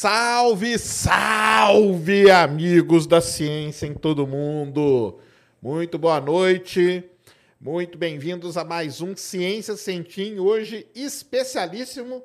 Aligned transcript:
Salve, 0.00 0.78
salve, 0.78 2.30
amigos 2.30 3.04
da 3.04 3.20
ciência 3.20 3.84
em 3.84 3.94
todo 3.94 4.28
mundo! 4.28 5.18
Muito 5.60 5.98
boa 5.98 6.20
noite, 6.20 7.02
muito 7.60 7.98
bem-vindos 7.98 8.56
a 8.56 8.62
mais 8.62 9.00
um 9.00 9.16
Ciência 9.16 9.76
Centim, 9.76 10.38
hoje 10.38 10.86
especialíssimo 10.94 12.22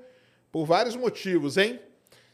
por 0.52 0.68
vários 0.68 0.96
motivos, 0.96 1.58
hein? 1.58 1.80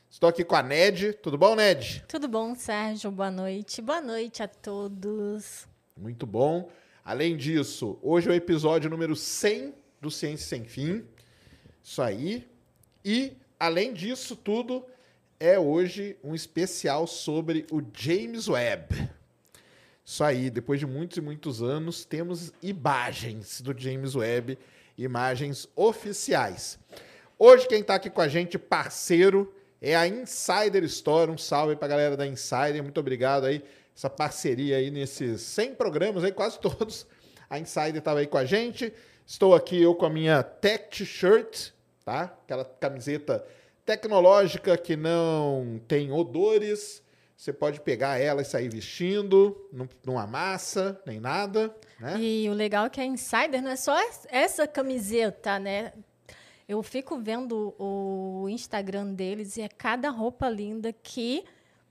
Estou 0.10 0.28
aqui 0.28 0.44
com 0.44 0.58
a 0.58 0.62
Ned. 0.62 1.14
Tudo 1.14 1.38
bom, 1.38 1.56
Ned? 1.56 2.04
Tudo 2.06 2.28
bom, 2.28 2.54
Sérgio? 2.54 3.10
Boa 3.10 3.32
noite. 3.32 3.82
Boa 3.82 4.02
noite 4.02 4.44
a 4.44 4.48
todos. 4.50 5.66
Muito 5.96 6.26
bom. 6.26 6.70
Além 7.02 7.38
disso, 7.38 7.98
hoje 8.02 8.28
é 8.28 8.34
o 8.34 8.36
episódio 8.36 8.90
número 8.90 9.16
100 9.16 9.74
do 10.02 10.12
Ciência 10.12 10.50
Sem 10.50 10.66
Fim. 10.66 11.06
Isso 11.82 12.02
aí. 12.02 12.46
E, 13.06 13.38
além 13.58 13.94
disso 13.94 14.36
tudo, 14.36 14.86
é 15.40 15.58
hoje 15.58 16.18
um 16.22 16.36
especial 16.36 17.08
sobre 17.08 17.66
o 17.72 17.82
James 17.94 18.50
Webb. 18.50 19.10
Isso 20.04 20.24
aí, 20.24 20.50
depois 20.50 20.80
de 20.80 20.86
muitos 20.86 21.18
e 21.18 21.22
muitos 21.22 21.62
anos, 21.62 22.04
temos 22.04 22.52
imagens 22.62 23.62
do 23.62 23.78
James 23.78 24.16
Webb, 24.16 24.58
imagens 24.98 25.70
oficiais. 25.76 26.78
Hoje 27.38 27.68
quem 27.68 27.80
está 27.80 27.96
aqui 27.96 28.10
com 28.10 28.20
a 28.20 28.28
gente, 28.28 28.58
parceiro, 28.58 29.54
é 29.82 29.96
a 29.96 30.06
Insider 30.06 30.84
Store. 30.84 31.32
Um 31.32 31.38
salve 31.38 31.78
para 31.78 31.86
a 31.86 31.90
galera 31.90 32.18
da 32.18 32.28
Insider, 32.28 32.84
muito 32.84 33.00
obrigado 33.00 33.46
aí, 33.46 33.64
essa 33.96 34.10
parceria 34.10 34.78
aí 34.78 34.92
nesses 34.92 35.42
100 35.42 35.76
programas 35.76 36.24
aí, 36.24 36.34
quase 36.34 36.60
todos. 36.62 37.08
A 37.50 37.58
Insider 37.58 37.98
estava 37.98 38.20
aí 38.20 38.28
com 38.28 38.38
a 38.38 38.46
gente. 38.46 38.92
Estou 39.26 39.56
aqui 39.56 39.82
eu 39.82 39.96
com 39.96 40.06
a 40.06 40.10
minha 40.10 40.44
Tech 40.44 40.90
T-shirt, 40.90 41.70
tá? 42.04 42.24
Aquela 42.24 42.66
camiseta 42.66 43.46
tecnológica 43.90 44.78
que 44.78 44.96
não 44.96 45.82
tem 45.88 46.12
odores. 46.12 47.02
Você 47.36 47.52
pode 47.52 47.82
pegar 47.82 48.20
ela 48.20 48.44
e 48.44 48.46
sair 48.46 48.70
vestindo, 48.70 49.68
não, 49.74 49.90
não 50.06 50.20
amassa 50.20 51.02
nem 51.08 51.20
nada. 51.20 51.76
Né? 52.00 52.20
E 52.20 52.50
o 52.50 52.54
legal 52.54 52.86
é 52.86 52.90
que 52.90 53.02
a 53.02 53.06
Insider 53.06 53.64
não 53.64 53.72
é 53.72 53.76
só 53.76 53.98
essa 54.30 54.68
camiseta, 54.68 55.58
né? 55.58 55.94
Eu 56.68 56.84
fico 56.84 57.18
vendo 57.18 57.74
o 57.80 58.48
Instagram 58.48 59.14
deles 59.14 59.58
e 59.58 59.62
é 59.62 59.68
cada 59.68 60.12
roupa 60.12 60.48
linda 60.48 60.94
que, 60.94 61.44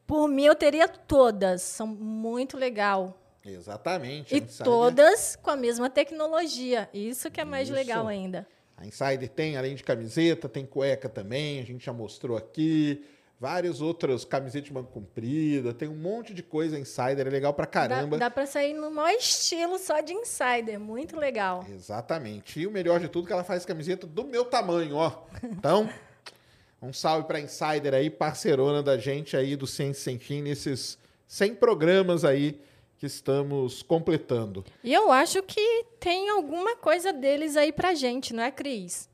por 0.06 0.28
mim, 0.28 0.44
eu 0.44 0.54
teria 0.54 0.86
todas. 0.86 1.62
São 1.62 1.88
muito 1.88 2.56
legal. 2.56 3.20
Exatamente. 3.44 4.36
E 4.36 4.40
todas 4.40 5.34
com 5.34 5.50
a 5.50 5.56
mesma 5.56 5.90
tecnologia. 5.90 6.88
Isso 6.94 7.28
que 7.28 7.40
é 7.40 7.44
mais 7.44 7.66
Isso. 7.66 7.74
legal 7.74 8.06
ainda. 8.06 8.46
A 8.78 8.86
Insider 8.86 9.28
tem, 9.28 9.56
além 9.56 9.74
de 9.74 9.82
camiseta, 9.82 10.48
tem 10.48 10.64
cueca 10.64 11.08
também, 11.08 11.58
a 11.60 11.64
gente 11.64 11.84
já 11.84 11.92
mostrou 11.92 12.36
aqui. 12.36 13.04
Vários 13.40 13.80
outros 13.80 14.24
camisetas 14.24 14.66
de 14.66 14.72
manga 14.72 14.88
comprida, 14.88 15.72
tem 15.72 15.88
um 15.88 15.94
monte 15.94 16.34
de 16.34 16.42
coisa 16.42 16.76
Insider, 16.76 17.24
é 17.26 17.30
legal 17.30 17.54
pra 17.54 17.66
caramba. 17.66 18.18
Dá, 18.18 18.26
dá 18.26 18.30
pra 18.30 18.46
sair 18.46 18.74
no 18.74 18.90
maior 18.90 19.16
estilo 19.16 19.78
só 19.78 20.00
de 20.00 20.12
Insider, 20.12 20.78
muito 20.78 21.16
legal. 21.16 21.64
Exatamente. 21.72 22.58
E 22.58 22.66
o 22.66 22.70
melhor 22.70 22.98
de 22.98 23.08
tudo 23.08 23.24
é 23.24 23.26
que 23.28 23.32
ela 23.32 23.44
faz 23.44 23.64
camiseta 23.64 24.08
do 24.08 24.24
meu 24.24 24.44
tamanho, 24.44 24.96
ó. 24.96 25.24
Então, 25.44 25.88
um 26.82 26.92
salve 26.92 27.28
pra 27.28 27.38
Insider 27.38 27.94
aí, 27.94 28.10
parceirona 28.10 28.82
da 28.82 28.98
gente 28.98 29.36
aí 29.36 29.54
do 29.54 29.68
Ciência 29.68 30.02
Sem 30.02 30.18
Fim, 30.18 30.42
nesses 30.42 30.98
100 31.28 31.54
programas 31.56 32.24
aí 32.24 32.60
que 32.98 33.06
estamos 33.06 33.82
completando. 33.82 34.64
E 34.82 34.92
eu 34.92 35.12
acho 35.12 35.42
que 35.42 35.84
tem 36.00 36.28
alguma 36.28 36.76
coisa 36.76 37.12
deles 37.12 37.56
aí 37.56 37.72
pra 37.72 37.94
gente, 37.94 38.34
não 38.34 38.42
é, 38.42 38.50
Cris? 38.50 39.08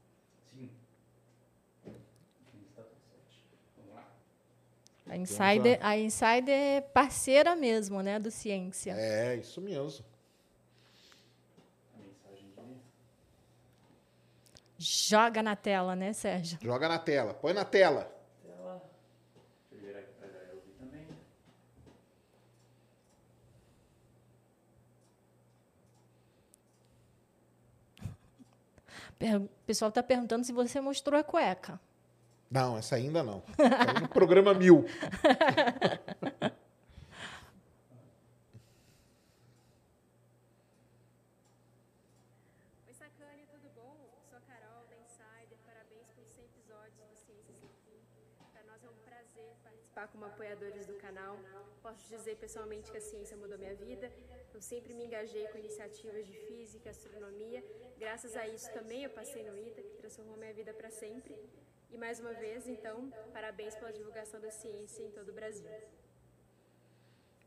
Sim. 0.51 0.71
A 5.07 5.17
Insider, 5.17 5.79
a 5.83 5.99
Insider 5.99 6.49
é 6.49 6.81
parceira 6.81 7.55
mesmo, 7.55 8.01
né, 8.01 8.19
do 8.19 8.31
Ciência. 8.31 8.93
É, 8.93 9.37
isso 9.37 9.61
mesmo. 9.61 10.05
Joga 14.79 15.43
na 15.43 15.55
tela, 15.55 15.95
né, 15.95 16.13
Sérgio? 16.13 16.59
Joga 16.61 16.89
na 16.89 16.99
tela. 16.99 17.35
Põe 17.35 17.53
na 17.53 17.65
tela. 17.65 18.14
O 29.21 29.49
pessoal 29.67 29.89
está 29.89 30.03
perguntando 30.03 30.45
se 30.45 30.53
você 30.53 30.81
mostrou 30.81 31.19
a 31.19 31.25
cueca. 31.25 31.81
Não, 32.51 32.77
essa 32.77 32.97
ainda 32.97 33.23
não. 33.23 33.43
Essa 33.59 34.01
no 34.01 34.09
programa 34.09 34.53
mil. 34.55 34.85
Oi, 42.87 42.93
Sacane, 42.93 43.47
tudo 43.51 43.71
bom? 43.75 43.97
Sou 44.29 44.39
a 44.39 44.41
Carol, 44.43 44.85
da 44.91 44.97
Insider. 44.97 45.59
Parabéns 45.65 46.11
pelos 46.15 46.31
100 46.31 46.45
episódios 46.45 46.95
do 47.09 47.17
Ciências 47.17 47.57
Sem 47.57 47.71
Fim. 47.85 47.99
Para 48.53 48.63
nós 48.65 48.85
é 48.85 48.89
um 48.89 48.99
prazer 49.05 49.57
participar 49.63 50.09
como 50.09 50.25
apoiadores 50.27 50.87
do 50.87 50.95
canal. 50.95 51.39
Posso 51.83 52.09
dizer 52.09 52.37
pessoalmente 52.37 52.91
que 52.91 52.99
a 52.99 53.01
ciência 53.01 53.37
mudou 53.37 53.59
minha 53.59 53.75
vida. 53.75 54.13
Eu 54.55 54.63
sempre 54.63 54.95
me 54.95 55.05
engajei 55.05 55.47
com 55.49 55.59
iniciativas 55.59 56.25
de 56.27 56.33
física, 56.33 56.89
astronomia 56.91 57.63
Graças 57.99 58.37
a 58.37 58.47
isso 58.49 58.71
também 58.73 59.05
eu 59.05 59.11
passei 59.11 59.43
no 59.43 59.57
ITA, 59.57 59.81
que 59.83 59.97
transformou 59.97 60.37
minha 60.37 60.53
vida 60.53 60.73
para 60.73 60.91
sempre. 60.91 61.35
E 61.91 61.97
mais 61.97 62.21
uma 62.21 62.33
vez, 62.33 62.69
então, 62.69 63.11
parabéns 63.33 63.75
pela 63.77 63.93
divulgação 63.93 64.41
da 64.41 64.51
ciência 64.51 65.03
em 65.03 65.11
todo 65.11 65.31
o 65.31 65.33
Brasil. 65.33 65.67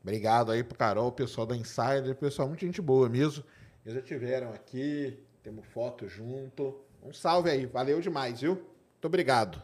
Obrigado 0.02 0.50
aí 0.50 0.64
pro 0.64 0.76
Carol, 0.76 1.12
pessoal 1.12 1.46
da 1.46 1.54
Insider, 1.54 2.14
pessoal, 2.16 2.48
muita 2.48 2.66
gente 2.66 2.80
boa 2.80 3.08
mesmo. 3.08 3.44
Eles 3.84 3.94
já 3.94 4.02
tiveram 4.02 4.52
aqui, 4.52 5.18
temos 5.42 5.66
foto 5.66 6.08
junto. 6.08 6.80
Um 7.02 7.12
salve 7.12 7.50
aí, 7.50 7.66
valeu 7.66 8.00
demais, 8.00 8.40
viu? 8.40 8.54
Muito 8.54 9.04
obrigado. 9.04 9.62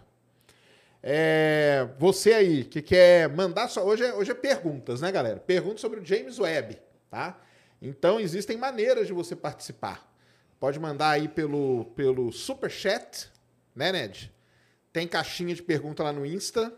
É, 1.02 1.88
você 1.98 2.34
aí 2.34 2.64
que 2.64 2.80
quer 2.80 3.28
mandar 3.28 3.68
só. 3.68 3.84
Hoje 3.84 4.04
é, 4.04 4.14
hoje 4.14 4.30
é 4.30 4.34
perguntas, 4.34 5.00
né, 5.00 5.10
galera? 5.10 5.40
Perguntas 5.40 5.80
sobre 5.80 6.00
o 6.00 6.04
James 6.04 6.38
Webb, 6.38 6.78
tá? 7.14 7.40
Então 7.80 8.18
existem 8.18 8.56
maneiras 8.56 9.06
de 9.06 9.12
você 9.12 9.36
participar. 9.36 10.12
Pode 10.58 10.80
mandar 10.80 11.10
aí 11.10 11.28
pelo, 11.28 11.84
pelo 11.94 12.32
super 12.32 12.68
chat, 12.68 13.30
né, 13.74 13.92
Ned? 13.92 14.32
Tem 14.92 15.06
caixinha 15.06 15.54
de 15.54 15.62
pergunta 15.62 16.02
lá 16.02 16.12
no 16.12 16.26
Insta 16.26 16.76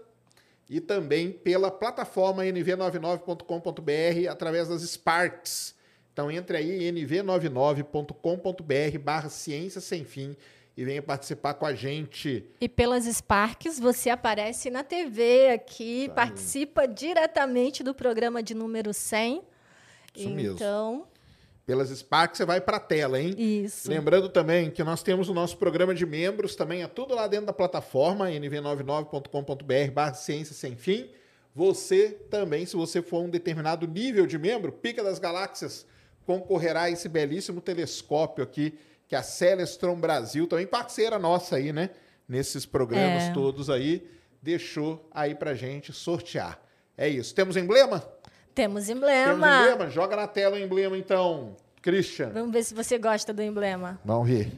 e 0.69 0.79
também 0.79 1.33
pela 1.33 1.71
plataforma 1.71 2.45
nv99.com.br 2.45 4.31
através 4.31 4.69
das 4.69 4.83
Sparks. 4.83 5.75
Então 6.13 6.31
entre 6.31 6.59
aí 6.59 6.93
nv99.com.br 6.93 8.99
barra 8.99 9.31
ciência 9.31 9.81
sem 9.81 10.05
fim 10.05 10.37
e 10.77 10.85
venha 10.85 11.01
participar 11.01 11.55
com 11.55 11.65
a 11.65 11.75
gente. 11.75 12.45
E 12.61 12.69
pelas 12.69 13.07
Sparks 13.07 13.81
você 13.81 14.11
aparece 14.11 14.69
na 14.69 14.85
TV 14.85 15.49
aqui, 15.49 16.11
participa 16.15 16.87
diretamente 16.87 17.83
do 17.83 17.95
programa 17.95 18.43
de 18.43 18.55
número 18.55 18.93
100. 18.93 19.56
Isso 20.16 20.28
então, 20.28 20.37
mesmo. 20.37 20.54
Então, 20.54 21.06
pelas 21.66 21.91
Sparks, 21.91 22.38
você 22.38 22.44
vai 22.44 22.60
para 22.60 22.77
a 22.77 22.81
tela, 22.81 23.21
hein? 23.21 23.34
Isso. 23.37 23.91
Lembrando 23.91 24.28
também 24.28 24.71
que 24.71 24.84
nós 24.84 25.03
temos 25.03 25.28
o 25.28 25.34
nosso 25.34 25.57
programa 25.57 25.92
de 25.92 26.07
membros, 26.07 26.54
também 26.54 26.84
é 26.84 26.86
tudo 26.86 27.13
lá 27.13 27.27
dentro 27.27 27.47
da 27.47 27.53
plataforma, 27.53 28.28
nv99.com.br 28.28 29.92
barra 29.92 30.15
ciência 30.15 30.54
sem 30.54 30.77
fim. 30.77 31.10
Você 31.53 32.10
também, 32.30 32.65
se 32.66 32.77
você 32.77 33.03
for 33.03 33.21
um 33.21 33.28
determinado 33.28 33.86
nível 33.89 34.27
de 34.27 34.39
membro, 34.39 34.71
Pica 34.71 35.03
das 35.03 35.18
Galáxias, 35.18 35.84
concorrerá 36.24 36.83
a 36.83 36.91
esse 36.91 37.09
belíssimo 37.09 37.60
telescópio 37.60 38.45
aqui, 38.45 38.78
que 39.09 39.16
a 39.16 39.22
Celestron 39.22 39.97
Brasil, 39.97 40.47
também 40.47 40.66
parceira 40.66 41.19
nossa 41.19 41.57
aí, 41.57 41.72
né? 41.72 41.91
Nesses 42.28 42.65
programas 42.65 43.24
é. 43.24 43.33
todos 43.33 43.71
aí, 43.71 44.07
deixou 44.41 45.09
aí 45.12 45.34
pra 45.34 45.54
gente 45.54 45.92
sortear. 45.92 46.60
É 46.97 47.09
isso. 47.09 47.34
Temos 47.34 47.57
emblema? 47.57 48.01
Temos 48.57 48.89
emblema. 48.89 49.35
Temos 49.35 49.73
emblema? 49.75 49.91
Joga 49.91 50.17
na 50.17 50.27
tela 50.27 50.57
o 50.57 50.59
emblema, 50.59 50.97
então, 50.97 51.55
Christian. 51.83 52.31
Vamos 52.31 52.51
ver 52.51 52.63
se 52.63 52.73
você 52.73 52.97
gosta 52.97 53.31
do 53.31 53.43
emblema. 53.43 54.01
Vamos 54.03 54.27
ver. 54.27 54.51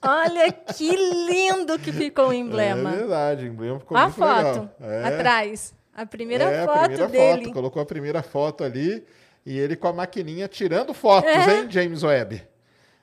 Olha 0.00 0.50
que 0.50 0.96
lindo 0.96 1.78
que 1.78 1.92
ficou 1.92 2.28
o 2.28 2.32
emblema. 2.34 2.90
É 2.90 2.96
verdade, 2.96 3.44
o 3.44 3.48
emblema 3.48 3.80
ficou 3.80 3.98
a 3.98 4.04
muito 4.04 4.16
foto 4.16 4.70
é. 4.80 5.04
atrás. 5.04 5.74
A 5.94 6.06
primeira 6.06 6.44
é, 6.44 6.64
foto 6.64 6.78
a 6.78 6.84
primeira 6.84 7.08
dele. 7.08 7.44
Foto. 7.44 7.52
Colocou 7.52 7.82
a 7.82 7.86
primeira 7.86 8.22
foto 8.22 8.64
ali 8.64 9.04
e 9.44 9.58
ele 9.58 9.76
com 9.76 9.88
a 9.88 9.92
maquininha 9.92 10.48
tirando 10.48 10.94
fotos, 10.94 11.28
é. 11.28 11.60
hein, 11.60 11.66
James 11.70 12.02
Webb? 12.02 12.42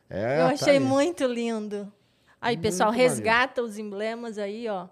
É, 0.09 0.41
Eu 0.41 0.47
tá 0.47 0.53
achei 0.53 0.73
aí. 0.73 0.79
muito 0.79 1.23
lindo. 1.25 1.93
Aí, 2.41 2.55
muito 2.55 2.65
pessoal, 2.65 2.89
maneiro. 2.89 3.13
resgata 3.13 3.61
os 3.61 3.77
emblemas 3.77 4.39
aí, 4.39 4.67
ó. 4.67 4.87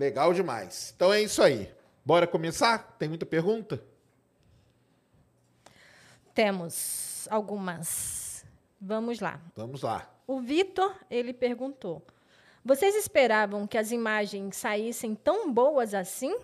Legal 0.00 0.32
demais. 0.32 0.94
Então 0.96 1.12
é 1.12 1.20
isso 1.20 1.42
aí. 1.42 1.70
Bora 2.02 2.26
começar? 2.26 2.96
Tem 2.98 3.06
muita 3.06 3.26
pergunta? 3.26 3.84
Temos 6.34 7.28
algumas. 7.30 8.46
Vamos 8.80 9.20
lá. 9.20 9.38
Vamos 9.54 9.82
lá. 9.82 10.10
O 10.26 10.40
Vitor, 10.40 10.94
ele 11.10 11.34
perguntou: 11.34 12.02
Vocês 12.64 12.94
esperavam 12.94 13.66
que 13.66 13.76
as 13.76 13.90
imagens 13.92 14.56
saíssem 14.56 15.14
tão 15.14 15.52
boas 15.52 15.92
assim? 15.92 16.34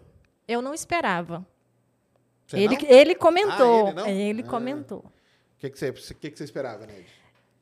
Eu 0.47 0.61
não 0.61 0.75
esperava. 0.75 1.43
Você 2.47 2.59
Ele, 2.59 2.77
não? 2.77 2.89
ele 2.91 3.15
comentou. 3.15 3.87
Ah, 3.97 4.11
ele 4.11 4.21
ele 4.23 4.43
Ah. 4.43 4.51
comentou. 4.51 4.99
O 4.99 5.59
que, 5.59 5.71
que, 5.71 5.79
você, 5.79 5.93
que, 6.15 6.31
que 6.31 6.37
você 6.37 6.45
esperava, 6.45 6.85
Ned? 6.85 7.07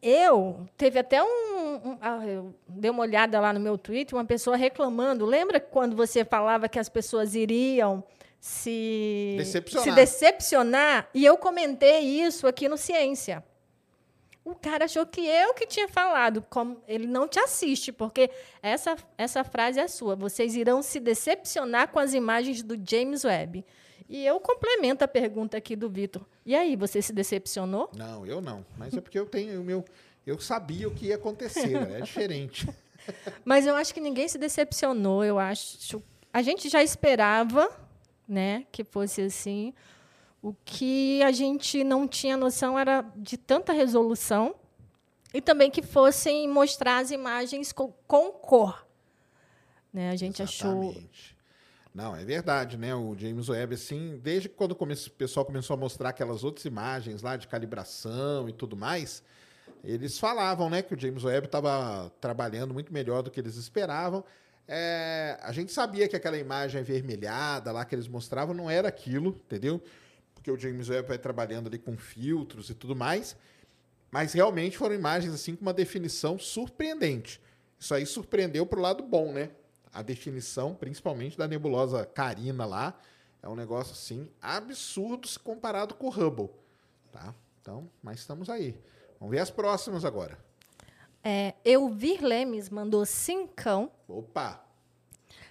Eu 0.02 0.66
teve 0.76 0.98
até 0.98 1.22
um, 1.22 1.53
um- 1.76 1.98
ah, 2.00 2.26
eu 2.26 2.54
dei 2.68 2.90
uma 2.90 3.02
olhada 3.02 3.38
lá 3.40 3.52
no 3.52 3.60
meu 3.60 3.76
Twitter, 3.78 4.16
uma 4.16 4.24
pessoa 4.24 4.56
reclamando. 4.56 5.24
Lembra 5.26 5.58
quando 5.60 5.94
você 5.96 6.24
falava 6.24 6.68
que 6.68 6.78
as 6.78 6.88
pessoas 6.88 7.34
iriam 7.34 8.02
se 8.40 9.34
Decepcionar. 9.38 9.84
se 9.84 9.94
decepcionar? 9.94 11.08
E 11.14 11.24
eu 11.24 11.36
comentei 11.38 12.00
isso 12.00 12.46
aqui 12.46 12.68
no 12.68 12.76
Ciência. 12.76 13.42
O 14.44 14.54
cara 14.54 14.84
achou 14.84 15.06
que 15.06 15.22
eu 15.26 15.54
que 15.54 15.66
tinha 15.66 15.88
falado, 15.88 16.44
como 16.50 16.76
ele 16.86 17.06
não 17.06 17.26
te 17.26 17.38
assiste, 17.40 17.90
porque 17.90 18.30
essa 18.62 18.94
essa 19.16 19.42
frase 19.42 19.80
é 19.80 19.88
sua. 19.88 20.14
Vocês 20.14 20.54
irão 20.54 20.82
se 20.82 21.00
decepcionar 21.00 21.88
com 21.88 21.98
as 21.98 22.12
imagens 22.12 22.62
do 22.62 22.76
James 22.86 23.24
Webb. 23.24 23.64
E 24.06 24.24
eu 24.26 24.38
complemento 24.38 25.02
a 25.02 25.08
pergunta 25.08 25.56
aqui 25.56 25.74
do 25.74 25.88
Vitor. 25.88 26.20
E 26.44 26.54
aí, 26.54 26.76
você 26.76 27.00
se 27.00 27.10
decepcionou? 27.10 27.88
Não, 27.96 28.26
eu 28.26 28.42
não. 28.42 28.62
Mas 28.76 28.94
é 28.94 29.00
porque 29.00 29.18
eu 29.18 29.24
tenho 29.24 29.62
o 29.62 29.64
meu. 29.64 29.82
Eu 30.26 30.38
sabia 30.40 30.88
o 30.88 30.94
que 30.94 31.06
ia 31.06 31.16
acontecer, 31.16 31.68
né? 31.68 31.98
é 31.98 32.00
diferente. 32.00 32.68
Mas 33.44 33.66
eu 33.66 33.74
acho 33.74 33.92
que 33.92 34.00
ninguém 34.00 34.26
se 34.28 34.38
decepcionou. 34.38 35.24
Eu 35.24 35.38
acho. 35.38 36.02
A 36.32 36.42
gente 36.42 36.68
já 36.68 36.82
esperava, 36.82 37.68
né, 38.26 38.66
que 38.72 38.82
fosse 38.82 39.20
assim. 39.22 39.74
O 40.42 40.54
que 40.64 41.22
a 41.22 41.32
gente 41.32 41.84
não 41.84 42.06
tinha 42.06 42.36
noção 42.36 42.78
era 42.78 43.02
de 43.16 43.36
tanta 43.36 43.72
resolução 43.72 44.54
e 45.32 45.40
também 45.40 45.70
que 45.70 45.82
fossem 45.82 46.48
mostrar 46.48 46.98
as 46.98 47.10
imagens 47.10 47.72
com, 47.72 47.92
com 48.06 48.30
cor. 48.30 48.86
Né? 49.92 50.10
A 50.10 50.16
gente 50.16 50.42
achou. 50.42 50.84
Exatamente. 50.84 51.34
Não, 51.94 52.16
é 52.16 52.24
verdade, 52.24 52.76
né? 52.76 52.92
O 52.94 53.16
James 53.16 53.48
Webb, 53.48 53.74
assim, 53.74 54.18
desde 54.20 54.48
quando 54.48 54.72
o 54.72 55.10
pessoal 55.16 55.46
começou 55.46 55.74
a 55.74 55.76
mostrar 55.76 56.08
aquelas 56.08 56.42
outras 56.42 56.64
imagens 56.64 57.22
lá 57.22 57.36
de 57.36 57.46
calibração 57.46 58.48
e 58.48 58.52
tudo 58.52 58.76
mais, 58.76 59.22
eles 59.84 60.18
falavam, 60.18 60.70
né, 60.70 60.82
que 60.82 60.94
o 60.94 60.98
James 60.98 61.24
Webb 61.24 61.46
estava 61.46 62.10
trabalhando 62.20 62.72
muito 62.72 62.92
melhor 62.92 63.22
do 63.22 63.30
que 63.30 63.38
eles 63.38 63.56
esperavam. 63.56 64.24
É, 64.66 65.38
a 65.42 65.52
gente 65.52 65.72
sabia 65.72 66.08
que 66.08 66.16
aquela 66.16 66.38
imagem 66.38 66.80
avermelhada 66.80 67.70
lá 67.70 67.84
que 67.84 67.94
eles 67.94 68.08
mostravam 68.08 68.54
não 68.54 68.70
era 68.70 68.88
aquilo, 68.88 69.38
entendeu? 69.44 69.82
Porque 70.34 70.50
o 70.50 70.58
James 70.58 70.88
Webb 70.88 71.08
vai 71.08 71.18
trabalhando 71.18 71.66
ali 71.66 71.78
com 71.78 71.96
filtros 71.96 72.70
e 72.70 72.74
tudo 72.74 72.96
mais. 72.96 73.36
Mas 74.10 74.32
realmente 74.32 74.78
foram 74.78 74.94
imagens 74.94 75.34
assim 75.34 75.54
com 75.54 75.62
uma 75.62 75.74
definição 75.74 76.38
surpreendente. 76.38 77.40
Isso 77.78 77.94
aí 77.94 78.06
surpreendeu 78.06 78.64
pro 78.64 78.80
lado 78.80 79.02
bom, 79.02 79.32
né? 79.32 79.50
A 79.92 80.00
definição, 80.02 80.74
principalmente 80.74 81.36
da 81.36 81.46
nebulosa 81.46 82.06
Carina 82.06 82.64
lá, 82.64 82.98
é 83.42 83.48
um 83.48 83.54
negócio 83.54 83.92
assim 83.92 84.28
absurdo 84.40 85.28
se 85.28 85.38
comparado 85.38 85.94
com 85.94 86.06
o 86.06 86.10
Hubble, 86.10 86.48
tá? 87.12 87.34
Então, 87.60 87.88
mas 88.02 88.20
estamos 88.20 88.48
aí. 88.48 88.74
Vamos 89.24 89.36
ver 89.36 89.40
as 89.40 89.50
próximas 89.50 90.04
agora. 90.04 90.36
É, 91.22 91.54
Elvir 91.64 92.22
Lemes 92.22 92.68
mandou 92.68 93.06
cincão. 93.06 93.90
Opa! 94.06 94.62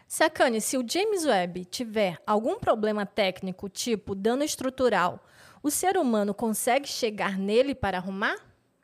Sacane, 0.07 0.61
se 0.61 0.77
o 0.77 0.87
James 0.87 1.25
Webb 1.25 1.65
tiver 1.65 2.19
algum 2.23 2.59
problema 2.59 3.03
técnico, 3.03 3.67
tipo 3.67 4.13
dano 4.13 4.43
estrutural, 4.43 5.25
o 5.63 5.71
ser 5.71 5.97
humano 5.97 6.35
consegue 6.35 6.87
chegar 6.87 7.39
nele 7.39 7.73
para 7.73 7.97
arrumar? 7.97 8.35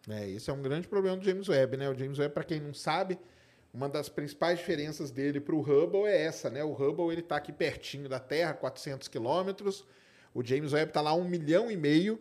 É, 0.10 0.28
esse 0.28 0.50
é 0.50 0.54
um 0.54 0.62
grande 0.64 0.88
problema 0.88 1.18
do 1.18 1.24
James 1.24 1.48
Webb, 1.48 1.78
né? 1.78 1.88
O 1.88 1.94
James 1.94 2.18
Webb, 2.18 2.34
para 2.34 2.44
quem 2.44 2.60
não 2.60 2.74
sabe, 2.74 3.20
uma 3.72 3.88
das 3.88 4.10
principais 4.10 4.58
diferenças 4.58 5.12
dele 5.12 5.40
para 5.40 5.54
o 5.54 5.62
Hubble 5.62 6.06
é 6.06 6.24
essa, 6.24 6.50
né? 6.50 6.64
O 6.64 6.72
Hubble 6.74 7.12
ele 7.12 7.22
está 7.22 7.36
aqui 7.36 7.52
pertinho 7.52 8.10
da 8.10 8.20
Terra, 8.20 8.56
400 8.56 9.08
quilômetros. 9.08 9.86
O 10.34 10.44
James 10.44 10.74
Webb 10.74 10.90
está 10.90 11.02
lá 11.02 11.14
um 11.14 11.26
milhão 11.26 11.70
e 11.70 11.78
meio 11.78 12.20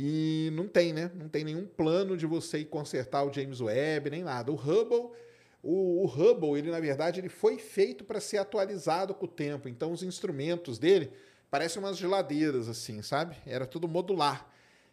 e 0.00 0.50
não 0.52 0.68
tem, 0.68 0.92
né? 0.92 1.10
Não 1.16 1.28
tem 1.28 1.42
nenhum 1.42 1.66
plano 1.66 2.16
de 2.16 2.24
você 2.24 2.58
ir 2.58 2.66
consertar 2.66 3.24
o 3.24 3.32
James 3.32 3.60
Webb 3.60 4.10
nem 4.10 4.22
nada. 4.22 4.52
O 4.52 4.54
Hubble, 4.54 5.10
o, 5.60 6.04
o 6.04 6.06
Hubble, 6.06 6.56
ele 6.56 6.70
na 6.70 6.78
verdade 6.78 7.18
ele 7.18 7.28
foi 7.28 7.58
feito 7.58 8.04
para 8.04 8.20
ser 8.20 8.38
atualizado 8.38 9.12
com 9.12 9.24
o 9.24 9.28
tempo. 9.28 9.68
Então 9.68 9.90
os 9.90 10.04
instrumentos 10.04 10.78
dele 10.78 11.10
parecem 11.50 11.82
umas 11.82 11.96
geladeiras 11.96 12.68
assim, 12.68 13.02
sabe? 13.02 13.38
Era 13.44 13.66
tudo 13.66 13.88
modular. 13.88 14.48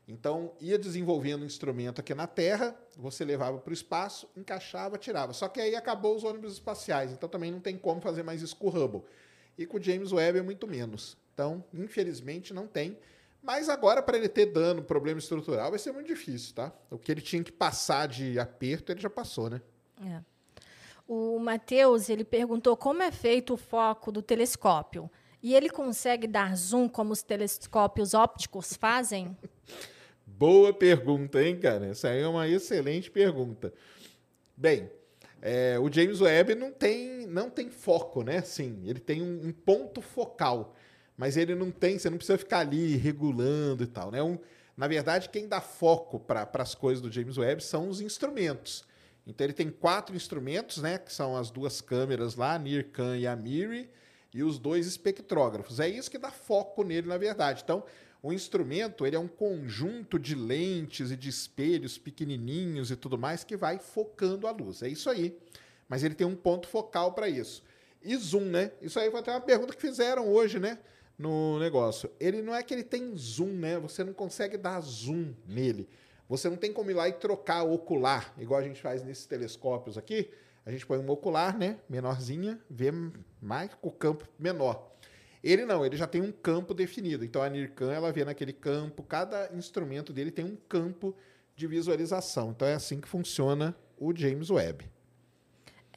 Então, 0.08 0.54
ia 0.60 0.78
desenvolvendo 0.78 1.44
um 1.44 1.46
instrumento 1.46 2.02
aqui 2.02 2.16
na 2.16 2.26
Terra, 2.26 2.76
você 2.98 3.24
levava 3.24 3.60
para 3.60 3.72
o 3.72 3.74
espaço, 3.74 4.28
encaixava, 4.36 4.98
tirava. 4.98 5.34
Só 5.34 5.48
que 5.48 5.62
aí 5.62 5.76
acabou 5.76 6.16
os 6.16 6.24
ônibus 6.24 6.54
espaciais, 6.54 7.12
então 7.12 7.30
também 7.30 7.52
não 7.52 7.60
tem 7.60 7.78
como 7.78 8.02
fazer 8.02 8.24
mais 8.24 8.42
isso 8.42 8.56
com 8.56 8.68
o 8.68 8.70
Hubble. 8.70 9.04
E 9.56 9.68
com 9.68 9.78
o 9.78 9.82
James 9.82 10.12
Webb 10.12 10.40
é 10.40 10.42
muito 10.42 10.68
menos. 10.68 11.16
Então, 11.34 11.64
infelizmente, 11.74 12.56
não 12.56 12.66
tem. 12.66 12.98
Mas 13.46 13.70
agora, 13.70 14.02
para 14.02 14.18
ele 14.18 14.28
ter 14.28 14.48
dano, 14.48 14.82
problema 14.82 15.20
estrutural, 15.20 15.70
vai 15.70 15.78
ser 15.78 15.92
muito 15.92 16.08
difícil, 16.08 16.56
tá? 16.56 16.74
O 16.90 16.98
que 16.98 17.12
ele 17.12 17.22
tinha 17.22 17.44
que 17.44 17.52
passar 17.52 18.08
de 18.08 18.40
aperto, 18.40 18.92
ele 18.92 19.00
já 19.00 19.10
passou, 19.10 19.52
né? 19.52 19.62
É. 20.04 20.20
O 21.08 21.38
Matheus 21.38 22.10
ele 22.10 22.24
perguntou 22.24 22.76
como 22.76 23.04
é 23.04 23.12
feito 23.12 23.54
o 23.54 23.58
foco 23.58 24.12
do 24.12 24.24
telescópio. 24.24 25.10
E 25.44 25.54
ele 25.54 25.70
consegue 25.70 26.26
dar 26.26 26.58
zoom 26.58 26.90
como 26.90 27.14
os 27.14 27.22
telescópios 27.22 28.16
ópticos 28.16 28.74
fazem? 28.74 29.38
Boa 30.26 30.74
pergunta, 30.74 31.42
hein, 31.44 31.60
cara? 31.60 31.86
Essa 31.86 32.10
aí 32.10 32.22
é 32.22 32.28
uma 32.28 32.48
excelente 32.48 33.12
pergunta. 33.12 33.72
Bem, 34.58 34.90
é, 35.40 35.78
o 35.78 35.92
James 35.92 36.20
Webb 36.20 36.56
não 36.56 36.72
tem, 36.72 37.28
não 37.28 37.52
tem 37.52 37.70
foco, 37.70 38.24
né? 38.24 38.42
Sim, 38.42 38.82
ele 38.86 39.00
tem 39.00 39.22
um, 39.22 39.50
um 39.50 39.52
ponto 39.52 40.02
focal, 40.02 40.76
mas 41.18 41.38
ele 41.38 41.56
não 41.56 41.72
tem, 41.72 41.98
você 41.98 42.10
não 42.10 42.18
precisa 42.18 42.38
ficar 42.38 42.60
ali 42.60 42.96
regulando 42.96 43.84
e 43.84 43.88
tal, 43.88 44.12
né? 44.12 44.22
Um, 44.22 44.38
na 44.76 44.88
verdade, 44.88 45.30
quem 45.30 45.48
dá 45.48 45.62
foco 45.62 46.20
para 46.20 46.50
as 46.54 46.76
coisas 46.76 47.02
do 47.02 47.12
James 47.12 47.38
Webb 47.38 47.64
são 47.64 47.88
os 47.88 48.02
instrumentos. 48.02 48.84
Então 49.26 49.46
ele 49.46 49.54
tem 49.54 49.70
quatro 49.70 50.16
instrumentos, 50.16 50.78
né? 50.78 50.98
Que 50.98 51.12
são 51.12 51.36
as 51.36 51.50
duas 51.50 51.82
câmeras 51.82 52.36
lá, 52.36 52.56
a 52.56 52.60
NIRCam 52.60 53.16
e 53.16 53.26
a 53.26 53.36
MIRI, 53.36 53.90
e 54.34 54.44
os 54.44 54.60
dois 54.60 54.86
espectrógrafos. 54.86 55.80
É 55.80 55.88
isso 55.88 56.12
que 56.12 56.18
dá 56.18 56.30
foco 56.30 56.84
nele, 56.84 57.08
na 57.08 57.18
verdade. 57.18 57.62
Então, 57.64 57.84
o 58.22 58.34
instrumento 58.34 59.06
ele 59.06 59.16
é 59.16 59.20
um 59.20 59.28
conjunto 59.28 60.20
de 60.20 60.36
lentes 60.36 61.12
e 61.12 61.16
de 61.16 61.30
espelhos 61.30 61.98
pequenininhos 61.98 62.92
e 62.92 62.96
tudo 62.96 63.18
mais 63.18 63.44
que 63.44 63.56
vai 63.56 63.80
focando 63.80 64.48
a 64.48 64.52
luz. 64.52 64.84
É 64.84 64.90
isso 64.90 65.10
aí. 65.10 65.38
Mas 65.88 66.04
ele 66.04 66.16
tem 66.16 66.28
um 66.28 66.36
ponto 66.36 66.68
focal 66.68 67.14
para 67.14 67.30
isso. 67.30 67.64
E 68.04 68.16
zoom, 68.18 68.46
né? 68.46 68.72
Isso 68.82 69.00
aí 69.00 69.10
foi 69.10 69.20
até 69.22 69.32
uma 69.32 69.42
pergunta 69.42 69.74
que 69.74 69.82
fizeram 69.82 70.28
hoje, 70.28 70.60
né? 70.60 70.80
No 71.18 71.60
negócio. 71.60 72.10
Ele 72.20 72.42
não 72.42 72.54
é 72.54 72.62
que 72.62 72.74
ele 72.74 72.84
tem 72.84 73.16
zoom, 73.16 73.54
né? 73.54 73.80
Você 73.80 74.04
não 74.04 74.14
consegue 74.14 74.58
dar 74.58 74.82
zoom 74.82 75.34
nele. 75.48 75.88
Você 76.28 76.50
não 76.50 76.58
tem 76.58 76.74
como 76.74 76.90
ir 76.90 76.96
lá 76.96 77.08
e 77.08 77.14
trocar 77.14 77.64
ocular, 77.64 78.34
igual 78.38 78.60
a 78.60 78.64
gente 78.64 78.82
faz 78.82 79.04
nesses 79.04 79.26
telescópios 79.26 79.98
aqui. 79.98 80.32
A 80.66 80.72
gente 80.72 80.86
põe 80.86 80.98
uma 80.98 81.14
ocular, 81.14 81.58
né? 81.58 81.80
Menorzinha, 81.88 82.60
vê 82.70 82.92
mais 83.40 83.74
com 83.76 83.90
o 83.90 83.92
campo 83.92 84.28
menor. 84.40 84.92
Ele 85.44 85.64
não, 85.64 85.86
ele 85.86 85.96
já 85.96 86.08
tem 86.08 86.22
um 86.22 86.32
campo 86.32 86.74
definido. 86.74 87.24
Então 87.24 87.44
a 87.44 87.48
NIRCam 87.48 87.92
ela 87.92 88.12
vê 88.12 88.26
naquele 88.26 88.52
campo, 88.52 89.04
cada 89.04 89.52
instrumento 89.54 90.12
dele 90.12 90.32
tem 90.32 90.44
um 90.44 90.56
campo 90.68 91.16
de 91.56 91.68
visualização. 91.68 92.50
Então 92.50 92.68
é 92.68 92.74
assim 92.74 93.00
que 93.00 93.08
funciona 93.08 93.76
o 93.96 94.14
James 94.16 94.50
Webb. 94.50 94.90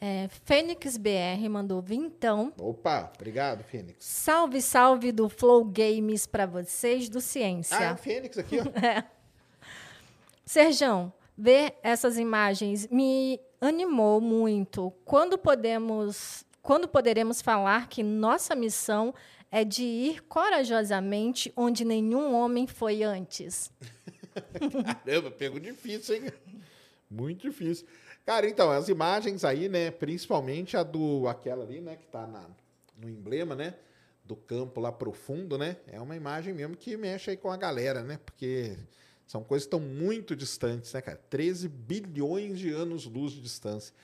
É, 0.01 0.29
Fênix 0.45 0.97
BR 0.97 1.49
mandou 1.51 1.83
vintão. 1.83 2.53
Opa, 2.59 3.11
obrigado, 3.15 3.65
Fênix. 3.65 4.05
Salve, 4.05 4.63
salve 4.63 5.11
do 5.11 5.29
Flow 5.29 5.65
Games 5.65 6.25
para 6.25 6.47
vocês 6.47 7.09
do 7.09 7.21
Ciência. 7.21 7.77
Ah, 7.77 7.85
é 7.85 7.93
o 7.93 7.97
Fênix 7.97 8.39
aqui, 8.39 8.59
ó. 8.61 8.65
Serjão, 10.47 11.13
ver 11.37 11.77
essas 11.83 12.17
imagens 12.17 12.87
me 12.89 13.41
animou 13.61 14.21
muito. 14.21 14.93
Quando 15.05 15.37
podemos, 15.37 16.45
quando 16.63 16.87
poderemos 16.87 17.43
falar 17.43 17.89
que 17.89 18.03
nossa 18.03 18.55
missão 18.55 19.13
é 19.51 19.65
de 19.65 19.83
ir 19.83 20.23
corajosamente 20.25 21.53
onde 21.57 21.85
nenhum 21.85 22.35
homem 22.35 22.67
foi 22.67 23.03
antes? 23.03 23.73
Caramba, 25.05 25.31
pego 25.31 25.59
difícil, 25.59 26.17
hein? 26.17 26.33
Muito 27.11 27.49
difícil. 27.49 27.87
Cara, 28.29 28.47
então, 28.47 28.71
as 28.71 28.91
imagens 28.91 29.43
aí, 29.43 29.71
né? 29.71 29.91
Principalmente 29.91 30.77
a 30.77 30.83
do. 30.83 31.27
aquela 31.27 31.65
ali, 31.65 31.81
né? 31.81 31.97
Que 31.97 32.07
tá 32.09 32.27
na, 32.27 32.47
no 32.95 33.09
emblema, 33.09 33.55
né? 33.55 33.73
Do 34.23 34.37
campo 34.37 34.83
lá 34.83 34.93
profundo, 34.93 35.57
né? 35.57 35.79
É 35.87 35.99
uma 35.99 36.15
imagem 36.15 36.53
mesmo 36.53 36.77
que 36.77 36.95
mexe 36.95 37.31
aí 37.31 37.39
com 37.39 37.51
a 37.51 37.57
galera, 37.57 38.03
né? 38.03 38.21
Porque 38.23 38.77
são 39.27 39.43
coisas 39.43 39.67
que 39.67 39.75
estão 39.75 39.81
muito 39.81 40.37
distantes, 40.37 40.93
né, 40.93 41.01
cara? 41.01 41.19
13 41.31 41.71
bilhões 41.71 42.59
de 42.59 42.71
anos-luz 42.71 43.33
de 43.33 43.41
distância. 43.41 43.95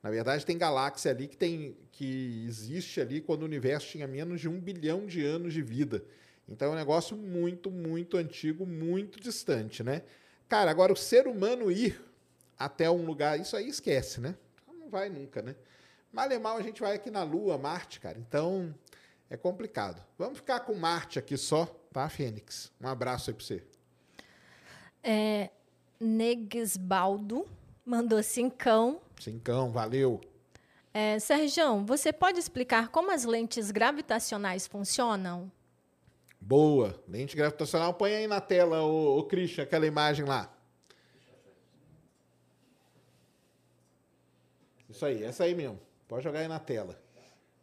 Na 0.00 0.10
verdade, 0.10 0.46
tem 0.46 0.56
galáxia 0.56 1.10
ali 1.10 1.26
que, 1.26 1.36
tem, 1.36 1.76
que 1.90 2.44
existe 2.46 3.00
ali 3.00 3.20
quando 3.20 3.42
o 3.42 3.46
universo 3.46 3.88
tinha 3.88 4.06
menos 4.06 4.40
de 4.40 4.48
um 4.48 4.60
bilhão 4.60 5.06
de 5.06 5.26
anos 5.26 5.52
de 5.52 5.60
vida. 5.60 6.04
Então 6.48 6.68
é 6.68 6.70
um 6.70 6.76
negócio 6.76 7.16
muito, 7.16 7.68
muito 7.68 8.16
antigo, 8.16 8.64
muito 8.64 9.18
distante, 9.18 9.82
né? 9.82 10.02
Cara, 10.48 10.70
agora 10.70 10.92
o 10.92 10.96
ser 10.96 11.26
humano 11.26 11.68
ir 11.68 12.00
até 12.64 12.90
um 12.90 13.04
lugar, 13.04 13.38
isso 13.38 13.56
aí 13.56 13.68
esquece, 13.68 14.20
né? 14.20 14.34
Não 14.66 14.88
vai 14.88 15.08
nunca, 15.08 15.42
né? 15.42 15.54
mal 16.12 16.30
e 16.30 16.38
mal 16.38 16.56
a 16.58 16.62
gente 16.62 16.80
vai 16.80 16.94
aqui 16.94 17.10
na 17.10 17.22
Lua, 17.22 17.56
Marte, 17.56 17.98
cara. 17.98 18.18
Então 18.18 18.74
é 19.30 19.36
complicado. 19.36 20.04
Vamos 20.18 20.38
ficar 20.38 20.60
com 20.60 20.74
Marte 20.74 21.18
aqui 21.18 21.36
só, 21.36 21.64
tá, 21.92 22.08
Fênix? 22.08 22.70
Um 22.80 22.86
abraço 22.86 23.30
aí 23.30 23.34
pra 23.34 23.44
você. 23.44 23.64
É, 25.02 25.50
Negesbaldo 25.98 27.46
mandou 27.84 28.22
cincão. 28.22 29.00
Cincão, 29.18 29.72
valeu. 29.72 30.20
É, 30.92 31.18
Sergião, 31.18 31.86
você 31.86 32.12
pode 32.12 32.38
explicar 32.38 32.88
como 32.88 33.10
as 33.10 33.24
lentes 33.24 33.70
gravitacionais 33.70 34.66
funcionam? 34.66 35.50
Boa. 36.38 37.02
Lente 37.08 37.34
gravitacional, 37.34 37.94
põe 37.94 38.14
aí 38.14 38.26
na 38.26 38.40
tela, 38.40 38.82
o, 38.82 39.18
o 39.18 39.22
Christian, 39.24 39.64
aquela 39.64 39.86
imagem 39.86 40.26
lá. 40.26 40.52
Isso 44.92 45.06
aí, 45.06 45.24
essa 45.24 45.44
aí 45.44 45.54
mesmo. 45.54 45.80
Pode 46.06 46.22
jogar 46.22 46.40
aí 46.40 46.48
na 46.48 46.58
tela. 46.58 47.00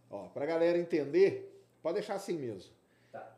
Ó, 0.09 0.27
pra 0.29 0.48
galera 0.48 0.79
entender, 0.79 1.63
pode 1.81 1.93
deixar 1.93 2.15
assim 2.15 2.36
mesmo. 2.36 2.71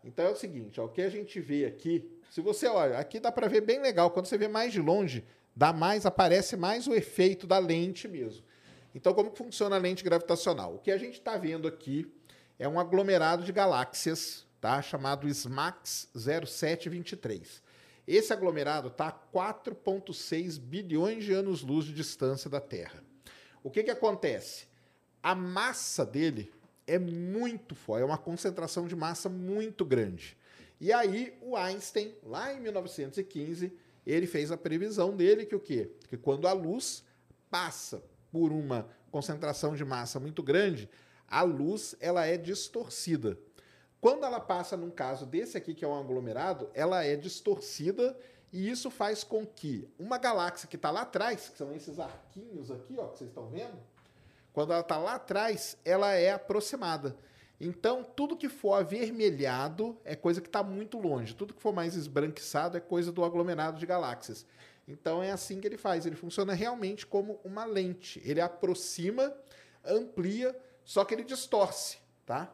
Então 0.04 0.26
é 0.26 0.30
o 0.30 0.36
seguinte, 0.36 0.80
ó, 0.80 0.86
o 0.86 0.90
que 0.90 1.02
a 1.02 1.10
gente 1.10 1.40
vê 1.42 1.66
aqui, 1.66 2.10
se 2.30 2.40
você 2.40 2.68
olha, 2.68 2.98
aqui 2.98 3.20
dá 3.20 3.32
para 3.32 3.48
ver 3.48 3.62
bem 3.62 3.82
legal, 3.82 4.10
quando 4.10 4.28
você 4.28 4.38
vê 4.38 4.48
mais 4.48 4.72
de 4.72 4.80
longe, 4.80 5.26
dá 5.54 5.74
mais, 5.74 6.06
aparece 6.06 6.56
mais 6.56 6.88
o 6.88 6.94
efeito 6.94 7.46
da 7.46 7.60
lente 7.60 8.08
mesmo. 8.08 8.44
Então 8.96 9.14
como 9.14 9.36
funciona 9.36 9.76
a 9.76 9.80
lente 9.80 10.04
gravitacional? 10.04 10.76
O 10.76 10.80
que 10.80 10.92
a 10.92 10.98
gente 10.98 11.16
está 11.16 11.38
vendo 11.38 11.68
aqui 11.68 12.10
é 12.58 12.68
um 12.68 12.80
aglomerado 12.80 13.44
de 13.44 13.52
galáxias, 13.52 14.46
tá? 14.62 14.82
Chamado 14.82 15.28
SMAX 15.28 16.10
0723. 16.16 17.62
Esse 18.08 18.32
aglomerado 18.32 18.88
está 18.88 19.08
a 19.08 19.12
4,6 19.12 20.60
bilhões 20.60 21.24
de 21.24 21.34
anos-luz 21.34 21.86
de 21.86 21.94
distância 21.94 22.50
da 22.50 22.62
Terra. 22.62 23.11
O 23.64 23.70
que, 23.70 23.84
que 23.84 23.92
acontece? 23.92 24.66
A 25.22 25.36
massa 25.36 26.06
dele 26.06 26.52
é 26.88 26.98
muito 26.98 27.76
forte, 27.76 28.02
é 28.02 28.06
uma 28.06 28.18
concentração 28.18 28.88
de 28.88 28.96
massa 28.96 29.30
muito 29.30 29.86
grande. 29.86 30.38
E 30.80 30.92
aí 30.92 31.38
o 31.42 31.56
Einstein, 31.56 32.14
lá 32.24 32.54
em 32.54 32.60
1915, 32.60 33.72
ele 34.06 34.26
fez 34.26 34.52
a 34.52 34.58
previsão 34.58 35.16
dele 35.16 35.46
que 35.46 35.56
o 35.56 35.60
quê? 35.60 35.92
Que 36.08 36.18
quando 36.18 36.48
a 36.48 36.54
luz 36.54 37.04
passa 37.50 38.04
por 38.32 38.52
uma 38.52 38.90
concentração 39.12 39.76
de 39.76 39.86
massa 39.86 40.20
muito 40.20 40.42
grande, 40.42 40.90
a 41.28 41.44
luz 41.44 41.96
ela 42.00 42.26
é 42.26 42.38
distorcida. 42.38 43.38
Quando 44.00 44.26
ela 44.26 44.40
passa 44.40 44.76
num 44.76 44.90
caso 44.90 45.26
desse 45.26 45.56
aqui 45.56 45.76
que 45.76 45.86
é 45.86 45.88
um 45.88 46.00
aglomerado, 46.00 46.70
ela 46.74 47.04
é 47.04 47.16
distorcida 47.16 48.18
e 48.52 48.70
isso 48.70 48.90
faz 48.90 49.24
com 49.24 49.46
que 49.46 49.88
uma 49.98 50.18
galáxia 50.18 50.68
que 50.68 50.76
está 50.76 50.92
lá 50.92 51.02
atrás, 51.02 51.50
que 51.50 51.58
são 51.58 51.74
esses 51.74 52.00
arquinhos 52.00 52.70
aqui, 52.70 52.96
ó, 52.98 53.08
que 53.08 53.20
vocês 53.20 53.30
estão 53.30 53.48
vendo, 53.48 53.78
quando 54.52 54.74
ela 54.74 54.82
está 54.82 54.98
lá 54.98 55.16
atrás, 55.16 55.78
ela 55.86 56.12
é 56.14 56.32
aproximada. 56.32 57.16
Então, 57.60 58.04
tudo 58.04 58.36
que 58.36 58.50
for 58.50 58.74
avermelhado 58.74 59.98
é 60.04 60.16
coisa 60.16 60.42
que 60.42 60.48
está 60.48 60.64
muito 60.64 60.98
longe. 60.98 61.36
Tudo 61.36 61.54
que 61.54 61.62
for 61.62 61.72
mais 61.72 61.96
esbranquiçado 61.96 62.76
é 62.76 62.80
coisa 62.80 63.12
do 63.12 63.24
aglomerado 63.24 63.80
de 63.80 63.86
galáxias. 63.86 64.46
Então, 64.88 65.22
é 65.22 65.32
assim 65.32 65.62
que 65.62 65.68
ele 65.68 65.78
faz. 65.78 66.06
Ele 66.06 66.16
funciona 66.16 66.54
realmente 66.54 67.06
como 67.06 67.40
uma 67.44 67.64
lente. 67.64 68.20
Ele 68.26 68.42
aproxima, 68.42 69.34
amplia, 69.86 70.60
só 70.84 71.06
que 71.06 71.14
ele 71.14 71.24
distorce, 71.24 72.00
tá? 72.26 72.52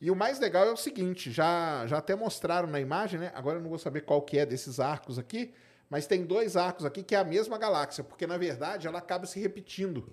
E 0.00 0.10
o 0.10 0.16
mais 0.16 0.38
legal 0.38 0.66
é 0.66 0.72
o 0.72 0.76
seguinte, 0.76 1.30
já, 1.30 1.86
já 1.86 1.98
até 1.98 2.14
mostraram 2.14 2.68
na 2.68 2.80
imagem, 2.80 3.18
né? 3.18 3.32
Agora 3.34 3.58
eu 3.58 3.62
não 3.62 3.68
vou 3.68 3.78
saber 3.78 4.02
qual 4.02 4.22
que 4.22 4.38
é 4.38 4.46
desses 4.46 4.78
arcos 4.78 5.18
aqui, 5.18 5.52
mas 5.90 6.06
tem 6.06 6.24
dois 6.24 6.56
arcos 6.56 6.84
aqui 6.84 7.02
que 7.02 7.14
é 7.14 7.18
a 7.18 7.24
mesma 7.24 7.58
galáxia, 7.58 8.04
porque 8.04 8.26
na 8.26 8.36
verdade 8.36 8.86
ela 8.86 8.98
acaba 8.98 9.26
se 9.26 9.40
repetindo. 9.40 10.12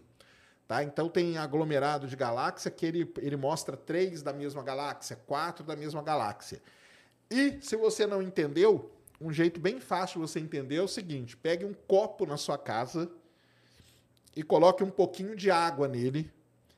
Tá? 0.67 0.83
Então 0.83 1.07
tem 1.07 1.37
aglomerado 1.37 2.07
de 2.07 2.15
galáxia 2.15 2.71
que 2.71 2.85
ele, 2.85 3.13
ele 3.19 3.35
mostra 3.35 3.77
três 3.77 4.23
da 4.23 4.33
mesma 4.33 4.63
galáxia, 4.63 5.15
quatro 5.27 5.63
da 5.63 5.75
mesma 5.75 6.01
galáxia. 6.01 6.59
E 7.29 7.59
se 7.61 7.75
você 7.75 8.07
não 8.07 8.21
entendeu, 8.21 8.91
um 9.21 9.31
jeito 9.31 9.59
bem 9.59 9.79
fácil 9.79 10.19
de 10.19 10.27
você 10.27 10.39
entender 10.39 10.77
é 10.77 10.81
o 10.81 10.87
seguinte: 10.87 11.37
pegue 11.37 11.65
um 11.65 11.73
copo 11.73 12.25
na 12.25 12.37
sua 12.37 12.57
casa 12.57 13.11
e 14.35 14.41
coloque 14.41 14.83
um 14.83 14.89
pouquinho 14.89 15.35
de 15.35 15.51
água 15.51 15.87
nele 15.87 16.31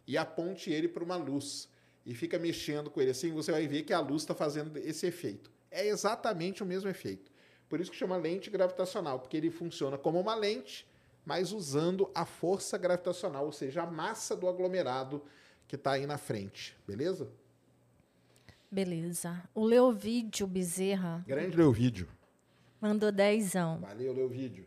e 0.06 0.18
aponte 0.18 0.70
ele 0.70 0.90
para 0.90 1.04
uma 1.04 1.16
luz. 1.16 1.70
E 2.08 2.16
fica 2.16 2.40
mexendo 2.40 2.90
com 2.90 3.00
ele 3.00 3.12
assim, 3.12 3.32
você 3.32 3.52
vai 3.52 3.68
ver 3.68 3.84
que 3.84 3.94
a 3.94 4.00
luz 4.00 4.24
está 4.24 4.34
fazendo 4.34 4.76
esse 4.78 5.06
efeito. 5.06 5.52
É 5.70 5.86
exatamente 5.86 6.64
o 6.64 6.66
mesmo 6.66 6.90
efeito. 6.90 7.32
Por 7.70 7.80
isso 7.80 7.92
que 7.92 7.98
chama 7.98 8.18
lente 8.18 8.50
gravitacional, 8.50 9.20
porque 9.20 9.38
ele 9.38 9.52
funciona 9.52 9.96
como 9.96 10.20
uma 10.20 10.34
lente 10.34 10.88
mas 11.28 11.52
usando 11.52 12.10
a 12.16 12.24
força 12.24 12.78
gravitacional, 12.78 13.44
ou 13.44 13.52
seja, 13.52 13.84
a 13.84 13.86
massa 13.86 14.34
do 14.34 14.48
aglomerado 14.48 15.22
que 15.68 15.76
está 15.76 15.92
aí 15.92 16.06
na 16.06 16.18
frente, 16.18 16.74
beleza? 16.88 17.30
Beleza. 18.72 19.44
O 19.54 19.66
Leovídio 19.66 20.48
Bezerra. 20.48 21.26
Grande 21.28 21.58
Leovídio. 21.58 22.08
Mandou 22.80 23.12
dezão. 23.12 23.78
Valeu, 23.82 24.14
Leovídio. 24.14 24.66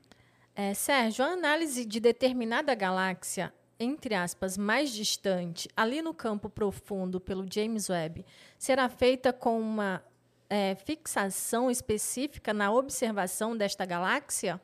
É, 0.55 0.75
Sérgio, 0.75 1.25
a 1.25 1.29
análise 1.29 1.87
de 1.87 1.99
determinada 1.99 2.75
galáxia, 2.75 3.55
entre 3.81 4.15
aspas, 4.15 4.59
mais 4.59 4.91
distante, 4.91 5.67
ali 5.75 6.03
no 6.03 6.13
campo 6.13 6.51
profundo 6.51 7.19
pelo 7.19 7.51
James 7.51 7.89
Webb, 7.89 8.27
será 8.59 8.91
feita 8.91 9.33
com 9.33 9.59
uma 9.59 10.05
é, 10.51 10.75
fixação 10.75 11.71
específica 11.71 12.53
na 12.53 12.71
observação 12.71 13.57
desta 13.57 13.87
galáxia? 13.87 14.61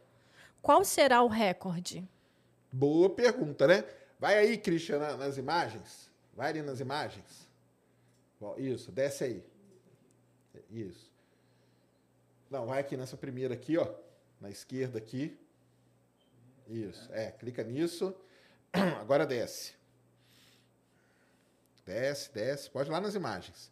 Qual 0.60 0.84
será 0.84 1.22
o 1.22 1.28
recorde? 1.28 2.06
Boa 2.70 3.08
pergunta, 3.08 3.66
né? 3.66 3.84
Vai 4.20 4.36
aí, 4.36 4.58
Christian, 4.58 4.98
nas 5.16 5.38
imagens. 5.38 6.10
Vai 6.34 6.50
ali 6.50 6.60
nas 6.60 6.80
imagens. 6.80 7.48
Isso, 8.58 8.92
desce 8.92 9.24
aí. 9.24 9.44
Isso. 10.70 11.10
Não, 12.50 12.66
vai 12.66 12.80
aqui 12.80 12.98
nessa 12.98 13.16
primeira 13.16 13.54
aqui, 13.54 13.78
ó. 13.78 13.88
Na 14.38 14.50
esquerda 14.50 14.98
aqui. 14.98 15.38
Isso. 16.68 17.10
É, 17.12 17.30
clica 17.30 17.64
nisso. 17.64 18.14
Agora 19.00 19.26
desce. 19.26 19.74
Desce, 21.84 22.32
desce. 22.32 22.70
Pode 22.70 22.88
ir 22.90 22.92
lá 22.92 23.00
nas 23.00 23.14
imagens. 23.14 23.70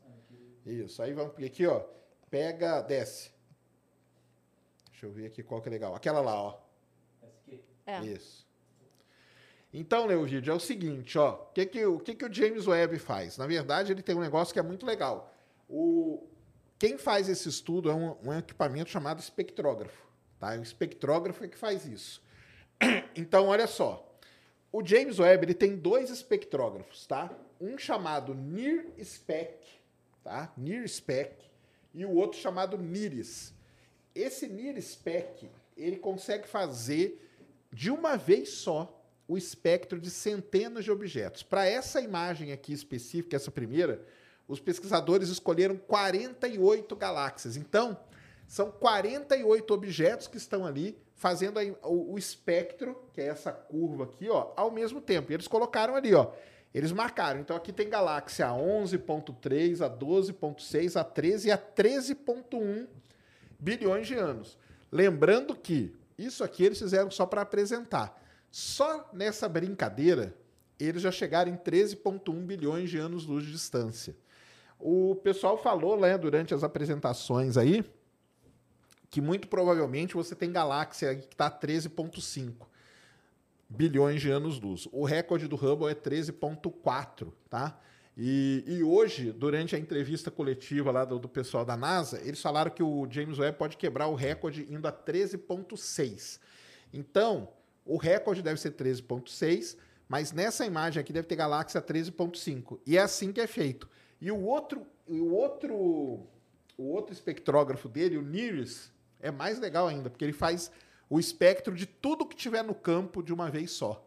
Isso. 0.64 1.02
Aí 1.02 1.12
vamos 1.12 1.37
aqui, 1.42 1.66
ó. 1.66 1.84
Pega, 2.30 2.80
desce. 2.80 3.30
Deixa 4.90 5.06
eu 5.06 5.12
ver 5.12 5.26
aqui 5.26 5.42
qual 5.42 5.61
que 5.61 5.68
é 5.68 5.73
legal. 5.73 5.94
Aquela 5.94 6.20
lá, 6.20 6.40
ó. 6.40 6.58
É. 7.87 8.02
Isso. 8.04 8.44
Então, 9.73 10.06
Leogídio, 10.06 10.52
é 10.52 10.54
o 10.54 10.61
seguinte, 10.61 11.18
ó. 11.18 11.34
O 11.34 11.52
que, 11.52 11.66
que, 11.66 11.84
o 11.84 11.99
que, 11.99 12.14
que 12.14 12.25
o 12.25 12.32
James 12.32 12.66
Webb 12.66 12.99
faz? 12.99 13.37
Na 13.37 13.46
verdade, 13.46 13.92
ele 13.92 14.02
tem 14.02 14.14
um 14.14 14.20
negócio 14.20 14.52
que 14.54 14.61
é 14.61 14.62
muito 14.62 14.87
legal. 14.87 15.34
O, 15.68 16.26
quem 16.78 16.96
faz 16.96 17.28
esse 17.28 17.49
estudo 17.49 17.90
é 17.90 17.94
um, 17.94 18.16
um 18.23 18.32
equipamento 18.32 18.88
chamado 18.88 19.18
espectrógrafo. 19.18 20.06
Tá? 20.38 20.54
É 20.54 20.58
o 20.58 20.62
espectrógrafo 20.62 21.44
é 21.44 21.49
que 21.49 21.58
faz 21.58 21.87
isso. 21.87 22.23
Então, 23.16 23.46
olha 23.46 23.66
só. 23.68 24.13
O 24.75 24.85
James 24.85 25.21
Webb 25.21 25.45
ele 25.45 25.54
tem 25.54 25.76
dois 25.76 26.11
espectrógrafos, 26.11 27.07
tá? 27.07 27.31
Um 27.61 27.78
chamado 27.78 28.35
NIR-SPEC, 28.35 29.64
tá? 30.25 30.52
NIR-SPEC, 30.57 31.45
e 31.95 32.04
o 32.04 32.11
outro 32.11 32.40
chamado 32.40 32.76
NIRIS. 32.76 33.54
Esse 34.12 34.49
NIR-SPEC, 34.49 35.49
ele 35.76 35.97
consegue 35.97 36.49
fazer 36.49 37.25
de 37.73 37.88
uma 37.88 38.16
vez 38.16 38.49
só 38.49 39.00
o 39.28 39.38
espectro 39.38 40.00
de 40.00 40.11
centenas 40.11 40.83
de 40.83 40.90
objetos. 40.90 41.45
Para 41.45 41.64
essa 41.64 42.00
imagem 42.00 42.50
aqui 42.50 42.73
específica, 42.73 43.37
essa 43.37 43.52
primeira, 43.52 44.04
os 44.49 44.59
pesquisadores 44.59 45.28
escolheram 45.28 45.76
48 45.76 46.97
galáxias. 46.97 47.57
Então, 47.57 47.97
são 48.49 48.73
48 48.73 49.73
objetos 49.73 50.26
que 50.26 50.37
estão 50.37 50.66
ali 50.66 50.99
fazendo 51.14 51.59
o, 51.83 52.12
o, 52.12 52.18
espectro, 52.18 52.97
que 53.12 53.21
é 53.21 53.26
essa 53.26 53.52
curva 53.52 54.04
aqui, 54.04 54.28
ó, 54.28 54.52
ao 54.56 54.71
mesmo 54.71 55.00
tempo. 55.00 55.30
E 55.30 55.35
eles 55.35 55.49
colocaram 55.49 55.94
ali, 55.94 56.14
ó. 56.14 56.33
Eles 56.75 56.90
marcaram. 56.90 57.40
Então 57.40 57.56
aqui 57.56 57.73
tem 57.73 57.88
galáxia 57.88 58.49
a 58.49 58.52
11.3, 58.52 59.80
a 59.80 59.88
12.6, 59.88 61.00
a 61.00 61.04
13 61.04 61.49
e 61.49 61.52
a 61.52 61.59
13.1 61.59 62.88
bilhões 63.59 64.06
de 64.06 64.14
anos. 64.14 64.59
Lembrando 64.90 65.54
que 65.54 65.94
isso 66.18 66.42
aqui 66.42 66.64
eles 66.64 66.78
fizeram 66.78 67.11
só 67.11 67.25
para 67.26 67.42
apresentar. 67.42 68.21
Só 68.50 69.09
nessa 69.12 69.49
brincadeira, 69.49 70.35
eles 70.78 71.02
já 71.02 71.12
chegaram 71.12 71.50
em 71.50 71.56
13,1 71.56 72.33
bilhões 72.44 72.90
de 72.90 72.99
anos-luz 72.99 73.44
de 73.44 73.52
distância. 73.52 74.16
O 74.78 75.14
pessoal 75.23 75.56
falou 75.56 75.99
né, 75.99 76.18
durante 76.18 76.52
as 76.52 76.64
apresentações 76.64 77.56
aí 77.56 77.85
que 79.11 79.20
muito 79.20 79.49
provavelmente 79.49 80.14
você 80.14 80.34
tem 80.34 80.50
galáxia 80.50 81.14
que 81.14 81.34
está 81.34 81.50
13,5 81.50 82.66
bilhões 83.68 84.20
de 84.20 84.30
anos-luz. 84.30 84.88
O 84.92 85.04
recorde 85.04 85.49
do 85.49 85.56
Hubble 85.56 85.88
é 85.88 85.94
13,4, 85.94 87.32
tá? 87.49 87.78
E, 88.16 88.62
e, 88.66 88.82
hoje, 88.82 89.32
durante 89.32 89.75
a 89.75 89.78
entrevista 89.78 90.30
coletiva 90.30 90.92
lá 90.92 91.04
do, 91.04 91.18
do, 91.18 91.28
pessoal 91.28 91.64
da 91.64 91.76
NASA, 91.76 92.20
eles 92.23 92.40
falaram 92.40 92.70
que 92.70 92.82
o 92.82 93.08
James 93.11 93.38
Webb 93.38 93.58
pode 93.58 93.76
quebrar 93.76 94.06
o 94.06 94.14
recorde 94.14 94.66
indo 94.70 94.87
a 94.87 94.92
13,6. 94.92 96.38
Então, 96.92 97.49
o 97.84 97.96
recorde 97.96 98.40
deve 98.40 98.61
ser 98.61 98.73
13,6, 98.73 99.76
mas 100.08 100.30
nessa 100.30 100.64
imagem 100.64 101.00
aqui 101.00 101.12
deve 101.12 101.26
ter 101.26 101.34
galáxia 101.34 101.82
13.5. 101.82 102.78
E 102.87 102.96
é 102.96 103.00
assim 103.00 103.32
que 103.32 103.40
é 103.40 103.49
feito. 103.49 103.88
E 104.20 104.30
o 104.30 104.40
outro, 104.42 104.87
o 105.08 105.34
outro, 105.34 105.75
o 106.78 106.84
outro 106.84 107.12
espectrógrafo 107.12 107.88
dele, 107.88 108.16
o 108.16 108.23
NIRIS, 108.23 108.92
é 109.25 109.31
mais 109.31 109.59
legal 109.59 109.88
ainda, 109.88 110.11
porque 110.11 110.25
ele 110.25 110.33
faz 110.33 110.71
o 111.09 111.19
espectro 111.19 111.75
de 111.75 111.87
tudo 111.87 112.26
que 112.26 112.37
tiver 112.37 112.62
no 112.62 112.75
campo 112.75 113.23
de 113.23 113.33
uma 113.33 113.50
vez 113.50 113.71
só. 113.71 114.07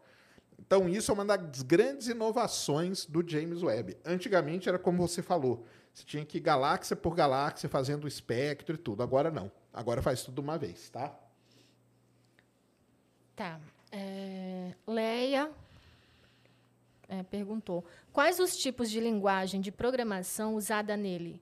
Então, 0.58 0.88
isso 0.88 1.10
é 1.10 1.14
uma 1.14 1.24
das 1.24 1.62
grandes 1.62 2.08
inovações 2.08 3.04
do 3.04 3.28
James 3.28 3.62
Webb. 3.62 3.96
Antigamente 4.04 4.68
era 4.68 4.78
como 4.78 4.98
você 4.98 5.22
falou, 5.22 5.66
você 5.92 6.04
tinha 6.04 6.24
que 6.24 6.38
ir 6.38 6.40
galáxia 6.40 6.94
por 6.94 7.14
galáxia 7.14 7.68
fazendo 7.68 8.04
o 8.04 8.08
espectro 8.08 8.76
e 8.76 8.78
tudo. 8.78 9.02
Agora 9.02 9.30
não. 9.30 9.50
Agora 9.72 10.00
faz 10.00 10.22
tudo 10.22 10.40
uma 10.40 10.56
vez, 10.56 10.88
tá? 10.90 11.16
Tá. 13.34 13.60
É, 13.90 14.74
Leia 14.86 15.50
é, 17.08 17.22
perguntou: 17.22 17.84
quais 18.12 18.38
os 18.38 18.56
tipos 18.56 18.90
de 18.90 19.00
linguagem 19.00 19.60
de 19.60 19.72
programação 19.72 20.54
usada 20.54 20.96
nele? 20.96 21.40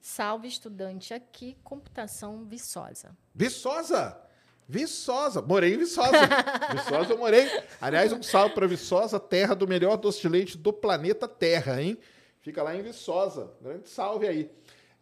Salve 0.00 0.48
estudante 0.48 1.12
aqui, 1.12 1.56
computação 1.62 2.44
viçosa. 2.44 3.16
Viçosa! 3.34 4.18
Viçosa! 4.66 5.42
Morei 5.42 5.74
em 5.74 5.78
Viçosa. 5.78 6.10
Viçosa 6.72 7.12
eu 7.12 7.18
morei. 7.18 7.50
Aliás, 7.80 8.12
um 8.12 8.22
salve 8.22 8.54
para 8.54 8.66
Viçosa, 8.66 9.18
terra 9.20 9.54
do 9.54 9.66
melhor 9.68 9.96
doce 9.96 10.20
de 10.20 10.28
leite 10.28 10.56
do 10.56 10.72
planeta 10.72 11.26
Terra, 11.26 11.82
hein? 11.82 11.98
Fica 12.40 12.62
lá 12.62 12.74
em 12.74 12.82
Viçosa. 12.82 13.52
Grande 13.60 13.88
salve 13.88 14.26
aí. 14.26 14.50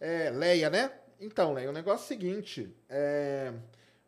É, 0.01 0.31
Leia, 0.31 0.71
né? 0.71 0.91
Então, 1.21 1.53
Leia, 1.53 1.71
o 1.71 1.73
negócio 1.73 2.03
é 2.03 2.05
o 2.05 2.09
seguinte: 2.09 2.75
é, 2.89 3.53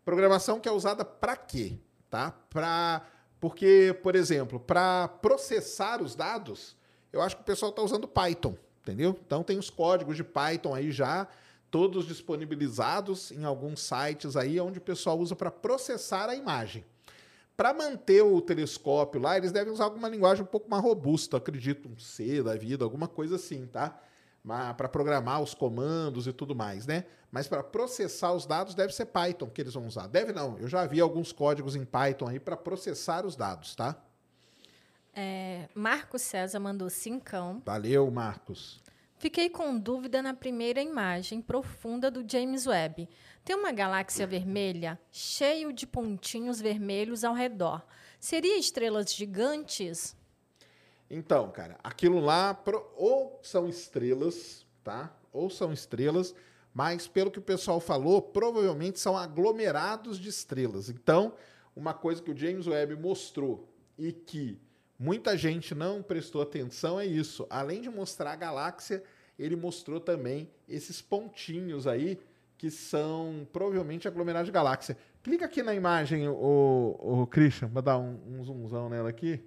programação 0.05 0.59
que 0.59 0.69
é 0.69 0.73
usada 0.73 1.05
para 1.05 1.37
quê? 1.37 1.79
Tá? 2.09 2.33
Pra, 2.49 3.03
porque, 3.39 3.97
por 4.03 4.17
exemplo, 4.17 4.59
para 4.59 5.07
processar 5.07 6.03
os 6.03 6.15
dados, 6.15 6.77
eu 7.13 7.21
acho 7.21 7.37
que 7.37 7.43
o 7.43 7.45
pessoal 7.45 7.71
está 7.71 7.83
usando 7.83 8.09
Python, 8.09 8.57
entendeu? 8.83 9.19
Então 9.25 9.43
tem 9.43 9.59
os 9.59 9.71
códigos 9.71 10.17
de 10.17 10.25
Python 10.25 10.75
aí 10.75 10.91
já, 10.91 11.29
todos 11.71 12.07
disponibilizados 12.07 13.31
em 13.31 13.45
alguns 13.45 13.81
sites 13.81 14.37
aí, 14.37 14.59
onde 14.59 14.79
o 14.79 14.83
pessoal 14.83 15.19
usa 15.19 15.37
para 15.37 15.51
processar 15.51 16.29
a 16.29 16.35
imagem. 16.35 16.85
Para 17.57 17.75
manter 17.75 18.23
o 18.23 18.41
telescópio 18.41 19.21
lá, 19.21 19.37
eles 19.37 19.53
devem 19.53 19.73
usar 19.73 19.85
alguma 19.85 20.09
linguagem 20.09 20.43
um 20.43 20.47
pouco 20.47 20.71
mais 20.71 20.83
robusta, 20.83 21.37
acredito, 21.37 21.89
um 21.89 21.99
C 21.99 22.43
da 22.43 22.57
vida, 22.57 22.85
alguma 22.85 23.07
coisa 23.07 23.37
assim, 23.37 23.67
tá? 23.67 24.01
Para 24.77 24.89
programar 24.89 25.43
os 25.43 25.53
comandos 25.53 26.27
e 26.27 26.33
tudo 26.33 26.55
mais, 26.55 26.87
né? 26.87 27.05
Mas 27.31 27.47
para 27.47 27.63
processar 27.63 28.33
os 28.33 28.47
dados 28.47 28.75
deve 28.75 28.95
ser 28.95 29.07
Python 29.07 29.51
que 29.51 29.61
eles 29.61 29.75
vão 29.75 29.87
usar. 29.87 30.07
Deve 30.07 30.33
não, 30.33 30.59
eu 30.59 30.67
já 30.67 30.87
vi 30.87 31.01
alguns 31.01 31.33
códigos 31.33 31.77
em 31.77 31.85
Python 31.85 32.29
aí 32.29 32.41
para 32.41 32.57
processar 32.57 33.27
os 33.27 33.37
dados, 33.37 33.77
tá? 33.77 33.95
É, 35.15 35.69
Marcos 35.75 36.23
César 36.23 36.61
mandou 36.61 36.89
cincão. 36.89 37.63
Valeu, 37.65 38.11
Marcos. 38.11 38.81
Fiquei 39.19 39.51
com 39.51 39.79
dúvida 39.79 40.23
na 40.23 40.33
primeira 40.33 40.81
imagem 40.81 41.43
profunda 41.43 42.11
do 42.11 42.25
James 42.27 42.67
Webb. 42.67 43.07
Tem 43.45 43.55
uma 43.55 43.71
galáxia 43.71 44.27
vermelha 44.27 44.99
cheio 45.11 45.75
de 45.75 45.87
pontinhos 45.87 46.59
vermelhos 46.59 47.23
ao 47.23 47.35
redor. 47.35 47.85
Seria 48.19 48.57
estrelas 48.57 49.13
gigantes? 49.13 50.17
Então, 51.11 51.51
cara, 51.51 51.79
aquilo 51.85 52.19
lá 52.19 52.59
ou 52.97 53.39
são 53.43 53.69
estrelas, 53.69 54.65
tá? 54.83 55.15
Ou 55.33 55.51
são 55.51 55.71
estrelas, 55.71 56.35
mas 56.73 57.07
pelo 57.07 57.31
que 57.31 57.39
o 57.39 57.43
pessoal 57.43 57.79
falou, 57.79 58.23
provavelmente 58.23 58.99
são 58.99 59.19
aglomerados 59.19 60.19
de 60.19 60.29
estrelas. 60.31 60.89
Então, 60.89 61.35
uma 61.77 61.93
coisa 61.93 62.23
que 62.23 62.31
o 62.31 62.37
James 62.37 62.67
Webb 62.67 62.97
mostrou 62.97 63.69
e 63.99 64.13
que 64.13 64.59
muita 65.01 65.35
gente 65.35 65.75
não 65.75 66.03
prestou 66.03 66.43
atenção 66.43 67.01
é 67.01 67.07
isso. 67.07 67.47
Além 67.49 67.81
de 67.81 67.89
mostrar 67.89 68.33
a 68.33 68.37
galáxia, 68.37 69.03
ele 69.39 69.57
mostrou 69.57 69.99
também 69.99 70.51
esses 70.69 71.01
pontinhos 71.01 71.87
aí 71.87 72.21
que 72.59 72.71
são 72.71 73.49
provavelmente 73.51 74.07
aglomerados 74.07 74.47
de 74.47 74.53
galáxia. 74.53 74.99
Clica 75.23 75.47
aqui 75.47 75.63
na 75.63 75.75
imagem, 75.75 76.29
o, 76.29 76.97
o 77.01 77.27
Christian, 77.27 77.71
para 77.71 77.81
dar 77.81 77.99
um, 77.99 78.21
um 78.27 78.45
zoomzão 78.45 78.91
nela 78.91 79.09
aqui. 79.09 79.43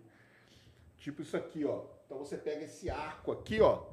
Tipo 0.98 1.22
isso 1.22 1.38
aqui, 1.38 1.63
ó. 1.63 1.84
Então 2.06 2.18
você 2.18 2.36
pega 2.36 2.63
esse 2.66 2.89
arco 2.89 3.32
aqui, 3.32 3.62
ó. 3.62 3.84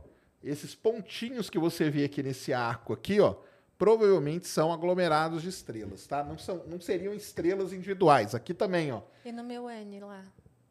Esses 0.43 0.75
pontinhos 0.75 1.51
que 1.51 1.59
você 1.59 1.91
vê 1.91 2.05
aqui 2.05 2.23
nesse 2.23 2.55
arco 2.55 2.95
aqui, 2.95 3.21
ó, 3.21 3.35
provavelmente 3.77 4.49
são 4.49 4.73
aglomerados 4.73 5.43
de 5.43 5.51
estrelas, 5.51 6.07
tá? 6.07 6.25
Não, 6.25 6.39
são, 6.39 6.65
não 6.67 6.81
seriam 6.81 7.13
estrelas 7.13 7.75
individuais. 7.75 8.35
Aqui 8.35 8.55
também, 8.55 8.91
ó. 8.91 9.03
E 9.23 9.33
no 9.33 9.45
meu 9.45 9.69
N 9.69 10.01
lá? 10.01 10.25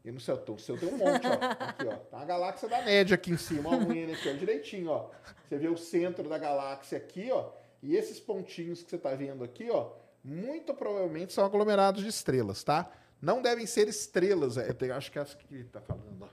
E 0.09 0.11
no 0.11 0.19
seu, 0.19 0.35
o 0.35 0.57
seu 0.57 0.75
tem 0.75 0.89
um 0.89 0.97
monte, 0.97 1.27
ó. 1.27 1.33
Aqui, 1.63 1.87
ó. 1.87 1.95
Tá 1.95 2.21
a 2.21 2.25
galáxia 2.25 2.67
da 2.67 2.81
média 2.81 3.13
aqui 3.13 3.29
em 3.29 3.37
cima, 3.37 3.69
ó, 3.69 3.75
um 3.75 3.93
N 3.93 4.11
aqui, 4.11 4.27
ó, 4.27 4.33
direitinho, 4.33 4.89
ó. 4.89 5.11
Você 5.47 5.55
vê 5.55 5.67
o 5.67 5.77
centro 5.77 6.27
da 6.27 6.39
galáxia 6.39 6.97
aqui, 6.97 7.29
ó. 7.31 7.51
E 7.83 7.95
esses 7.95 8.19
pontinhos 8.19 8.81
que 8.81 8.89
você 8.89 8.95
está 8.95 9.13
vendo 9.13 9.43
aqui, 9.43 9.69
ó, 9.69 9.91
muito 10.23 10.73
provavelmente 10.73 11.31
são 11.31 11.45
aglomerados 11.45 12.01
de 12.01 12.09
estrelas, 12.09 12.63
tá? 12.63 12.91
Não 13.21 13.39
devem 13.39 13.67
ser 13.67 13.87
estrelas, 13.87 14.57
é, 14.57 14.75
acho 14.91 15.11
que 15.11 15.19
é 15.19 15.21
essa 15.21 15.37
que 15.37 15.55
está 15.57 15.79
falando, 15.79 16.23
ó. 16.23 16.27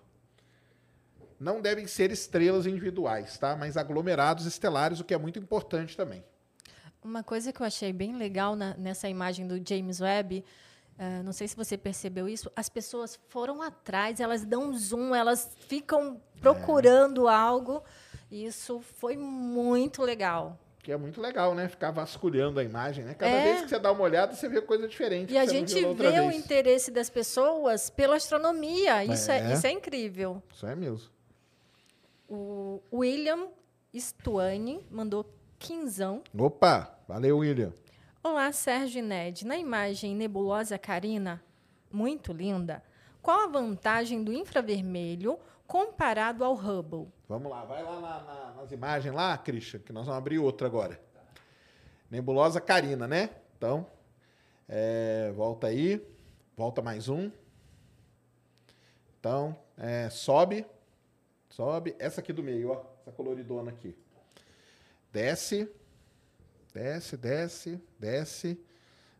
Não 1.38 1.60
devem 1.60 1.86
ser 1.86 2.10
estrelas 2.10 2.66
individuais, 2.66 3.36
tá? 3.36 3.54
Mas 3.54 3.76
aglomerados 3.76 4.46
estelares, 4.46 5.00
o 5.00 5.04
que 5.04 5.12
é 5.12 5.18
muito 5.18 5.38
importante 5.38 5.94
também. 5.94 6.24
Uma 7.04 7.22
coisa 7.22 7.52
que 7.52 7.60
eu 7.60 7.66
achei 7.66 7.92
bem 7.92 8.16
legal 8.16 8.56
na, 8.56 8.74
nessa 8.78 9.06
imagem 9.06 9.46
do 9.46 9.60
James 9.62 10.00
Webb, 10.00 10.42
uh, 10.98 11.22
não 11.24 11.32
sei 11.32 11.48
se 11.48 11.56
você 11.56 11.76
percebeu 11.76 12.28
isso, 12.28 12.50
as 12.54 12.68
pessoas 12.68 13.18
foram 13.28 13.62
atrás, 13.62 14.20
elas 14.20 14.44
dão 14.44 14.76
zoom, 14.76 15.14
elas 15.14 15.50
ficam 15.68 16.20
procurando 16.40 17.28
é. 17.28 17.34
algo. 17.34 17.82
Isso 18.30 18.80
foi 18.80 19.16
muito 19.16 20.02
legal 20.02 20.58
que 20.86 20.92
é 20.92 20.96
muito 20.96 21.20
legal, 21.20 21.52
né? 21.52 21.68
Ficar 21.68 21.90
vasculhando 21.90 22.60
a 22.60 22.62
imagem, 22.62 23.04
né? 23.04 23.12
Cada 23.12 23.32
é. 23.32 23.42
vez 23.42 23.62
que 23.62 23.68
você 23.70 23.76
dá 23.76 23.90
uma 23.90 24.04
olhada, 24.04 24.36
você 24.36 24.48
vê 24.48 24.62
coisa 24.62 24.86
diferente. 24.86 25.34
E 25.34 25.36
a 25.36 25.44
gente 25.44 25.74
vê 25.74 25.94
vez. 25.94 26.24
o 26.24 26.30
interesse 26.30 26.92
das 26.92 27.10
pessoas 27.10 27.90
pela 27.90 28.14
astronomia. 28.14 29.04
Isso 29.04 29.28
é. 29.32 29.50
é, 29.50 29.52
isso 29.52 29.66
é 29.66 29.72
incrível. 29.72 30.40
Isso 30.54 30.64
é 30.64 30.76
mesmo. 30.76 31.10
O 32.28 32.80
William 32.92 33.48
Stuane 33.92 34.86
mandou 34.88 35.26
quinzão. 35.58 36.22
Opa! 36.38 36.96
Valeu, 37.08 37.38
William. 37.38 37.72
Olá, 38.28 38.50
Sérgio 38.50 39.04
Ned. 39.04 39.46
Na 39.46 39.56
imagem 39.56 40.16
nebulosa 40.16 40.76
Carina, 40.76 41.40
muito 41.92 42.32
linda, 42.32 42.82
qual 43.22 43.44
a 43.44 43.46
vantagem 43.46 44.24
do 44.24 44.32
infravermelho 44.32 45.38
comparado 45.64 46.42
ao 46.42 46.52
Hubble? 46.52 47.06
Vamos 47.28 47.48
lá, 47.48 47.64
vai 47.64 47.84
lá 47.84 48.00
na, 48.00 48.22
na, 48.24 48.54
nas 48.54 48.72
imagens 48.72 49.14
lá, 49.14 49.38
Christian, 49.38 49.78
que 49.78 49.92
nós 49.92 50.06
vamos 50.06 50.18
abrir 50.18 50.40
outra 50.40 50.66
agora. 50.66 51.00
Nebulosa 52.10 52.60
Carina, 52.60 53.06
né? 53.06 53.30
Então, 53.56 53.86
é, 54.68 55.30
volta 55.36 55.68
aí, 55.68 56.04
volta 56.56 56.82
mais 56.82 57.08
um. 57.08 57.30
Então, 59.20 59.56
é, 59.78 60.10
sobe, 60.10 60.66
sobe. 61.48 61.94
Essa 61.96 62.20
aqui 62.20 62.32
do 62.32 62.42
meio, 62.42 62.72
ó, 62.72 62.82
essa 63.02 63.12
coloridona 63.12 63.70
aqui. 63.70 63.96
Desce, 65.12 65.72
desce, 66.76 67.16
desce, 67.16 67.80
desce. 67.98 68.60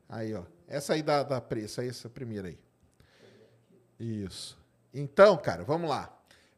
Aí, 0.07 0.35
ó. 0.35 0.43
Essa 0.69 0.93
aí 0.93 1.03
da, 1.03 1.23
da 1.23 1.43
essa 1.57 1.81
aí, 1.81 1.89
essa 1.89 2.11
primeira 2.11 2.49
aí. 2.49 2.59
Isso. 3.99 4.59
Então, 4.93 5.37
cara, 5.39 5.65
vamos 5.65 5.89
lá. 5.89 6.13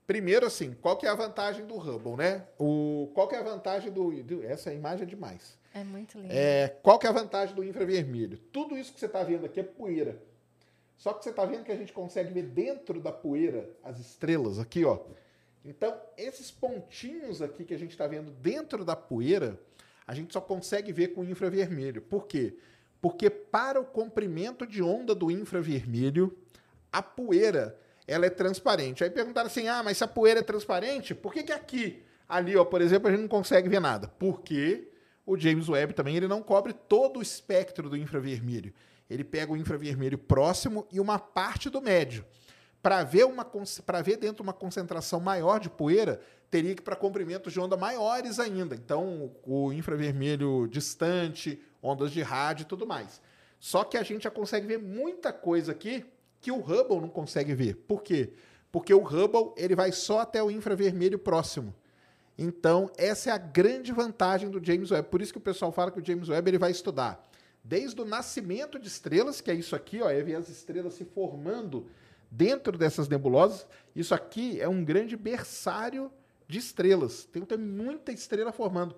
Primeiro, 0.07 0.47
assim, 0.47 0.75
qual 0.81 0.97
que 0.97 1.07
é 1.07 1.09
a 1.09 1.15
vantagem 1.15 1.65
do 1.67 1.77
Hubble, 1.77 2.17
né? 2.17 2.47
O, 2.59 3.11
qual 3.15 3.29
que 3.29 3.37
é 3.37 3.39
a 3.39 3.43
vantagem 3.43 3.93
do, 3.93 4.11
do 4.25 4.45
Essa 4.45 4.73
imagem 4.73 5.05
é 5.05 5.07
demais. 5.07 5.57
É 5.73 5.85
muito 5.85 6.19
lindo. 6.19 6.33
É, 6.33 6.69
qual 6.83 6.99
que 6.99 7.07
é 7.07 7.11
a 7.11 7.13
vantagem 7.13 7.55
do 7.55 7.63
infravermelho? 7.63 8.39
Tudo 8.53 8.77
isso 8.77 8.93
que 8.93 8.99
você 8.99 9.07
está 9.07 9.23
vendo 9.23 9.47
aqui 9.47 9.61
é 9.61 9.63
poeira. 9.63 10.21
Só 10.97 11.13
que 11.13 11.23
você 11.23 11.31
está 11.31 11.45
vendo 11.45 11.63
que 11.63 11.71
a 11.71 11.77
gente 11.77 11.93
consegue 11.93 12.33
ver 12.33 12.43
dentro 12.43 13.01
da 13.01 13.13
poeira 13.13 13.71
as 13.85 14.01
estrelas 14.01 14.59
aqui, 14.59 14.85
ó. 14.85 14.99
Então, 15.65 15.97
esses 16.17 16.51
pontinhos 16.51 17.41
aqui 17.41 17.65
que 17.65 17.75
a 17.75 17.79
gente 17.79 17.91
está 17.91 18.07
vendo 18.07 18.31
dentro 18.33 18.85
da 18.85 18.97
poeira, 18.97 19.61
a 20.09 20.15
gente 20.15 20.33
só 20.33 20.41
consegue 20.41 20.91
ver 20.91 21.09
com 21.09 21.23
infravermelho. 21.23 22.01
Por 22.01 22.27
quê? 22.27 22.55
Porque 22.99 23.29
para 23.29 23.79
o 23.79 23.85
comprimento 23.85 24.67
de 24.67 24.83
onda 24.83 25.15
do 25.15 25.31
infravermelho, 25.31 26.35
a 26.91 27.03
poeira 27.03 27.79
ela 28.07 28.25
é 28.25 28.31
transparente. 28.31 29.05
Aí 29.05 29.11
perguntaram 29.11 29.49
assim: 29.49 29.69
ah, 29.69 29.83
mas 29.83 29.99
se 29.99 30.05
a 30.05 30.09
poeira 30.09 30.41
é 30.41 30.43
transparente, 30.43 31.15
por 31.15 31.35
que, 31.35 31.43
que 31.43 31.53
aqui, 31.53 32.03
ali, 32.27 32.57
ó, 32.57 32.65
por 32.65 32.81
exemplo, 32.81 33.09
a 33.09 33.11
gente 33.11 33.21
não 33.21 33.29
consegue 33.29 33.69
ver 33.69 33.81
nada? 33.81 34.09
Porque 34.09 34.89
o 35.27 35.37
James 35.37 35.69
Webb 35.69 35.93
também 35.93 36.17
ele 36.17 36.27
não 36.27 36.43
cobre 36.43 36.73
todo 36.73 37.19
o 37.19 37.23
espectro 37.23 37.91
do 37.91 37.97
infravermelho. 37.97 38.73
Ele 39.11 39.23
pega 39.23 39.53
o 39.53 39.57
infravermelho 39.59 40.17
próximo 40.17 40.87
e 40.91 40.99
uma 40.99 41.19
parte 41.19 41.69
do 41.69 41.83
médio. 41.83 42.25
Para 42.83 43.03
ver, 43.03 43.25
uma, 43.25 43.47
ver 44.05 44.17
dentro 44.17 44.37
de 44.37 44.43
uma 44.43 44.53
concentração 44.53 45.19
maior 45.21 45.59
de 45.59 45.69
poeira, 45.69 46.21
teria 46.51 46.75
que 46.75 46.81
ir 46.81 46.85
para 46.85 46.97
comprimentos 46.97 47.53
de 47.53 47.61
onda 47.61 47.77
maiores 47.77 48.39
ainda. 48.39 48.75
Então, 48.75 49.33
o 49.45 49.73
infravermelho 49.73 50.69
distante, 50.69 51.61
ondas 51.83 52.13
de 52.13 52.23
rádio 52.23 52.63
e 52.63 52.67
tudo 52.67 52.87
mais. 52.87 53.21
Só 53.59 53.85
que 53.85 53.97
a 53.97 54.03
gente 54.03 54.23
já 54.25 54.31
consegue 54.31 54.67
ver 54.67 54.79
muita 54.79 55.33
coisa 55.33 55.73
aqui 55.73 56.05
que 56.41 56.53
o 56.53 56.61
Hubble 56.61 57.01
não 57.01 57.09
consegue 57.09 57.55
ver. 57.55 57.75
Por 57.75 58.03
quê? 58.03 58.33
Porque 58.71 58.95
o 58.95 59.03
Hubble 59.03 59.53
ele 59.57 59.75
vai 59.75 59.91
só 59.91 60.21
até 60.21 60.43
o 60.43 60.51
infravermelho 60.51 61.19
próximo. 61.19 61.75
Então, 62.37 62.89
essa 62.97 63.31
é 63.31 63.33
a 63.33 63.39
grande 63.39 63.93
vantagem 63.93 64.49
do 64.49 64.65
James 64.65 64.93
Webb. 64.93 65.09
Por 65.09 65.21
isso 65.21 65.33
que 65.33 65.39
o 65.39 65.43
pessoal 65.43 65.73
fala 65.73 65.91
que 65.91 66.01
o 66.01 66.05
James 66.05 66.29
Webb 66.29 66.51
ele 66.51 66.59
vai 66.59 66.71
estudar 66.71 67.29
desde 67.69 68.01
o 68.01 68.05
nascimento 68.05 68.79
de 68.79 68.89
estrelas, 68.89 69.43
que 69.43 69.51
é 69.51 69.55
isso 69.55 69.77
aqui, 69.77 70.01
ó, 70.01 70.09
é 70.09 70.23
ver 70.23 70.37
as 70.37 70.49
estrelas 70.49 70.95
se 70.95 71.05
formando 71.05 71.87
dentro 72.31 72.77
dessas 72.77 73.09
nebulosas. 73.09 73.67
Isso 73.95 74.15
aqui 74.15 74.61
é 74.61 74.69
um 74.69 74.85
grande 74.85 75.17
berçário 75.17 76.11
de 76.47 76.59
estrelas. 76.59 77.25
Tem, 77.27 77.45
tem 77.45 77.59
muita 77.59 78.13
estrela 78.13 78.53
formando. 78.53 78.95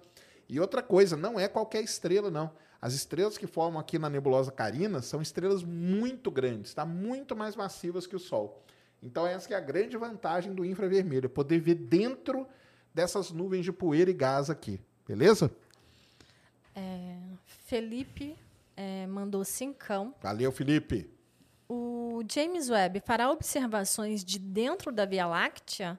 E 0.48 0.58
outra 0.58 0.82
coisa, 0.82 1.16
não 1.16 1.38
é 1.38 1.48
qualquer 1.48 1.82
estrela, 1.82 2.30
não. 2.30 2.50
As 2.80 2.94
estrelas 2.94 3.36
que 3.36 3.46
formam 3.46 3.78
aqui 3.78 3.98
na 3.98 4.08
nebulosa 4.08 4.50
Carina 4.50 5.02
são 5.02 5.20
estrelas 5.20 5.62
muito 5.62 6.30
grandes, 6.30 6.72
tá? 6.72 6.84
muito 6.86 7.36
mais 7.36 7.54
massivas 7.54 8.06
que 8.06 8.16
o 8.16 8.18
Sol. 8.18 8.64
Então, 9.02 9.26
essa 9.26 9.52
é 9.52 9.56
a 9.56 9.60
grande 9.60 9.96
vantagem 9.96 10.54
do 10.54 10.64
infravermelho, 10.64 11.26
é 11.26 11.28
poder 11.28 11.60
ver 11.60 11.74
dentro 11.74 12.46
dessas 12.94 13.30
nuvens 13.30 13.64
de 13.64 13.72
poeira 13.72 14.10
e 14.10 14.14
gás 14.14 14.50
aqui. 14.50 14.80
Beleza? 15.06 15.50
É, 16.74 17.16
Felipe 17.44 18.36
é, 18.76 19.06
mandou 19.06 19.44
cincão. 19.44 20.14
Valeu, 20.22 20.50
Felipe. 20.50 21.19
O 21.72 22.24
James 22.28 22.68
Webb 22.68 23.00
fará 23.06 23.30
observações 23.30 24.24
de 24.24 24.40
dentro 24.40 24.90
da 24.90 25.06
Via 25.06 25.24
Láctea 25.24 25.96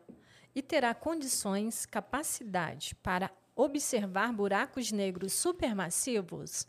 e 0.53 0.62
terá 0.62 0.93
condições, 0.93 1.86
capacidade 1.86 2.93
para 2.95 3.31
observar 3.55 4.34
buracos 4.34 4.91
negros 4.91 5.31
supermassivos? 5.31 6.67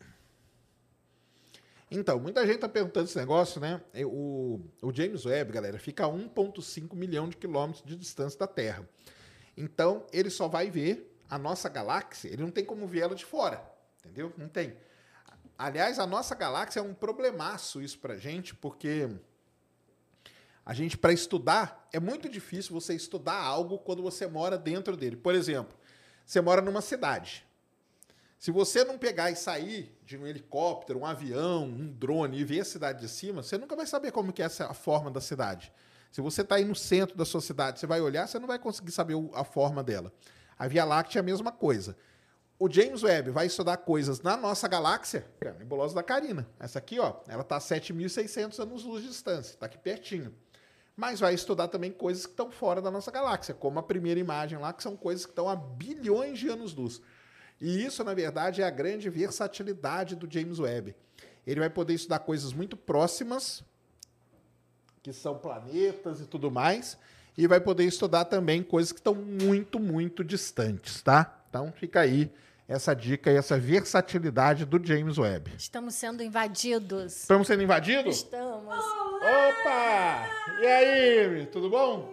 Então, 1.90 2.20
muita 2.20 2.46
gente 2.46 2.54
está 2.54 2.68
perguntando 2.68 3.06
esse 3.06 3.18
negócio, 3.18 3.60
né? 3.60 3.80
O, 4.06 4.60
o 4.80 4.94
James 4.94 5.26
Webb, 5.26 5.50
galera, 5.50 5.80
fica 5.80 6.04
a 6.04 6.08
1,5 6.08 6.94
milhão 6.94 7.28
de 7.28 7.36
quilômetros 7.36 7.84
de 7.84 7.96
distância 7.96 8.38
da 8.38 8.46
Terra. 8.46 8.88
Então, 9.56 10.06
ele 10.12 10.30
só 10.30 10.46
vai 10.46 10.70
ver 10.70 11.12
a 11.28 11.36
nossa 11.36 11.68
galáxia, 11.68 12.28
ele 12.28 12.42
não 12.42 12.52
tem 12.52 12.64
como 12.64 12.86
ver 12.86 13.00
ela 13.00 13.16
de 13.16 13.24
fora, 13.24 13.68
entendeu? 13.98 14.32
Não 14.38 14.46
tem. 14.46 14.76
Aliás, 15.62 16.00
a 16.00 16.06
nossa 16.08 16.34
galáxia 16.34 16.80
é 16.80 16.82
um 16.82 16.92
problemaço 16.92 17.80
isso 17.80 17.96
pra 18.00 18.16
gente, 18.16 18.52
porque 18.52 19.08
a 20.66 20.74
gente, 20.74 20.98
para 20.98 21.12
estudar, 21.12 21.88
é 21.92 22.00
muito 22.00 22.28
difícil 22.28 22.72
você 22.72 22.94
estudar 22.94 23.36
algo 23.36 23.78
quando 23.78 24.02
você 24.02 24.26
mora 24.26 24.58
dentro 24.58 24.96
dele. 24.96 25.14
Por 25.14 25.36
exemplo, 25.36 25.78
você 26.26 26.40
mora 26.40 26.60
numa 26.60 26.80
cidade. 26.80 27.46
Se 28.40 28.50
você 28.50 28.82
não 28.82 28.98
pegar 28.98 29.30
e 29.30 29.36
sair 29.36 29.96
de 30.04 30.18
um 30.18 30.26
helicóptero, 30.26 30.98
um 30.98 31.06
avião, 31.06 31.62
um 31.62 31.92
drone 31.92 32.40
e 32.40 32.42
ver 32.42 32.62
a 32.62 32.64
cidade 32.64 33.00
de 33.00 33.08
cima, 33.08 33.40
você 33.40 33.56
nunca 33.56 33.76
vai 33.76 33.86
saber 33.86 34.10
como 34.10 34.32
que 34.32 34.42
é 34.42 34.46
a 34.46 34.74
forma 34.74 35.12
da 35.12 35.20
cidade. 35.20 35.72
Se 36.10 36.20
você 36.20 36.40
está 36.40 36.56
aí 36.56 36.64
no 36.64 36.74
centro 36.74 37.16
da 37.16 37.24
sua 37.24 37.40
cidade, 37.40 37.78
você 37.78 37.86
vai 37.86 38.00
olhar, 38.00 38.26
você 38.26 38.40
não 38.40 38.48
vai 38.48 38.58
conseguir 38.58 38.90
saber 38.90 39.14
a 39.32 39.44
forma 39.44 39.80
dela. 39.80 40.12
A 40.58 40.66
Via 40.66 40.84
Láctea 40.84 41.20
é 41.20 41.22
a 41.22 41.22
mesma 41.22 41.52
coisa. 41.52 41.96
O 42.64 42.70
James 42.70 43.02
Webb 43.02 43.30
vai 43.30 43.46
estudar 43.46 43.76
coisas 43.78 44.20
na 44.20 44.36
nossa 44.36 44.68
galáxia, 44.68 45.26
que 45.40 45.48
é 45.48 45.50
a 45.50 45.54
nebulosa 45.54 45.96
da 45.96 46.02
Carina. 46.04 46.46
Essa 46.60 46.78
aqui, 46.78 47.00
ó, 47.00 47.16
ela 47.26 47.42
está 47.42 47.56
a 47.56 47.58
7.600 47.58 48.56
anos-luz 48.60 49.02
de 49.02 49.08
distância, 49.08 49.50
está 49.50 49.66
aqui 49.66 49.76
pertinho. 49.76 50.32
Mas 50.96 51.18
vai 51.18 51.34
estudar 51.34 51.66
também 51.66 51.90
coisas 51.90 52.24
que 52.24 52.30
estão 52.30 52.52
fora 52.52 52.80
da 52.80 52.88
nossa 52.88 53.10
galáxia, 53.10 53.52
como 53.52 53.80
a 53.80 53.82
primeira 53.82 54.20
imagem 54.20 54.60
lá, 54.60 54.72
que 54.72 54.80
são 54.80 54.96
coisas 54.96 55.26
que 55.26 55.32
estão 55.32 55.48
a 55.48 55.56
bilhões 55.56 56.38
de 56.38 56.48
anos-luz. 56.50 57.02
E 57.60 57.84
isso, 57.84 58.04
na 58.04 58.14
verdade, 58.14 58.62
é 58.62 58.64
a 58.64 58.70
grande 58.70 59.10
versatilidade 59.10 60.14
do 60.14 60.32
James 60.32 60.60
Webb. 60.60 60.94
Ele 61.44 61.58
vai 61.58 61.68
poder 61.68 61.94
estudar 61.94 62.20
coisas 62.20 62.52
muito 62.52 62.76
próximas, 62.76 63.64
que 65.02 65.12
são 65.12 65.36
planetas 65.36 66.20
e 66.20 66.26
tudo 66.26 66.48
mais, 66.48 66.96
e 67.36 67.44
vai 67.48 67.60
poder 67.60 67.86
estudar 67.86 68.26
também 68.26 68.62
coisas 68.62 68.92
que 68.92 69.00
estão 69.00 69.16
muito, 69.16 69.80
muito 69.80 70.22
distantes, 70.22 71.02
tá? 71.02 71.40
Então 71.48 71.72
fica 71.72 71.98
aí 71.98 72.32
essa 72.72 72.94
dica 72.94 73.30
e 73.30 73.36
essa 73.36 73.58
versatilidade 73.58 74.64
do 74.64 74.84
James 74.84 75.18
Webb. 75.18 75.52
Estamos 75.58 75.94
sendo 75.94 76.22
invadidos. 76.22 77.16
Estamos 77.16 77.46
sendo 77.46 77.62
invadidos? 77.62 78.16
Estamos. 78.16 78.74
Opa! 78.74 80.28
E 80.60 80.66
aí, 80.66 81.46
tudo 81.46 81.68
bom? 81.68 82.10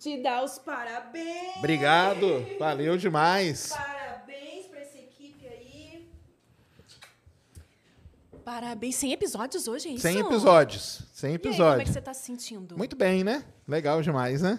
Te 0.00 0.20
dar 0.20 0.42
os 0.42 0.58
parabéns. 0.58 1.56
Obrigado, 1.58 2.44
valeu 2.58 2.96
demais. 2.96 3.68
Parabéns 3.68 4.66
pra 4.66 4.80
essa 4.80 4.98
equipe 4.98 5.46
aí. 5.46 6.08
Parabéns. 8.44 8.96
100 8.96 9.12
episódios 9.12 9.68
hoje, 9.68 9.88
é 9.88 9.92
isso? 9.92 10.02
100 10.02 10.18
episódios, 10.18 11.02
100 11.14 11.30
E 11.30 11.32
aí, 11.32 11.38
como 11.38 11.48
é 11.48 11.50
episódios. 11.52 11.88
que 11.88 11.92
você 11.94 12.00
tá 12.00 12.12
se 12.12 12.22
sentindo? 12.24 12.76
Muito 12.76 12.96
bem, 12.96 13.22
né? 13.22 13.44
Legal 13.68 14.02
demais, 14.02 14.42
né? 14.42 14.58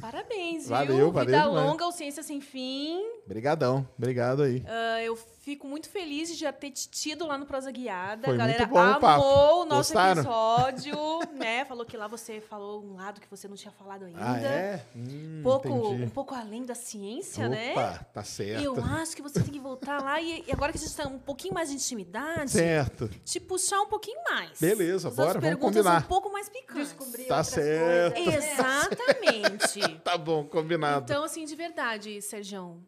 Parabéns, 0.00 0.62
viu? 0.62 0.70
Valeu, 0.70 1.12
valeu 1.12 1.26
Vida 1.26 1.42
demais. 1.48 1.66
longa, 1.66 1.86
o 1.86 1.92
Ciência 1.92 2.22
Sem 2.22 2.40
Fim. 2.40 3.00
Obrigadão, 3.26 3.86
obrigado 3.98 4.42
aí. 4.42 4.62
Ah, 4.66 5.02
eu 5.02 5.16
fico 5.16 5.66
muito 5.66 5.88
feliz 5.88 6.28
de 6.28 6.34
já 6.34 6.52
ter 6.52 6.70
te 6.70 6.88
tido 6.88 7.26
lá 7.26 7.36
no 7.38 7.46
Prosa 7.46 7.70
Guiada. 7.70 8.24
Foi 8.24 8.34
a 8.34 8.36
galera 8.38 8.58
muito 8.66 8.70
bom 8.70 8.78
o 8.78 8.82
amou 8.82 9.00
papo. 9.00 9.24
o 9.24 9.64
nosso 9.64 9.92
Gostaram? 9.92 10.22
episódio, 10.22 10.96
né? 11.36 11.64
Falou 11.64 11.84
que 11.84 11.96
lá 11.96 12.06
você 12.06 12.40
falou 12.40 12.82
um 12.84 12.96
lado 12.96 13.20
que 13.20 13.28
você 13.30 13.46
não 13.48 13.56
tinha 13.56 13.72
falado 13.72 14.04
ainda. 14.04 14.20
Ah, 14.20 14.40
é? 14.40 14.84
Hum, 14.96 15.38
Um 15.38 15.42
pouco, 15.42 15.68
entendi. 15.68 16.02
um 16.04 16.08
pouco 16.10 16.34
além 16.34 16.64
da 16.64 16.74
ciência, 16.74 17.48
né? 17.48 17.72
Opa, 17.72 18.06
tá 18.12 18.22
certo. 18.24 18.62
Eu 18.64 18.76
acho 18.84 19.14
que 19.14 19.22
você 19.22 19.40
tem 19.42 19.52
que 19.52 19.60
voltar 19.60 20.02
lá 20.02 20.20
e, 20.20 20.44
e 20.46 20.52
agora 20.52 20.72
que 20.72 20.78
a 20.78 20.80
gente 20.80 20.94
tá 20.94 21.06
um 21.06 21.18
pouquinho 21.18 21.54
mais 21.54 21.68
de 21.68 21.76
intimidade, 21.76 22.50
Certo. 22.50 23.08
te 23.24 23.38
puxar 23.40 23.80
um 23.82 23.86
pouquinho 23.86 24.20
mais. 24.24 24.58
Beleza, 24.60 25.10
bora, 25.10 25.34
vamos 25.34 25.40
perguntas 25.48 25.76
combinar. 25.82 26.00
um 26.04 26.08
pouco 26.08 26.32
mais 26.32 26.48
picantes. 26.48 26.88
Descobrir 26.88 27.24
Tá 27.24 27.42
certo. 27.44 28.14
coisas. 28.22 28.44
Exatamente. 28.44 29.89
Tá 30.04 30.16
bom, 30.16 30.44
combinado. 30.44 31.04
Então, 31.04 31.24
assim, 31.24 31.44
de 31.44 31.54
verdade, 31.54 32.20
Sergião, 32.22 32.78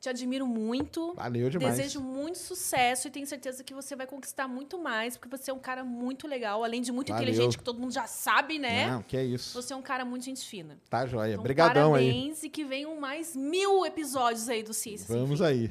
te 0.00 0.08
admiro 0.08 0.46
muito. 0.46 1.14
Valeu 1.14 1.48
demais. 1.48 1.76
Desejo 1.76 2.00
muito 2.00 2.36
sucesso 2.36 3.06
e 3.06 3.10
tenho 3.10 3.26
certeza 3.26 3.62
que 3.62 3.72
você 3.72 3.94
vai 3.94 4.06
conquistar 4.06 4.48
muito 4.48 4.76
mais, 4.78 5.16
porque 5.16 5.28
você 5.36 5.50
é 5.50 5.54
um 5.54 5.60
cara 5.60 5.84
muito 5.84 6.26
legal, 6.26 6.64
além 6.64 6.82
de 6.82 6.90
muito 6.90 7.12
Valeu. 7.12 7.22
inteligente, 7.22 7.56
que 7.56 7.62
todo 7.62 7.78
mundo 7.78 7.92
já 7.92 8.06
sabe, 8.06 8.58
né? 8.58 8.90
Não, 8.90 9.02
que 9.02 9.16
é 9.16 9.24
isso. 9.24 9.54
Você 9.60 9.72
é 9.72 9.76
um 9.76 9.82
cara 9.82 10.04
muito 10.04 10.24
gente 10.24 10.44
fina. 10.44 10.76
Tá 10.90 11.06
joia. 11.06 11.30
Então, 11.30 11.40
Obrigadão 11.40 11.94
aí. 11.94 12.06
parabéns 12.10 12.42
e 12.42 12.48
que 12.48 12.64
venham 12.64 12.98
mais 12.98 13.36
mil 13.36 13.86
episódios 13.86 14.48
aí 14.48 14.62
do 14.64 14.74
Ciência. 14.74 15.06
Sem 15.06 15.16
Vamos 15.16 15.40
aí. 15.40 15.70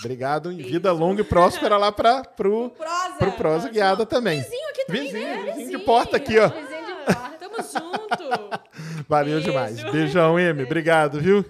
Obrigado 0.00 0.52
e 0.52 0.62
vida 0.62 0.92
longa 0.92 1.22
e 1.22 1.24
próspera 1.24 1.76
lá 1.76 1.90
para 1.90 2.22
pro, 2.36 2.70
Prosa. 2.70 3.14
pro 3.18 3.32
Prosa 3.32 3.68
Guiada 3.68 4.04
também. 4.04 4.40
Vizinho 4.40 4.68
aqui 4.70 4.84
também, 4.86 5.02
Vizinho, 5.04 5.28
né? 5.28 5.52
vizinho 5.52 5.78
de 5.78 5.84
porta 5.84 6.16
aqui, 6.16 6.38
ó. 6.38 6.48
Vizinho 6.48 6.86
de 6.86 6.92
porta. 7.04 7.38
Tamo 7.38 7.56
junto. 7.56 8.64
Valeu 9.08 9.34
Beijo. 9.34 9.48
demais. 9.50 9.82
Beijão, 9.90 10.38
M. 10.38 10.62
Obrigado, 10.64 11.20
viu? 11.20 11.44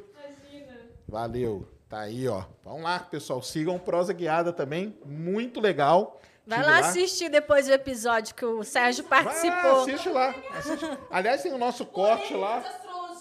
Valeu. 1.06 1.68
Tá 1.88 2.00
aí, 2.00 2.26
ó. 2.26 2.44
Vamos 2.64 2.82
lá, 2.82 2.98
pessoal. 2.98 3.42
Sigam 3.42 3.76
o 3.76 3.80
Prosa 3.80 4.12
Guiada 4.12 4.52
também. 4.52 4.96
Muito 5.04 5.60
legal. 5.60 6.20
Vai 6.46 6.58
Tive 6.58 6.70
lá 6.70 6.78
assistir 6.80 7.28
depois 7.30 7.66
do 7.66 7.72
episódio 7.72 8.34
que 8.34 8.44
o 8.44 8.62
Sérgio 8.64 9.04
Vai, 9.08 9.22
participou. 9.24 9.80
assiste 9.82 10.08
lá. 10.08 10.34
assiste. 10.58 10.98
Aliás, 11.10 11.42
tem 11.42 11.52
o 11.52 11.58
nosso 11.58 11.86
corte 11.86 12.34
lá. 12.34 12.62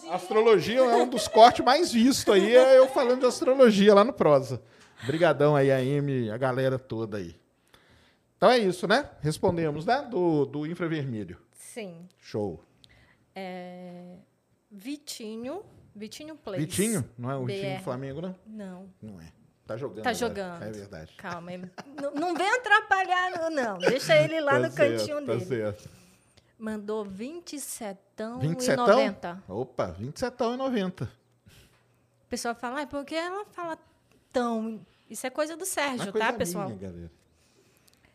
Astrologia 0.10 0.80
é 0.80 0.96
um 0.96 1.08
dos 1.08 1.28
cortes 1.30 1.63
mais 1.63 1.91
vistos 1.91 2.34
aí, 2.34 2.54
é 2.56 2.78
eu 2.78 2.88
falando 2.89 3.22
de 3.22 3.26
astrologia 3.26 3.93
lá 3.93 4.04
no 4.04 4.12
Prosa. 4.12 4.62
Obrigadão 5.04 5.56
aí, 5.56 5.72
a 5.72 5.78
Amy, 5.78 6.30
a 6.30 6.38
galera 6.38 6.78
toda 6.78 7.17
aí. 7.17 7.36
Então 8.36 8.50
é 8.52 8.58
isso, 8.58 8.86
né? 8.88 9.10
Respondemos, 9.22 9.86
né? 9.86 10.06
Do, 10.10 10.46
do 10.46 10.65
infravermelho. 10.65 11.38
Sim. 11.54 12.06
Show. 12.19 12.62
Vitinho. 14.72 15.63
Vitinho 15.96 16.36
Plays. 16.36 16.62
Vitinho? 16.65 17.08
Não 17.17 17.30
é 17.30 17.36
o 17.36 17.46
Vitinho 17.46 17.78
do 17.78 17.84
Flamengo, 17.84 18.22
não? 18.22 18.36
Não. 18.48 18.89
Não 19.02 19.22
é. 19.22 19.32
Tá 19.65 19.78
jogando. 19.78 20.04
Tá 20.04 20.10
agora. 20.10 20.15
jogando. 20.15 20.63
É 20.63 20.72
verdade. 20.72 21.13
Calma, 21.17 21.52
não, 22.02 22.13
não 22.13 22.36
vem 22.36 22.50
atrapalhar, 22.50 23.50
não. 23.52 23.78
Deixa 23.78 24.15
ele 24.17 24.41
lá 24.41 24.54
Tá 24.54 24.60
no 24.60 24.72
certo, 24.72 24.98
cantinho 24.98 25.26
tá 25.26 25.34
dele. 25.34 25.46
certo. 25.46 25.89
Mandou 26.60 27.06
27 27.06 28.00
27 28.41 28.74
e 28.74 28.76
90. 28.76 29.43
Opa, 29.48 29.88
27 29.91 30.43
e 30.43 30.58
90. 30.58 31.04
O 31.06 31.10
pessoal 32.30 32.56
fala, 32.56 32.82
ah, 32.82 32.88
por 32.88 33.06
que 33.06 33.15
ela 33.15 33.46
fala 33.46 33.78
tão... 34.32 34.84
Isso 35.10 35.28
é 35.28 35.30
coisa 35.30 35.56
do 35.56 35.65
Sérgio, 35.65 36.08
Uma 36.08 36.12
coisa 36.12 36.28
tá, 36.28 36.34
pessoal? 36.34 36.67
minha, 36.67 36.80
galera. 36.80 37.12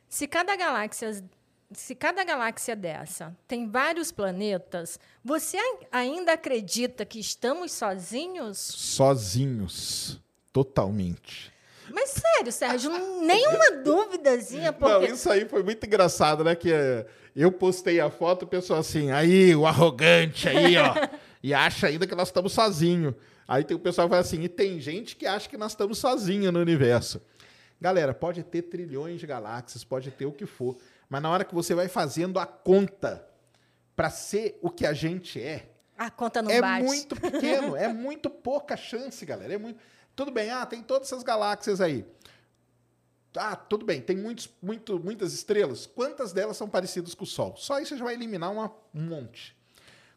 Se 0.09 0.27
cada 0.27 0.57
galáxia, 0.57 1.25
se 1.73 1.95
cada 1.95 2.25
galáxia 2.25 2.75
dessa 2.75 3.37
tem 3.47 3.69
vários 3.69 4.11
planetas, 4.11 4.99
você 5.25 5.57
ai- 5.59 5.87
ainda 5.93 6.33
acredita 6.33 7.05
que 7.05 7.19
estamos 7.21 7.73
sozinhos? 7.73 8.59
Sozinhos. 8.59 10.21
Totalmente. 10.53 11.53
Mas 11.91 12.11
sério, 12.11 12.53
Sérgio, 12.53 12.91
nenhuma 13.25 13.71
duvidazinha, 13.83 14.73
Não, 14.73 14.79
porque 14.79 15.07
isso 15.13 15.31
aí 15.31 15.47
foi 15.49 15.63
muito 15.63 15.85
engraçado, 15.87 16.43
né? 16.45 16.55
Que 16.55 16.73
eh, 16.73 17.07
eu 17.35 17.51
postei 17.53 18.01
a 18.01 18.11
foto, 18.11 18.43
o 18.45 18.47
pessoal 18.49 18.81
assim, 18.81 19.11
aí, 19.11 19.55
o 19.55 19.67
arrogante 19.67 20.49
aí, 20.49 20.77
ó. 20.77 20.95
e 21.43 21.55
acha 21.55 21.87
ainda 21.87 22.07
que 22.07 22.15
nós 22.15 22.29
estamos 22.29 22.53
sozinhos. 22.53 23.15
Aí 23.47 23.65
tem 23.65 23.77
o 23.77 23.81
pessoal 23.81 24.07
que 24.07 24.11
fala 24.11 24.21
assim, 24.21 24.43
e 24.43 24.49
tem 24.49 24.79
gente 24.81 25.17
que 25.17 25.27
acha 25.27 25.49
que 25.49 25.57
nós 25.57 25.73
estamos 25.73 25.99
sozinhos 25.99 26.53
no 26.53 26.61
universo. 26.61 27.23
Galera, 27.81 28.13
pode 28.13 28.43
ter 28.43 28.63
trilhões 28.63 29.21
de 29.21 29.27
galáxias, 29.27 29.85
pode 29.85 30.11
ter 30.11 30.27
o 30.27 30.33
que 30.33 30.45
for. 30.45 30.77
Mas 31.09 31.23
na 31.23 31.31
hora 31.31 31.45
que 31.45 31.55
você 31.55 31.75
vai 31.75 31.89
fazendo 31.89 32.39
a 32.39 32.47
conta, 32.47 33.27
para 33.97 34.11
ser 34.11 34.59
o 34.63 34.71
que 34.71 34.85
a 34.87 34.93
gente 34.93 35.41
é, 35.43 35.71
A 35.97 36.11
conta 36.11 36.41
não 36.43 36.51
é 36.51 36.61
bate. 36.61 36.85
muito 36.85 37.17
pequeno, 37.21 37.75
é 37.77 37.89
muito 37.93 38.29
pouca 38.31 38.77
chance, 38.77 39.25
galera. 39.27 39.55
É 39.55 39.59
muito... 39.59 39.81
Tudo 40.15 40.31
bem, 40.31 40.51
ah, 40.51 40.67
tem 40.67 40.83
todas 40.83 41.09
essas 41.09 41.23
galáxias 41.23 41.81
aí. 41.81 42.05
Ah, 43.37 43.55
tudo 43.55 43.85
bem, 43.85 44.01
tem 44.01 44.17
muitos, 44.17 44.49
muito, 44.61 44.99
muitas 44.99 45.33
estrelas. 45.33 45.87
Quantas 45.87 46.33
delas 46.33 46.57
são 46.57 46.69
parecidas 46.69 47.15
com 47.15 47.25
o 47.25 47.27
Sol? 47.27 47.55
Só 47.57 47.79
isso 47.79 47.97
já 47.97 48.05
vai 48.05 48.15
eliminar 48.15 48.51
uma- 48.51 48.73
um 48.95 49.03
monte. 49.03 49.57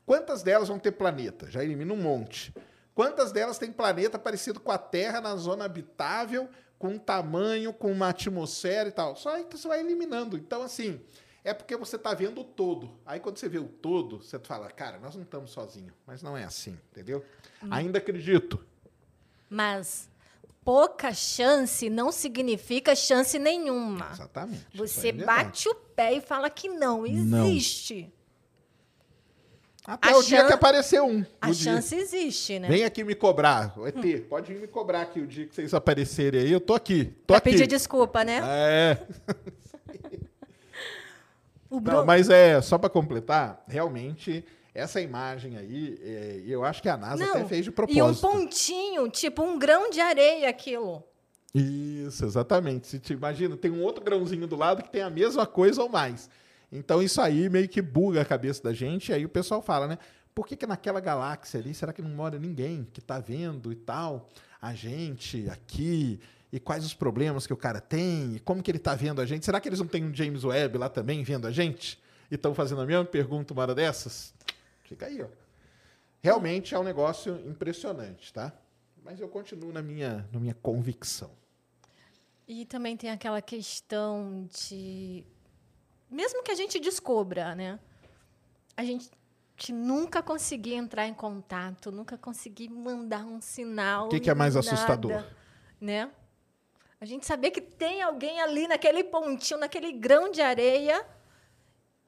Quantas 0.06 0.42
delas 0.42 0.68
vão 0.70 0.80
ter 0.80 0.92
planeta? 0.94 1.50
Já 1.52 1.64
elimina 1.64 1.94
um 1.94 1.98
monte. 2.02 2.54
Quantas 2.96 3.32
delas 3.32 3.58
têm 3.58 3.72
planeta 3.72 4.18
parecido 4.18 4.60
com 4.60 4.72
a 4.72 4.78
Terra 4.78 5.22
na 5.22 5.36
zona 5.36 5.66
habitável, 5.66 6.50
com 6.82 6.88
um 6.88 6.98
tamanho, 6.98 7.72
com 7.72 7.92
uma 7.92 8.10
atmosfera 8.10 8.90
e 8.90 8.92
tal? 8.92 9.16
Só 9.16 9.36
aí 9.36 9.44
que 9.44 9.56
você 9.56 9.68
vai 9.68 9.80
eliminando. 9.80 10.36
Então, 10.36 10.64
assim, 10.64 11.00
é 11.44 11.54
porque 11.54 11.78
você 11.78 11.96
está 11.96 12.12
vendo 12.16 12.42
o 12.42 12.44
todo. 12.44 12.90
Aí 13.06 13.20
quando 13.20 13.38
você 13.38 13.48
vê 13.48 13.60
o 13.60 13.68
todo, 13.68 14.18
você 14.18 14.40
fala, 14.40 14.68
cara, 14.72 14.98
nós 14.98 15.16
não 15.16 15.22
estamos 15.22 15.52
sozinhos. 15.52 15.94
Mas 16.08 16.24
não 16.24 16.36
é 16.36 16.44
assim, 16.44 16.76
entendeu? 16.90 17.24
Ainda 17.70 18.00
acredito. 18.00 18.66
Mas 19.48 20.10
pouca 20.66 21.14
chance 21.14 21.88
não 21.88 22.12
significa 22.12 22.96
chance 22.96 23.38
nenhuma. 23.38 24.10
Exatamente. 24.14 24.66
Você 24.74 25.10
é 25.10 25.14
bate 25.14 25.70
o 25.70 25.76
pé 25.76 26.14
e 26.14 26.22
fala 26.22 26.50
que 26.50 26.68
não 26.68 27.06
Não. 28.06 28.12
Até 29.86 30.12
a 30.12 30.18
o 30.18 30.24
dia 30.24 30.42
chan- 30.42 30.48
que 30.48 30.54
apareceu 30.54 31.06
um. 31.06 31.26
A 31.42 31.48
dia. 31.48 31.56
chance 31.56 31.96
existe, 31.96 32.60
né? 32.60 32.68
Vem 32.68 32.84
aqui 32.84 33.04
me 33.04 33.16
cobrar. 33.16 33.74
O 33.80 33.88
ET, 33.88 33.96
pode 34.30 34.54
vir 34.54 34.62
me 34.62 34.68
cobrar 34.68 35.02
aqui 35.02 35.20
o 35.20 35.26
dia 35.28 35.48
que 35.48 35.56
vocês 35.56 35.74
aparecerem 35.74 36.42
aí. 36.42 36.52
Eu 36.52 36.62
tô 36.62 36.74
aqui. 36.76 37.06
Tô 37.06 37.34
pra 37.34 37.38
aqui. 37.38 37.52
pedir 37.52 37.66
desculpa, 37.68 38.24
né? 38.24 38.42
É. 38.44 38.98
O 41.70 41.76
Não, 41.76 41.82
Bruno. 41.82 42.06
mas 42.06 42.30
é, 42.30 42.62
só 42.62 42.78
para 42.78 42.90
completar, 42.90 43.64
realmente, 43.68 44.44
essa 44.76 45.00
imagem 45.00 45.58
aí, 45.58 45.98
é, 46.04 46.42
eu 46.46 46.64
acho 46.66 46.82
que 46.82 46.90
a 46.90 46.98
NASA 46.98 47.24
Não, 47.26 47.32
até 47.36 47.46
fez 47.46 47.64
de 47.64 47.70
E 47.70 47.72
um 47.72 47.74
propósito. 47.74 48.22
pontinho, 48.28 49.10
tipo 49.10 49.42
um 49.42 49.58
grão 49.58 49.90
de 49.90 50.02
areia 50.02 50.50
aquilo. 50.50 51.02
Isso, 51.56 52.26
exatamente. 52.26 52.88
Se 52.88 53.00
te 53.00 53.14
imagina, 53.14 53.56
tem 53.58 53.72
um 53.72 53.82
outro 53.82 54.04
grãozinho 54.04 54.48
do 54.48 54.56
lado 54.56 54.84
que 54.84 54.90
tem 54.92 55.02
a 55.02 55.10
mesma 55.10 55.46
coisa 55.46 55.82
ou 55.82 55.90
mais. 55.90 56.30
Então 56.72 57.02
isso 57.02 57.20
aí 57.20 57.50
meio 57.50 57.68
que 57.68 57.82
buga 57.82 58.22
a 58.22 58.26
cabeça 58.26 58.64
da 58.64 58.74
gente, 58.74 59.10
e 59.10 59.14
aí 59.14 59.26
o 59.26 59.30
pessoal 59.30 59.62
fala, 59.62 59.88
né? 59.88 59.98
Por 60.34 60.48
que, 60.48 60.56
que 60.56 60.66
naquela 60.66 61.02
galáxia 61.02 61.60
ali, 61.60 61.74
será 61.74 61.92
que 61.92 62.02
não 62.02 62.10
mora 62.10 62.40
ninguém 62.40 62.88
que 62.94 63.02
tá 63.02 63.20
vendo 63.20 63.72
e 63.72 63.76
tal? 63.76 64.30
A 64.62 64.74
gente 64.74 65.50
aqui, 65.50 66.20
e 66.52 66.60
quais 66.60 66.86
os 66.86 66.94
problemas 66.94 67.46
que 67.46 67.52
o 67.52 67.58
cara 67.58 67.82
tem, 67.82 68.36
e 68.36 68.40
como 68.40 68.64
que 68.64 68.72
ele 68.72 68.80
tá 68.80 68.96
vendo 68.96 69.20
a 69.20 69.26
gente? 69.26 69.46
Será 69.46 69.60
que 69.60 69.68
eles 69.68 69.80
não 69.80 69.88
têm 69.88 70.06
um 70.06 70.16
James 70.16 70.46
Webb 70.46 70.78
lá 70.78 70.88
também 70.88 71.24
vendo 71.24 71.48
a 71.48 71.52
gente? 71.52 72.00
E 72.30 72.36
estão 72.36 72.54
fazendo 72.56 72.82
a 72.82 72.86
mesma 72.86 73.04
pergunta 73.04 73.54
uma 73.54 73.64
hora 73.64 73.76
dessas? 73.76 74.34
Fica 74.84 75.08
aí, 75.08 75.22
ó. 75.22 75.28
Realmente 76.22 76.74
é 76.74 76.80
um 76.80 76.84
negócio 76.84 77.42
impressionante, 77.48 78.32
tá? 78.32 78.54
Mas 79.04 79.20
eu 79.20 79.28
continuo 79.28 79.74
na 79.74 79.82
minha, 79.82 80.28
na 80.32 80.40
minha 80.40 80.54
convicção. 80.54 81.32
E 82.48 82.66
também 82.66 82.96
tem 82.96 83.10
aquela 83.10 83.42
questão 83.42 84.48
de. 84.52 85.26
Mesmo 86.12 86.44
que 86.44 86.52
a 86.52 86.56
gente 86.56 86.78
descubra, 86.78 87.56
né? 87.56 87.80
A 88.76 88.84
gente 88.84 89.10
nunca 89.72 90.22
conseguir 90.22 90.74
entrar 90.74 91.08
em 91.08 91.14
contato, 91.14 91.90
nunca 91.90 92.18
conseguir 92.18 92.68
mandar 92.68 93.24
um 93.24 93.40
sinal. 93.40 94.08
O 94.08 94.10
que, 94.10 94.20
que 94.20 94.30
é 94.30 94.34
mais 94.34 94.56
nada, 94.56 94.68
assustador? 94.68 95.24
Né? 95.80 96.12
A 97.00 97.06
gente 97.06 97.26
saber 97.26 97.52
que 97.52 97.62
tem 97.62 98.02
alguém 98.02 98.42
ali 98.42 98.68
naquele 98.68 99.06
pontinho, 99.06 99.60
naquele 99.60 99.94
grão 99.94 100.30
de 100.30 100.42
areia. 100.42 101.06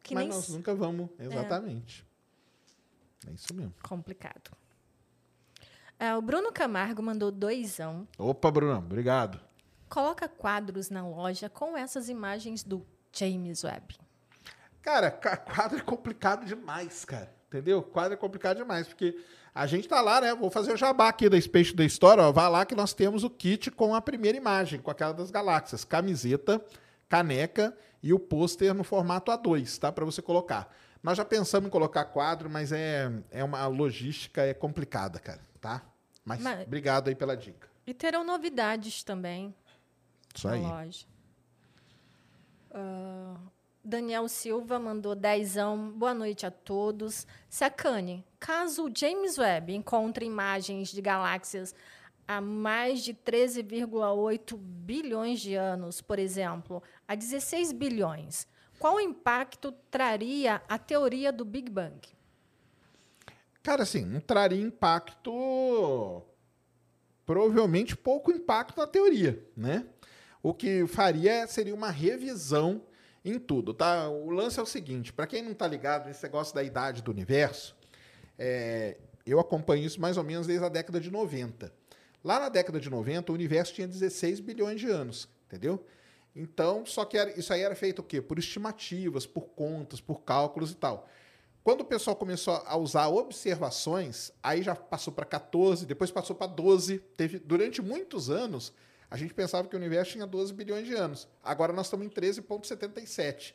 Que 0.04 0.14
Mas 0.14 0.26
nem 0.26 0.34
nós 0.34 0.50
nunca 0.50 0.76
vamos, 0.76 1.10
exatamente. 1.18 2.06
É. 3.26 3.32
isso 3.32 3.54
mesmo. 3.54 3.74
complicado. 3.82 4.52
Ah, 5.98 6.18
o 6.18 6.22
Bruno 6.22 6.52
Camargo 6.52 7.02
mandou 7.02 7.32
doisão. 7.32 8.06
Opa, 8.18 8.52
Brunão, 8.52 8.80
obrigado. 8.80 9.40
Coloca 9.88 10.28
quadros 10.28 10.90
na 10.90 11.08
loja 11.08 11.50
com 11.50 11.78
essas 11.78 12.10
imagens 12.10 12.64
do 12.64 12.86
James 13.14 13.64
Webb. 13.64 13.96
Cara, 14.82 15.10
ca- 15.12 15.38
quadro 15.38 15.78
é 15.78 15.82
complicado 15.82 16.46
demais, 16.46 17.06
cara. 17.06 17.34
Entendeu? 17.48 17.82
Quadro 17.84 18.14
é 18.14 18.18
complicado 18.18 18.58
demais, 18.58 18.88
porque 18.88 19.16
a 19.54 19.68
gente 19.68 19.88
tá 19.88 20.02
lá, 20.02 20.20
né? 20.20 20.34
Vou 20.34 20.50
fazer 20.50 20.74
o 20.74 20.78
jabá 20.78 21.08
aqui 21.10 21.30
da 21.30 21.40
Space 21.40 21.74
da 21.76 21.86
História, 21.86 22.24
ó. 22.24 22.32
Vai 22.32 22.50
lá 22.50 22.66
que 22.66 22.74
nós 22.76 22.94
temos 22.94 23.24
o 23.24 23.30
kit 23.30 23.70
com 23.72 23.94
a 23.94 24.02
primeira 24.02 24.38
imagem, 24.38 24.80
com 24.82 24.90
aquela 24.90 25.14
das 25.14 25.30
galáxias. 25.30 25.86
Camiseta, 25.86 26.60
caneca 27.08 27.78
e 28.02 28.12
o 28.12 28.20
pôster 28.20 28.74
no 28.74 28.84
formato 28.84 29.32
A2, 29.32 29.78
tá? 29.78 29.92
Para 29.92 30.04
você 30.04 30.22
colocar. 30.22 30.76
Nós 31.04 31.18
já 31.18 31.24
pensamos 31.26 31.68
em 31.68 31.72
colocar 31.72 32.06
quadro, 32.06 32.50
mas 32.50 32.72
é, 32.72 33.12
é 33.30 33.44
uma 33.44 33.68
logística 33.68 34.42
é 34.42 34.54
complicada, 34.54 35.20
cara, 35.20 35.42
tá? 35.62 35.84
Mas, 36.26 36.42
Mas- 36.42 36.66
obrigado 36.66 37.10
aí 37.10 37.16
pela 37.16 37.38
dica. 37.38 37.68
E 37.86 37.94
terão 37.94 38.24
novidades 38.24 39.04
também 39.04 39.54
Isso 40.34 40.48
na 40.48 40.54
aí. 40.56 40.62
loja. 40.62 41.06
Ah, 42.74 43.36
Daniel 43.84 44.28
Silva 44.28 44.80
mandou 44.80 45.14
dezão. 45.14 45.92
Boa 45.92 46.14
noite 46.14 46.46
a 46.46 46.52
todos. 46.52 47.28
Sacane, 47.50 48.26
caso 48.40 48.86
o 48.88 48.92
James 48.96 49.38
Webb 49.38 49.76
encontre 49.76 50.26
imagens 50.26 50.90
de 50.90 51.02
galáxias 51.02 51.76
há 52.28 52.42
mais 52.42 53.04
de 53.04 53.14
13,8 53.14 54.58
bilhões 54.58 55.40
de 55.42 55.56
anos, 55.56 56.02
por 56.02 56.18
exemplo, 56.18 56.82
a 57.08 57.16
16 57.16 57.74
bilhões, 57.74 58.48
qual 58.80 59.00
impacto 59.00 59.72
traria 59.92 60.62
a 60.68 60.78
teoria 60.78 61.32
do 61.32 61.46
Big 61.46 61.70
Bang? 61.70 62.00
Cara, 63.62 63.84
assim, 63.84 64.04
não 64.04 64.20
traria 64.20 64.62
impacto. 64.62 66.22
Provavelmente 67.26 67.96
pouco 67.96 68.32
impacto 68.32 68.78
na 68.78 68.88
teoria, 68.88 69.42
né? 69.56 69.86
O 70.44 70.54
que 70.54 70.86
faria 70.86 71.48
seria 71.48 71.74
uma 71.74 71.90
revisão 71.90 72.84
em 73.24 73.40
tudo, 73.40 73.74
tá? 73.74 74.10
O 74.10 74.30
lance 74.30 74.60
é 74.60 74.62
o 74.62 74.66
seguinte: 74.66 75.14
para 75.14 75.26
quem 75.26 75.42
não 75.42 75.54
tá 75.54 75.66
ligado 75.66 76.06
nesse 76.08 76.22
negócio 76.22 76.54
da 76.54 76.62
idade 76.62 77.02
do 77.02 77.10
universo, 77.10 77.76
é, 78.38 78.98
eu 79.26 79.40
acompanho 79.40 79.86
isso 79.86 80.02
mais 80.02 80.18
ou 80.18 80.24
menos 80.24 80.46
desde 80.46 80.66
a 80.66 80.70
década 80.70 81.00
de 81.00 81.10
90. 81.10 81.74
Lá 82.22 82.40
na 82.42 82.50
década 82.50 82.78
de 82.80 82.90
90, 82.90 83.32
o 83.32 83.36
universo 83.36 83.74
tinha 83.74 83.88
16 83.88 84.42
bilhões 84.42 84.80
de 84.82 84.88
anos, 84.90 85.30
entendeu? 85.48 85.84
Então, 86.36 86.86
só 86.86 87.06
que 87.06 87.18
era- 87.18 87.32
isso 87.40 87.54
aí 87.54 87.62
era 87.62 87.76
feito 87.76 88.00
o 88.00 88.04
quê? 88.04 88.22
Por 88.22 88.38
estimativas, 88.40 89.26
por 89.26 89.44
contas, 89.50 90.02
por 90.02 90.22
cálculos 90.24 90.72
e 90.72 90.76
tal. 90.76 91.08
Quando 91.64 91.82
o 91.82 91.86
pessoal 91.86 92.16
começou 92.18 92.62
a 92.66 92.76
usar 92.76 93.08
observações, 93.08 94.32
aí 94.42 94.62
já 94.62 94.76
passou 94.76 95.14
para 95.14 95.26
14, 95.26 95.86
depois 95.86 96.12
passou 96.12 96.36
para 96.36 96.48
12. 96.48 97.00
Teve, 97.16 97.40
durante 97.40 97.82
muitos 97.82 98.30
anos, 98.30 98.74
a 99.14 99.16
gente 99.16 99.32
pensava 99.32 99.68
que 99.68 99.76
o 99.76 99.78
universo 99.78 100.14
tinha 100.14 100.26
12 100.26 100.52
bilhões 100.54 100.88
de 100.88 100.96
anos. 100.96 101.28
Agora 101.44 101.72
nós 101.72 101.86
estamos 101.86 102.04
em 102.04 102.10
13,77. 102.10 103.54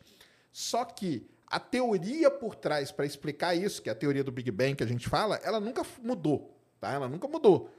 Só 0.52 0.84
que 0.84 1.28
a 1.48 1.58
teoria 1.58 2.30
por 2.30 2.54
trás 2.54 2.92
para 2.92 3.04
explicar 3.04 3.56
isso, 3.56 3.82
que 3.82 3.88
é 3.88 3.92
a 3.92 3.96
teoria 3.96 4.22
do 4.22 4.30
Big 4.30 4.52
Bang 4.52 4.76
que 4.76 4.84
a 4.84 4.86
gente 4.86 5.08
fala, 5.08 5.34
ela 5.42 5.58
nunca 5.58 5.84
mudou. 6.00 6.56
Tá? 6.78 6.92
Ela 6.92 7.08
nunca 7.08 7.26
mudou. 7.26 7.72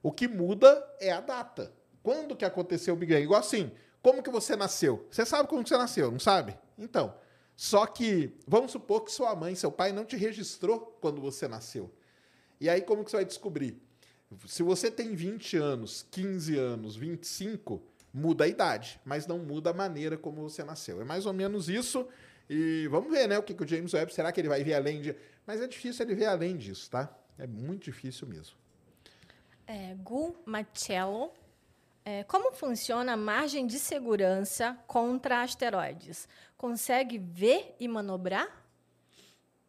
O 0.00 0.12
que 0.12 0.28
muda 0.28 0.88
é 1.00 1.10
a 1.10 1.20
data. 1.20 1.74
Quando 2.04 2.36
que 2.36 2.44
aconteceu 2.44 2.94
o 2.94 2.96
Big 2.96 3.12
Bang? 3.12 3.24
Igual 3.24 3.40
assim, 3.40 3.72
como 4.00 4.22
que 4.22 4.30
você 4.30 4.54
nasceu? 4.54 5.04
Você 5.10 5.26
sabe 5.26 5.48
como 5.48 5.64
que 5.64 5.70
você 5.70 5.76
nasceu, 5.76 6.12
não 6.12 6.20
sabe? 6.20 6.56
Então, 6.78 7.16
só 7.56 7.84
que 7.84 8.38
vamos 8.46 8.70
supor 8.70 9.02
que 9.02 9.10
sua 9.10 9.34
mãe, 9.34 9.56
seu 9.56 9.72
pai 9.72 9.90
não 9.90 10.04
te 10.04 10.16
registrou 10.16 10.96
quando 11.00 11.20
você 11.20 11.48
nasceu. 11.48 11.92
E 12.60 12.70
aí 12.70 12.80
como 12.80 13.02
que 13.02 13.10
você 13.10 13.16
vai 13.16 13.24
descobrir? 13.24 13.82
Se 14.46 14.62
você 14.62 14.90
tem 14.90 15.14
20 15.14 15.56
anos, 15.56 16.06
15 16.10 16.58
anos, 16.58 16.96
25, 16.96 17.82
muda 18.12 18.44
a 18.44 18.48
idade, 18.48 19.00
mas 19.04 19.26
não 19.26 19.38
muda 19.38 19.70
a 19.70 19.72
maneira 19.72 20.16
como 20.16 20.42
você 20.42 20.62
nasceu. 20.62 21.00
É 21.00 21.04
mais 21.04 21.26
ou 21.26 21.32
menos 21.32 21.68
isso. 21.68 22.06
E 22.48 22.86
vamos 22.88 23.10
ver, 23.10 23.28
né, 23.28 23.38
o 23.38 23.42
que, 23.42 23.54
que 23.54 23.62
o 23.62 23.66
James 23.66 23.92
Webb, 23.92 24.12
será 24.12 24.30
que 24.30 24.40
ele 24.40 24.48
vai 24.48 24.62
ver 24.62 24.74
além 24.74 25.00
de... 25.00 25.16
Mas 25.46 25.60
é 25.60 25.66
difícil 25.66 26.04
ele 26.04 26.14
ver 26.14 26.26
além 26.26 26.56
disso, 26.56 26.90
tá? 26.90 27.12
É 27.38 27.46
muito 27.46 27.84
difícil 27.84 28.26
mesmo. 28.28 28.56
É, 29.66 29.94
Gu 29.94 30.36
Machello. 30.44 31.32
É, 32.04 32.22
como 32.24 32.52
funciona 32.52 33.14
a 33.14 33.16
margem 33.16 33.66
de 33.66 33.78
segurança 33.78 34.78
contra 34.86 35.42
asteroides? 35.42 36.28
Consegue 36.56 37.18
ver 37.18 37.74
e 37.80 37.88
manobrar? 37.88 38.62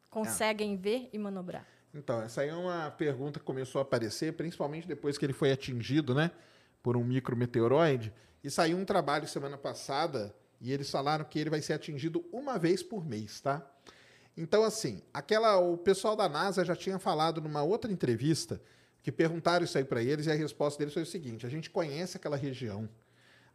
Conseguem 0.10 0.76
ver 0.76 1.10
e 1.14 1.18
manobrar. 1.18 1.66
Então, 1.96 2.22
essa 2.22 2.42
aí 2.42 2.50
é 2.50 2.54
uma 2.54 2.92
pergunta 2.92 3.40
que 3.40 3.46
começou 3.46 3.80
a 3.80 3.82
aparecer, 3.84 4.34
principalmente 4.34 4.86
depois 4.86 5.18
que 5.18 5.26
ele 5.26 5.32
foi 5.32 5.52
atingido, 5.52 6.14
né, 6.14 6.30
por 6.84 6.98
um 6.98 7.04
micrometeoroide. 7.04 8.14
E 8.44 8.52
saiu 8.52 8.78
um 8.78 8.84
trabalho 8.84 9.26
semana 9.28 9.58
passada 9.58 10.36
e 10.60 10.74
eles 10.74 10.92
falaram 10.92 11.24
que 11.24 11.40
ele 11.40 11.50
vai 11.50 11.62
ser 11.62 11.74
atingido 11.74 12.26
uma 12.34 12.60
vez 12.60 12.84
por 12.84 13.06
mês, 13.06 13.40
tá? 13.40 13.66
Então, 14.36 14.64
assim, 14.64 15.02
aquela, 15.14 15.58
o 15.58 15.78
pessoal 15.78 16.18
da 16.18 16.28
NASA 16.28 16.66
já 16.66 16.76
tinha 16.76 17.00
falado 17.00 17.40
numa 17.40 17.64
outra 17.64 17.90
entrevista 17.90 18.62
que 19.02 19.12
perguntaram 19.12 19.64
isso 19.64 19.78
aí 19.78 19.86
para 19.86 20.04
eles 20.04 20.26
e 20.26 20.32
a 20.32 20.36
resposta 20.36 20.78
deles 20.78 20.94
foi 20.94 21.04
o 21.04 21.06
seguinte: 21.06 21.46
a 21.46 21.50
gente 21.50 21.70
conhece 21.70 22.18
aquela 22.18 22.36
região, 22.36 22.90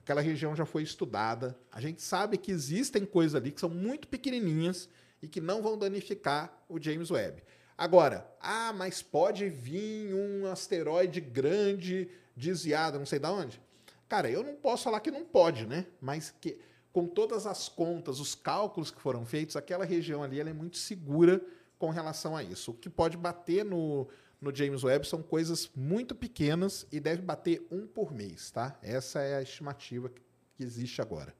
aquela 0.03 0.22
região 0.22 0.57
já 0.57 0.64
foi 0.64 0.83
estudada, 0.83 1.59
a 1.70 1.81
gente 1.81 2.00
sabe 2.00 2.38
que 2.38 2.50
existem 2.50 3.05
coisas 3.05 3.35
ali 3.35 3.50
que 3.50 3.61
são 3.61 3.68
muito 3.68 4.09
pequenininhas 4.09 4.88
e 5.22 5.29
que 5.29 5.40
não 5.40 5.61
vão 5.61 5.76
danificar 5.76 6.64
o 6.68 6.81
James 6.81 7.11
Webb. 7.11 7.42
Agora, 7.80 8.30
ah, 8.42 8.74
mas 8.74 9.00
pode 9.00 9.48
vir 9.48 10.12
um 10.12 10.46
asteroide 10.52 11.18
grande 11.18 12.10
desviado, 12.36 12.98
não 12.98 13.06
sei 13.06 13.18
da 13.18 13.32
onde. 13.32 13.58
Cara, 14.06 14.30
eu 14.30 14.44
não 14.44 14.54
posso 14.54 14.84
falar 14.84 15.00
que 15.00 15.10
não 15.10 15.24
pode, 15.24 15.64
né? 15.64 15.86
Mas 15.98 16.30
que 16.42 16.60
com 16.92 17.06
todas 17.06 17.46
as 17.46 17.70
contas, 17.70 18.20
os 18.20 18.34
cálculos 18.34 18.90
que 18.90 19.00
foram 19.00 19.24
feitos, 19.24 19.56
aquela 19.56 19.86
região 19.86 20.22
ali 20.22 20.38
ela 20.38 20.50
é 20.50 20.52
muito 20.52 20.76
segura 20.76 21.40
com 21.78 21.88
relação 21.88 22.36
a 22.36 22.42
isso. 22.42 22.72
O 22.72 22.74
que 22.74 22.90
pode 22.90 23.16
bater 23.16 23.64
no, 23.64 24.06
no 24.38 24.54
James 24.54 24.84
Webb 24.84 25.08
são 25.08 25.22
coisas 25.22 25.70
muito 25.74 26.14
pequenas 26.14 26.86
e 26.92 27.00
deve 27.00 27.22
bater 27.22 27.66
um 27.70 27.86
por 27.86 28.12
mês, 28.12 28.50
tá? 28.50 28.78
Essa 28.82 29.22
é 29.22 29.36
a 29.36 29.42
estimativa 29.42 30.10
que 30.10 30.20
existe 30.62 31.00
agora. 31.00 31.34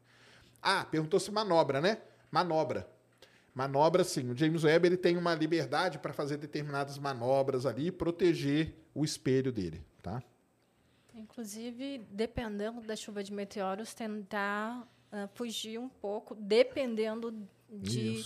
Ah, 0.63 0.87
perguntou 0.87 1.21
se 1.21 1.31
manobra, 1.31 1.83
né? 1.83 2.01
Manobra. 2.31 2.89
Manobra, 3.55 4.05
sim. 4.05 4.31
O 4.31 4.37
James 4.37 4.65
Webb 4.65 4.87
ele 4.87 4.97
tem 4.97 5.17
uma 5.17 5.35
liberdade 5.35 5.99
para 5.99 6.13
fazer 6.13 6.37
determinadas 6.37 6.99
manobras 6.99 7.67
ali 7.67 7.89
e 7.89 7.93
proteger 7.93 8.75
o 8.95 9.05
espelho 9.05 9.53
dele, 9.53 9.85
tá? 10.03 10.23
Inclusive, 11.15 12.07
dependendo 12.11 12.81
da 12.81 12.95
chuva 12.95 13.23
de 13.23 13.33
meteoros, 13.33 13.93
tentar 13.93 14.87
uh, 15.13 15.29
fugir 15.35 15.79
um 15.79 15.89
pouco, 15.89 16.35
dependendo 16.35 17.35
de 17.69 18.25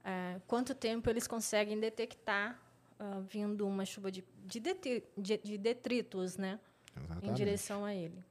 uh, 0.00 0.40
quanto 0.46 0.74
tempo 0.74 1.08
eles 1.08 1.26
conseguem 1.26 1.78
detectar 1.78 2.60
uh, 2.98 3.22
vindo 3.22 3.66
uma 3.66 3.84
chuva 3.84 4.10
de, 4.10 4.24
de, 4.44 4.60
detri 4.60 5.04
de, 5.16 5.38
de 5.38 5.58
detritos, 5.58 6.36
né? 6.36 6.58
Exatamente. 6.96 7.30
Em 7.30 7.34
direção 7.34 7.84
a 7.84 7.94
ele. 7.94 8.24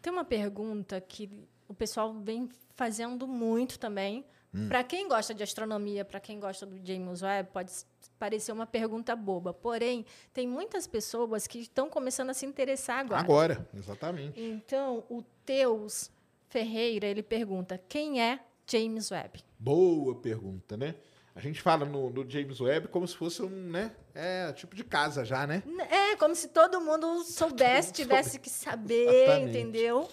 Tem 0.00 0.12
uma 0.12 0.24
pergunta 0.24 1.00
que 1.00 1.30
o 1.68 1.74
pessoal 1.74 2.14
vem 2.14 2.48
fazendo 2.74 3.28
muito 3.28 3.78
também. 3.78 4.24
Hum. 4.54 4.68
Para 4.68 4.82
quem 4.82 5.08
gosta 5.08 5.32
de 5.32 5.42
astronomia, 5.42 6.04
para 6.04 6.18
quem 6.18 6.40
gosta 6.40 6.66
do 6.66 6.84
James 6.84 7.22
Webb, 7.22 7.50
pode 7.52 7.72
parecer 8.18 8.52
uma 8.52 8.66
pergunta 8.66 9.14
boba. 9.14 9.52
Porém, 9.52 10.04
tem 10.32 10.46
muitas 10.46 10.86
pessoas 10.86 11.46
que 11.46 11.60
estão 11.60 11.88
começando 11.88 12.30
a 12.30 12.34
se 12.34 12.44
interessar 12.44 12.98
agora. 12.98 13.20
Agora, 13.20 13.68
exatamente. 13.74 14.40
Então, 14.40 15.04
o 15.08 15.22
Teus 15.44 16.10
Ferreira, 16.48 17.06
ele 17.06 17.22
pergunta: 17.22 17.80
quem 17.88 18.20
é 18.20 18.40
James 18.66 19.10
Webb? 19.10 19.40
Boa 19.58 20.16
pergunta, 20.16 20.76
né? 20.76 20.96
A 21.34 21.40
gente 21.40 21.62
fala 21.62 21.86
no, 21.86 22.10
no 22.10 22.28
James 22.28 22.60
Webb 22.60 22.88
como 22.88 23.06
se 23.06 23.16
fosse 23.16 23.40
um, 23.40 23.48
né? 23.48 23.92
É, 24.14 24.52
tipo 24.52 24.74
de 24.74 24.82
casa 24.82 25.24
já, 25.24 25.46
né? 25.46 25.62
É, 25.88 26.16
como 26.16 26.34
se 26.34 26.48
todo 26.48 26.80
mundo 26.80 27.22
soubesse, 27.22 27.92
tivesse 27.92 28.38
que 28.40 28.50
saber, 28.50 29.08
Exatamente. 29.08 29.50
entendeu? 29.50 30.08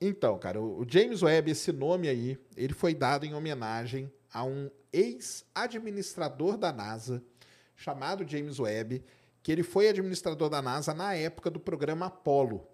Então, 0.00 0.38
cara, 0.38 0.60
o 0.60 0.84
James 0.86 1.22
Webb, 1.22 1.50
esse 1.50 1.72
nome 1.72 2.08
aí, 2.08 2.38
ele 2.54 2.74
foi 2.74 2.94
dado 2.94 3.24
em 3.24 3.34
homenagem 3.34 4.12
a 4.32 4.44
um 4.44 4.70
ex-administrador 4.92 6.58
da 6.58 6.70
NASA 6.70 7.22
chamado 7.74 8.28
James 8.28 8.58
Webb, 8.58 9.02
que 9.42 9.50
ele 9.50 9.62
foi 9.62 9.88
administrador 9.88 10.50
da 10.50 10.60
NASA 10.60 10.92
na 10.92 11.14
época 11.14 11.50
do 11.50 11.58
programa 11.58 12.06
Apollo. 12.06 12.66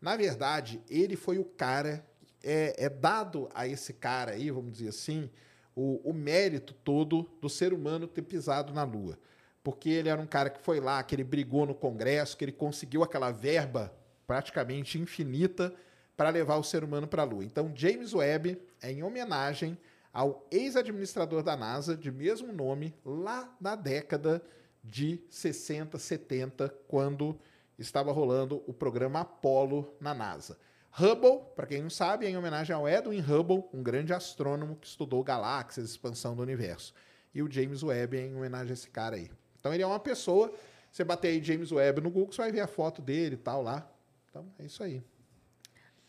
Na 0.00 0.16
verdade, 0.16 0.80
ele 0.88 1.14
foi 1.14 1.38
o 1.38 1.44
cara, 1.44 2.06
é, 2.42 2.86
é 2.86 2.88
dado 2.88 3.50
a 3.54 3.66
esse 3.66 3.92
cara 3.92 4.32
aí, 4.32 4.50
vamos 4.50 4.72
dizer 4.72 4.88
assim, 4.88 5.28
o, 5.76 6.00
o 6.08 6.12
mérito 6.14 6.72
todo 6.72 7.28
do 7.40 7.50
ser 7.50 7.74
humano 7.74 8.06
ter 8.06 8.22
pisado 8.22 8.72
na 8.72 8.82
Lua. 8.82 9.18
Porque 9.62 9.90
ele 9.90 10.08
era 10.08 10.20
um 10.20 10.26
cara 10.26 10.48
que 10.48 10.60
foi 10.60 10.80
lá, 10.80 11.02
que 11.02 11.14
ele 11.14 11.24
brigou 11.24 11.66
no 11.66 11.74
Congresso, 11.74 12.36
que 12.36 12.44
ele 12.44 12.52
conseguiu 12.52 13.02
aquela 13.02 13.30
verba 13.30 13.94
praticamente 14.26 14.98
infinita 14.98 15.74
para 16.16 16.30
levar 16.30 16.56
o 16.56 16.62
ser 16.62 16.84
humano 16.84 17.06
para 17.06 17.22
a 17.22 17.24
Lua. 17.24 17.44
Então, 17.44 17.72
James 17.74 18.14
Webb 18.14 18.60
é 18.80 18.92
em 18.92 19.02
homenagem 19.02 19.78
ao 20.12 20.46
ex-administrador 20.50 21.42
da 21.42 21.56
NASA, 21.56 21.96
de 21.96 22.10
mesmo 22.10 22.52
nome, 22.52 22.94
lá 23.04 23.56
na 23.60 23.74
década 23.74 24.42
de 24.84 25.24
60, 25.30 25.98
70, 25.98 26.68
quando 26.86 27.38
estava 27.78 28.12
rolando 28.12 28.62
o 28.66 28.74
programa 28.74 29.20
Apollo 29.20 29.94
na 30.00 30.12
NASA. 30.12 30.58
Hubble, 30.90 31.40
para 31.56 31.66
quem 31.66 31.80
não 31.80 31.88
sabe, 31.88 32.26
é 32.26 32.28
em 32.28 32.36
homenagem 32.36 32.76
ao 32.76 32.86
Edwin 32.86 33.20
Hubble, 33.20 33.64
um 33.72 33.82
grande 33.82 34.12
astrônomo 34.12 34.76
que 34.76 34.86
estudou 34.86 35.24
galáxias, 35.24 35.88
expansão 35.88 36.36
do 36.36 36.42
universo. 36.42 36.92
E 37.34 37.42
o 37.42 37.50
James 37.50 37.82
Webb 37.82 38.18
é 38.18 38.26
em 38.26 38.36
homenagem 38.36 38.72
a 38.72 38.74
esse 38.74 38.90
cara 38.90 39.16
aí. 39.16 39.30
Então 39.58 39.72
ele 39.72 39.82
é 39.82 39.86
uma 39.86 39.98
pessoa, 39.98 40.52
você 40.90 41.02
bater 41.02 41.28
aí 41.28 41.42
James 41.42 41.72
Webb 41.72 42.02
no 42.02 42.10
Google, 42.10 42.32
você 42.32 42.42
vai 42.42 42.52
ver 42.52 42.60
a 42.60 42.66
foto 42.66 43.00
dele 43.00 43.36
e 43.36 43.38
tal 43.38 43.62
lá. 43.62 43.90
Então 44.28 44.52
é 44.58 44.66
isso 44.66 44.82
aí. 44.82 45.02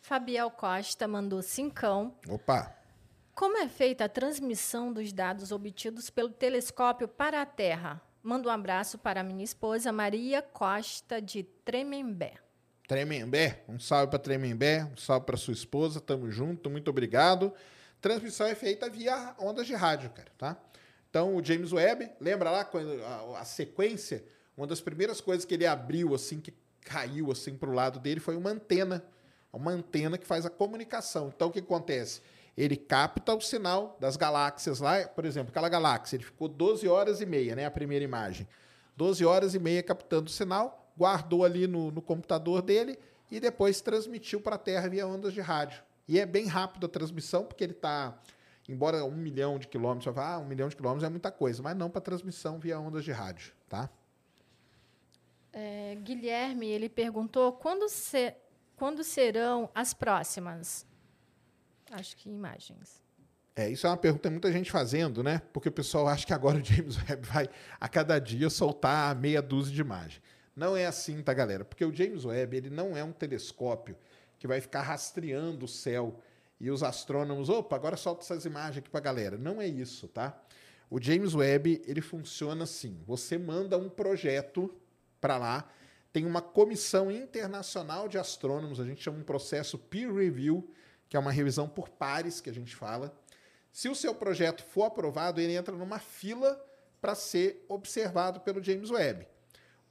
Fabiel 0.04 0.52
Costa 0.52 1.08
mandou 1.08 1.42
cincão. 1.42 2.14
Opa! 2.28 2.76
Como 3.34 3.58
é 3.58 3.70
feita 3.70 4.04
a 4.04 4.10
transmissão 4.10 4.92
dos 4.92 5.14
dados 5.14 5.50
obtidos 5.54 6.10
pelo 6.10 6.30
telescópio 6.30 7.08
para 7.08 7.42
a 7.42 7.46
Terra? 7.46 8.02
Manda 8.22 8.50
um 8.50 8.52
abraço 8.52 8.98
para 8.98 9.24
minha 9.24 9.46
esposa 9.46 9.94
Maria 9.94 10.42
Costa 10.42 11.22
de 11.22 11.44
Tremembé. 11.44 12.34
Tremembé, 12.86 13.64
um 13.70 13.80
salve 13.80 14.10
para 14.10 14.20
Tremembé, 14.20 14.84
um 14.84 14.98
salve 14.98 15.26
para 15.26 15.38
sua 15.38 15.54
esposa, 15.54 16.02
tamo 16.02 16.30
junto, 16.30 16.70
muito 16.70 16.90
obrigado. 16.90 17.54
Transmissão 18.02 18.48
é 18.48 18.56
feita 18.56 18.90
via 18.90 19.34
ondas 19.40 19.66
de 19.66 19.74
rádio, 19.74 20.10
cara, 20.10 20.32
tá? 20.38 20.58
Então 21.10 21.34
o 21.34 21.44
James 21.44 21.72
Webb, 21.72 22.12
lembra 22.20 22.52
lá 22.52 22.66
quando 22.66 23.02
a, 23.06 23.40
a 23.40 23.46
sequência, 23.46 24.26
uma 24.58 24.68
das 24.68 24.82
primeiras 24.82 25.22
coisas 25.22 25.46
que 25.46 25.54
ele 25.54 25.66
abriu 25.66 26.14
assim 26.14 26.42
que 26.42 26.54
caiu 26.82 27.32
assim 27.32 27.56
para 27.56 27.70
o 27.70 27.74
lado 27.74 28.02
dele 28.02 28.20
foi 28.20 28.36
uma 28.36 28.50
antena, 28.50 29.02
uma 29.58 29.72
antena 29.72 30.18
que 30.18 30.26
faz 30.26 30.46
a 30.46 30.50
comunicação. 30.50 31.32
Então 31.34 31.48
o 31.50 31.52
que 31.52 31.60
acontece? 31.60 32.22
Ele 32.58 32.76
capta 32.76 33.34
o 33.34 33.42
sinal 33.42 33.98
das 34.00 34.16
galáxias 34.16 34.80
lá, 34.80 35.08
por 35.08 35.26
exemplo, 35.26 35.50
aquela 35.50 35.70
galáxia, 35.70 36.18
ele 36.18 36.24
ficou 36.24 36.48
12 36.48 36.88
horas 36.88 37.22
e 37.22 37.26
meia, 37.26 37.56
né, 37.56 37.66
a 37.66 37.72
primeira 37.72 38.04
imagem. 38.04 38.48
12 38.96 39.26
horas 39.26 39.56
e 39.56 39.60
meia 39.60 39.82
captando 39.82 40.28
o 40.28 40.34
sinal, 40.34 40.92
guardou 40.98 41.44
ali 41.44 41.66
no, 41.66 41.90
no 41.90 42.02
computador 42.02 42.62
dele 42.62 42.98
e 43.32 43.40
depois 43.40 43.82
transmitiu 43.82 44.40
para 44.40 44.56
a 44.56 44.60
Terra 44.60 44.88
via 44.88 45.08
ondas 45.08 45.34
de 45.34 45.42
rádio. 45.42 45.82
E 46.08 46.20
é 46.20 46.26
bem 46.26 46.46
rápido 46.46 46.86
a 46.86 46.90
transmissão, 46.90 47.44
porque 47.46 47.64
ele 47.64 47.74
está, 47.74 48.16
embora 48.70 49.04
um 49.04 49.16
milhão 49.16 49.58
de 49.58 49.68
quilômetros, 49.68 50.14
você 50.14 50.20
ah, 50.20 50.38
um 50.38 50.46
milhão 50.46 50.68
de 50.70 50.76
quilômetros 50.76 51.06
é 51.06 51.10
muita 51.10 51.32
coisa, 51.32 51.64
mas 51.64 51.76
não 51.76 51.90
para 51.90 52.02
transmissão 52.02 52.60
via 52.60 52.80
ondas 52.80 53.04
de 53.04 53.12
rádio, 53.12 53.54
tá? 53.68 53.90
É, 55.52 55.96
Guilherme, 56.02 56.68
ele 56.68 56.90
perguntou 56.90 57.54
quando, 57.54 57.88
se- 57.88 58.36
quando 58.76 59.04
serão 59.04 59.70
as 59.74 59.94
próximas? 59.94 60.86
Acho 61.92 62.16
que 62.18 62.30
imagens. 62.30 63.02
É, 63.56 63.70
isso 63.70 63.86
é 63.86 63.90
uma 63.90 63.98
pergunta 63.98 64.28
que 64.28 64.32
muita 64.32 64.52
gente 64.52 64.72
fazendo, 64.72 65.22
né? 65.22 65.42
Porque 65.54 65.70
o 65.70 65.72
pessoal 65.72 66.08
acha 66.08 66.26
que 66.26 66.34
agora 66.34 66.58
o 66.58 66.64
James 66.64 66.98
Webb 67.08 67.28
vai 67.28 67.50
a 67.80 67.88
cada 67.88 68.18
dia 68.18 68.50
soltar 68.50 69.16
meia 69.16 69.42
dúzia 69.42 69.74
de 69.74 69.82
imagens. 69.82 70.22
Não 70.56 70.76
é 70.76 70.86
assim, 70.86 71.22
tá, 71.22 71.34
galera? 71.34 71.64
Porque 71.64 71.86
o 71.86 71.94
James 71.94 72.26
Webb, 72.26 72.58
ele 72.58 72.70
não 72.70 72.98
é 72.98 73.04
um 73.04 73.12
telescópio 73.12 73.96
que 74.40 74.48
vai 74.48 74.60
ficar 74.60 74.82
rastreando 74.82 75.66
o 75.66 75.68
céu 75.68 76.20
e 76.60 76.72
os 76.72 76.82
astrônomos, 76.82 77.50
opa, 77.50 77.76
agora 77.76 77.98
solta 77.98 78.24
essas 78.24 78.46
imagens 78.46 78.78
aqui 78.78 78.90
pra 78.90 79.00
galera. 79.00 79.38
Não 79.38 79.62
é 79.62 79.68
isso, 79.68 80.08
tá? 80.08 80.42
O 80.90 81.02
James 81.02 81.34
Webb, 81.34 81.82
ele 81.86 82.02
funciona 82.02 82.64
assim. 82.64 83.02
Você 83.06 83.38
manda 83.38 83.78
um 83.78 83.90
projeto 83.90 84.74
para 85.20 85.38
lá, 85.38 85.70
tem 86.14 86.28
uma 86.28 86.42
comissão 86.42 87.10
internacional 87.10 88.08
de 88.08 88.20
astrônomos, 88.20 88.80
a 88.80 88.86
gente 88.86 89.02
chama 89.02 89.18
um 89.18 89.24
processo 89.24 89.80
peer 89.80 90.14
review, 90.14 90.72
que 91.10 91.18
é 91.18 91.20
uma 91.20 91.32
revisão 91.32 91.68
por 91.68 91.90
pares 91.90 92.40
que 92.40 92.52
a 92.52 92.54
gente 92.54 92.76
fala. 92.76 93.12
Se 93.72 93.90
o 93.90 93.96
seu 93.96 94.14
projeto 94.14 94.64
for 94.64 94.84
aprovado, 94.84 95.42
ele 95.42 95.56
entra 95.56 95.76
numa 95.76 95.98
fila 95.98 96.64
para 97.02 97.16
ser 97.16 97.66
observado 97.68 98.40
pelo 98.42 98.64
James 98.64 98.92
Webb. 98.92 99.28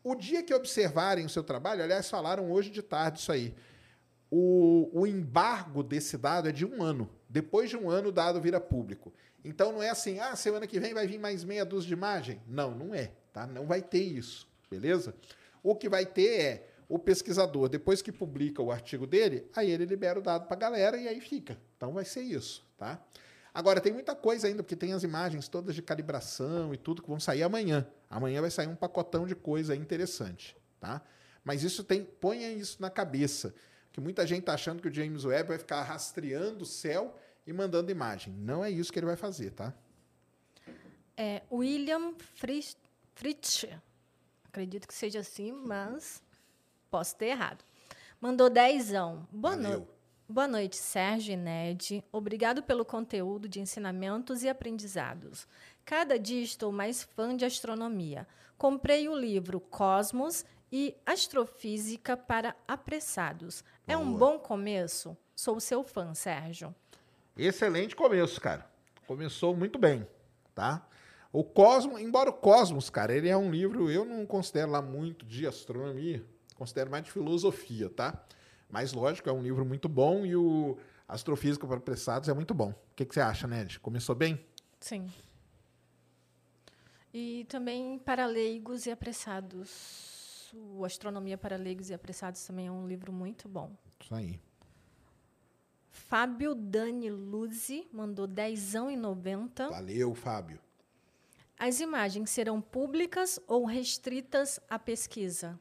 O 0.04 0.14
dia 0.14 0.44
que 0.44 0.54
observarem 0.54 1.26
o 1.26 1.28
seu 1.28 1.42
trabalho, 1.42 1.82
aliás, 1.82 2.08
falaram 2.08 2.50
hoje 2.52 2.70
de 2.70 2.82
tarde 2.82 3.18
isso 3.18 3.32
aí. 3.32 3.54
O, 4.30 4.88
o 4.92 5.06
embargo 5.06 5.82
desse 5.82 6.16
dado 6.16 6.48
é 6.48 6.52
de 6.52 6.64
um 6.64 6.82
ano. 6.82 7.10
Depois 7.28 7.68
de 7.68 7.76
um 7.76 7.90
ano, 7.90 8.08
o 8.08 8.12
dado 8.12 8.40
vira 8.40 8.60
público. 8.60 9.12
Então 9.44 9.72
não 9.72 9.82
é 9.82 9.90
assim, 9.90 10.20
ah, 10.20 10.36
semana 10.36 10.68
que 10.68 10.78
vem 10.78 10.94
vai 10.94 11.06
vir 11.06 11.18
mais 11.18 11.42
meia 11.42 11.64
dúzia 11.64 11.88
de 11.88 11.94
imagem. 11.94 12.40
Não, 12.46 12.70
não 12.70 12.94
é, 12.94 13.10
tá? 13.32 13.44
Não 13.44 13.66
vai 13.66 13.82
ter 13.82 14.02
isso, 14.02 14.48
beleza? 14.70 15.14
O 15.62 15.74
que 15.76 15.88
vai 15.88 16.04
ter 16.04 16.40
é 16.40 16.68
o 16.88 16.98
pesquisador, 16.98 17.68
depois 17.68 18.02
que 18.02 18.12
publica 18.12 18.60
o 18.60 18.70
artigo 18.70 19.06
dele, 19.06 19.48
aí 19.54 19.70
ele 19.70 19.86
libera 19.86 20.18
o 20.18 20.22
dado 20.22 20.46
para 20.46 20.56
a 20.56 20.58
galera 20.58 20.96
e 20.98 21.08
aí 21.08 21.20
fica. 21.20 21.58
Então 21.76 21.92
vai 21.92 22.04
ser 22.04 22.20
isso, 22.20 22.66
tá? 22.76 23.02
Agora, 23.54 23.80
tem 23.80 23.92
muita 23.92 24.14
coisa 24.14 24.46
ainda, 24.46 24.62
porque 24.62 24.76
tem 24.76 24.92
as 24.92 25.02
imagens 25.02 25.46
todas 25.46 25.74
de 25.74 25.82
calibração 25.82 26.72
e 26.72 26.76
tudo 26.76 27.02
que 27.02 27.08
vão 27.08 27.20
sair 27.20 27.42
amanhã. 27.42 27.86
Amanhã 28.08 28.40
vai 28.40 28.50
sair 28.50 28.66
um 28.66 28.76
pacotão 28.76 29.26
de 29.26 29.34
coisa 29.34 29.76
interessante, 29.76 30.56
tá? 30.80 31.02
Mas 31.44 31.62
isso 31.62 31.84
tem, 31.84 32.04
ponha 32.04 32.50
isso 32.50 32.80
na 32.80 32.88
cabeça, 32.88 33.54
que 33.92 34.00
muita 34.00 34.26
gente 34.26 34.40
está 34.40 34.54
achando 34.54 34.80
que 34.80 34.88
o 34.88 34.94
James 34.94 35.24
Webb 35.24 35.48
vai 35.48 35.58
ficar 35.58 35.82
rastreando 35.82 36.62
o 36.62 36.66
céu 36.66 37.18
e 37.46 37.52
mandando 37.52 37.90
imagem. 37.90 38.32
Não 38.34 38.64
é 38.64 38.70
isso 38.70 38.92
que 38.92 38.98
ele 38.98 39.06
vai 39.06 39.16
fazer, 39.16 39.50
tá? 39.50 39.74
É, 41.16 41.42
William 41.50 42.14
Fritz, 42.18 42.76
Fritsch, 43.14 43.64
acredito 44.52 44.86
que 44.86 44.92
seja 44.92 45.20
assim, 45.20 45.50
mas 45.50 46.22
posso 46.90 47.16
ter 47.16 47.28
errado. 47.28 47.64
Mandou 48.20 48.50
dezão. 48.50 49.26
Boa 49.32 49.56
noite. 49.56 49.88
Boa 50.28 50.46
noite, 50.46 50.76
Sérgio 50.76 51.32
e 51.32 51.36
Ned. 51.36 52.04
Obrigado 52.12 52.62
pelo 52.62 52.84
conteúdo 52.84 53.48
de 53.48 53.60
ensinamentos 53.60 54.42
e 54.42 54.48
aprendizados. 54.50 55.48
Cada 55.86 56.18
dia 56.18 56.42
estou 56.42 56.70
mais 56.70 57.02
fã 57.02 57.34
de 57.34 57.46
astronomia. 57.46 58.28
Comprei 58.58 59.08
o 59.08 59.16
livro 59.16 59.58
Cosmos 59.58 60.44
e 60.70 60.94
Astrofísica 61.04 62.14
para 62.14 62.54
Apressados. 62.68 63.64
É 63.86 63.96
um 63.96 64.12
Boa. 64.12 64.18
bom 64.18 64.38
começo? 64.38 65.16
Sou 65.34 65.58
seu 65.60 65.82
fã, 65.82 66.14
Sérgio. 66.14 66.74
Excelente 67.36 67.96
começo, 67.96 68.40
cara. 68.40 68.70
Começou 69.06 69.56
muito 69.56 69.78
bem, 69.78 70.06
tá? 70.54 70.86
O 71.32 71.42
Cosmos, 71.42 72.00
embora 72.00 72.28
o 72.28 72.32
Cosmos, 72.34 72.90
cara, 72.90 73.14
ele 73.14 73.28
é 73.28 73.36
um 73.36 73.50
livro, 73.50 73.90
eu 73.90 74.04
não 74.04 74.26
considero 74.26 74.70
lá 74.70 74.82
muito 74.82 75.24
de 75.24 75.46
astronomia, 75.46 76.22
considero 76.56 76.90
mais 76.90 77.04
de 77.04 77.10
filosofia, 77.10 77.88
tá? 77.88 78.22
Mas 78.68 78.92
lógico, 78.92 79.30
é 79.30 79.32
um 79.32 79.42
livro 79.42 79.64
muito 79.64 79.88
bom 79.88 80.26
e 80.26 80.36
o 80.36 80.76
Astrofísica 81.08 81.66
para 81.66 81.76
Apressados 81.76 82.28
é 82.28 82.34
muito 82.34 82.52
bom. 82.52 82.70
O 82.70 82.94
que, 82.94 83.06
que 83.06 83.14
você 83.14 83.20
acha, 83.20 83.46
Ned? 83.46 83.80
Começou 83.80 84.14
bem? 84.14 84.44
Sim. 84.78 85.10
E 87.14 87.46
também 87.48 87.98
para 87.98 88.26
leigos 88.26 88.86
e 88.86 88.90
apressados. 88.90 90.50
O 90.54 90.84
Astronomia 90.84 91.38
para 91.38 91.56
Leigos 91.56 91.88
e 91.88 91.94
Apressados 91.94 92.44
também 92.44 92.66
é 92.66 92.70
um 92.70 92.86
livro 92.86 93.10
muito 93.10 93.48
bom. 93.48 93.72
Isso 93.98 94.14
aí. 94.14 94.38
Fábio 95.90 96.54
Dani 96.54 97.10
Luzzi 97.10 97.88
mandou 97.90 98.28
10,90. 98.28 99.70
Valeu, 99.70 100.14
Fábio. 100.14 100.58
As 101.64 101.78
imagens 101.78 102.28
serão 102.30 102.60
públicas 102.60 103.38
ou 103.46 103.64
restritas 103.64 104.58
à 104.68 104.80
pesquisa? 104.80 105.56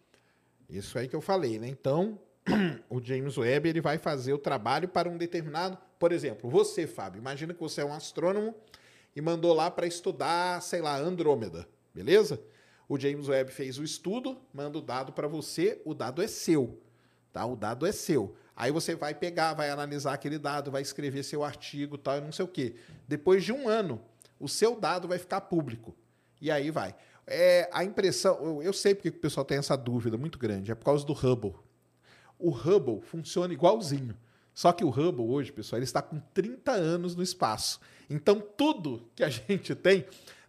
Isso 0.68 0.98
aí 0.98 1.08
que 1.08 1.16
eu 1.16 1.22
falei, 1.22 1.60
né? 1.60 1.68
Então, 1.68 2.20
o 2.90 3.00
James 3.00 3.38
Webb 3.38 3.70
ele 3.70 3.82
vai 3.82 4.00
fazer 4.00 4.34
o 4.34 4.40
trabalho 4.40 4.88
para 4.88 5.08
um 5.08 5.16
determinado. 5.16 5.78
Por 6.00 6.12
exemplo, 6.12 6.50
você, 6.50 6.88
Fábio, 6.88 7.20
imagina 7.20 7.54
que 7.54 7.60
você 7.60 7.82
é 7.82 7.86
um 7.86 7.94
astrônomo 7.94 8.56
e 9.16 9.22
mandou 9.22 9.54
lá 9.54 9.70
para 9.70 9.86
estudar, 9.86 10.60
sei 10.64 10.82
lá, 10.82 10.98
Andrômeda, 10.98 11.70
beleza? 11.94 12.42
O 12.90 12.98
James 12.98 13.30
Webb 13.30 13.52
fez 13.52 13.78
o 13.78 13.84
estudo, 13.84 14.42
manda 14.52 14.80
o 14.80 14.82
dado 14.82 15.14
para 15.14 15.28
você, 15.28 15.84
o 15.86 15.94
dado 15.94 16.24
é 16.24 16.28
seu, 16.28 16.82
tá? 17.32 17.46
O 17.46 17.56
dado 17.56 17.86
é 17.86 17.92
seu. 17.92 18.36
Aí 18.56 18.72
você 18.72 18.96
vai 18.96 19.14
pegar, 19.14 19.54
vai 19.54 19.70
analisar 19.70 20.14
aquele 20.14 20.40
dado, 20.40 20.72
vai 20.72 20.82
escrever 20.82 21.22
seu 21.22 21.44
artigo, 21.44 21.96
tal, 21.96 22.18
e 22.18 22.22
não 22.22 22.32
sei 22.32 22.44
o 22.44 22.48
quê. 22.48 22.74
Depois 23.08 23.44
de 23.44 23.54
um 23.54 23.70
ano, 23.70 24.02
o 24.42 24.48
seu 24.48 24.80
dado 24.80 25.08
vai 25.08 25.18
ficar 25.18 25.42
público. 25.42 25.96
E 26.42 26.50
aí 26.50 26.72
vai. 26.72 26.96
É, 27.28 27.70
a 27.72 27.84
impressão, 27.84 28.38
eu, 28.42 28.64
eu 28.64 28.74
sei 28.74 28.96
porque 28.96 29.10
o 29.10 29.14
pessoal 29.14 29.46
tem 29.46 29.58
essa 29.58 29.78
dúvida 29.78 30.18
muito 30.18 30.40
grande, 30.40 30.72
é 30.72 30.76
por 30.76 30.86
causa 30.86 31.06
do 31.06 31.14
Hubble. 31.14 31.54
O 32.38 32.50
Hubble 32.50 33.02
funciona 33.02 33.54
igualzinho. 33.54 34.18
Só 34.54 34.74
que 34.74 34.84
o 34.84 34.90
Hubble 34.90 35.28
hoje, 35.28 35.52
pessoal, 35.52 35.78
ele 35.78 35.86
está 35.86 36.02
com 36.02 36.20
30 36.34 36.72
anos 36.72 37.16
no 37.16 37.24
espaço. 37.24 37.80
Então, 38.10 38.42
tudo 38.42 39.08
que 39.16 39.24
a 39.24 39.30
gente 39.30 39.74
tem, 39.76 40.06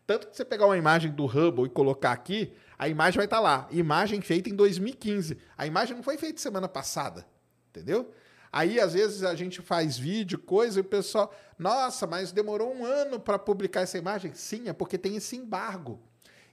tanto 0.07 0.27
que 0.27 0.37
você 0.37 0.45
pegar 0.45 0.67
uma 0.67 0.77
imagem 0.77 1.13
do 1.13 1.27
Hubble 1.27 1.67
e 1.67 1.69
colocar 1.69 2.13
aqui, 2.13 2.53
a 2.79 2.89
imagem 2.89 3.19
vai 3.19 3.27
estar 3.27 3.39
lá. 3.39 3.69
Imagem 3.71 4.21
feita 4.21 4.49
em 4.49 4.57
2015. 4.57 5.39
A 5.57 5.67
imagem 5.67 5.95
não 5.95 6.03
foi 6.03 6.17
feita 6.17 6.41
semana 6.41 6.69
passada, 6.69 7.25
entendeu? 7.71 8.11
Aí, 8.53 8.79
às 8.79 8.93
vezes, 8.93 9.23
a 9.23 9.35
gente 9.35 9.63
faz 9.63 9.97
vídeo, 9.97 10.39
coisa, 10.39 10.79
e 10.79 10.83
o 10.83 10.85
pessoal, 10.85 11.35
nossa, 11.59 12.07
mas 12.07 12.33
demorou 12.33 12.75
um 12.75 12.85
ano 12.85 13.19
para 13.19 13.39
publicar 13.39 13.81
essa 13.81 13.97
imagem. 13.97 14.35
Sim, 14.35 14.69
é 14.69 14.75
porque 14.75 14.99
tem 14.99 15.17
esse 15.17 15.35
embargo. 15.35 15.99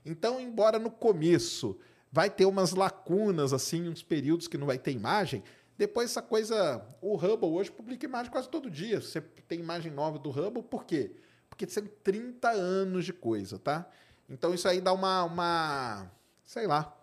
Então, 0.06 0.39
embora 0.39 0.80
no 0.80 0.89
começo 0.89 1.78
vai 2.10 2.30
ter 2.30 2.45
umas 2.45 2.72
lacunas, 2.72 3.52
assim, 3.52 3.89
uns 3.89 4.02
períodos 4.02 4.47
que 4.47 4.58
não 4.58 4.66
vai 4.66 4.80
ter 4.80 4.91
imagem, 4.91 5.43
depois 5.80 6.10
essa 6.10 6.22
coisa. 6.22 6.86
O 7.02 7.16
Hubble 7.16 7.50
hoje 7.50 7.72
publica 7.72 8.06
imagem 8.06 8.30
quase 8.32 8.50
todo 8.50 8.70
dia. 8.70 9.00
Você 9.00 9.22
tem 9.22 9.60
imagem 9.60 9.91
nova 9.91 10.20
do 10.20 10.30
Hubble, 10.30 10.64
por 10.64 10.84
quê? 10.84 11.16
Porque 11.50 11.68
são 11.70 11.86
30 12.04 12.50
anos 12.50 13.06
de 13.06 13.14
coisa, 13.14 13.58
tá? 13.58 13.89
Então 14.30 14.54
isso 14.54 14.68
aí 14.68 14.82
dá 14.82 14.91
uma. 14.91 15.24
uma 15.24 16.12
sei 16.45 16.68
lá. 16.68 16.95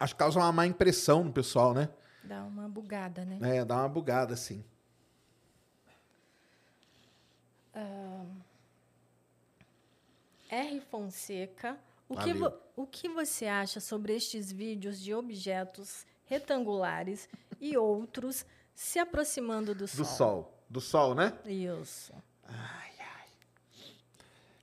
Acho 0.00 0.14
que 0.14 0.18
causa 0.18 0.38
uma 0.38 0.50
má 0.50 0.66
impressão 0.66 1.24
no 1.24 1.32
pessoal, 1.32 1.74
né? 1.74 1.88
Dá 2.24 2.42
uma 2.44 2.68
bugada, 2.68 3.24
né? 3.24 3.38
É, 3.58 3.64
dá 3.64 3.76
uma 3.76 3.88
bugada, 3.88 4.34
assim. 4.34 4.64
R. 10.50 10.80
Fonseca, 10.90 11.76
o 12.08 12.16
que, 12.16 12.32
vo- 12.32 12.52
o 12.76 12.86
que 12.86 13.08
você 13.08 13.46
acha 13.46 13.80
sobre 13.80 14.14
estes 14.14 14.52
vídeos 14.52 15.00
de 15.00 15.14
objetos 15.14 16.06
retangulares 16.26 17.28
e 17.60 17.76
outros 17.76 18.44
se 18.74 18.98
aproximando 18.98 19.74
do 19.74 19.86
Sol? 19.88 19.96
Do 20.04 20.04
Sol. 20.04 20.54
Do 20.70 20.80
Sol, 20.80 21.14
né? 21.14 21.32
Isso. 21.46 22.12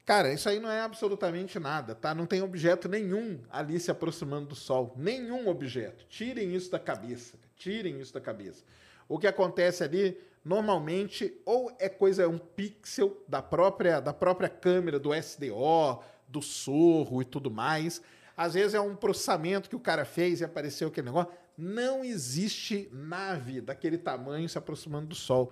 Cara, 0.06 0.34
isso 0.34 0.50
aí 0.50 0.60
não 0.60 0.70
é 0.70 0.82
absolutamente 0.82 1.58
nada, 1.60 1.96
tá? 1.96 2.14
Não 2.14 2.26
tem 2.26 2.42
objeto 2.42 2.90
nenhum 2.90 3.40
ali 3.50 3.80
se 3.80 3.90
aproximando 3.92 4.48
do 4.48 4.56
Sol. 4.56 4.94
Nenhum 4.98 5.48
objeto. 5.48 6.06
Tirem 6.10 6.54
isso 6.54 6.70
da 6.72 6.80
cabeça. 6.80 7.38
Tirem 7.62 8.02
isso 8.02 8.12
da 8.12 8.20
cabeça. 8.20 8.64
O 9.08 9.20
que 9.20 9.28
acontece 9.28 9.84
ali, 9.84 10.18
normalmente, 10.44 11.40
ou 11.46 11.72
é 11.78 11.88
coisa, 11.88 12.24
é 12.24 12.28
um 12.28 12.40
pixel 12.40 13.24
da 13.28 13.40
própria, 13.40 14.00
da 14.00 14.12
própria 14.12 14.50
câmera, 14.50 14.98
do 14.98 15.14
SDO, 15.14 16.04
do 16.28 16.42
sorro 16.42 17.22
e 17.22 17.26
tudo 17.26 17.52
mais. 17.52 18.02
Às 18.36 18.56
vezes 18.56 18.74
é 18.74 18.82
um 18.82 18.96
processamento 18.96 19.70
que 19.70 19.76
o 19.76 19.80
cara 19.80 20.06
fez 20.06 20.42
e 20.42 20.44
apareceu 20.44 20.88
aquele 20.88 21.06
negócio. 21.06 21.32
Não 21.56 22.04
existe 22.04 22.90
nave 22.92 23.62
daquele 23.62 24.00
tamanho 24.00 24.50
se 24.50 24.58
aproximando 24.58 25.06
do 25.10 25.16
Sol. 25.16 25.52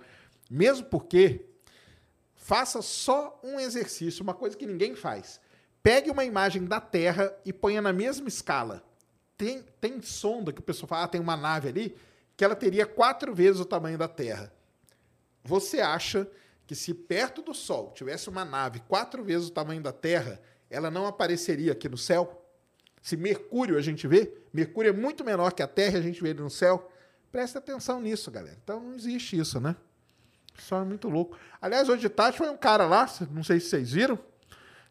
Mesmo 0.50 0.86
porque 0.86 1.46
faça 2.34 2.82
só 2.82 3.40
um 3.44 3.60
exercício, 3.60 4.24
uma 4.24 4.34
coisa 4.34 4.56
que 4.56 4.66
ninguém 4.66 4.96
faz. 4.96 5.40
Pegue 5.80 6.10
uma 6.10 6.24
imagem 6.24 6.64
da 6.64 6.80
Terra 6.80 7.32
e 7.44 7.52
ponha 7.52 7.80
na 7.80 7.92
mesma 7.92 8.26
escala. 8.26 8.89
Tem, 9.40 9.64
tem 9.80 10.02
sonda 10.02 10.52
que 10.52 10.60
o 10.60 10.62
pessoal 10.62 10.86
fala, 10.86 11.04
ah, 11.04 11.08
tem 11.08 11.18
uma 11.18 11.34
nave 11.34 11.66
ali, 11.66 11.96
que 12.36 12.44
ela 12.44 12.54
teria 12.54 12.84
quatro 12.84 13.34
vezes 13.34 13.58
o 13.58 13.64
tamanho 13.64 13.96
da 13.96 14.06
Terra. 14.06 14.52
Você 15.42 15.80
acha 15.80 16.30
que 16.66 16.74
se 16.74 16.92
perto 16.92 17.40
do 17.40 17.54
Sol 17.54 17.90
tivesse 17.94 18.28
uma 18.28 18.44
nave 18.44 18.80
quatro 18.80 19.24
vezes 19.24 19.48
o 19.48 19.50
tamanho 19.50 19.82
da 19.82 19.94
Terra, 19.94 20.38
ela 20.68 20.90
não 20.90 21.06
apareceria 21.06 21.72
aqui 21.72 21.88
no 21.88 21.96
céu? 21.96 22.44
Se 23.00 23.16
Mercúrio 23.16 23.78
a 23.78 23.80
gente 23.80 24.06
vê, 24.06 24.30
Mercúrio 24.52 24.90
é 24.90 24.92
muito 24.92 25.24
menor 25.24 25.54
que 25.54 25.62
a 25.62 25.66
Terra, 25.66 25.98
a 25.98 26.02
gente 26.02 26.22
vê 26.22 26.28
ele 26.28 26.42
no 26.42 26.50
céu. 26.50 26.92
Presta 27.32 27.60
atenção 27.60 27.98
nisso, 27.98 28.30
galera. 28.30 28.58
Então 28.62 28.78
não 28.78 28.94
existe 28.94 29.38
isso, 29.38 29.58
né? 29.58 29.74
Só 30.58 30.82
é 30.82 30.84
muito 30.84 31.08
louco. 31.08 31.38
Aliás, 31.62 31.88
hoje 31.88 32.02
de 32.02 32.10
tarde 32.10 32.36
foi 32.36 32.50
um 32.50 32.58
cara 32.58 32.84
lá, 32.84 33.10
não 33.30 33.42
sei 33.42 33.58
se 33.58 33.70
vocês 33.70 33.92
viram, 33.92 34.18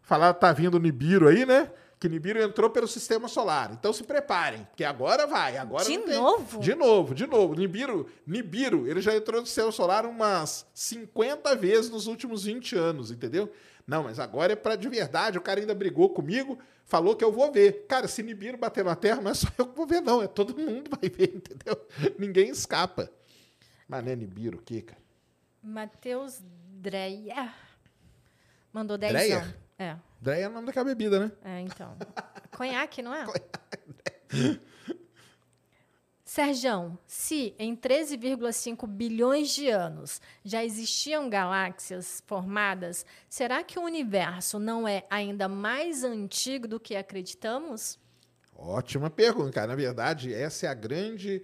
falar 0.01 0.33
tá 0.33 0.51
vindo 0.51 0.73
o 0.73 0.79
Nibiru 0.79 1.27
aí, 1.27 1.45
né? 1.45 1.71
Que 1.99 2.07
Nibiru 2.07 2.41
entrou 2.41 2.69
pelo 2.69 2.87
sistema 2.87 3.27
solar. 3.27 3.71
Então 3.73 3.91
se 3.91 4.03
preparem, 4.03 4.63
porque 4.65 4.85
agora 4.85 5.27
vai. 5.27 5.57
Agora 5.57 5.83
De 5.83 5.97
novo? 5.97 6.59
De 6.59 6.73
novo, 6.73 7.13
de 7.13 7.27
novo. 7.27 7.55
Nibiru, 7.55 8.07
Nibiru, 8.25 8.87
ele 8.87 9.01
já 9.01 9.13
entrou 9.13 9.41
no 9.41 9.45
sistema 9.45 9.69
solar 9.71 10.05
umas 10.05 10.65
50 10.73 11.53
vezes 11.57 11.89
nos 11.89 12.07
últimos 12.07 12.45
20 12.45 12.75
anos, 12.77 13.11
entendeu? 13.11 13.51
Não, 13.85 14.03
mas 14.03 14.17
agora 14.17 14.53
é 14.53 14.55
pra 14.55 14.77
de 14.77 14.87
verdade. 14.87 15.37
O 15.37 15.41
cara 15.41 15.59
ainda 15.59 15.75
brigou 15.75 16.09
comigo, 16.09 16.57
falou 16.85 17.17
que 17.17 17.23
eu 17.23 17.33
vou 17.33 17.51
ver. 17.51 17.85
Cara, 17.85 18.07
se 18.07 18.23
Nibiru 18.23 18.57
bater 18.57 18.85
na 18.85 18.95
Terra, 18.95 19.19
não 19.19 19.31
é 19.31 19.33
só 19.33 19.47
eu 19.57 19.67
que 19.67 19.75
vou 19.75 19.85
ver, 19.85 19.99
não. 19.99 20.21
É 20.21 20.27
todo 20.27 20.57
mundo 20.57 20.89
vai 20.89 21.09
ver, 21.09 21.35
entendeu? 21.35 21.85
Ninguém 22.17 22.49
escapa. 22.49 23.11
Mas 23.89 24.05
não 24.05 24.11
é 24.11 24.15
Nibiru 24.15 24.57
o 24.57 24.61
quê, 24.61 24.83
cara? 24.83 25.01
Matheus 25.61 26.41
Dreyer 26.69 27.53
mandou 28.71 28.97
10 28.97 29.11
Dreyer? 29.11 29.57
É, 29.77 29.97
Dreia 30.21 30.45
é 30.45 30.49
o 30.49 30.51
nome 30.51 30.67
daquela 30.67 30.85
bebida, 30.85 31.19
né? 31.19 31.31
é, 31.43 31.61
então. 31.61 31.95
Conhaque, 32.55 33.01
não 33.01 33.13
é? 33.13 33.25
Serjão, 36.25 36.99
se 37.07 37.55
em 37.57 37.75
13,5 37.75 38.85
bilhões 38.85 39.49
de 39.49 39.67
anos 39.69 40.21
já 40.43 40.63
existiam 40.63 41.27
galáxias 41.27 42.21
formadas, 42.27 43.03
será 43.27 43.63
que 43.63 43.79
o 43.79 43.81
universo 43.81 44.59
não 44.59 44.87
é 44.87 45.05
ainda 45.09 45.47
mais 45.47 46.03
antigo 46.03 46.67
do 46.67 46.79
que 46.79 46.95
acreditamos? 46.95 47.97
Ótima 48.55 49.09
pergunta, 49.09 49.53
cara. 49.53 49.67
Na 49.67 49.75
verdade, 49.75 50.31
essa 50.31 50.67
é 50.67 50.69
a 50.69 50.73
grande 50.75 51.41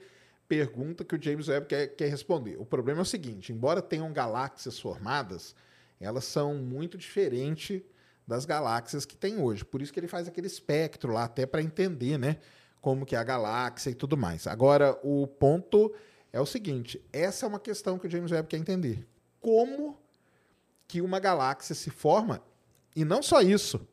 pergunta 0.48 1.04
que 1.04 1.16
o 1.16 1.22
James 1.22 1.48
Webb 1.48 1.66
quer, 1.66 1.88
quer 1.88 2.08
responder. 2.08 2.58
O 2.60 2.66
problema 2.66 3.00
é 3.00 3.02
o 3.02 3.06
seguinte: 3.06 3.52
embora 3.52 3.82
tenham 3.82 4.14
galáxias 4.14 4.78
formadas, 4.80 5.56
elas 6.00 6.26
são 6.26 6.54
muito 6.56 6.98
diferentes 6.98 7.82
das 8.28 8.46
galáxias 8.46 9.06
que 9.06 9.16
tem 9.16 9.40
hoje. 9.40 9.64
Por 9.64 9.82
isso 9.82 9.94
que 9.94 10.00
ele 10.00 10.08
faz 10.08 10.28
aquele 10.28 10.48
espectro 10.48 11.12
lá, 11.12 11.26
até 11.26 11.46
para 11.46 11.62
entender, 11.62 12.18
né? 12.18 12.38
Como 12.82 13.06
que 13.06 13.16
é 13.16 13.20
a 13.20 13.24
galáxia 13.24 13.90
e 13.90 13.96
tudo 13.96 14.16
mais. 14.16 14.48
Agora, 14.48 15.00
o 15.04 15.28
ponto 15.28 15.94
é 16.32 16.40
o 16.40 16.46
seguinte: 16.46 17.04
essa 17.12 17.46
é 17.46 17.50
uma 17.50 17.60
questão 17.60 17.98
que 17.98 18.08
o 18.08 18.10
James 18.10 18.32
Webb 18.32 18.48
quer 18.48 18.58
entender. 18.58 19.08
Como 19.40 19.98
que 20.88 21.02
uma 21.02 21.20
galáxia 21.20 21.76
se 21.76 21.90
forma? 21.90 22.42
E 22.96 23.04
não 23.04 23.22
só 23.22 23.42
isso. 23.42 23.88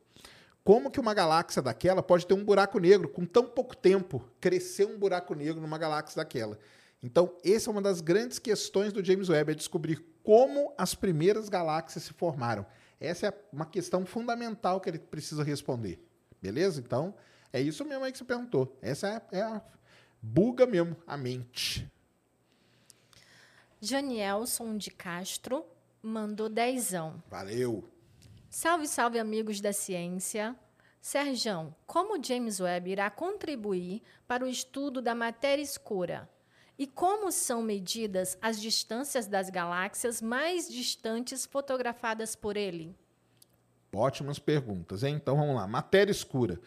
Como 0.63 0.89
que 0.89 0.99
uma 0.99 1.13
galáxia 1.13 1.61
daquela 1.61 2.01
pode 2.01 2.25
ter 2.25 2.33
um 2.33 2.43
buraco 2.43 2.79
negro 2.79 3.09
com 3.09 3.25
tão 3.25 3.45
pouco 3.45 3.75
tempo, 3.75 4.23
crescer 4.39 4.85
um 4.85 4.97
buraco 4.97 5.35
negro 5.35 5.59
numa 5.61 5.77
galáxia 5.77 6.23
daquela? 6.23 6.57
Então, 7.01 7.35
essa 7.43 7.69
é 7.69 7.71
uma 7.71 7.81
das 7.81 7.99
grandes 7.99 8.39
questões 8.39 8.93
do 8.93 9.03
James 9.03 9.27
Webb, 9.27 9.51
é 9.51 9.55
descobrir 9.55 10.01
como 10.23 10.73
as 10.77 10.95
primeiras 10.95 11.49
galáxias 11.49 12.05
se 12.05 12.13
formaram. 12.13 12.65
Essa 13.03 13.27
é 13.27 13.33
uma 13.51 13.65
questão 13.65 14.05
fundamental 14.05 14.79
que 14.79 14.89
ele 14.89 14.97
precisa 14.97 15.43
responder. 15.43 16.01
Beleza? 16.41 16.79
Então, 16.79 17.13
é 17.51 17.59
isso 17.59 17.83
mesmo 17.83 18.05
aí 18.05 18.11
que 18.13 18.17
você 18.17 18.23
perguntou. 18.23 18.77
Essa 18.81 19.21
é, 19.31 19.39
é 19.39 19.41
a 19.41 19.61
buga 20.21 20.65
mesmo, 20.65 20.95
a 21.05 21.17
mente. 21.17 21.85
Janielson 23.81 24.77
de 24.77 24.89
Castro 24.89 25.65
mandou 26.01 26.47
dezão. 26.47 27.21
Valeu. 27.29 27.83
Salve, 28.49 28.87
salve, 28.87 29.19
amigos 29.19 29.59
da 29.59 29.73
ciência. 29.73 30.55
Serjão, 31.01 31.75
como 31.85 32.23
James 32.23 32.61
Webb 32.61 32.89
irá 32.89 33.09
contribuir 33.09 34.01
para 34.25 34.45
o 34.45 34.47
estudo 34.47 35.01
da 35.01 35.13
matéria 35.13 35.61
escura? 35.61 36.29
E 36.77 36.87
como 36.87 37.31
são 37.31 37.61
medidas 37.61 38.37
as 38.41 38.59
distâncias 38.59 39.27
das 39.27 39.49
galáxias 39.49 40.21
mais 40.21 40.67
distantes 40.67 41.45
fotografadas 41.45 42.35
por 42.35 42.57
ele? 42.57 42.95
Ótimas 43.93 44.39
perguntas, 44.39 45.03
hein? 45.03 45.15
Então 45.15 45.37
vamos 45.37 45.55
lá. 45.55 45.67
Matéria 45.67 46.11
escura. 46.11 46.59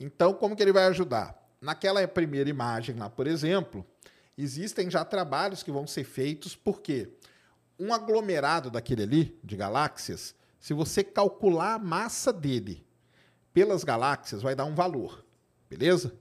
Então, 0.00 0.34
como 0.34 0.56
que 0.56 0.62
ele 0.62 0.72
vai 0.72 0.84
ajudar? 0.86 1.40
Naquela 1.60 2.06
primeira 2.08 2.50
imagem 2.50 2.96
lá, 2.96 3.08
por 3.08 3.28
exemplo, 3.28 3.86
existem 4.36 4.90
já 4.90 5.04
trabalhos 5.04 5.62
que 5.62 5.70
vão 5.70 5.86
ser 5.86 6.02
feitos, 6.02 6.56
porque 6.56 7.12
um 7.78 7.94
aglomerado 7.94 8.68
daquele 8.68 9.04
ali, 9.04 9.40
de 9.44 9.56
galáxias, 9.56 10.34
se 10.58 10.74
você 10.74 11.04
calcular 11.04 11.74
a 11.74 11.78
massa 11.78 12.32
dele 12.32 12.84
pelas 13.54 13.84
galáxias, 13.84 14.42
vai 14.42 14.56
dar 14.56 14.64
um 14.64 14.74
valor, 14.74 15.24
beleza? 15.70 16.12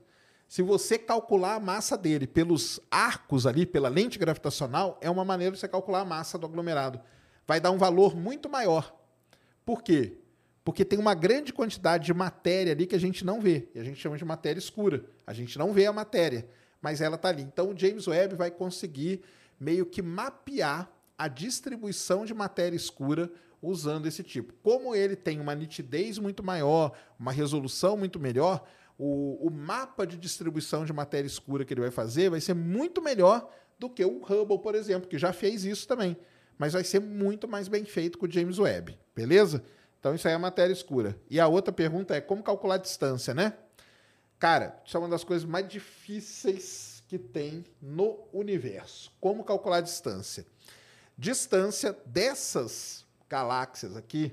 Se 0.51 0.61
você 0.61 0.99
calcular 0.99 1.55
a 1.55 1.59
massa 1.61 1.97
dele 1.97 2.27
pelos 2.27 2.77
arcos 2.91 3.47
ali, 3.47 3.65
pela 3.65 3.87
lente 3.87 4.19
gravitacional, 4.19 4.99
é 4.99 5.09
uma 5.09 5.23
maneira 5.23 5.53
de 5.53 5.59
você 5.61 5.65
calcular 5.65 6.01
a 6.01 6.05
massa 6.05 6.37
do 6.37 6.45
aglomerado. 6.45 6.99
Vai 7.47 7.61
dar 7.61 7.71
um 7.71 7.77
valor 7.77 8.17
muito 8.17 8.49
maior. 8.49 8.93
Por 9.65 9.81
quê? 9.81 10.17
Porque 10.65 10.83
tem 10.83 10.99
uma 10.99 11.13
grande 11.13 11.53
quantidade 11.53 12.05
de 12.05 12.13
matéria 12.13 12.73
ali 12.73 12.85
que 12.85 12.93
a 12.93 12.99
gente 12.99 13.25
não 13.25 13.39
vê. 13.39 13.69
E 13.73 13.79
a 13.79 13.83
gente 13.85 14.01
chama 14.01 14.17
de 14.17 14.25
matéria 14.25 14.59
escura. 14.59 15.05
A 15.25 15.31
gente 15.31 15.57
não 15.57 15.71
vê 15.71 15.85
a 15.85 15.93
matéria, 15.93 16.45
mas 16.81 16.99
ela 16.99 17.15
está 17.15 17.29
ali. 17.29 17.43
Então 17.43 17.69
o 17.69 17.77
James 17.77 18.05
Webb 18.05 18.35
vai 18.35 18.51
conseguir 18.51 19.21
meio 19.57 19.85
que 19.85 20.01
mapear 20.01 20.91
a 21.17 21.29
distribuição 21.29 22.25
de 22.25 22.33
matéria 22.33 22.75
escura 22.75 23.31
usando 23.61 24.05
esse 24.05 24.21
tipo. 24.21 24.53
Como 24.61 24.93
ele 24.93 25.15
tem 25.15 25.39
uma 25.39 25.55
nitidez 25.55 26.19
muito 26.19 26.43
maior, 26.43 26.91
uma 27.17 27.31
resolução 27.31 27.95
muito 27.95 28.19
melhor, 28.19 28.67
o, 28.97 29.47
o 29.47 29.49
mapa 29.49 30.05
de 30.05 30.17
distribuição 30.17 30.85
de 30.85 30.93
matéria 30.93 31.27
escura 31.27 31.65
que 31.65 31.73
ele 31.73 31.81
vai 31.81 31.91
fazer 31.91 32.29
vai 32.29 32.41
ser 32.41 32.53
muito 32.53 33.01
melhor 33.01 33.49
do 33.79 33.89
que 33.89 34.05
o 34.05 34.21
Hubble, 34.23 34.59
por 34.59 34.75
exemplo, 34.75 35.09
que 35.09 35.17
já 35.17 35.33
fez 35.33 35.65
isso 35.65 35.87
também. 35.87 36.15
Mas 36.57 36.73
vai 36.73 36.83
ser 36.83 36.99
muito 36.99 37.47
mais 37.47 37.67
bem 37.67 37.83
feito 37.83 38.17
com 38.17 38.27
o 38.27 38.31
James 38.31 38.59
Webb, 38.59 38.97
beleza? 39.15 39.63
Então 39.99 40.13
isso 40.13 40.27
aí 40.27 40.33
é 40.33 40.37
matéria 40.37 40.73
escura. 40.73 41.19
E 41.29 41.39
a 41.39 41.47
outra 41.47 41.71
pergunta 41.71 42.15
é 42.15 42.21
como 42.21 42.43
calcular 42.43 42.75
a 42.75 42.77
distância, 42.77 43.33
né? 43.33 43.53
Cara, 44.37 44.79
isso 44.85 44.97
é 44.97 44.99
uma 44.99 45.09
das 45.09 45.23
coisas 45.23 45.47
mais 45.47 45.67
difíceis 45.67 47.03
que 47.07 47.19
tem 47.19 47.63
no 47.81 48.19
universo. 48.31 49.11
Como 49.19 49.43
calcular 49.43 49.77
a 49.77 49.81
distância? 49.81 50.45
Distância 51.17 51.95
dessas 52.05 53.05
galáxias 53.29 53.95
aqui 53.95 54.31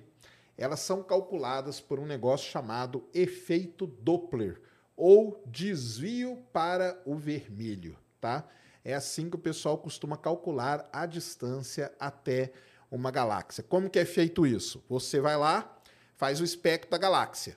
elas 0.59 0.80
são 0.80 1.04
calculadas 1.04 1.80
por 1.80 2.00
um 2.00 2.04
negócio 2.04 2.50
chamado 2.50 3.09
efeito 3.14 3.86
Doppler 3.86 4.61
ou 4.96 5.40
desvio 5.46 6.44
para 6.52 7.00
o 7.06 7.14
vermelho, 7.14 7.96
tá? 8.20 8.44
É 8.84 8.92
assim 8.92 9.30
que 9.30 9.36
o 9.36 9.38
pessoal 9.38 9.78
costuma 9.78 10.16
calcular 10.16 10.88
a 10.92 11.06
distância 11.06 11.92
até 12.00 12.52
uma 12.90 13.12
galáxia. 13.12 13.62
Como 13.62 13.88
que 13.88 14.00
é 14.00 14.04
feito 14.04 14.44
isso? 14.44 14.82
Você 14.88 15.20
vai 15.20 15.36
lá, 15.36 15.78
faz 16.16 16.40
o 16.40 16.44
espectro 16.44 16.90
da 16.90 16.98
galáxia. 16.98 17.56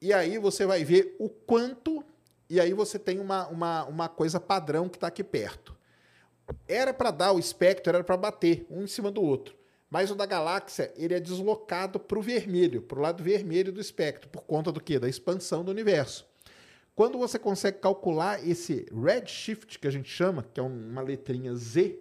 E 0.00 0.12
aí 0.12 0.38
você 0.38 0.66
vai 0.66 0.84
ver 0.84 1.14
o 1.20 1.28
quanto, 1.28 2.04
e 2.50 2.58
aí 2.58 2.72
você 2.72 2.98
tem 2.98 3.20
uma, 3.20 3.46
uma, 3.46 3.84
uma 3.84 4.08
coisa 4.08 4.40
padrão 4.40 4.88
que 4.88 4.96
está 4.96 5.06
aqui 5.06 5.22
perto. 5.22 5.76
Era 6.66 6.92
para 6.92 7.12
dar 7.12 7.32
o 7.32 7.38
espectro, 7.38 7.94
era 7.94 8.02
para 8.02 8.16
bater 8.16 8.66
um 8.68 8.82
em 8.82 8.86
cima 8.88 9.10
do 9.10 9.22
outro. 9.22 9.56
Mas 9.90 10.10
o 10.10 10.14
da 10.14 10.26
galáxia 10.26 10.92
ele 10.96 11.14
é 11.14 11.20
deslocado 11.20 11.98
para 11.98 12.18
o 12.18 12.22
vermelho, 12.22 12.82
para 12.82 12.98
o 12.98 13.02
lado 13.02 13.22
vermelho 13.22 13.72
do 13.72 13.80
espectro, 13.80 14.28
por 14.28 14.42
conta 14.42 14.70
do 14.70 14.80
quê? 14.80 14.98
Da 14.98 15.08
expansão 15.08 15.64
do 15.64 15.70
universo. 15.70 16.26
Quando 16.94 17.16
você 17.16 17.38
consegue 17.38 17.78
calcular 17.78 18.46
esse 18.46 18.86
redshift, 18.92 19.78
que 19.78 19.86
a 19.86 19.90
gente 19.90 20.10
chama, 20.10 20.44
que 20.52 20.58
é 20.58 20.62
uma 20.62 21.00
letrinha 21.00 21.54
Z, 21.54 21.98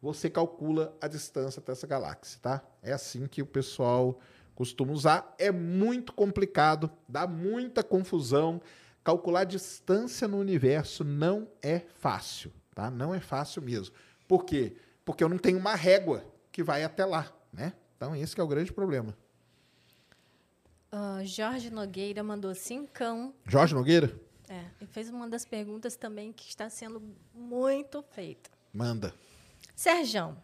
você 0.00 0.30
calcula 0.30 0.96
a 1.00 1.08
distância 1.08 1.60
dessa 1.60 1.86
galáxia, 1.86 2.38
tá? 2.40 2.64
É 2.82 2.92
assim 2.92 3.26
que 3.26 3.42
o 3.42 3.46
pessoal 3.46 4.20
costuma 4.54 4.92
usar. 4.92 5.34
É 5.38 5.50
muito 5.50 6.12
complicado, 6.12 6.90
dá 7.08 7.26
muita 7.26 7.82
confusão. 7.82 8.62
Calcular 9.02 9.44
distância 9.44 10.28
no 10.28 10.38
universo 10.38 11.02
não 11.02 11.48
é 11.60 11.80
fácil, 11.80 12.52
tá? 12.74 12.90
Não 12.90 13.12
é 13.12 13.20
fácil 13.20 13.60
mesmo. 13.60 13.94
Por 14.28 14.44
quê? 14.44 14.76
Porque 15.04 15.24
eu 15.24 15.28
não 15.28 15.38
tenho 15.38 15.58
uma 15.58 15.74
régua 15.74 16.24
que 16.58 16.62
vai 16.64 16.82
até 16.82 17.04
lá, 17.04 17.32
né? 17.52 17.72
Então, 17.96 18.16
esse 18.16 18.38
é 18.40 18.42
o 18.42 18.48
grande 18.48 18.72
problema. 18.72 19.16
Uh, 20.92 21.24
Jorge 21.24 21.70
Nogueira 21.70 22.20
mandou 22.24 22.52
cincão. 22.52 23.32
Jorge 23.46 23.76
Nogueira? 23.76 24.20
É, 24.48 24.64
e 24.80 24.86
fez 24.86 25.08
uma 25.08 25.28
das 25.28 25.44
perguntas 25.44 25.94
também 25.94 26.32
que 26.32 26.48
está 26.48 26.68
sendo 26.68 27.00
muito 27.32 28.02
feita. 28.10 28.50
Manda. 28.74 29.14
Serjão, 29.76 30.36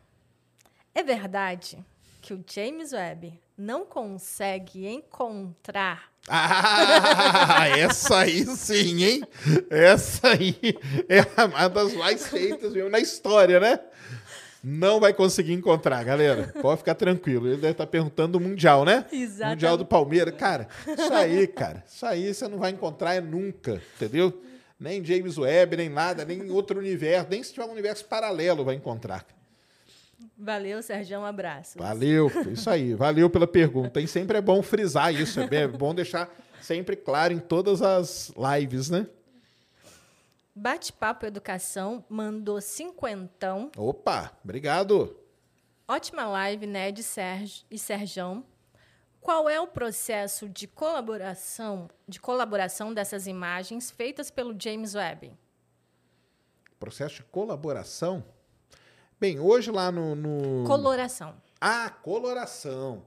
é 0.94 1.02
verdade 1.02 1.84
que 2.22 2.32
o 2.32 2.44
James 2.48 2.92
Webb 2.92 3.36
não 3.58 3.84
consegue 3.84 4.86
encontrar. 4.86 6.12
Ah, 6.28 7.66
essa 7.76 8.18
aí 8.18 8.46
sim, 8.46 9.02
hein? 9.02 9.22
Essa 9.68 10.28
aí 10.28 10.56
é 11.08 11.44
uma 11.44 11.68
das 11.68 11.92
mais 11.94 12.28
feitas 12.28 12.72
mesmo 12.72 12.88
na 12.88 13.00
história, 13.00 13.58
né? 13.58 13.80
Não 14.66 14.98
vai 14.98 15.12
conseguir 15.12 15.52
encontrar, 15.52 16.02
galera. 16.02 16.54
Pode 16.62 16.78
ficar 16.78 16.94
tranquilo. 16.94 17.46
Ele 17.46 17.56
deve 17.56 17.72
estar 17.72 17.86
perguntando 17.86 18.38
do 18.38 18.40
Mundial, 18.40 18.82
né? 18.82 19.04
Exatamente. 19.12 19.56
Mundial 19.56 19.76
do 19.76 19.84
Palmeiras. 19.84 20.34
Cara, 20.34 20.68
isso 20.88 21.12
aí, 21.12 21.46
cara. 21.46 21.84
Isso 21.86 22.06
aí 22.06 22.32
você 22.32 22.48
não 22.48 22.58
vai 22.58 22.70
encontrar 22.70 23.20
nunca, 23.20 23.82
entendeu? 23.94 24.42
Nem 24.80 25.04
James 25.04 25.36
Webb, 25.36 25.76
nem 25.76 25.90
nada, 25.90 26.24
nem 26.24 26.50
outro 26.50 26.78
universo. 26.78 27.28
Nem 27.30 27.42
se 27.42 27.52
tiver 27.52 27.66
um 27.66 27.72
universo 27.72 28.06
paralelo 28.06 28.64
vai 28.64 28.74
encontrar. 28.74 29.26
Valeu, 30.38 30.82
Sérgio. 30.82 31.20
Um 31.20 31.26
abraço. 31.26 31.78
Valeu, 31.78 32.30
isso 32.50 32.70
aí. 32.70 32.94
Valeu 32.94 33.28
pela 33.28 33.46
pergunta. 33.46 34.00
E 34.00 34.08
sempre 34.08 34.38
é 34.38 34.40
bom 34.40 34.62
frisar 34.62 35.14
isso. 35.14 35.40
É 35.40 35.68
bom 35.68 35.94
deixar 35.94 36.34
sempre 36.62 36.96
claro 36.96 37.34
em 37.34 37.38
todas 37.38 37.82
as 37.82 38.32
lives, 38.36 38.88
né? 38.88 39.06
Bate-Papo 40.56 41.26
Educação 41.26 42.04
mandou 42.08 42.60
cinquentão. 42.60 43.72
Opa, 43.76 44.32
obrigado. 44.44 45.18
Ótima 45.88 46.26
live, 46.26 46.64
né, 46.64 46.92
de 46.92 47.02
Sérgio 47.02 47.66
e 47.68 47.76
Serjão. 47.76 48.44
Qual 49.20 49.48
é 49.48 49.60
o 49.60 49.66
processo 49.66 50.48
de 50.48 50.68
colaboração, 50.68 51.90
de 52.06 52.20
colaboração 52.20 52.94
dessas 52.94 53.26
imagens 53.26 53.90
feitas 53.90 54.30
pelo 54.30 54.54
James 54.56 54.94
Webb? 54.94 55.36
Processo 56.78 57.16
de 57.16 57.22
colaboração? 57.24 58.24
Bem, 59.18 59.40
hoje 59.40 59.72
lá 59.72 59.90
no. 59.90 60.14
no... 60.14 60.64
Coloração. 60.68 61.34
Ah, 61.60 61.90
coloração. 61.90 63.06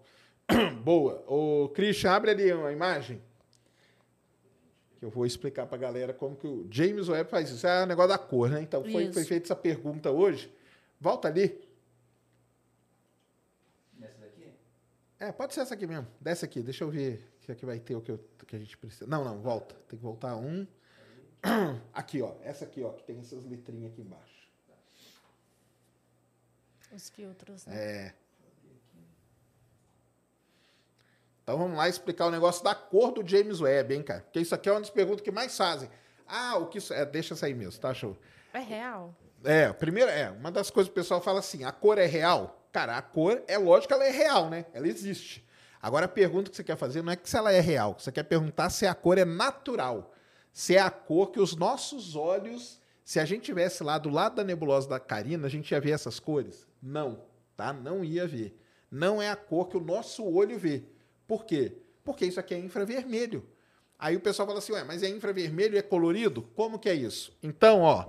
Boa. 0.84 1.24
O 1.28 1.70
Christian, 1.70 2.12
abre 2.12 2.32
ali 2.32 2.52
uma 2.52 2.74
imagem 2.74 3.22
que 4.98 5.06
eu 5.06 5.10
vou 5.10 5.26
explicar 5.26 5.66
para 5.68 5.76
a 5.76 5.80
galera 5.80 6.14
como 6.14 6.36
que 6.36 6.48
o 6.48 6.68
James 6.72 7.08
Webb 7.08 7.30
faz 7.30 7.50
isso. 7.50 7.66
É 7.68 7.84
o 7.84 7.86
negócio 7.86 8.10
da 8.10 8.18
cor, 8.18 8.50
né? 8.50 8.62
Então, 8.62 8.84
foi, 8.84 9.12
foi 9.14 9.24
feita 9.24 9.46
essa 9.46 9.56
pergunta 9.56 10.12
hoje. 10.12 10.52
Volta 11.00 11.28
ali. 11.28 11.62
Nessa 13.98 14.18
daqui? 14.20 14.52
É, 15.20 15.32
pode 15.32 15.54
ser 15.54 15.62
essa 15.62 15.76
aqui 15.76 15.86
mesmo. 15.86 16.08
Desce 16.20 16.44
aqui, 16.44 16.62
deixa 16.62 16.84
eu 16.84 16.90
ver 16.90 17.24
se 17.40 17.52
aqui 17.52 17.66
vai 17.66 17.80
ter 17.80 17.96
o 17.96 18.02
que, 18.02 18.12
eu, 18.12 18.20
que 18.46 18.56
a 18.56 18.60
gente 18.60 18.78
precisa. 18.78 19.06
Não, 19.06 19.24
não, 19.24 19.40
volta. 19.40 19.76
Tem 19.88 19.98
que 19.98 20.04
voltar 20.04 20.36
um. 20.36 20.66
Aqui, 21.94 22.22
ó. 22.22 22.34
Essa 22.42 22.66
aqui, 22.66 22.82
ó, 22.84 22.92
que 22.92 23.04
tem 23.04 23.20
essas 23.20 23.46
letrinhas 23.46 23.92
aqui 23.92 24.02
embaixo. 24.02 24.50
Os 26.92 27.10
filtros, 27.10 27.66
né? 27.68 27.76
É. 27.76 28.16
Então 31.48 31.58
vamos 31.58 31.78
lá 31.78 31.88
explicar 31.88 32.26
o 32.26 32.30
negócio 32.30 32.62
da 32.62 32.76
cor 32.76 33.14
do 33.14 33.26
James 33.26 33.62
Webb, 33.62 33.96
hein, 33.96 34.04
cara? 34.04 34.20
Porque 34.20 34.38
isso 34.38 34.54
aqui 34.54 34.68
é 34.68 34.72
uma 34.74 34.82
das 34.82 34.90
perguntas 34.90 35.22
que 35.22 35.32
mais 35.32 35.56
fazem. 35.56 35.90
Ah, 36.28 36.58
o 36.58 36.68
que 36.68 36.78
isso 36.78 36.94
é? 36.94 37.06
Deixa 37.06 37.38
sair 37.38 37.54
mesmo, 37.54 37.80
tá, 37.80 37.94
show? 37.94 38.18
É 38.54 38.60
real. 38.60 39.16
É, 39.46 39.72
primeiro 39.72 40.12
é, 40.12 40.30
uma 40.30 40.52
das 40.52 40.70
coisas 40.70 40.92
que 40.92 41.00
o 41.00 41.02
pessoal 41.02 41.22
fala 41.22 41.40
assim, 41.40 41.64
a 41.64 41.72
cor 41.72 41.98
é 41.98 42.06
real? 42.06 42.68
Cara, 42.74 42.98
a 42.98 43.02
cor 43.02 43.42
é 43.48 43.58
lógico 43.58 43.88
que 43.88 43.94
ela 43.94 44.04
é 44.04 44.12
real, 44.12 44.50
né? 44.50 44.66
Ela 44.74 44.90
existe. 44.90 45.42
Agora 45.82 46.04
a 46.04 46.10
pergunta 46.10 46.50
que 46.50 46.58
você 46.58 46.66
quer 46.66 46.76
fazer 46.76 47.02
não 47.02 47.14
é 47.14 47.16
que 47.16 47.30
se 47.30 47.38
ela 47.38 47.54
é 47.54 47.62
real, 47.62 47.96
você 47.98 48.12
quer 48.12 48.24
perguntar 48.24 48.70
se 48.70 48.86
a 48.86 48.94
cor 48.94 49.18
é 49.18 49.24
natural. 49.24 50.14
Se 50.52 50.76
é 50.76 50.82
a 50.82 50.92
cor 50.92 51.32
que 51.32 51.40
os 51.40 51.56
nossos 51.56 52.14
olhos 52.14 52.82
Se 53.06 53.22
a 53.22 53.26
gente 53.26 53.44
tivesse 53.44 53.86
lá 53.86 53.98
do 53.98 54.10
lado 54.10 54.36
da 54.36 54.44
nebulosa 54.44 54.90
da 54.90 55.00
Carina, 55.00 55.48
a 55.48 55.50
gente 55.50 55.72
ia 55.72 55.80
ver 55.80 55.92
essas 55.92 56.20
cores? 56.20 56.68
Não, 56.84 57.24
tá? 57.56 57.72
Não 57.72 58.04
ia 58.04 58.28
ver. 58.28 58.62
Não 58.92 59.22
é 59.22 59.30
a 59.30 59.36
cor 59.38 59.70
que 59.70 59.78
o 59.78 59.80
nosso 59.80 60.26
olho 60.26 60.60
vê. 60.60 60.84
Por 61.28 61.46
quê? 61.46 61.74
Porque 62.04 62.26
isso 62.26 62.40
aqui 62.40 62.54
é 62.54 62.60
infravermelho. 62.60 63.46
Aí 64.00 64.16
o 64.16 64.20
pessoal 64.20 64.48
fala 64.48 64.60
assim, 64.60 64.74
ué, 64.74 64.84
mas 64.84 65.02
é 65.04 65.10
infravermelho 65.10 65.76
e 65.76 65.78
é 65.78 65.82
colorido? 65.82 66.44
Como 66.56 66.78
que 66.78 66.88
é 66.88 66.94
isso? 66.94 67.36
Então, 67.42 67.82
ó, 67.82 68.06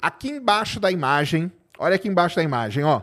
aqui 0.00 0.28
embaixo 0.28 0.78
da 0.78 0.90
imagem, 0.90 1.50
olha 1.78 1.96
aqui 1.96 2.08
embaixo 2.08 2.36
da 2.36 2.42
imagem, 2.42 2.84
ó, 2.84 3.02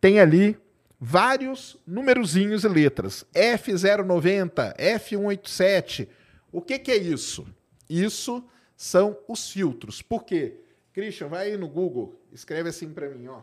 tem 0.00 0.20
ali 0.20 0.56
vários 1.00 1.76
numerozinhos 1.86 2.64
e 2.64 2.68
letras. 2.68 3.24
F090, 3.34 4.76
F187. 4.76 6.08
O 6.52 6.60
que, 6.60 6.78
que 6.78 6.90
é 6.90 6.96
isso? 6.96 7.46
Isso 7.88 8.44
são 8.76 9.18
os 9.26 9.50
filtros. 9.50 10.02
Por 10.02 10.24
quê? 10.24 10.60
Christian, 10.92 11.28
vai 11.28 11.46
aí 11.46 11.56
no 11.56 11.68
Google, 11.68 12.20
escreve 12.32 12.68
assim 12.68 12.92
para 12.92 13.08
mim, 13.08 13.28
ó. 13.28 13.42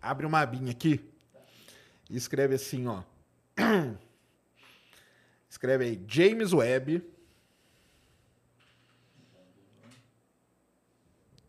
Abre 0.00 0.26
uma 0.26 0.40
abinha 0.40 0.72
aqui 0.72 1.00
e 2.10 2.16
escreve 2.16 2.54
assim, 2.54 2.86
ó. 2.86 3.02
Escreve 5.48 5.84
aí 5.84 6.04
James 6.06 6.52
Webb. 6.52 7.02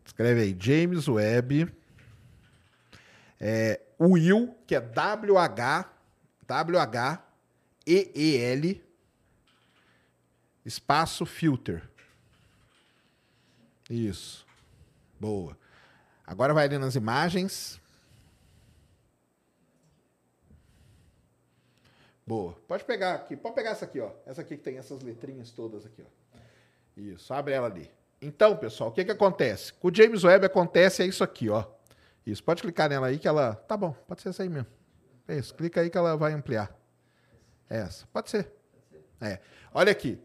Escreve 0.04 0.40
aí 0.42 0.56
James 0.58 1.08
Webb. 1.08 1.72
É, 3.38 3.80
Will, 3.98 4.54
que 4.66 4.74
é 4.74 4.80
W-H, 4.80 5.90
W-H-E-E-L, 6.46 7.24
espaço 10.64 11.24
filter. 11.24 11.88
Isso. 13.88 14.46
Boa. 15.18 15.56
Agora 16.26 16.52
vai 16.52 16.66
ali 16.66 16.76
nas 16.78 16.94
imagens. 16.94 17.79
Boa. 22.30 22.54
Pode 22.68 22.84
pegar 22.84 23.14
aqui. 23.14 23.36
Pode 23.36 23.56
pegar 23.56 23.70
essa 23.70 23.84
aqui, 23.84 23.98
ó. 23.98 24.12
Essa 24.24 24.42
aqui 24.42 24.56
que 24.56 24.62
tem 24.62 24.78
essas 24.78 25.02
letrinhas 25.02 25.50
todas 25.50 25.84
aqui, 25.84 26.00
ó. 26.00 26.38
Isso. 26.96 27.34
Abre 27.34 27.54
ela 27.54 27.66
ali. 27.66 27.90
Então, 28.22 28.56
pessoal, 28.56 28.90
o 28.90 28.92
que 28.92 29.04
que 29.04 29.10
acontece? 29.10 29.72
Com 29.72 29.88
o 29.88 29.92
James 29.92 30.22
Webb 30.22 30.46
acontece 30.46 31.02
é 31.02 31.06
isso 31.06 31.24
aqui, 31.24 31.48
ó. 31.50 31.64
Isso. 32.24 32.44
Pode 32.44 32.62
clicar 32.62 32.88
nela 32.88 33.08
aí 33.08 33.18
que 33.18 33.26
ela... 33.26 33.56
Tá 33.56 33.76
bom. 33.76 33.90
Pode 34.06 34.22
ser 34.22 34.28
essa 34.28 34.44
aí 34.44 34.48
mesmo. 34.48 34.68
É 35.26 35.38
isso. 35.38 35.52
Clica 35.52 35.80
aí 35.80 35.90
que 35.90 35.98
ela 35.98 36.16
vai 36.16 36.32
ampliar. 36.32 36.72
É 37.68 37.78
essa. 37.78 38.06
Pode 38.12 38.30
ser. 38.30 38.48
É. 39.20 39.40
Olha 39.74 39.90
aqui. 39.90 40.16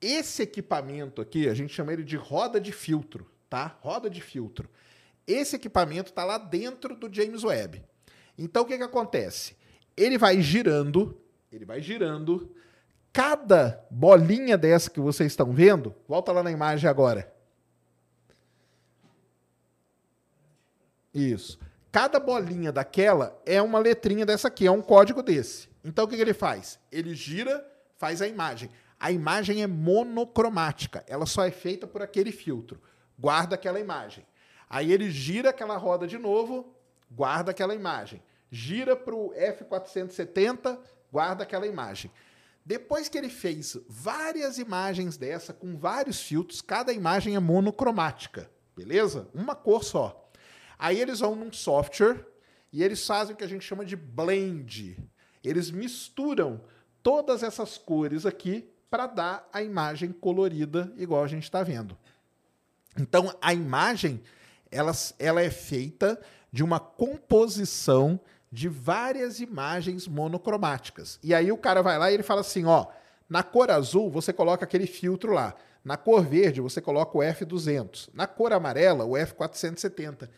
Esse 0.00 0.42
equipamento 0.42 1.20
aqui, 1.20 1.50
a 1.50 1.54
gente 1.54 1.74
chama 1.74 1.92
ele 1.92 2.02
de 2.02 2.16
roda 2.16 2.58
de 2.58 2.72
filtro, 2.72 3.30
tá? 3.50 3.76
Roda 3.82 4.08
de 4.08 4.22
filtro. 4.22 4.70
Esse 5.26 5.56
equipamento 5.56 6.12
está 6.12 6.24
lá 6.24 6.38
dentro 6.38 6.96
do 6.96 7.14
James 7.14 7.44
Webb. 7.44 7.84
Então, 8.38 8.62
o 8.62 8.66
que 8.66 8.78
que 8.78 8.82
acontece? 8.82 9.54
Ele 9.96 10.18
vai 10.18 10.40
girando, 10.40 11.20
ele 11.50 11.64
vai 11.64 11.80
girando. 11.80 12.54
Cada 13.12 13.86
bolinha 13.90 14.58
dessa 14.58 14.90
que 14.90 15.00
vocês 15.00 15.32
estão 15.32 15.52
vendo, 15.52 15.94
volta 16.08 16.32
lá 16.32 16.42
na 16.42 16.50
imagem 16.50 16.88
agora. 16.90 17.32
Isso. 21.12 21.58
Cada 21.92 22.18
bolinha 22.18 22.72
daquela 22.72 23.40
é 23.46 23.62
uma 23.62 23.78
letrinha 23.78 24.26
dessa 24.26 24.48
aqui, 24.48 24.66
é 24.66 24.70
um 24.70 24.82
código 24.82 25.22
desse. 25.22 25.68
Então 25.84 26.04
o 26.04 26.08
que, 26.08 26.16
que 26.16 26.22
ele 26.22 26.34
faz? 26.34 26.80
Ele 26.90 27.14
gira, 27.14 27.64
faz 27.96 28.20
a 28.20 28.26
imagem. 28.26 28.68
A 28.98 29.12
imagem 29.12 29.62
é 29.62 29.66
monocromática, 29.66 31.04
ela 31.06 31.26
só 31.26 31.44
é 31.44 31.52
feita 31.52 31.86
por 31.86 32.02
aquele 32.02 32.32
filtro. 32.32 32.80
Guarda 33.16 33.54
aquela 33.54 33.78
imagem. 33.78 34.26
Aí 34.68 34.92
ele 34.92 35.08
gira 35.08 35.50
aquela 35.50 35.76
roda 35.76 36.04
de 36.04 36.18
novo, 36.18 36.74
guarda 37.08 37.52
aquela 37.52 37.76
imagem 37.76 38.20
gira 38.54 38.94
para 38.94 39.14
o 39.14 39.32
F470, 39.34 40.78
guarda 41.10 41.42
aquela 41.42 41.66
imagem. 41.66 42.10
Depois 42.64 43.08
que 43.08 43.18
ele 43.18 43.28
fez 43.28 43.76
várias 43.88 44.58
imagens 44.58 45.16
dessa, 45.16 45.52
com 45.52 45.76
vários 45.76 46.22
filtros, 46.22 46.62
cada 46.62 46.92
imagem 46.92 47.34
é 47.34 47.40
monocromática, 47.40 48.48
beleza? 48.76 49.28
Uma 49.34 49.56
cor 49.56 49.82
só. 49.82 50.30
Aí 50.78 51.00
eles 51.00 51.18
vão 51.18 51.34
num 51.34 51.52
software 51.52 52.24
e 52.72 52.82
eles 52.82 53.04
fazem 53.04 53.34
o 53.34 53.36
que 53.36 53.44
a 53.44 53.48
gente 53.48 53.64
chama 53.64 53.84
de 53.84 53.96
blend. 53.96 54.96
Eles 55.42 55.70
misturam 55.70 56.62
todas 57.02 57.42
essas 57.42 57.76
cores 57.76 58.24
aqui 58.24 58.70
para 58.88 59.08
dar 59.08 59.48
a 59.52 59.62
imagem 59.62 60.12
colorida, 60.12 60.92
igual 60.96 61.24
a 61.24 61.28
gente 61.28 61.42
está 61.42 61.62
vendo. 61.64 61.98
Então, 62.96 63.36
a 63.42 63.52
imagem 63.52 64.22
ela, 64.70 64.92
ela 65.18 65.42
é 65.42 65.50
feita 65.50 66.20
de 66.52 66.62
uma 66.62 66.78
composição 66.78 68.20
de 68.54 68.68
várias 68.68 69.40
imagens 69.40 70.06
monocromáticas. 70.06 71.18
E 71.24 71.34
aí 71.34 71.50
o 71.50 71.58
cara 71.58 71.82
vai 71.82 71.98
lá 71.98 72.08
e 72.08 72.14
ele 72.14 72.22
fala 72.22 72.40
assim, 72.40 72.64
ó, 72.64 72.86
na 73.28 73.42
cor 73.42 73.68
azul 73.68 74.08
você 74.08 74.32
coloca 74.32 74.64
aquele 74.64 74.86
filtro 74.86 75.32
lá, 75.32 75.56
na 75.84 75.96
cor 75.96 76.24
verde 76.24 76.60
você 76.60 76.80
coloca 76.80 77.18
o 77.18 77.20
F200, 77.20 78.10
na 78.14 78.28
cor 78.28 78.52
amarela 78.52 79.04
o 79.04 79.14
F470. 79.14 80.30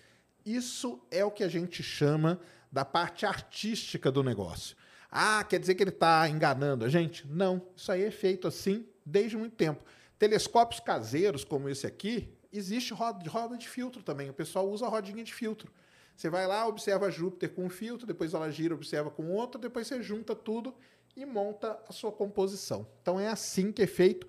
Isso 0.47 0.99
é 1.11 1.23
o 1.27 1.31
que 1.31 1.45
a 1.45 1.49
gente 1.49 1.83
chama 1.83 2.41
da 2.73 2.87
parte 2.87 3.27
artística 3.27 4.11
do 4.11 4.23
negócio. 4.23 4.75
Ah, 5.11 5.45
quer 5.45 5.61
dizer 5.61 5.75
que 5.75 5.83
ele 5.83 5.91
está 5.91 6.27
enganando 6.27 6.87
a 6.87 6.89
gente? 6.89 7.27
Não, 7.29 7.61
isso 7.77 7.93
aí 7.93 8.03
é 8.03 8.11
feito 8.11 8.49
assim 8.49 8.87
desde 9.05 9.37
muito 9.37 9.57
tempo. 9.57 9.85
Telescópios 10.19 10.81
caseiros 10.81 11.45
como 11.45 11.69
esse 11.69 11.87
aqui, 11.87 12.33
existe 12.51 12.95
roda, 12.95 13.29
roda 13.29 13.59
de 13.59 13.69
filtro 13.69 14.03
também. 14.03 14.31
O 14.31 14.35
pessoal 14.35 14.67
usa 14.71 14.89
rodinha 14.89 15.23
de 15.23 15.35
filtro. 15.35 15.71
Você 16.17 16.31
vai 16.31 16.47
lá, 16.47 16.67
observa 16.67 17.11
Júpiter 17.11 17.53
com 17.53 17.67
um 17.67 17.69
filtro, 17.69 18.07
depois 18.07 18.33
ela 18.33 18.51
gira, 18.51 18.75
observa 18.75 19.11
com 19.11 19.31
outro, 19.31 19.61
depois 19.61 19.87
você 19.87 20.03
junta 20.03 20.35
tudo 20.35 20.75
e 21.15 21.27
monta 21.27 21.79
a 21.87 21.93
sua 21.93 22.11
composição. 22.11 22.87
Então 23.03 23.21
é 23.21 23.29
assim 23.29 23.71
que 23.71 23.83
é 23.83 23.87
feito. 23.87 24.27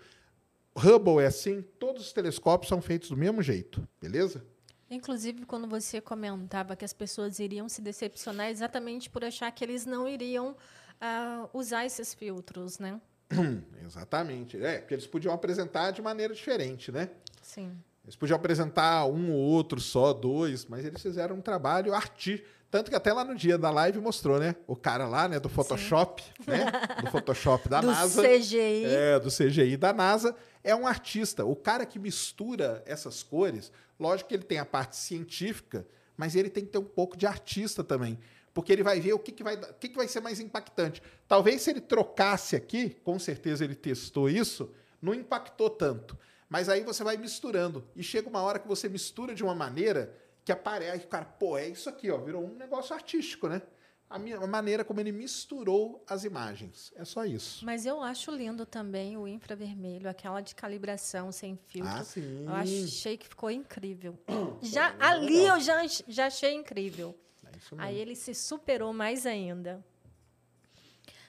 Hubble 0.76 1.24
é 1.24 1.28
assim, 1.28 1.64
todos 1.80 2.04
os 2.06 2.14
telescópios 2.14 2.70
são 2.70 2.82
feitos 2.82 3.10
do 3.10 3.18
mesmo 3.18 3.42
jeito, 3.42 3.88
beleza? 4.02 4.46
Inclusive, 4.90 5.46
quando 5.46 5.68
você 5.68 6.00
comentava 6.00 6.76
que 6.76 6.86
as 6.86 6.94
pessoas 6.94 7.40
iriam 7.40 7.68
se 7.68 7.82
decepcionar 7.82 8.50
exatamente 8.50 9.10
por 9.10 9.24
achar 9.24 9.52
que 9.52 9.64
eles 9.64 9.86
não 9.86 10.08
iriam 10.08 10.52
uh, 10.52 11.50
usar 11.54 11.86
esses 11.86 12.14
filtros, 12.14 12.80
né? 12.80 13.02
Exatamente. 13.86 14.62
É, 14.64 14.80
porque 14.80 14.94
eles 14.94 15.08
podiam 15.08 15.34
apresentar 15.34 15.92
de 15.92 16.02
maneira 16.02 16.34
diferente, 16.34 16.92
né? 16.92 17.10
Sim. 17.42 17.78
Eles 18.08 18.16
podiam 18.16 18.38
apresentar 18.38 19.06
um 19.06 19.34
ou 19.34 19.38
outro 19.38 19.82
só, 19.82 20.14
dois, 20.14 20.66
mas 20.66 20.86
eles 20.86 21.02
fizeram 21.02 21.36
um 21.36 21.42
trabalho 21.42 21.94
artístico. 21.94 22.48
Tanto 22.72 22.90
que 22.90 22.96
até 22.96 23.12
lá 23.12 23.24
no 23.26 23.36
dia 23.36 23.58
da 23.58 23.70
live 23.70 24.00
mostrou, 24.00 24.40
né? 24.40 24.56
O 24.66 24.78
cara 24.78 25.08
lá, 25.08 25.28
né, 25.28 25.42
do 25.42 25.50
Photoshop, 25.50 26.24
Sim. 26.24 26.52
né? 26.52 26.72
Do 27.02 27.12
Photoshop 27.12 27.68
da 27.68 27.80
do 27.82 27.88
NASA. 27.88 28.22
Do 28.22 28.28
CGI. 28.28 28.86
É, 28.86 29.20
do 29.20 29.30
CGI 29.30 29.76
da 29.76 29.92
NASA. 29.92 30.34
É 30.64 30.74
um 30.74 30.88
artista. 30.88 31.44
O 31.46 31.56
cara 31.56 31.86
que 31.86 32.00
mistura 32.00 32.82
essas 32.86 33.24
cores, 33.24 33.74
lógico 34.00 34.30
que 34.30 34.36
ele 34.36 34.44
tem 34.44 34.60
a 34.60 34.66
parte 34.66 34.96
científica, 34.96 35.86
mas 36.16 36.34
ele 36.34 36.50
tem 36.50 36.66
que 36.66 36.72
ter 36.72 36.78
um 36.78 36.86
pouco 36.86 37.18
de 37.18 37.28
artista 37.28 37.84
também. 37.84 38.18
Porque 38.54 38.72
ele 38.72 38.84
vai 38.84 39.02
ver 39.02 39.14
o 39.14 39.20
que, 39.20 39.34
que, 39.34 39.44
vai, 39.44 39.56
o 39.56 39.74
que, 39.74 39.90
que 39.90 39.98
vai 39.98 40.08
ser 40.08 40.22
mais 40.22 40.40
impactante. 40.40 41.02
Talvez 41.28 41.62
se 41.62 41.72
ele 41.72 41.82
trocasse 41.82 42.56
aqui, 42.56 42.90
com 43.04 43.20
certeza 43.20 43.66
ele 43.66 43.76
testou 43.76 44.30
isso, 44.30 44.72
não 45.02 45.14
impactou 45.14 45.70
tanto. 45.70 46.18
Mas 46.50 46.70
aí 46.70 46.84
você 46.84 47.04
vai 47.04 47.18
misturando. 47.18 47.88
E 47.96 48.02
chega 48.02 48.30
uma 48.30 48.42
hora 48.42 48.60
que 48.60 48.68
você 48.68 48.88
mistura 48.88 49.36
de 49.36 49.44
uma 49.44 49.56
maneira 49.56 50.14
que 50.46 50.52
aparece, 50.52 51.06
cara, 51.08 51.26
pô, 51.26 51.58
é 51.58 51.68
isso 51.68 51.90
aqui, 51.90 52.10
ó, 52.10 52.18
virou 52.18 52.42
um 52.42 52.56
negócio 52.56 52.96
artístico, 52.96 53.50
né? 53.50 53.62
A, 54.10 54.18
minha, 54.18 54.38
a 54.38 54.48
maneira 54.48 54.86
como 54.86 55.02
ele 55.02 55.12
misturou 55.12 56.02
as 56.08 56.24
imagens. 56.24 56.94
É 56.96 57.04
só 57.04 57.26
isso. 57.26 57.66
Mas 57.66 57.86
eu 57.86 58.02
acho 58.02 58.32
lindo 58.32 58.66
também 58.66 59.18
o 59.18 59.28
infravermelho, 59.28 60.10
aquela 60.10 60.40
de 60.40 60.56
calibração 60.56 61.30
sem 61.34 61.58
filtro. 61.68 61.92
Ah, 61.94 62.02
sim. 62.02 62.46
Eu 62.46 62.54
achei 62.54 63.18
que 63.18 63.28
ficou 63.28 63.52
incrível. 63.52 64.18
já 64.62 64.92
é 64.92 64.96
ali 65.00 65.46
eu 65.46 65.60
já, 65.60 65.82
já 66.08 66.28
achei 66.28 66.54
incrível. 66.54 67.14
É 67.44 67.50
Aí 67.80 67.98
ele 67.98 68.16
se 68.16 68.34
superou 68.34 68.94
mais 68.94 69.26
ainda. 69.26 69.84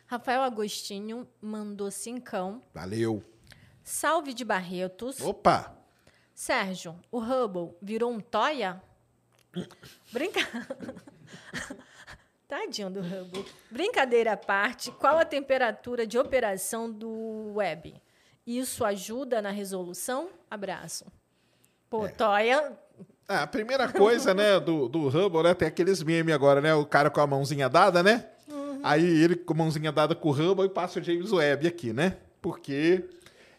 Rafael 0.07 0.43
Agostinho 0.43 1.29
mandou 1.41 1.91
cincão. 1.91 2.63
Valeu. 2.73 3.23
Salve 3.89 4.35
de 4.35 4.45
Barretos. 4.45 5.19
Opa! 5.23 5.75
Sérgio, 6.35 6.95
o 7.11 7.19
Hubble 7.19 7.75
virou 7.81 8.13
um 8.13 8.21
toia? 8.21 8.83
Brinca... 10.13 10.41
Tadinho 12.47 12.91
do 12.91 13.01
Hubble. 13.01 13.47
Brincadeira 13.71 14.35
à 14.35 14.37
parte, 14.37 14.91
qual 14.93 15.19
a 15.19 15.25
temperatura 15.25 16.07
de 16.07 16.19
operação 16.19 16.91
do 16.93 17.55
web? 17.55 17.95
Isso 18.47 18.85
ajuda 18.85 19.41
na 19.41 19.51
resolução? 19.51 20.29
Abraço. 20.51 21.07
Pô, 21.89 22.05
é. 22.05 22.11
toia... 22.11 22.79
Ah, 23.27 23.45
a 23.45 23.47
primeira 23.47 23.91
coisa, 23.91 24.35
né, 24.35 24.61
do, 24.61 24.87
do 24.87 25.09
Hubble, 25.09 25.45
né, 25.45 25.55
tem 25.55 25.67
aqueles 25.67 26.03
memes 26.03 26.35
agora, 26.35 26.61
né, 26.61 26.75
o 26.75 26.85
cara 26.85 27.09
com 27.09 27.23
a 27.23 27.27
mãozinha 27.27 27.71
dada, 27.71 28.03
né? 28.03 28.27
Uhum. 28.49 28.81
Aí 28.83 29.03
ele 29.03 29.35
com 29.35 29.55
a 29.55 29.57
mãozinha 29.57 29.91
dada 29.91 30.15
com 30.15 30.29
o 30.29 30.33
Hubble 30.33 30.67
e 30.67 30.69
passa 30.69 31.01
o 31.01 31.03
James 31.03 31.33
Webb 31.33 31.67
aqui, 31.67 31.95
né? 31.95 32.19
Porque 32.41 33.05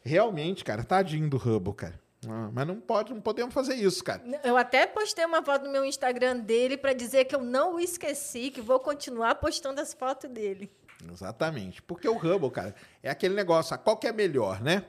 Realmente, 0.04 0.64
cara, 0.64 0.84
tadinho 0.84 1.30
do 1.30 1.38
Hubble, 1.38 1.74
cara. 1.74 2.00
Ah, 2.28 2.50
mas 2.52 2.68
não 2.68 2.80
pode, 2.80 3.14
não 3.14 3.22
podemos 3.22 3.54
fazer 3.54 3.76
isso, 3.76 4.04
cara. 4.04 4.22
Eu 4.44 4.58
até 4.58 4.86
postei 4.86 5.24
uma 5.26 5.42
foto 5.42 5.66
no 5.66 5.72
meu 5.72 5.86
Instagram 5.86 6.40
dele 6.40 6.78
para 6.78 6.94
dizer 6.94 7.26
que 7.26 7.36
eu 7.36 7.42
não 7.42 7.76
o 7.76 7.80
esqueci, 7.80 8.52
que 8.52 8.60
vou 8.60 8.80
continuar 8.80 9.36
postando 9.36 9.80
as 9.80 9.94
fotos 9.94 10.30
dele. 10.30 10.70
Exatamente. 11.12 11.82
Porque 11.82 12.08
o 12.10 12.18
Hubble, 12.18 12.52
cara, 12.52 12.76
é 13.02 13.10
aquele 13.10 13.36
negócio, 13.36 13.74
a 13.74 13.78
qual 13.78 13.96
que 13.96 14.08
é 14.08 14.12
melhor, 14.12 14.62
né? 14.62 14.86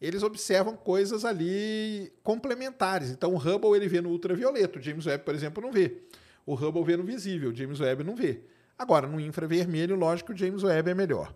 Eles 0.00 0.22
observam 0.22 0.76
coisas 0.76 1.24
ali 1.24 2.12
complementares. 2.22 3.10
Então, 3.10 3.34
o 3.34 3.36
Hubble 3.36 3.74
ele 3.74 3.88
vê 3.88 4.00
no 4.00 4.10
ultravioleta, 4.10 4.78
o 4.78 4.82
James 4.82 5.06
Webb, 5.06 5.24
por 5.24 5.34
exemplo, 5.34 5.60
não 5.60 5.72
vê. 5.72 6.02
O 6.46 6.54
Hubble 6.54 6.84
vê 6.84 6.96
no 6.96 7.02
visível, 7.02 7.50
o 7.50 7.54
James 7.54 7.80
Webb 7.80 8.04
não 8.04 8.14
vê. 8.14 8.40
Agora, 8.78 9.08
no 9.08 9.18
infravermelho, 9.18 9.96
lógico 9.96 10.28
que 10.28 10.34
o 10.34 10.38
James 10.38 10.62
Webb 10.62 10.90
é 10.90 10.94
melhor. 10.94 11.34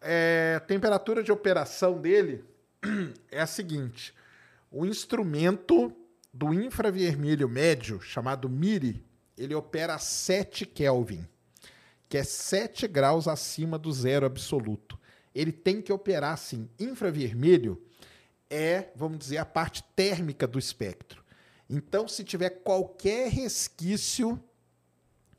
É, 0.00 0.60
temperatura 0.68 1.20
de 1.20 1.32
operação 1.32 2.00
dele 2.00 2.44
é 3.30 3.40
a 3.40 3.46
seguinte: 3.46 4.14
o 4.70 4.84
instrumento 4.84 5.94
do 6.32 6.52
infravermelho 6.52 7.48
médio, 7.48 8.00
chamado 8.00 8.48
MIRI, 8.48 9.04
ele 9.36 9.54
opera 9.54 9.94
a 9.94 9.98
7 9.98 10.66
Kelvin, 10.66 11.26
que 12.08 12.18
é 12.18 12.24
7 12.24 12.86
graus 12.86 13.28
acima 13.28 13.78
do 13.78 13.92
zero 13.92 14.26
absoluto. 14.26 14.98
Ele 15.34 15.52
tem 15.52 15.82
que 15.82 15.92
operar 15.92 16.32
assim. 16.32 16.68
Infravermelho 16.78 17.82
é, 18.50 18.90
vamos 18.94 19.18
dizer, 19.18 19.38
a 19.38 19.44
parte 19.44 19.82
térmica 19.94 20.46
do 20.46 20.58
espectro. 20.58 21.24
Então, 21.68 22.06
se 22.06 22.22
tiver 22.22 22.50
qualquer 22.50 23.30
resquício, 23.30 24.40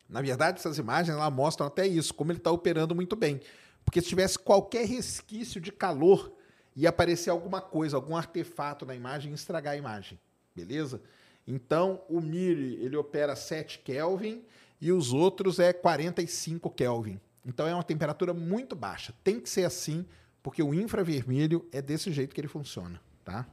na 0.10 0.22
verdade, 0.22 0.60
essas 0.60 0.78
imagens 0.78 1.18
lá 1.18 1.30
mostram 1.30 1.68
até 1.68 1.88
isso, 1.88 2.14
como 2.14 2.32
ele 2.32 2.40
está 2.40 2.52
operando 2.52 2.94
muito 2.94 3.16
bem. 3.16 3.40
Porque 3.86 4.02
se 4.02 4.10
tivesse 4.10 4.38
qualquer 4.38 4.86
resquício 4.86 5.62
de 5.62 5.72
calor, 5.72 6.34
ia 6.78 6.90
aparecer 6.90 7.32
alguma 7.32 7.60
coisa, 7.60 7.98
algum 7.98 8.16
artefato 8.16 8.86
na 8.86 8.96
imagem 8.96 9.32
e 9.32 9.36
estragar 9.36 9.74
a 9.74 9.78
imagem. 9.78 10.20
Beleza? 10.56 11.02
Então, 11.46 12.02
o 12.08 12.22
MIRI, 12.22 12.76
ele 12.76 12.96
opera 12.96 13.36
7 13.36 13.80
Kelvin 13.80 14.44
e 14.80 14.92
os 14.92 15.12
outros 15.12 15.60
é 15.60 15.74
45 15.74 16.70
Kelvin. 16.70 17.20
Então, 17.44 17.68
é 17.68 17.74
uma 17.74 17.84
temperatura 17.84 18.34
muito 18.34 18.76
baixa. 18.76 19.14
Tem 19.24 19.40
que 19.40 19.50
ser 19.50 19.64
assim, 19.64 20.06
porque 20.44 20.62
o 20.62 20.74
infravermelho 20.74 21.68
é 21.72 21.82
desse 21.82 22.12
jeito 22.12 22.36
que 22.36 22.42
ele 22.42 22.48
funciona, 22.48 23.02
tá? 23.26 23.48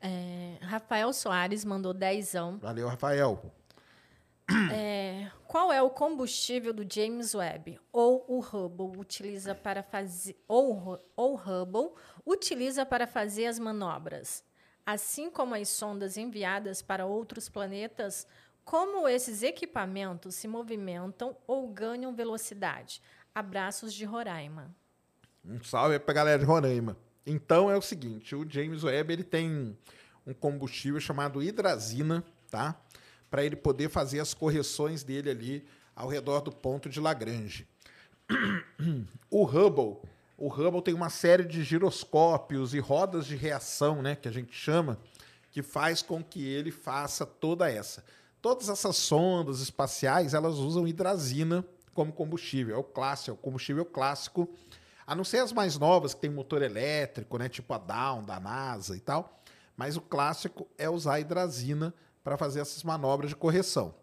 É, 0.00 0.58
Rafael 0.62 1.12
Soares 1.12 1.64
mandou 1.64 1.94
dezão. 1.94 2.58
Valeu, 2.58 2.88
Rafael. 2.88 3.52
É, 4.72 5.30
qual 5.46 5.72
é 5.72 5.82
o 5.82 5.90
combustível 5.90 6.72
do 6.72 6.86
James 6.88 7.34
Webb? 7.34 7.80
Ou 7.92 8.24
o 8.28 8.40
Hubble 8.40 8.98
utiliza 8.98 9.54
para 9.54 9.82
fazer 9.82 10.36
ou, 10.46 11.00
ou 11.16 11.34
Hubble 11.34 11.92
utiliza 12.24 12.86
para 12.86 13.06
fazer 13.06 13.46
as 13.46 13.58
manobras? 13.58 14.44
Assim 14.84 15.30
como 15.30 15.54
as 15.54 15.68
sondas 15.68 16.16
enviadas 16.16 16.80
para 16.80 17.06
outros 17.06 17.48
planetas, 17.48 18.26
como 18.64 19.08
esses 19.08 19.42
equipamentos 19.42 20.34
se 20.34 20.46
movimentam 20.46 21.36
ou 21.46 21.68
ganham 21.68 22.14
velocidade? 22.14 23.02
Abraços 23.34 23.92
de 23.92 24.04
Roraima. 24.04 24.74
Um 25.44 25.62
salve 25.62 25.98
para 25.98 26.12
a 26.12 26.14
galera 26.14 26.38
de 26.38 26.44
Roraima. 26.44 26.96
Então 27.24 27.70
é 27.70 27.76
o 27.76 27.82
seguinte, 27.82 28.34
o 28.34 28.48
James 28.48 28.84
Webb 28.84 29.12
ele 29.12 29.24
tem 29.24 29.76
um 30.26 30.34
combustível 30.34 31.00
chamado 31.00 31.42
hidrazina, 31.42 32.24
tá? 32.50 32.80
Para 33.30 33.44
ele 33.44 33.56
poder 33.56 33.88
fazer 33.88 34.20
as 34.20 34.34
correções 34.34 35.02
dele 35.02 35.30
ali 35.30 35.66
ao 35.94 36.08
redor 36.08 36.40
do 36.40 36.52
ponto 36.52 36.88
de 36.88 37.00
Lagrange. 37.00 37.66
O 39.30 39.44
Hubble, 39.44 39.98
o 40.36 40.48
Hubble 40.48 40.82
tem 40.82 40.94
uma 40.94 41.10
série 41.10 41.44
de 41.44 41.62
giroscópios 41.64 42.74
e 42.74 42.78
rodas 42.78 43.26
de 43.26 43.36
reação, 43.36 44.02
né, 44.02 44.14
que 44.14 44.28
a 44.28 44.32
gente 44.32 44.52
chama, 44.52 44.98
que 45.50 45.62
faz 45.62 46.02
com 46.02 46.22
que 46.22 46.46
ele 46.46 46.70
faça 46.70 47.24
toda 47.24 47.70
essa. 47.70 48.04
Todas 48.42 48.68
essas 48.68 48.96
sondas 48.96 49.60
espaciais, 49.60 50.34
elas 50.34 50.56
usam 50.56 50.86
hidrazina 50.86 51.64
como 51.94 52.12
combustível, 52.12 52.76
é 52.76 52.78
o 52.78 52.84
clássico, 52.84 53.30
é 53.30 53.34
o 53.34 53.36
combustível 53.36 53.84
clássico 53.84 54.48
a 55.06 55.14
não 55.14 55.24
ser 55.24 55.38
as 55.38 55.52
mais 55.52 55.78
novas, 55.78 56.12
que 56.14 56.20
tem 56.20 56.30
motor 56.30 56.62
elétrico, 56.62 57.38
né? 57.38 57.48
Tipo 57.48 57.72
a 57.74 57.78
Down, 57.78 58.24
da 58.24 58.40
NASA 58.40 58.96
e 58.96 59.00
tal. 59.00 59.40
Mas 59.76 59.96
o 59.96 60.00
clássico 60.00 60.66
é 60.76 60.90
usar 60.90 61.20
hidrazina 61.20 61.94
para 62.26 62.36
fazer 62.36 62.58
essas 62.58 62.82
manobras 62.82 63.30
de 63.30 63.36
correção. 63.36 63.94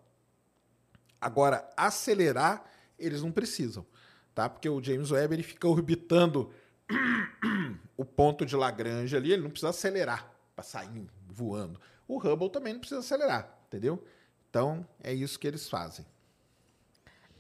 Agora, 1.19 1.69
acelerar, 1.75 2.63
eles 2.97 3.21
não 3.21 3.33
precisam, 3.33 3.85
tá? 4.33 4.47
Porque 4.47 4.69
o 4.69 4.81
James 4.81 5.11
Webb 5.11 5.35
ele 5.35 5.43
fica 5.43 5.67
orbitando 5.67 6.49
o 7.97 8.05
ponto 8.05 8.45
de 8.45 8.55
Lagrange 8.55 9.13
ali, 9.13 9.33
ele 9.33 9.41
não 9.41 9.49
precisa 9.49 9.71
acelerar 9.71 10.33
para 10.55 10.63
sair 10.63 11.05
voando. 11.27 11.77
O 12.07 12.17
Hubble 12.17 12.49
também 12.49 12.71
não 12.71 12.79
precisa 12.79 13.01
acelerar, 13.01 13.59
entendeu? 13.67 14.01
Então, 14.49 14.87
é 15.03 15.13
isso 15.13 15.37
que 15.37 15.45
eles 15.45 15.67
fazem. 15.67 16.05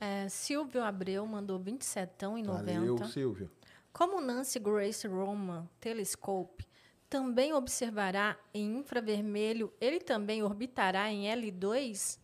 É, 0.01 0.27
Silvio 0.27 0.83
Abreu 0.83 1.25
mandou 1.25 1.59
27 1.59 2.25
e 2.25 2.43
90. 2.43 2.51
Valeu, 2.51 3.05
Silvio. 3.05 3.49
Como 3.93 4.19
Nancy 4.19 4.59
Grace 4.59 5.07
Roman 5.07 5.65
Telescope 5.79 6.67
também 7.13 7.53
observará 7.53 8.35
em 8.51 8.79
infravermelho, 8.79 9.71
ele 9.79 9.99
também 9.99 10.41
orbitará 10.41 11.11
em 11.11 11.25
L2? 11.25 12.17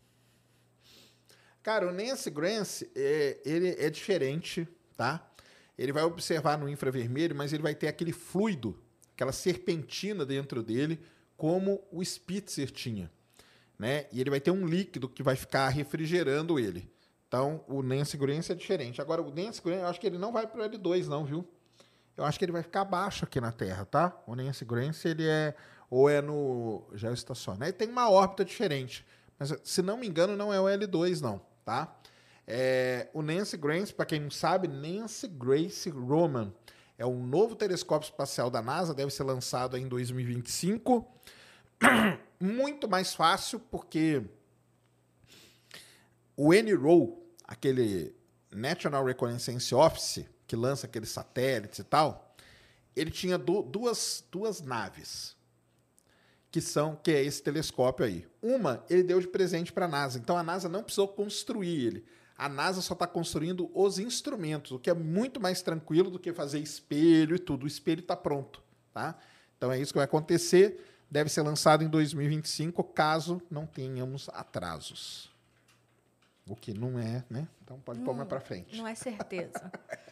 Cara, 1.61 1.87
o 1.87 1.93
Nancy 1.93 2.31
Grace, 2.31 2.89
é, 2.95 3.39
ele 3.45 3.75
é 3.77 3.87
diferente, 3.91 4.67
tá? 4.97 5.31
Ele 5.77 5.93
vai 5.93 6.01
observar 6.01 6.57
no 6.57 6.67
infravermelho, 6.67 7.35
mas 7.35 7.53
ele 7.53 7.61
vai 7.61 7.75
ter 7.75 7.87
aquele 7.87 8.11
fluido, 8.11 8.81
aquela 9.13 9.31
serpentina 9.31 10.25
dentro 10.25 10.63
dele, 10.63 10.99
como 11.37 11.87
o 11.91 12.03
Spitzer 12.03 12.71
tinha, 12.71 13.11
né? 13.77 14.07
E 14.11 14.19
ele 14.19 14.31
vai 14.31 14.41
ter 14.41 14.49
um 14.49 14.65
líquido 14.65 15.07
que 15.07 15.21
vai 15.21 15.35
ficar 15.35 15.69
refrigerando 15.69 16.57
ele. 16.57 16.91
Então, 17.27 17.63
o 17.67 17.83
Nancy 17.83 18.17
Grace 18.17 18.51
é 18.51 18.55
diferente. 18.55 18.99
Agora, 18.99 19.21
o 19.21 19.29
Nancy 19.29 19.61
Grace, 19.61 19.81
eu 19.81 19.87
acho 19.87 20.01
que 20.01 20.07
ele 20.07 20.17
não 20.17 20.31
vai 20.31 20.47
para 20.47 20.65
o 20.65 20.67
L2, 20.67 21.05
não, 21.05 21.25
viu? 21.25 21.47
Eu 22.19 22.25
acho 22.25 22.37
que 22.37 22.43
ele 22.43 22.51
vai 22.51 22.61
ficar 22.61 22.81
abaixo 22.81 23.23
aqui 23.23 23.39
na 23.39 23.51
Terra, 23.51 23.85
tá? 23.85 24.21
O 24.27 24.35
Nancy 24.35 24.65
Grace, 24.65 25.07
ele 25.07 25.25
é... 25.25 25.55
Ou 25.89 26.09
é 26.09 26.21
no 26.21 26.83
geoestacionário. 26.93 27.71
Ele 27.71 27.77
tem 27.77 27.87
uma 27.87 28.09
órbita 28.09 28.45
diferente. 28.45 29.05
Mas, 29.39 29.55
se 29.63 29.81
não 29.81 29.97
me 29.97 30.05
engano, 30.05 30.35
não 30.35 30.53
é 30.53 30.59
o 30.59 30.65
L2, 30.65 31.21
não, 31.21 31.41
tá? 31.63 31.97
É, 32.45 33.07
o 33.13 33.21
Nancy 33.21 33.55
Grace, 33.55 33.93
para 33.93 34.05
quem 34.05 34.19
não 34.19 34.29
sabe, 34.29 34.67
Nancy 34.67 35.27
Grace 35.27 35.89
Roman 35.89 36.53
é 36.97 37.05
um 37.05 37.25
novo 37.25 37.55
telescópio 37.55 38.07
espacial 38.07 38.49
da 38.49 38.61
NASA, 38.61 38.93
deve 38.93 39.11
ser 39.11 39.23
lançado 39.23 39.77
em 39.77 39.87
2025. 39.87 41.07
Muito 42.39 42.89
mais 42.89 43.15
fácil, 43.15 43.59
porque 43.59 44.21
o 46.35 46.53
NRO, 46.53 47.23
aquele 47.45 48.13
National 48.51 49.05
Reconnaissance 49.05 49.73
Office, 49.73 50.25
que 50.49 50.55
lança 50.55 50.87
aqueles 50.87 51.09
satélites 51.09 51.77
e 51.77 51.83
tal, 51.83 52.35
ele 52.95 53.11
tinha 53.11 53.37
du 53.37 53.61
duas, 53.61 54.25
duas 54.31 54.61
naves, 54.61 55.37
que 56.49 56.59
são 56.59 56.95
que 56.95 57.11
é 57.11 57.23
esse 57.23 57.43
telescópio 57.43 58.03
aí. 58.03 58.27
Uma 58.41 58.83
ele 58.89 59.03
deu 59.03 59.21
de 59.21 59.27
presente 59.27 59.71
para 59.71 59.85
a 59.85 59.87
NASA, 59.87 60.17
então 60.17 60.35
a 60.35 60.41
NASA 60.41 60.67
não 60.67 60.81
precisou 60.81 61.07
construir 61.07 61.85
ele. 61.85 62.05
A 62.35 62.49
NASA 62.49 62.81
só 62.81 62.95
está 62.95 63.05
construindo 63.05 63.69
os 63.75 63.99
instrumentos, 63.99 64.71
o 64.71 64.79
que 64.79 64.89
é 64.89 64.93
muito 64.93 65.39
mais 65.39 65.61
tranquilo 65.61 66.09
do 66.09 66.17
que 66.17 66.33
fazer 66.33 66.57
espelho 66.57 67.35
e 67.35 67.39
tudo. 67.39 67.65
O 67.65 67.67
espelho 67.67 67.99
está 67.99 68.15
pronto, 68.15 68.63
tá? 68.91 69.15
Então 69.55 69.71
é 69.71 69.79
isso 69.79 69.93
que 69.93 69.99
vai 69.99 70.05
acontecer. 70.05 70.83
Deve 71.11 71.29
ser 71.29 71.43
lançado 71.43 71.83
em 71.83 71.87
2025, 71.87 72.83
caso 72.85 73.39
não 73.51 73.67
tenhamos 73.67 74.29
atrasos. 74.29 75.29
O 76.47 76.55
que 76.55 76.73
não 76.73 76.97
é, 76.97 77.23
né? 77.29 77.47
Então 77.63 77.79
pode 77.81 77.99
pôr 77.99 78.15
mais 78.15 78.27
para 78.27 78.39
frente. 78.39 78.75
Não 78.75 78.87
é 78.87 78.95
certeza. 78.95 79.71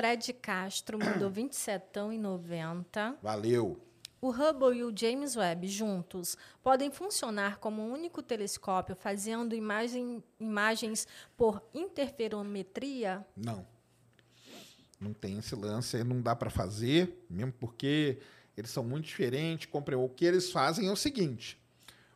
Fred 0.00 0.32
Castro 0.32 0.98
mandou 0.98 1.28
27 1.28 1.98
e 2.14 2.16
90. 2.16 3.18
Valeu. 3.22 3.78
O 4.18 4.30
Hubble 4.30 4.78
e 4.78 4.82
o 4.82 4.96
James 4.96 5.36
Webb 5.36 5.68
juntos 5.68 6.38
podem 6.62 6.90
funcionar 6.90 7.58
como 7.58 7.82
um 7.82 7.92
único 7.92 8.22
telescópio, 8.22 8.96
fazendo 8.96 9.54
imagem, 9.54 10.24
imagens 10.40 11.06
por 11.36 11.62
interferometria? 11.74 13.26
Não. 13.36 13.66
Não 14.98 15.12
tem 15.12 15.36
esse 15.36 15.54
lance, 15.54 16.02
não 16.02 16.22
dá 16.22 16.34
para 16.34 16.48
fazer, 16.48 17.22
mesmo 17.28 17.52
porque 17.52 18.20
eles 18.56 18.70
são 18.70 18.82
muito 18.82 19.04
diferentes. 19.04 19.68
O 19.70 20.08
que 20.08 20.24
eles 20.24 20.50
fazem 20.50 20.88
é 20.88 20.90
o 20.90 20.96
seguinte: 20.96 21.60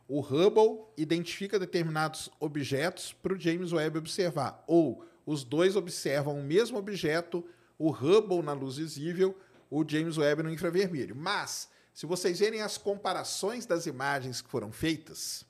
o 0.07 0.21
Hubble 0.21 0.85
identifica 0.97 1.59
determinados 1.59 2.31
objetos 2.39 3.13
para 3.13 3.33
o 3.33 3.39
James 3.39 3.71
Webb 3.71 3.99
observar. 3.99 4.63
Ou 4.65 5.05
os 5.23 5.43
dois 5.43 5.75
observam 5.75 6.39
o 6.39 6.43
mesmo 6.43 6.79
objeto, 6.79 7.43
o 7.77 7.89
Hubble 7.91 8.41
na 8.41 8.53
luz 8.53 8.77
visível, 8.77 9.37
o 9.69 9.83
James 9.87 10.17
Webb 10.17 10.43
no 10.43 10.49
infravermelho. 10.49 11.15
Mas, 11.15 11.69
se 11.93 12.05
vocês 12.05 12.39
verem 12.39 12.61
as 12.61 12.77
comparações 12.77 13.65
das 13.65 13.85
imagens 13.85 14.41
que 14.41 14.49
foram 14.49 14.71
feitas, 14.71 15.45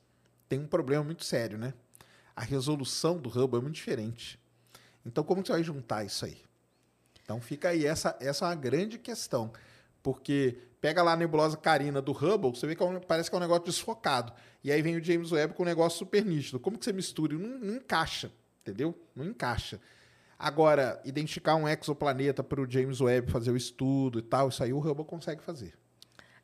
tem 0.48 0.60
um 0.60 0.68
problema 0.68 1.04
muito 1.04 1.24
sério, 1.24 1.58
né? 1.58 1.74
A 2.36 2.42
resolução 2.42 3.18
do 3.18 3.30
Hubble 3.30 3.60
é 3.60 3.62
muito 3.62 3.76
diferente. 3.76 4.40
Então, 5.06 5.24
como 5.24 5.46
você 5.46 5.52
vai 5.52 5.64
juntar 5.64 6.04
isso 6.04 6.26
aí? 6.26 6.38
Então, 7.24 7.40
fica 7.42 7.70
aí. 7.70 7.86
Essa, 7.86 8.16
essa 8.20 8.46
é 8.46 8.50
uma 8.50 8.56
grande 8.56 8.98
questão. 8.98 9.52
Porque 10.04 10.58
pega 10.80 11.02
lá 11.02 11.14
a 11.14 11.16
nebulosa 11.16 11.58
Carina 11.58 12.00
do 12.02 12.12
Hubble, 12.12 12.52
você 12.52 12.68
vê 12.68 12.76
que 12.76 12.84
é 12.84 12.86
um- 12.86 13.00
parece 13.00 13.30
que 13.30 13.36
é 13.36 13.38
um 13.38 13.42
negócio 13.42 13.66
desfocado. 13.66 14.32
E 14.64 14.72
aí 14.72 14.82
vem 14.82 14.96
o 14.98 15.04
James 15.04 15.32
Webb 15.32 15.54
com 15.56 15.64
um 15.64 15.66
negócio 15.66 15.98
super 15.98 16.24
nítido. 16.24 16.60
Como 16.60 16.78
que 16.78 16.86
você 16.86 16.94
mistura? 16.94 17.36
Não, 17.38 17.58
não 17.58 17.76
encaixa, 17.76 18.32
entendeu? 18.62 18.96
Não 19.16 19.26
encaixa. 19.26 19.80
Agora, 20.38 21.02
identificar 21.06 21.56
um 21.56 21.68
exoplaneta 21.68 22.44
para 22.44 22.62
o 22.62 22.70
James 22.70 23.00
Webb 23.00 23.32
fazer 23.32 23.52
o 23.52 23.58
estudo 23.58 24.20
e 24.20 24.22
tal, 24.22 24.50
isso 24.50 24.64
aí 24.64 24.74
o 24.74 24.80
Hubble 24.80 25.06
consegue 25.06 25.42
fazer. 25.42 25.74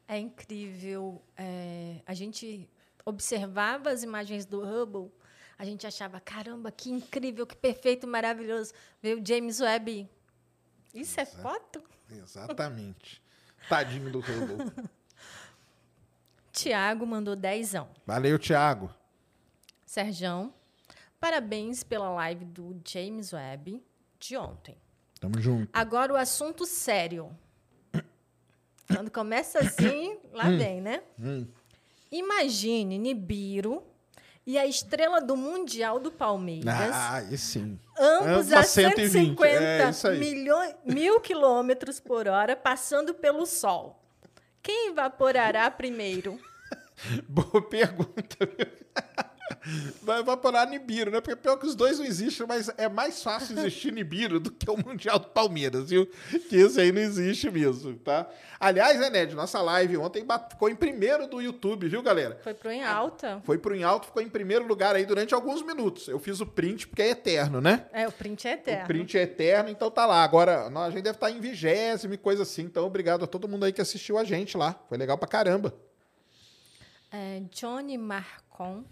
É 0.08 0.18
incrível. 0.18 1.22
é, 1.38 2.02
a 2.06 2.14
gente 2.14 2.70
observava 3.06 3.90
as 3.90 4.04
imagens 4.04 4.46
do 4.46 4.62
Hubble, 4.62 5.12
a 5.58 5.66
gente 5.66 5.86
achava, 5.86 6.20
caramba, 6.20 6.72
que 6.72 6.90
incrível, 6.90 7.46
que 7.46 7.56
perfeito, 7.56 8.08
maravilhoso. 8.08 8.74
Veio 9.02 9.22
o 9.22 9.26
James 9.26 9.60
Webb. 9.60 10.10
Isso 10.94 11.20
é 11.20 11.26
foto? 11.26 11.84
Exatamente. 12.10 13.22
Tadinho 13.70 14.12
do 14.12 14.20
Hubble. 14.20 14.72
Tiago 16.52 17.06
mandou 17.06 17.36
dezão. 17.36 17.90
Valeu, 18.06 18.38
Thiago. 18.38 18.94
Serjão, 19.86 20.54
parabéns 21.22 21.84
pela 21.84 22.10
live 22.10 22.44
do 22.44 22.82
James 22.84 23.32
Webb 23.32 23.82
de 24.20 24.36
ontem. 24.36 24.76
Tamo 25.20 25.40
junto. 25.40 25.70
Agora 25.72 26.12
o 26.12 26.18
assunto 26.18 26.66
sério. 26.66 27.30
Quando 28.92 29.12
começa 29.12 29.60
assim, 29.60 30.18
lá 30.34 30.50
vem, 30.50 30.82
né? 30.82 31.04
Hum. 31.20 31.48
Imagine 32.12 32.98
Nibiru 32.98 33.84
e 34.46 34.58
a 34.58 34.66
estrela 34.66 35.22
do 35.22 35.38
Mundial 35.38 36.00
do 36.00 36.12
Palmeiras, 36.12 36.92
Ah, 36.92 37.22
e 37.30 37.38
sim. 37.38 37.80
ambos 37.98 38.52
a 38.52 38.62
a 38.62 38.64
120, 38.64 39.12
150 39.12 40.08
é 40.08 40.16
milhões, 40.18 40.76
mil 40.84 41.22
quilômetros 41.22 42.00
por 42.00 42.28
hora, 42.28 42.56
passando 42.56 43.14
pelo 43.14 43.46
Sol. 43.46 44.04
Quem 44.64 44.90
evaporará 44.90 45.70
primeiro? 45.70 46.40
Boa 47.30 47.62
pergunta. 47.62 48.38
Vai 50.02 50.20
evaporar 50.20 50.68
Nibiru, 50.68 51.12
né? 51.12 51.22
Porque 51.22 51.36
pior 51.36 51.58
que 51.58 51.66
os 51.66 51.76
dois 51.76 52.00
não 52.00 52.06
existem, 52.06 52.46
mas 52.48 52.70
é 52.78 52.88
mais 52.90 53.22
fácil 53.22 53.58
existir 53.58 53.92
Nibiru 53.92 54.40
do 54.40 54.52
que 54.52 54.70
o 54.70 54.78
Mundial 54.78 55.20
do 55.20 55.28
Palmeiras, 55.28 55.90
viu? 55.90 56.08
Que 56.50 56.58
esse 56.58 56.80
aí 56.80 56.92
não 56.92 57.02
existe 57.02 57.50
mesmo, 57.50 57.96
tá? 57.96 58.28
Aliás, 58.60 59.00
né, 59.00 59.10
Ned? 59.10 59.36
Nossa 59.36 59.62
live 59.62 59.98
ontem 59.98 60.26
ficou 60.50 60.70
em 60.70 60.76
primeiro 60.76 61.28
do 61.28 61.42
YouTube, 61.42 61.88
viu, 61.88 62.04
galera? 62.04 62.40
Foi 62.44 62.54
pro 62.54 62.70
em 62.70 62.84
alta? 62.84 63.42
Foi 63.44 63.58
pro 63.58 63.76
em 63.76 63.84
alto, 63.84 64.08
ficou 64.08 64.22
em 64.22 64.30
primeiro 64.30 64.68
lugar 64.68 64.96
aí 64.96 65.06
durante 65.06 65.34
alguns 65.34 65.64
minutos. 65.64 66.08
Eu 66.08 66.20
fiz 66.20 66.40
o 66.42 66.46
print 66.46 66.88
porque 66.88 67.02
é 67.02 67.10
eterno, 67.10 67.60
né? 67.60 67.86
É, 67.92 68.08
o 68.08 68.12
print 68.12 68.48
é 68.48 68.54
eterno. 68.54 68.84
O 68.84 68.88
print 68.88 69.18
é 69.18 69.24
eterno, 69.24 69.70
então 69.70 69.90
tá 69.90 70.06
lá. 70.06 70.24
Agora, 70.24 70.68
a 70.68 70.90
gente 70.92 71.02
deve 71.02 71.18
estar 71.18 71.32
em 71.32 71.40
vigésimo 71.40 72.14
e 72.14 72.18
coisa 72.18 72.44
assim. 72.44 72.64
Então, 72.64 72.86
obrigado 72.86 73.24
a 73.24 73.28
todo 73.28 73.48
mundo 73.48 73.66
aí 73.66 73.74
que 73.74 73.82
assistiu 73.82 74.18
a 74.18 74.24
gente 74.24 74.56
lá. 74.56 74.80
Foi 74.88 74.98
legal 74.98 75.18
pra 75.18 75.28
caramba. 75.28 75.74
É, 77.12 77.42
Johnny 77.52 77.98
Marcon 77.98 78.84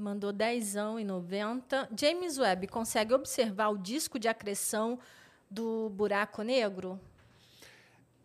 mandou 0.00 0.32
10 0.32 0.74
e 0.98 1.04
90. 1.04 1.88
James 1.96 2.38
Webb 2.38 2.66
consegue 2.68 3.14
observar 3.14 3.68
o 3.68 3.78
disco 3.78 4.18
de 4.18 4.28
acreção 4.28 4.98
do 5.50 5.90
buraco 5.90 6.42
negro? 6.42 6.98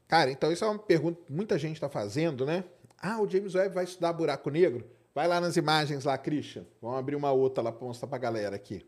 Cara, 0.07 0.31
então 0.31 0.51
isso 0.51 0.63
é 0.63 0.67
uma 0.67 0.79
pergunta 0.79 1.21
que 1.25 1.33
muita 1.33 1.57
gente 1.57 1.75
está 1.75 1.89
fazendo, 1.89 2.45
né? 2.45 2.63
Ah, 2.97 3.19
o 3.21 3.29
James 3.29 3.53
Webb 3.55 3.73
vai 3.73 3.83
estudar 3.83 4.13
buraco 4.13 4.49
negro? 4.49 4.89
Vai 5.13 5.27
lá 5.27 5.39
nas 5.39 5.57
imagens 5.57 6.03
lá, 6.03 6.17
Christian. 6.17 6.65
Vamos 6.81 6.97
abrir 6.97 7.15
uma 7.15 7.31
outra 7.31 7.63
lá 7.63 7.71
para 7.71 7.85
mostrar 7.85 8.07
para 8.07 8.17
a 8.17 8.19
galera 8.19 8.55
aqui. 8.55 8.85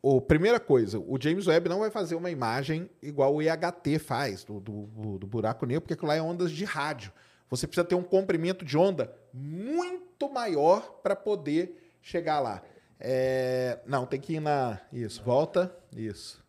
O, 0.00 0.20
primeira 0.20 0.60
coisa, 0.60 0.96
o 1.00 1.18
James 1.20 1.48
Webb 1.48 1.68
não 1.68 1.80
vai 1.80 1.90
fazer 1.90 2.14
uma 2.14 2.30
imagem 2.30 2.88
igual 3.02 3.34
o 3.34 3.42
IHT 3.42 3.98
faz 3.98 4.44
do, 4.44 4.60
do, 4.60 5.18
do 5.18 5.26
buraco 5.26 5.66
negro, 5.66 5.80
porque 5.80 5.94
aquilo 5.94 6.06
lá 6.08 6.14
é 6.14 6.22
ondas 6.22 6.52
de 6.52 6.64
rádio. 6.64 7.12
Você 7.50 7.66
precisa 7.66 7.86
ter 7.86 7.94
um 7.94 8.02
comprimento 8.02 8.64
de 8.64 8.76
onda 8.76 9.14
muito 9.32 10.28
maior 10.30 11.00
para 11.02 11.16
poder 11.16 11.96
chegar 12.02 12.40
lá. 12.40 12.62
É, 13.00 13.80
não, 13.86 14.06
tem 14.06 14.20
que 14.20 14.34
ir 14.34 14.40
na. 14.40 14.80
Isso, 14.92 15.22
volta. 15.22 15.74
Isso. 15.96 16.44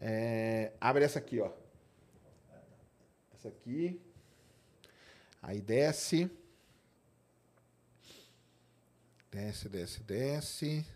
É, 0.00 0.72
abre 0.80 1.04
essa 1.04 1.18
aqui, 1.18 1.40
ó. 1.40 1.50
Essa 3.34 3.48
aqui. 3.48 4.00
Aí 5.42 5.60
desce. 5.60 6.30
Desce, 9.30 9.68
desce, 9.68 10.02
desce. 10.02 10.86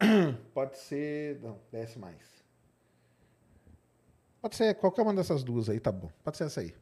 Pode 0.52 0.78
ser. 0.78 1.40
Não, 1.40 1.58
desce 1.70 1.98
mais. 1.98 2.36
Pode 4.40 4.56
ser 4.56 4.74
qualquer 4.74 5.02
uma 5.02 5.14
dessas 5.14 5.42
duas 5.42 5.68
aí, 5.68 5.80
tá 5.80 5.90
bom. 5.90 6.10
Pode 6.22 6.36
ser 6.36 6.44
essa 6.44 6.60
aí. 6.60 6.74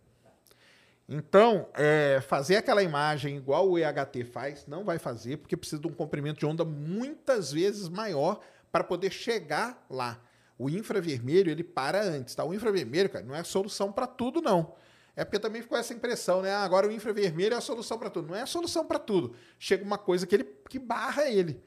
Então, 1.08 1.68
é, 1.74 2.20
fazer 2.26 2.56
aquela 2.56 2.82
imagem 2.82 3.36
igual 3.36 3.68
o 3.68 3.78
EHT 3.78 4.24
faz, 4.24 4.66
não 4.66 4.84
vai 4.84 4.98
fazer, 4.98 5.36
porque 5.36 5.56
precisa 5.56 5.80
de 5.80 5.86
um 5.86 5.92
comprimento 5.92 6.40
de 6.40 6.46
onda 6.46 6.64
muitas 6.64 7.52
vezes 7.52 7.88
maior 7.88 8.40
para 8.72 8.82
poder 8.82 9.10
chegar 9.10 9.84
lá. 9.90 10.18
O 10.58 10.70
infravermelho, 10.70 11.50
ele 11.50 11.62
para 11.62 12.02
antes, 12.02 12.34
tá? 12.34 12.44
O 12.44 12.54
infravermelho, 12.54 13.10
cara, 13.10 13.24
não 13.24 13.34
é 13.34 13.44
solução 13.44 13.92
para 13.92 14.06
tudo, 14.06 14.40
não. 14.40 14.74
É 15.16 15.24
porque 15.24 15.38
também 15.38 15.62
ficou 15.62 15.78
essa 15.78 15.92
impressão, 15.92 16.42
né? 16.42 16.52
Ah, 16.52 16.64
agora 16.64 16.88
o 16.88 16.92
infravermelho 16.92 17.54
é 17.54 17.56
a 17.56 17.60
solução 17.60 17.98
para 17.98 18.10
tudo. 18.10 18.28
Não 18.28 18.34
é 18.34 18.42
a 18.42 18.46
solução 18.46 18.84
para 18.84 18.98
tudo. 18.98 19.34
Chega 19.58 19.84
uma 19.84 19.98
coisa 19.98 20.26
que 20.26 20.34
ele 20.34 20.44
que 20.68 20.78
barra 20.78 21.28
ele. 21.28 21.62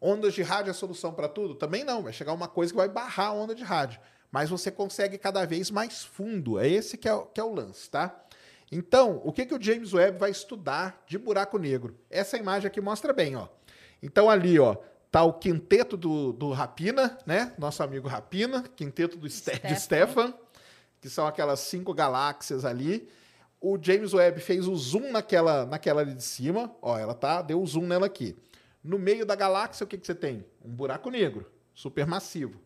Ondas 0.00 0.32
de 0.32 0.42
rádio 0.42 0.70
é 0.70 0.72
a 0.72 0.74
solução 0.74 1.12
para 1.12 1.28
tudo? 1.28 1.54
Também 1.54 1.84
não. 1.84 2.02
Vai 2.02 2.12
chegar 2.12 2.32
uma 2.32 2.48
coisa 2.48 2.72
que 2.72 2.76
vai 2.76 2.88
barrar 2.88 3.28
a 3.28 3.32
onda 3.32 3.54
de 3.54 3.62
rádio. 3.62 4.00
Mas 4.30 4.48
você 4.48 4.70
consegue 4.70 5.18
cada 5.18 5.44
vez 5.44 5.70
mais 5.70 6.04
fundo. 6.04 6.58
É 6.58 6.66
esse 6.68 6.96
que 6.96 7.08
é, 7.08 7.26
que 7.34 7.40
é 7.40 7.44
o 7.44 7.54
lance, 7.54 7.90
tá? 7.90 8.25
Então, 8.70 9.20
o 9.24 9.32
que, 9.32 9.46
que 9.46 9.54
o 9.54 9.62
James 9.62 9.92
Webb 9.92 10.18
vai 10.18 10.30
estudar 10.30 11.04
de 11.06 11.16
buraco 11.18 11.58
negro? 11.58 11.96
Essa 12.10 12.36
imagem 12.36 12.66
aqui 12.66 12.80
mostra 12.80 13.12
bem, 13.12 13.36
ó. 13.36 13.48
Então, 14.02 14.28
ali, 14.28 14.58
ó, 14.58 14.76
tá 15.10 15.22
o 15.22 15.34
quinteto 15.34 15.96
do, 15.96 16.32
do 16.32 16.50
Rapina, 16.50 17.16
né? 17.24 17.54
Nosso 17.58 17.82
amigo 17.82 18.08
Rapina, 18.08 18.62
quinteto 18.74 19.16
do 19.16 19.28
Ste 19.28 19.52
de 19.60 19.80
Stefan. 19.80 20.28
Stefan, 20.28 20.34
que 21.00 21.08
são 21.08 21.26
aquelas 21.26 21.60
cinco 21.60 21.94
galáxias 21.94 22.64
ali. 22.64 23.08
O 23.60 23.78
James 23.80 24.12
Webb 24.12 24.40
fez 24.40 24.66
o 24.66 24.76
zoom 24.76 25.10
naquela, 25.10 25.64
naquela 25.64 26.02
ali 26.02 26.14
de 26.14 26.24
cima. 26.24 26.74
Ó, 26.82 26.98
ela 26.98 27.14
tá, 27.14 27.42
deu 27.42 27.62
o 27.62 27.66
zoom 27.66 27.86
nela 27.86 28.06
aqui. 28.06 28.36
No 28.82 28.98
meio 28.98 29.24
da 29.24 29.34
galáxia, 29.34 29.84
o 29.84 29.86
que, 29.86 29.96
que 29.96 30.06
você 30.06 30.14
tem? 30.14 30.44
Um 30.64 30.70
buraco 30.70 31.08
negro, 31.10 31.50
supermassivo. 31.74 32.60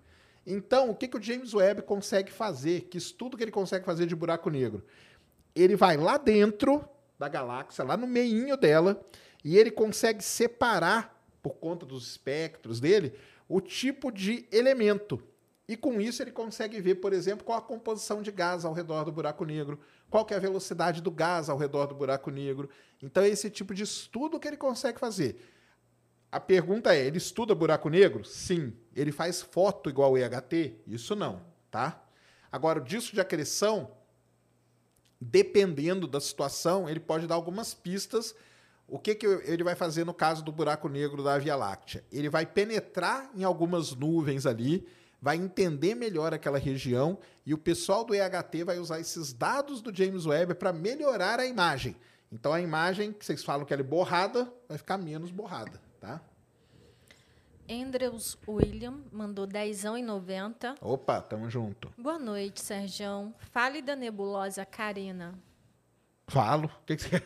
Então, 0.46 0.90
o 0.90 0.94
que, 0.94 1.06
que 1.06 1.16
o 1.16 1.22
James 1.22 1.54
Webb 1.54 1.82
consegue 1.82 2.32
fazer? 2.32 2.82
Que 2.82 2.98
estudo 2.98 3.36
que 3.36 3.44
ele 3.44 3.50
consegue 3.50 3.84
fazer 3.84 4.06
de 4.06 4.16
buraco 4.16 4.50
negro? 4.50 4.84
Ele 5.54 5.76
vai 5.76 5.96
lá 5.96 6.16
dentro 6.16 6.84
da 7.18 7.28
galáxia, 7.28 7.84
lá 7.84 7.96
no 7.96 8.06
meinho 8.06 8.56
dela, 8.56 9.00
e 9.44 9.56
ele 9.56 9.70
consegue 9.70 10.22
separar, 10.22 11.22
por 11.42 11.54
conta 11.54 11.84
dos 11.84 12.06
espectros 12.06 12.80
dele, 12.80 13.14
o 13.48 13.60
tipo 13.60 14.10
de 14.10 14.46
elemento. 14.52 15.22
E 15.68 15.76
com 15.76 16.00
isso 16.00 16.22
ele 16.22 16.32
consegue 16.32 16.80
ver, 16.80 16.96
por 16.96 17.12
exemplo, 17.12 17.44
qual 17.44 17.58
a 17.58 17.62
composição 17.62 18.22
de 18.22 18.32
gás 18.32 18.64
ao 18.64 18.72
redor 18.72 19.04
do 19.04 19.12
buraco 19.12 19.44
negro, 19.44 19.78
qual 20.10 20.26
é 20.30 20.34
a 20.34 20.40
velocidade 20.40 21.00
do 21.00 21.10
gás 21.10 21.48
ao 21.48 21.56
redor 21.56 21.86
do 21.86 21.94
buraco 21.94 22.30
negro. 22.30 22.68
Então 23.00 23.22
é 23.22 23.28
esse 23.28 23.48
tipo 23.48 23.72
de 23.72 23.84
estudo 23.84 24.40
que 24.40 24.48
ele 24.48 24.56
consegue 24.56 24.98
fazer. 24.98 25.40
A 26.32 26.40
pergunta 26.40 26.94
é, 26.94 27.06
ele 27.06 27.18
estuda 27.18 27.54
buraco 27.54 27.88
negro? 27.88 28.24
Sim. 28.24 28.72
Ele 28.94 29.12
faz 29.12 29.42
foto 29.42 29.88
igual 29.88 30.18
EHT? 30.18 30.80
Isso 30.86 31.14
não, 31.14 31.40
tá? 31.70 32.04
Agora, 32.50 32.80
o 32.80 32.84
disco 32.84 33.14
de 33.14 33.20
acreção, 33.20 33.92
dependendo 35.20 36.06
da 36.06 36.20
situação, 36.20 36.88
ele 36.88 37.00
pode 37.00 37.26
dar 37.26 37.34
algumas 37.34 37.74
pistas. 37.74 38.34
O 38.88 38.98
que, 38.98 39.14
que 39.14 39.26
ele 39.26 39.62
vai 39.62 39.74
fazer 39.74 40.04
no 40.04 40.14
caso 40.14 40.42
do 40.42 40.50
buraco 40.50 40.88
negro 40.88 41.22
da 41.22 41.38
Via 41.38 41.54
Láctea? 41.54 42.04
Ele 42.10 42.28
vai 42.28 42.46
penetrar 42.46 43.30
em 43.36 43.44
algumas 43.44 43.94
nuvens 43.94 44.46
ali, 44.46 44.86
vai 45.20 45.36
entender 45.36 45.94
melhor 45.94 46.32
aquela 46.32 46.58
região 46.58 47.18
e 47.44 47.52
o 47.52 47.58
pessoal 47.58 48.04
do 48.04 48.14
EHT 48.14 48.64
vai 48.64 48.78
usar 48.78 48.98
esses 48.98 49.32
dados 49.32 49.82
do 49.82 49.94
James 49.94 50.24
Webb 50.24 50.54
para 50.54 50.72
melhorar 50.72 51.38
a 51.38 51.46
imagem. 51.46 51.94
Então 52.32 52.52
a 52.52 52.60
imagem 52.60 53.12
que 53.12 53.24
vocês 53.24 53.44
falam 53.44 53.66
que 53.66 53.72
ela 53.72 53.82
é 53.82 53.84
borrada 53.84 54.50
vai 54.68 54.78
ficar 54.78 54.96
menos 54.96 55.30
borrada, 55.30 55.80
tá? 56.00 56.22
Andrews 57.70 58.36
William 58.48 58.98
mandou 59.12 59.46
10 59.46 59.84
e 59.84 60.02
90. 60.02 60.74
Opa, 60.80 61.20
tamo 61.20 61.48
junto. 61.48 61.92
Boa 61.96 62.18
noite, 62.18 62.60
Serjão. 62.60 63.32
Fale 63.52 63.80
da 63.80 63.94
nebulosa 63.94 64.66
Carina. 64.66 65.38
Falo. 66.26 66.66
O 66.66 66.84
que, 66.84 66.96
que 66.96 67.04
você 67.04 67.20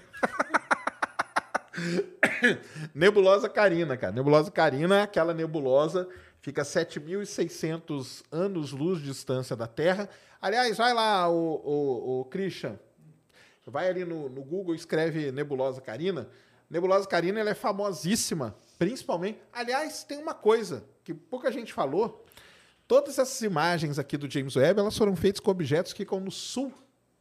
Nebulosa 2.94 3.48
Carina, 3.48 3.96
cara. 3.96 4.12
Nebulosa 4.12 4.50
Carina 4.50 4.98
é 4.98 5.02
aquela 5.02 5.32
nebulosa, 5.32 6.06
fica 6.42 6.60
a 6.60 6.64
7.600 6.64 8.22
anos-luz 8.30 9.00
de 9.00 9.06
distância 9.06 9.56
da 9.56 9.66
Terra. 9.66 10.10
Aliás, 10.42 10.76
vai 10.76 10.92
lá, 10.92 11.26
o, 11.26 11.54
o, 11.64 12.20
o 12.20 12.24
Christian, 12.26 12.78
vai 13.66 13.88
ali 13.88 14.04
no, 14.04 14.28
no 14.28 14.42
Google 14.42 14.74
escreve 14.74 15.32
Nebulosa 15.32 15.80
Carina. 15.80 16.28
Nebulosa 16.68 17.08
Carina 17.08 17.40
ela 17.40 17.50
é 17.50 17.54
famosíssima, 17.54 18.54
principalmente. 18.78 19.38
Aliás, 19.52 20.04
tem 20.04 20.18
uma 20.18 20.34
coisa 20.34 20.84
que 21.02 21.12
pouca 21.14 21.50
gente 21.52 21.72
falou. 21.72 22.24
Todas 22.86 23.18
essas 23.18 23.40
imagens 23.42 23.98
aqui 23.98 24.16
do 24.16 24.30
James 24.30 24.56
Webb, 24.56 24.80
elas 24.80 24.96
foram 24.96 25.16
feitas 25.16 25.40
com 25.40 25.50
objetos 25.50 25.92
que 25.92 26.02
ficam 26.04 26.20
no 26.20 26.30
sul, 26.30 26.72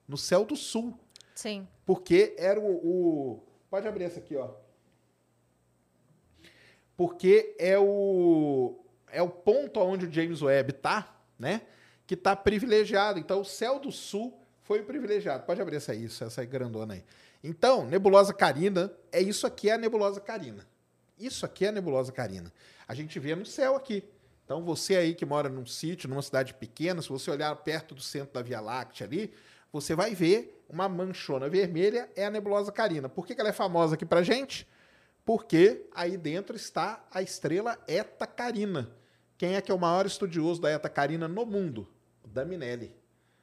no 0.07 0.17
céu 0.17 0.43
do 0.45 0.55
sul. 0.55 0.97
Sim. 1.35 1.67
Porque 1.85 2.35
era 2.37 2.59
o, 2.59 2.65
o- 2.75 3.43
Pode 3.69 3.87
abrir 3.87 4.03
essa 4.03 4.19
aqui, 4.19 4.35
ó. 4.35 4.49
Porque 6.95 7.55
é 7.57 7.77
o. 7.77 8.79
É 9.11 9.21
o 9.21 9.29
ponto 9.29 9.79
onde 9.79 10.05
o 10.05 10.11
James 10.11 10.41
Webb 10.41 10.73
tá, 10.73 11.15
né? 11.37 11.61
Que 12.05 12.15
tá 12.15 12.35
privilegiado. 12.35 13.19
Então, 13.19 13.41
o 13.41 13.45
céu 13.45 13.79
do 13.79 13.91
sul 13.91 14.37
foi 14.61 14.81
privilegiado. 14.83 15.43
Pode 15.45 15.61
abrir 15.61 15.77
essa 15.77 15.91
aí, 15.91 16.05
isso, 16.05 16.23
essa 16.23 16.41
aí 16.41 16.47
grandona 16.47 16.95
aí. 16.95 17.03
Então, 17.43 17.85
nebulosa 17.85 18.33
Carina, 18.33 18.91
é 19.11 19.21
isso 19.21 19.45
aqui 19.45 19.69
é 19.69 19.73
a 19.73 19.77
nebulosa 19.77 20.19
Carina. 20.21 20.65
Isso 21.17 21.45
aqui 21.45 21.65
é 21.65 21.69
a 21.69 21.71
nebulosa 21.71 22.11
Carina. 22.11 22.51
A 22.87 22.93
gente 22.93 23.19
vê 23.19 23.35
no 23.35 23.45
céu 23.45 23.75
aqui. 23.75 24.03
Então, 24.45 24.63
você 24.63 24.95
aí 24.95 25.15
que 25.15 25.25
mora 25.25 25.47
num 25.47 25.65
sítio, 25.65 26.09
numa 26.09 26.21
cidade 26.21 26.53
pequena, 26.53 27.01
se 27.01 27.09
você 27.09 27.31
olhar 27.31 27.55
perto 27.57 27.95
do 27.95 28.01
centro 28.01 28.33
da 28.33 28.41
Via 28.41 28.59
Láctea 28.59 29.07
ali, 29.07 29.33
você 29.71 29.95
vai 29.95 30.13
ver 30.13 30.63
uma 30.67 30.89
manchona 30.89 31.49
vermelha, 31.49 32.09
é 32.15 32.25
a 32.25 32.29
nebulosa 32.29 32.71
Carina. 32.71 33.07
Por 33.07 33.25
que, 33.25 33.39
ela 33.39 33.49
é 33.49 33.53
famosa 33.53 33.95
aqui 33.95 34.05
pra 34.05 34.21
gente? 34.21 34.67
Porque 35.23 35.87
aí 35.93 36.17
dentro 36.17 36.55
está 36.55 37.05
a 37.09 37.21
estrela 37.21 37.77
Eta 37.87 38.27
Carina. 38.27 38.91
Quem 39.37 39.55
é 39.55 39.61
que 39.61 39.71
é 39.71 39.73
o 39.73 39.79
maior 39.79 40.05
estudioso 40.05 40.61
da 40.61 40.69
Eta 40.69 40.89
Carina 40.89 41.27
no 41.27 41.45
mundo? 41.45 41.87
O 42.23 42.27
Daminelli, 42.27 42.95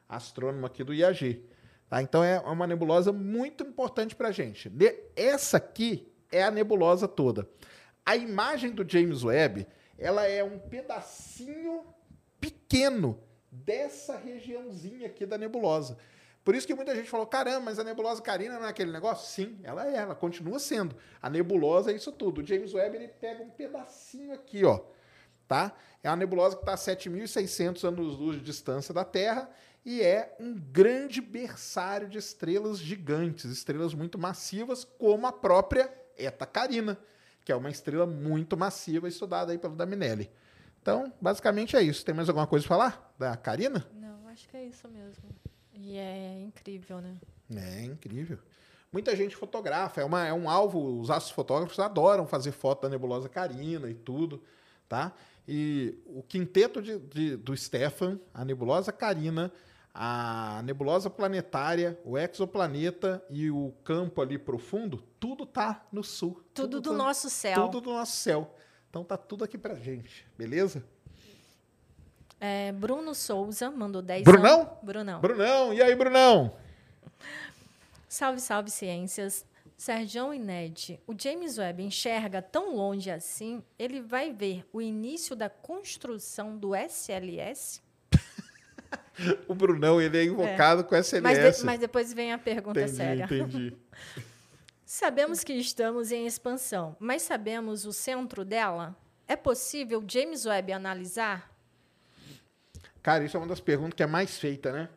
astrônomo 0.09 0.67
aqui 0.67 0.85
do 0.85 0.93
IAG. 0.93 1.45
Tá? 1.89 2.03
Então 2.03 2.23
é 2.23 2.39
uma 2.41 2.67
nebulosa 2.67 3.13
muito 3.13 3.65
importante 3.65 4.15
para 4.15 4.29
a 4.29 4.33
gente. 4.33 4.71
Essa 5.17 5.57
aqui 5.57 6.10
é 6.31 6.43
a 6.43 6.51
nebulosa 6.51 7.07
toda. 7.07 7.49
A 8.05 8.17
imagem 8.17 8.71
do 8.71 8.89
James 8.89 9.23
Webb, 9.23 9.67
ela 9.99 10.27
é 10.27 10.43
um 10.43 10.59
pedacinho 10.59 11.85
pequeno 12.41 13.21
dessa 13.51 14.17
regiãozinha 14.17 15.07
aqui 15.07 15.27
da 15.27 15.37
nebulosa. 15.37 15.99
Por 16.43 16.55
isso 16.55 16.67
que 16.67 16.75
muita 16.75 16.95
gente 16.95 17.11
falou, 17.11 17.27
caramba, 17.27 17.61
mas 17.61 17.79
a 17.79 17.85
nebulosa 17.85 18.23
Carina 18.23 18.59
não 18.59 18.67
é 18.67 18.71
aquele 18.71 18.91
negócio? 18.91 19.29
Sim, 19.29 19.59
ela 19.63 19.87
é, 19.87 19.97
ela 19.97 20.15
continua 20.15 20.59
sendo. 20.59 20.97
A 21.21 21.29
nebulosa 21.29 21.93
é 21.93 21.95
isso 21.95 22.11
tudo. 22.11 22.41
O 22.41 22.47
James 22.47 22.73
Webb, 22.73 22.97
ele 22.97 23.09
pega 23.09 23.43
um 23.43 23.51
pedacinho 23.51 24.33
aqui, 24.33 24.65
ó, 24.65 24.81
tá? 25.47 25.73
É 26.03 26.09
uma 26.09 26.17
nebulosa 26.17 26.57
que 26.57 26.63
está 26.63 26.73
a 26.73 26.77
7.600 26.97 27.87
anos-luz 27.87 28.39
de 28.39 28.43
distância 28.43 28.95
da 28.95 29.05
Terra 29.05 29.51
e 29.85 30.01
é 30.03 30.35
um 30.41 30.55
grande 30.55 31.21
berçário 31.21 32.09
de 32.09 32.19
estrelas 32.19 32.79
gigantes, 32.79 33.45
estrelas 33.45 33.93
muito 33.93 34.19
massivas, 34.19 34.85
como 34.85 35.27
a 35.27 35.33
própria 35.33 35.93
Eta 36.25 36.47
Carina, 36.47 36.99
que 37.45 37.51
é 37.53 37.57
uma 37.57 37.71
estrela 37.71 38.07
muito 38.07 38.57
massiva 38.57 39.09
estudada 39.09 39.53
aí 39.53 39.59
pelo 39.59 39.75
Daminelli. 39.77 40.31
Então, 40.83 41.13
basicamente 41.21 41.77
é 41.77 41.83
isso. 41.83 42.05
Tem 42.05 42.15
mais 42.15 42.29
alguma 42.29 42.47
coisa 42.47 42.67
para 42.67 42.77
falar 42.77 43.15
da 43.19 43.37
Carina? 43.37 43.87
Não, 43.95 44.29
acho 44.29 44.49
que 44.49 44.57
é 44.57 44.65
isso 44.65 44.89
mesmo. 44.89 45.25
E 45.75 45.97
é 45.97 46.41
incrível, 46.43 47.01
né? 47.01 47.17
É 47.55 47.85
incrível. 47.85 48.39
Muita 48.93 49.15
gente 49.15 49.37
fotografa, 49.37 50.01
é, 50.01 50.05
uma, 50.05 50.27
é 50.27 50.33
um 50.33 50.49
alvo, 50.51 51.01
os 51.01 51.11
astrofotógrafos 51.11 51.79
adoram 51.79 52.27
fazer 52.27 52.51
foto 52.53 52.83
da 52.83 52.89
nebulosa 52.89 53.29
Carina 53.29 53.89
e 53.89 53.95
tudo, 53.95 54.43
tá? 54.89 55.13
E 55.47 55.97
o 56.07 56.23
quinteto 56.23 56.83
de, 56.83 56.99
de- 56.99 57.37
do 57.37 57.57
Stefan, 57.57 58.19
a 58.35 58.45
nebulosa 58.45 58.91
Carina, 58.93 59.53
a 60.03 60.63
nebulosa 60.65 61.11
planetária, 61.11 62.01
o 62.07 62.17
exoplaneta 62.17 63.23
e 63.29 63.51
o 63.51 63.71
campo 63.85 64.23
ali 64.23 64.39
profundo, 64.39 65.05
tudo 65.21 65.45
tá 65.45 65.87
no 65.93 66.03
sul. 66.03 66.43
Tudo, 66.55 66.81
do 66.81 66.91
tá- 66.91 66.97
nosso 66.97 67.29
céu. 67.29 67.67
Tudo 67.67 67.83
do 67.83 67.93
nosso 67.93 68.17
céu. 68.17 68.57
Então 68.89 69.05
tá 69.05 69.19
tudo 69.19 69.45
aqui 69.45 69.59
pra 69.59 69.75
gente, 69.75 70.27
beleza? 70.39 70.83
É, 72.41 72.73
Bruno 72.73 73.15
Souza 73.15 73.71
mandou 73.71 74.01
10 74.01 74.25
Brunão? 74.25 74.79
Brunão. 74.83 75.21
Brunão, 75.21 75.75
e 75.75 75.83
aí, 75.83 75.95
Brunão? 75.95 76.57
Salve, 78.09 78.41
salve, 78.41 78.71
ciências. 78.71 79.45
Serjão 79.77 80.33
e 80.33 80.39
Ned, 80.39 80.99
o 81.07 81.15
James 81.19 81.59
Webb 81.59 81.83
enxerga 81.83 82.41
tão 82.41 82.75
longe 82.75 83.11
assim, 83.11 83.63
ele 83.79 84.01
vai 84.01 84.33
ver 84.33 84.67
o 84.73 84.81
início 84.81 85.37
da 85.37 85.51
construção 85.51 86.57
do 86.57 86.75
SLS? 86.75 87.83
O 89.49 89.55
Brunão, 89.55 90.01
ele 90.01 90.17
é 90.19 90.25
invocado 90.25 90.85
com 90.85 90.95
Mas, 90.95 91.07
SLS. 91.07 91.59
de- 91.61 91.65
mas 91.67 91.79
depois 91.81 92.13
vem 92.13 92.33
a 92.33 92.39
pergunta 92.39 92.81
entendi, 92.81 92.97
séria. 92.97 93.25
entendi. 93.25 93.77
Sabemos 94.85 95.45
que 95.45 95.53
estamos 95.53 96.11
em 96.11 96.27
expansão, 96.27 96.97
mas 96.99 97.23
sabemos 97.23 97.87
o 97.87 97.93
centro 97.93 98.45
dela? 98.45 98.97
É 99.29 99.37
possível 99.37 100.03
James 100.07 100.47
Webb 100.47 100.73
analisar? 100.73 101.49
Cara, 103.03 103.25
isso 103.25 103.37
é 103.37 103.41
uma 103.41 103.47
das 103.47 103.61
perguntas 103.61 103.95
que 103.95 104.03
é 104.03 104.07
mais 104.07 104.39
feita, 104.39 104.73
né? 104.73 104.89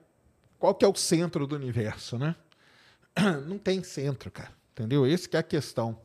Qual 0.57 0.74
que 0.74 0.84
é 0.84 0.88
o 0.88 0.95
centro 0.95 1.45
do 1.45 1.55
universo, 1.55 2.17
né? 2.17 2.36
Não 3.47 3.57
tem 3.59 3.84
centro, 3.84 4.32
cara. 4.32 4.51
Entendeu? 4.71 5.05
Esse 5.05 5.30
que 5.30 5.38
é 5.38 5.39
a 5.39 5.43
questão. 5.43 5.99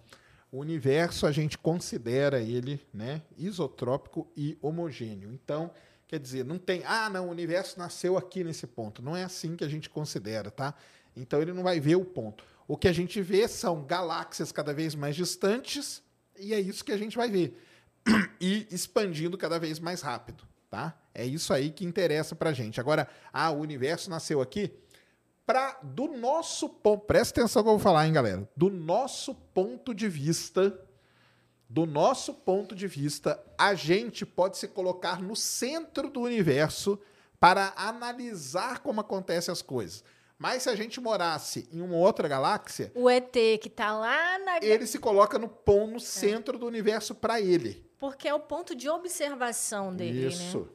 O 0.52 0.58
universo 0.58 1.26
a 1.26 1.32
gente 1.32 1.56
considera 1.56 2.40
ele, 2.40 2.80
né, 2.92 3.22
isotrópico 3.38 4.30
e 4.36 4.58
homogêneo. 4.60 5.32
Então, 5.32 5.70
quer 6.08 6.18
dizer, 6.18 6.44
não 6.44 6.58
tem, 6.58 6.82
ah, 6.86 7.08
não, 7.10 7.28
o 7.28 7.30
universo 7.30 7.78
nasceu 7.78 8.16
aqui 8.16 8.42
nesse 8.42 8.66
ponto. 8.66 9.02
Não 9.02 9.14
é 9.14 9.22
assim 9.22 9.54
que 9.54 9.62
a 9.62 9.68
gente 9.68 9.90
considera, 9.90 10.50
tá? 10.50 10.74
Então 11.14 11.40
ele 11.40 11.52
não 11.52 11.62
vai 11.62 11.78
ver 11.78 11.96
o 11.96 12.04
ponto. 12.04 12.42
O 12.66 12.76
que 12.76 12.88
a 12.88 12.92
gente 12.92 13.20
vê 13.20 13.46
são 13.46 13.84
galáxias 13.84 14.50
cada 14.50 14.72
vez 14.72 14.94
mais 14.94 15.14
distantes 15.14 16.02
e 16.38 16.54
é 16.54 16.60
isso 16.60 16.84
que 16.84 16.92
a 16.92 16.96
gente 16.96 17.16
vai 17.16 17.30
ver 17.30 17.56
e 18.40 18.66
expandindo 18.70 19.36
cada 19.36 19.58
vez 19.58 19.78
mais 19.78 20.00
rápido, 20.00 20.44
tá? 20.70 20.96
É 21.14 21.24
isso 21.26 21.52
aí 21.52 21.70
que 21.70 21.84
interessa 21.84 22.34
pra 22.34 22.52
gente. 22.52 22.80
Agora, 22.80 23.08
ah, 23.32 23.50
o 23.50 23.60
universo 23.60 24.08
nasceu 24.08 24.40
aqui 24.40 24.72
para 25.44 25.78
do 25.82 26.08
nosso 26.08 26.68
ponto, 26.68 27.06
presta 27.06 27.40
atenção 27.40 27.62
que 27.62 27.68
eu 27.68 27.72
vou 27.72 27.80
falar, 27.80 28.06
hein, 28.06 28.12
galera? 28.12 28.48
Do 28.54 28.70
nosso 28.70 29.34
ponto 29.34 29.94
de 29.94 30.08
vista, 30.08 30.78
do 31.68 31.84
nosso 31.84 32.32
ponto 32.32 32.74
de 32.74 32.86
vista, 32.86 33.42
a 33.58 33.74
gente 33.74 34.24
pode 34.24 34.56
se 34.56 34.66
colocar 34.68 35.20
no 35.20 35.36
centro 35.36 36.08
do 36.08 36.20
universo 36.20 36.98
para 37.38 37.72
analisar 37.76 38.78
como 38.80 39.00
acontecem 39.00 39.52
as 39.52 39.60
coisas. 39.60 40.02
Mas 40.38 40.62
se 40.62 40.70
a 40.70 40.76
gente 40.76 41.00
morasse 41.00 41.68
em 41.72 41.80
uma 41.80 41.96
outra 41.96 42.28
galáxia, 42.28 42.92
O 42.94 43.10
ET 43.10 43.32
que 43.32 43.66
está 43.66 43.92
lá 43.92 44.38
na. 44.38 44.58
ele 44.58 44.86
se 44.86 44.98
coloca 44.98 45.38
no 45.38 45.48
ponto, 45.48 45.94
no 45.94 46.00
centro 46.00 46.58
do 46.58 46.66
universo 46.66 47.14
para 47.14 47.40
ele. 47.40 47.84
Porque 47.98 48.28
é 48.28 48.34
o 48.34 48.38
ponto 48.40 48.74
de 48.74 48.88
observação 48.88 49.94
dele, 49.94 50.28
Isso. 50.28 50.60
né? 50.60 50.66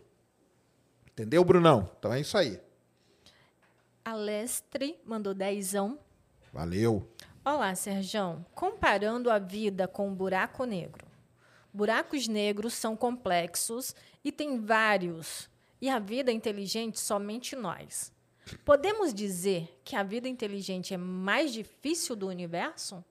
Entendeu, 1.08 1.44
Brunão? 1.46 1.90
Então 1.98 2.12
é 2.12 2.20
isso 2.20 2.38
aí. 2.38 2.60
Alestre 4.04 5.00
mandou 5.06 5.34
dezão. 5.34 5.98
Valeu. 6.52 7.08
Olá, 7.46 7.76
Serjão. 7.76 8.46
Comparando 8.56 9.30
a 9.30 9.38
vida 9.40 9.88
com 9.88 10.08
um 10.08 10.16
buraco 10.16 10.64
negro. 10.66 11.06
Buracos 11.74 12.28
negros 12.28 12.74
são 12.74 12.96
complexos 12.96 13.96
e 14.24 14.32
tem 14.32 14.60
vários. 14.62 15.50
E 15.82 15.90
a 15.90 16.00
vida 16.00 16.32
inteligente 16.32 17.00
somente 17.00 17.56
nós. 17.56 18.12
Podemos 18.64 19.14
dizer 19.14 19.80
que 19.84 19.96
a 19.96 20.04
vida 20.04 20.28
inteligente 20.28 20.94
é 20.94 20.98
mais 20.98 21.52
difícil 21.52 22.16
do 22.16 22.28
universo? 22.28 23.04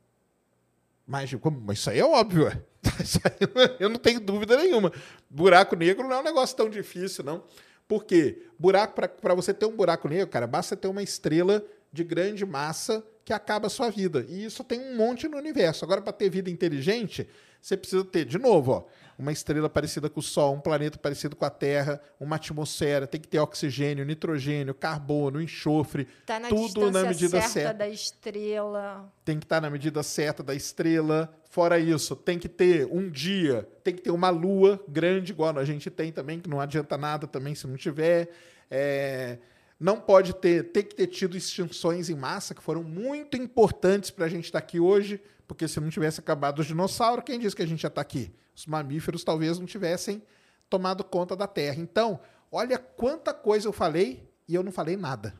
Mas, 1.06 1.34
como- 1.34 1.60
mas 1.60 1.78
isso 1.78 1.90
aí 1.90 1.98
é 1.98 2.04
óbvio. 2.04 2.46
aí 3.24 3.76
eu 3.78 3.88
não 3.90 3.98
tenho 3.98 4.20
dúvida 4.20 4.56
nenhuma. 4.56 4.92
Buraco 5.28 5.76
negro 5.76 6.08
não 6.08 6.16
é 6.16 6.20
um 6.20 6.24
negócio 6.24 6.56
tão 6.56 6.70
difícil, 6.70 7.24
não. 7.24 7.44
Por 7.88 8.04
quê? 8.04 8.46
Buraco, 8.58 8.94
para 9.20 9.34
você 9.34 9.52
ter 9.52 9.66
um 9.66 9.76
buraco 9.76 10.08
negro, 10.08 10.28
cara, 10.28 10.46
basta 10.46 10.76
ter 10.76 10.88
uma 10.88 11.02
estrela 11.02 11.62
de 11.92 12.04
grande 12.04 12.46
massa 12.46 13.04
que 13.24 13.32
acaba 13.32 13.66
a 13.66 13.70
sua 13.70 13.90
vida. 13.90 14.24
E 14.28 14.44
isso 14.44 14.64
tem 14.64 14.80
um 14.80 14.96
monte 14.96 15.28
no 15.28 15.36
universo. 15.36 15.84
Agora, 15.84 16.02
para 16.02 16.12
ter 16.12 16.28
vida 16.28 16.50
inteligente, 16.50 17.28
você 17.60 17.76
precisa 17.76 18.04
ter, 18.04 18.24
de 18.24 18.38
novo, 18.38 18.72
ó, 18.72 18.84
uma 19.16 19.30
estrela 19.30 19.68
parecida 19.68 20.10
com 20.10 20.18
o 20.18 20.22
Sol, 20.22 20.54
um 20.54 20.60
planeta 20.60 20.98
parecido 20.98 21.36
com 21.36 21.44
a 21.44 21.50
Terra, 21.50 22.00
uma 22.18 22.36
atmosfera, 22.36 23.06
tem 23.06 23.20
que 23.20 23.28
ter 23.28 23.38
oxigênio, 23.38 24.04
nitrogênio, 24.04 24.74
carbono, 24.74 25.40
enxofre, 25.40 26.08
Tá 26.26 26.40
na 26.40 26.48
tudo 26.48 26.90
na 26.90 27.04
medida 27.04 27.40
certa, 27.40 27.48
certa 27.48 27.74
da 27.74 27.88
estrela. 27.88 29.12
tem 29.24 29.38
que 29.38 29.44
estar 29.44 29.60
na 29.60 29.70
medida 29.70 30.02
certa 30.02 30.42
da 30.42 30.54
estrela. 30.54 31.32
Fora 31.48 31.78
isso, 31.78 32.16
tem 32.16 32.38
que 32.38 32.48
ter 32.48 32.86
um 32.86 33.08
dia, 33.08 33.68
tem 33.84 33.94
que 33.94 34.02
ter 34.02 34.10
uma 34.10 34.30
lua 34.30 34.82
grande, 34.88 35.32
igual 35.32 35.56
a 35.56 35.64
gente 35.64 35.88
tem 35.90 36.10
também, 36.10 36.40
que 36.40 36.48
não 36.48 36.60
adianta 36.60 36.96
nada 36.98 37.26
também 37.28 37.54
se 37.54 37.66
não 37.66 37.76
tiver. 37.76 38.28
É, 38.70 39.38
não 39.82 40.00
pode 40.00 40.32
ter, 40.34 40.70
tem 40.70 40.84
que 40.84 40.94
ter 40.94 41.08
tido 41.08 41.36
extinções 41.36 42.08
em 42.08 42.14
massa, 42.14 42.54
que 42.54 42.62
foram 42.62 42.84
muito 42.84 43.36
importantes 43.36 44.10
para 44.10 44.26
a 44.26 44.28
gente 44.28 44.44
estar 44.44 44.58
aqui 44.58 44.78
hoje, 44.78 45.20
porque 45.46 45.66
se 45.66 45.80
não 45.80 45.90
tivesse 45.90 46.20
acabado 46.20 46.60
os 46.60 46.66
dinossauros, 46.66 47.24
quem 47.24 47.36
disse 47.36 47.56
que 47.56 47.62
a 47.62 47.66
gente 47.66 47.82
já 47.82 47.88
está 47.88 48.00
aqui? 48.00 48.32
Os 48.54 48.64
mamíferos 48.64 49.24
talvez 49.24 49.58
não 49.58 49.66
tivessem 49.66 50.22
tomado 50.70 51.02
conta 51.02 51.34
da 51.34 51.48
Terra. 51.48 51.80
Então, 51.80 52.20
olha 52.50 52.78
quanta 52.78 53.34
coisa 53.34 53.66
eu 53.66 53.72
falei 53.72 54.30
e 54.46 54.54
eu 54.54 54.62
não 54.62 54.70
falei 54.70 54.96
nada. 54.96 55.34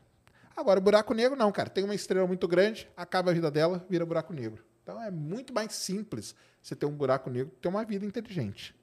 Agora, 0.57 0.77
o 0.77 0.83
buraco 0.83 1.13
negro 1.13 1.37
não, 1.37 1.51
cara. 1.51 1.69
Tem 1.69 1.83
uma 1.83 1.95
estrela 1.95 2.27
muito 2.27 2.45
grande, 2.45 2.89
acaba 2.97 3.31
a 3.31 3.33
vida 3.33 3.49
dela, 3.49 3.85
vira 3.89 4.05
buraco 4.05 4.33
negro. 4.33 4.63
Então 4.83 5.01
é 5.01 5.09
muito 5.09 5.53
mais 5.53 5.73
simples 5.73 6.35
você 6.61 6.75
ter 6.75 6.85
um 6.85 6.91
buraco 6.91 7.29
negro 7.29 7.51
que 7.55 7.61
ter 7.61 7.69
uma 7.69 7.85
vida 7.85 8.05
inteligente. 8.05 8.75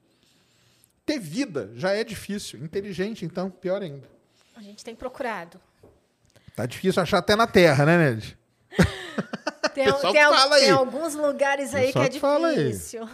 ter 1.05 1.19
vida 1.19 1.71
já 1.75 1.91
é 1.91 2.03
difícil. 2.03 2.63
Inteligente, 2.63 3.23
então, 3.25 3.49
pior 3.51 3.83
ainda. 3.83 4.20
A 4.55 4.61
gente 4.61 4.83
tem 4.83 4.95
procurado. 4.95 5.59
Tá 6.55 6.65
difícil 6.65 7.01
achar 7.01 7.19
até 7.19 7.35
na 7.35 7.47
Terra, 7.47 7.85
né, 7.85 7.97
Ned? 7.97 8.37
Tem, 9.73 9.85
tem, 9.85 10.11
tem 10.11 10.71
alguns 10.71 11.15
lugares 11.15 11.73
aí 11.73 11.93
que 11.93 11.97
é 11.97 12.09
que 12.09 12.19
fala 12.19 12.49
aí. 12.49 12.71
difícil. 12.71 13.07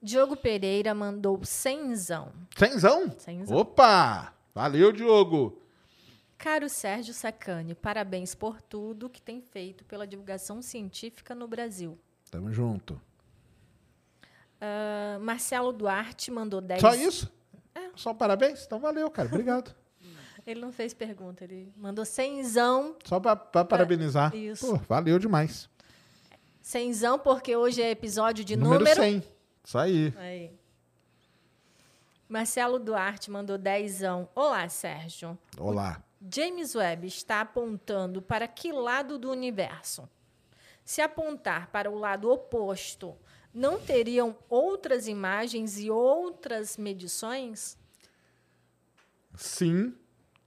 Diogo 0.00 0.34
Pereira 0.36 0.94
mandou 0.94 1.44
cenzão. 1.44 2.32
Cenzão? 2.56 3.10
Cenzão. 3.18 3.56
Opa! 3.58 4.32
Valeu, 4.54 4.90
Diogo. 4.90 5.60
Caro 6.38 6.68
Sérgio 6.68 7.12
Sacani, 7.12 7.74
parabéns 7.74 8.34
por 8.34 8.62
tudo 8.62 9.10
que 9.10 9.20
tem 9.20 9.42
feito 9.42 9.84
pela 9.84 10.06
divulgação 10.06 10.62
científica 10.62 11.34
no 11.34 11.46
Brasil. 11.46 11.98
Tamo 12.30 12.50
junto. 12.50 12.98
Ah, 14.60 15.18
Marcelo 15.20 15.72
Duarte 15.72 16.30
mandou 16.30 16.60
10. 16.60 16.80
Só 16.80 16.94
isso? 16.94 17.30
Só 17.94 18.14
parabéns? 18.14 18.64
Então 18.64 18.78
valeu, 18.78 19.10
cara. 19.10 19.28
Obrigado. 19.28 19.74
Ele 20.48 20.60
não 20.60 20.72
fez 20.72 20.94
pergunta, 20.94 21.44
ele 21.44 21.70
mandou 21.76 22.06
cenzão. 22.06 22.96
Só 23.04 23.20
pra 23.20 23.36
parabenizar. 23.36 24.34
isso. 24.34 24.66
Pô, 24.66 24.76
valeu 24.88 25.18
demais. 25.18 25.68
Cenzão, 26.62 27.18
porque 27.18 27.54
hoje 27.54 27.82
é 27.82 27.90
episódio 27.90 28.42
de 28.42 28.56
número, 28.56 28.78
número. 28.78 28.98
100. 28.98 29.22
Isso 29.62 29.76
aí. 29.76 30.14
Aí. 30.16 30.58
Marcelo 32.26 32.78
Duarte 32.78 33.30
mandou 33.30 33.58
dezão. 33.58 34.26
Olá, 34.34 34.66
Sérgio. 34.70 35.36
Olá. 35.58 36.02
James 36.34 36.74
Webb 36.74 37.06
está 37.06 37.42
apontando 37.42 38.22
para 38.22 38.48
que 38.48 38.72
lado 38.72 39.18
do 39.18 39.30
universo? 39.30 40.08
Se 40.82 41.02
apontar 41.02 41.68
para 41.70 41.90
o 41.90 41.94
lado 41.94 42.30
oposto, 42.30 43.14
não 43.52 43.78
teriam 43.78 44.34
outras 44.48 45.08
imagens 45.08 45.78
e 45.78 45.90
outras 45.90 46.78
medições? 46.78 47.76
Sim. 49.34 49.94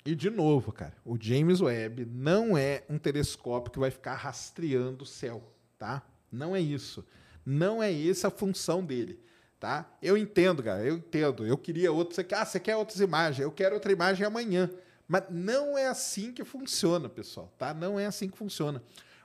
E 0.04 0.16
de 0.16 0.30
novo, 0.30 0.72
cara, 0.72 0.96
o 1.06 1.16
James 1.20 1.62
Webb 1.62 2.06
não 2.06 2.58
é 2.58 2.84
um 2.90 2.98
telescópio 2.98 3.72
que 3.72 3.80
vai 3.80 3.92
ficar 3.92 4.16
rastreando 4.16 5.04
o 5.04 5.08
céu, 5.08 5.44
tá? 5.78 6.02
Não 6.32 6.56
é 6.56 6.60
isso. 6.60 7.06
Não 7.46 7.84
é 7.84 7.94
essa 8.08 8.30
a 8.30 8.32
função 8.32 8.84
dele, 8.84 9.20
tá? 9.60 9.92
Eu 10.02 10.18
entendo, 10.18 10.64
cara, 10.64 10.84
eu 10.84 10.96
entendo. 10.96 11.46
Eu 11.46 11.58
queria 11.58 11.92
outro, 11.92 12.16
você 12.16 12.24
quer, 12.24 12.38
ah, 12.38 12.46
você 12.46 12.60
quer 12.60 12.76
outras 12.76 13.00
imagens, 13.00 13.44
eu 13.44 13.52
quero 13.52 13.76
outra 13.76 13.92
imagem 13.92 14.26
amanhã. 14.26 14.70
Mas 15.08 15.24
não 15.30 15.78
é 15.78 15.88
assim 15.88 16.32
que 16.32 16.44
funciona, 16.44 17.08
pessoal, 17.08 17.54
tá? 17.58 17.74
Não 17.74 18.00
é 18.00 18.06
assim 18.06 18.30
que 18.30 18.38
funciona. 18.38 18.82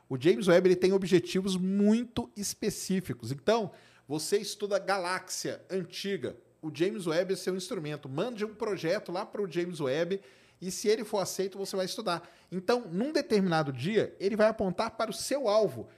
O 0.08 0.20
James 0.20 0.46
Webb 0.46 0.68
ele 0.68 0.76
tem 0.76 0.92
objetivos 0.92 1.56
muito 1.56 2.30
específicos. 2.36 3.32
Então, 3.32 3.70
você 4.06 4.36
estuda 4.38 4.78
galáxia 4.78 5.60
antiga, 5.70 6.36
o 6.60 6.70
James 6.74 7.06
Webb 7.06 7.32
é 7.32 7.36
seu 7.36 7.56
instrumento. 7.56 8.08
Mande 8.08 8.44
um 8.44 8.54
projeto 8.54 9.10
lá 9.12 9.24
para 9.24 9.42
o 9.42 9.50
James 9.50 9.80
Webb 9.80 10.20
e 10.60 10.70
se 10.70 10.88
ele 10.88 11.04
for 11.04 11.18
aceito, 11.18 11.58
você 11.58 11.76
vai 11.76 11.84
estudar. 11.84 12.22
Então, 12.50 12.84
num 12.90 13.12
determinado 13.12 13.72
dia, 13.72 14.16
ele 14.18 14.36
vai 14.36 14.48
apontar 14.48 14.92
para 14.92 15.10
o 15.10 15.14
seu 15.14 15.48
alvo. 15.48 15.88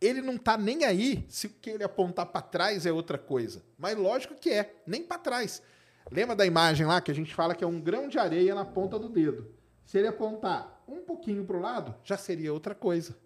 Ele 0.00 0.20
não 0.20 0.34
está 0.34 0.56
nem 0.56 0.84
aí 0.84 1.24
se 1.28 1.46
o 1.46 1.50
que 1.50 1.70
ele 1.70 1.84
apontar 1.84 2.26
para 2.26 2.42
trás 2.42 2.84
é 2.84 2.92
outra 2.92 3.16
coisa. 3.16 3.62
Mas 3.78 3.96
lógico 3.96 4.34
que 4.34 4.50
é, 4.50 4.74
nem 4.86 5.02
para 5.02 5.18
trás. 5.18 5.62
Lembra 6.10 6.36
da 6.36 6.44
imagem 6.44 6.86
lá 6.86 7.00
que 7.00 7.10
a 7.10 7.14
gente 7.14 7.34
fala 7.34 7.54
que 7.54 7.64
é 7.64 7.66
um 7.66 7.80
grão 7.80 8.08
de 8.08 8.18
areia 8.18 8.54
na 8.54 8.64
ponta 8.64 8.98
do 8.98 9.08
dedo? 9.08 9.54
Se 9.86 9.98
ele 9.98 10.08
apontar 10.08 10.82
um 10.86 11.00
pouquinho 11.00 11.44
para 11.44 11.56
o 11.56 11.60
lado, 11.60 11.94
já 12.04 12.16
seria 12.18 12.52
outra 12.52 12.74
coisa. 12.74 13.16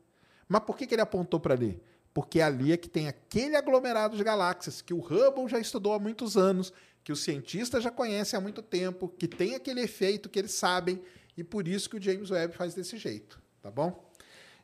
Mas 0.49 0.63
por 0.63 0.77
que, 0.77 0.87
que 0.87 0.95
ele 0.95 1.03
apontou 1.03 1.41
para 1.41 1.55
ali? 1.55 1.83
Porque 2.15 2.41
ali 2.41 2.73
é 2.73 2.77
que 2.77 2.89
tem 2.89 3.09
aquele 3.09 3.57
aglomerado 3.57 4.17
de 4.17 4.25
galáxias 4.25 4.81
que 4.81 4.95
o 4.95 4.99
Hubble 4.99 5.49
já 5.49 5.59
estudou 5.59 5.93
há 5.93 5.99
muitos 5.99 6.37
anos, 6.37 6.73
que 7.09 7.13
os 7.13 7.21
cientistas 7.21 7.83
já 7.83 7.91
conhecem 7.91 8.37
há 8.37 8.41
muito 8.41 8.61
tempo, 8.61 9.09
que 9.09 9.27
tem 9.27 9.55
aquele 9.55 9.81
efeito 9.81 10.29
que 10.29 10.39
eles 10.39 10.51
sabem, 10.53 11.03
e 11.39 11.43
por 11.43 11.67
isso 11.67 11.89
que 11.89 11.97
o 11.97 12.03
James 12.03 12.31
Webb 12.31 12.53
faz 12.55 12.75
desse 12.75 12.99
jeito, 12.99 13.41
tá 13.63 13.71
bom? 13.71 14.13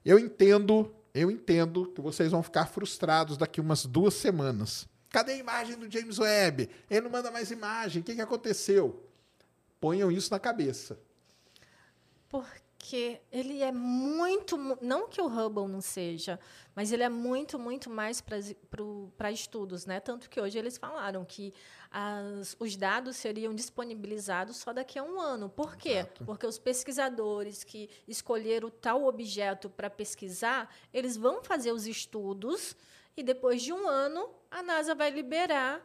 Eu 0.04 0.18
entendo, 0.18 0.94
eu 1.14 1.30
entendo 1.30 1.86
que 1.86 2.02
vocês 2.02 2.32
vão 2.32 2.42
ficar 2.42 2.66
frustrados 2.66 3.38
daqui 3.38 3.62
umas 3.62 3.86
duas 3.86 4.12
semanas. 4.12 4.86
Cadê 5.08 5.32
a 5.32 5.36
imagem 5.38 5.78
do 5.78 5.90
James 5.90 6.18
Webb? 6.18 6.68
Ele 6.90 7.00
não 7.00 7.10
manda 7.10 7.30
mais 7.30 7.50
imagem. 7.50 8.02
O 8.02 8.04
que, 8.04 8.14
que 8.14 8.20
aconteceu? 8.20 9.02
Ponham 9.80 10.12
isso 10.12 10.30
na 10.30 10.38
cabeça. 10.38 10.98
Porque 12.28 13.20
ele 13.32 13.62
é 13.62 13.72
muito. 13.72 14.58
mu- 14.58 14.76
Não 14.82 15.08
que 15.08 15.18
o 15.20 15.26
Hubble 15.28 15.66
não 15.66 15.80
seja, 15.80 16.38
mas 16.74 16.92
ele 16.92 17.02
é 17.04 17.08
muito, 17.08 17.58
muito 17.58 17.88
mais 17.88 18.20
para 18.20 19.32
estudos, 19.32 19.86
né? 19.86 19.98
Tanto 20.00 20.28
que 20.28 20.38
hoje 20.38 20.58
eles 20.58 20.76
falaram 20.76 21.24
que 21.24 21.54
as- 21.96 22.56
os 22.58 22.74
dados 22.74 23.16
seriam 23.16 23.54
disponibilizados 23.54 24.56
só 24.56 24.72
daqui 24.72 24.98
a 24.98 25.04
um 25.04 25.20
ano. 25.20 25.48
Por 25.48 25.76
quê? 25.76 25.90
Exato. 25.90 26.24
Porque 26.24 26.44
os 26.44 26.58
pesquisadores 26.58 27.62
que 27.62 27.88
escolheram 28.08 28.68
tal 28.68 29.04
objeto 29.04 29.70
para 29.70 29.88
pesquisar, 29.88 30.68
eles 30.92 31.16
vão 31.16 31.44
fazer 31.44 31.70
os 31.70 31.86
estudos 31.86 32.74
e 33.16 33.22
depois 33.22 33.62
de 33.62 33.72
um 33.72 33.86
ano 33.86 34.28
a 34.50 34.60
NASA 34.60 34.92
vai 34.92 35.10
liberar 35.10 35.80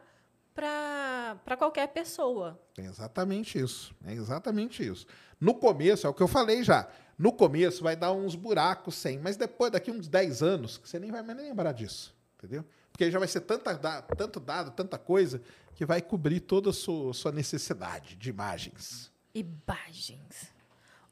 para 0.52 1.56
qualquer 1.56 1.86
pessoa. 1.88 2.60
É 2.76 2.82
exatamente 2.82 3.58
isso. 3.58 3.94
É 4.04 4.12
exatamente 4.12 4.84
isso. 4.86 5.06
No 5.40 5.54
começo, 5.54 6.06
é 6.06 6.10
o 6.10 6.14
que 6.14 6.22
eu 6.22 6.28
falei 6.28 6.62
já. 6.64 6.88
No 7.16 7.32
começo 7.32 7.82
vai 7.84 7.94
dar 7.94 8.12
uns 8.12 8.34
buracos 8.34 8.94
sem, 8.96 9.18
mas 9.18 9.36
depois, 9.36 9.70
daqui 9.70 9.90
uns 9.90 10.08
10 10.08 10.42
anos, 10.42 10.80
você 10.82 10.98
nem 10.98 11.10
vai 11.10 11.22
mais 11.22 11.36
nem 11.38 11.48
lembrar 11.48 11.72
disso. 11.72 12.14
Entendeu? 12.36 12.64
Porque 12.92 13.04
aí 13.04 13.10
já 13.10 13.18
vai 13.18 13.28
ser 13.28 13.40
tanta, 13.40 13.74
da- 13.74 14.02
tanto 14.02 14.38
dado, 14.40 14.70
tanta 14.72 14.98
coisa, 14.98 15.40
que 15.74 15.84
vai 15.86 16.02
cobrir 16.02 16.40
toda 16.40 16.70
a 16.70 16.72
sua, 16.72 17.12
sua 17.14 17.32
necessidade 17.32 18.16
de 18.16 18.30
imagens. 18.30 19.10
Imagens. 19.34 20.52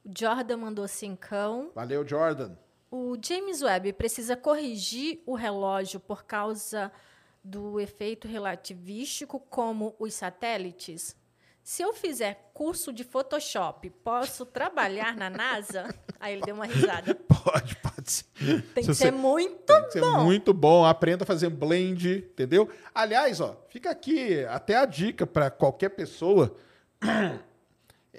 O 0.05 0.11
Jordan 0.17 0.57
mandou 0.59 0.87
cincão. 0.89 1.71
Valeu, 1.75 2.07
Jordan. 2.07 2.57
O 2.91 3.17
James 3.23 3.63
Webb 3.63 3.93
precisa 3.93 4.37
corrigir 4.37 5.23
o 5.27 5.35
relógio 5.35 6.01
por 6.01 6.25
causa 6.25 6.91
do 7.45 7.79
efeito 7.79 8.27
relativístico, 8.27 9.39
como 9.41 9.95
os 9.99 10.15
satélites? 10.15 11.15
Se 11.69 11.83
eu 11.83 11.93
fizer 11.93 12.51
curso 12.55 12.91
de 12.91 13.05
Photoshop, 13.05 13.91
posso 14.03 14.47
trabalhar 14.47 15.15
na 15.15 15.29
NASA? 15.29 15.95
Aí 16.19 16.33
ele 16.33 16.41
deu 16.41 16.55
uma 16.55 16.65
risada. 16.65 17.15
Pode, 17.15 17.77
pode 17.77 18.11
ser. 18.11 18.25
Tem 18.73 18.83
Se 18.83 18.89
que 18.89 18.95
ser 18.95 19.11
muito 19.13 19.67
Tem 19.67 19.85
que 19.85 19.93
ser 19.93 20.01
bom. 20.01 20.25
muito 20.25 20.55
bom. 20.55 20.87
Aprenda 20.87 21.25
a 21.25 21.27
fazer 21.27 21.51
blend, 21.51 22.25
entendeu? 22.33 22.71
Aliás, 22.95 23.39
ó, 23.43 23.55
fica 23.69 23.91
aqui 23.91 24.43
até 24.47 24.77
a 24.77 24.87
dica 24.87 25.27
para 25.27 25.51
qualquer 25.51 25.91
pessoa. 25.91 26.57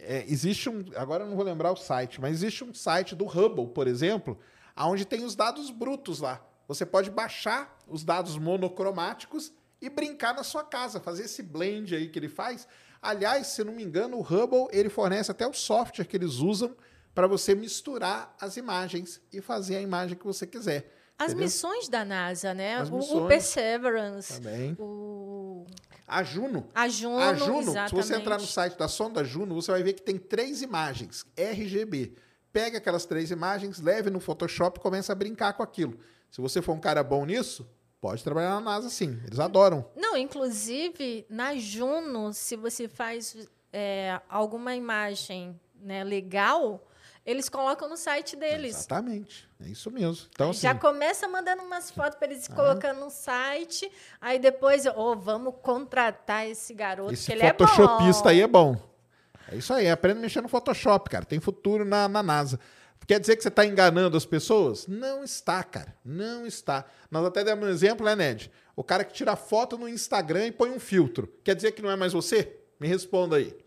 É, 0.02 0.24
existe 0.30 0.70
um. 0.70 0.86
Agora 0.96 1.26
eu 1.26 1.28
não 1.28 1.36
vou 1.36 1.44
lembrar 1.44 1.74
o 1.74 1.76
site, 1.76 2.22
mas 2.22 2.32
existe 2.32 2.64
um 2.64 2.74
site 2.74 3.16
do 3.16 3.26
Hubble, 3.26 3.68
por 3.68 3.86
exemplo, 3.86 4.40
onde 4.78 5.04
tem 5.04 5.26
os 5.26 5.36
dados 5.36 5.70
brutos 5.72 6.22
lá. 6.22 6.42
Você 6.70 6.86
pode 6.86 7.10
baixar 7.10 7.78
os 7.86 8.06
dados 8.06 8.38
monocromáticos 8.38 9.52
e 9.82 9.90
brincar 9.90 10.34
na 10.34 10.44
sua 10.44 10.64
casa, 10.64 11.02
fazer 11.02 11.24
esse 11.24 11.44
blend 11.44 11.94
aí 11.94 12.08
que 12.08 12.18
ele 12.18 12.30
faz. 12.30 12.66
Aliás, 13.02 13.48
se 13.48 13.64
não 13.64 13.74
me 13.74 13.84
engano, 13.84 14.18
o 14.18 14.22
Hubble 14.22 14.68
ele 14.72 14.90
fornece 14.90 15.32
até 15.32 15.48
o 15.48 15.54
software 15.54 16.06
que 16.06 16.18
eles 16.18 16.36
usam 16.36 16.76
para 17.16 17.28
você 17.28 17.56
misturar 17.56 18.36
as 18.40 18.58
imagens 18.58 19.22
e 19.32 19.42
fazer 19.42 19.78
a 19.78 19.82
imagem 19.82 20.18
que 20.18 20.26
você 20.26 20.46
quiser. 20.46 20.94
As 21.18 21.28
entendeu? 21.32 21.46
missões 21.46 21.90
da 21.90 22.06
NASA, 22.06 22.54
né? 22.54 22.82
O- 22.84 23.24
O. 23.26 23.28
Perseverance, 23.28 24.34
Também. 24.42 24.76
o 24.80 25.66
A 26.08 26.24
Juno. 26.24 26.68
a 26.74 26.88
Juno, 26.88 27.20
A 27.20 27.34
Juno, 27.34 27.64
se 27.64 27.70
exatamente. 27.72 28.06
você 28.08 28.16
entrar 28.16 28.38
no 28.40 28.46
site 28.46 28.78
da 28.78 28.88
sonda 28.88 29.24
Juno, 29.24 29.54
você 29.56 29.72
vai 29.72 29.84
ver 29.84 29.94
que 29.94 30.02
tem 30.02 30.18
três 30.18 30.62
imagens 30.62 31.26
RGB. 31.36 32.14
Pega 32.52 32.78
aquelas 32.80 33.06
três 33.06 33.30
imagens, 33.32 33.80
leve 33.80 34.10
no 34.10 34.20
Photoshop 34.20 34.80
e 34.80 34.82
começa 34.82 35.12
a 35.12 35.16
brincar 35.16 35.54
com 35.54 35.62
aquilo. 35.62 36.00
Se 36.32 36.42
você 36.42 36.62
for 36.62 36.74
um 36.74 36.80
cara 36.80 37.04
bom 37.04 37.26
nisso, 37.26 37.70
pode 38.02 38.24
trabalhar 38.24 38.52
na 38.56 38.62
NASA 38.62 38.90
sim. 38.90 39.20
Eles 39.26 39.40
adoram. 39.40 39.86
Não, 39.96 40.16
inclusive, 40.18 41.26
na 41.30 41.56
Juno, 41.56 42.34
se 42.34 42.56
você 42.56 42.88
faz 42.88 43.36
é, 43.72 44.20
alguma 44.30 44.76
imagem 44.76 45.60
né, 45.82 46.04
legal, 46.04 46.86
eles 47.26 47.50
colocam 47.50 47.88
no 47.88 47.98
site 47.98 48.36
deles. 48.36 48.76
Exatamente. 48.76 49.48
É 49.64 49.68
isso 49.68 49.92
mesmo. 49.92 50.28
Então, 50.32 50.50
assim, 50.52 50.62
Já 50.62 50.74
começa 50.74 51.28
mandando 51.28 51.64
umas 51.64 51.92
fotos 51.92 52.18
para 52.18 52.32
eles 52.32 52.48
colocando 52.48 53.00
no 53.02 53.10
site, 53.10 53.92
aí 54.20 54.40
depois, 54.40 54.86
ô, 54.86 55.16
vamos 55.16 55.54
contratar 55.62 56.48
esse 56.48 56.74
garoto, 56.74 57.14
esse 57.14 57.28
que 57.28 57.34
ele 57.34 57.44
é 57.44 57.50
Photoshopista 57.50 58.24
bom. 58.24 58.30
aí 58.30 58.42
é 58.42 58.48
bom. 58.48 58.90
É 59.52 59.56
isso 59.56 59.74
aí. 59.74 59.90
Aprenda 59.90 60.20
a 60.20 60.22
mexer 60.22 60.42
no 60.42 60.48
Photoshop, 60.48 61.10
cara. 61.10 61.26
Tem 61.26 61.40
futuro 61.40 61.84
na, 61.84 62.08
na 62.08 62.22
NASA. 62.24 62.60
Quer 63.10 63.20
dizer 63.20 63.36
que 63.36 63.42
você 63.42 63.48
está 63.48 63.66
enganando 63.66 64.16
as 64.16 64.24
pessoas? 64.24 64.86
Não 64.86 65.24
está, 65.24 65.64
cara. 65.64 65.96
Não 66.06 66.46
está. 66.46 66.86
Nós 67.10 67.26
até 67.26 67.44
demos 67.44 67.68
um 67.68 67.72
exemplo, 67.72 68.06
né, 68.06 68.16
Ned? 68.16 68.52
O 68.76 68.84
cara 68.84 69.04
que 69.04 69.12
tira 69.12 69.36
foto 69.36 69.80
no 69.80 69.90
Instagram 69.90 70.46
e 70.46 70.52
põe 70.52 70.70
um 70.70 70.80
filtro. 70.80 71.28
Quer 71.44 71.56
dizer 71.56 71.72
que 71.72 71.82
não 71.82 71.90
é 71.90 71.96
mais 71.96 72.14
você? 72.14 72.60
Me 72.80 72.88
responda 72.88 73.38
aí. 73.38 73.58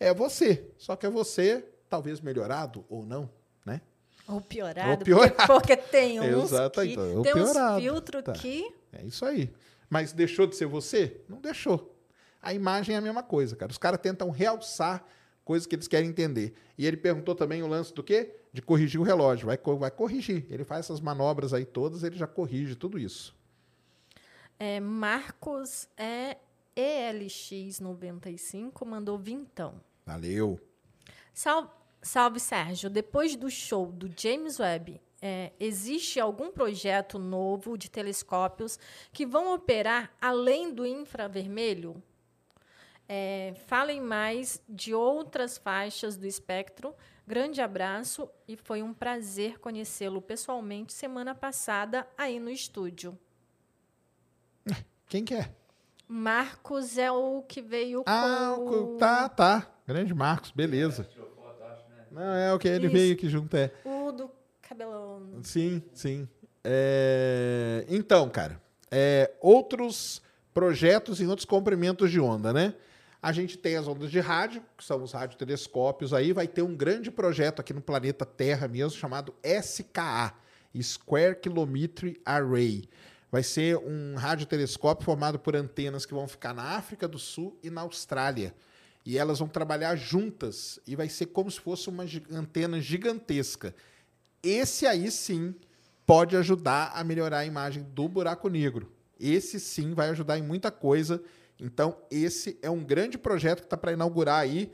É 0.00 0.12
você. 0.12 0.72
Só 0.76 0.96
que 0.96 1.06
é 1.06 1.08
você, 1.08 1.64
talvez 1.88 2.20
melhorado 2.20 2.84
ou 2.88 3.06
não, 3.06 3.30
né? 3.64 3.80
Ou 4.26 4.40
piorado, 4.40 4.90
Ou 4.90 4.98
piorado. 4.98 5.36
Porque, 5.36 5.46
porque 5.46 5.76
tem 5.76 6.18
uns 6.34 6.50
Exato, 6.50 6.80
que, 6.80 6.88
então, 6.88 7.22
tem 7.22 7.32
uns 7.36 7.52
piorado. 7.52 7.80
filtros 7.80 8.24
Tá. 8.24 8.32
que... 8.32 8.74
É 8.92 9.04
isso 9.04 9.24
aí. 9.24 9.52
Mas 9.88 10.12
deixou 10.12 10.48
de 10.48 10.56
ser 10.56 10.66
você? 10.66 11.20
Não 11.28 11.40
deixou. 11.40 11.96
A 12.42 12.52
imagem 12.52 12.96
é 12.96 12.98
a 12.98 13.00
mesma 13.00 13.22
coisa, 13.22 13.54
cara. 13.54 13.70
Os 13.70 13.78
caras 13.78 14.00
tentam 14.00 14.30
realçar 14.30 15.06
coisas 15.44 15.64
que 15.64 15.76
eles 15.76 15.86
querem 15.86 16.08
entender. 16.08 16.54
E 16.76 16.84
ele 16.88 16.96
perguntou 16.96 17.36
também 17.36 17.62
o 17.62 17.68
lance 17.68 17.94
do 17.94 18.02
quê? 18.02 18.34
De 18.52 18.60
corrigir 18.60 19.00
o 19.00 19.04
relógio. 19.04 19.46
Vai, 19.46 19.58
vai 19.78 19.90
corrigir. 19.90 20.46
Ele 20.50 20.64
faz 20.64 20.86
essas 20.86 21.00
manobras 21.00 21.52
aí 21.52 21.64
todas, 21.64 22.02
ele 22.02 22.16
já 22.16 22.26
corrige 22.26 22.74
tudo 22.74 22.98
isso. 22.98 23.34
É, 24.58 24.80
Marcos 24.80 25.88
é 25.96 26.36
ELX95 26.76 28.84
mandou 28.84 29.18
vintão. 29.18 29.80
Valeu. 30.04 30.58
Sal- 31.32 31.76
salve, 32.02 32.40
Sérgio. 32.40 32.90
Depois 32.90 33.36
do 33.36 33.50
show 33.50 33.86
do 33.92 34.10
James 34.16 34.58
Webb, 34.58 35.00
é, 35.22 35.52
existe 35.60 36.18
algum 36.18 36.50
projeto 36.50 37.18
novo 37.18 37.76
de 37.76 37.90
telescópios 37.90 38.78
que 39.12 39.26
vão 39.26 39.54
operar 39.54 40.10
além 40.20 40.72
do 40.72 40.86
infravermelho? 40.86 42.02
É, 43.08 43.54
falem 43.66 44.00
mais 44.00 44.62
de 44.68 44.94
outras 44.94 45.58
faixas 45.58 46.16
do 46.16 46.26
espectro. 46.26 46.94
Grande 47.30 47.60
abraço 47.60 48.28
e 48.48 48.56
foi 48.56 48.82
um 48.82 48.92
prazer 48.92 49.60
conhecê-lo 49.60 50.20
pessoalmente 50.20 50.92
semana 50.92 51.32
passada 51.32 52.04
aí 52.18 52.40
no 52.40 52.50
estúdio. 52.50 53.16
Quem 55.08 55.24
que 55.24 55.34
é? 55.34 55.48
Marcos 56.08 56.98
é 56.98 57.08
o 57.12 57.40
que 57.42 57.62
veio 57.62 58.02
Ah, 58.04 58.54
com 58.56 58.94
o- 58.94 58.96
tá, 58.98 59.28
tá. 59.28 59.70
Grande 59.86 60.12
Marcos, 60.12 60.50
beleza. 60.50 61.08
Não, 62.10 62.20
é 62.34 62.52
o 62.52 62.58
que 62.58 62.66
ele 62.66 62.86
Isso. 62.86 62.92
veio 62.96 63.14
aqui 63.14 63.28
junto, 63.28 63.56
é. 63.56 63.70
o 63.84 64.10
do 64.10 64.28
cabelão. 64.60 65.38
Sim, 65.44 65.80
sim. 65.94 66.28
É, 66.64 67.84
Então, 67.88 68.28
cara, 68.28 68.60
é, 68.90 69.30
outros 69.40 70.20
projetos 70.52 71.20
em 71.20 71.28
outros 71.28 71.44
comprimentos 71.46 72.10
de 72.10 72.18
onda, 72.18 72.52
né? 72.52 72.74
A 73.22 73.32
gente 73.32 73.58
tem 73.58 73.76
as 73.76 73.86
ondas 73.86 74.10
de 74.10 74.18
rádio, 74.18 74.62
que 74.78 74.84
são 74.84 75.02
os 75.02 75.12
radiotelescópios 75.12 76.14
aí, 76.14 76.32
vai 76.32 76.48
ter 76.48 76.62
um 76.62 76.74
grande 76.74 77.10
projeto 77.10 77.60
aqui 77.60 77.74
no 77.74 77.82
planeta 77.82 78.24
Terra 78.24 78.66
mesmo, 78.66 78.98
chamado 78.98 79.34
SKA, 79.44 80.34
Square 80.80 81.36
Kilometry 81.40 82.18
Array. 82.24 82.84
Vai 83.30 83.42
ser 83.42 83.76
um 83.76 84.16
radiotelescópio 84.16 85.04
formado 85.04 85.38
por 85.38 85.54
antenas 85.54 86.06
que 86.06 86.14
vão 86.14 86.26
ficar 86.26 86.54
na 86.54 86.62
África 86.62 87.06
do 87.06 87.18
Sul 87.18 87.58
e 87.62 87.68
na 87.68 87.82
Austrália. 87.82 88.54
E 89.04 89.18
elas 89.18 89.38
vão 89.38 89.48
trabalhar 89.48 89.96
juntas 89.96 90.80
e 90.86 90.96
vai 90.96 91.08
ser 91.08 91.26
como 91.26 91.50
se 91.50 91.60
fosse 91.60 91.88
uma 91.88 92.04
antena 92.32 92.80
gigantesca. 92.80 93.74
Esse 94.42 94.86
aí 94.86 95.10
sim 95.10 95.54
pode 96.06 96.36
ajudar 96.36 96.92
a 96.94 97.04
melhorar 97.04 97.38
a 97.38 97.46
imagem 97.46 97.82
do 97.82 98.08
buraco 98.08 98.48
negro. 98.48 98.90
Esse 99.18 99.60
sim 99.60 99.92
vai 99.94 100.08
ajudar 100.08 100.38
em 100.38 100.42
muita 100.42 100.70
coisa. 100.70 101.22
Então, 101.60 101.96
esse 102.10 102.58
é 102.62 102.70
um 102.70 102.82
grande 102.82 103.18
projeto 103.18 103.60
que 103.60 103.66
está 103.66 103.76
para 103.76 103.92
inaugurar 103.92 104.40
aí. 104.40 104.72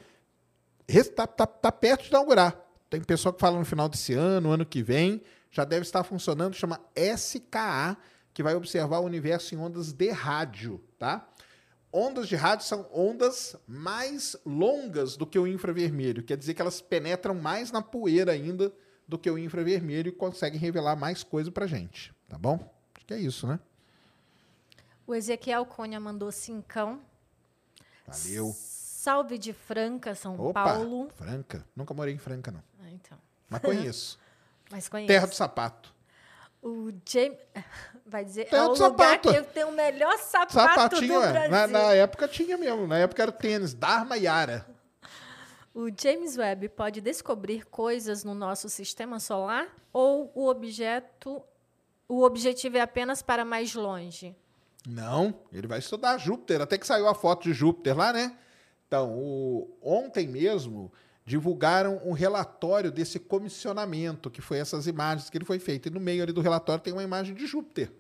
Está 0.86 1.26
tá, 1.26 1.46
tá 1.46 1.72
perto 1.72 2.04
de 2.04 2.08
inaugurar. 2.10 2.56
Tem 2.88 3.00
pessoa 3.00 3.32
que 3.32 3.40
fala 3.40 3.58
no 3.58 3.64
final 3.64 3.88
desse 3.88 4.12
ano, 4.12 4.50
ano 4.50 4.64
que 4.64 4.82
vem. 4.82 5.20
Já 5.50 5.64
deve 5.64 5.82
estar 5.82 6.04
funcionando. 6.04 6.54
Chama 6.54 6.80
SKA, 6.94 7.96
que 8.32 8.42
vai 8.42 8.54
observar 8.54 9.00
o 9.00 9.04
universo 9.04 9.54
em 9.54 9.58
ondas 9.58 9.92
de 9.92 10.10
rádio, 10.10 10.80
tá? 10.98 11.28
Ondas 11.92 12.28
de 12.28 12.36
rádio 12.36 12.66
são 12.66 12.86
ondas 12.92 13.56
mais 13.66 14.36
longas 14.44 15.16
do 15.16 15.26
que 15.26 15.38
o 15.38 15.46
infravermelho. 15.46 16.22
Quer 16.22 16.36
dizer 16.36 16.54
que 16.54 16.60
elas 16.60 16.80
penetram 16.80 17.34
mais 17.34 17.72
na 17.72 17.80
poeira 17.80 18.32
ainda 18.32 18.72
do 19.08 19.18
que 19.18 19.30
o 19.30 19.38
infravermelho 19.38 20.08
e 20.08 20.12
conseguem 20.12 20.60
revelar 20.60 20.96
mais 20.96 21.22
coisa 21.22 21.50
pra 21.50 21.66
gente, 21.66 22.12
tá 22.28 22.36
bom? 22.36 22.58
Acho 22.94 23.06
que 23.06 23.14
é 23.14 23.18
isso, 23.18 23.46
né? 23.46 23.58
O 25.07 25.15
Ezequiel 25.15 25.65
Cunha 25.66 26.01
mandou 26.01 26.33
cincão. 26.33 27.01
Valeu. 28.07 28.53
Salve 28.55 29.39
de 29.39 29.53
Franca, 29.53 30.15
São 30.15 30.39
Opa, 30.39 30.65
Paulo. 30.65 31.09
Franca. 31.15 31.65
Nunca 31.77 31.95
morei 31.95 32.15
em 32.15 32.19
Franca, 32.19 32.51
não. 32.51 32.62
Ah, 32.83 32.91
então. 32.91 33.19
Mas 33.49 33.62
conheço. 33.62 34.19
Mas 34.70 34.89
conheço. 34.89 35.07
Terra 35.07 35.27
do 35.27 35.35
sapato. 35.35 35.95
O 36.61 36.93
James 37.09 37.39
vai 38.05 38.24
dizer 38.24 38.47
Terra 38.47 38.65
é 38.65 38.66
o 38.66 38.74
do 38.74 38.83
lugar 38.83 39.15
sapato. 39.15 39.33
que 39.33 39.43
tem 39.53 39.65
o 39.65 39.70
melhor 39.70 40.19
sapato 40.19 40.53
Sapatinho, 40.55 41.20
do 41.20 41.23
é. 41.23 41.33
Brasil. 41.33 41.51
Na, 41.51 41.66
na 41.69 41.93
época 41.93 42.27
tinha 42.27 42.59
mesmo. 42.59 42.87
Na 42.89 42.99
época 42.99 43.23
era 43.23 43.31
tênis. 43.31 43.74
Dharma 43.74 44.16
Yara. 44.16 44.66
O 45.73 45.89
James 45.97 46.37
Webb 46.37 46.70
pode 46.70 47.01
descobrir 47.01 47.66
coisas 47.66 48.24
no 48.24 48.35
nosso 48.35 48.69
sistema 48.69 49.20
solar 49.20 49.69
ou 49.93 50.33
o 50.35 50.49
objeto 50.49 51.45
o 52.09 52.23
objetivo 52.23 52.77
é 52.77 52.81
apenas 52.81 53.20
para 53.20 53.45
mais 53.45 53.74
longe? 53.74 54.35
Não, 54.86 55.34
ele 55.52 55.66
vai 55.66 55.78
estudar 55.80 56.16
Júpiter. 56.18 56.60
Até 56.60 56.78
que 56.78 56.86
saiu 56.86 57.08
a 57.08 57.14
foto 57.14 57.42
de 57.44 57.52
Júpiter 57.52 57.96
lá, 57.96 58.12
né? 58.12 58.36
Então, 58.86 59.12
o- 59.12 59.76
ontem 59.82 60.28
mesmo 60.28 60.92
divulgaram 61.24 62.00
um 62.04 62.12
relatório 62.12 62.92
desse 62.92 63.18
comissionamento, 63.18 64.30
que 64.30 64.40
foi 64.40 64.58
essas 64.58 64.86
imagens 64.86 65.28
que 65.28 65.36
ele 65.36 65.44
foi 65.44 65.58
feito. 65.58 65.88
E 65.88 65.90
no 65.90 65.98
meio 65.98 66.22
ali 66.22 66.32
do 66.32 66.40
relatório 66.40 66.82
tem 66.82 66.92
uma 66.92 67.02
imagem 67.02 67.34
de 67.34 67.46
Júpiter. 67.46 67.90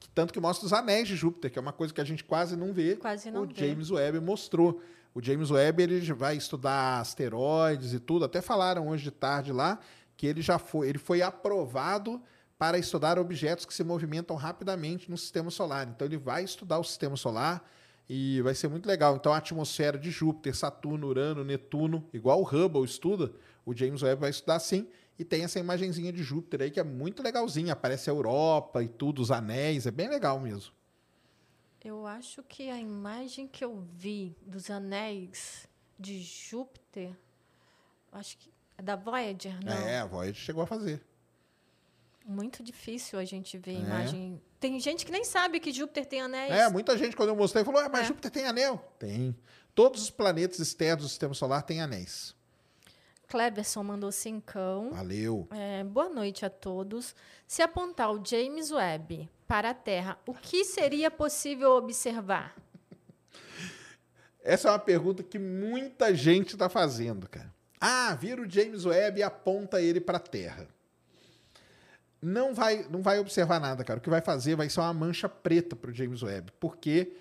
Que 0.00 0.08
tanto 0.10 0.32
que 0.32 0.40
mostra 0.40 0.66
os 0.66 0.72
anéis 0.72 1.06
de 1.06 1.14
Júpiter, 1.14 1.52
que 1.52 1.58
é 1.58 1.62
uma 1.62 1.72
coisa 1.72 1.94
que 1.94 2.00
a 2.00 2.04
gente 2.04 2.24
quase 2.24 2.56
não 2.56 2.72
vê. 2.72 2.96
Quase 2.96 3.30
não 3.30 3.42
o 3.42 3.46
vê. 3.46 3.54
James 3.54 3.90
Webb 3.90 4.18
mostrou. 4.20 4.80
O 5.14 5.22
James 5.22 5.50
Webb 5.52 5.82
ele 5.82 6.12
vai 6.12 6.36
estudar 6.36 6.98
asteroides 7.00 7.92
e 7.92 8.00
tudo. 8.00 8.24
Até 8.24 8.40
falaram 8.40 8.88
hoje 8.88 9.04
de 9.04 9.10
tarde 9.12 9.52
lá 9.52 9.78
que 10.16 10.26
ele 10.26 10.42
já 10.42 10.58
foi, 10.58 10.88
ele 10.88 10.98
foi 10.98 11.22
aprovado 11.22 12.20
para 12.58 12.76
estudar 12.76 13.18
objetos 13.18 13.64
que 13.64 13.72
se 13.72 13.84
movimentam 13.84 14.36
rapidamente 14.36 15.08
no 15.08 15.16
sistema 15.16 15.50
solar. 15.50 15.88
Então 15.88 16.06
ele 16.06 16.18
vai 16.18 16.42
estudar 16.42 16.78
o 16.78 16.84
sistema 16.84 17.16
solar 17.16 17.64
e 18.08 18.42
vai 18.42 18.54
ser 18.54 18.68
muito 18.68 18.86
legal. 18.86 19.14
Então 19.14 19.32
a 19.32 19.36
atmosfera 19.36 19.96
de 19.96 20.10
Júpiter, 20.10 20.56
Saturno, 20.56 21.06
Urano, 21.06 21.44
Netuno, 21.44 22.04
igual 22.12 22.40
o 22.40 22.44
Hubble 22.44 22.84
estuda, 22.84 23.32
o 23.64 23.74
James 23.74 24.02
Webb 24.02 24.20
vai 24.20 24.30
estudar 24.30 24.58
sim. 24.58 24.88
E 25.16 25.24
tem 25.24 25.44
essa 25.44 25.58
imagenzinha 25.58 26.12
de 26.12 26.22
Júpiter 26.22 26.62
aí 26.62 26.70
que 26.70 26.80
é 26.80 26.84
muito 26.84 27.22
legalzinha. 27.22 27.72
Aparece 27.72 28.10
a 28.10 28.12
Europa 28.12 28.82
e 28.82 28.88
tudo, 28.88 29.22
os 29.22 29.30
anéis, 29.30 29.86
é 29.86 29.90
bem 29.90 30.08
legal 30.08 30.40
mesmo. 30.40 30.72
Eu 31.84 32.06
acho 32.06 32.42
que 32.42 32.70
a 32.70 32.78
imagem 32.78 33.46
que 33.46 33.64
eu 33.64 33.84
vi 33.96 34.36
dos 34.42 34.68
anéis 34.68 35.68
de 35.98 36.20
Júpiter, 36.20 37.12
acho 38.12 38.36
que 38.36 38.50
é 38.76 38.82
da 38.82 38.96
Voyager, 38.96 39.56
não? 39.64 39.72
É, 39.72 40.00
a 40.00 40.06
Voyager 40.06 40.34
chegou 40.34 40.62
a 40.62 40.66
fazer. 40.66 41.07
Muito 42.28 42.62
difícil 42.62 43.18
a 43.18 43.24
gente 43.24 43.56
ver 43.56 43.72
É. 43.76 43.80
imagem. 43.80 44.42
Tem 44.60 44.78
gente 44.78 45.06
que 45.06 45.10
nem 45.10 45.24
sabe 45.24 45.58
que 45.58 45.72
Júpiter 45.72 46.04
tem 46.04 46.20
anéis. 46.20 46.52
É, 46.52 46.68
muita 46.68 46.96
gente, 46.98 47.16
quando 47.16 47.30
eu 47.30 47.36
mostrei, 47.36 47.64
falou: 47.64 47.80
ah, 47.80 47.88
mas 47.88 48.02
É. 48.02 48.04
Júpiter 48.08 48.30
tem 48.30 48.44
anel? 48.44 48.76
Tem. 48.98 49.34
Todos 49.74 50.02
os 50.02 50.10
planetas 50.10 50.58
externos 50.58 51.06
do 51.06 51.08
sistema 51.08 51.32
solar 51.32 51.62
têm 51.62 51.80
anéis. 51.80 52.36
Cleverson 53.28 53.82
mandou 53.82 54.12
cincão. 54.12 54.90
Valeu. 54.90 55.48
É, 55.50 55.82
boa 55.84 56.08
noite 56.10 56.44
a 56.44 56.50
todos. 56.50 57.14
Se 57.46 57.62
apontar 57.62 58.10
o 58.12 58.22
James 58.24 58.70
Webb 58.72 59.28
para 59.46 59.70
a 59.70 59.74
Terra, 59.74 60.18
o 60.26 60.34
que 60.34 60.64
seria 60.64 61.10
possível 61.10 61.72
observar? 61.72 62.54
Essa 64.42 64.68
é 64.68 64.72
uma 64.72 64.78
pergunta 64.78 65.22
que 65.22 65.38
muita 65.38 66.14
gente 66.14 66.54
está 66.54 66.68
fazendo, 66.68 67.28
cara. 67.28 67.52
Ah, 67.80 68.14
vira 68.14 68.42
o 68.42 68.50
James 68.50 68.84
Webb 68.84 69.20
e 69.20 69.22
aponta 69.22 69.80
ele 69.80 70.00
para 70.00 70.16
a 70.18 70.20
Terra. 70.20 70.66
Não 72.20 72.54
vai, 72.54 72.86
não 72.90 73.02
vai 73.02 73.18
observar 73.18 73.60
nada, 73.60 73.84
cara. 73.84 73.98
O 73.98 74.02
que 74.02 74.10
vai 74.10 74.20
fazer 74.20 74.56
vai 74.56 74.68
ser 74.68 74.80
uma 74.80 74.92
mancha 74.92 75.28
preta 75.28 75.76
para 75.76 75.90
o 75.90 75.94
James 75.94 76.22
Webb, 76.22 76.52
porque 76.58 77.12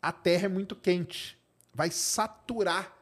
a 0.00 0.12
Terra 0.12 0.46
é 0.46 0.48
muito 0.48 0.76
quente. 0.76 1.38
Vai 1.72 1.90
saturar 1.90 2.94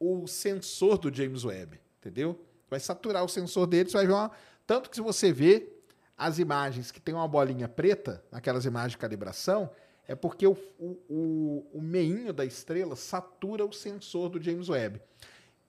o 0.00 0.26
sensor 0.26 0.98
do 0.98 1.14
James 1.14 1.44
Webb, 1.44 1.78
entendeu? 1.98 2.40
Vai 2.68 2.80
saturar 2.80 3.24
o 3.24 3.28
sensor 3.28 3.66
dele, 3.66 3.90
você 3.90 3.96
vai 3.96 4.06
ver 4.06 4.12
uma... 4.12 4.30
Tanto 4.66 4.90
que 4.90 4.96
se 4.96 5.02
você 5.02 5.32
vê 5.32 5.68
as 6.16 6.38
imagens 6.38 6.90
que 6.90 7.00
tem 7.00 7.14
uma 7.14 7.28
bolinha 7.28 7.68
preta, 7.68 8.24
aquelas 8.32 8.64
imagens 8.64 8.92
de 8.92 8.98
calibração, 8.98 9.70
é 10.08 10.14
porque 10.14 10.46
o, 10.46 10.56
o, 10.78 10.98
o, 11.08 11.70
o 11.74 11.80
meinho 11.82 12.32
da 12.32 12.44
estrela 12.44 12.96
satura 12.96 13.64
o 13.64 13.72
sensor 13.72 14.28
do 14.28 14.40
James 14.40 14.68
Webb. 14.68 15.00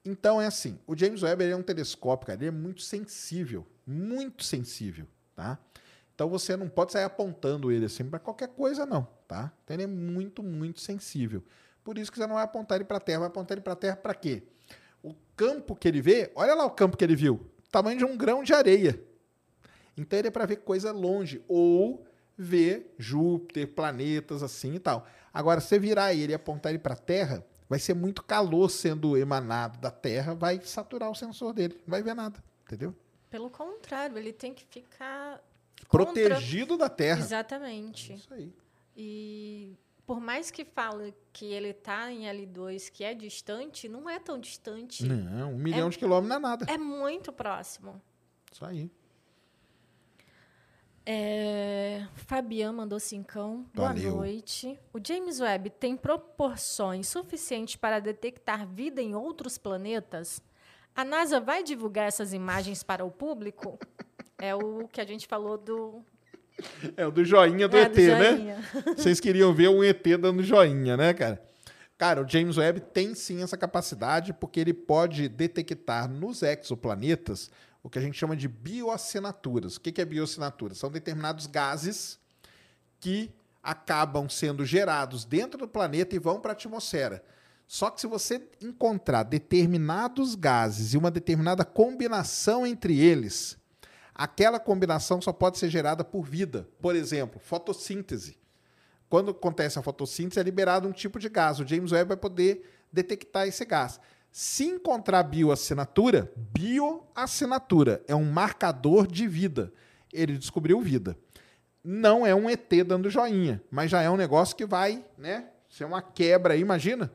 Então 0.05 0.41
é 0.41 0.45
assim, 0.45 0.79
o 0.87 0.95
James 0.95 1.21
Webb 1.21 1.43
é 1.43 1.55
um 1.55 1.61
telescópio, 1.61 2.27
cara, 2.27 2.39
ele 2.39 2.47
é 2.47 2.51
muito 2.51 2.81
sensível, 2.81 3.67
muito 3.85 4.43
sensível, 4.43 5.05
tá? 5.38 5.57
Então 6.15 6.27
você 6.27 6.57
não 6.57 6.68
pode 6.68 6.91
sair 6.91 7.03
apontando 7.03 7.72
ele 7.72 7.85
assim 7.85 8.03
para 8.03 8.18
qualquer 8.18 8.47
coisa 8.47 8.88
não, 8.88 9.07
tá? 9.27 9.53
Então 9.64 9.76
ele 9.76 9.84
é 9.84 9.88
muito, 9.88 10.41
muito 10.41 10.81
sensível. 10.81 11.43
Por 11.84 11.97
isso 11.97 12.11
que 12.11 12.18
você 12.18 12.26
não 12.26 12.35
vai 12.35 12.43
apontar 12.43 12.77
ele 12.77 12.85
para 12.85 12.97
a 12.97 12.99
Terra, 12.99 13.19
vai 13.19 13.27
apontar 13.27 13.55
ele 13.55 13.61
para 13.61 13.73
a 13.73 13.76
Terra 13.76 13.95
para 13.95 14.15
quê? 14.15 14.41
O 15.03 15.14
campo 15.35 15.76
que 15.76 15.88
ele 15.88 16.01
vê, 16.01 16.31
olha 16.35 16.55
lá 16.55 16.65
o 16.65 16.72
campo 16.72 16.97
que 16.97 17.03
ele 17.03 17.15
viu, 17.15 17.39
tamanho 17.72 17.99
de 17.99 18.03
um 18.03 18.18
grão 18.18 18.43
de 18.43 18.51
areia. 18.51 18.99
Então 19.95 20.18
ele 20.18 20.27
é 20.27 20.31
para 20.31 20.47
ver 20.47 20.57
coisa 20.57 20.91
longe 20.91 21.43
ou 21.47 22.03
ver 22.35 22.95
Júpiter, 22.97 23.68
planetas 23.68 24.41
assim 24.41 24.73
e 24.73 24.80
tal. 24.80 25.07
Agora, 25.31 25.61
se 25.61 25.68
você 25.68 25.80
virar 25.80 26.15
ele 26.15 26.31
e 26.31 26.35
apontar 26.35 26.72
ele 26.72 26.80
para 26.80 26.95
a 26.95 26.97
Terra, 26.97 27.45
vai 27.69 27.77
ser 27.77 27.93
muito 27.93 28.23
calor 28.23 28.69
sendo 28.69 29.15
emanado 29.15 29.77
da 29.80 29.91
Terra, 29.91 30.34
vai 30.34 30.59
saturar 30.64 31.11
o 31.11 31.15
sensor 31.15 31.53
dele, 31.53 31.76
não 31.85 31.91
vai 31.91 32.01
ver 32.01 32.15
nada, 32.15 32.43
entendeu? 32.65 32.95
Pelo 33.29 33.49
contrário, 33.49 34.17
ele 34.17 34.31
tem 34.33 34.53
que 34.53 34.63
ficar 34.65 35.43
contra- 35.87 36.13
Protegido 36.13 36.77
da 36.77 36.89
Terra. 36.89 37.19
Exatamente. 37.19 38.13
Isso 38.13 38.33
aí. 38.33 38.53
E 38.95 39.75
por 40.05 40.19
mais 40.21 40.49
que 40.49 40.63
fale 40.63 41.13
que 41.33 41.45
ele 41.45 41.73
tá 41.73 42.11
em 42.11 42.21
L2, 42.25 42.89
que 42.89 43.03
é 43.03 43.13
distante, 43.13 43.87
não 43.89 44.09
é 44.09 44.17
tão 44.19 44.39
distante. 44.39 45.05
Não, 45.05 45.53
um 45.53 45.57
milhão 45.57 45.89
de 45.89 45.97
quilômetros 45.97 46.29
não 46.29 46.35
é 46.37 46.39
nada. 46.39 46.65
É 46.69 46.77
muito 46.77 47.31
próximo. 47.33 48.01
Isso 48.51 48.63
aí. 48.65 48.89
É, 51.05 52.05
Fabian 52.15 52.73
mandou 52.73 52.99
cincão. 52.99 53.65
Boa 53.73 53.89
Valeu. 53.89 54.15
noite. 54.17 54.77
O 54.93 54.99
James 55.05 55.39
Webb 55.39 55.69
tem 55.71 55.95
proporções 55.95 57.07
suficientes 57.07 57.77
para 57.77 57.99
detectar 57.99 58.67
vida 58.67 59.01
em 59.01 59.15
outros 59.15 59.57
planetas? 59.57 60.41
A 60.98 61.06
NASA 61.06 61.40
vai 61.40 61.61
divulgar 61.61 62.07
essas 62.07 62.34
imagens 62.34 62.82
para 62.82 63.06
o 63.06 63.11
público? 63.11 63.78
é 64.40 64.56
o 64.56 64.88
que 64.88 64.99
a 64.99 65.06
gente 65.06 65.28
falou 65.28 65.56
do, 65.56 66.03
É 66.95 67.06
o 67.06 67.11
do 67.11 67.24
joinha 67.24 67.68
do 67.68 67.78
é, 67.78 67.84
ET, 67.84 67.94
do 67.94 68.02
né? 68.02 68.32
joinha. 68.32 68.64
Vocês 68.98 69.19
queriam 69.19 69.53
ver 69.53 69.69
um 69.69 69.84
ET 69.84 70.03
dando 70.19 70.41
joinha, 70.41 70.98
né, 70.98 71.14
cara? 71.14 71.40
Cara, 71.99 72.24
o 72.24 72.28
James 72.28 72.57
Webb 72.57 72.80
tem 72.80 73.14
sim 73.14 73.44
essa 73.44 73.56
capacidade, 73.56 74.34
porque 74.34 74.60
ele 74.60 74.74
pode 74.74 75.30
detectar 75.30 76.10
nos 76.10 76.41
exoplanetas 76.41 77.52
o 77.84 77.91
que 77.91 77.99
a 77.99 78.02
gente 78.02 78.18
chama 78.18 78.36
de 78.36 78.48
bioassinaturas. 78.48 79.76
O 79.76 79.82
que 79.82 79.91
que 79.91 80.02
é 80.02 80.06
bioassinatura? 80.06 80.74
São 80.74 80.90
determinados 80.90 81.45
gases 81.45 82.19
que 82.99 83.32
acabam 83.61 84.28
sendo 84.28 84.65
gerados 84.65 85.26
dentro 85.26 85.60
do 85.60 85.68
planeta 85.68 86.15
e 86.15 86.19
vão 86.19 86.40
para 86.40 86.53
a 86.53 86.53
atmosfera. 86.53 87.24
Só 87.68 87.89
que 87.89 87.99
se 87.99 88.07
você 88.07 88.41
encontrar 88.61 89.23
determinados 89.23 90.35
gases 90.35 90.94
e 90.94 90.98
uma 90.98 91.11
determinada 91.11 91.65
combinação 91.65 92.65
entre 92.65 92.98
eles, 92.98 93.57
aquela 94.15 94.57
combinação 94.57 95.22
só 95.22 95.34
pode 95.34 95.57
ser 95.57 95.69
gerada 95.69 96.03
por 96.03 96.23
vida. 96.23 96.68
Por 96.81 96.95
exemplo, 96.95 97.41
fotossíntese. 97.41 98.38
Quando 99.10 99.31
acontece 99.31 99.77
a 99.77 99.81
fotossíntese, 99.81 100.39
é 100.39 100.44
liberado 100.44 100.88
um 100.88 100.94
tipo 100.94 101.19
de 101.19 101.27
gás. 101.27 101.60
O 101.60 101.68
James 101.68 101.91
Webb 101.91 102.07
vai 102.07 102.18
poder 102.18 102.88
detectar 102.91 103.45
esse 103.48 103.65
gás. 103.65 103.99
Se 104.31 104.65
encontrar 104.65 105.23
bioassinatura, 105.23 106.31
bioassinatura 106.35 108.02
é 108.07 108.15
um 108.15 108.31
marcador 108.31 109.07
de 109.07 109.27
vida. 109.27 109.73
Ele 110.11 110.38
descobriu 110.38 110.80
vida. 110.80 111.18
Não 111.84 112.26
é 112.26 112.34
um 112.34 112.49
ET 112.49 112.72
dando 112.85 113.10
joinha, 113.10 113.61
mas 113.69 113.91
já 113.91 114.02
é 114.02 114.10
um 114.10 114.18
negócio 114.18 114.56
que 114.56 114.65
vai, 114.65 115.06
né? 115.18 115.48
Ser 115.69 115.85
uma 115.85 116.02
quebra 116.02 116.53
aí, 116.53 116.61
imagina. 116.61 117.11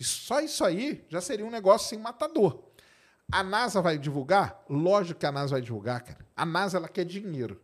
Só 0.00 0.40
isso 0.40 0.64
aí 0.64 1.04
já 1.08 1.20
seria 1.20 1.44
um 1.44 1.50
negócio 1.50 1.86
assim, 1.86 2.02
matador. 2.02 2.62
A 3.30 3.42
NASA 3.44 3.80
vai 3.80 3.96
divulgar? 3.98 4.64
Lógico 4.68 5.20
que 5.20 5.26
a 5.26 5.32
NASA 5.32 5.52
vai 5.52 5.60
divulgar, 5.60 6.02
cara. 6.02 6.18
A 6.36 6.44
NASA 6.44 6.78
ela 6.78 6.88
quer 6.88 7.04
dinheiro. 7.04 7.60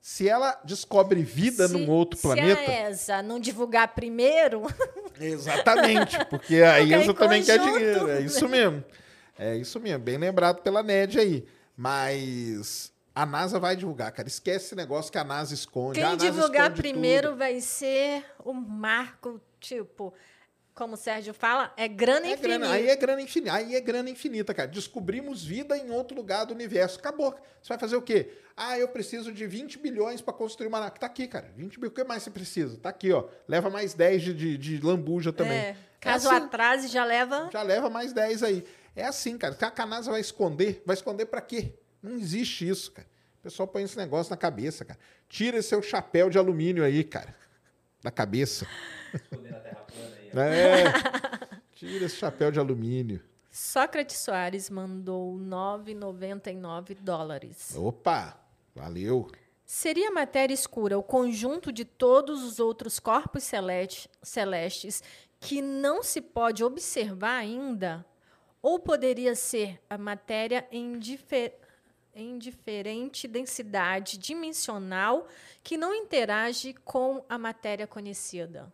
Se 0.00 0.28
ela 0.28 0.58
descobre 0.64 1.22
vida 1.22 1.68
Se- 1.68 1.74
num 1.74 1.90
outro 1.90 2.16
Se 2.16 2.22
planeta, 2.22 2.60
a 2.60 2.90
ESA 2.90 3.22
não 3.22 3.38
divulgar 3.38 3.88
primeiro, 3.94 4.62
Exatamente, 5.20 6.22
porque 6.26 6.56
a 6.62 6.80
em 6.80 7.14
também 7.14 7.42
quer 7.44 7.58
dinheiro. 7.58 8.10
É 8.10 8.20
isso 8.20 8.48
mesmo. 8.48 8.82
É 9.38 9.56
isso 9.56 9.78
mesmo, 9.80 10.00
bem 10.04 10.16
lembrado 10.18 10.62
pela 10.62 10.82
NED 10.82 11.18
aí. 11.18 11.46
Mas 11.76 12.92
a 13.14 13.24
NASA 13.26 13.58
vai 13.58 13.74
divulgar, 13.76 14.12
cara. 14.12 14.28
Esquece 14.28 14.66
esse 14.66 14.74
negócio 14.74 15.10
que 15.10 15.18
a 15.18 15.24
NASA 15.24 15.52
esconde. 15.54 15.94
quem 15.94 16.02
NASA 16.04 16.16
divulgar 16.18 16.70
esconde 16.70 16.80
primeiro 16.82 17.28
tudo. 17.28 17.38
vai 17.38 17.60
ser 17.60 18.24
o 18.44 18.52
marco, 18.52 19.40
tipo, 19.58 20.12
como 20.80 20.94
o 20.94 20.96
Sérgio 20.96 21.34
fala, 21.34 21.74
é 21.76 21.86
grana 21.86 22.26
É 22.26 22.30
infinita. 22.32 22.48
grana, 22.58 22.72
aí 22.72 22.88
é 22.88 22.96
grana 22.96 23.20
infinita. 23.20 23.52
Aí 23.52 23.74
é 23.76 23.80
grana 23.82 24.08
infinita, 24.08 24.54
cara. 24.54 24.66
Descobrimos 24.66 25.44
vida 25.44 25.76
em 25.76 25.90
outro 25.90 26.16
lugar 26.16 26.46
do 26.46 26.54
universo. 26.54 26.98
Acabou. 26.98 27.32
Você 27.60 27.68
vai 27.68 27.78
fazer 27.78 27.96
o 27.96 28.00
quê? 28.02 28.30
Ah, 28.56 28.78
eu 28.78 28.88
preciso 28.88 29.30
de 29.30 29.46
20 29.46 29.78
bilhões 29.78 30.22
para 30.22 30.32
construir 30.32 30.68
uma 30.68 30.80
nave. 30.80 30.98
Tá 30.98 31.04
aqui, 31.04 31.28
cara. 31.28 31.52
20 31.54 31.74
bilhões. 31.78 31.92
O 31.92 31.94
que 31.94 32.02
mais 32.02 32.22
você 32.22 32.30
precisa? 32.30 32.78
Tá 32.78 32.88
aqui, 32.88 33.12
ó. 33.12 33.28
Leva 33.46 33.68
mais 33.68 33.92
10 33.92 34.22
de, 34.22 34.32
de, 34.34 34.56
de 34.56 34.80
lambuja 34.80 35.34
também. 35.34 35.58
É, 35.58 35.76
caso 36.00 36.28
assim. 36.30 36.36
atrase, 36.46 36.88
já 36.88 37.04
leva. 37.04 37.50
Já 37.52 37.60
leva 37.60 37.90
mais 37.90 38.14
10 38.14 38.42
aí. 38.42 38.64
É 38.96 39.04
assim, 39.04 39.36
cara. 39.36 39.54
Que 39.54 39.82
a 39.82 39.86
NASA 39.86 40.10
vai 40.10 40.22
esconder. 40.22 40.82
Vai 40.86 40.94
esconder 40.94 41.26
pra 41.26 41.42
quê? 41.42 41.74
Não 42.02 42.16
existe 42.16 42.66
isso, 42.66 42.90
cara. 42.92 43.06
O 43.38 43.42
pessoal 43.42 43.68
põe 43.68 43.82
esse 43.82 43.98
negócio 43.98 44.30
na 44.30 44.36
cabeça, 44.38 44.82
cara. 44.82 44.98
Tira 45.28 45.58
esse 45.58 45.68
seu 45.68 45.82
chapéu 45.82 46.30
de 46.30 46.38
alumínio 46.38 46.82
aí, 46.82 47.04
cara. 47.04 47.36
Da 48.02 48.10
cabeça. 48.10 48.66
Escondendo 49.14 49.56
a 49.56 49.60
terra 49.60 49.79
É. 50.34 50.84
Tira 51.74 52.04
esse 52.04 52.16
chapéu 52.16 52.50
de 52.50 52.58
alumínio. 52.58 53.22
Sócrates 53.50 54.16
Soares 54.18 54.68
mandou 54.70 55.34
9,99 55.38 56.96
dólares. 57.00 57.74
Opa! 57.76 58.38
Valeu. 58.74 59.28
Seria 59.66 60.10
matéria 60.10 60.54
escura 60.54 60.98
o 60.98 61.02
conjunto 61.02 61.72
de 61.72 61.84
todos 61.84 62.42
os 62.42 62.58
outros 62.60 62.98
corpos 62.98 63.42
celeste- 63.44 64.08
celestes 64.22 65.02
que 65.40 65.60
não 65.62 66.02
se 66.02 66.20
pode 66.20 66.62
observar 66.62 67.36
ainda? 67.38 68.04
Ou 68.62 68.78
poderia 68.78 69.34
ser 69.34 69.80
a 69.88 69.96
matéria 69.96 70.66
em, 70.70 70.98
dife- 70.98 71.52
em 72.14 72.38
diferente 72.38 73.26
densidade 73.26 74.18
dimensional 74.18 75.26
que 75.62 75.76
não 75.78 75.94
interage 75.94 76.74
com 76.84 77.24
a 77.28 77.38
matéria 77.38 77.86
conhecida? 77.86 78.72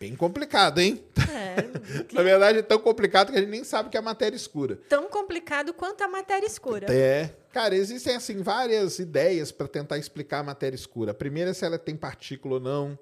Bem 0.00 0.16
complicado, 0.16 0.78
hein? 0.78 1.04
É, 1.30 1.56
Na 2.10 2.22
verdade, 2.22 2.60
é 2.60 2.62
tão 2.62 2.78
complicado 2.78 3.30
que 3.30 3.36
a 3.36 3.40
gente 3.40 3.50
nem 3.50 3.62
sabe 3.62 3.88
o 3.88 3.90
que 3.90 3.98
é 3.98 4.00
matéria 4.00 4.34
escura. 4.34 4.76
tão 4.88 5.10
complicado 5.10 5.74
quanto 5.74 6.02
a 6.02 6.08
matéria 6.08 6.46
escura. 6.46 6.86
É. 6.90 7.34
Cara, 7.52 7.74
existem 7.76 8.16
assim 8.16 8.40
várias 8.42 8.98
ideias 8.98 9.52
para 9.52 9.68
tentar 9.68 9.98
explicar 9.98 10.38
a 10.38 10.42
matéria 10.42 10.74
escura. 10.74 11.10
A 11.10 11.14
primeira 11.14 11.50
é 11.50 11.52
se 11.52 11.66
ela 11.66 11.78
tem 11.78 11.94
partícula 11.96 12.54
ou 12.54 12.60
não. 12.60 12.98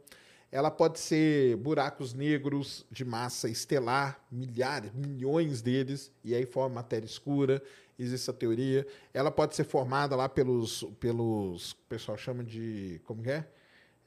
Ela 0.51 0.73
pode 0.73 0.99
ser 0.99 1.55
buracos 1.59 2.15
negros 2.15 2.85
de 2.91 3.05
massa 3.05 3.49
estelar, 3.49 4.19
milhares, 4.33 4.91
milhões 4.93 5.62
deles, 5.62 6.11
e 6.25 6.35
aí 6.35 6.47
forma 6.47 6.75
matéria 6.75 7.07
escura. 7.07 7.62
Existe 7.97 8.25
essa 8.25 8.33
teoria. 8.33 8.85
Ela 9.15 9.31
pode 9.31 9.55
ser 9.55 9.62
formada 9.62 10.16
lá 10.16 10.29
pelos, 10.29 10.83
pelos, 10.99 11.73
o 11.73 11.77
pessoal 11.89 12.19
chama 12.19 12.43
de, 12.43 13.01
como 13.05 13.23
que 13.23 13.31
é? 13.31 13.47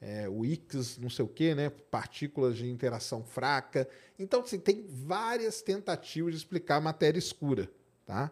É, 0.04 0.28
o 0.28 0.44
X, 0.44 0.98
não 0.98 1.08
sei 1.08 1.24
o 1.24 1.28
quê, 1.28 1.54
né? 1.54 1.70
Partículas 1.70 2.56
de 2.56 2.68
interação 2.68 3.22
fraca. 3.22 3.88
Então, 4.18 4.40
assim, 4.40 4.58
tem 4.58 4.84
várias 4.88 5.62
tentativas 5.62 6.32
de 6.32 6.38
explicar 6.38 6.76
a 6.76 6.80
matéria 6.80 7.20
escura, 7.20 7.70
tá? 8.04 8.28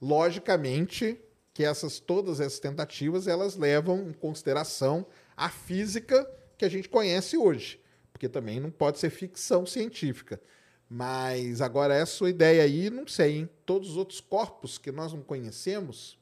Logicamente 0.00 1.20
que 1.52 1.62
essas 1.62 2.00
todas 2.00 2.40
essas 2.40 2.58
tentativas 2.58 3.26
elas 3.26 3.54
levam 3.54 4.08
em 4.08 4.14
consideração 4.14 5.06
a 5.36 5.50
física 5.50 6.26
que 6.56 6.64
a 6.64 6.70
gente 6.70 6.88
conhece 6.88 7.36
hoje, 7.36 7.78
porque 8.10 8.26
também 8.26 8.58
não 8.58 8.70
pode 8.70 8.98
ser 8.98 9.10
ficção 9.10 9.66
científica. 9.66 10.40
Mas 10.88 11.60
agora 11.60 11.94
essa 11.94 12.28
ideia 12.30 12.62
aí, 12.62 12.88
não 12.88 13.06
sei, 13.06 13.36
hein? 13.36 13.50
Todos 13.66 13.90
os 13.90 13.96
outros 13.98 14.20
corpos 14.20 14.78
que 14.78 14.90
nós 14.90 15.12
não 15.12 15.20
conhecemos, 15.20 16.18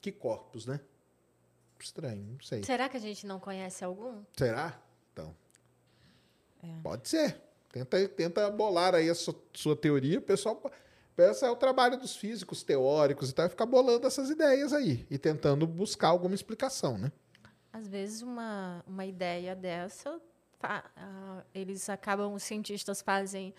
que 0.00 0.10
corpos, 0.10 0.64
né? 0.64 0.80
Estranho, 1.82 2.24
não 2.32 2.40
sei. 2.40 2.62
Será 2.62 2.88
que 2.88 2.96
a 2.96 3.00
gente 3.00 3.26
não 3.26 3.40
conhece 3.40 3.84
algum? 3.84 4.22
Será? 4.36 4.78
Então. 5.12 5.34
Pode 6.82 7.08
ser. 7.08 7.40
Tenta, 7.72 8.08
tenta 8.08 8.50
bolar 8.50 8.94
aí 8.94 9.10
a 9.10 9.14
sua, 9.14 9.34
sua 9.52 9.74
teoria. 9.76 10.18
O 10.18 10.22
pessoal. 10.22 10.62
Esse 11.18 11.44
é 11.44 11.50
o 11.50 11.56
trabalho 11.56 11.98
dos 11.98 12.16
físicos 12.16 12.62
teóricos 12.62 13.30
e 13.30 13.34
tal, 13.34 13.46
é 13.46 13.48
ficar 13.48 13.66
bolando 13.66 14.06
essas 14.06 14.30
ideias 14.30 14.72
aí 14.72 15.06
e 15.10 15.18
tentando 15.18 15.66
buscar 15.66 16.08
alguma 16.08 16.34
explicação, 16.34 16.96
né? 16.96 17.12
Às 17.72 17.86
vezes, 17.86 18.22
uma, 18.22 18.82
uma 18.86 19.04
ideia 19.04 19.54
dessa, 19.54 20.20
eles 21.54 21.88
acabam, 21.90 22.32
os 22.32 22.42
cientistas 22.42 23.02
fazem 23.02 23.54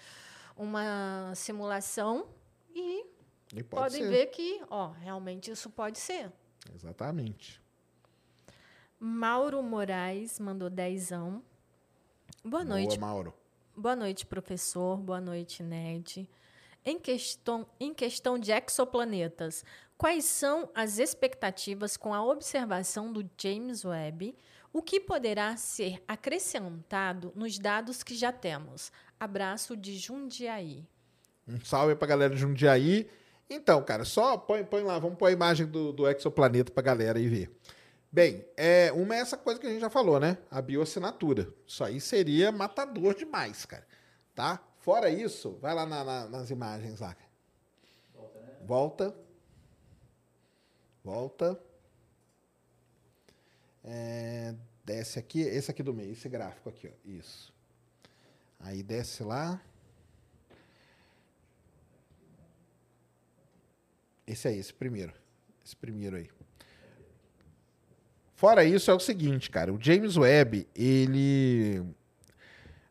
uma 0.57 1.31
simulação 1.35 2.27
e 2.75 3.05
E 3.55 3.63
pode 3.63 3.83
podem 3.83 4.01
ser. 4.03 4.09
ver 4.09 4.25
que, 4.27 4.61
ó, 4.69 4.89
realmente 4.91 5.51
isso 5.51 5.69
pode 5.69 5.99
ser. 5.99 6.31
Exatamente. 6.73 7.61
Mauro 9.05 9.61
Moraes 9.61 10.39
mandou 10.39 10.69
dezão. 10.69 11.43
Boa 12.41 12.63
noite, 12.63 12.97
Boa, 12.97 13.09
Mauro. 13.11 13.33
boa 13.75 13.97
noite, 13.97 14.25
professor. 14.25 14.95
Boa 14.95 15.19
noite, 15.19 15.61
Ned. 15.61 16.25
Em 16.85 16.97
questão, 16.97 17.67
em 17.81 17.93
questão 17.93 18.39
de 18.39 18.53
exoplanetas, 18.53 19.65
quais 19.97 20.23
são 20.23 20.69
as 20.73 20.99
expectativas 20.99 21.97
com 21.97 22.13
a 22.13 22.23
observação 22.23 23.11
do 23.11 23.29
James 23.37 23.83
Webb? 23.83 24.37
O 24.71 24.81
que 24.81 25.01
poderá 25.01 25.57
ser 25.57 26.01
acrescentado 26.07 27.33
nos 27.35 27.59
dados 27.59 28.03
que 28.03 28.15
já 28.15 28.31
temos? 28.31 28.89
Abraço 29.19 29.75
de 29.75 29.97
Jundiaí. 29.97 30.87
Um 31.45 31.59
salve 31.59 31.93
pra 31.93 32.07
galera 32.07 32.33
de 32.33 32.39
Jundiaí. 32.39 33.09
Então, 33.49 33.83
cara, 33.83 34.05
só 34.05 34.37
põe, 34.37 34.63
põe 34.63 34.81
lá, 34.81 34.97
vamos 34.97 35.17
pôr 35.17 35.25
a 35.25 35.31
imagem 35.33 35.67
do, 35.67 35.91
do 35.91 36.07
exoplaneta 36.09 36.71
pra 36.71 36.81
galera 36.81 37.19
aí 37.19 37.27
ver. 37.27 37.51
Bem, 38.13 38.45
é, 38.55 38.91
uma 38.91 39.15
é 39.15 39.19
essa 39.21 39.35
coisa 39.35 39.59
que 39.59 39.65
a 39.65 39.69
gente 39.71 39.81
já 39.81 39.89
falou, 39.89 40.19
né? 40.19 40.37
A 40.51 40.61
bioassinatura. 40.61 41.51
Isso 41.65 41.83
aí 41.83 41.99
seria 41.99 42.51
matador 42.51 43.15
demais, 43.15 43.65
cara. 43.65 43.87
Tá? 44.35 44.63
Fora 44.81 45.09
isso, 45.09 45.53
vai 45.59 45.73
lá 45.73 45.83
na- 45.83 46.03
na- 46.03 46.29
nas 46.29 46.51
imagens 46.51 46.99
lá. 46.99 47.17
Volta. 48.61 49.15
Volta. 51.03 51.59
É, 53.83 54.53
Desce 54.85 55.17
aqui, 55.17 55.39
esse 55.41 55.71
aqui 55.71 55.81
do 55.81 55.93
meio, 55.93 56.11
esse 56.11 56.27
gráfico 56.29 56.69
aqui, 56.69 56.87
ó. 56.89 56.91
Isso. 57.09 57.51
Aí 58.59 58.83
desce 58.83 59.23
lá. 59.23 59.59
Esse 64.27 64.47
aí, 64.49 64.57
esse 64.59 64.73
primeiro. 64.73 65.13
Esse 65.65 65.75
primeiro 65.75 66.17
aí. 66.17 66.29
Fora 68.43 68.65
isso, 68.65 68.91
é 68.91 68.93
o 68.93 68.99
seguinte, 68.99 69.49
cara. 69.49 69.73
O 69.73 69.81
James 69.81 70.17
Webb, 70.17 70.67
ele. 70.75 71.81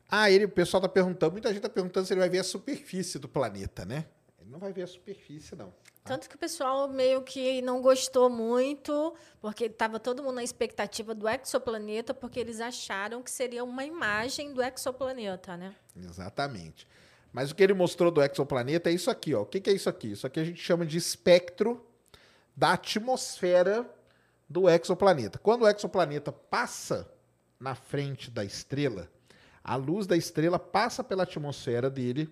Ah, 0.09 0.31
ele, 0.31 0.47
o 0.47 0.49
pessoal 0.49 0.81
tá 0.81 0.89
perguntando, 0.89 1.33
muita 1.33 1.53
gente 1.53 1.61
tá 1.61 1.69
perguntando 1.69 2.07
se 2.07 2.15
ele 2.15 2.20
vai 2.20 2.31
ver 2.31 2.39
a 2.39 2.43
superfície 2.43 3.19
do 3.19 3.29
planeta, 3.29 3.85
né? 3.85 4.07
Ele 4.41 4.51
não 4.51 4.59
vai 4.59 4.73
ver 4.73 4.85
a 4.85 4.87
superfície, 4.87 5.55
não. 5.55 5.70
Tanto 6.05 6.27
que 6.27 6.37
o 6.37 6.39
pessoal 6.39 6.89
meio 6.89 7.20
que 7.20 7.61
não 7.61 7.83
gostou 7.83 8.31
muito, 8.31 9.15
porque 9.43 9.66
estava 9.66 10.01
todo 10.01 10.23
mundo 10.23 10.37
na 10.37 10.43
expectativa 10.43 11.15
do 11.15 11.29
exoplaneta, 11.29 12.15
porque 12.15 12.41
eles 12.41 12.59
acharam 12.59 13.23
que 13.23 13.31
seria 13.31 13.62
uma 13.62 13.85
imagem 13.85 14.55
do 14.55 14.62
exoplaneta, 14.62 15.55
né? 15.55 15.74
Exatamente. 15.95 16.89
Mas 17.31 17.51
o 17.51 17.55
que 17.55 17.62
ele 17.62 17.74
mostrou 17.74 18.11
do 18.11 18.23
exoplaneta 18.23 18.89
é 18.89 18.95
isso 18.95 19.11
aqui, 19.11 19.35
ó. 19.35 19.43
O 19.43 19.47
que, 19.47 19.61
que 19.61 19.69
é 19.69 19.74
isso 19.74 19.91
aqui? 19.91 20.12
Isso 20.12 20.27
aqui 20.27 20.41
a 20.41 20.45
gente 20.45 20.62
chama 20.62 20.87
de 20.87 20.97
espectro 20.97 21.87
da 22.57 22.73
atmosfera 22.73 23.87
do 24.53 24.69
exoplaneta. 24.69 25.39
Quando 25.39 25.62
o 25.62 25.69
exoplaneta 25.69 26.31
passa 26.31 27.11
na 27.59 27.74
frente 27.74 28.31
da 28.31 28.45
estrela, 28.45 29.09
a 29.65 29.77
luz 29.77 30.07
da 30.07 30.16
estrela 30.16 30.59
passa 30.59 31.03
pela 31.03 31.23
atmosfera 31.23 31.89
dele, 31.89 32.29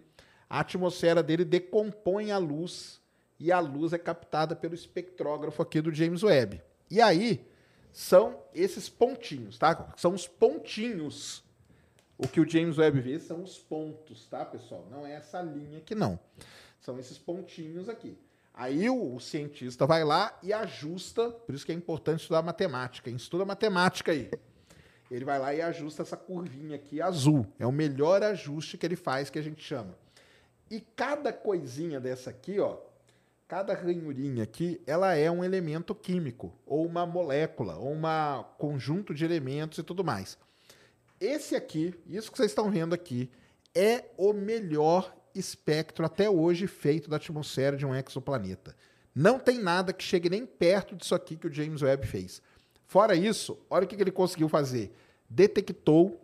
a 0.49 0.61
atmosfera 0.61 1.23
dele 1.23 1.45
decompõe 1.45 2.31
a 2.31 2.39
luz 2.39 3.01
e 3.39 3.51
a 3.51 3.59
luz 3.59 3.93
é 3.93 3.99
captada 3.99 4.55
pelo 4.55 4.75
espectrógrafo 4.75 5.63
aqui 5.63 5.81
do 5.81 5.95
James 5.95 6.23
Webb. 6.23 6.61
E 6.91 7.01
aí 7.01 7.49
são 7.93 8.43
esses 8.55 8.89
pontinhos, 8.89 9.59
tá? 9.59 9.93
São 9.97 10.13
os 10.13 10.29
pontinhos. 10.29 11.43
O 12.19 12.29
que 12.29 12.39
o 12.39 12.47
James 12.47 12.77
Webb 12.77 13.01
vê 13.01 13.19
são 13.19 13.43
os 13.43 13.59
pontos, 13.59 14.27
tá, 14.27 14.45
pessoal? 14.45 14.87
Não 14.91 15.07
é 15.07 15.15
essa 15.15 15.41
linha 15.41 15.79
aqui, 15.79 15.95
não. 15.95 16.19
São 16.81 16.99
esses 16.99 17.17
pontinhos 17.17 17.89
aqui. 17.89 18.19
Aí 18.55 18.91
o, 18.91 19.15
o 19.15 19.21
cientista 19.21 19.87
vai 19.87 20.05
lá 20.05 20.39
e 20.43 20.53
ajusta, 20.53 21.31
por 21.31 21.55
isso 21.55 21.65
que 21.65 21.73
é 21.73 21.75
importante 21.75 22.21
estudar 22.21 22.43
matemática. 22.43 23.11
Estuda 23.11 23.45
matemática 23.45 24.13
aí. 24.13 24.31
Ele 25.11 25.25
vai 25.25 25.39
lá 25.39 25.53
e 25.55 25.61
ajusta 25.61 26.03
essa 26.03 26.17
curvinha 26.17 26.77
aqui 26.77 27.03
azul. 27.03 27.47
É 27.59 27.67
o 27.67 27.73
melhor 27.73 28.23
ajuste 28.23 28.79
que 28.79 28.87
ele 28.87 28.97
faz, 28.97 29.29
que 29.29 29.39
a 29.39 29.43
gente 29.43 29.63
chama. 29.63 29.99
E 30.71 30.81
cada 30.81 31.33
coisinha 31.33 31.99
dessa 31.99 32.31
aqui, 32.31 32.61
ó, 32.61 32.79
cada 33.49 33.75
ranhurinha 33.75 34.45
aqui, 34.45 34.81
ela 34.87 35.17
é 35.17 35.29
um 35.29 35.43
elemento 35.43 35.93
químico, 35.93 36.55
ou 36.65 36.87
uma 36.87 37.05
molécula, 37.05 37.77
ou 37.77 37.93
um 37.93 38.03
conjunto 38.57 39.13
de 39.13 39.25
elementos 39.25 39.79
e 39.79 39.83
tudo 39.83 40.05
mais. 40.05 40.39
Esse 41.19 41.57
aqui, 41.57 41.93
isso 42.07 42.31
que 42.31 42.37
vocês 42.37 42.53
estão 42.53 42.71
vendo 42.71 42.95
aqui, 42.95 43.29
é 43.75 44.05
o 44.17 44.33
melhor 44.33 45.13
espectro 45.35 46.05
até 46.05 46.29
hoje 46.29 46.67
feito 46.67 47.09
da 47.09 47.17
atmosfera 47.17 47.77
de 47.77 47.87
um 47.87 47.95
exoplaneta. 47.95 48.75
Não 49.15 49.39
tem 49.39 49.59
nada 49.59 49.93
que 49.93 50.05
chegue 50.05 50.31
nem 50.31 50.47
perto 50.47 50.97
disso 50.97 51.15
aqui 51.15 51.37
que 51.37 51.47
o 51.47 51.53
James 51.53 51.83
Webb 51.83 52.07
fez. 52.07 52.41
Fora 52.87 53.15
isso, 53.15 53.59
olha 53.69 53.85
o 53.85 53.87
que 53.87 54.01
ele 54.01 54.11
conseguiu 54.11 54.49
fazer. 54.49 54.93
Detectou 55.29 56.21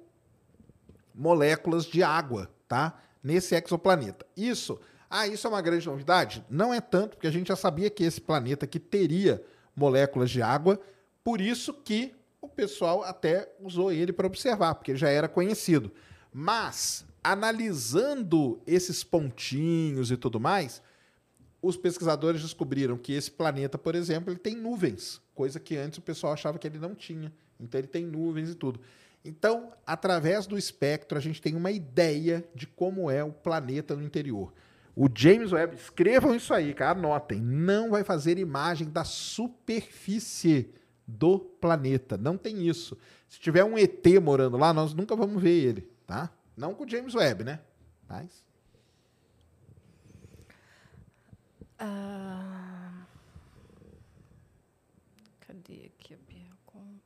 moléculas 1.14 1.84
de 1.84 2.02
água, 2.02 2.50
tá? 2.68 3.00
Nesse 3.22 3.54
exoplaneta. 3.54 4.26
Isso 4.36 4.78
ah, 5.08 5.26
isso 5.26 5.46
é 5.46 5.50
uma 5.50 5.62
grande 5.62 5.86
novidade? 5.86 6.44
Não 6.50 6.74
é 6.74 6.80
tanto, 6.80 7.16
porque 7.16 7.26
a 7.26 7.30
gente 7.30 7.48
já 7.48 7.56
sabia 7.56 7.88
que 7.88 8.04
esse 8.04 8.20
planeta 8.20 8.64
aqui 8.64 8.78
teria 8.78 9.42
moléculas 9.74 10.30
de 10.30 10.42
água, 10.42 10.80
por 11.22 11.40
isso 11.40 11.72
que 11.72 12.14
o 12.40 12.48
pessoal 12.48 13.02
até 13.04 13.48
usou 13.60 13.92
ele 13.92 14.12
para 14.12 14.26
observar, 14.26 14.74
porque 14.74 14.90
ele 14.90 14.98
já 14.98 15.08
era 15.08 15.28
conhecido. 15.28 15.92
Mas, 16.32 17.04
analisando 17.26 18.62
esses 18.64 19.02
pontinhos 19.02 20.12
e 20.12 20.16
tudo 20.16 20.38
mais, 20.38 20.80
os 21.60 21.76
pesquisadores 21.76 22.40
descobriram 22.40 22.96
que 22.96 23.12
esse 23.12 23.32
planeta, 23.32 23.76
por 23.76 23.96
exemplo, 23.96 24.32
ele 24.32 24.38
tem 24.38 24.54
nuvens, 24.54 25.20
coisa 25.34 25.58
que 25.58 25.76
antes 25.76 25.98
o 25.98 26.02
pessoal 26.02 26.32
achava 26.32 26.56
que 26.56 26.68
ele 26.68 26.78
não 26.78 26.94
tinha. 26.94 27.32
Então 27.58 27.80
ele 27.80 27.88
tem 27.88 28.06
nuvens 28.06 28.50
e 28.50 28.54
tudo. 28.54 28.80
Então, 29.24 29.72
através 29.84 30.46
do 30.46 30.56
espectro, 30.56 31.18
a 31.18 31.20
gente 31.20 31.42
tem 31.42 31.56
uma 31.56 31.72
ideia 31.72 32.48
de 32.54 32.64
como 32.64 33.10
é 33.10 33.24
o 33.24 33.32
planeta 33.32 33.96
no 33.96 34.04
interior. 34.04 34.52
O 34.94 35.08
James 35.12 35.50
Webb, 35.50 35.74
escrevam 35.74 36.32
isso 36.32 36.54
aí, 36.54 36.72
cara, 36.72 36.96
anotem. 36.96 37.40
Não 37.40 37.90
vai 37.90 38.04
fazer 38.04 38.38
imagem 38.38 38.88
da 38.88 39.02
superfície 39.02 40.70
do 41.04 41.40
planeta. 41.40 42.16
Não 42.16 42.38
tem 42.38 42.68
isso. 42.68 42.96
Se 43.28 43.40
tiver 43.40 43.64
um 43.64 43.76
ET 43.76 44.06
morando 44.22 44.56
lá, 44.56 44.72
nós 44.72 44.94
nunca 44.94 45.16
vamos 45.16 45.42
ver 45.42 45.50
ele, 45.50 45.88
tá? 46.06 46.30
Não 46.56 46.74
com 46.74 46.84
o 46.84 46.88
James 46.88 47.14
Webb, 47.14 47.44
né? 47.44 47.60
Mas. 48.08 48.42
Ah, 51.78 53.06
cadê 55.40 55.90
aqui 55.94 56.14
a 56.14 56.18
pergunta? 56.18 57.02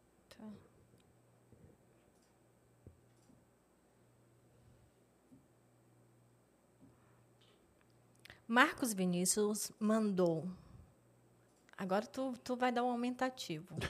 Marcos 8.46 8.92
Vinícius 8.92 9.72
mandou. 9.80 10.48
Agora 11.76 12.06
tu, 12.06 12.34
tu 12.44 12.54
vai 12.54 12.70
dar 12.70 12.84
um 12.84 12.90
aumentativo. 12.90 13.74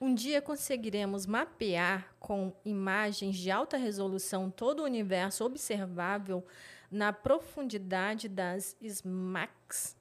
Um 0.00 0.14
dia 0.14 0.40
conseguiremos 0.40 1.26
mapear 1.26 2.14
com 2.20 2.52
imagens 2.64 3.36
de 3.36 3.50
alta 3.50 3.76
resolução 3.76 4.50
todo 4.50 4.80
o 4.80 4.84
universo 4.84 5.44
observável 5.44 6.44
na 6.88 7.12
profundidade 7.12 8.28
das 8.28 8.76
SMACs. 8.80 9.96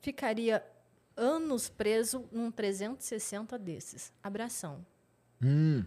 Ficaria 0.00 0.64
anos 1.18 1.68
preso 1.68 2.24
num 2.32 2.50
360 2.50 3.58
desses. 3.58 4.12
Abração. 4.22 4.86
Hum. 5.42 5.84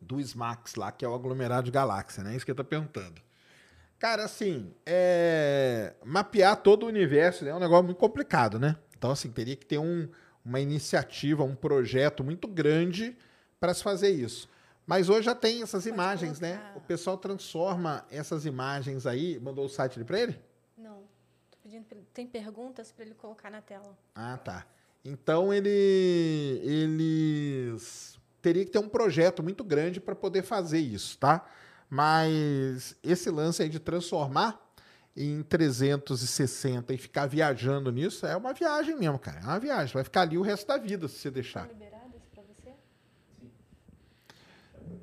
Do 0.00 0.20
SMAX 0.20 0.74
lá, 0.74 0.92
que 0.92 1.04
é 1.04 1.08
o 1.08 1.14
aglomerado 1.14 1.64
de 1.64 1.70
galáxia, 1.70 2.22
né? 2.22 2.36
Isso 2.36 2.44
que 2.44 2.50
eu 2.50 2.56
tô 2.56 2.64
perguntando. 2.64 3.22
Cara, 3.98 4.24
assim, 4.24 4.74
é... 4.84 5.94
mapear 6.04 6.56
todo 6.56 6.82
o 6.82 6.88
universo 6.88 7.44
né, 7.44 7.52
é 7.52 7.54
um 7.54 7.60
negócio 7.60 7.84
muito 7.84 7.96
complicado, 7.96 8.58
né? 8.58 8.76
Então, 8.98 9.10
assim, 9.10 9.30
teria 9.30 9.56
que 9.56 9.64
ter 9.64 9.78
um, 9.78 10.08
uma 10.44 10.60
iniciativa, 10.60 11.42
um 11.42 11.54
projeto 11.54 12.22
muito 12.22 12.46
grande 12.46 13.16
para 13.58 13.72
se 13.72 13.82
fazer 13.82 14.10
isso. 14.10 14.48
Mas 14.86 15.08
hoje 15.08 15.22
já 15.22 15.34
tem 15.34 15.62
essas 15.62 15.84
Pode 15.84 15.94
imagens, 15.94 16.40
né? 16.40 16.58
colocar. 16.58 16.78
O 16.78 16.80
pessoal 16.82 17.16
transforma 17.16 18.04
essas 18.10 18.44
imagens 18.44 19.06
aí. 19.06 19.40
Mandou 19.40 19.64
o 19.64 19.68
site 19.68 19.96
ali 19.96 20.04
para 20.04 20.20
ele? 20.20 20.38
Não. 20.76 21.02
Pedindo 21.64 21.86
tem 22.12 22.26
perguntas 22.26 22.92
para 22.92 23.04
ele 23.06 23.14
colocar 23.14 23.50
na 23.50 23.60
tela. 23.62 23.96
Ah, 24.14 24.36
tá. 24.36 24.66
Então 25.04 25.52
ele, 25.52 26.60
eles 26.62 28.18
teria 28.42 28.64
que 28.64 28.70
ter 28.70 28.78
um 28.78 28.88
projeto 28.88 29.42
muito 29.42 29.64
grande 29.64 29.98
para 29.98 30.14
poder 30.14 30.42
fazer 30.42 30.78
isso, 30.78 31.18
tá? 31.18 31.44
Mas 31.88 32.94
esse 33.02 33.30
lance 33.30 33.62
aí 33.62 33.68
de 33.70 33.80
transformar 33.80 34.60
em 35.16 35.42
360 35.42 36.92
e 36.92 36.98
ficar 36.98 37.26
viajando 37.26 37.90
nisso 37.90 38.26
é 38.26 38.36
uma 38.36 38.52
viagem 38.52 38.94
mesmo, 38.96 39.18
cara. 39.18 39.40
É 39.40 39.44
uma 39.44 39.58
viagem. 39.58 39.94
Vai 39.94 40.04
ficar 40.04 40.20
ali 40.22 40.36
o 40.36 40.42
resto 40.42 40.66
da 40.66 40.76
vida 40.76 41.08
se 41.08 41.16
você 41.18 41.30
deixar. 41.30 41.66
você? 41.66 42.74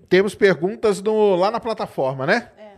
Temos 0.10 0.36
perguntas 0.36 1.02
no- 1.02 1.36
lá 1.36 1.50
na 1.50 1.60
plataforma, 1.60 2.26
né? 2.28 2.52
É. 2.58 2.78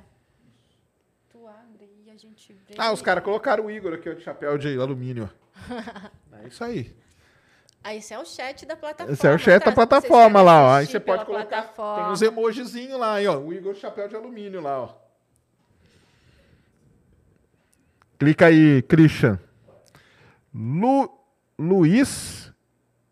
Tu 1.30 1.46
abre 1.48 1.90
e 2.06 2.10
a 2.12 2.16
gente 2.16 2.54
vê. 2.54 2.63
Ah, 2.78 2.92
os 2.92 3.02
caras 3.02 3.24
colocaram 3.24 3.66
o 3.66 3.72
Igor 3.72 3.94
aqui 3.94 4.10
ó, 4.10 4.14
de 4.14 4.22
chapéu 4.22 4.58
de 4.58 4.80
alumínio. 4.80 5.30
ó. 5.30 6.14
É 6.44 6.48
isso 6.48 6.62
aí. 6.62 6.94
Ah, 7.82 7.96
esse 7.96 8.14
é 8.14 8.20
o 8.20 8.26
chat 8.26 8.66
da 8.66 8.76
plataforma. 8.76 9.14
Esse 9.14 9.26
é 9.26 9.34
o 9.34 9.38
chat 9.38 9.62
tá? 9.62 9.70
da 9.70 9.76
plataforma 9.76 10.42
lá, 10.42 10.64
ó. 10.64 10.74
Aí 10.76 10.86
você 10.86 11.00
pode 11.00 11.26
colocar. 11.26 11.46
plataforma. 11.46 12.04
Tem 12.04 12.12
uns 12.12 12.22
emojizinhos 12.22 13.00
lá, 13.00 13.14
aí, 13.16 13.28
ó. 13.28 13.38
O 13.38 13.54
Igor 13.54 13.74
de 13.74 13.80
chapéu 13.80 14.10
de 14.10 14.16
alumínio 14.16 14.60
lá, 14.60 14.82
ó. 14.82 14.90
Clica 18.20 18.48
aí, 18.48 18.82
Christian. 18.84 19.40
Lu, 20.54 21.10
Luiz 21.58 22.54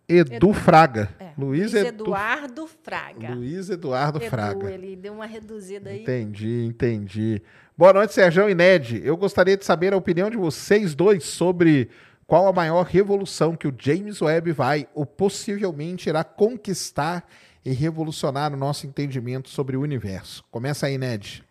Edu, 0.08 0.36
Edu. 0.36 0.54
Fraga. 0.54 1.10
É, 1.20 1.32
Luiz, 1.38 1.72
Luiz 1.72 1.86
Edu, 1.86 2.04
Eduardo 2.04 2.68
Fraga. 2.68 3.34
Luiz 3.34 3.70
Eduardo 3.70 4.20
Edu, 4.20 4.30
Fraga. 4.30 4.72
ele 4.72 4.96
deu 4.96 5.14
uma 5.14 5.26
reduzida 5.26 5.90
aí. 5.90 6.02
Entendi, 6.02 6.66
entendi. 6.66 7.42
Boa 7.78 7.94
noite, 7.94 8.14
Sérgio 8.14 8.50
e 8.50 8.56
Ned. 8.56 9.02
Eu 9.04 9.18
gostaria 9.18 9.58
de 9.58 9.66
saber 9.66 9.94
a 9.94 9.98
opinião 9.98 10.30
de 10.30 10.38
vocês 10.38 10.94
dois 10.94 11.24
sobre 11.24 11.90
Qual 12.28 12.48
a 12.48 12.54
maior 12.54 12.84
revolução 12.86 13.56
que 13.56 13.68
o 13.68 13.76
James 13.78 14.22
Webb 14.22 14.52
vai 14.52 14.88
ou 14.94 15.06
possivelmente 15.06 16.10
irá 16.10 16.24
conquistar 16.24 17.26
e 17.66 17.72
revolucionar 17.72 18.54
o 18.54 18.58
nosso 18.58 18.86
entendimento 18.88 19.50
sobre 19.50 19.76
o 19.76 19.82
universo? 19.82 20.44
Começa 20.52 20.86
aí, 20.88 20.98
Ned. 20.98 21.44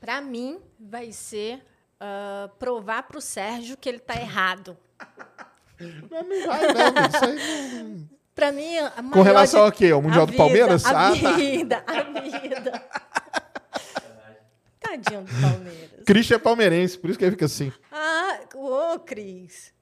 Pra 0.00 0.20
mim, 0.20 0.58
vai 0.78 1.12
ser 1.12 1.60
ah, 1.98 2.48
provar 2.58 3.02
pro 3.04 3.20
Sérgio 3.20 3.76
que 3.76 3.88
ele 3.88 3.98
tá 3.98 4.14
errado. 4.20 4.76
Não, 6.10 6.22
não 6.22 6.46
vai, 6.46 6.60
não. 6.72 7.06
Isso 7.08 7.24
aí 7.24 7.82
não- 7.82 8.20
Pra 8.32 8.52
mim, 8.52 8.78
a 8.78 8.90
Com 8.90 9.02
maior 9.02 9.22
relação 9.24 9.60
de- 9.60 9.66
ao 9.66 9.72
quê? 9.72 9.90
Ao 9.90 10.00
Mundial 10.00 10.22
a 10.22 10.24
do 10.24 10.30
vida, 10.32 10.42
Palmeiras? 10.42 10.86
A 10.86 11.08
Ah, 11.08 11.10
tá. 11.20 11.32
vida, 11.32 11.84
a 11.86 12.02
vida. 12.20 12.82
Tadinho 14.90 15.22
do 15.22 15.40
Palmeiras. 15.40 16.04
Christian 16.06 16.36
é 16.36 16.38
palmeirense, 16.38 16.98
por 16.98 17.10
isso 17.10 17.18
que 17.18 17.24
ele 17.24 17.32
fica 17.32 17.46
assim. 17.46 17.72
Ah, 17.92 18.40
ô, 18.54 18.98
Cris. 19.00 19.72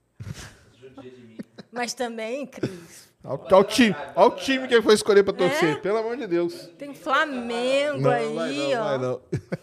Mas 1.71 1.95
também, 1.95 2.47
Cris, 2.47 3.09
Olha 3.25 3.57
o 3.59 3.65
time, 3.65 3.95
olha 4.17 4.29
o 4.29 4.37
time 4.37 4.67
que 4.69 4.75
ele 4.75 4.83
foi 4.83 4.95
escolher 4.95 5.23
pra 5.23 5.35
É? 5.35 5.37
torcer, 5.37 5.81
pelo 5.83 5.99
amor 5.99 6.17
de 6.17 6.27
Deus. 6.27 6.69
tem 6.79 6.95
Flamengo 6.95 8.01
Não, 8.01 8.11
aí, 8.11 8.35
vai 8.35 8.53
não, 8.75 8.81
ó. 8.81 8.85
vai 8.85 8.99
não. 8.99 9.21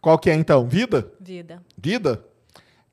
Qual 0.00 0.18
que 0.18 0.30
é 0.30 0.34
então? 0.34 0.66
Vida? 0.66 1.12
Vida. 1.20 1.62
Vida? 1.76 2.24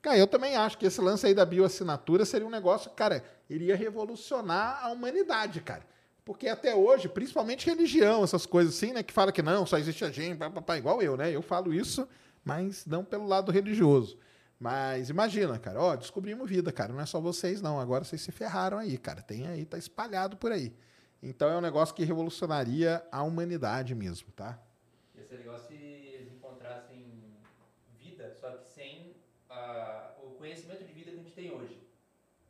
Cara, 0.02 0.16
eu 0.18 0.26
também 0.26 0.56
acho 0.56 0.78
que 0.78 0.86
esse 0.86 1.00
lance 1.00 1.26
aí 1.26 1.34
da 1.34 1.44
bioassinatura 1.44 2.24
seria 2.24 2.46
um 2.46 2.50
negócio, 2.50 2.90
cara, 2.92 3.24
iria 3.48 3.76
revolucionar 3.76 4.80
a 4.84 4.88
humanidade, 4.90 5.60
cara. 5.60 5.82
Porque 6.24 6.48
até 6.48 6.74
hoje, 6.74 7.08
principalmente 7.08 7.66
religião, 7.66 8.22
essas 8.22 8.46
coisas 8.46 8.76
assim, 8.76 8.92
né, 8.92 9.02
que 9.02 9.12
fala 9.12 9.32
que 9.32 9.42
não, 9.42 9.66
só 9.66 9.78
existe 9.78 10.04
a 10.04 10.10
gente, 10.10 10.38
pá, 10.38 10.50
pá, 10.50 10.62
pá, 10.62 10.78
igual 10.78 11.02
eu, 11.02 11.16
né? 11.16 11.34
Eu 11.34 11.42
falo 11.42 11.72
isso, 11.72 12.06
mas 12.44 12.86
não 12.86 13.04
pelo 13.04 13.26
lado 13.26 13.50
religioso. 13.50 14.18
Mas 14.58 15.08
imagina, 15.08 15.58
cara, 15.58 15.80
ó, 15.80 15.96
descobrimos 15.96 16.48
vida, 16.48 16.70
cara. 16.70 16.92
Não 16.92 17.00
é 17.00 17.06
só 17.06 17.18
vocês, 17.18 17.62
não. 17.62 17.80
Agora 17.80 18.04
vocês 18.04 18.20
se 18.20 18.30
ferraram 18.30 18.76
aí, 18.78 18.98
cara. 18.98 19.22
Tem 19.22 19.46
aí, 19.46 19.64
tá 19.64 19.78
espalhado 19.78 20.36
por 20.36 20.52
aí. 20.52 20.74
Então 21.22 21.48
é 21.48 21.56
um 21.56 21.62
negócio 21.62 21.94
que 21.94 22.04
revolucionaria 22.04 23.02
a 23.10 23.22
humanidade 23.22 23.94
mesmo, 23.94 24.30
tá? 24.32 24.58
Ia 25.14 25.24
ser 25.24 25.36
legal 25.36 25.58
se 25.58 25.74
eles 25.74 26.30
encontrassem 26.32 27.06
vida, 27.98 28.34
só 28.34 28.50
que 28.50 28.68
sem 28.68 29.16
ah, 29.48 30.12
o 30.22 30.30
conhecimento 30.32 30.84
de 30.84 30.92
vida 30.92 31.10
que 31.10 31.16
a 31.16 31.22
gente 31.22 31.34
tem 31.34 31.50
hoje. 31.50 31.80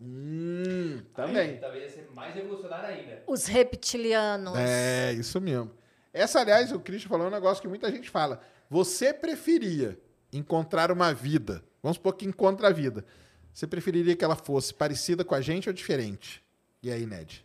Hum, 0.01 1.03
Aí, 1.15 1.59
talvez 1.59 1.85
ia 1.85 1.91
ser 1.91 2.11
mais 2.13 2.35
revolucionário 2.35 2.89
ainda. 2.89 3.23
Os 3.27 3.45
reptilianos. 3.47 4.57
É, 4.57 5.13
isso 5.13 5.41
mesmo. 5.41 5.71
Essa, 6.13 6.41
aliás, 6.41 6.73
o 6.73 6.81
Christian 6.81 7.09
falou 7.09 7.27
um 7.27 7.31
negócio 7.31 7.61
que 7.61 7.69
muita 7.69 7.91
gente 7.91 8.09
fala. 8.09 8.41
Você 8.71 9.13
preferia 9.13 10.01
encontrar 10.33 10.91
uma 10.91 11.13
vida, 11.13 11.63
vamos 11.83 11.97
supor 11.97 12.15
que 12.15 12.25
encontra 12.25 12.69
a 12.69 12.73
vida, 12.73 13.05
você 13.53 13.67
preferiria 13.67 14.17
que 14.17 14.25
ela 14.25 14.37
fosse 14.37 14.73
parecida 14.73 15.25
com 15.25 15.35
a 15.35 15.41
gente 15.41 15.69
ou 15.69 15.73
diferente? 15.73 16.43
E 16.83 16.91
aí, 16.91 17.05
Ned? 17.05 17.45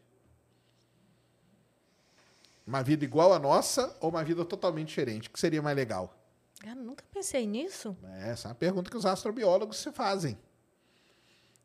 Uma 2.66 2.82
vida 2.82 3.04
igual 3.04 3.34
à 3.34 3.40
nossa 3.40 3.96
ou 4.00 4.10
uma 4.10 4.24
vida 4.24 4.46
totalmente 4.46 4.88
diferente? 4.88 5.28
O 5.28 5.32
que 5.32 5.40
seria 5.40 5.62
mais 5.62 5.76
legal? 5.76 6.18
Cara, 6.60 6.76
nunca 6.76 7.04
pensei 7.12 7.46
nisso. 7.46 7.96
É, 8.04 8.30
Essa 8.30 8.48
é 8.48 8.50
uma 8.50 8.56
pergunta 8.56 8.90
que 8.90 8.98
os 8.98 9.06
astrobiólogos 9.06 9.78
se 9.78 9.92
fazem. 9.92 10.38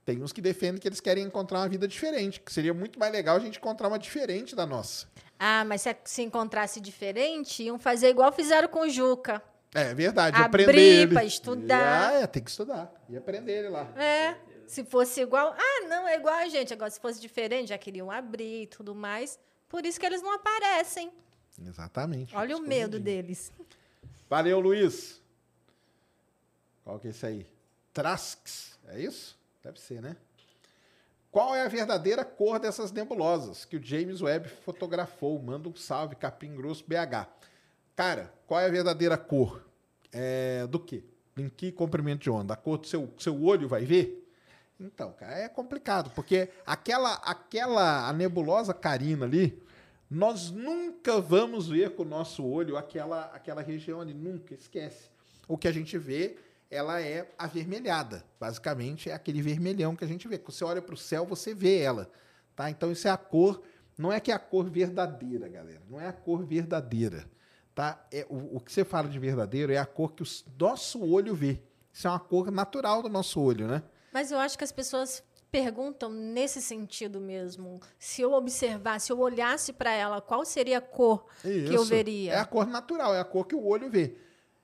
Tem 0.05 0.22
uns 0.22 0.32
que 0.32 0.40
defendem 0.40 0.81
que 0.81 0.89
eles 0.89 1.01
querem 1.01 1.24
encontrar 1.24 1.59
uma 1.60 1.68
vida 1.68 1.86
diferente, 1.86 2.40
que 2.40 2.52
seria 2.52 2.72
muito 2.74 2.98
mais 2.98 3.12
legal 3.12 3.36
a 3.36 3.40
gente 3.40 3.59
encontrar 3.59 3.89
uma 3.89 3.98
diferente 3.98 4.56
da 4.56 4.66
nossa. 4.66 5.06
Ah, 5.39 5.64
mas 5.64 5.82
se, 5.82 5.97
se 6.05 6.22
encontrasse 6.22 6.81
diferente, 6.81 7.62
iam 7.62 7.78
fazer 7.78 8.09
igual 8.09 8.32
fizeram 8.32 8.68
com 8.68 8.81
o 8.81 8.89
Juca. 8.90 9.43
É 9.74 9.94
verdade, 9.94 10.36
Abrir 10.36 10.64
aprender 10.64 11.02
ele. 11.02 11.12
pra 11.14 11.24
estudar. 11.24 12.10
Ah, 12.10 12.20
é, 12.20 12.27
tem 12.27 12.43
que 12.43 12.51
estudar. 12.51 12.93
E 13.09 13.16
aprender 13.16 13.52
ele 13.52 13.68
lá. 13.68 13.86
É. 13.97 14.36
Se 14.66 14.85
fosse 14.85 15.20
igual. 15.20 15.55
Ah, 15.56 15.86
não, 15.89 16.06
é 16.09 16.16
igual 16.16 16.35
a 16.35 16.48
gente. 16.48 16.72
Agora, 16.72 16.90
se 16.90 17.01
fosse 17.01 17.20
diferente, 17.20 17.68
já 17.68 17.78
queriam 17.78 18.10
abrir 18.10 18.62
e 18.62 18.66
tudo 18.66 18.94
mais. 18.94 19.39
Por 19.68 19.86
isso 19.86 19.98
que 19.98 20.06
eles 20.06 20.22
não 20.22 20.32
aparecem. 20.35 21.12
Exatamente. 21.64 22.35
Olha 22.36 22.56
o 22.56 22.60
medo 22.60 22.98
deles. 22.98 23.52
Valeu, 24.28 24.59
Luiz. 24.60 25.20
Qual 26.85 26.98
que 26.98 27.06
é 27.09 27.10
esse 27.10 27.27
aí? 27.27 27.47
Trasks. 27.93 28.78
É 28.89 29.01
isso? 29.01 29.39
Deve 29.62 29.81
ser, 29.81 30.01
né? 30.01 30.16
Qual 31.31 31.55
é 31.55 31.62
a 31.62 31.69
verdadeira 31.69 32.24
cor 32.24 32.59
dessas 32.59 32.91
nebulosas 32.91 33.65
que 33.65 33.77
o 33.77 33.82
James 33.82 34.20
Webb 34.20 34.49
fotografou? 34.49 35.41
Manda 35.41 35.69
um 35.69 35.77
salve, 35.77 36.16
Capim 36.16 36.57
Grosso, 36.57 36.85
BH. 36.87 37.28
Cara, 37.95 38.32
qual 38.47 38.59
é 38.59 38.66
a 38.66 38.70
verdadeira 38.70 39.16
cor? 39.16 39.65
É, 40.12 40.66
do 40.66 40.81
quê? 40.81 41.05
Em 41.37 41.49
que 41.49 41.70
comprimento 41.70 42.23
de 42.23 42.31
onda? 42.31 42.55
A 42.55 42.57
cor 42.57 42.78
do 42.78 42.87
seu, 42.87 43.12
seu 43.19 43.41
olho 43.45 43.69
vai 43.69 43.85
ver? 43.85 44.27
Então, 44.81 45.12
cara, 45.12 45.39
é 45.39 45.49
complicado, 45.49 46.11
porque 46.15 46.49
aquela, 46.65 47.15
aquela 47.16 48.09
a 48.09 48.12
nebulosa 48.15 48.73
carina 48.73 49.27
ali, 49.27 49.62
nós 50.11 50.51
nunca 50.51 51.20
vamos 51.20 51.69
ver 51.69 51.95
com 51.95 52.03
o 52.03 52.07
nosso 52.07 52.45
olho 52.45 52.77
aquela, 52.78 53.27
aquela 53.27 53.61
região 53.61 54.01
ali, 54.01 54.15
nunca, 54.15 54.55
esquece. 54.55 55.11
O 55.47 55.59
que 55.59 55.69
a 55.69 55.73
gente 55.73 55.99
vê, 55.99 56.39
ela 56.70 57.01
é 57.01 57.28
avermelhada. 57.36 58.24
Basicamente, 58.38 59.10
é 59.10 59.14
aquele 59.14 59.42
vermelhão 59.42 59.97
que 59.97 60.05
a 60.05 60.06
gente 60.06 60.28
vê. 60.28 60.38
Quando 60.38 60.52
você 60.52 60.64
olha 60.64 60.80
para 60.80 60.94
o 60.94 60.98
céu, 60.98 61.26
você 61.26 61.52
vê 61.52 61.80
ela. 61.80 62.09
Tá? 62.55 62.70
Então, 62.70 62.92
isso 62.92 63.09
é 63.09 63.10
a 63.10 63.16
cor. 63.16 63.62
Não 63.98 64.12
é 64.12 64.20
que 64.20 64.30
é 64.30 64.34
a 64.34 64.38
cor 64.38 64.70
verdadeira, 64.70 65.48
galera. 65.48 65.82
Não 65.88 66.01
é 66.01 66.06
a 66.06 66.12
cor 66.12 66.44
verdadeira. 66.44 67.28
Tá? 67.74 68.06
É, 68.12 68.24
o, 68.30 68.56
o 68.56 68.60
que 68.60 68.72
você 68.72 68.84
fala 68.84 69.09
de 69.09 69.18
verdadeiro 69.18 69.72
é 69.72 69.78
a 69.78 69.86
cor 69.86 70.12
que 70.12 70.22
o 70.22 70.26
nosso 70.59 71.02
olho 71.02 71.34
vê. 71.34 71.60
Isso 71.92 72.06
é 72.06 72.10
uma 72.10 72.20
cor 72.20 72.51
natural 72.51 73.02
do 73.02 73.09
nosso 73.09 73.40
olho, 73.40 73.66
né? 73.66 73.82
Mas 74.12 74.30
eu 74.30 74.38
acho 74.38 74.56
que 74.56 74.64
as 74.64 74.72
pessoas 74.72 75.22
perguntam 75.51 76.10
nesse 76.10 76.62
sentido 76.62 77.20
mesmo. 77.20 77.80
Se 77.98 78.22
eu 78.22 78.32
observasse, 78.32 79.06
se 79.06 79.12
eu 79.12 79.18
olhasse 79.18 79.72
para 79.72 79.90
ela, 79.90 80.20
qual 80.20 80.44
seria 80.44 80.78
a 80.78 80.80
cor 80.80 81.26
que 81.42 81.48
eu 81.48 81.82
Isso. 81.82 81.84
veria? 81.86 82.32
É 82.32 82.38
a 82.38 82.44
cor 82.44 82.66
natural, 82.66 83.14
é 83.14 83.20
a 83.20 83.24
cor 83.24 83.47
que 83.47 83.56
o 83.56 83.66
olho 83.66 83.90
vê. 83.90 84.16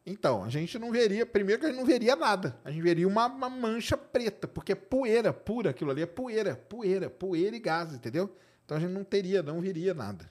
Então, 0.09 0.45
a 0.45 0.49
gente 0.49 0.79
não 0.79 0.93
veria, 0.93 1.27
primeiro 1.27 1.59
que 1.61 1.67
a 1.67 1.71
gente 1.71 1.79
não 1.79 1.85
veria 1.85 2.15
nada. 2.15 2.57
A 2.65 2.71
gente 2.71 2.81
veria 2.83 3.09
uma, 3.09 3.27
uma 3.27 3.51
mancha 3.51 3.97
preta, 3.97 4.47
porque 4.47 4.71
é 4.73 4.77
poeira 4.77 5.33
pura, 5.33 5.71
aquilo 5.71 5.91
ali 5.91 6.03
é 6.03 6.07
poeira, 6.07 6.55
poeira, 6.55 7.11
poeira 7.11 7.57
e 7.57 7.59
gás, 7.59 7.93
entendeu? 7.93 8.33
Então 8.65 8.77
a 8.77 8.81
gente 8.81 8.93
não 8.93 9.03
teria, 9.03 9.43
não 9.43 9.61
veria 9.61 9.93
nada. 9.95 10.31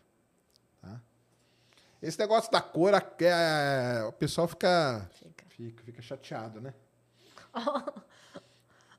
Tá? 0.81 1.01
Esse 2.01 2.17
negócio 2.17 2.49
da 2.49 2.61
cor, 2.61 2.93
a- 2.95 3.03
é, 3.19 4.05
o 4.07 4.13
pessoal 4.13 4.47
fica, 4.47 5.09
Fica. 5.13 5.45
fica, 5.49 5.83
fica 5.83 6.01
chateado, 6.01 6.61
né? 6.61 6.73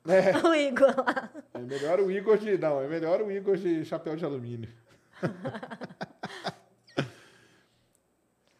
É, 0.08 0.36
O 0.46 0.54
Igor 0.54 0.94
lá. 1.04 1.30
é 1.54 1.58
melhor 1.58 1.98
o 1.98 2.08
Igor 2.08 2.38
de. 2.38 2.56
Não, 2.58 2.80
é 2.80 2.86
melhor 2.86 3.20
o 3.22 3.28
Igor 3.32 3.56
de 3.56 3.84
chapéu 3.84 4.14
de 4.14 4.24
alumínio. 4.24 4.70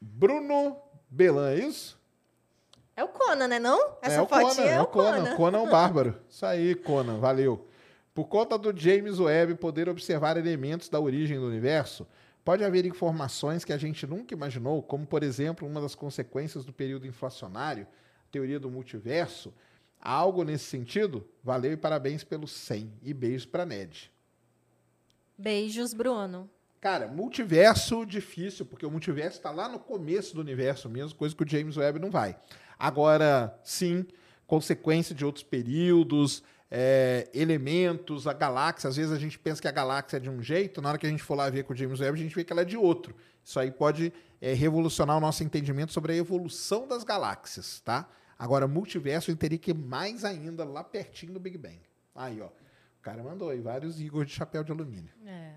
Bruno 0.01 0.77
Belan, 1.09 1.51
é 1.51 1.59
isso? 1.61 1.97
É 2.97 3.05
o 3.05 3.09
Conan, 3.09 3.47
né 3.47 3.59
não? 3.59 3.99
Essa 4.01 4.17
é 4.17 4.21
o 4.23 4.27
fotinha 4.27 4.55
Conan, 4.55 4.71
é 4.71 4.81
o 4.81 4.87
Conan. 4.87 5.17
Conan. 5.19 5.37
Conan 5.37 5.59
é 5.59 5.61
o 5.61 5.71
bárbaro. 5.71 6.19
Isso 6.31 6.47
aí, 6.47 6.75
Conan, 6.75 7.19
valeu. 7.19 7.69
Por 8.15 8.25
conta 8.25 8.57
do 8.57 8.75
James 8.75 9.21
Webb 9.21 9.57
poder 9.57 9.87
observar 9.87 10.39
elementos 10.39 10.89
da 10.89 10.99
origem 10.99 11.39
do 11.39 11.47
universo, 11.47 12.07
pode 12.43 12.65
haver 12.65 12.87
informações 12.87 13.67
que 13.67 13.73
a 13.75 13.77
gente 13.77 14.07
nunca 14.07 14.33
imaginou, 14.33 14.83
como, 14.83 15.07
por 15.07 15.23
exemplo, 15.23 15.69
uma 15.69 15.79
das 15.79 15.95
consequências 15.95 16.65
do 16.65 16.73
período 16.73 17.07
inflacionário, 17.07 17.87
teoria 18.31 18.59
do 18.59 18.71
multiverso. 18.71 19.53
Algo 20.01 20.43
nesse 20.43 20.65
sentido? 20.65 21.29
Valeu 21.45 21.73
e 21.73 21.77
parabéns 21.77 22.25
pelo 22.25 22.49
100. 22.49 22.91
E 23.03 23.13
beijos 23.13 23.45
para 23.45 23.67
Ned. 23.67 24.11
Beijos, 25.37 25.93
Bruno. 25.93 26.49
Cara, 26.81 27.09
multiverso 27.09 28.07
difícil, 28.07 28.65
porque 28.65 28.87
o 28.87 28.91
multiverso 28.91 29.37
está 29.37 29.51
lá 29.51 29.69
no 29.69 29.79
começo 29.79 30.35
do 30.35 30.41
universo 30.41 30.89
mesmo, 30.89 31.19
coisa 31.19 31.35
que 31.35 31.43
o 31.43 31.49
James 31.49 31.77
Webb 31.77 31.99
não 31.99 32.11
vai. 32.11 32.39
Agora, 32.79 33.59
sim, 33.65 34.07
consequência 34.47 35.15
de 35.15 35.25
outros 35.25 35.43
períodos, 35.43 36.43
é, 36.71 37.29
elementos, 37.33 38.27
a 38.27 38.33
galáxia. 38.33 38.89
Às 38.89 38.97
vezes 38.97 39.13
a 39.13 39.19
gente 39.19 39.39
pensa 39.39 39.61
que 39.61 39.69
a 39.69 39.73
galáxia 39.73 40.19
é 40.19 40.21
de 40.21 40.31
um 40.31 40.43
jeito, 40.43 40.81
na 40.83 40.91
hora 40.91 40.99
que 40.99 41.07
a 41.07 41.11
gente 41.11 41.23
for 41.23 41.35
lá 41.35 41.49
ver 41.49 41.65
com 41.65 41.73
o 41.73 41.77
James 41.77 42.01
Webb, 42.01 42.19
a 42.19 42.23
gente 42.23 42.35
vê 42.35 42.45
que 42.45 42.53
ela 42.53 42.63
é 42.63 42.65
de 42.65 42.77
outro. 42.77 43.15
Isso 43.45 43.59
aí 43.59 43.71
pode 43.71 44.13
é, 44.41 44.53
revolucionar 44.53 45.17
o 45.17 45.21
nosso 45.21 45.43
entendimento 45.43 45.93
sobre 45.93 46.13
a 46.13 46.17
evolução 46.17 46.87
das 46.87 47.05
galáxias, 47.05 47.81
tá? 47.81 48.09
Agora, 48.39 48.69
multiverso, 48.69 49.31
eu 49.31 49.37
teria 49.37 49.59
que 49.59 49.71
ir 49.71 49.75
mais 49.75 50.25
ainda 50.25 50.65
lá 50.65 50.85
pertinho 50.85 51.33
do 51.33 51.41
Big 51.41 51.57
Bang. 51.57 51.81
Aí, 52.15 52.41
ó. 52.41 52.47
O 52.47 53.03
cara 53.03 53.23
mandou 53.23 53.49
aí 53.51 53.61
vários 53.61 54.01
Igor 54.01 54.25
de 54.25 54.33
chapéu 54.33 54.65
de 54.65 54.73
alumínio. 54.73 55.13
É. 55.25 55.55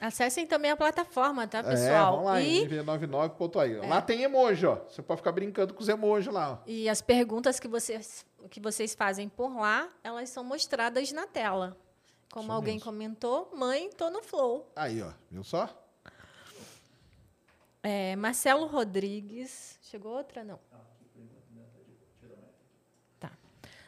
Acessem 0.00 0.46
também 0.46 0.70
a 0.70 0.76
plataforma, 0.76 1.46
tá, 1.48 1.58
É, 1.60 1.62
pessoal? 1.62 2.12
vamos 2.12 2.26
lá, 2.26 2.40
e, 2.42 2.66
nv99.ai. 2.68 3.76
Lá 3.88 4.02
tem 4.02 4.22
emoji, 4.22 4.66
ó. 4.66 4.76
Você 4.88 5.00
pode 5.02 5.20
ficar 5.20 5.32
brincando 5.32 5.72
com 5.72 5.80
os 5.82 5.88
emojis 5.88 6.32
lá, 6.32 6.52
ó. 6.52 6.58
e 6.66 6.88
as 6.88 7.00
perguntas 7.00 7.58
que 7.58 7.66
vocês, 7.66 8.26
que 8.50 8.60
vocês 8.60 8.94
fazem 8.94 9.28
por 9.28 9.56
lá, 9.58 9.88
elas 10.04 10.28
são 10.28 10.44
mostradas 10.44 11.10
na 11.12 11.26
tela. 11.26 11.76
Como 12.30 12.46
Isso 12.48 12.52
alguém 12.52 12.74
mesmo. 12.74 12.84
comentou, 12.90 13.50
mãe, 13.54 13.88
tô 13.96 14.10
no 14.10 14.22
Flow. 14.22 14.70
Aí, 14.76 15.00
ó. 15.00 15.10
Viu 15.30 15.42
só? 15.42 15.66
É, 17.82 18.14
Marcelo 18.16 18.66
Rodrigues. 18.66 19.78
Chegou 19.80 20.12
outra? 20.16 20.44
Não. 20.44 20.58
Tá. 23.18 23.30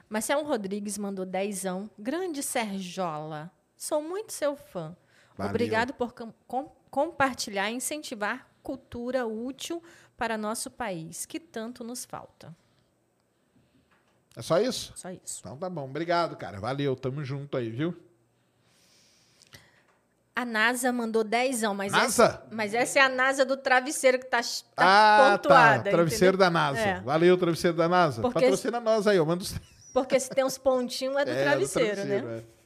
Marcelo 0.09 0.45
Rodrigues 0.45 0.97
mandou 0.97 1.27
dezão. 1.27 1.91
Grande 1.99 2.43
Serjola. 2.43 3.51
Sou 3.77 4.01
muito 4.01 4.33
seu 4.33 4.57
fã. 4.57 4.97
Valeu. 5.39 5.51
Obrigado 5.51 5.95
por 5.95 6.13
com- 6.13 6.33
com- 6.47 6.71
compartilhar 6.91 7.71
e 7.71 7.75
incentivar 7.75 8.47
cultura 8.63 9.27
útil 9.27 9.83
para 10.17 10.37
nosso 10.37 10.71
país, 10.71 11.25
que 11.25 11.39
tanto 11.41 11.83
nos 11.85 12.05
falta. 12.05 12.55
É 14.37 14.43
só 14.43 14.61
isso? 14.61 14.93
Só 14.97 15.11
isso. 15.11 15.39
Então 15.41 15.57
tá 15.57 15.71
bom. 15.71 15.85
Obrigado, 15.85 16.37
cara. 16.37 16.61
Valeu. 16.61 16.95
Tamo 16.95 17.25
junto 17.25 17.57
aí, 17.57 17.71
viu? 17.71 17.97
A 20.35 20.45
NASA 20.45 20.93
mandou 20.93 21.25
dezão, 21.25 21.75
mas 21.75 21.91
NASA? 21.91 22.05
Essa, 22.25 22.47
mas 22.53 22.73
essa 22.73 23.01
é 23.01 23.03
a 23.03 23.09
NASA 23.09 23.45
do 23.45 23.57
travesseiro 23.57 24.21
que 24.21 24.27
tá, 24.27 24.41
tá 24.41 24.47
ah, 24.77 25.39
pontuada. 25.39 25.83
tá. 25.85 25.91
Travesseiro 25.91 26.37
entendeu? 26.37 26.39
da 26.39 26.51
NASA. 26.51 26.79
É. 26.81 27.01
Valeu, 27.01 27.37
travesseiro 27.37 27.77
da 27.77 27.89
NASA. 27.89 28.23
Porque- 28.23 28.41
Patrocina 28.41 28.79
nós 28.79 29.07
aí, 29.09 29.19
ó. 29.19 29.25
Manda 29.25 29.43
os... 29.43 29.55
Porque 29.93 30.21
se 30.21 30.31
tem 30.31 30.45
uns 30.45 30.57
pontinhos 30.57 31.17
é 31.17 31.25
do 31.25 31.31
É, 31.33 31.43
travesseiro, 31.43 32.05
né? 32.05 32.17
é. 32.39 32.58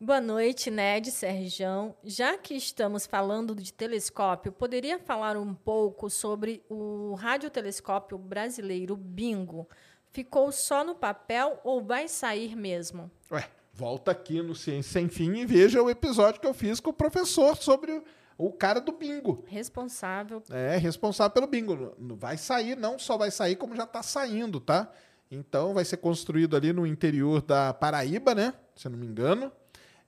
Boa 0.00 0.20
noite, 0.20 0.70
Ned, 0.70 1.10
Serjão. 1.10 1.92
Já 2.04 2.38
que 2.38 2.54
estamos 2.54 3.04
falando 3.04 3.52
de 3.52 3.72
telescópio, 3.72 4.52
poderia 4.52 4.96
falar 4.96 5.36
um 5.36 5.52
pouco 5.52 6.08
sobre 6.08 6.62
o 6.70 7.14
radiotelescópio 7.14 8.16
brasileiro 8.16 8.96
Bingo? 8.96 9.68
Ficou 10.12 10.52
só 10.52 10.84
no 10.84 10.94
papel 10.94 11.58
ou 11.64 11.82
vai 11.82 12.06
sair 12.06 12.54
mesmo? 12.54 13.10
Ué, 13.28 13.50
volta 13.74 14.12
aqui 14.12 14.40
no 14.40 14.54
Ciência 14.54 14.92
Sem 14.92 15.08
Fim 15.08 15.32
e 15.32 15.44
veja 15.44 15.82
o 15.82 15.90
episódio 15.90 16.40
que 16.40 16.46
eu 16.46 16.54
fiz 16.54 16.78
com 16.78 16.90
o 16.90 16.94
professor 16.94 17.56
sobre 17.56 18.00
o, 18.38 18.52
cara 18.52 18.80
do 18.80 18.92
bingo. 18.92 19.42
Responsável. 19.48 20.40
É, 20.48 20.76
responsável 20.76 21.34
pelo 21.34 21.48
bingo. 21.48 21.92
Vai 22.16 22.38
sair, 22.38 22.76
não 22.76 23.00
só 23.00 23.18
vai 23.18 23.32
sair, 23.32 23.56
como 23.56 23.74
já 23.74 23.82
está 23.82 24.04
saindo, 24.04 24.60
tá? 24.60 24.92
Então 25.28 25.74
vai 25.74 25.84
ser 25.84 25.96
construído 25.96 26.56
ali 26.56 26.72
no 26.72 26.86
interior 26.86 27.42
da 27.42 27.74
Paraíba, 27.74 28.32
né? 28.32 28.54
Se 28.76 28.86
eu 28.86 28.92
não 28.92 28.98
me 28.98 29.06
engano. 29.06 29.50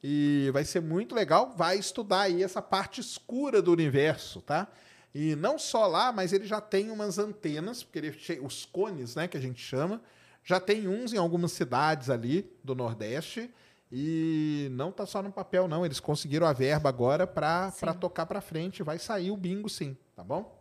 E 0.03 0.51
vai 0.53 0.65
ser 0.65 0.81
muito 0.81 1.15
legal. 1.15 1.53
Vai 1.57 1.79
estudar 1.79 2.23
aí 2.23 2.43
essa 2.43 2.63
parte 2.63 3.01
escura 3.01 3.61
do 3.61 3.73
universo, 3.73 4.41
tá? 4.41 4.67
E 5.15 5.35
não 5.37 5.59
só 5.59 5.87
lá, 5.87 6.13
mas 6.13 6.33
ele 6.33 6.47
já 6.47 6.61
tem 6.61 6.91
umas 6.91 7.19
antenas, 7.19 7.83
porque 7.83 7.99
ele, 7.99 8.41
os 8.41 8.65
cones, 8.65 9.17
né, 9.17 9.27
que 9.27 9.37
a 9.37 9.41
gente 9.41 9.61
chama, 9.61 10.01
já 10.45 10.61
tem 10.61 10.87
uns 10.87 11.13
em 11.13 11.19
algumas 11.19 11.53
cidades 11.53 12.09
ali 12.09 12.51
do 12.63 12.75
Nordeste. 12.75 13.51
E 13.93 14.69
não 14.71 14.93
tá 14.93 15.05
só 15.05 15.21
no 15.21 15.33
papel, 15.33 15.67
não. 15.67 15.85
Eles 15.85 15.99
conseguiram 15.99 16.47
a 16.47 16.53
verba 16.53 16.89
agora 16.89 17.27
para 17.27 17.73
tocar 18.01 18.25
para 18.25 18.41
frente. 18.41 18.85
Vai 18.85 18.99
sair 18.99 19.33
o 19.33 19.37
bingo, 19.37 19.69
sim, 19.69 19.97
tá 20.15 20.23
bom? 20.23 20.59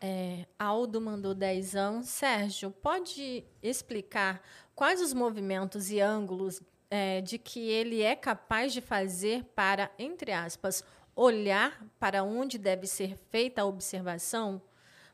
É, 0.00 0.46
Aldo 0.58 1.00
mandou 1.00 1.34
dezão. 1.34 2.02
Sérgio, 2.02 2.70
pode 2.70 3.44
explicar 3.62 4.42
quais 4.74 5.00
os 5.00 5.14
movimentos 5.14 5.90
e 5.90 6.00
ângulos 6.00 6.60
é, 6.90 7.20
de 7.20 7.38
que 7.38 7.68
ele 7.68 8.02
é 8.02 8.16
capaz 8.16 8.72
de 8.72 8.80
fazer 8.80 9.44
para, 9.54 9.90
entre 9.98 10.32
aspas, 10.32 10.82
olhar 11.14 11.84
para 11.98 12.22
onde 12.22 12.58
deve 12.58 12.86
ser 12.86 13.16
feita 13.30 13.62
a 13.62 13.66
observação? 13.66 14.60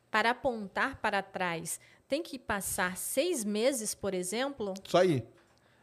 Para 0.09 0.29
apontar 0.29 0.97
para 0.97 1.21
trás, 1.21 1.79
tem 2.07 2.21
que 2.21 2.39
passar 2.39 2.95
seis 2.95 3.43
meses, 3.43 3.93
por 3.93 4.13
exemplo? 4.13 4.73
Isso 4.85 4.97
aí. 4.97 5.27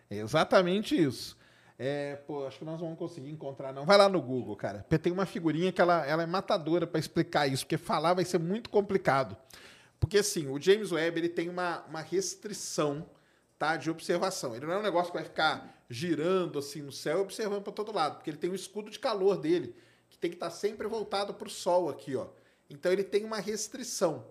É 0.09 0.17
exatamente 0.17 1.01
isso. 1.01 1.37
É, 1.79 2.15
pô, 2.15 2.47
acho 2.47 2.59
que 2.59 2.65
nós 2.65 2.81
vamos 2.81 2.99
conseguir 2.99 3.31
encontrar, 3.31 3.73
não. 3.73 3.85
Vai 3.85 3.99
lá 3.99 4.09
no 4.09 4.23
Google, 4.23 4.55
cara. 4.55 4.81
Porque 4.81 4.99
tem 4.99 5.13
uma 5.13 5.27
figurinha 5.27 5.73
que 5.73 5.81
ela, 5.81 6.07
ela 6.07 6.23
é 6.23 6.27
matadora 6.27 6.87
para 6.87 7.01
explicar 7.01 7.47
isso, 7.49 7.65
porque 7.65 7.77
falar 7.77 8.15
vai 8.15 8.25
ser 8.25 8.39
muito 8.39 8.71
complicado. 8.71 9.37
Porque, 9.99 10.19
assim, 10.19 10.49
o 10.49 10.61
James 10.61 10.93
Webb 10.93 11.19
ele 11.19 11.29
tem 11.29 11.49
uma, 11.49 11.83
uma 11.89 12.01
restrição 12.01 13.05
tá, 13.59 13.77
de 13.77 13.91
observação. 13.91 14.55
Ele 14.55 14.67
não 14.67 14.75
é 14.75 14.79
um 14.79 14.83
negócio 14.83 15.11
que 15.11 15.19
vai 15.19 15.25
ficar 15.25 15.82
girando 15.93 16.59
assim 16.59 16.81
no 16.81 16.91
céu 16.91 17.19
e 17.19 17.23
observando 17.23 17.63
para 17.63 17.73
todo 17.73 17.95
lado, 17.95 18.17
porque 18.17 18.31
ele 18.31 18.39
tem 18.39 18.51
um 18.51 18.55
escudo 18.55 18.91
de 18.91 18.99
calor 18.99 19.37
dele, 19.37 19.77
que 20.09 20.19
tem 20.19 20.31
que 20.31 20.37
estar 20.37 20.51
sempre 20.51 20.89
voltado 20.89 21.35
para 21.35 21.47
o 21.47 21.51
Sol 21.51 21.91
aqui, 21.91 22.17
ó. 22.17 22.29
Então 22.71 22.91
ele 22.91 23.05
tem 23.05 23.25
uma 23.25 23.39
restrição. 23.39 24.25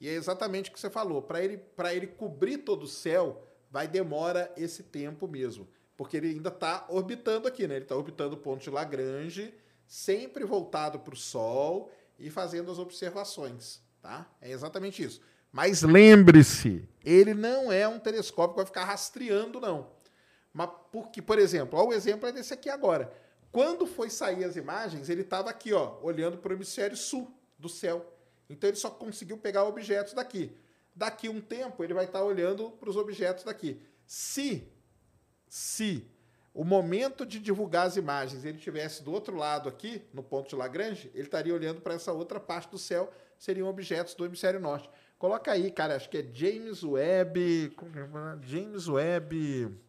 E 0.00 0.08
é 0.08 0.12
exatamente 0.12 0.70
o 0.70 0.72
que 0.72 0.78
você 0.78 0.90
falou. 0.90 1.22
Para 1.22 1.42
ele, 1.42 1.56
pra 1.56 1.94
ele 1.94 2.06
cobrir 2.06 2.58
todo 2.58 2.82
o 2.82 2.88
céu, 2.88 3.42
vai 3.70 3.88
demora 3.88 4.52
esse 4.56 4.82
tempo 4.82 5.26
mesmo. 5.26 5.66
Porque 5.96 6.16
ele 6.16 6.28
ainda 6.28 6.50
está 6.50 6.86
orbitando 6.88 7.48
aqui, 7.48 7.66
né? 7.66 7.76
Ele 7.76 7.84
está 7.84 7.96
orbitando 7.96 8.36
o 8.36 8.38
ponto 8.38 8.62
de 8.62 8.70
Lagrange, 8.70 9.52
sempre 9.86 10.44
voltado 10.44 10.98
para 11.00 11.14
o 11.14 11.16
Sol 11.16 11.90
e 12.18 12.30
fazendo 12.30 12.70
as 12.70 12.78
observações, 12.78 13.80
tá? 14.00 14.30
É 14.40 14.50
exatamente 14.50 15.02
isso. 15.02 15.20
Mas 15.50 15.82
lembre-se, 15.82 16.86
ele 17.02 17.32
não 17.32 17.72
é 17.72 17.88
um 17.88 17.98
telescópio 17.98 18.50
que 18.50 18.56
vai 18.58 18.66
ficar 18.66 18.84
rastreando, 18.84 19.58
não. 19.58 19.96
Mas 20.58 20.70
porque, 20.90 21.22
por 21.22 21.38
exemplo, 21.38 21.78
ó, 21.78 21.86
o 21.86 21.92
exemplo 21.92 22.28
é 22.28 22.32
desse 22.32 22.52
aqui 22.52 22.68
agora. 22.68 23.12
Quando 23.52 23.86
foi 23.86 24.10
sair 24.10 24.42
as 24.42 24.56
imagens, 24.56 25.08
ele 25.08 25.20
estava 25.20 25.48
aqui, 25.48 25.72
ó, 25.72 26.00
olhando 26.02 26.36
para 26.38 26.50
o 26.50 26.56
hemisfério 26.56 26.96
sul 26.96 27.32
do 27.56 27.68
céu. 27.68 28.04
Então 28.50 28.68
ele 28.68 28.76
só 28.76 28.90
conseguiu 28.90 29.38
pegar 29.38 29.62
objetos 29.62 30.14
daqui. 30.14 30.50
Daqui 30.96 31.28
um 31.28 31.40
tempo 31.40 31.84
ele 31.84 31.94
vai 31.94 32.06
estar 32.06 32.24
olhando 32.24 32.72
para 32.72 32.90
os 32.90 32.96
objetos 32.96 33.44
daqui. 33.44 33.80
Se, 34.04 34.66
se 35.48 36.04
o 36.52 36.64
momento 36.64 37.24
de 37.24 37.38
divulgar 37.38 37.86
as 37.86 37.96
imagens 37.96 38.44
ele 38.44 38.58
tivesse 38.58 39.04
do 39.04 39.12
outro 39.12 39.36
lado 39.36 39.68
aqui, 39.68 40.02
no 40.12 40.24
ponto 40.24 40.48
de 40.48 40.56
Lagrange, 40.56 41.08
ele 41.14 41.22
estaria 41.22 41.54
olhando 41.54 41.80
para 41.80 41.94
essa 41.94 42.12
outra 42.12 42.40
parte 42.40 42.68
do 42.68 42.78
céu, 42.78 43.12
seriam 43.38 43.68
objetos 43.68 44.12
do 44.16 44.24
hemisfério 44.24 44.58
norte. 44.58 44.90
Coloca 45.20 45.52
aí, 45.52 45.70
cara, 45.70 45.94
acho 45.94 46.10
que 46.10 46.18
é 46.18 46.26
James 46.34 46.82
Webb. 46.82 47.70
é? 48.32 48.38
James 48.42 48.88
Webb. 48.88 49.86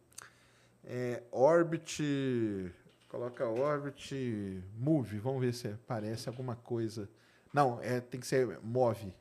É, 0.84 1.22
Orbit. 1.30 2.72
Coloca 3.08 3.46
Orbit 3.46 4.62
Move. 4.78 5.18
Vamos 5.18 5.40
ver 5.40 5.52
se 5.52 5.68
aparece 5.68 6.28
alguma 6.28 6.56
coisa. 6.56 7.08
Não, 7.52 7.80
é, 7.82 8.00
tem 8.00 8.20
que 8.20 8.26
ser 8.26 8.58
Move. 8.62 9.12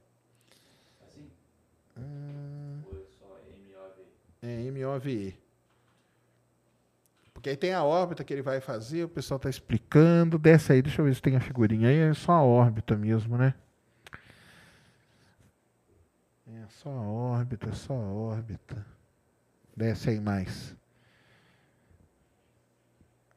Assim? 1.08 1.30
Hum, 1.98 2.82
Ou 2.86 3.00
é 3.00 3.04
só 3.20 3.26
MOV? 3.26 4.06
é 4.42 4.62
M-O-V-E. 4.68 5.50
Porque 7.34 7.50
aí 7.52 7.58
tem 7.58 7.74
a 7.74 7.84
órbita 7.84 8.24
que 8.24 8.34
ele 8.34 8.42
vai 8.42 8.60
fazer, 8.60 9.06
o 9.06 9.10
pessoal 9.10 9.38
está 9.38 9.50
explicando. 9.50 10.38
Desce 10.38 10.74
aí, 10.74 10.82
deixa 10.82 11.02
eu 11.02 11.06
ver 11.06 11.16
se 11.16 11.22
tem 11.22 11.36
a 11.38 11.40
figurinha 11.40 11.88
aí. 11.90 11.96
É 11.96 12.14
só 12.14 12.34
a 12.34 12.44
órbita 12.44 12.96
mesmo, 12.98 13.38
né? 13.38 13.54
É 16.48 16.66
só 16.68 16.90
a 16.90 17.02
órbita, 17.02 17.72
só 17.74 17.94
a 17.94 18.12
órbita. 18.12 18.86
Desce 19.76 20.10
aí 20.10 20.20
mais. 20.20 20.76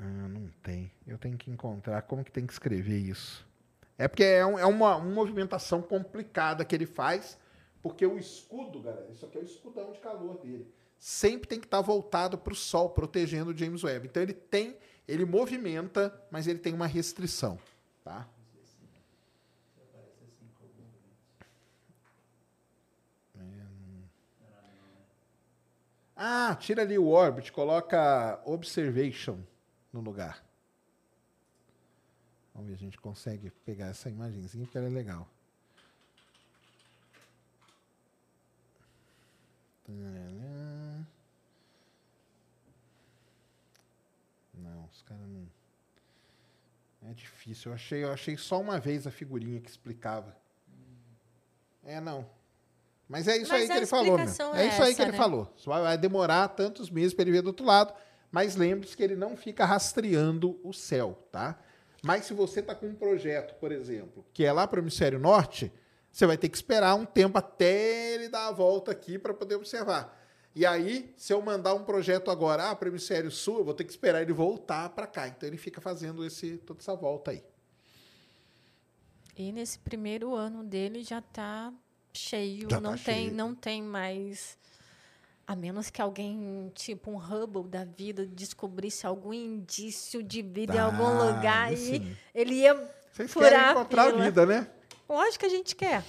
Ah, 0.04 0.28
não 0.28 0.48
tem. 0.62 0.90
Eu 1.06 1.16
tenho 1.16 1.36
que 1.38 1.48
encontrar 1.50 2.02
como 2.02 2.24
que 2.24 2.32
tem 2.32 2.44
que 2.46 2.52
escrever 2.52 2.98
isso. 2.98 3.46
É 3.96 4.08
porque 4.08 4.24
é, 4.24 4.44
um- 4.44 4.58
é 4.58 4.66
uma, 4.66 4.96
uma 4.96 5.14
movimentação 5.14 5.80
complicada 5.80 6.64
que 6.64 6.74
ele 6.74 6.86
faz, 6.86 7.38
porque 7.82 8.04
o 8.04 8.18
escudo, 8.18 8.80
galera, 8.80 9.08
isso 9.12 9.24
aqui 9.24 9.38
é 9.38 9.40
o 9.40 9.44
escudão 9.44 9.92
de 9.92 10.00
calor 10.00 10.38
dele. 10.40 10.66
Sempre 10.98 11.48
tem 11.48 11.60
que 11.60 11.66
estar 11.66 11.80
voltado 11.80 12.36
para 12.38 12.52
o 12.52 12.56
Sol, 12.56 12.90
protegendo 12.90 13.50
o 13.52 13.56
James 13.56 13.82
Webb. 13.84 14.08
Então 14.08 14.22
ele 14.22 14.34
tem, 14.34 14.76
ele 15.06 15.24
movimenta, 15.24 16.12
mas 16.30 16.46
ele 16.48 16.58
tem 16.58 16.72
uma 16.74 16.86
restrição, 16.86 17.58
tá? 18.04 18.28
Movimento. 23.34 24.08
Ah, 26.16 26.56
tira 26.58 26.82
ali 26.82 26.98
o 26.98 27.08
orbit, 27.08 27.50
coloca 27.52 28.40
observation 28.44 29.38
no 29.92 30.00
lugar. 30.00 30.44
Vamos 32.54 32.70
ver 32.70 32.76
se 32.76 32.82
a 32.82 32.86
gente 32.86 32.98
consegue 32.98 33.50
pegar 33.64 33.86
essa 33.86 34.08
imagenzinha, 34.08 34.64
porque 34.64 34.78
ela 34.78 34.86
é 34.86 34.90
legal. 34.90 35.28
Não, 44.54 44.84
os 44.92 45.02
caras 45.02 45.26
não. 45.26 45.48
É 47.10 47.14
difícil. 47.14 47.70
Eu 47.70 47.74
achei, 47.74 48.04
eu 48.04 48.12
achei 48.12 48.36
só 48.36 48.60
uma 48.60 48.78
vez 48.78 49.06
a 49.06 49.10
figurinha 49.10 49.60
que 49.60 49.68
explicava. 49.68 50.36
É, 51.84 52.00
não. 52.00 52.28
Mas 53.08 53.26
é 53.26 53.36
isso 53.36 53.50
Mas 53.50 53.62
aí 53.62 53.68
que 53.68 53.72
ele 53.74 53.86
falou, 53.86 54.16
meu. 54.16 54.26
É 54.54 54.62
é 54.62 54.68
isso 54.68 54.82
aí 54.82 54.94
que 54.94 55.02
essa, 55.02 55.02
ele 55.02 55.12
né? 55.12 55.18
falou. 55.18 55.52
Só 55.56 55.72
Vai, 55.72 55.82
vai 55.82 55.98
demorar 55.98 56.48
tantos 56.48 56.88
meses 56.88 57.12
para 57.12 57.22
ele 57.22 57.32
ver 57.32 57.42
do 57.42 57.48
outro 57.48 57.66
lado. 57.66 57.92
Mas 58.32 58.56
lembre-se 58.56 58.96
que 58.96 59.02
ele 59.02 59.14
não 59.14 59.36
fica 59.36 59.64
rastreando 59.66 60.58
o 60.64 60.72
céu, 60.72 61.28
tá? 61.30 61.58
Mas 62.02 62.24
se 62.24 62.32
você 62.34 62.60
está 62.60 62.74
com 62.74 62.86
um 62.86 62.94
projeto, 62.94 63.54
por 63.60 63.70
exemplo, 63.70 64.24
que 64.32 64.44
é 64.44 64.50
lá 64.50 64.66
para 64.66 64.80
o 64.80 64.82
hemisfério 64.82 65.18
norte, 65.20 65.70
você 66.10 66.26
vai 66.26 66.36
ter 66.38 66.48
que 66.48 66.56
esperar 66.56 66.94
um 66.94 67.04
tempo 67.04 67.38
até 67.38 68.14
ele 68.14 68.28
dar 68.28 68.48
a 68.48 68.52
volta 68.52 68.90
aqui 68.90 69.18
para 69.18 69.34
poder 69.34 69.54
observar. 69.54 70.18
E 70.54 70.66
aí, 70.66 71.14
se 71.16 71.32
eu 71.32 71.40
mandar 71.40 71.74
um 71.74 71.84
projeto 71.84 72.30
agora 72.30 72.70
ah, 72.70 72.74
para 72.76 72.86
o 72.86 72.90
hemisfério 72.92 73.30
sul, 73.30 73.58
eu 73.58 73.64
vou 73.64 73.74
ter 73.74 73.84
que 73.84 73.90
esperar 73.90 74.20
ele 74.22 74.32
voltar 74.32 74.88
para 74.90 75.06
cá. 75.06 75.28
Então 75.28 75.46
ele 75.48 75.56
fica 75.56 75.80
fazendo 75.80 76.24
esse, 76.24 76.56
toda 76.58 76.80
essa 76.80 76.94
volta 76.94 77.30
aí. 77.30 77.42
E 79.36 79.52
nesse 79.52 79.78
primeiro 79.78 80.34
ano 80.34 80.62
dele 80.64 81.02
já 81.02 81.20
está 81.20 81.72
cheio, 82.12 82.68
Já 82.68 82.76
tá 82.76 82.80
não 82.80 82.92
tem, 82.92 82.98
cheio. 82.98 83.32
não 83.34 83.54
tem 83.54 83.82
mais 83.82 84.58
A 85.46 85.56
menos 85.56 85.90
que 85.90 86.00
alguém, 86.00 86.70
tipo 86.74 87.10
um 87.10 87.16
Hubble 87.18 87.64
da 87.68 87.84
vida, 87.84 88.24
descobrisse 88.26 89.06
algum 89.06 89.32
indício 89.34 90.22
de 90.22 90.40
vida 90.40 90.76
em 90.76 90.78
Ah, 90.78 90.84
algum 90.84 91.26
lugar 91.26 91.72
e 91.72 91.76
sim. 91.76 92.16
ele 92.34 92.54
ia 92.54 92.74
Vocês 93.12 93.30
furar 93.32 93.68
a 93.68 93.72
encontrar 93.72 94.02
a 94.08 94.10
fila. 94.12 94.24
vida, 94.24 94.46
né? 94.46 94.68
Lógico 95.08 95.40
que 95.40 95.46
a 95.46 95.50
gente 95.50 95.74
quer. 95.76 96.04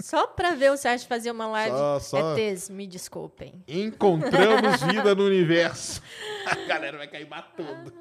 Só 0.00 0.26
pra 0.26 0.54
ver 0.54 0.70
o 0.72 0.76
Sérgio 0.76 1.06
fazer 1.06 1.30
uma 1.30 1.46
live. 1.46 1.76
Só- 1.76 2.00
só- 2.00 2.36
ETs, 2.36 2.68
me 2.68 2.86
desculpem. 2.86 3.62
Encontramos 3.68 4.82
vida 4.82 5.14
no 5.14 5.24
universo. 5.24 6.02
A 6.46 6.54
galera 6.66 6.98
vai 6.98 7.06
cair 7.08 7.28
matando. 7.28 7.92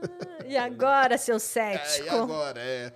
E 0.47 0.57
agora, 0.57 1.17
seu 1.17 1.35
É, 1.35 1.37
e 1.37 1.39
cético? 1.39 2.15
agora? 2.15 2.59
É. 2.59 2.93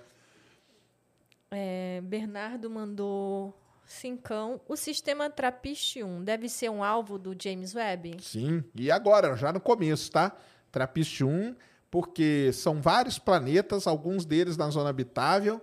É, 1.50 2.00
Bernardo 2.02 2.68
mandou 2.68 3.54
cincão. 3.88 4.60
O 4.68 4.76
sistema 4.76 5.28
Trappist 5.30 6.02
1 6.02 6.22
deve 6.22 6.48
ser 6.48 6.70
um 6.70 6.84
alvo 6.84 7.18
do 7.18 7.34
James 7.40 7.74
Webb? 7.74 8.18
Sim, 8.20 8.62
e 8.74 8.90
agora, 8.90 9.34
já 9.34 9.52
no 9.52 9.60
começo, 9.60 10.10
tá? 10.10 10.36
Trappist 10.70 11.24
1, 11.24 11.56
porque 11.90 12.50
são 12.52 12.80
vários 12.80 13.18
planetas, 13.18 13.86
alguns 13.86 14.24
deles 14.24 14.56
na 14.56 14.68
zona 14.68 14.90
habitável, 14.90 15.60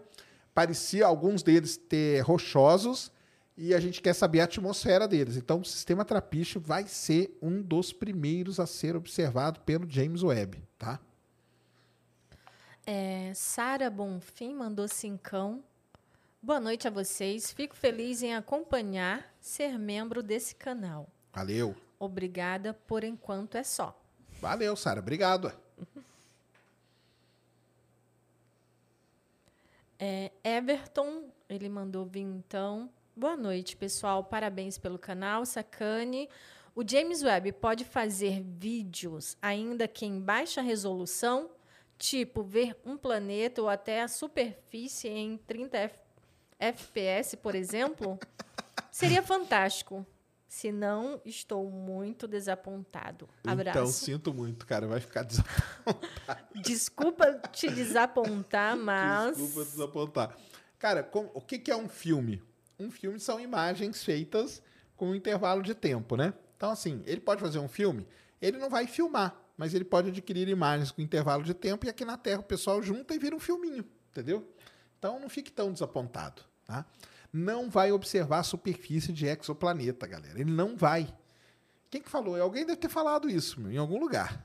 parecia 0.54 1.06
alguns 1.06 1.44
deles 1.44 1.78
ter 1.78 2.22
rochosos, 2.22 3.12
e 3.58 3.74
a 3.74 3.80
gente 3.80 4.02
quer 4.02 4.14
saber 4.14 4.42
a 4.42 4.46
atmosfera 4.46 5.08
deles. 5.08 5.38
Então, 5.38 5.62
o 5.62 5.66
sistema 5.66 6.04
Trappist 6.04 6.58
vai 6.60 6.88
ser 6.88 7.38
um 7.42 7.62
dos 7.62 7.94
primeiros 7.94 8.60
a 8.60 8.66
ser 8.66 8.96
observado 8.96 9.62
pelo 9.62 9.90
James 9.90 10.24
Webb, 10.24 10.62
tá? 10.78 11.00
É, 12.86 13.32
Sara 13.34 13.90
Bonfim 13.90 14.54
mandou 14.54 14.88
cincão. 14.88 15.64
Boa 16.46 16.60
noite 16.60 16.88
a 16.88 16.92
vocês. 16.92 17.52
Fico 17.52 17.76
feliz 17.76 18.22
em 18.22 18.36
acompanhar, 18.36 19.34
ser 19.42 19.80
membro 19.80 20.22
desse 20.22 20.54
canal. 20.54 21.10
Valeu. 21.34 21.76
Obrigada, 21.98 22.72
por 22.72 23.04
enquanto 23.04 23.56
é 23.56 23.64
só. 23.64 24.00
Valeu, 24.40 24.76
Sara. 24.76 25.00
Obrigado. 25.00 25.52
É, 29.98 30.30
Everton, 30.44 31.30
ele 31.48 31.70
mandou 31.70 32.06
vir 32.06 32.20
então. 32.20 32.90
Boa 33.16 33.38
noite, 33.38 33.78
pessoal. 33.78 34.26
Parabéns 34.26 34.78
pelo 34.78 35.00
canal, 35.00 35.46
Sacane. 35.46 36.28
O 36.76 36.84
James 36.86 37.24
Webb 37.24 37.54
pode 37.54 37.86
fazer 37.86 38.42
vídeos 38.44 39.38
ainda 39.42 39.88
que 39.88 40.06
em 40.06 40.20
baixa 40.20 40.62
resolução, 40.62 41.50
tipo 41.98 42.44
ver 42.44 42.78
um 42.86 42.98
planeta 42.98 43.62
ou 43.62 43.70
até 43.70 44.02
a 44.02 44.10
superfície 44.10 45.08
em 45.08 45.38
30 45.38 45.78
F- 45.78 46.00
FPS, 46.60 47.36
por 47.38 47.56
exemplo? 47.56 48.20
Seria 48.92 49.22
fantástico. 49.22 50.06
Se 50.48 50.72
não, 50.72 51.20
estou 51.26 51.70
muito 51.70 52.28
desapontado. 52.28 53.28
Abraço. 53.46 53.78
Então, 53.80 53.88
sinto 53.92 54.34
muito, 54.34 54.66
cara. 54.66 54.88
Vai 54.88 55.02
ficar 55.02 55.24
desapontado. 55.24 56.00
Desculpa 56.64 57.34
te 57.52 57.70
desapontar, 57.70 58.78
mas. 58.78 59.36
Desculpa 59.38 59.70
desapontar. 59.70 60.38
Cara, 60.80 61.04
com- 61.04 61.30
o 61.34 61.42
que, 61.42 61.60
que 61.60 61.72
é 61.72 61.76
um 61.76 61.90
filme? 61.90 62.42
Um 62.80 62.90
filme 62.90 63.20
são 63.20 63.40
imagens 63.40 64.04
feitas 64.04 64.62
com 64.96 65.10
um 65.10 65.16
intervalo 65.16 65.62
de 65.62 65.74
tempo, 65.76 66.16
né? 66.16 66.34
Então, 66.56 66.70
assim, 66.72 67.02
ele 67.06 67.20
pode 67.20 67.42
fazer 67.42 67.60
um 67.60 67.68
filme, 67.68 68.08
ele 68.42 68.58
não 68.58 68.70
vai 68.70 68.88
filmar, 68.88 69.36
mas 69.58 69.74
ele 69.74 69.84
pode 69.84 70.10
adquirir 70.10 70.48
imagens 70.48 70.90
com 70.90 71.02
intervalo 71.02 71.44
de 71.44 71.54
tempo 71.54 71.86
e 71.86 71.90
aqui 71.90 72.06
na 72.06 72.18
Terra 72.18 72.40
o 72.40 72.44
pessoal 72.44 72.82
junta 72.82 73.14
e 73.14 73.20
vira 73.20 73.36
um 73.36 73.40
filminho, 73.40 73.86
entendeu? 74.10 74.48
Então, 75.06 75.20
não 75.20 75.30
fique 75.30 75.52
tão 75.52 75.72
desapontado, 75.72 76.42
tá? 76.66 76.84
Não 77.32 77.70
vai 77.70 77.92
observar 77.92 78.40
a 78.40 78.44
superfície 78.44 79.14
de 79.14 79.28
exoplaneta, 79.28 80.08
galera. 80.08 80.40
Ele 80.40 80.50
não 80.52 80.76
vai. 80.76 81.08
Quem 81.92 82.02
que 82.02 82.10
falou? 82.10 82.42
Alguém 82.42 82.66
deve 82.66 82.78
ter 82.80 82.90
falado 82.90 83.30
isso 83.30 83.62
meu, 83.62 83.72
em 83.72 83.78
algum 83.78 84.00
lugar. 84.00 84.44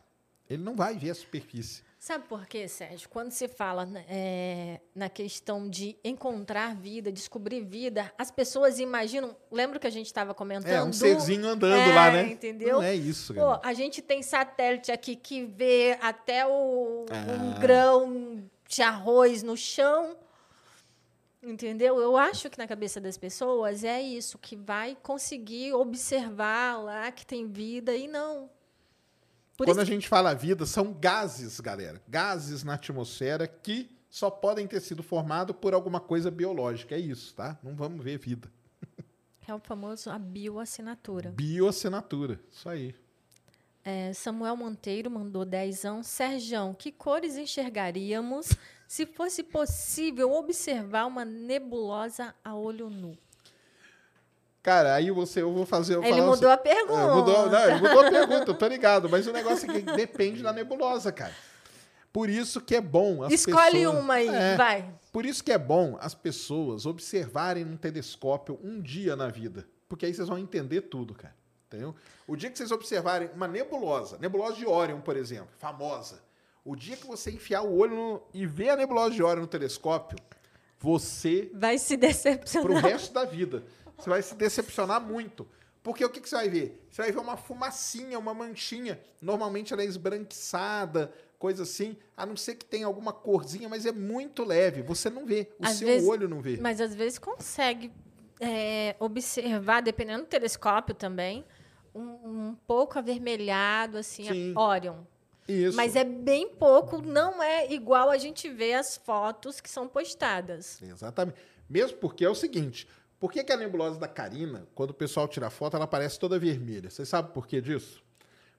Ele 0.50 0.62
não 0.62 0.76
vai 0.76 0.98
ver 0.98 1.10
a 1.10 1.14
superfície. 1.14 1.82
Sabe 1.98 2.26
por 2.28 2.44
quê, 2.46 2.68
Sérgio? 2.68 3.08
Quando 3.08 3.30
se 3.30 3.48
fala 3.48 3.86
né, 3.86 4.04
é, 4.08 4.80
na 4.94 5.08
questão 5.08 5.66
de 5.68 5.96
encontrar 6.04 6.74
vida, 6.74 7.10
descobrir 7.10 7.62
vida, 7.62 8.12
as 8.18 8.30
pessoas 8.30 8.78
imaginam. 8.78 9.34
Lembra 9.50 9.78
que 9.78 9.86
a 9.86 9.90
gente 9.90 10.06
estava 10.06 10.34
comentando? 10.34 10.72
É, 10.72 10.82
um 10.82 10.92
serzinho 10.92 11.46
andando 11.48 11.74
É, 11.74 11.94
lá, 11.94 12.10
né? 12.10 12.32
entendeu? 12.32 12.76
Não 12.78 12.82
é 12.82 12.94
isso, 12.94 13.32
Pô, 13.32 13.40
galera. 13.40 13.60
a 13.64 13.72
gente 13.72 14.02
tem 14.02 14.22
satélite 14.22 14.92
aqui 14.92 15.16
que 15.16 15.42
vê 15.46 15.96
até 16.02 16.46
o, 16.46 17.06
Ah. 17.10 17.32
um 17.32 17.60
grão 17.60 18.42
de 18.68 18.82
arroz 18.82 19.42
no 19.42 19.56
chão. 19.56 20.16
Entendeu? 21.42 21.98
Eu 21.98 22.16
acho 22.18 22.50
que 22.50 22.58
na 22.58 22.66
cabeça 22.66 23.00
das 23.00 23.16
pessoas 23.16 23.82
é 23.82 24.00
isso, 24.00 24.38
que 24.38 24.54
vai 24.54 24.96
conseguir 25.02 25.72
observar 25.72 26.78
lá 26.82 27.10
que 27.10 27.24
tem 27.24 27.48
vida 27.48 27.96
e 27.96 28.06
não. 28.06 28.50
Por 29.56 29.66
Quando 29.66 29.80
a 29.80 29.84
gente 29.84 30.08
fala 30.08 30.34
vida, 30.34 30.66
são 30.66 30.92
gases, 30.92 31.58
galera. 31.60 32.02
Gases 32.06 32.62
na 32.62 32.74
atmosfera 32.74 33.46
que 33.46 33.90
só 34.10 34.30
podem 34.30 34.66
ter 34.66 34.80
sido 34.80 35.02
formados 35.02 35.56
por 35.56 35.72
alguma 35.72 36.00
coisa 36.00 36.30
biológica. 36.30 36.94
É 36.94 36.98
isso, 36.98 37.34
tá? 37.34 37.58
Não 37.62 37.74
vamos 37.74 38.04
ver 38.04 38.18
vida. 38.18 38.50
é 39.46 39.54
o 39.54 39.58
famoso 39.58 40.10
a 40.10 40.18
bioassinatura. 40.18 41.30
Bioassinatura. 41.30 42.38
Isso 42.50 42.68
aí. 42.68 42.94
É, 43.82 44.12
Samuel 44.12 44.56
Monteiro 44.56 45.10
mandou 45.10 45.44
dezão. 45.44 46.02
Serjão, 46.02 46.74
que 46.74 46.92
cores 46.92 47.36
enxergaríamos 47.36 48.50
se 48.90 49.06
fosse 49.06 49.44
possível 49.44 50.32
observar 50.32 51.06
uma 51.06 51.24
nebulosa 51.24 52.34
a 52.44 52.56
olho 52.56 52.90
nu? 52.90 53.16
Cara, 54.64 54.94
aí 54.96 55.12
você, 55.12 55.42
eu 55.42 55.52
vou 55.52 55.64
fazer. 55.64 55.94
Eu 55.94 56.02
Ele 56.02 56.20
mudou 56.20 56.36
você- 56.36 56.46
a 56.46 56.56
pergunta. 56.58 57.00
É, 57.00 57.14
mudou, 57.14 57.48
não, 57.50 57.64
ele 57.70 57.74
mudou 57.80 58.00
a 58.04 58.10
pergunta, 58.10 58.50
eu 58.50 58.54
tô 58.58 58.66
ligado. 58.66 59.08
Mas 59.08 59.28
o 59.28 59.32
negócio 59.32 59.70
é 59.70 59.74
que 59.74 59.80
depende 59.92 60.42
da 60.42 60.52
nebulosa, 60.52 61.12
cara. 61.12 61.32
Por 62.12 62.28
isso 62.28 62.60
que 62.60 62.74
é 62.74 62.80
bom 62.80 63.22
as 63.22 63.32
Escolhe 63.32 63.78
pessoas- 63.78 63.98
uma 64.02 64.14
aí, 64.14 64.28
É. 64.28 64.56
vai. 64.56 64.92
Por 65.12 65.24
isso 65.24 65.44
que 65.44 65.52
é 65.52 65.58
bom 65.58 65.96
as 66.00 66.12
pessoas 66.12 66.84
observarem 66.84 67.64
num 67.64 67.76
telescópio 67.76 68.58
um 68.60 68.80
dia 68.82 69.14
na 69.14 69.28
vida. 69.28 69.68
Porque 69.88 70.04
aí 70.04 70.12
vocês 70.12 70.26
vão 70.26 70.36
entender 70.36 70.80
tudo, 70.82 71.14
cara. 71.14 71.34
Entendeu? 71.68 71.94
O 72.26 72.34
dia 72.34 72.50
que 72.50 72.58
vocês 72.58 72.72
observarem 72.72 73.30
uma 73.32 73.46
nebulosa, 73.46 74.18
nebulosa 74.18 74.56
de 74.56 74.66
Órion, 74.66 75.00
por 75.00 75.16
exemplo, 75.16 75.50
famosa. 75.58 76.20
O 76.64 76.76
dia 76.76 76.96
que 76.96 77.06
você 77.06 77.30
enfiar 77.30 77.62
o 77.62 77.76
olho 77.76 77.96
no- 77.96 78.22
e 78.34 78.46
ver 78.46 78.70
a 78.70 78.76
nebulosa 78.76 79.14
de 79.14 79.22
Órion 79.22 79.42
no 79.42 79.46
telescópio, 79.46 80.18
você 80.78 81.50
Vai 81.54 81.78
se 81.78 81.96
pro 81.96 82.06
decepcionar. 82.08 82.82
resto 82.82 83.12
da 83.12 83.24
vida. 83.24 83.64
Você 83.96 84.08
vai 84.08 84.22
se 84.22 84.34
decepcionar 84.34 85.00
muito. 85.00 85.46
Porque 85.82 86.04
o 86.04 86.10
que, 86.10 86.20
que 86.20 86.28
você 86.28 86.36
vai 86.36 86.48
ver? 86.48 86.86
Você 86.90 87.02
vai 87.02 87.12
ver 87.12 87.18
uma 87.18 87.36
fumacinha, 87.36 88.18
uma 88.18 88.34
manchinha. 88.34 89.00
Normalmente 89.20 89.72
ela 89.72 89.82
é 89.82 89.86
esbranquiçada, 89.86 91.12
coisa 91.38 91.62
assim. 91.62 91.96
A 92.16 92.26
não 92.26 92.36
ser 92.36 92.54
que 92.56 92.64
tenha 92.66 92.86
alguma 92.86 93.12
corzinha, 93.12 93.68
mas 93.68 93.86
é 93.86 93.92
muito 93.92 94.44
leve. 94.44 94.82
Você 94.82 95.08
não 95.08 95.24
vê. 95.24 95.48
O 95.58 95.64
Às 95.66 95.76
seu 95.76 95.88
vezes- 95.88 96.08
olho 96.08 96.28
não 96.28 96.40
vê. 96.42 96.58
Mas 96.60 96.80
às 96.80 96.94
vezes 96.94 97.18
consegue 97.18 97.90
é, 98.42 98.96
observar, 98.98 99.82
dependendo 99.82 100.22
do 100.22 100.26
telescópio 100.28 100.94
também, 100.94 101.44
um, 101.94 102.00
um 102.00 102.56
pouco 102.66 102.98
avermelhado, 102.98 103.98
assim, 103.98 104.24
Sim. 104.26 104.52
a 104.56 104.60
Orion. 104.60 104.96
Isso. 105.50 105.76
Mas 105.76 105.96
é 105.96 106.04
bem 106.04 106.48
pouco, 106.48 107.02
não 107.02 107.42
é 107.42 107.72
igual 107.72 108.08
a 108.08 108.18
gente 108.18 108.48
vê 108.48 108.74
as 108.74 108.96
fotos 108.96 109.60
que 109.60 109.68
são 109.68 109.88
postadas. 109.88 110.80
Exatamente. 110.80 111.38
Mesmo 111.68 111.98
porque 111.98 112.24
é 112.24 112.30
o 112.30 112.34
seguinte: 112.34 112.86
por 113.18 113.32
que, 113.32 113.42
que 113.42 113.52
a 113.52 113.56
nebulosa 113.56 113.98
da 113.98 114.06
Carina, 114.06 114.66
quando 114.74 114.90
o 114.90 114.94
pessoal 114.94 115.26
tira 115.26 115.50
foto, 115.50 115.76
ela 115.76 115.86
parece 115.86 116.18
toda 116.18 116.38
vermelha? 116.38 116.88
Vocês 116.88 117.08
sabem 117.08 117.32
por 117.32 117.46
que 117.46 117.60
disso? 117.60 118.02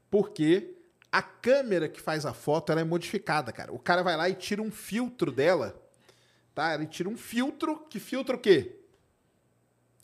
Porque 0.10 0.76
a 1.12 1.22
câmera 1.22 1.88
que 1.88 2.02
faz 2.02 2.26
a 2.26 2.34
foto 2.34 2.72
ela 2.72 2.82
é 2.82 2.84
modificada, 2.84 3.52
cara. 3.52 3.74
O 3.74 3.80
cara 3.80 4.04
vai 4.04 4.18
lá 4.18 4.30
e 4.30 4.36
tira 4.36 4.62
um 4.62 4.72
filtro 4.72 5.32
dela, 5.32 5.82
tá? 6.54 6.76
Ele 6.76 6.88
tira 6.88 7.08
um 7.08 7.18
filtro, 7.18 7.80
que 7.90 8.00
filtro 8.00 8.36
o 8.36 8.40
quê? 8.40 8.76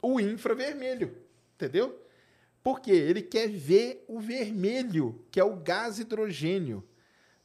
O 0.01 0.19
infravermelho, 0.19 1.17
entendeu? 1.55 2.06
Porque 2.67 2.91
ele 2.91 3.21
quer 3.21 3.47
ver 3.47 4.03
o 4.09 4.19
vermelho, 4.19 5.23
que 5.31 5.39
é 5.39 5.43
o 5.45 5.55
gás 5.55 5.99
hidrogênio, 5.99 6.83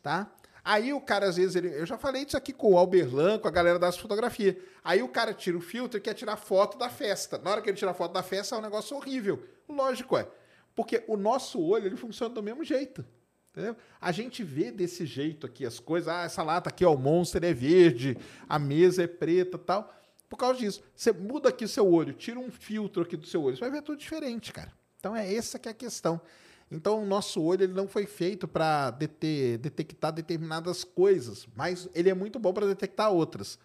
tá? 0.02 0.34
Aí 0.64 0.92
o 0.92 1.00
cara, 1.00 1.28
às 1.28 1.36
vezes, 1.36 1.54
ele, 1.54 1.68
eu 1.68 1.86
já 1.86 1.96
falei 1.96 2.24
disso 2.24 2.36
aqui 2.36 2.52
com 2.52 2.72
o 2.72 2.76
Alberlan, 2.76 3.38
com 3.38 3.46
a 3.46 3.50
galera 3.52 3.78
das 3.78 3.96
fotografias. 3.96 4.56
Aí 4.82 5.00
o 5.00 5.06
cara 5.06 5.32
tira 5.32 5.56
o 5.56 5.60
filtro 5.60 5.96
e 5.96 6.00
quer 6.00 6.14
tirar 6.14 6.36
foto 6.36 6.76
da 6.76 6.88
festa. 6.88 7.38
Na 7.38 7.52
hora 7.52 7.62
que 7.62 7.70
ele 7.70 7.76
tira 7.76 7.94
foto 7.94 8.12
da 8.12 8.22
festa, 8.24 8.56
é 8.56 8.58
um 8.58 8.62
negócio 8.62 8.96
horrível. 8.96 9.40
Lógico, 9.68 10.18
é. 10.18 10.26
Porque 10.74 11.04
o 11.06 11.16
nosso 11.16 11.62
olho, 11.62 11.86
ele 11.86 11.96
funciona 11.96 12.34
do 12.34 12.42
mesmo 12.42 12.64
jeito. 12.64 13.06
Entendeu? 13.52 13.76
A 14.00 14.10
gente 14.10 14.42
vê 14.42 14.72
desse 14.72 15.06
jeito 15.06 15.46
aqui 15.46 15.64
as 15.64 15.78
coisas. 15.78 16.08
Ah, 16.08 16.24
essa 16.24 16.42
lata 16.42 16.68
aqui, 16.68 16.84
ó, 16.84 16.92
o 16.92 16.98
Monster 16.98 17.44
é 17.44 17.54
verde, 17.54 18.18
a 18.48 18.58
mesa 18.58 19.04
é 19.04 19.06
preta 19.06 19.56
tal. 19.56 19.94
Por 20.28 20.36
causa 20.36 20.58
disso. 20.58 20.82
Você 20.96 21.12
muda 21.12 21.50
aqui 21.50 21.64
o 21.64 21.68
seu 21.68 21.88
olho, 21.88 22.12
tira 22.12 22.40
um 22.40 22.50
filtro 22.50 23.04
aqui 23.04 23.16
do 23.16 23.28
seu 23.28 23.40
olho, 23.40 23.54
você 23.54 23.60
vai 23.60 23.70
ver 23.70 23.82
tudo 23.82 23.98
diferente, 23.98 24.52
cara. 24.52 24.81
Então 25.02 25.16
é 25.16 25.34
essa 25.34 25.58
que 25.58 25.66
é 25.68 25.72
a 25.72 25.74
questão. 25.74 26.20
Então 26.70 27.02
o 27.02 27.04
nosso 27.04 27.42
olho 27.42 27.64
ele 27.64 27.72
não 27.72 27.88
foi 27.88 28.06
feito 28.06 28.46
para 28.46 28.92
detectar 28.92 30.12
determinadas 30.12 30.84
coisas, 30.84 31.44
mas 31.56 31.88
ele 31.92 32.08
é 32.08 32.14
muito 32.14 32.38
bom 32.38 32.52
para 32.52 32.68
detectar 32.68 33.10
outras. 33.10 33.58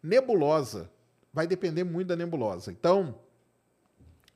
Nebulosa 0.00 0.88
vai 1.32 1.48
depender 1.48 1.82
muito 1.82 2.06
da 2.06 2.16
nebulosa. 2.16 2.70
Então 2.70 3.18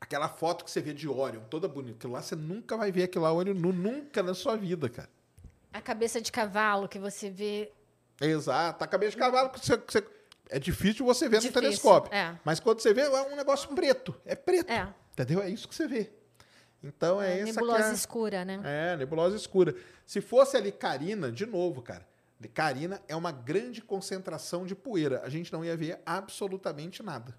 Aquela 0.00 0.28
foto 0.28 0.64
que 0.64 0.70
você 0.72 0.80
vê 0.80 0.92
de 0.92 1.08
Orion, 1.08 1.42
toda 1.48 1.68
bonita. 1.68 1.96
Aquilo 1.96 2.14
lá 2.14 2.20
você 2.22 2.34
nunca 2.34 2.76
vai 2.76 2.90
ver 2.90 3.04
aquilo 3.04 3.22
lá 3.22 3.32
olho 3.32 3.54
nu, 3.54 3.72
nunca 3.72 4.20
na 4.20 4.34
sua 4.34 4.56
vida, 4.56 4.88
cara. 4.88 5.08
A 5.72 5.80
cabeça 5.80 6.20
de 6.20 6.32
cavalo 6.32 6.88
que 6.88 6.98
você 6.98 7.30
vê. 7.30 7.70
Exato. 8.20 8.82
A 8.82 8.86
cabeça 8.88 9.12
de 9.12 9.16
cavalo 9.18 9.48
que 9.50 9.64
você, 9.64 9.78
que 9.78 9.92
você- 9.92 10.04
é 10.50 10.58
difícil 10.58 11.06
você 11.06 11.28
ver 11.28 11.36
Difícil, 11.38 11.54
no 11.54 11.62
telescópio. 11.62 12.12
é. 12.12 12.36
Mas 12.44 12.58
quando 12.58 12.80
você 12.80 12.92
vê, 12.92 13.02
é 13.02 13.22
um 13.22 13.36
negócio 13.36 13.68
preto. 13.72 14.12
É 14.26 14.34
preto. 14.34 14.68
É. 14.72 14.92
Entendeu? 15.12 15.40
É 15.40 15.48
isso 15.48 15.68
que 15.68 15.74
você 15.74 15.86
vê. 15.86 16.10
Então 16.82 17.20
é, 17.22 17.34
É, 17.38 17.40
essa 17.40 17.44
nebulosa 17.52 17.90
é... 17.90 17.92
escura, 17.92 18.44
né? 18.44 18.60
É, 18.64 18.96
nebulosa 18.96 19.36
escura. 19.36 19.74
Se 20.06 20.20
fosse 20.20 20.56
ali 20.56 20.72
Carina, 20.72 21.30
de 21.30 21.46
novo, 21.46 21.80
cara. 21.82 22.06
Carina 22.52 23.00
é 23.06 23.14
uma 23.14 23.30
grande 23.30 23.80
concentração 23.80 24.66
de 24.66 24.74
poeira. 24.74 25.22
A 25.24 25.28
gente 25.28 25.52
não 25.52 25.64
ia 25.64 25.76
ver 25.76 26.00
absolutamente 26.04 27.00
nada. 27.02 27.36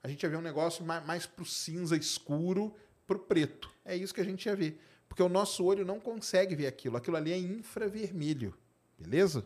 A 0.00 0.06
gente 0.08 0.22
ia 0.22 0.28
ver 0.28 0.36
um 0.36 0.40
negócio 0.42 0.84
mais, 0.84 1.04
mais 1.04 1.26
pro 1.26 1.44
cinza 1.44 1.96
escuro, 1.96 2.72
pro 3.06 3.18
preto. 3.18 3.68
É 3.84 3.96
isso 3.96 4.14
que 4.14 4.20
a 4.20 4.24
gente 4.24 4.46
ia 4.46 4.54
ver. 4.54 4.80
Porque 5.08 5.22
o 5.22 5.28
nosso 5.28 5.64
olho 5.64 5.84
não 5.84 5.98
consegue 5.98 6.54
ver 6.54 6.68
aquilo. 6.68 6.96
Aquilo 6.96 7.16
ali 7.16 7.32
é 7.32 7.38
infravermelho. 7.38 8.54
Beleza? 8.96 9.44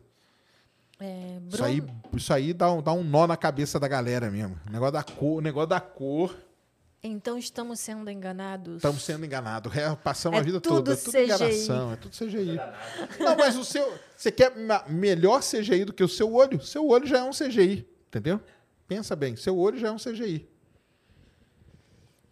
É, 1.01 1.39
Isso 1.49 1.65
aí, 1.65 1.81
Bruno- 1.81 2.03
isso 2.15 2.33
aí 2.35 2.53
dá, 2.53 2.73
um, 2.73 2.83
dá 2.83 2.93
um 2.93 3.05
nó 3.05 3.27
na 3.27 3.37
cabeça 3.37 3.79
da 3.79 3.87
galera 3.87 4.31
mesmo. 4.31 4.61
O 4.69 4.71
negócio 4.71 4.93
da 4.93 5.03
cor, 5.03 5.39
o 5.39 5.41
negócio 5.41 5.69
da 5.69 5.81
cor. 5.81 6.37
Então 7.03 7.39
estamos 7.39 7.79
sendo 7.79 8.11
enganados. 8.11 8.77
Estamos 8.77 9.03
sendo 9.05 9.25
enganados. 9.25 9.75
É, 9.77 9.95
passamos 9.95 10.37
É 10.37 10.41
a 10.41 10.45
vida 10.45 10.61
tudo 10.61 10.77
toda. 10.77 10.93
É 10.93 10.97
tudo 10.97 11.13
CGI. 11.13 11.25
enganação, 11.25 11.93
é 11.93 11.97
tudo 11.97 12.17
CGI. 12.17 12.57
Não, 13.21 13.37
mas 13.37 13.57
o 13.57 13.65
seu. 13.65 13.97
Você 14.17 14.33
quer 14.33 14.53
melhor 14.89 15.41
CGI 15.41 15.85
do 15.85 15.93
que 15.93 16.03
o 16.03 16.09
seu 16.09 16.33
olho? 16.35 16.61
Seu 16.61 16.87
olho 16.89 17.07
já 17.07 17.19
é 17.19 17.23
um 17.23 17.31
CGI. 17.31 17.89
Entendeu? 18.09 18.41
Pensa 18.89 19.15
bem, 19.15 19.37
seu 19.37 19.57
olho 19.57 19.79
já 19.79 19.89
é 19.89 19.93
um 19.93 19.97
CGI. 19.97 20.49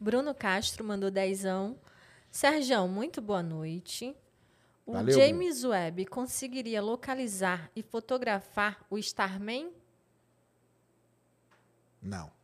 Bruno 0.01 0.34
Castro 0.34 0.82
mandou 0.84 1.10
dezão. 1.10 1.78
Sérgio, 2.30 2.86
muito 2.88 3.20
boa 3.20 3.43
noite. 3.43 4.16
O 4.84 4.93
Valeu, 4.93 5.14
James 5.14 5.64
Webb 5.64 6.06
conseguiria 6.06 6.82
localizar 6.82 7.70
e 7.74 7.82
fotografar 7.82 8.84
o 8.90 8.98
Starman? 8.98 9.70
Não. 12.02 12.35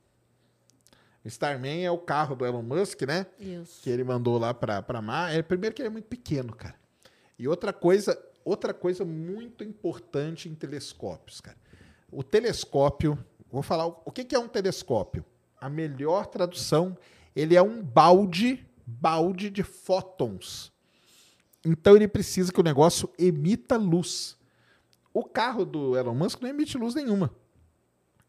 Starman 1.24 1.84
é 1.84 1.90
o 1.90 1.98
carro 1.98 2.34
do 2.34 2.44
Elon 2.44 2.62
Musk, 2.62 3.02
né? 3.02 3.26
Isso. 3.38 3.82
que 3.82 3.90
ele 3.90 4.02
mandou 4.04 4.38
lá 4.38 4.52
para 4.52 4.82
para 4.82 5.00
Mar. 5.00 5.34
É, 5.34 5.42
primeiro 5.42 5.74
que 5.74 5.82
ele 5.82 5.88
é 5.88 5.90
muito 5.90 6.08
pequeno, 6.08 6.54
cara. 6.54 6.74
E 7.38 7.46
outra 7.46 7.72
coisa, 7.72 8.18
outra 8.44 8.74
coisa 8.74 9.04
muito 9.04 9.62
importante 9.62 10.48
em 10.48 10.54
telescópios, 10.54 11.40
cara. 11.40 11.56
O 12.10 12.22
telescópio, 12.22 13.18
vou 13.50 13.62
falar 13.62 13.86
o, 13.86 14.02
o 14.04 14.12
que, 14.12 14.24
que 14.24 14.34
é 14.34 14.38
um 14.38 14.48
telescópio. 14.48 15.24
A 15.60 15.68
melhor 15.68 16.26
tradução, 16.26 16.96
ele 17.34 17.54
é 17.54 17.62
um 17.62 17.82
balde, 17.82 18.66
balde 18.84 19.48
de 19.48 19.62
fótons. 19.62 20.72
Então 21.64 21.94
ele 21.94 22.08
precisa 22.08 22.52
que 22.52 22.60
o 22.60 22.64
negócio 22.64 23.08
emita 23.18 23.76
luz. 23.76 24.36
O 25.14 25.24
carro 25.24 25.64
do 25.64 25.96
Elon 25.96 26.14
Musk 26.14 26.40
não 26.40 26.48
emite 26.48 26.76
luz 26.76 26.94
nenhuma. 26.94 27.30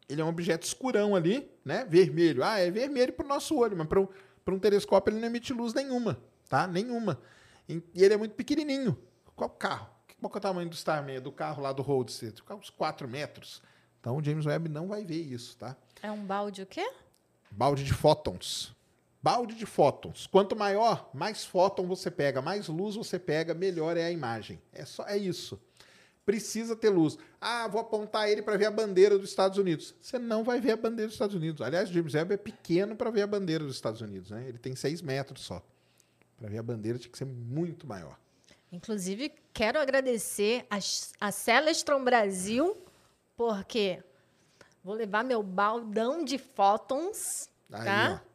Ele 0.10 0.22
é 0.22 0.26
um 0.26 0.30
objeto 0.30 0.66
escurão 0.66 1.16
ali, 1.16 1.50
né? 1.64 1.86
Vermelho. 1.86 2.44
Ah, 2.44 2.60
é 2.60 2.70
vermelho 2.70 3.14
para 3.14 3.26
o 3.26 3.30
nosso 3.30 3.58
olho, 3.58 3.78
mas 3.78 3.88
para 3.88 4.02
um, 4.02 4.08
pra 4.44 4.54
um 4.54 4.60
telescópio 4.60 5.12
ele 5.12 5.20
não 5.20 5.28
emite 5.28 5.54
luz 5.54 5.74
nenhuma, 5.74 6.20
tá? 6.50 6.68
Nenhuma. 6.68 7.20
E 7.68 7.82
ele 7.96 8.14
é 8.14 8.18
muito 8.18 8.36
pequenininho. 8.36 8.98
Qual 9.36 9.50
carro? 9.50 9.90
Qual 10.20 10.32
é 10.34 10.38
o 10.38 10.42
tamanho 10.42 10.70
do 10.70 10.76
Starman, 10.76 11.20
do 11.20 11.32
carro 11.32 11.62
lá 11.62 11.74
do 11.74 11.82
Roadster? 11.82 12.34
Uns 12.52 12.70
4 12.70 13.08
metros. 13.08 13.62
Então 14.00 14.18
o 14.18 14.24
James 14.24 14.46
Webb 14.46 14.70
não 14.70 14.88
vai 14.88 15.04
ver 15.04 15.22
isso, 15.22 15.58
tá? 15.58 15.76
É 16.02 16.12
um 16.12 16.26
balde 16.26 16.62
o 16.62 16.66
quê? 16.66 16.90
Balde 17.52 17.84
de 17.84 17.94
fótons. 17.94 18.76
Balde 19.22 19.56
de 19.56 19.66
fótons. 19.66 20.28
Quanto 20.28 20.56
maior, 20.56 21.10
mais 21.14 21.46
fóton 21.46 21.88
você 21.88 22.12
pega, 22.12 22.42
mais 22.42 22.68
luz 22.68 22.96
você 22.96 23.18
pega, 23.18 23.54
melhor 23.54 23.96
é 23.96 24.04
a 24.04 24.12
imagem. 24.12 24.62
É 24.74 24.84
só 24.84 25.06
é 25.08 25.18
isso. 25.18 25.58
Precisa 26.26 26.76
ter 26.76 26.90
luz. 26.90 27.18
Ah, 27.42 27.68
vou 27.68 27.82
apontar 27.82 28.30
ele 28.30 28.42
para 28.42 28.56
ver 28.58 28.66
a 28.66 28.72
bandeira 28.72 29.18
dos 29.20 29.30
Estados 29.30 29.58
Unidos. 29.58 29.94
Você 30.00 30.18
não 30.18 30.44
vai 30.44 30.62
ver 30.62 30.72
a 30.72 30.78
bandeira 30.78 31.08
dos 31.08 31.16
Estados 31.16 31.36
Unidos. 31.36 31.62
Aliás, 31.62 31.90
o 31.90 31.94
James 31.94 32.14
Webb 32.14 32.34
é 32.34 32.38
pequeno 32.38 32.96
para 32.96 33.10
ver 33.10 33.24
a 33.24 33.28
bandeira 33.28 33.64
dos 33.66 33.76
Estados 33.76 34.00
Unidos, 34.00 34.32
né? 34.32 34.46
Ele 34.48 34.58
tem 34.58 34.74
6 34.76 35.02
metros 35.02 35.42
só. 35.42 35.62
Para 36.38 36.48
ver 36.50 36.58
a 36.60 36.64
bandeira 36.64 36.98
tinha 36.98 37.12
que 37.12 37.18
ser 37.18 37.26
muito 37.26 37.86
maior. 37.86 38.18
Inclusive, 38.72 39.34
quero 39.54 39.80
agradecer 39.80 40.66
a, 40.70 40.78
a 41.20 41.32
Celestron 41.32 42.04
Brasil, 42.04 42.76
porque 43.36 44.02
vou 44.84 44.96
levar 44.96 45.24
meu 45.24 45.44
baldão 45.44 46.24
de 46.24 46.38
fótons, 46.38 47.50
Aí, 47.72 47.86
tá? 47.86 48.22
ó. 48.26 48.33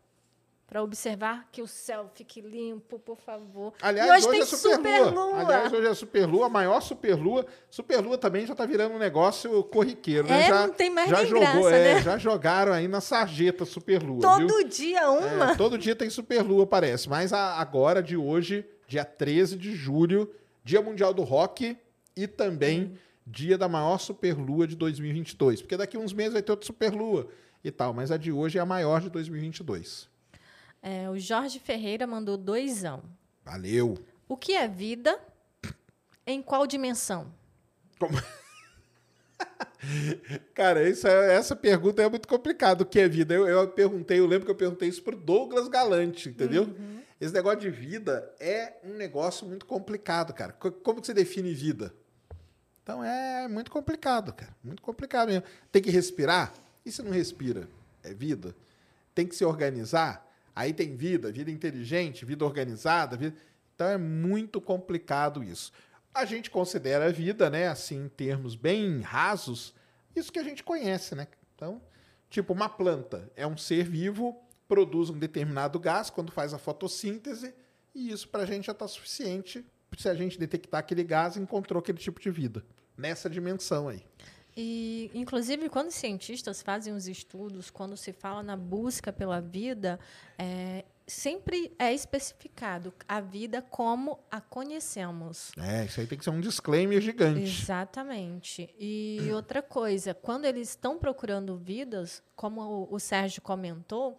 Para 0.68 0.82
observar 0.82 1.48
que 1.50 1.62
o 1.62 1.66
céu 1.66 2.10
fique 2.14 2.42
limpo, 2.42 2.98
por 2.98 3.16
favor. 3.16 3.72
Aliás, 3.80 4.06
e 4.06 4.12
hoje, 4.12 4.18
hoje, 4.26 4.30
tem 4.30 4.40
é 4.42 4.44
superlua. 4.44 5.06
superlua. 5.06 5.40
Aliás, 5.40 5.72
hoje 5.72 5.86
é 5.86 5.94
superlua, 5.94 6.46
a 6.46 6.48
maior 6.50 6.80
superlua. 6.82 7.46
Superlua 7.70 8.18
também 8.18 8.44
já 8.46 8.54
tá 8.54 8.66
virando 8.66 8.94
um 8.94 8.98
negócio 8.98 9.64
corriqueiro, 9.64 10.28
né? 10.28 10.42
É, 10.42 10.48
já, 10.48 10.66
não 10.66 10.74
tem 10.74 10.90
mais 10.90 11.08
já 11.08 11.24
jogou, 11.24 11.40
graça, 11.40 11.70
é, 11.74 11.94
né? 11.94 12.02
Já 12.02 12.18
jogaram 12.18 12.72
aí 12.74 12.86
na 12.86 13.00
sarjeta 13.00 13.64
superlua, 13.64 14.20
viu? 14.36 14.46
Todo 14.46 14.64
dia 14.68 15.10
uma. 15.10 15.52
É, 15.52 15.56
todo 15.56 15.78
dia 15.78 15.96
tem 15.96 16.10
superlua, 16.10 16.66
parece. 16.66 17.08
Mas 17.08 17.32
a- 17.32 17.54
agora, 17.58 18.02
de 18.02 18.14
hoje, 18.18 18.62
dia 18.86 19.06
13 19.06 19.56
de 19.56 19.74
julho, 19.74 20.30
Dia 20.62 20.82
Mundial 20.82 21.14
do 21.14 21.22
Rock 21.22 21.78
e 22.14 22.26
também 22.26 22.92
dia 23.26 23.56
da 23.56 23.68
maior 23.68 23.96
superlua 23.98 24.66
de 24.66 24.76
2022. 24.76 25.62
Porque 25.62 25.78
daqui 25.78 25.96
uns 25.96 26.12
meses 26.12 26.34
vai 26.34 26.42
ter 26.42 26.52
outra 26.52 26.66
superlua 26.66 27.26
e 27.64 27.70
tal. 27.70 27.94
Mas 27.94 28.10
a 28.10 28.18
de 28.18 28.30
hoje 28.30 28.58
é 28.58 28.60
a 28.60 28.66
maior 28.66 29.00
de 29.00 29.08
2022. 29.08 30.10
É, 30.82 31.08
o 31.10 31.18
Jorge 31.18 31.58
Ferreira 31.58 32.06
mandou 32.06 32.36
doisão. 32.36 33.02
Valeu! 33.44 33.98
O 34.28 34.36
que 34.36 34.52
é 34.54 34.68
vida? 34.68 35.18
Em 36.26 36.42
qual 36.42 36.66
dimensão? 36.66 37.32
Cara, 40.54 40.88
isso 40.88 41.06
é- 41.06 41.34
essa 41.34 41.54
pergunta 41.56 42.02
é 42.02 42.08
muito 42.08 42.26
complicada. 42.28 42.82
O 42.82 42.86
que 42.86 42.98
é 43.00 43.08
vida? 43.08 43.32
Eu, 43.34 43.46
eu 43.46 43.68
perguntei, 43.68 44.18
eu 44.18 44.26
lembro 44.26 44.44
que 44.44 44.50
eu 44.50 44.54
perguntei 44.56 44.88
isso 44.88 45.02
pro 45.02 45.16
Douglas 45.16 45.68
Galante, 45.68 46.28
entendeu? 46.28 46.74
Esse 47.20 47.32
negócio 47.32 47.60
de 47.60 47.70
vida 47.70 48.32
é 48.38 48.74
um 48.84 48.94
negócio 48.94 49.46
muito 49.46 49.66
complicado, 49.66 50.32
cara. 50.32 50.52
Co- 50.52 50.70
Como 50.72 51.00
que 51.00 51.06
você 51.06 51.14
define 51.14 51.52
vida? 51.54 51.92
Então 52.82 53.02
é 53.02 53.46
muito 53.48 53.70
complicado, 53.70 54.32
cara. 54.32 54.54
Muito 54.62 54.82
complicado 54.82 55.28
mesmo. 55.28 55.44
Tem 55.70 55.82
que 55.82 55.90
respirar? 55.90 56.52
E 56.84 56.90
se 56.92 57.02
não 57.02 57.10
respira? 57.10 57.68
É 58.02 58.12
vida? 58.14 58.54
Tem 59.14 59.26
que 59.26 59.34
se 59.34 59.44
organizar? 59.44 60.26
Aí 60.58 60.72
tem 60.72 60.96
vida, 60.96 61.30
vida 61.30 61.52
inteligente, 61.52 62.24
vida 62.24 62.44
organizada. 62.44 63.16
Vida... 63.16 63.36
Então 63.76 63.86
é 63.86 63.96
muito 63.96 64.60
complicado 64.60 65.40
isso. 65.40 65.70
A 66.12 66.24
gente 66.24 66.50
considera 66.50 67.06
a 67.06 67.12
vida, 67.12 67.48
né, 67.48 67.68
assim, 67.68 68.06
em 68.06 68.08
termos 68.08 68.56
bem 68.56 69.00
rasos, 69.00 69.72
isso 70.16 70.32
que 70.32 70.38
a 70.40 70.42
gente 70.42 70.64
conhece, 70.64 71.14
né? 71.14 71.28
Então, 71.54 71.80
tipo, 72.28 72.52
uma 72.52 72.68
planta 72.68 73.30
é 73.36 73.46
um 73.46 73.56
ser 73.56 73.84
vivo, 73.84 74.36
produz 74.66 75.10
um 75.10 75.18
determinado 75.20 75.78
gás 75.78 76.10
quando 76.10 76.32
faz 76.32 76.52
a 76.52 76.58
fotossíntese, 76.58 77.54
e 77.94 78.10
isso 78.10 78.26
pra 78.28 78.44
gente 78.44 78.66
já 78.66 78.72
está 78.72 78.88
suficiente. 78.88 79.64
Se 79.96 80.08
a 80.08 80.14
gente 80.14 80.36
detectar 80.40 80.80
aquele 80.80 81.04
gás, 81.04 81.36
encontrou 81.36 81.78
aquele 81.78 81.98
tipo 81.98 82.20
de 82.20 82.32
vida. 82.32 82.64
Nessa 82.96 83.30
dimensão 83.30 83.86
aí. 83.86 84.04
E, 84.60 85.08
inclusive, 85.14 85.68
quando 85.68 85.86
os 85.86 85.94
cientistas 85.94 86.60
fazem 86.60 86.92
os 86.92 87.06
estudos, 87.06 87.70
quando 87.70 87.96
se 87.96 88.12
fala 88.12 88.42
na 88.42 88.56
busca 88.56 89.12
pela 89.12 89.40
vida, 89.40 90.00
é, 90.36 90.84
sempre 91.06 91.72
é 91.78 91.94
especificado 91.94 92.92
a 93.06 93.20
vida 93.20 93.62
como 93.62 94.18
a 94.28 94.40
conhecemos. 94.40 95.52
É, 95.56 95.84
isso 95.84 96.00
aí 96.00 96.08
tem 96.08 96.18
que 96.18 96.24
ser 96.24 96.30
um 96.30 96.40
disclaimer 96.40 97.00
gigante. 97.00 97.42
Exatamente. 97.42 98.68
E 98.76 99.30
outra 99.32 99.62
coisa, 99.62 100.12
quando 100.12 100.44
eles 100.44 100.70
estão 100.70 100.98
procurando 100.98 101.56
vidas, 101.56 102.20
como 102.34 102.60
o, 102.60 102.94
o 102.96 102.98
Sérgio 102.98 103.40
comentou, 103.40 104.16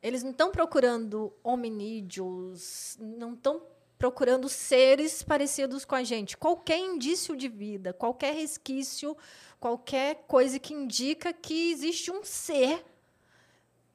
eles 0.00 0.22
não 0.22 0.30
estão 0.30 0.52
procurando 0.52 1.32
hominídeos, 1.42 2.96
não 3.00 3.34
estão 3.34 3.60
procurando 3.98 4.48
seres 4.48 5.22
parecidos 5.22 5.84
com 5.84 5.94
a 5.94 6.02
gente. 6.02 6.36
Qualquer 6.36 6.78
indício 6.78 7.36
de 7.36 7.48
vida, 7.48 7.92
qualquer 7.92 8.34
resquício, 8.34 9.16
qualquer 9.58 10.24
coisa 10.26 10.58
que 10.58 10.74
indica 10.74 11.32
que 11.32 11.70
existe 11.70 12.10
um 12.10 12.24
ser 12.24 12.84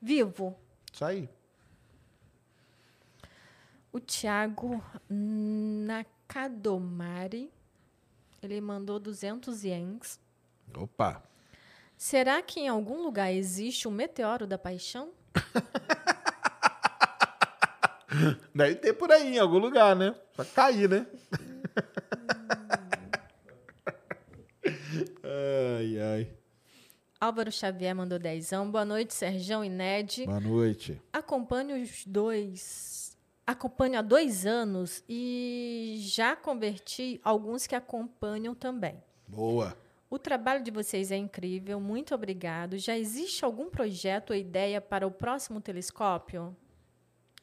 vivo. 0.01 0.57
Isso 0.91 1.05
aí. 1.05 1.29
O 3.91 3.99
Thiago 3.99 4.83
Nakadomari, 5.87 7.51
ele 8.41 8.61
mandou 8.61 8.99
200 8.99 9.63
ienes. 9.63 10.19
Opa. 10.75 11.23
Será 11.97 12.41
que 12.41 12.61
em 12.61 12.67
algum 12.67 13.01
lugar 13.01 13.33
existe 13.33 13.87
um 13.87 13.91
meteoro 13.91 14.47
da 14.47 14.57
paixão? 14.57 15.11
Deve 18.53 18.75
ter 18.75 18.93
por 18.93 19.11
aí, 19.11 19.35
em 19.35 19.39
algum 19.39 19.57
lugar, 19.57 19.95
né? 19.95 20.15
Só 20.35 20.43
cair, 20.45 20.89
né? 20.89 21.05
ai, 25.23 25.99
ai. 25.99 26.31
Álvaro 27.19 27.51
Xavier 27.51 27.93
mandou 27.93 28.17
dezão. 28.17 28.71
Boa 28.71 28.85
noite, 28.85 29.13
Serjão 29.13 29.63
e 29.63 29.69
Ned. 29.69 30.25
Boa 30.25 30.39
noite. 30.39 31.01
Acompanho 31.11 31.81
os 31.81 32.05
dois. 32.05 33.17
Acompanho 33.45 33.99
há 33.99 34.01
dois 34.01 34.45
anos 34.45 35.03
e 35.09 35.95
já 35.99 36.35
converti 36.35 37.19
alguns 37.23 37.67
que 37.67 37.75
acompanham 37.75 38.55
também. 38.55 39.03
Boa. 39.27 39.75
O 40.09 40.17
trabalho 40.17 40.63
de 40.63 40.71
vocês 40.71 41.11
é 41.11 41.17
incrível, 41.17 41.79
muito 41.79 42.15
obrigado. 42.15 42.77
Já 42.77 42.97
existe 42.97 43.43
algum 43.43 43.69
projeto 43.69 44.31
ou 44.31 44.35
ideia 44.35 44.79
para 44.79 45.05
o 45.05 45.11
próximo 45.11 45.59
telescópio? 45.61 46.55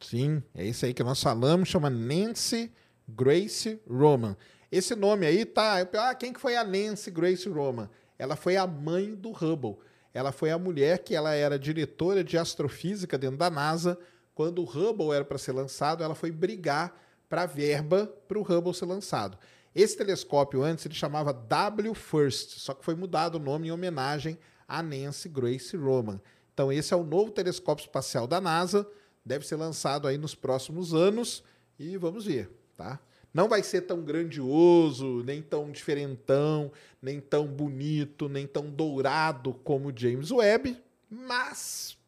Sim, 0.00 0.42
é 0.54 0.64
isso 0.64 0.84
aí 0.84 0.92
que 0.92 1.02
nós 1.02 1.22
falamos, 1.22 1.68
chama 1.68 1.88
Nancy 1.90 2.72
Grace 3.08 3.80
Roman. 3.88 4.36
Esse 4.70 4.94
nome 4.94 5.26
aí 5.26 5.44
tá. 5.44 5.86
Ah, 5.94 6.14
quem 6.14 6.32
que 6.32 6.40
foi 6.40 6.56
a 6.56 6.64
Nancy 6.64 7.10
Grace 7.10 7.48
Roman? 7.48 7.88
Ela 8.18 8.36
foi 8.36 8.56
a 8.56 8.66
mãe 8.66 9.14
do 9.14 9.30
Hubble. 9.30 9.78
Ela 10.12 10.32
foi 10.32 10.50
a 10.50 10.58
mulher 10.58 11.00
que 11.00 11.14
ela 11.14 11.34
era 11.34 11.58
diretora 11.58 12.24
de 12.24 12.38
astrofísica 12.38 13.18
dentro 13.18 13.36
da 13.36 13.50
NASA. 13.50 13.98
Quando 14.34 14.62
o 14.62 14.64
Hubble 14.64 15.12
era 15.12 15.24
para 15.24 15.38
ser 15.38 15.52
lançado, 15.52 16.02
ela 16.02 16.14
foi 16.14 16.30
brigar 16.30 16.98
para 17.28 17.46
verba 17.46 18.06
para 18.26 18.38
o 18.38 18.42
Hubble 18.42 18.74
ser 18.74 18.86
lançado. 18.86 19.38
Esse 19.74 19.96
telescópio 19.96 20.62
antes 20.62 20.86
ele 20.86 20.94
chamava 20.94 21.32
W 21.32 21.94
First, 21.94 22.58
só 22.58 22.72
que 22.72 22.84
foi 22.84 22.94
mudado 22.94 23.34
o 23.34 23.38
nome 23.38 23.68
em 23.68 23.70
homenagem 23.70 24.38
a 24.66 24.82
Nancy 24.82 25.28
Grace 25.28 25.76
Roman. 25.76 26.20
Então 26.54 26.72
esse 26.72 26.94
é 26.94 26.96
o 26.96 27.04
novo 27.04 27.30
telescópio 27.30 27.82
espacial 27.82 28.26
da 28.26 28.40
NASA, 28.40 28.88
deve 29.26 29.44
ser 29.44 29.56
lançado 29.56 30.06
aí 30.06 30.16
nos 30.16 30.36
próximos 30.36 30.94
anos 30.94 31.42
e 31.76 31.96
vamos 31.96 32.26
ver, 32.26 32.48
tá? 32.76 33.00
Não 33.34 33.48
vai 33.48 33.62
ser 33.62 33.82
tão 33.82 34.02
grandioso, 34.02 35.22
nem 35.24 35.42
tão 35.42 35.70
diferentão, 35.70 36.72
nem 37.02 37.20
tão 37.20 37.46
bonito, 37.46 38.28
nem 38.28 38.46
tão 38.46 38.70
dourado 38.70 39.52
como 39.52 39.88
o 39.88 39.92
James 39.94 40.30
Webb, 40.30 40.80
mas 41.10 41.98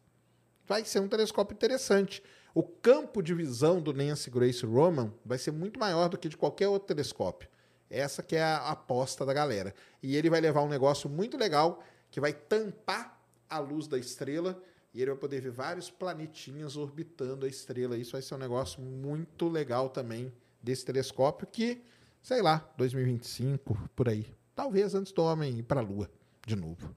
vai 0.65 0.83
ser 0.85 1.01
um 1.01 1.07
telescópio 1.07 1.53
interessante. 1.53 2.23
O 2.55 2.63
campo 2.63 3.21
de 3.21 3.33
visão 3.33 3.79
do 3.79 3.93
Nancy 3.93 4.31
Grace 4.31 4.65
Roman 4.65 5.13
vai 5.23 5.37
ser 5.37 5.51
muito 5.51 5.79
maior 5.79 6.09
do 6.09 6.17
que 6.17 6.29
de 6.29 6.37
qualquer 6.37 6.67
outro 6.67 6.87
telescópio. 6.87 7.49
Essa 7.89 8.23
que 8.23 8.35
é 8.35 8.43
a 8.43 8.69
aposta 8.69 9.25
da 9.25 9.33
galera. 9.33 9.73
E 10.01 10.15
ele 10.15 10.29
vai 10.29 10.39
levar 10.39 10.61
um 10.61 10.69
negócio 10.69 11.09
muito 11.09 11.37
legal 11.37 11.83
que 12.09 12.19
vai 12.19 12.33
tampar 12.33 13.19
a 13.49 13.59
luz 13.59 13.87
da 13.87 13.97
estrela 13.97 14.59
e 14.93 15.01
ele 15.01 15.11
vai 15.11 15.19
poder 15.19 15.41
ver 15.41 15.51
vários 15.51 15.89
planetinhas 15.89 16.75
orbitando 16.75 17.45
a 17.45 17.49
estrela. 17.49 17.97
Isso 17.97 18.13
vai 18.13 18.21
ser 18.21 18.35
um 18.35 18.39
negócio 18.39 18.81
muito 18.81 19.47
legal 19.47 19.89
também 19.89 20.31
desse 20.61 20.83
telescópio 20.85 21.47
que, 21.47 21.81
sei 22.21 22.41
lá, 22.41 22.67
2025, 22.77 23.77
por 23.95 24.09
aí. 24.09 24.25
Talvez 24.55 24.93
antes 24.95 25.11
do 25.13 25.23
homem 25.23 25.59
ir 25.59 25.63
para 25.63 25.79
a 25.79 25.83
Lua 25.83 26.09
de 26.45 26.55
novo. 26.55 26.95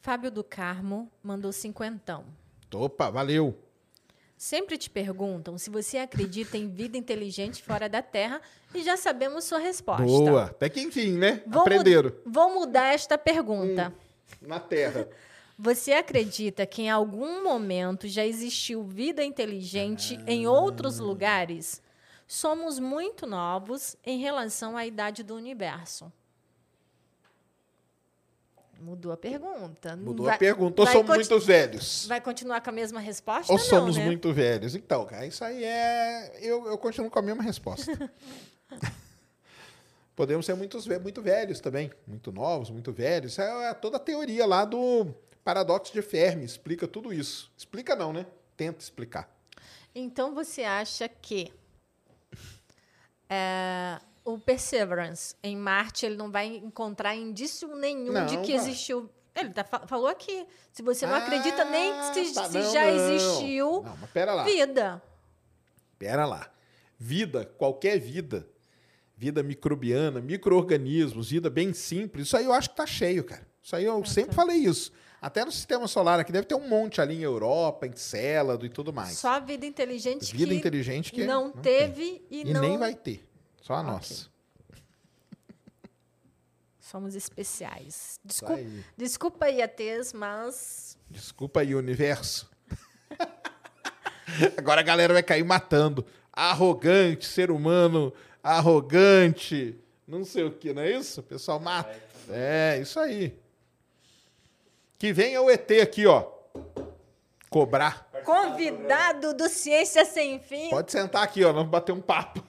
Fábio 0.00 0.30
do 0.30 0.42
Carmo 0.42 1.10
mandou 1.22 1.52
cinquentão. 1.52 2.24
Opa, 2.72 3.10
valeu! 3.10 3.58
Sempre 4.38 4.78
te 4.78 4.88
perguntam 4.88 5.58
se 5.58 5.68
você 5.68 5.98
acredita 5.98 6.56
em 6.56 6.66
vida 6.66 6.96
inteligente 6.96 7.62
fora 7.62 7.90
da 7.90 8.00
Terra 8.00 8.40
e 8.74 8.82
já 8.82 8.96
sabemos 8.96 9.44
sua 9.44 9.58
resposta. 9.58 10.02
Boa! 10.06 10.44
Até 10.44 10.70
que 10.70 10.80
enfim, 10.80 11.18
né? 11.18 11.42
Vou 11.46 11.56
mu- 11.56 11.60
Aprenderam. 11.60 12.12
Vou 12.24 12.54
mudar 12.54 12.94
esta 12.94 13.18
pergunta. 13.18 13.92
Na 14.40 14.58
Terra. 14.58 15.06
Você 15.62 15.92
acredita 15.92 16.64
que 16.64 16.80
em 16.80 16.88
algum 16.88 17.44
momento 17.44 18.08
já 18.08 18.24
existiu 18.24 18.82
vida 18.82 19.22
inteligente 19.22 20.18
em 20.26 20.46
outros 20.46 20.98
lugares? 20.98 21.82
Somos 22.26 22.78
muito 22.78 23.26
novos 23.26 23.94
em 24.02 24.18
relação 24.18 24.74
à 24.74 24.86
idade 24.86 25.22
do 25.22 25.34
universo. 25.34 26.10
Mudou 28.80 29.12
a 29.12 29.18
pergunta. 29.18 29.96
Mudou 29.96 30.24
vai, 30.24 30.36
a 30.36 30.38
pergunta. 30.38 30.80
Ou 30.80 30.88
somos 30.88 31.14
muito 31.14 31.38
velhos? 31.40 32.06
Vai 32.06 32.22
continuar 32.22 32.62
com 32.62 32.70
a 32.70 32.72
mesma 32.72 32.98
resposta? 32.98 33.52
Ou 33.52 33.58
não, 33.58 33.64
somos 33.66 33.98
né? 33.98 34.06
muito 34.06 34.32
velhos? 34.32 34.74
Então, 34.74 35.04
cara, 35.04 35.26
isso 35.26 35.44
aí 35.44 35.62
é. 35.62 36.38
Eu, 36.40 36.68
eu 36.68 36.78
continuo 36.78 37.10
com 37.10 37.18
a 37.18 37.22
mesma 37.22 37.42
resposta. 37.42 38.10
Podemos 40.16 40.46
ser 40.46 40.54
muitos, 40.54 40.86
muito 40.86 41.20
velhos 41.20 41.60
também. 41.60 41.90
Muito 42.06 42.32
novos, 42.32 42.70
muito 42.70 42.90
velhos. 42.92 43.32
Isso 43.32 43.42
é 43.42 43.74
toda 43.74 43.98
a 43.98 44.00
teoria 44.00 44.46
lá 44.46 44.64
do 44.64 45.14
paradoxo 45.44 45.92
de 45.92 46.02
Fermi. 46.02 46.44
Explica 46.44 46.86
tudo 46.88 47.12
isso. 47.12 47.50
Explica 47.56 47.94
não, 47.96 48.12
né? 48.12 48.26
Tenta 48.56 48.82
explicar. 48.82 49.28
Então 49.94 50.34
você 50.34 50.62
acha 50.62 51.08
que 51.08 51.52
é, 53.28 53.98
o 54.24 54.38
Perseverance 54.38 55.34
em 55.42 55.56
Marte 55.56 56.06
ele 56.06 56.16
não 56.16 56.30
vai 56.30 56.46
encontrar 56.46 57.14
indício 57.14 57.74
nenhum 57.76 58.12
Não, 58.12 58.26
de 58.26 58.36
que 58.38 58.56
vai. 58.56 58.56
existiu. 58.56 59.08
Ele 59.34 59.50
tá, 59.50 59.62
fa- 59.64 59.86
falou 59.86 60.08
aqui. 60.08 60.46
Se 60.72 60.82
você 60.82 61.06
não 61.06 61.14
acredita 61.14 61.64
nem 61.64 61.92
Ah, 61.92 62.12
se, 62.12 62.34
tá, 62.34 62.48
se 62.48 62.58
não, 62.58 62.72
já 62.72 62.84
não. 62.86 63.14
existiu 63.14 63.82
Não, 63.82 63.96
mas 63.96 64.10
pera 64.10 64.34
lá. 64.34 64.44
vida. 64.44 65.02
Pera 65.98 66.26
lá. 66.26 66.50
Vida, 66.98 67.44
qualquer 67.56 67.98
vida, 67.98 68.46
vida 69.16 69.42
microbiana, 69.42 70.20
micro-organismos, 70.20 71.30
vida 71.30 71.48
bem 71.48 71.72
simples, 71.72 72.26
isso 72.26 72.36
aí 72.36 72.44
eu 72.44 72.52
acho 72.52 72.70
que 72.70 72.76
tá 72.76 72.86
cheio, 72.86 73.24
cara. 73.24 73.46
Isso 73.62 73.74
aí 73.76 73.84
eu 73.84 74.04
sempre 74.04 74.34
falei 74.34 74.56
isso. 74.58 74.92
Até 75.20 75.44
no 75.44 75.52
sistema 75.52 75.86
solar 75.86 76.18
aqui 76.18 76.32
deve 76.32 76.46
ter 76.46 76.54
um 76.54 76.66
monte 76.68 77.00
ali 77.00 77.16
em 77.16 77.22
Europa, 77.22 77.86
em 77.86 77.94
Célado 77.94 78.64
e 78.64 78.70
tudo 78.70 78.92
mais. 78.92 79.18
Só 79.18 79.32
a 79.32 79.38
vida 79.38 79.66
inteligente 79.66 80.34
vida 80.34 80.52
que 80.52 80.56
inteligente 80.58 81.12
que 81.12 81.26
não, 81.26 81.50
tem. 81.50 81.62
teve 81.62 82.24
e, 82.30 82.48
E 82.48 82.54
não 82.54 82.62
nem 82.62 82.78
vai 82.78 82.94
ter. 82.94 83.26
Só 83.60 83.74
a 83.74 83.80
Ok. 83.80 83.92
nossa. 83.92 84.30
somos 86.80 87.14
especiais. 87.14 88.18
Desculpa, 88.24 88.54
aí. 88.54 88.84
desculpa 88.96 89.46
aí, 89.46 89.62
ATs, 89.62 90.12
mas 90.12 90.98
Desculpa 91.10 91.60
aí, 91.60 91.74
universo. 91.74 92.48
Agora 94.56 94.80
a 94.80 94.84
galera 94.84 95.12
vai 95.12 95.22
cair 95.22 95.44
matando. 95.44 96.04
Arrogante, 96.32 97.26
ser 97.26 97.50
humano 97.50 98.12
arrogante, 98.42 99.78
não 100.06 100.24
sei 100.24 100.44
o 100.44 100.50
que, 100.50 100.72
não 100.72 100.82
é 100.82 100.96
isso? 100.96 101.20
O 101.20 101.22
pessoal 101.22 101.60
mata. 101.60 101.94
É, 102.28 102.78
isso 102.80 102.98
aí. 102.98 103.38
Que 105.00 105.14
venha 105.14 105.40
o 105.40 105.50
ET 105.50 105.66
aqui, 105.82 106.06
ó. 106.06 106.30
Cobrar. 107.48 108.06
convidado 108.22 109.32
do 109.32 109.48
Ciência 109.48 110.04
Sem 110.04 110.38
Fim. 110.38 110.68
Pode 110.68 110.92
sentar 110.92 111.22
aqui, 111.22 111.42
ó. 111.42 111.54
Vamos 111.54 111.70
bater 111.70 111.90
um 111.92 112.02
papo. 112.02 112.44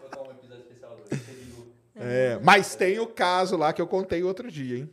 Vou 0.00 0.08
dar 0.08 0.22
um 0.22 0.30
episódio 0.30 0.62
especial 0.62 0.96
do 0.96 1.16
Bilu. 1.16 1.74
É, 1.96 2.38
mas 2.44 2.76
tem 2.76 3.00
o 3.00 3.08
caso 3.08 3.56
lá 3.56 3.72
que 3.72 3.82
eu 3.82 3.88
contei 3.88 4.22
outro 4.22 4.52
dia, 4.52 4.78
hein? 4.78 4.90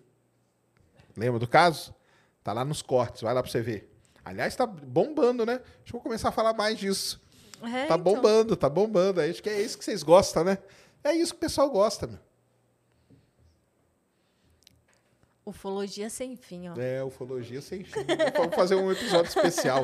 Lembra 1.16 1.40
do 1.40 1.48
caso? 1.48 1.94
Tá 2.44 2.52
lá 2.52 2.66
nos 2.66 2.82
cortes, 2.82 3.22
vai 3.22 3.32
lá 3.32 3.44
pra 3.44 3.52
você 3.52 3.62
ver. 3.62 3.96
Aliás, 4.26 4.56
tá 4.56 4.66
bombando, 4.66 5.46
né? 5.46 5.54
Acho 5.54 5.84
que 5.84 5.90
eu 5.90 5.92
vou 5.94 6.02
começar 6.02 6.30
a 6.30 6.32
falar 6.32 6.54
mais 6.54 6.80
disso. 6.80 7.22
É, 7.62 7.86
Tá 7.86 7.94
então. 7.94 8.00
bombando, 8.00 8.56
tá 8.58 8.68
bombando. 8.70 9.22
Acho 9.22 9.42
que 9.44 9.50
é 9.52 9.62
isso 9.62 9.78
que 9.78 9.86
vocês 9.86 10.02
gostam, 10.02 10.44
né? 10.44 10.58
É 11.04 11.14
isso 11.14 11.32
que 11.34 11.38
o 11.38 11.42
pessoal 11.42 11.70
gosta, 11.70 12.08
meu. 12.08 12.20
Ufologia 15.46 16.10
sem 16.10 16.36
fim, 16.36 16.70
ó. 16.70 16.80
É, 16.80 17.04
ufologia 17.04 17.62
sem 17.62 17.84
fim. 17.84 18.06
Vamos 18.38 18.56
fazer 18.56 18.76
um 18.76 18.92
episódio 18.92 19.28
especial. 19.28 19.84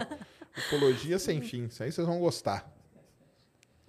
Ufologia 0.58 1.20
sem 1.20 1.42
fim. 1.42 1.66
Isso 1.66 1.84
aí 1.84 1.92
vocês 1.92 2.08
vão 2.08 2.20
gostar. 2.20 2.72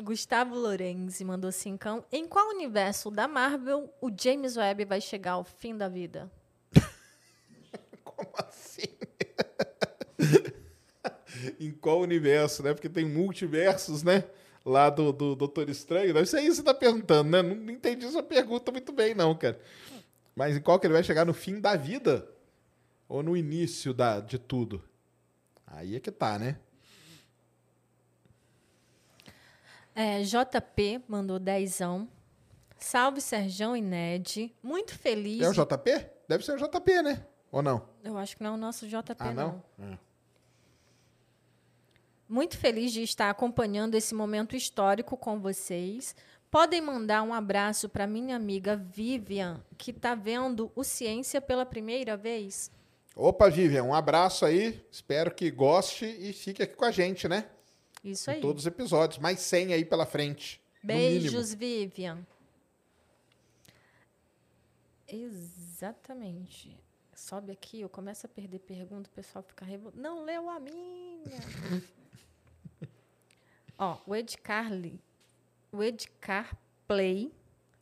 Gustavo 0.01 0.55
Lorenzi 0.55 1.25
mandou 1.25 1.53
cincão. 1.53 2.05
Em 2.11 2.27
qual 2.27 2.49
universo 2.49 3.11
da 3.11 3.29
Marvel 3.29 3.93
o 4.01 4.11
James 4.11 4.57
Webb 4.57 4.85
vai 4.85 5.01
chegar 5.01 5.33
ao 5.33 5.45
fim 5.45 5.77
da 5.77 5.89
vida? 5.89 6.31
Como 8.05 8.33
assim? 8.39 8.89
em 11.61 11.71
qual 11.71 12.01
universo, 12.01 12.63
né? 12.63 12.73
Porque 12.73 12.89
tem 12.89 13.05
multiversos, 13.05 14.03
né? 14.03 14.25
Lá 14.65 14.91
do, 14.91 15.13
do 15.13 15.35
Doutor 15.35 15.69
Estranho. 15.71 16.19
Isso 16.19 16.37
que 16.37 16.51
você 16.51 16.63
tá 16.63 16.75
perguntando, 16.75 17.31
né? 17.31 17.43
Não, 17.43 17.71
entendi 17.71 18.07
essa 18.07 18.23
pergunta 18.23 18.71
muito 18.71 18.93
bem, 18.93 19.15
não, 19.15 19.35
cara. 19.35 19.59
Mas 20.35 20.57
em 20.57 20.61
qual 20.61 20.79
que 20.79 20.87
ele 20.87 20.95
vai 20.95 21.03
chegar 21.03 21.25
no 21.25 21.35
fim 21.35 21.61
da 21.61 21.77
vida? 21.77 22.29
Ou 23.09 23.23
no 23.23 23.37
início 23.37 23.93
da, 23.93 24.21
de 24.21 24.39
tudo? 24.39 24.83
Aí 25.67 25.97
é 25.97 26.01
que 26.01 26.11
tá, 26.11 26.39
né? 26.39 26.59
É, 29.95 30.23
JP 30.23 31.05
mandou 31.09 31.39
dezão. 31.39 32.09
Salve 32.79 33.21
Serjão 33.21 33.77
e 33.77 33.83
Ned. 33.83 34.55
Muito 34.63 34.97
feliz. 34.97 35.43
É 35.43 35.49
o 35.49 35.53
JP? 35.53 36.07
Deve 36.29 36.45
ser 36.45 36.53
o 36.53 36.57
JP, 36.57 37.03
né? 37.03 37.27
Ou 37.53 37.63
não? 37.63 37.87
Eu 38.03 38.17
acho 38.17 38.37
que 38.37 38.43
não 38.43 38.53
é 38.53 38.55
o 38.55 38.57
nosso 38.57 38.87
JP, 38.89 39.17
Ah, 39.19 39.35
não? 39.35 39.63
É. 39.79 39.99
Muito 42.29 42.57
feliz 42.57 42.93
de 42.93 43.03
estar 43.03 43.29
acompanhando 43.29 43.97
esse 43.97 44.15
momento 44.15 44.55
histórico 44.55 45.17
com 45.17 45.41
vocês. 45.41 46.15
Podem 46.51 46.81
mandar 46.81 47.23
um 47.23 47.33
abraço 47.33 47.89
para 47.89 48.07
minha 48.07 48.35
amiga 48.35 48.77
Vivian, 48.77 49.63
que 49.79 49.93
está 49.93 50.15
vendo 50.17 50.71
o 50.75 50.83
Ciência 50.83 51.41
pela 51.41 51.65
primeira 51.65 52.17
vez. 52.17 52.71
Opa, 53.15 53.49
Vivian, 53.49 53.85
um 53.85 53.95
abraço 53.95 54.45
aí. 54.45 54.85
Espero 54.91 55.33
que 55.33 55.51
goste 55.51 56.05
e 56.07 56.33
fique 56.33 56.63
aqui 56.63 56.75
com 56.75 56.85
a 56.85 56.91
gente, 56.91 57.29
né? 57.29 57.49
Isso 58.03 58.31
Em 58.31 58.35
aí. 58.35 58.41
todos 58.41 58.63
os 58.63 58.67
episódios. 58.67 59.19
Mais 59.19 59.39
100 59.41 59.75
aí 59.75 59.85
pela 59.85 60.07
frente. 60.07 60.61
Beijos, 60.83 61.53
Vivian. 61.55 62.27
Exatamente. 65.07 66.77
sobe 67.15 67.53
aqui, 67.53 67.81
eu 67.81 67.89
começo 67.89 68.25
a 68.27 68.29
perder 68.29 68.61
pergunta, 68.61 69.09
o 69.11 69.13
pessoal 69.13 69.45
fica 69.47 69.65
revoltado. 69.65 70.03
Não 70.03 70.25
leu 70.25 70.49
a 70.49 70.59
minha. 70.59 71.39
Ó, 73.79 73.99
o 74.07 74.17
Edcarly, 74.17 74.99
o 75.73 75.83
Edcar 75.83 76.57
Play 76.87 77.33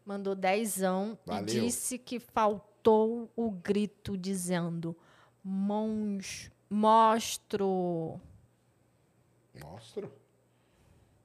mandou 0.05 0.35
dezão 0.35 1.19
e 1.27 1.31
Valeu. 1.31 1.47
disse 1.47 1.98
que 1.98 2.19
faltou 2.19 3.31
o 3.36 3.51
grito 3.51 4.16
dizendo 4.16 4.97
Mons, 5.43 6.51
mostro. 6.69 8.20
Mostro. 9.62 10.12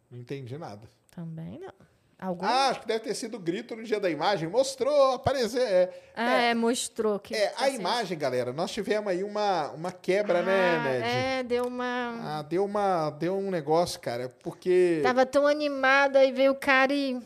Não 0.10 0.18
entendi 0.20 0.58
nada. 0.58 0.88
Também 1.12 1.60
não. 1.60 1.74
Algum? 2.24 2.46
Ah, 2.46 2.70
acho 2.70 2.80
que 2.80 2.88
deve 2.88 3.02
ter 3.02 3.14
sido 3.16 3.36
o 3.36 3.40
grito 3.40 3.76
no 3.76 3.84
dia 3.84 4.00
da 4.00 4.10
imagem. 4.10 4.48
Mostrou, 4.48 5.12
apareceu. 5.16 5.62
É, 5.62 5.90
Ah, 6.16 6.42
é, 6.42 6.54
mostrou 6.54 7.20
que. 7.20 7.36
é, 7.36 7.50
a 7.58 7.66
assim, 7.66 7.76
imagem, 7.76 8.18
galera, 8.18 8.54
nós 8.54 8.72
tivemos 8.72 9.12
aí 9.12 9.26
uma, 9.26 9.72
uma 9.72 9.92
quebra, 9.92 10.40
ah, 10.40 10.42
né, 10.42 10.84
Ned? 10.84 11.06
É, 11.06 11.44
deu 11.44 11.66
uma. 11.66 12.20
Ah, 12.24 12.42
deu, 12.42 12.64
uma, 12.64 13.10
deu 13.10 13.38
um 13.38 13.52
negócio, 13.52 14.00
cara, 14.00 14.30
porque... 14.42 15.02
Tava 15.04 15.26
tão 15.26 15.46
animada 15.46 16.20
aí 16.20 16.32
veio 16.32 16.54
o 16.54 16.56
cara 16.56 16.94
e. 16.94 17.22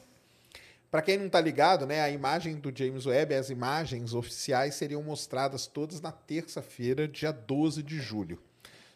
Pra 0.89 1.03
quem 1.03 1.17
não 1.17 1.29
tá 1.29 1.39
ligado, 1.39 1.85
né, 1.85 2.01
a 2.01 2.09
imagem 2.09 2.55
do 2.55 2.75
James 2.75 3.05
Webb, 3.05 3.35
as 3.35 3.51
imagens 3.51 4.15
oficiais 4.15 4.73
seriam 4.73 5.03
mostradas 5.03 5.67
todas 5.67 6.01
na 6.01 6.11
terça-feira, 6.11 7.07
dia 7.07 7.31
12 7.31 7.83
de 7.83 7.99
julho. 7.99 8.39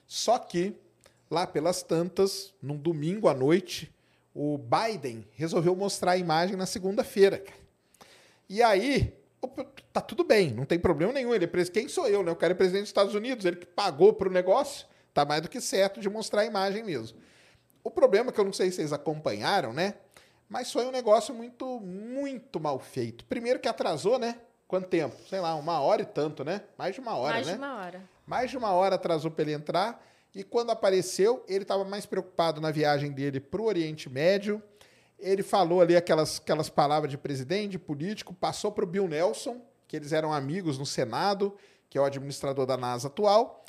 Só 0.08 0.40
que, 0.40 0.76
lá 1.30 1.46
pelas 1.46 1.84
tantas, 1.84 2.56
num 2.60 2.78
domingo 2.78 3.28
à 3.28 3.36
noite, 3.36 3.94
o 4.34 4.58
Biden 4.58 5.28
resolveu 5.34 5.76
mostrar 5.76 6.12
a 6.12 6.18
imagem 6.18 6.56
na 6.56 6.66
segunda-feira. 6.66 7.44
E 8.50 8.62
aí, 8.62 9.14
tá 9.92 10.02
tudo 10.02 10.24
bem, 10.24 10.52
não 10.52 10.66
tem 10.66 10.80
problema 10.80 11.14
nenhum. 11.14 11.34
Ele 11.34 11.46
é 11.46 11.48
pres... 11.48 11.70
Quem 11.70 11.88
sou 11.88 12.08
eu, 12.08 12.24
né? 12.24 12.32
O 12.32 12.36
cara 12.36 12.54
é 12.54 12.56
presidente 12.56 12.84
dos 12.84 12.90
Estados 12.90 13.16
Unidos, 13.16 13.46
ele 13.46 13.58
que 13.58 13.66
pagou 13.66 14.14
pro 14.14 14.30
negócio, 14.30 14.88
tá 15.14 15.26
mais 15.26 15.42
do 15.42 15.50
que 15.50 15.60
certo 15.60 16.00
de 16.00 16.10
mostrar 16.10 16.42
a 16.42 16.46
imagem 16.46 16.84
mesmo. 16.84 17.18
O 17.84 17.90
problema 17.90 18.30
é 18.30 18.34
que 18.34 18.40
eu 18.40 18.46
não 18.46 18.54
sei 18.54 18.70
se 18.70 18.78
vocês 18.78 18.94
acompanharam, 18.94 19.74
né? 19.74 19.96
Mas 20.48 20.72
foi 20.72 20.86
um 20.86 20.92
negócio 20.92 21.34
muito, 21.34 21.80
muito 21.80 22.60
mal 22.60 22.78
feito. 22.78 23.26
Primeiro 23.26 23.60
que 23.60 23.68
atrasou, 23.68 24.20
né? 24.20 24.36
Quanto 24.68 24.88
tempo? 24.88 25.16
Sei 25.30 25.40
lá, 25.40 25.56
uma 25.56 25.80
hora 25.80 26.02
e 26.02 26.06
tanto, 26.06 26.44
né? 26.44 26.62
Mais 26.78 26.94
de 26.94 27.02
uma 27.02 27.16
hora, 27.16 27.34
mais 27.34 27.48
né? 27.48 27.54
de 27.54 27.60
uma 27.60 27.76
hora. 27.78 28.02
Mais 28.26 28.52
de 28.52 28.58
uma 28.58 28.72
hora 28.72 28.96
atrasou 28.96 29.32
para 29.32 29.44
ele 29.44 29.54
entrar. 29.54 30.06
E 30.34 30.44
quando 30.44 30.70
apareceu, 30.70 31.44
ele 31.48 31.64
estava 31.64 31.84
mais 31.84 32.06
preocupado 32.06 32.62
na 32.62 32.72
viagem 32.72 33.12
dele 33.12 33.40
para 33.40 33.62
o 33.62 33.66
Oriente 33.66 34.10
Médio. 34.10 34.64
Ele 35.20 35.44
falou 35.44 35.82
ali 35.82 35.96
aquelas, 35.96 36.40
aquelas 36.40 36.70
palavras 36.70 37.12
de 37.12 37.18
presidente, 37.18 37.72
de 37.72 37.80
político, 37.80 38.34
passou 38.34 38.72
para 38.72 38.86
o 38.86 38.88
Bill 38.88 39.08
Nelson, 39.08 39.62
que 39.88 39.96
eles 39.96 40.14
eram 40.14 40.34
amigos 40.34 40.78
no 40.78 40.86
Senado, 40.86 41.56
que 41.90 41.98
é 41.98 42.02
o 42.02 42.06
administrador 42.06 42.66
da 42.66 42.78
NASA 42.78 43.10
atual. 43.10 43.66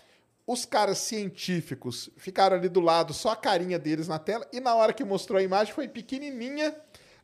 Os 0.46 0.64
caras 0.64 0.98
científicos 0.98 2.10
ficaram 2.16 2.56
ali 2.56 2.68
do 2.68 2.80
lado, 2.80 3.12
só 3.12 3.30
a 3.30 3.36
carinha 3.36 3.78
deles 3.78 4.06
na 4.06 4.18
tela, 4.18 4.46
e 4.52 4.60
na 4.60 4.74
hora 4.74 4.92
que 4.92 5.04
mostrou 5.04 5.38
a 5.38 5.42
imagem 5.42 5.74
foi 5.74 5.88
pequenininha 5.88 6.74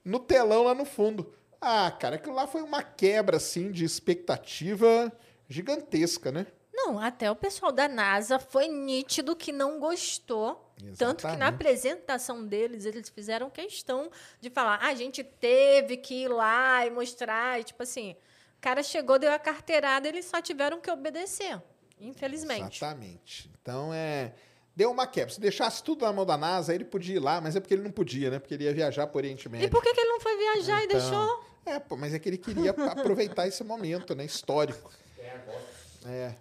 no 0.04 0.18
telão 0.18 0.64
lá 0.64 0.74
no 0.74 0.84
fundo. 0.84 1.32
Ah, 1.60 1.90
cara, 1.90 2.16
aquilo 2.16 2.34
lá 2.34 2.46
foi 2.46 2.62
uma 2.62 2.82
quebra 2.82 3.36
assim 3.36 3.70
de 3.70 3.84
expectativa 3.84 5.12
gigantesca, 5.48 6.30
né? 6.30 6.46
Não, 6.80 6.98
até 7.00 7.28
o 7.30 7.34
pessoal 7.34 7.72
da 7.72 7.88
NASA 7.88 8.38
foi 8.38 8.68
nítido 8.68 9.34
que 9.34 9.50
não 9.50 9.80
gostou. 9.80 10.64
Tanto 10.96 11.22
que 11.22 11.26
na 11.26 11.32
Exatamente. 11.32 11.54
apresentação 11.54 12.46
deles, 12.46 12.84
eles 12.84 13.08
fizeram 13.08 13.50
questão 13.50 14.08
de 14.40 14.48
falar: 14.48 14.78
"Ah, 14.80 14.88
a 14.88 14.94
gente 14.94 15.24
teve 15.24 15.96
que 15.96 16.22
ir 16.22 16.28
lá 16.28 16.86
e 16.86 16.90
mostrar. 16.90 17.60
E, 17.60 17.64
tipo 17.64 17.82
assim, 17.82 18.12
o 18.56 18.60
cara 18.60 18.80
chegou, 18.82 19.18
deu 19.18 19.32
a 19.32 19.38
carteirada, 19.40 20.06
eles 20.06 20.24
só 20.26 20.40
tiveram 20.40 20.80
que 20.80 20.88
obedecer. 20.88 21.60
Infelizmente. 22.00 22.78
Exatamente. 22.78 23.50
Então 23.60 23.92
é. 23.92 24.32
Deu 24.76 24.92
uma 24.92 25.08
quebra. 25.08 25.34
Se 25.34 25.40
deixasse 25.40 25.82
tudo 25.82 26.04
na 26.04 26.12
mão 26.12 26.24
da 26.24 26.36
NASA, 26.36 26.72
ele 26.72 26.84
podia 26.84 27.16
ir 27.16 27.18
lá, 27.18 27.40
mas 27.40 27.56
é 27.56 27.60
porque 27.60 27.74
ele 27.74 27.82
não 27.82 27.90
podia, 27.90 28.30
né? 28.30 28.38
Porque 28.38 28.54
ele 28.54 28.62
ia 28.62 28.72
viajar 28.72 29.08
para 29.08 29.16
o 29.16 29.18
Oriente 29.18 29.48
Médio. 29.48 29.66
E 29.66 29.68
por 29.68 29.82
que, 29.82 29.92
que 29.92 30.00
ele 30.00 30.08
não 30.10 30.20
foi 30.20 30.36
viajar 30.36 30.84
Então, 30.84 30.96
e 30.96 31.00
deixou? 31.00 31.44
É, 31.66 31.80
pô, 31.80 31.96
mas 31.96 32.14
é 32.14 32.18
que 32.20 32.28
ele 32.28 32.38
queria 32.38 32.70
aproveitar 32.92 33.48
esse 33.48 33.64
momento, 33.64 34.14
né? 34.14 34.24
Histórico. 34.24 34.92
É, 35.18 35.36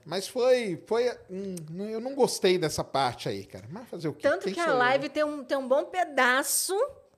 mas 0.05 0.27
foi, 0.27 0.81
foi, 0.85 1.09
hum, 1.29 1.55
eu 1.89 1.99
não 1.99 2.13
gostei 2.15 2.57
dessa 2.57 2.83
parte 2.83 3.27
aí, 3.29 3.45
cara. 3.45 3.65
Mas 3.69 3.87
fazer 3.89 4.07
o 4.07 4.13
quê? 4.13 4.27
Tanto 4.27 4.43
Quem 4.45 4.53
que 4.53 4.59
a 4.59 4.67
eu, 4.67 4.77
live 4.77 5.03
né? 5.05 5.09
tem 5.09 5.23
um, 5.23 5.43
tem 5.43 5.57
um 5.57 5.67
bom 5.67 5.85
pedaço 5.85 6.73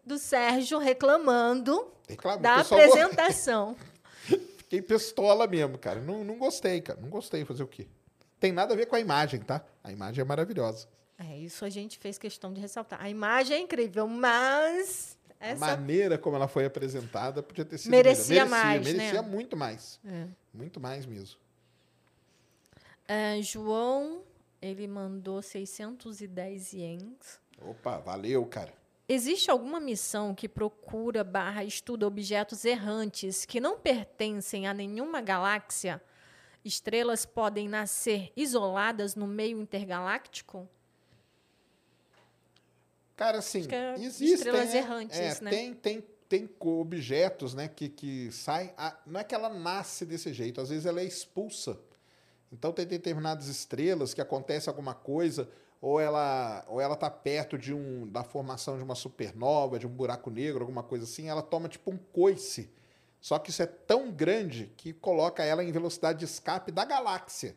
do 0.05 0.17
Sérgio 0.17 0.79
reclamando 0.79 1.91
Reclama, 2.07 2.37
o 2.37 2.41
da 2.41 2.55
apresentação. 2.57 3.75
Fiquei 4.57 4.81
pistola 4.81 5.47
mesmo, 5.47 5.77
cara. 5.77 5.99
Não, 5.99 6.23
não 6.23 6.37
gostei, 6.37 6.81
cara. 6.81 6.99
Não 7.01 7.09
gostei 7.09 7.43
fazer 7.45 7.63
o 7.63 7.67
quê? 7.67 7.87
Tem 8.39 8.51
nada 8.51 8.73
a 8.73 8.77
ver 8.77 8.85
com 8.85 8.95
a 8.95 8.99
imagem, 8.99 9.41
tá? 9.41 9.63
A 9.83 9.91
imagem 9.91 10.21
é 10.21 10.25
maravilhosa. 10.25 10.87
É, 11.17 11.37
isso 11.37 11.65
a 11.65 11.69
gente 11.69 11.97
fez 11.99 12.17
questão 12.17 12.53
de 12.53 12.61
ressaltar. 12.61 13.01
A 13.01 13.09
imagem 13.09 13.57
é 13.57 13.59
incrível, 13.59 14.07
mas 14.07 15.17
A 15.39 15.47
essa 15.49 15.59
maneira 15.59 16.17
como 16.17 16.35
ela 16.37 16.47
foi 16.47 16.65
apresentada 16.65 17.43
podia 17.43 17.65
ter 17.65 17.77
sido 17.77 17.91
Merecia 17.91 18.45
melhor. 18.45 18.49
mais, 18.49 18.85
né? 18.87 18.93
merecia 18.93 19.21
muito 19.21 19.57
mais. 19.57 19.99
É. 20.05 20.27
Muito 20.53 20.79
mais 20.79 21.05
mesmo. 21.05 21.37
É, 23.11 23.41
João, 23.41 24.21
ele 24.61 24.87
mandou 24.87 25.41
610 25.41 26.73
ienes. 26.73 27.39
Opa, 27.59 27.97
valeu, 27.97 28.45
cara. 28.45 28.71
Existe 29.07 29.49
alguma 29.49 29.79
missão 29.79 30.35
que 30.35 30.47
procura 30.47 31.23
barra 31.23 31.63
estuda 31.63 32.05
objetos 32.05 32.63
errantes 32.65 33.45
que 33.45 33.59
não 33.59 33.79
pertencem 33.79 34.67
a 34.67 34.75
nenhuma 34.75 35.21
galáxia? 35.21 35.99
Estrelas 36.63 37.25
podem 37.25 37.67
nascer 37.67 38.31
isoladas 38.37 39.15
no 39.15 39.25
meio 39.25 39.59
intergaláctico? 39.59 40.69
Cara, 43.15 43.39
assim, 43.39 43.67
é 43.71 43.95
existem... 43.95 44.33
estrelas 44.35 44.75
é, 44.75 44.77
errantes, 44.77 45.17
é, 45.17 45.41
né? 45.41 45.49
Tem, 45.49 45.73
tem, 45.73 46.03
tem 46.29 46.49
objetos, 46.59 47.55
né, 47.55 47.67
que, 47.67 47.89
que 47.89 48.31
saem... 48.31 48.71
a- 48.77 48.95
não 49.07 49.19
é 49.19 49.23
que 49.23 49.33
ela 49.33 49.49
nasce 49.49 50.05
desse 50.05 50.31
jeito, 50.31 50.61
às 50.61 50.69
vezes 50.69 50.85
ela 50.85 51.01
é 51.01 51.05
expulsa. 51.05 51.88
Então 52.51 52.71
tem 52.71 52.85
determinadas 52.85 53.47
estrelas 53.47 54.13
que 54.13 54.21
acontece 54.21 54.69
alguma 54.69 54.93
coisa, 54.93 55.49
ou 55.81 55.99
ela 55.99 56.65
ou 56.67 56.81
ela 56.81 56.95
tá 56.95 57.09
perto 57.09 57.57
de 57.57 57.73
um 57.73 58.07
da 58.07 58.23
formação 58.23 58.77
de 58.77 58.83
uma 58.83 58.95
supernova, 58.95 59.77
de 59.79 59.85
um 59.87 59.89
buraco 59.91 60.29
negro, 60.29 60.61
alguma 60.61 60.83
coisa 60.83 61.05
assim, 61.05 61.29
ela 61.29 61.41
toma 61.41 61.69
tipo 61.69 61.91
um 61.91 61.97
coice. 61.97 62.69
Só 63.21 63.37
que 63.37 63.49
isso 63.49 63.61
é 63.61 63.65
tão 63.65 64.11
grande 64.11 64.71
que 64.77 64.93
coloca 64.93 65.43
ela 65.43 65.63
em 65.63 65.71
velocidade 65.71 66.19
de 66.19 66.25
escape 66.25 66.71
da 66.71 66.85
galáxia. 66.85 67.55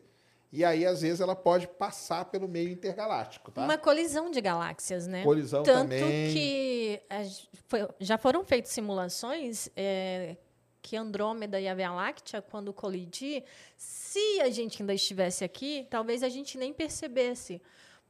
E 0.51 0.63
aí, 0.63 0.85
às 0.85 1.01
vezes, 1.01 1.19
ela 1.19 1.35
pode 1.35 1.67
passar 1.67 2.25
pelo 2.25 2.47
meio 2.47 2.69
intergaláctico, 2.69 3.49
tá? 3.49 3.63
Uma 3.63 3.77
colisão 3.77 4.29
de 4.29 4.39
galáxias, 4.39 5.07
né? 5.07 5.23
Colisão 5.23 5.63
Tanto 5.63 5.89
também. 5.89 6.31
que 6.31 7.01
a 7.09 7.23
g- 7.23 7.47
foi- 7.67 7.87
já 7.99 8.19
foram 8.19 8.43
feitas 8.43 8.71
simulações 8.71 9.67
é, 9.75 10.37
que 10.83 10.97
Andrômeda 10.97 11.59
e 11.59 11.67
a 11.67 11.73
Via 11.73 11.91
Láctea, 11.91 12.41
quando 12.41 12.73
colidir, 12.73 13.43
se 13.77 14.41
a 14.41 14.49
gente 14.49 14.83
ainda 14.83 14.93
estivesse 14.93 15.43
aqui, 15.43 15.87
talvez 15.89 16.21
a 16.21 16.29
gente 16.29 16.57
nem 16.57 16.73
percebesse, 16.73 17.61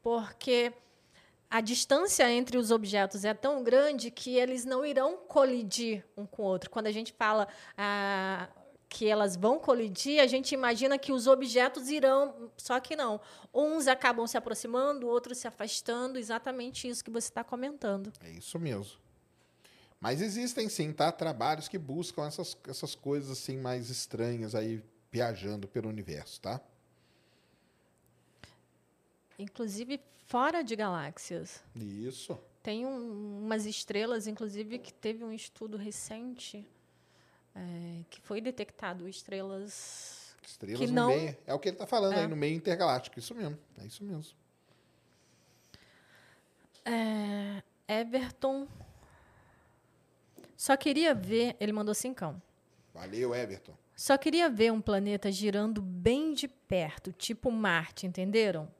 porque 0.01 0.73
a 1.49 1.61
distância 1.61 2.29
entre 2.31 2.57
os 2.57 2.71
objetos 2.71 3.23
é 3.23 3.33
tão 3.33 3.63
grande 3.63 4.09
que 4.09 4.35
eles 4.35 4.65
não 4.65 4.83
irão 4.83 5.17
colidir 5.17 6.03
um 6.17 6.25
com 6.25 6.41
o 6.41 6.45
outro. 6.45 6.67
Quando 6.71 6.87
a 6.87 6.91
gente 6.91 7.13
fala 7.13 7.47
ah, 7.77 8.49
que 8.89 9.07
elas 9.07 9.35
vão 9.35 9.59
colidir, 9.59 10.19
a 10.19 10.25
gente 10.25 10.53
imagina 10.53 10.97
que 10.97 11.11
os 11.11 11.27
objetos 11.27 11.89
irão, 11.89 12.51
só 12.57 12.79
que 12.79 12.95
não. 12.95 13.21
Uns 13.53 13.87
acabam 13.87 14.25
se 14.25 14.35
aproximando, 14.35 15.07
outros 15.07 15.37
se 15.37 15.47
afastando, 15.47 16.17
exatamente 16.17 16.87
isso 16.87 17.03
que 17.03 17.11
você 17.11 17.27
está 17.27 17.43
comentando. 17.43 18.11
É 18.23 18.31
isso 18.31 18.57
mesmo. 18.57 19.02
Mas 20.03 20.21
existem 20.21 20.67
sim, 20.67 20.91
tá? 20.91 21.13
Trabalhos 21.13 21.69
que 21.69 21.77
buscam 21.77 22.27
essas, 22.27 22.57
essas 22.67 22.93
coisas 22.93 23.31
assim 23.31 23.55
mais 23.57 23.89
estranhas 23.89 24.53
aí 24.53 24.83
viajando 25.09 25.65
pelo 25.65 25.87
universo, 25.87 26.41
tá? 26.41 26.59
Inclusive 29.39 30.01
fora 30.27 30.61
de 30.61 30.75
galáxias. 30.75 31.63
Isso. 31.73 32.37
Tem 32.61 32.85
um- 32.85 33.45
umas 33.45 33.65
estrelas, 33.65 34.27
inclusive, 34.27 34.77
que 34.77 34.93
teve 34.93 35.23
um 35.23 35.31
estudo 35.31 35.77
recente 35.77 36.67
é, 37.55 38.01
que 38.09 38.19
foi 38.19 38.41
detectado 38.41 39.07
estrelas. 39.07 40.35
Estrelas 40.45 40.79
Que 40.81 40.87
no 40.87 40.93
não- 40.93 41.07
meio. 41.15 41.37
É 41.47 41.53
o 41.53 41.59
que 41.59 41.69
ele 41.69 41.77
tá 41.77 41.85
falando 41.87 42.15
É. 42.15 42.21
aí, 42.23 42.27
no 42.27 42.35
meio 42.35 42.55
intergaláctico. 42.57 43.17
Isso 43.19 43.33
mesmo. 43.33 43.57
É 43.79 43.85
isso 43.85 44.03
mesmo. 44.03 44.33
É, 46.83 47.61
Everton. 47.87 48.67
Só 50.63 50.77
queria 50.77 51.13
ver. 51.13 51.57
Ele 51.59 51.73
mandou 51.73 51.93
cincão. 51.93 52.41
Valeu, 52.93 53.35
Everton. 53.35 53.73
Só 53.97 54.17
queria 54.17 54.49
ver 54.49 54.71
um 54.71 54.79
planeta 54.79 55.29
girando 55.29 55.81
bem 55.81 56.33
de 56.33 56.47
perto, 56.47 57.11
tipo 57.11 57.51
Marte, 57.51 58.07
entenderam? 58.07 58.71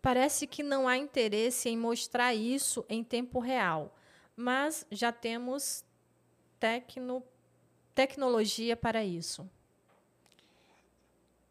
Parece 0.00 0.46
que 0.46 0.62
não 0.62 0.86
há 0.86 0.96
interesse 0.96 1.68
em 1.68 1.76
mostrar 1.76 2.32
isso 2.34 2.84
em 2.88 3.02
tempo 3.02 3.40
real, 3.40 3.92
mas 4.36 4.86
já 4.92 5.10
temos 5.10 5.84
tecno- 6.60 7.24
tecnologia 7.96 8.76
para 8.76 9.04
isso. 9.04 9.50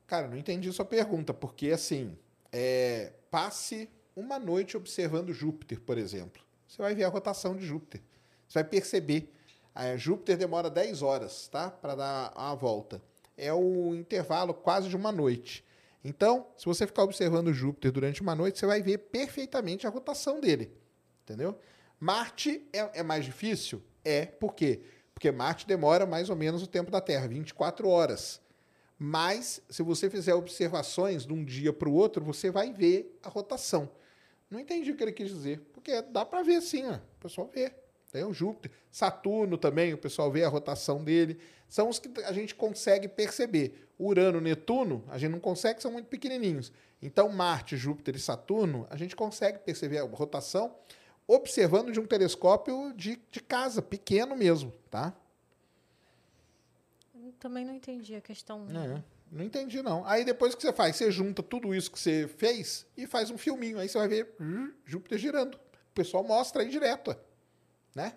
Cara, 0.08 0.30
não 0.30 0.38
entendi 0.38 0.72
sua 0.72 0.86
pergunta, 0.86 1.34
porque 1.34 1.72
assim, 1.72 2.18
é, 2.54 3.12
passe 3.30 3.90
uma 4.16 4.40
noite 4.40 4.78
observando 4.78 5.34
Júpiter, 5.34 5.82
por 5.82 5.98
exemplo. 5.98 6.42
Você 6.66 6.82
vai 6.82 6.96
ver 6.96 7.04
a 7.04 7.10
rotação 7.10 7.54
de 7.54 7.66
Júpiter. 7.66 8.02
Você 8.48 8.60
vai 8.60 8.64
perceber. 8.64 9.30
É, 9.74 9.98
Júpiter 9.98 10.38
demora 10.38 10.70
10 10.70 11.02
horas, 11.02 11.48
tá? 11.48 11.70
Para 11.70 11.96
dar 11.96 12.34
a 12.36 12.54
volta. 12.54 13.02
É 13.38 13.54
o 13.54 13.96
intervalo 13.96 14.54
quase 14.54 14.90
de 14.90 14.96
uma 14.96 15.12
noite. 15.12 15.66
Então, 16.04 16.48
se 16.58 16.66
você 16.66 16.86
ficar 16.86 17.04
observando 17.04 17.54
Júpiter 17.54 17.92
durante 17.92 18.22
uma 18.22 18.36
noite, 18.36 18.60
você 18.60 18.66
vai 18.66 18.82
ver 18.82 18.98
perfeitamente 18.98 19.86
a 19.88 19.90
rotação 19.90 20.40
dele. 20.40 20.72
Entendeu? 21.24 21.58
Marte 22.00 22.68
é, 22.74 23.00
é 23.00 23.04
mais 23.04 23.24
difícil? 23.24 23.82
É. 24.04 24.26
Por 24.26 24.54
quê? 24.54 24.82
Porque 25.14 25.32
Marte 25.32 25.68
demora 25.68 26.06
mais 26.06 26.30
ou 26.30 26.36
menos 26.36 26.64
o 26.64 26.68
tempo 26.68 26.90
da 26.90 27.00
Terra, 27.00 27.28
24 27.28 27.88
horas. 27.88 28.42
Mas, 28.98 29.62
se 29.70 29.82
você 29.82 30.10
fizer 30.10 30.34
observações 30.34 31.26
de 31.26 31.34
um 31.34 31.44
dia 31.44 31.72
para 31.72 31.90
o 31.90 31.94
outro, 31.94 32.24
você 32.24 32.52
vai 32.52 32.74
ver 32.74 33.18
a 33.24 33.30
rotação. 33.30 33.90
Não 34.50 34.60
entendi 34.60 34.92
o 34.92 34.96
que 34.96 35.04
ele 35.04 35.12
quis 35.12 35.30
dizer. 35.30 35.60
Porque 35.74 36.02
dá 36.02 36.26
para 36.26 36.44
ver 36.44 36.62
sim, 36.62 36.86
ó. 36.86 36.96
o 36.96 37.20
pessoal 37.20 37.50
vê. 37.54 37.74
Tem 38.12 38.24
o 38.26 38.34
Júpiter. 38.34 38.72
Saturno 38.92 39.58
também, 39.58 39.94
o 39.94 39.98
pessoal 39.98 40.32
vê 40.32 40.44
a 40.44 40.50
rotação 40.50 41.04
dele. 41.04 41.40
São 41.70 41.88
os 41.88 41.98
que 41.98 42.10
a 42.24 42.34
gente 42.34 42.54
consegue 42.54 43.08
perceber. 43.08 43.88
Urano, 43.98 44.42
Netuno, 44.42 45.04
a 45.08 45.18
gente 45.18 45.32
não 45.32 45.40
consegue, 45.40 45.82
são 45.82 45.92
muito 45.92 46.08
pequenininhos. 46.08 46.72
Então, 47.02 47.30
Marte, 47.30 47.78
Júpiter 47.78 48.16
e 48.16 48.20
Saturno, 48.20 48.86
a 48.90 48.98
gente 48.98 49.16
consegue 49.16 49.60
perceber 49.60 50.00
a 50.00 50.04
rotação 50.04 50.76
observando 51.28 51.92
de 51.92 52.00
um 52.00 52.06
telescópio 52.06 52.94
de, 52.94 53.20
de 53.32 53.40
casa, 53.40 53.82
pequeno 53.82 54.36
mesmo, 54.36 54.74
tá? 54.90 55.16
Eu 57.16 57.32
também 57.40 57.64
não 57.64 57.74
entendi 57.74 58.16
a 58.16 58.22
questão. 58.22 58.68
É, 58.70 59.02
não 59.32 59.46
entendi, 59.46 59.82
não. 59.82 60.06
Aí 60.06 60.26
depois 60.26 60.54
que 60.54 60.62
você 60.62 60.74
faz, 60.74 60.96
você 60.98 61.10
junta 61.10 61.42
tudo 61.42 61.74
isso 61.74 61.90
que 61.90 62.00
você 62.00 62.28
fez 62.28 62.86
e 62.98 63.08
faz 63.08 63.30
um 63.30 63.38
filminho. 63.38 63.80
Aí 63.80 63.88
você 63.88 63.98
vai 63.98 64.08
ver 64.08 64.36
uh, 64.42 64.74
Júpiter 64.86 65.18
girando. 65.18 65.56
O 65.56 65.94
pessoal 65.94 66.24
mostra 66.24 66.64
aí 66.64 66.70
direto, 66.70 67.16
né? 67.96 68.14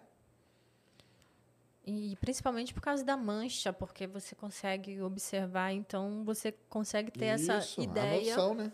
E 1.87 2.17
principalmente 2.17 2.73
por 2.73 2.81
causa 2.81 3.05
da 3.05 3.17
mancha, 3.17 3.73
porque 3.73 4.07
você 4.07 4.35
consegue 4.35 5.03
observar, 5.03 5.73
então 5.73 6.25
você 6.25 6.53
consegue 6.69 7.11
ter 7.11 7.35
Isso, 7.35 7.53
essa 7.53 7.81
ideia 7.81 8.35
noção, 8.35 8.55
né? 8.55 8.73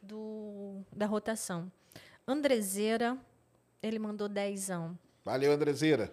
do, 0.00 0.80
da 0.92 1.06
rotação. 1.06 1.70
Andrezeira, 2.26 3.18
ele 3.82 3.98
mandou 3.98 4.28
dezão. 4.28 4.96
Valeu, 5.24 5.50
Andrezeira. 5.50 6.12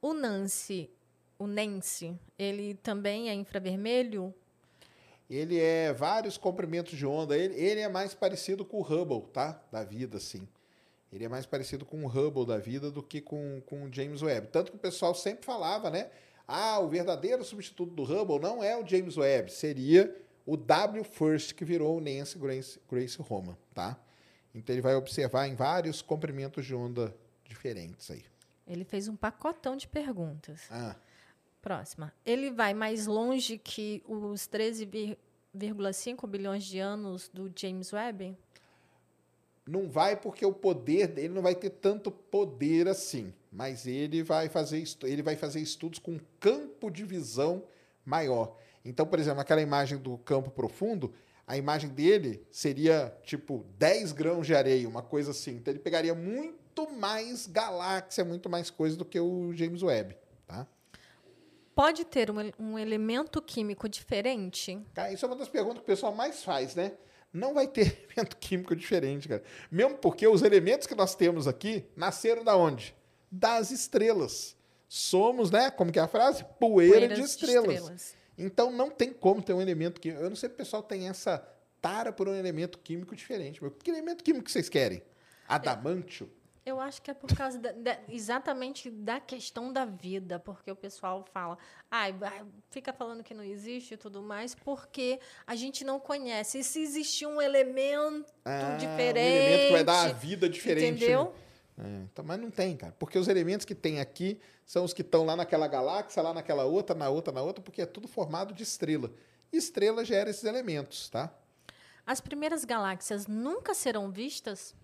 O 0.00 0.14
Nancy, 0.14 0.90
o 1.38 1.46
Nancy, 1.46 2.18
ele 2.38 2.74
também 2.74 3.28
é 3.28 3.34
infravermelho? 3.34 4.34
Ele 5.28 5.58
é 5.58 5.92
vários 5.92 6.38
comprimentos 6.38 6.96
de 6.96 7.04
onda. 7.04 7.36
Ele, 7.36 7.54
ele 7.54 7.80
é 7.80 7.88
mais 7.88 8.14
parecido 8.14 8.64
com 8.64 8.78
o 8.78 8.82
Hubble, 8.82 9.22
tá? 9.32 9.62
Da 9.70 9.84
vida, 9.84 10.16
assim. 10.16 10.48
Ele 11.14 11.24
é 11.24 11.28
mais 11.28 11.46
parecido 11.46 11.84
com 11.84 12.04
o 12.04 12.08
Hubble 12.08 12.44
da 12.44 12.58
vida 12.58 12.90
do 12.90 13.02
que 13.02 13.20
com, 13.20 13.62
com 13.66 13.84
o 13.84 13.92
James 13.92 14.20
Webb. 14.20 14.48
Tanto 14.48 14.72
que 14.72 14.76
o 14.76 14.80
pessoal 14.80 15.14
sempre 15.14 15.44
falava, 15.44 15.88
né? 15.88 16.10
Ah, 16.46 16.80
o 16.80 16.88
verdadeiro 16.88 17.44
substituto 17.44 17.94
do 17.94 18.02
Hubble 18.02 18.40
não 18.40 18.62
é 18.62 18.76
o 18.76 18.86
James 18.86 19.16
Webb, 19.16 19.50
seria 19.52 20.14
o 20.44 20.56
W 20.56 21.04
First, 21.04 21.54
que 21.54 21.64
virou 21.64 21.96
o 21.96 22.00
Nancy 22.00 22.38
Grace, 22.38 22.80
Grace 22.90 23.16
Roman, 23.22 23.56
tá? 23.72 23.98
Então 24.54 24.74
ele 24.74 24.82
vai 24.82 24.94
observar 24.94 25.46
em 25.46 25.54
vários 25.54 26.02
comprimentos 26.02 26.66
de 26.66 26.74
onda 26.74 27.16
diferentes 27.44 28.10
aí. 28.10 28.24
Ele 28.66 28.84
fez 28.84 29.08
um 29.08 29.16
pacotão 29.16 29.76
de 29.76 29.86
perguntas. 29.86 30.62
Ah, 30.70 30.96
Próxima. 31.64 32.12
Ele 32.26 32.50
vai 32.50 32.74
mais 32.74 33.06
longe 33.06 33.56
que 33.56 34.02
os 34.06 34.42
13,5 34.42 36.26
bilhões 36.26 36.62
de 36.62 36.78
anos 36.78 37.30
do 37.32 37.50
James 37.56 37.90
Webb? 37.90 38.36
Não 39.66 39.88
vai 39.88 40.16
porque 40.16 40.44
o 40.44 40.52
poder 40.52 41.08
dele 41.08 41.32
não 41.34 41.42
vai 41.42 41.54
ter 41.54 41.70
tanto 41.70 42.10
poder 42.10 42.86
assim, 42.86 43.32
mas 43.50 43.86
ele 43.86 44.22
vai 44.22 44.48
fazer 44.48 44.82
ele 45.02 45.22
vai 45.22 45.36
fazer 45.36 45.60
estudos 45.60 45.98
com 45.98 46.12
um 46.12 46.20
campo 46.38 46.90
de 46.90 47.04
visão 47.04 47.64
maior. 48.04 48.56
Então, 48.84 49.06
por 49.06 49.18
exemplo, 49.18 49.40
aquela 49.40 49.62
imagem 49.62 49.96
do 49.96 50.18
campo 50.18 50.50
profundo, 50.50 51.14
a 51.46 51.56
imagem 51.56 51.88
dele 51.90 52.46
seria 52.50 53.16
tipo 53.22 53.64
10 53.78 54.12
grãos 54.12 54.46
de 54.46 54.54
areia, 54.54 54.88
uma 54.88 55.02
coisa 55.02 55.30
assim. 55.30 55.52
Então 55.52 55.72
ele 55.72 55.80
pegaria 55.80 56.14
muito 56.14 56.90
mais 56.90 57.46
galáxia, 57.46 58.24
muito 58.24 58.50
mais 58.50 58.70
coisa 58.70 58.96
do 58.96 59.04
que 59.04 59.18
o 59.18 59.52
James 59.54 59.82
Webb, 59.82 60.16
tá? 60.46 60.66
Pode 61.74 62.04
ter 62.04 62.30
um, 62.30 62.36
um 62.58 62.78
elemento 62.78 63.42
químico 63.42 63.88
diferente? 63.88 64.80
Cara, 64.94 65.12
isso 65.12 65.24
é 65.24 65.28
uma 65.28 65.36
das 65.36 65.48
perguntas 65.48 65.78
que 65.78 65.84
o 65.84 65.86
pessoal 65.86 66.14
mais 66.14 66.44
faz, 66.44 66.74
né? 66.74 66.92
Não 67.34 67.52
vai 67.52 67.66
ter 67.66 68.06
elemento 68.06 68.36
químico 68.36 68.76
diferente, 68.76 69.28
cara. 69.28 69.42
Mesmo 69.68 69.98
porque 69.98 70.26
os 70.28 70.42
elementos 70.42 70.86
que 70.86 70.94
nós 70.94 71.16
temos 71.16 71.48
aqui 71.48 71.84
nasceram 71.96 72.44
da 72.44 72.56
onde? 72.56 72.94
Das 73.28 73.72
estrelas. 73.72 74.56
Somos, 74.88 75.50
né? 75.50 75.72
Como 75.72 75.90
que 75.90 75.98
é 75.98 76.02
a 76.02 76.06
frase? 76.06 76.44
Poeira 76.60 77.08
Poeiras 77.08 77.18
de 77.18 77.24
estrelas. 77.24 78.14
Então 78.38 78.70
não 78.70 78.88
tem 78.88 79.12
como 79.12 79.42
ter 79.42 79.52
um 79.52 79.60
elemento 79.60 80.00
químico. 80.00 80.22
Eu 80.22 80.28
não 80.28 80.36
sei 80.36 80.48
se 80.48 80.54
o 80.54 80.56
pessoal 80.56 80.82
tem 80.82 81.08
essa 81.08 81.38
tara 81.82 82.12
por 82.12 82.28
um 82.28 82.34
elemento 82.34 82.78
químico 82.78 83.16
diferente. 83.16 83.60
Mas 83.60 83.72
que 83.82 83.90
elemento 83.90 84.22
químico 84.22 84.48
vocês 84.48 84.68
querem? 84.68 85.02
Adamantio? 85.48 86.30
Eu 86.66 86.80
acho 86.80 87.02
que 87.02 87.10
é 87.10 87.14
por 87.14 87.28
causa 87.36 87.58
da- 87.58 87.72
da- 87.72 87.98
exatamente 88.08 88.88
da 88.90 89.20
questão 89.20 89.70
da 89.70 89.84
vida, 89.84 90.38
porque 90.38 90.70
o 90.70 90.76
pessoal 90.76 91.22
fala, 91.30 91.58
ai, 91.90 92.12
vai- 92.14 92.42
fica 92.70 92.90
falando 92.92 93.22
que 93.22 93.34
não 93.34 93.44
existe 93.44 93.94
e 93.94 93.96
tudo 93.98 94.22
mais, 94.22 94.54
porque 94.54 95.20
a 95.46 95.54
gente 95.54 95.84
não 95.84 96.00
conhece. 96.00 96.58
E 96.60 96.64
se 96.64 96.80
existir 96.80 97.26
um 97.26 97.40
elemento 97.40 98.32
Ah, 98.44 98.76
diferente. 98.78 99.18
Um 99.18 99.36
elemento 99.36 99.66
que 99.66 99.72
vai 99.72 99.84
dar 99.84 100.06
a 100.08 100.12
vida 100.12 100.48
diferente. 100.48 100.86
Entendeu? 101.04 101.24
né? 101.24 101.44
É, 101.76 102.02
então, 102.04 102.24
mas 102.24 102.38
não 102.40 102.50
tem, 102.50 102.76
cara. 102.76 102.94
Porque 102.98 103.18
os 103.18 103.28
elementos 103.28 103.66
que 103.66 103.74
tem 103.74 104.00
aqui 104.00 104.40
são 104.64 104.84
os 104.84 104.92
que 104.94 105.02
estão 105.02 105.24
lá 105.26 105.34
naquela 105.36 105.66
galáxia, 105.68 106.22
lá 106.22 106.32
naquela 106.32 106.64
outra, 106.64 106.94
na 106.96 107.10
outra, 107.10 107.32
na 107.32 107.42
outra, 107.42 107.62
porque 107.62 107.82
é 107.82 107.86
tudo 107.86 108.06
formado 108.08 108.54
de 108.54 108.62
estrela. 108.62 109.12
E 109.52 109.56
estrela 109.58 110.04
gera 110.04 110.30
esses 110.30 110.44
elementos, 110.44 111.10
tá? 111.10 111.30
As 112.06 112.20
primeiras 112.20 112.64
galáxias 112.64 113.26
nunca 113.26 113.74
serão 113.74 114.10
vistas? 114.10 114.74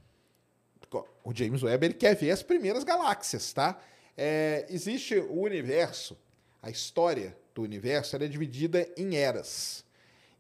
O 1.23 1.35
James 1.35 1.63
Webb 1.63 1.87
ele 1.87 1.95
quer 1.95 2.17
ver 2.17 2.31
as 2.31 2.43
primeiras 2.43 2.83
galáxias, 2.85 3.53
tá? 3.53 3.81
É, 4.17 4.67
existe 4.69 5.17
o 5.17 5.41
universo, 5.41 6.17
a 6.63 6.71
história 6.71 7.37
do 7.55 7.63
universo 7.63 8.17
é 8.17 8.27
dividida 8.27 8.89
em 8.97 9.17
eras. 9.17 9.85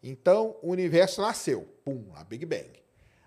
Então, 0.03 0.57
o 0.63 0.71
universo 0.71 1.21
nasceu, 1.21 1.69
pum, 1.85 2.05
a 2.15 2.25
Big 2.25 2.45
Bang. 2.47 2.73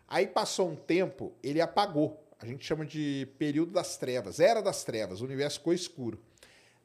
Aí 0.07 0.27
passou 0.27 0.69
um 0.69 0.75
tempo, 0.75 1.33
ele 1.41 1.61
apagou. 1.61 2.19
A 2.39 2.45
gente 2.45 2.65
chama 2.65 2.85
de 2.85 3.27
período 3.37 3.71
das 3.71 3.95
trevas, 3.95 4.39
era 4.39 4.61
das 4.61 4.83
trevas, 4.83 5.21
o 5.21 5.25
universo 5.25 5.59
ficou 5.59 5.73
escuro. 5.73 6.21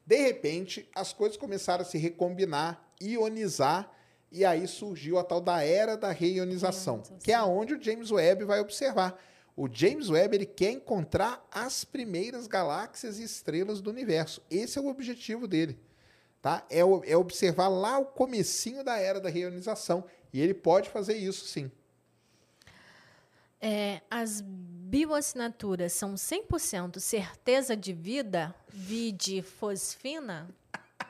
De 0.05 0.15
repente, 0.15 0.89
as 0.95 1.11
coisas 1.11 1.37
começaram 1.37 1.81
a 1.81 1.85
se 1.85 1.97
recombinar, 1.97 2.93
ionizar, 3.01 3.91
e 4.31 4.45
aí 4.45 4.67
surgiu 4.67 5.17
a 5.17 5.23
tal 5.23 5.41
da 5.41 5.63
era 5.63 5.97
da 5.97 6.11
reionização, 6.11 7.01
que 7.23 7.31
é 7.31 7.35
aonde 7.35 7.73
o 7.73 7.81
James 7.81 8.11
Webb 8.11 8.45
vai 8.45 8.59
observar. 8.59 9.19
O 9.59 9.67
James 9.69 10.09
Webb 10.09 10.37
ele 10.37 10.45
quer 10.45 10.71
encontrar 10.71 11.45
as 11.51 11.83
primeiras 11.83 12.47
galáxias 12.47 13.19
e 13.19 13.23
estrelas 13.23 13.81
do 13.81 13.89
universo. 13.89 14.41
Esse 14.49 14.79
é 14.79 14.81
o 14.81 14.87
objetivo 14.87 15.49
dele. 15.49 15.77
Tá? 16.41 16.65
É, 16.69 16.79
é 16.79 17.17
observar 17.17 17.67
lá 17.67 17.99
o 17.99 18.05
comecinho 18.05 18.85
da 18.85 18.97
era 18.97 19.19
da 19.19 19.27
reionização. 19.27 20.05
E 20.31 20.39
ele 20.39 20.53
pode 20.53 20.89
fazer 20.89 21.17
isso, 21.17 21.45
sim. 21.45 21.69
É, 23.59 23.99
as 24.09 24.39
bioassinaturas 24.39 25.91
são 25.91 26.13
100% 26.13 26.97
certeza 26.97 27.75
de 27.75 27.91
vida, 27.91 28.55
vide 28.69 29.41
fosfina? 29.41 30.47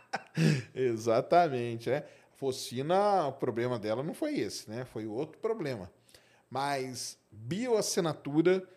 Exatamente, 0.73 1.87
né? 1.91 2.03
Focina, 2.33 3.27
o 3.27 3.33
problema 3.33 3.77
dela 3.77 4.01
não 4.01 4.15
foi 4.15 4.39
esse, 4.39 4.67
né? 4.67 4.85
Foi 4.85 5.05
outro 5.05 5.37
problema. 5.37 5.91
Mas 6.49 7.18
bioassinatura, 7.31 8.67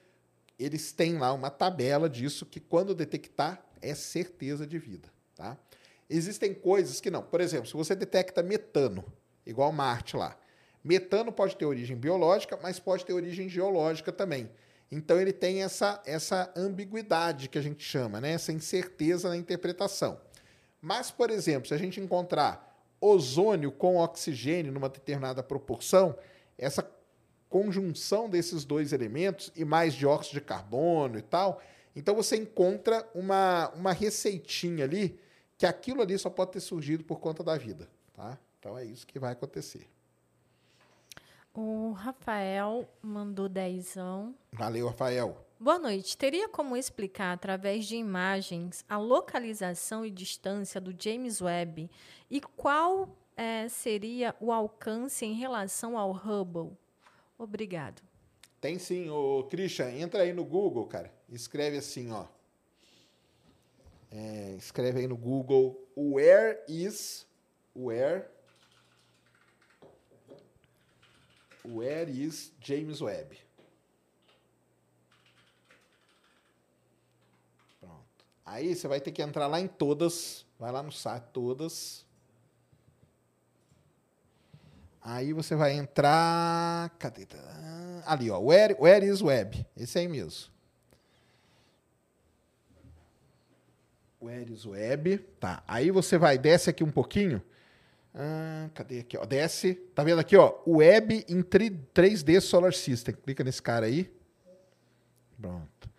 eles 0.59 0.93
têm 0.93 1.19
lá 1.19 1.33
uma 1.33 1.51
tabela 1.51 2.09
disso 2.09 2.47
que 2.47 2.61
quando 2.61 2.95
detectar 2.95 3.65
é 3.81 3.95
certeza 3.95 4.67
de 4.67 4.79
vida, 4.79 5.09
tá? 5.35 5.57
Existem 6.09 6.53
coisas 6.53 7.01
que 7.01 7.11
não. 7.11 7.23
Por 7.23 7.41
exemplo, 7.41 7.67
se 7.67 7.75
você 7.75 7.95
detecta 7.95 8.43
metano, 8.43 9.05
igual 9.47 9.73
Marte 9.73 10.17
lá. 10.17 10.37
Metano 10.85 11.33
pode 11.33 11.57
ter 11.57 11.65
origem 11.65 11.97
biológica, 11.97 12.59
mas 12.63 12.79
pode 12.79 13.05
ter 13.05 13.13
origem 13.13 13.49
geológica 13.49 14.13
também. 14.13 14.51
Então 14.91 15.19
ele 15.19 15.33
tem 15.33 15.63
essa, 15.63 16.03
essa 16.05 16.53
ambiguidade 16.55 17.49
que 17.49 17.57
a 17.57 17.63
gente 17.63 17.83
chama, 17.83 18.21
né? 18.21 18.33
essa 18.33 18.53
incerteza 18.53 19.29
na 19.29 19.37
interpretação. 19.37 20.21
Mas, 20.83 21.11
por 21.11 21.31
exemplo, 21.31 21.69
se 21.69 21.75
a 21.75 21.79
gente 21.79 21.99
encontrar 21.99 22.87
ozônio 23.01 23.73
com 23.73 23.97
oxigênio 23.97 24.71
numa 24.71 24.89
determinada 24.89 25.43
proporção, 25.43 26.17
essa 26.59 26.83
conjunção 27.53 28.31
desses 28.31 28.65
dois 28.65 28.95
elementos 28.95 29.53
e 29.55 29.63
mais 29.63 29.93
dióxido 29.93 30.35
de 30.35 30.41
carbono 30.41 31.19
e 31.19 31.23
tal, 31.23 31.61
então 31.95 32.15
você 32.15 32.35
encontra 32.35 33.07
uma, 33.15 33.69
uma 33.77 33.93
receitinha 33.93 34.87
ali 34.87 35.21
que 35.59 35.67
aquilo 35.67 36.01
ali 36.01 36.19
só 36.19 36.31
pode 36.31 36.53
ter 36.53 36.61
surgido 36.61 37.05
por 37.05 37.21
conta 37.21 37.45
da 37.45 37.59
vida, 37.59 37.91
tá? 38.15 38.39
Então 38.59 38.79
é 38.79 38.85
isso 38.87 39.07
que 39.07 39.19
vai 39.19 39.33
acontecer. 39.33 39.87
O 41.53 41.93
Rafael 41.93 42.89
mandou 43.03 43.47
dezão. 43.47 44.35
Valeu, 44.51 44.87
Rafael. 44.87 45.37
Boa 45.61 45.79
noite. 45.79 46.17
Teria 46.17 46.49
como 46.49 46.75
explicar, 46.75 47.33
através 47.35 47.85
de 47.85 47.97
imagens, 47.97 48.83
a 48.89 48.97
localização 48.97 50.07
e 50.07 50.11
distância 50.11 50.81
do 50.81 50.95
James 50.99 51.43
Webb 51.43 51.91
e 52.31 52.41
qual 52.41 53.15
eh, 53.37 53.69
seria 53.69 54.35
o 54.41 54.51
alcance 54.51 55.27
em 55.27 55.35
relação 55.35 55.99
ao 55.99 56.11
Hubble? 56.13 56.77
Obrigado. 57.39 58.03
Tem 58.61 58.79
sim, 58.79 59.11
ô 59.11 59.45
Christian, 59.51 59.91
entra 59.91 60.23
aí 60.23 60.33
no 60.33 60.45
Google, 60.45 60.87
cara. 60.87 61.13
Escreve 61.29 61.79
assim, 61.79 62.13
ó. 62.13 62.27
É, 64.11 64.55
escreve 64.57 65.01
aí 65.01 65.09
no 65.09 65.17
Google 65.17 65.89
Where 65.97 66.63
is 66.69 67.27
Where 67.75 68.27
Where 71.65 72.11
is 72.11 72.53
James 72.61 73.01
Webb? 73.01 73.39
Pronto. 77.81 78.25
Aí 78.45 78.75
você 78.75 78.87
vai 78.87 79.01
ter 79.01 79.13
que 79.13 79.23
entrar 79.23 79.47
lá 79.47 79.61
em 79.61 79.69
todas, 79.69 80.45
vai 80.59 80.73
lá 80.73 80.83
no 80.83 80.93
site 80.93 81.25
todas. 81.33 82.05
Aí 85.03 85.33
você 85.33 85.55
vai 85.57 85.73
entrar. 85.73 86.91
Cadê? 86.99 87.27
Ali, 88.07 88.31
ó. 88.31 88.39
Where, 88.39 88.77
where 88.79 89.05
is 89.07 89.21
web? 89.21 89.67
Esse 89.77 89.99
aí 89.99 90.07
mesmo. 90.09 90.51
Where 94.21 94.53
is 94.53 94.65
web? 94.65 95.19
Tá. 95.41 95.63
Aí 95.67 95.91
você 95.91 96.17
vai, 96.17 96.39
desce 96.39 96.71
aqui 96.71 96.85
um 96.85 96.91
pouquinho. 96.91 97.43
Ah, 98.15 98.69
cadê 98.75 99.01
aqui, 99.01 99.17
ó? 99.17 99.25
Desce. 99.25 99.75
Tá 99.95 100.05
vendo 100.05 100.21
aqui, 100.21 100.37
ó? 100.37 100.55
Web 100.67 101.25
em 101.29 101.43
3D 101.43 102.41
Solar 102.41 102.73
System. 102.73 103.15
Clica 103.15 103.43
nesse 103.43 103.61
cara 103.61 103.87
aí. 103.87 104.13
Pronto. 105.41 105.91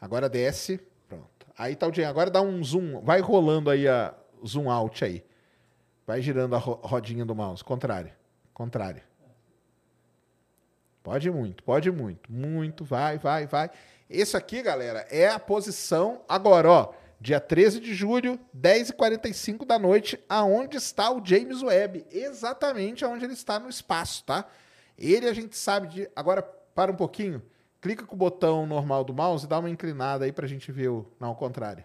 Agora 0.00 0.28
desce. 0.28 0.80
Pronto. 1.08 1.46
Aí 1.58 1.74
tá 1.74 1.86
o 1.88 1.90
dia. 1.90 2.08
Agora 2.08 2.30
dá 2.30 2.40
um 2.40 2.62
zoom. 2.62 3.00
Vai 3.00 3.20
rolando 3.20 3.68
aí 3.70 3.88
a 3.88 4.14
zoom 4.46 4.70
out 4.70 5.04
aí. 5.04 5.24
Vai 6.06 6.22
girando 6.22 6.54
a 6.54 6.58
ro- 6.58 6.78
rodinha 6.82 7.24
do 7.24 7.34
mouse. 7.34 7.64
Contrário. 7.64 8.12
Contrário. 8.62 9.02
Pode 11.02 11.28
muito, 11.32 11.64
pode 11.64 11.90
muito. 11.90 12.30
Muito, 12.30 12.84
vai, 12.84 13.18
vai, 13.18 13.44
vai. 13.44 13.68
Esse 14.08 14.36
aqui, 14.36 14.62
galera, 14.62 15.00
é 15.10 15.28
a 15.28 15.40
posição 15.40 16.22
agora, 16.28 16.70
ó. 16.70 16.94
Dia 17.20 17.40
13 17.40 17.80
de 17.80 17.92
julho, 17.92 18.38
10h45 18.56 19.66
da 19.66 19.80
noite, 19.80 20.16
aonde 20.28 20.76
está 20.76 21.10
o 21.10 21.20
James 21.24 21.60
Webb. 21.60 22.06
Exatamente 22.08 23.04
aonde 23.04 23.24
ele 23.24 23.32
está 23.32 23.58
no 23.58 23.68
espaço, 23.68 24.22
tá? 24.22 24.46
Ele 24.96 25.26
a 25.26 25.32
gente 25.32 25.56
sabe 25.56 25.88
de. 25.88 26.10
Agora, 26.14 26.40
para 26.40 26.92
um 26.92 26.96
pouquinho. 26.96 27.42
Clica 27.80 28.06
com 28.06 28.14
o 28.14 28.18
botão 28.18 28.64
normal 28.64 29.02
do 29.02 29.12
mouse 29.12 29.44
e 29.44 29.48
dá 29.48 29.58
uma 29.58 29.70
inclinada 29.70 30.24
aí 30.24 30.30
pra 30.30 30.46
gente 30.46 30.70
ver 30.70 30.86
o. 30.86 31.04
Não, 31.18 31.30
ao 31.30 31.36
contrário. 31.36 31.84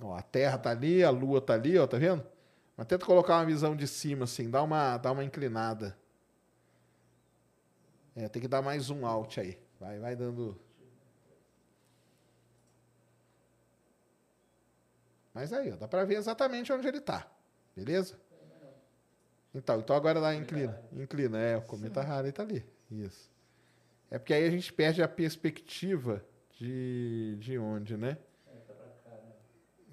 Ó, 0.00 0.14
a 0.14 0.22
Terra 0.22 0.56
tá 0.58 0.70
ali, 0.70 1.02
a 1.02 1.10
Lua 1.10 1.40
tá 1.40 1.54
ali, 1.54 1.76
ó, 1.76 1.88
tá 1.88 1.98
vendo? 1.98 2.35
Mas 2.76 2.86
tenta 2.86 3.06
colocar 3.06 3.38
uma 3.38 3.46
visão 3.46 3.74
de 3.74 3.86
cima, 3.88 4.24
assim, 4.24 4.50
dá 4.50 4.62
uma, 4.62 4.98
dá 4.98 5.10
uma 5.10 5.24
inclinada. 5.24 5.96
É, 8.14 8.28
tem 8.28 8.40
que 8.42 8.48
dar 8.48 8.62
mais 8.62 8.90
um 8.90 9.06
out 9.06 9.40
aí. 9.40 9.58
Vai, 9.80 9.98
vai 9.98 10.14
dando. 10.14 10.58
Mas 15.32 15.52
aí, 15.52 15.72
ó, 15.72 15.76
dá 15.76 15.88
pra 15.88 16.04
ver 16.04 16.16
exatamente 16.16 16.72
onde 16.72 16.86
ele 16.86 17.00
tá. 17.00 17.30
Beleza? 17.74 18.18
Então, 19.54 19.80
então 19.80 19.96
agora 19.96 20.20
dá 20.20 20.34
inclina. 20.34 20.82
Inclina, 20.92 21.38
é, 21.38 21.56
o 21.56 21.62
cometa 21.62 22.02
Halley 22.02 22.32
tá 22.32 22.42
ali. 22.42 22.64
Isso. 22.90 23.30
É 24.10 24.18
porque 24.18 24.34
aí 24.34 24.46
a 24.46 24.50
gente 24.50 24.72
perde 24.72 25.02
a 25.02 25.08
perspectiva 25.08 26.24
de, 26.58 27.36
de 27.38 27.58
onde, 27.58 27.96
né? 27.96 28.18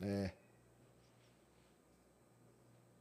É. 0.01 0.31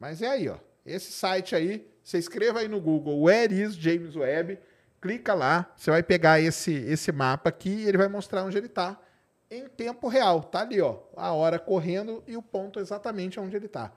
Mas 0.03 0.21
é 0.21 0.27
aí, 0.27 0.49
ó. 0.49 0.59
Esse 0.85 1.13
site 1.13 1.55
aí, 1.55 1.89
você 2.03 2.19
escreva 2.19 2.59
aí 2.59 2.67
no 2.67 2.81
Google 2.81 3.23
Where 3.23 3.55
is 3.55 3.77
James 3.77 4.17
Webb, 4.17 4.59
clica 5.01 5.33
lá, 5.33 5.73
você 5.77 5.93
vai 5.93 6.03
pegar 6.03 6.41
esse 6.41 6.73
esse 6.73 7.13
mapa 7.13 7.51
aqui 7.51 7.71
e 7.71 7.87
ele 7.87 7.99
vai 7.99 8.09
mostrar 8.09 8.43
onde 8.43 8.59
ele 8.59 8.69
tá 8.69 9.01
em 9.49 9.69
tempo 9.69 10.09
real. 10.09 10.43
Tá 10.43 10.63
ali, 10.63 10.81
ó, 10.81 10.99
a 11.17 11.33
hora 11.33 11.57
correndo 11.57 12.21
e 12.27 12.37
o 12.37 12.43
ponto 12.43 12.81
exatamente 12.81 13.39
onde 13.39 13.55
ele 13.55 13.69
tá. 13.69 13.93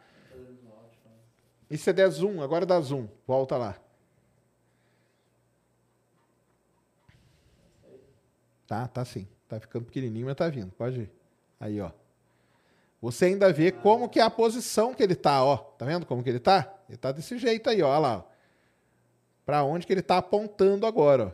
E 1.71 1.75
se 1.75 1.91
der 1.91 2.07
zoom, 2.11 2.39
agora 2.39 2.67
dá 2.67 2.79
zoom, 2.79 3.07
volta 3.25 3.57
lá. 3.57 3.75
Tá, 8.67 8.87
tá 8.87 9.03
sim. 9.03 9.27
Tá 9.47 9.59
ficando 9.59 9.85
pequenininho, 9.85 10.27
mas 10.27 10.35
tá 10.35 10.47
vindo. 10.49 10.71
Pode 10.73 11.01
ir. 11.01 11.11
Aí, 11.59 11.81
ó. 11.81 11.89
Você 13.05 13.25
ainda 13.25 13.53
vê 13.53 13.71
como 13.71 14.09
que 14.09 14.19
é 14.19 14.23
a 14.23 14.31
posição 14.31 14.91
que 14.91 15.03
ele 15.03 15.13
tá, 15.13 15.43
ó. 15.43 15.57
Tá 15.57 15.85
vendo 15.85 16.07
como 16.07 16.23
que 16.23 16.29
ele 16.29 16.39
tá? 16.39 16.73
Ele 16.89 16.97
tá 16.97 17.11
desse 17.11 17.37
jeito 17.37 17.69
aí, 17.69 17.83
ó. 17.83 17.89
Olha 17.89 17.99
lá. 17.99 18.25
Para 19.45 19.63
onde 19.63 19.85
que 19.85 19.93
ele 19.93 20.01
tá 20.01 20.17
apontando 20.17 20.87
agora, 20.87 21.27
ó. 21.27 21.31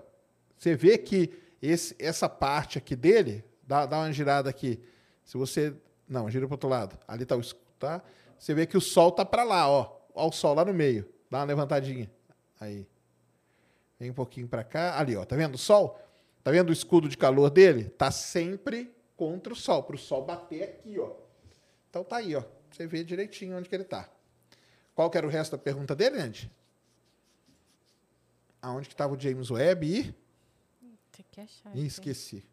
Você 0.57 0.75
vê 0.75 0.97
que 0.97 1.31
esse, 1.61 1.95
essa 1.97 2.27
parte 2.27 2.77
aqui 2.77 2.93
dele, 2.93 3.41
dá, 3.65 3.85
dá 3.85 3.99
uma 3.99 4.11
girada 4.11 4.49
aqui. 4.49 4.83
Se 5.23 5.37
você, 5.37 5.73
não, 6.09 6.29
gira 6.29 6.45
pro 6.45 6.55
outro 6.55 6.67
lado. 6.67 6.99
Ali 7.07 7.25
tá 7.25 7.37
o 7.37 7.41
tá? 7.79 8.01
Você 8.37 8.53
vê 8.53 8.65
que 8.65 8.75
o 8.75 8.81
sol 8.81 9.09
tá 9.09 9.23
para 9.23 9.45
lá, 9.45 9.69
ó. 9.69 9.95
Ó 10.13 10.27
o 10.27 10.31
sol 10.33 10.53
lá 10.53 10.65
no 10.65 10.73
meio. 10.73 11.07
Dá 11.29 11.37
uma 11.37 11.45
levantadinha. 11.45 12.11
Aí. 12.59 12.85
Vem 13.97 14.11
um 14.11 14.13
pouquinho 14.13 14.49
para 14.49 14.65
cá. 14.65 14.99
Ali, 14.99 15.15
ó. 15.15 15.23
Tá 15.23 15.37
vendo 15.37 15.55
o 15.55 15.57
sol? 15.57 15.97
Tá 16.43 16.51
vendo 16.51 16.69
o 16.69 16.73
escudo 16.73 17.07
de 17.07 17.17
calor 17.17 17.49
dele? 17.49 17.85
Tá 17.85 18.11
sempre 18.11 18.93
contra 19.15 19.53
o 19.53 19.55
sol, 19.55 19.83
para 19.83 19.95
o 19.95 19.99
sol 19.99 20.25
bater 20.25 20.63
aqui, 20.63 20.99
ó. 20.99 21.30
Então 21.91 22.03
tá 22.05 22.15
aí, 22.17 22.35
ó. 22.35 22.43
Você 22.71 22.87
vê 22.87 23.03
direitinho 23.03 23.57
onde 23.57 23.67
que 23.67 23.75
ele 23.75 23.83
tá. 23.83 24.09
Qual 24.95 25.09
que 25.09 25.17
era 25.17 25.27
o 25.27 25.29
resto 25.29 25.51
da 25.51 25.57
pergunta 25.57 25.93
dele, 25.93 26.21
Andy? 26.21 26.49
Aonde 28.61 28.87
que 28.87 28.93
estava 28.93 29.13
o 29.13 29.19
James 29.19 29.51
Webb 29.51 29.85
e... 29.85 30.15
Tem 31.11 31.25
que 31.29 31.41
achar. 31.41 31.75
Ih, 31.75 31.85
esqueci. 31.85 32.45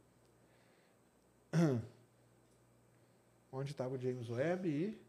Onde 3.53 3.71
estava 3.71 3.95
o 3.95 3.99
James 3.99 4.29
Webb 4.29 4.69
e... 4.69 5.01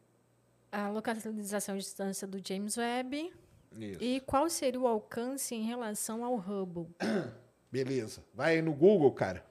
A 0.71 0.89
localização 0.89 1.75
e 1.75 1.79
distância 1.79 2.27
do 2.27 2.39
James 2.47 2.77
Webb. 2.77 3.33
Isso. 3.71 4.03
E 4.03 4.19
qual 4.21 4.47
seria 4.47 4.79
o 4.79 4.87
alcance 4.87 5.55
em 5.55 5.63
relação 5.63 6.23
ao 6.23 6.35
Hubble? 6.35 6.87
Beleza. 7.71 8.23
Vai 8.33 8.61
no 8.61 8.73
Google, 8.73 9.11
cara. 9.11 9.43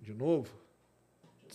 De 0.00 0.12
novo. 0.12 0.61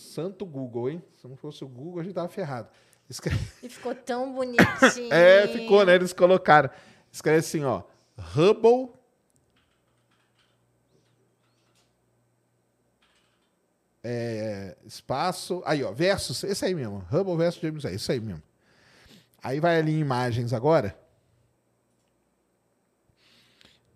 Santo 0.00 0.46
Google, 0.46 0.90
hein? 0.90 1.02
Se 1.20 1.26
não 1.26 1.36
fosse 1.36 1.64
o 1.64 1.68
Google, 1.68 2.00
a 2.00 2.04
gente 2.04 2.14
tava 2.14 2.28
ferrado. 2.28 2.68
Escreve... 3.08 3.40
E 3.62 3.68
ficou 3.68 3.94
tão 3.94 4.32
bonitinho. 4.32 4.68
É, 5.12 5.48
ficou, 5.48 5.84
né? 5.84 5.94
Eles 5.94 6.12
colocaram. 6.12 6.70
Escreve 7.10 7.38
assim, 7.38 7.64
ó. 7.64 7.82
Hubble. 8.18 8.90
É, 14.04 14.76
espaço. 14.84 15.62
Aí, 15.64 15.82
ó. 15.82 15.92
Versus. 15.92 16.44
Esse 16.44 16.64
aí 16.66 16.74
mesmo. 16.74 16.98
Hubble 17.10 17.36
versus 17.36 17.60
James 17.60 17.84
Webb. 17.84 17.96
Isso 17.96 18.12
aí 18.12 18.20
mesmo. 18.20 18.42
Aí 19.42 19.60
vai 19.60 19.78
ali 19.78 19.92
em 19.92 20.00
imagens 20.00 20.52
agora. 20.52 20.98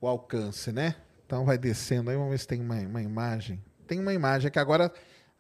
O 0.01 0.07
alcance, 0.07 0.73
né? 0.73 0.97
Então 1.27 1.45
vai 1.45 1.59
descendo 1.59 2.11
aí. 2.11 2.17
Vamos 2.17 2.31
ver 2.31 2.39
se 2.39 2.49
tem 2.49 2.61
uma, 2.61 2.77
uma 2.77 3.03
imagem. 3.03 3.63
Tem 3.87 4.01
uma 4.01 4.15
imagem 4.15 4.51
que 4.51 4.59
agora 4.59 4.93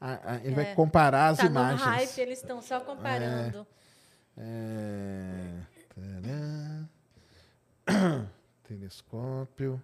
a- 0.03 0.33
a- 0.33 0.37
ele 0.45 0.55
vai 0.55 0.73
É. 0.73 0.75
comparar 0.75 1.29
as 1.29 1.39
tá 1.39 1.47
imagens. 1.47 1.81
no 1.81 1.87
hype, 1.87 2.19
eles 2.21 2.39
estão 2.41 2.61
só 2.61 2.81
comparando. 2.81 3.65
É... 4.37 5.61
Tadã. 5.95 6.89
Telescópio. 8.67 9.81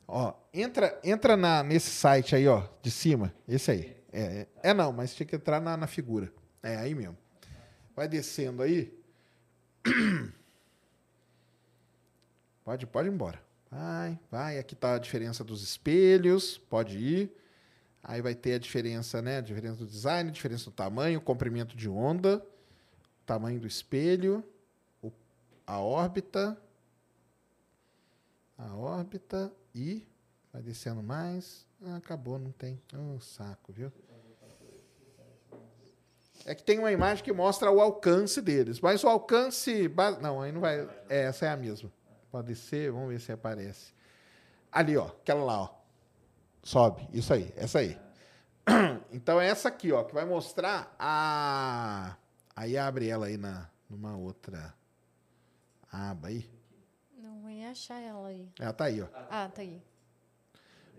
ó, 0.08 0.34
entra, 0.54 1.00
entra 1.04 1.38
na, 1.38 1.62
nesse 1.62 1.92
site 1.92 2.36
aí, 2.36 2.48
ó, 2.48 2.64
de 2.82 2.90
cima. 2.90 3.32
Esse 3.48 3.72
aí. 3.72 3.96
É, 4.12 4.22
é, 4.64 4.70
é 4.70 4.74
não, 4.74 4.92
mas 4.92 5.14
tinha 5.14 5.28
que 5.28 5.36
entrar 5.36 5.60
na, 5.62 5.78
na 5.78 5.88
figura. 5.88 6.32
É 6.64 6.78
aí 6.78 6.96
mesmo. 6.96 7.18
Vai 7.96 8.08
descendo 8.08 8.64
aí. 8.64 8.92
Pode, 12.64 12.88
pode 12.88 13.08
ir 13.08 13.12
embora. 13.12 13.40
Vai, 13.70 14.20
vai. 14.32 14.60
Aqui 14.60 14.76
tá 14.76 14.96
a 14.96 15.00
diferença 15.00 15.44
dos 15.44 15.62
espelhos. 15.64 16.58
Pode 16.58 16.98
ir. 16.98 17.32
Aí 18.04 18.22
vai 18.22 18.36
ter 18.36 18.54
a 18.54 18.60
diferença, 18.60 19.22
né? 19.22 19.38
A 19.40 19.42
diferença 19.42 19.78
do 19.78 19.86
design, 19.88 20.30
diferença 20.32 20.66
do 20.66 20.72
tamanho, 20.72 21.20
comprimento 21.20 21.76
de 21.76 21.90
onda, 21.90 22.46
tamanho 23.26 23.60
do 23.60 23.66
espelho, 23.68 24.44
o- 25.02 25.12
a 25.66 25.80
órbita, 25.80 26.56
a 28.58 28.76
órbita 28.76 29.52
e 29.74 30.08
vai 30.54 30.62
descendo 30.62 31.02
mais. 31.02 31.66
Ah, 31.84 31.96
acabou, 31.98 32.38
não 32.38 32.52
tem. 32.52 32.80
Oh, 32.94 33.20
saco, 33.20 33.74
viu? 33.74 33.92
É 36.46 36.54
que 36.54 36.64
tem 36.64 36.78
uma 36.78 36.92
imagem 36.92 37.24
que 37.24 37.34
mostra 37.34 37.72
o 37.72 37.82
alcance 37.82 38.40
deles. 38.40 38.80
Mas 38.80 39.04
o 39.04 39.08
alcance. 39.08 39.90
Não, 40.22 40.42
aí 40.44 40.52
não 40.52 40.62
vai. 40.62 40.82
É, 41.10 41.24
essa 41.24 41.48
é 41.48 41.50
a 41.50 41.58
mesma. 41.58 41.92
Pode 42.36 42.54
ser, 42.54 42.92
vamos 42.92 43.08
ver 43.08 43.22
se 43.22 43.32
aparece. 43.32 43.94
Ali, 44.70 44.98
ó. 44.98 45.06
Aquela 45.06 45.42
lá, 45.42 45.62
ó. 45.62 45.70
Sobe. 46.62 47.08
Isso 47.14 47.34
aí, 47.34 47.54
essa 47.56 47.80
aí. 47.80 47.98
Então 49.10 49.40
é 49.40 49.48
essa 49.48 49.70
aqui, 49.70 49.94
ó, 49.94 50.04
que 50.04 50.14
vai 50.14 50.26
mostrar 50.26 50.94
a. 51.00 52.18
Aí 52.54 52.78
abre 52.78 53.08
ela 53.08 53.28
aí 53.28 53.38
na, 53.38 53.70
numa 53.90 54.18
outra 54.18 54.76
aba 55.90 56.28
aí. 56.28 56.46
Não 57.18 57.50
ia 57.50 57.70
achar 57.70 58.02
ela 58.02 58.28
aí. 58.28 58.50
Ela 58.60 58.74
tá 58.74 58.84
aí, 58.84 59.02
ó. 59.02 59.08
Ah, 59.30 59.48
tá 59.48 59.62
aí. 59.62 59.82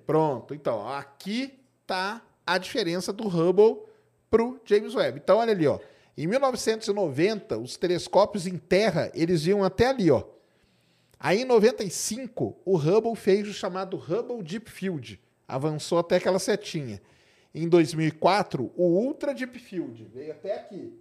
Pronto. 0.06 0.54
Então, 0.54 0.78
ó, 0.78 0.96
aqui 0.96 1.62
tá 1.86 2.22
a 2.46 2.56
diferença 2.56 3.12
do 3.12 3.28
Hubble 3.28 3.82
pro 4.30 4.58
James 4.64 4.94
Webb. 4.94 5.20
Então, 5.22 5.36
olha 5.36 5.52
ali, 5.52 5.66
ó. 5.66 5.78
Em 6.16 6.26
1990, 6.26 7.58
os 7.58 7.76
telescópios 7.76 8.46
em 8.46 8.56
terra, 8.56 9.10
eles 9.12 9.44
iam 9.44 9.62
até 9.62 9.88
ali, 9.88 10.10
ó. 10.10 10.35
Aí, 11.18 11.43
em 11.43 11.44
95, 11.44 12.60
o 12.64 12.76
Hubble 12.76 13.16
fez 13.16 13.48
o 13.48 13.52
chamado 13.52 13.97
Hubble 13.97 14.43
Deep 14.43 14.70
Field. 14.70 15.20
Avançou 15.48 15.98
até 15.98 16.16
aquela 16.16 16.38
setinha. 16.38 17.01
Em 17.55 17.68
2004, 17.68 18.70
o 18.76 18.84
Ultra 18.84 19.32
Deep 19.32 19.59
Field 19.59 20.05
veio 20.05 20.32
até 20.32 20.55
aqui. 20.55 20.93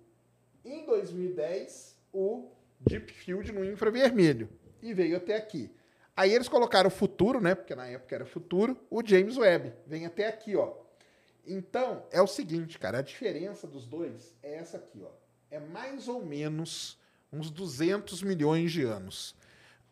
Em 0.64 0.86
2010, 0.86 1.98
o 2.14 2.50
Deep 2.80 3.12
Field 3.12 3.52
no 3.52 3.66
infravermelho. 3.66 4.50
E 4.82 4.94
veio 4.94 5.18
até 5.18 5.36
aqui. 5.36 5.70
Aí 6.16 6.34
eles 6.34 6.48
colocaram 6.48 6.88
o 6.88 6.92
futuro, 6.92 7.42
né? 7.42 7.54
Porque 7.56 7.76
na 7.76 7.88
época 7.88 8.16
era 8.16 8.26
futuro, 8.26 8.80
o 8.90 9.06
James 9.06 9.36
Webb. 9.38 9.74
Vem 9.86 10.06
até 10.06 10.28
aqui, 10.28 10.56
ó. 10.56 10.74
Então, 11.46 12.04
é 12.10 12.22
o 12.22 12.28
seguinte, 12.28 12.80
cara, 12.80 13.00
a 13.00 13.02
diferença 13.02 13.68
dos 13.68 13.86
dois 13.86 14.34
é 14.42 14.56
essa 14.56 14.78
aqui, 14.78 15.04
ó. 15.04 15.12
É 15.52 15.60
mais 15.60 16.08
ou 16.08 16.26
menos 16.26 16.98
uns 17.32 17.52
200 17.52 18.24
milhões 18.24 18.72
de 18.72 18.84
anos. 18.84 19.36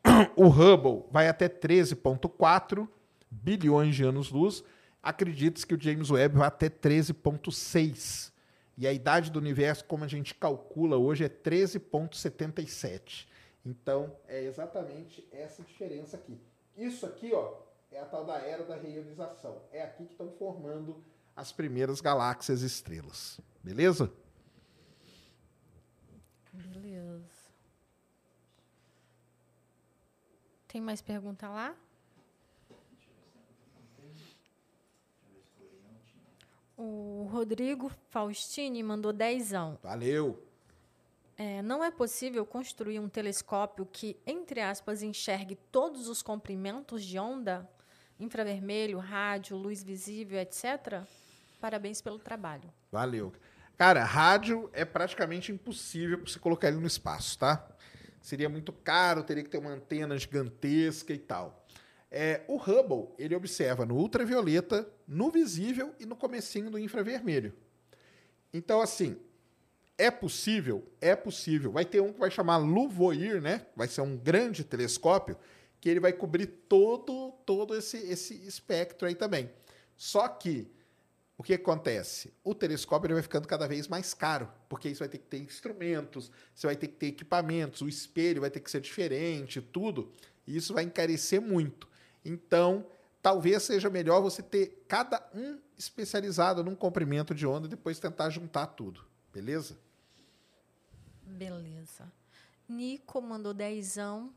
O 0.35 0.47
Hubble 0.47 1.05
vai 1.11 1.27
até 1.27 1.47
13,4 1.47 2.87
bilhões 3.29 3.95
de 3.95 4.03
anos-luz. 4.03 4.63
Acredita-se 5.01 5.65
que 5.65 5.75
o 5.75 5.81
James 5.81 6.09
Webb 6.09 6.37
vai 6.37 6.47
até 6.47 6.69
13,6. 6.69 8.31
E 8.77 8.87
a 8.87 8.93
idade 8.93 9.31
do 9.31 9.39
universo, 9.39 9.85
como 9.85 10.03
a 10.03 10.07
gente 10.07 10.33
calcula 10.33 10.97
hoje, 10.97 11.23
é 11.23 11.29
13,77. 11.29 13.27
Então, 13.65 14.15
é 14.27 14.43
exatamente 14.43 15.27
essa 15.31 15.61
diferença 15.63 16.17
aqui. 16.17 16.37
Isso 16.75 17.05
aqui, 17.05 17.31
ó, 17.33 17.53
é 17.91 17.99
a 17.99 18.05
tal 18.05 18.25
da 18.25 18.37
era 18.39 18.63
da 18.63 18.75
reionização. 18.75 19.61
É 19.71 19.83
aqui 19.83 20.05
que 20.05 20.11
estão 20.11 20.31
formando 20.31 21.01
as 21.35 21.51
primeiras 21.51 22.01
galáxias 22.01 22.61
e 22.61 22.65
estrelas. 22.65 23.39
Beleza? 23.63 24.11
Beleza. 26.51 27.42
Tem 30.73 30.81
mais 30.81 31.03
pergunta 31.03 31.47
lá? 31.47 31.75
O 36.75 37.29
Rodrigo 37.31 37.91
Faustini 38.09 38.81
mandou 38.81 39.13
dezão. 39.13 39.77
Valeu! 39.83 40.43
É, 41.37 41.61
não 41.61 41.83
é 41.83 41.91
possível 41.91 42.43
construir 42.43 42.99
um 42.99 43.07
telescópio 43.07 43.85
que, 43.85 44.17
entre 44.25 44.61
aspas, 44.61 45.03
enxergue 45.03 45.55
todos 45.71 46.07
os 46.07 46.23
comprimentos 46.23 47.03
de 47.03 47.19
onda, 47.19 47.69
infravermelho, 48.19 48.97
rádio, 48.97 49.55
luz 49.55 49.83
visível, 49.83 50.39
etc. 50.39 51.03
Parabéns 51.61 52.01
pelo 52.01 52.17
trabalho. 52.17 52.73
Valeu. 52.91 53.31
Cara, 53.77 54.03
rádio 54.03 54.71
é 54.73 54.83
praticamente 54.83 55.51
impossível 55.51 56.19
você 56.25 56.39
colocar 56.39 56.69
ele 56.69 56.77
no 56.77 56.87
espaço, 56.87 57.37
tá? 57.37 57.63
Seria 58.23 58.47
muito 58.47 58.71
caro, 58.71 59.21
teria 59.21 59.43
que 59.43 59.49
ter 59.49 59.57
uma 59.57 59.71
antena 59.71 60.17
gigantesca 60.17 61.13
e 61.13 61.17
tal. 61.17 61.67
É, 62.09 62.41
o 62.47 62.55
Hubble, 62.55 63.13
ele 63.19 63.35
observa 63.35 63.85
no 63.85 63.97
ultravioleta, 63.97 64.89
no 65.05 65.29
visível 65.29 65.93
e 65.99 66.05
no 66.05 66.15
comecinho 66.15 66.71
do 66.71 66.79
infravermelho. 66.79 67.53
Então, 68.53 68.79
assim, 68.79 69.17
é 69.97 70.09
possível? 70.09 70.87
É 71.01 71.17
possível. 71.17 71.73
Vai 71.73 71.83
ter 71.83 72.01
um 72.01 72.13
que 72.13 72.19
vai 72.19 72.31
chamar 72.31 72.57
LUVOIR, 72.57 73.41
né? 73.41 73.65
Vai 73.75 73.89
ser 73.89 73.99
um 73.99 74.15
grande 74.15 74.63
telescópio 74.63 75.37
que 75.81 75.89
ele 75.89 75.99
vai 75.99 76.13
cobrir 76.13 76.45
todo, 76.45 77.33
todo 77.45 77.75
esse, 77.75 77.97
esse 77.97 78.35
espectro 78.47 79.05
aí 79.05 79.15
também. 79.15 79.49
Só 79.97 80.29
que 80.29 80.71
o 81.37 81.43
que 81.43 81.53
acontece? 81.53 82.33
O 82.43 82.53
telescópio 82.53 83.07
ele 83.07 83.15
vai 83.15 83.23
ficando 83.23 83.47
cada 83.47 83.67
vez 83.67 83.87
mais 83.87 84.13
caro, 84.13 84.47
porque 84.69 84.89
isso 84.89 84.99
vai 84.99 85.09
ter 85.09 85.17
que 85.17 85.25
ter 85.25 85.39
instrumentos, 85.39 86.31
você 86.53 86.67
vai 86.67 86.75
ter 86.75 86.87
que 86.87 86.95
ter 86.95 87.07
equipamentos, 87.07 87.81
o 87.81 87.89
espelho 87.89 88.41
vai 88.41 88.51
ter 88.51 88.59
que 88.59 88.69
ser 88.69 88.81
diferente, 88.81 89.59
tudo. 89.61 90.11
E 90.45 90.55
isso 90.55 90.73
vai 90.73 90.83
encarecer 90.83 91.41
muito. 91.41 91.87
Então, 92.23 92.85
talvez 93.21 93.63
seja 93.63 93.89
melhor 93.89 94.21
você 94.21 94.43
ter 94.43 94.85
cada 94.87 95.27
um 95.33 95.59
especializado 95.77 96.63
num 96.63 96.75
comprimento 96.75 97.33
de 97.33 97.47
onda 97.47 97.67
e 97.67 97.69
depois 97.69 97.99
tentar 97.99 98.29
juntar 98.29 98.67
tudo. 98.67 99.03
Beleza? 99.33 99.77
Beleza. 101.25 102.11
Nico 102.69 103.21
mandou 103.21 103.53
dezão. 103.53 104.31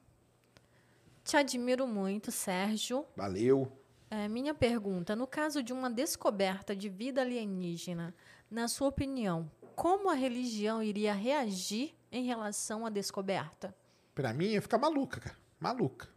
Te 1.23 1.37
admiro 1.37 1.87
muito, 1.87 2.31
Sérgio. 2.31 3.05
Valeu. 3.17 3.71
É, 4.17 4.29
minha 4.29 4.55
pergunta: 4.55 5.15
no 5.15 5.27
caso 5.27 5.63
de 5.63 5.75
uma 5.75 5.91
descoberta 5.91 6.75
de 6.75 6.89
vida 6.89 7.21
alienígena, 7.21 8.15
na 8.51 8.67
sua 8.67 8.89
opinião, 8.89 9.51
como 9.75 10.09
a 10.09 10.15
religião 10.15 10.83
iria 10.83 11.13
reagir 11.13 11.95
em 12.11 12.25
relação 12.25 12.87
à 12.87 12.89
descoberta? 12.89 13.77
Pra 14.15 14.33
mim, 14.33 14.47
ia 14.47 14.63
ficar 14.63 14.79
maluca, 14.79 15.21
cara. 15.21 15.37
Maluca. 15.61 16.09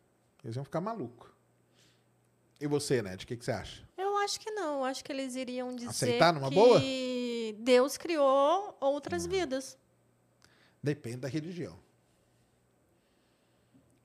Eles 0.42 0.56
iam 0.56 0.64
ficar 0.64 0.80
maluco. 0.80 1.36
E 2.62 2.68
você, 2.68 3.02
Ned, 3.02 3.26
o 3.26 3.28
que, 3.28 3.36
que 3.36 3.44
você 3.44 3.52
acha? 3.52 3.86
Eu 3.98 4.16
acho 4.20 4.40
que 4.40 4.50
não. 4.52 4.76
Eu 4.76 4.86
acho 4.86 5.04
que 5.04 5.12
eles 5.12 5.36
iriam 5.36 5.76
dizer 5.76 5.90
Aceitar 5.90 6.34
numa 6.34 6.48
que 6.48 6.56
boa? 6.56 6.82
Deus 7.58 7.98
criou 7.98 8.78
outras 8.80 9.26
vidas. 9.26 9.78
Depende 10.82 11.18
da 11.18 11.28
religião. 11.28 11.78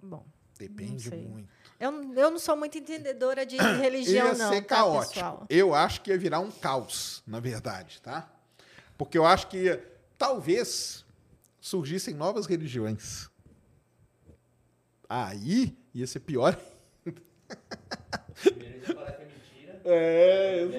Bom, 0.02 0.26
Depende 0.58 1.10
muito. 1.10 1.48
Eu, 1.84 2.14
eu 2.14 2.30
não 2.30 2.38
sou 2.38 2.56
muito 2.56 2.78
entendedora 2.78 3.44
de 3.44 3.56
religião, 3.80 4.28
ia 4.28 4.34
não. 4.34 4.52
ser 4.52 4.62
tá, 4.62 4.76
caótico. 4.76 5.14
pessoal? 5.14 5.46
eu 5.50 5.74
acho 5.74 6.00
que 6.00 6.10
ia 6.10 6.18
virar 6.18 6.40
um 6.40 6.50
caos, 6.50 7.22
na 7.26 7.40
verdade, 7.40 8.00
tá? 8.00 8.30
Porque 8.96 9.18
eu 9.18 9.26
acho 9.26 9.48
que 9.48 9.64
ia- 9.64 9.84
talvez 10.16 11.04
surgissem 11.60 12.14
novas 12.14 12.46
religiões. 12.46 13.28
Aí 15.08 15.76
ia 15.92 16.06
ser 16.06 16.20
pior. 16.20 16.58
Primeiro 18.42 18.74
eles 18.76 18.86
falar 18.86 19.12
que 19.12 19.22
é 19.22 19.26
mentira. 19.26 19.80
É, 19.84 20.64
isso 20.64 20.76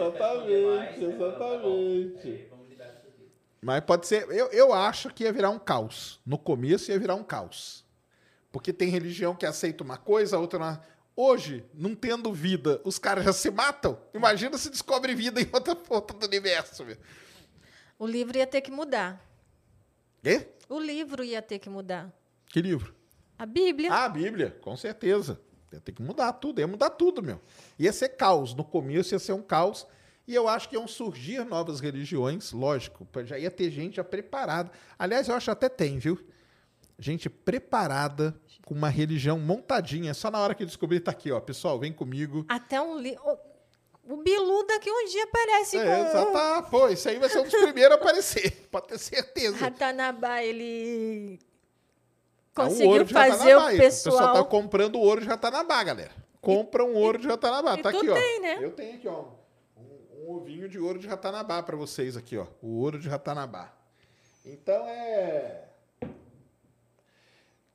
aqui. 3.07 3.32
Mas 3.61 3.84
pode 3.84 4.07
ser. 4.07 4.23
Eu, 4.30 4.48
eu 4.48 4.73
acho 4.73 5.10
que 5.14 5.23
ia 5.23 5.34
virar 5.34 5.49
um 5.49 5.60
caos. 5.60 6.19
No 6.26 6.38
começo 6.38 6.91
ia 6.91 6.99
virar 6.99 7.15
um 7.15 7.23
caos. 7.23 7.84
Porque 8.52 8.72
tem 8.72 8.90
religião 8.90 9.36
que 9.36 9.45
aceita 9.45 9.84
uma 9.84 9.98
coisa, 9.98 10.38
a 10.38 10.40
outra 10.40 10.57
não. 10.57 10.80
Hoje, 11.16 11.64
não 11.74 11.96
tendo 11.96 12.34
vida, 12.34 12.82
os 12.84 13.00
caras 13.00 13.24
já 13.24 13.32
se 13.32 13.50
matam. 13.50 13.98
Imagina 14.14 14.58
se 14.58 14.70
descobre 14.70 15.16
vida 15.16 15.42
em 15.42 15.50
outra 15.54 15.76
ponta 15.76 16.14
do 16.14 16.26
universo. 16.26 16.84
Meu. 16.84 16.98
O 17.98 18.06
livro 18.06 18.38
ia 18.38 18.46
ter 18.46 18.60
que 18.60 18.70
mudar. 18.70 19.26
Quê? 20.22 20.50
O 20.68 20.80
livro 20.80 21.24
ia 21.24 21.42
ter 21.42 21.60
que 21.60 21.70
mudar. 21.70 22.12
Que 22.48 22.62
livro? 22.62 22.94
A 23.38 23.46
Bíblia. 23.46 23.94
Ah, 23.94 24.06
a 24.06 24.10
Bíblia, 24.10 24.58
com 24.62 24.76
certeza. 24.76 25.40
Ia 25.72 25.80
ter 25.80 25.94
que 25.94 26.02
mudar 26.02 26.34
tudo, 26.34 26.60
ia 26.60 26.68
mudar 26.68 26.90
tudo, 26.90 27.24
meu. 27.24 27.40
Ia 27.80 27.94
ser 27.94 28.10
caos. 28.10 28.54
No 28.54 28.64
começo 28.64 29.14
ia 29.14 29.20
ser 29.20 29.34
um 29.34 29.42
caos. 29.42 29.88
E 30.28 30.34
eu 30.34 30.48
acho 30.48 30.68
que 30.68 30.76
iam 30.76 30.88
surgir 30.88 31.46
novas 31.46 31.80
religiões, 31.80 32.52
lógico. 32.52 33.08
Já 33.26 33.38
ia 33.38 33.52
ter 33.52 33.70
gente 33.70 33.98
já 33.98 34.04
preparada. 34.04 34.72
Aliás, 34.98 35.28
eu 35.28 35.36
acho 35.36 35.46
que 35.46 35.52
até 35.52 35.70
tem, 35.70 36.00
viu? 36.00 36.20
Gente 36.98 37.30
preparada, 37.30 38.36
com 38.66 38.74
uma 38.74 38.90
religião 38.90 39.40
montadinha. 39.40 40.14
Só 40.14 40.32
na 40.32 40.40
hora 40.40 40.56
que 40.56 40.66
descobrir, 40.66 41.00
tá 41.00 41.12
aqui, 41.12 41.32
ó. 41.32 41.40
Pessoal, 41.40 41.80
vem 41.80 41.94
comigo. 41.94 42.44
Até 42.50 42.82
um 42.82 42.98
livro. 42.98 43.22
O 44.04 44.18
Bilu 44.18 44.66
daqui 44.68 44.90
um 44.90 45.06
dia 45.08 45.24
aparece 45.24 45.78
É, 45.78 45.84
com 45.84 46.12
já 46.12 46.26
tá, 46.28 46.62
pô, 46.64 46.90
isso 46.90 47.10
aí 47.10 47.18
vai 47.18 47.28
ser 47.30 47.40
um 47.40 47.44
dos 47.44 47.56
primeiros 47.56 47.94
a 47.94 48.00
aparecer. 48.00 48.52
Pode 48.70 48.88
ter 48.88 49.00
certeza. 49.00 49.58
Ratanabá, 49.58 50.44
ele 50.44 51.40
um 52.58 52.64
conseguiu 52.64 53.04
de 53.04 53.14
fazer 53.14 53.56
o 53.56 53.62
pessoal. 53.62 53.74
O 53.74 53.78
pessoal 53.78 54.34
tá 54.34 54.44
comprando 54.44 54.96
o 54.96 55.00
ouro 55.00 55.22
de 55.22 55.28
Ratanabá, 55.28 55.84
galera. 55.84 56.12
Compra 56.40 56.84
um 56.84 56.94
ouro 56.94 57.18
de 57.18 57.28
Ratanabá. 57.28 57.80
e 57.80 57.82
Tá 57.82 57.90
aqui, 57.90 58.08
ó. 58.10 58.14
tem, 58.14 58.42
né? 58.42 58.60
Eu 58.62 58.72
tenho 58.72 58.96
aqui, 58.96 59.08
ó. 59.08 59.26
Um, 59.76 60.28
um 60.28 60.36
ovinho 60.36 60.70
de 60.70 60.78
ouro 60.78 61.00
de 61.00 61.08
Ratanabá 61.08 61.64
pra 61.64 61.76
vocês 61.76 62.16
aqui, 62.16 62.38
ó. 62.38 62.46
O 62.62 62.82
ouro 62.82 63.00
de 63.00 63.10
Ratanabá. 63.10 63.74
Então 64.46 64.88
é. 64.88 65.64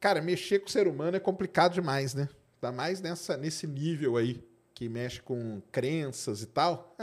Cara, 0.01 0.21
mexer 0.23 0.61
com 0.61 0.67
o 0.67 0.71
ser 0.71 0.89
humano 0.89 1.17
é 1.17 1.21
complicado 1.21 1.75
demais, 1.75 2.15
né? 2.15 2.29
Ainda 2.63 2.75
mais 2.77 3.01
nessa, 3.01 3.37
nesse 3.37 3.67
nível 3.67 4.17
aí, 4.17 4.43
que 4.75 4.89
mexe 4.89 5.21
com 5.21 5.61
crenças 5.71 6.43
e 6.43 6.47
tal. 6.47 6.97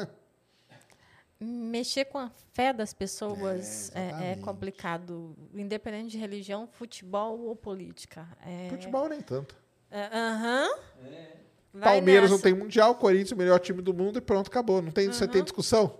Mexer 1.40 2.06
com 2.06 2.18
a 2.18 2.32
fé 2.54 2.74
das 2.74 2.94
pessoas 2.94 3.92
É, 3.94 4.30
é, 4.30 4.32
é 4.32 4.36
complicado, 4.38 5.36
independente 5.54 6.10
de 6.10 6.18
religião, 6.18 6.68
futebol 6.72 7.40
ou 7.42 7.56
política. 7.56 8.28
É, 8.44 8.70
Futebol 8.72 9.08
nem 9.08 9.22
tanto. 9.22 9.56
é, 9.92 10.10
Aham. 10.18 10.68
É. 11.06 11.28
vai 11.72 11.94
Palmeiras 11.98 12.32
não 12.32 12.38
nessa. 12.38 12.44
tem 12.50 12.54
mundial, 12.56 12.96
Corinthians 12.96 13.32
o 13.34 13.36
melhor 13.36 13.60
time 13.60 13.84
do 13.84 13.94
mundo 13.94 14.18
e 14.18 14.22
pronto, 14.22 14.48
acabou. 14.48 14.82
Não 14.82 14.92
tem, 14.92 15.08
você 15.08 15.28
tem 15.28 15.44
discussão? 15.44 16.00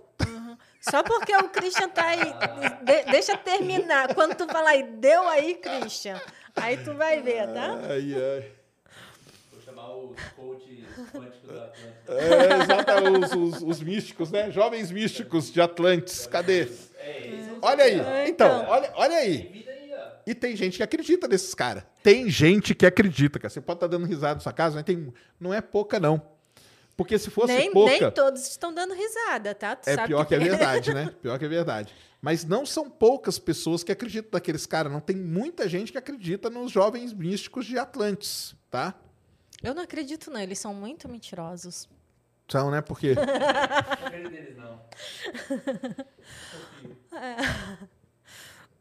Só 0.80 1.02
porque 1.04 1.36
o 1.36 1.48
Christian 1.50 1.88
tá 1.88 2.04
aí. 2.06 2.18
de- 2.84 3.10
deixa 3.12 3.36
terminar. 3.36 4.14
Quando 4.14 4.34
tu 4.36 4.46
falar 4.46 4.70
aí, 4.70 4.82
deu 4.82 5.22
aí, 5.28 5.54
Christian. 5.56 6.20
Aí 6.62 6.76
tu 6.78 6.94
vai 6.94 7.22
ver, 7.22 7.46
tá? 7.48 7.78
Ai, 7.88 8.14
ai. 8.14 8.52
Vou 9.52 9.60
chamar 9.64 9.94
os 9.94 10.16
coaches 10.36 10.84
quânticos 11.12 11.48
da 11.50 11.64
Atlântica. 11.64 12.12
É, 12.12 12.62
exato, 12.62 13.38
os, 13.42 13.54
os- 13.56 13.62
os 13.62 13.80
místicos, 13.80 14.30
né? 14.30 14.50
Jovens 14.50 14.90
místicos 14.90 15.52
de 15.52 15.60
Atlantis. 15.60 16.26
Cadê? 16.26 16.68
É, 16.98 17.08
é 17.08 17.48
Olha 17.62 17.84
aí. 17.84 17.94
Então, 17.96 18.24
então. 18.28 18.66
olha, 18.68 18.92
olha 18.94 19.16
aí. 19.16 19.66
E 20.26 20.34
tem 20.34 20.54
gente 20.54 20.76
que 20.76 20.82
acredita 20.82 21.26
nesses 21.26 21.54
caras. 21.54 21.84
Tem 22.02 22.28
gente 22.28 22.74
que 22.74 22.84
acredita, 22.84 23.38
cara. 23.38 23.48
Você 23.48 23.62
pode 23.62 23.78
estar 23.78 23.86
dando 23.86 24.04
risada 24.04 24.34
na 24.34 24.40
sua 24.40 24.52
casa, 24.52 24.74
mas 24.74 24.84
tem, 24.84 25.12
não 25.40 25.54
é 25.54 25.60
pouca, 25.62 25.98
não. 25.98 26.20
Porque 26.96 27.18
se 27.18 27.30
fosse 27.30 27.54
Nem, 27.54 27.72
pouca. 27.72 27.92
nem 27.98 28.10
todos 28.10 28.46
estão 28.46 28.74
dando 28.74 28.92
risada, 28.92 29.54
tá? 29.54 29.74
Tu 29.76 29.88
É 29.88 29.94
sabe 29.94 30.08
pior 30.08 30.26
que 30.26 30.34
é 30.34 30.38
verdade, 30.38 30.92
né? 30.92 31.14
Pior 31.22 31.38
que 31.38 31.44
é 31.46 31.48
verdade. 31.48 31.94
Mas 32.20 32.44
não 32.44 32.66
são 32.66 32.90
poucas 32.90 33.38
pessoas 33.38 33.84
que 33.84 33.92
acreditam 33.92 34.30
naqueles 34.32 34.66
caras. 34.66 34.92
Não 34.92 35.00
tem 35.00 35.16
muita 35.16 35.68
gente 35.68 35.92
que 35.92 35.98
acredita 35.98 36.50
nos 36.50 36.72
jovens 36.72 37.12
místicos 37.12 37.64
de 37.66 37.78
Atlantis, 37.78 38.56
tá? 38.70 38.94
Eu 39.62 39.74
não 39.74 39.82
acredito, 39.82 40.30
não. 40.30 40.40
Eles 40.40 40.58
são 40.58 40.74
muito 40.74 41.08
mentirosos. 41.08 41.88
São, 42.48 42.70
né? 42.70 42.78
Acredito 42.78 43.20
deles, 44.30 44.56
não. 44.56 44.82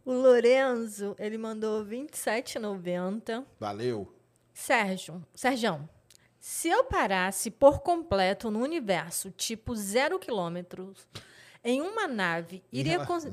O 0.05 0.13
Lorenzo, 0.13 1.15
ele 1.19 1.37
mandou 1.37 1.85
27,90. 1.85 3.45
Valeu. 3.59 4.15
Sérgio, 4.53 5.21
Sérgio, 5.35 5.87
se 6.39 6.69
eu 6.69 6.85
parasse 6.85 7.51
por 7.51 7.81
completo 7.81 8.49
no 8.49 8.59
universo, 8.59 9.29
tipo 9.31 9.75
zero 9.75 10.17
quilômetros, 10.17 11.05
em 11.67 11.81
uma 11.81 12.07
nave, 12.07 12.63
iria, 12.71 13.05
cons- 13.05 13.25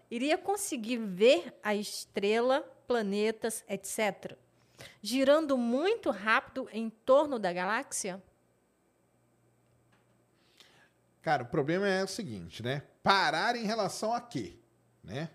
iria 0.10 0.36
conseguir 0.36 0.96
ver 0.98 1.56
a 1.62 1.74
estrela, 1.74 2.60
planetas, 2.88 3.64
etc., 3.68 4.36
girando 5.00 5.56
muito 5.56 6.10
rápido 6.10 6.68
em 6.72 6.90
torno 6.90 7.38
da 7.38 7.52
galáxia? 7.52 8.20
Cara, 11.22 11.44
o 11.44 11.46
problema 11.46 11.86
é 11.86 12.02
o 12.02 12.08
seguinte, 12.08 12.64
né? 12.64 12.82
Parar 13.00 13.54
em 13.54 13.64
relação 13.64 14.12
a 14.12 14.20
quê? 14.20 14.56
Né? 15.04 15.30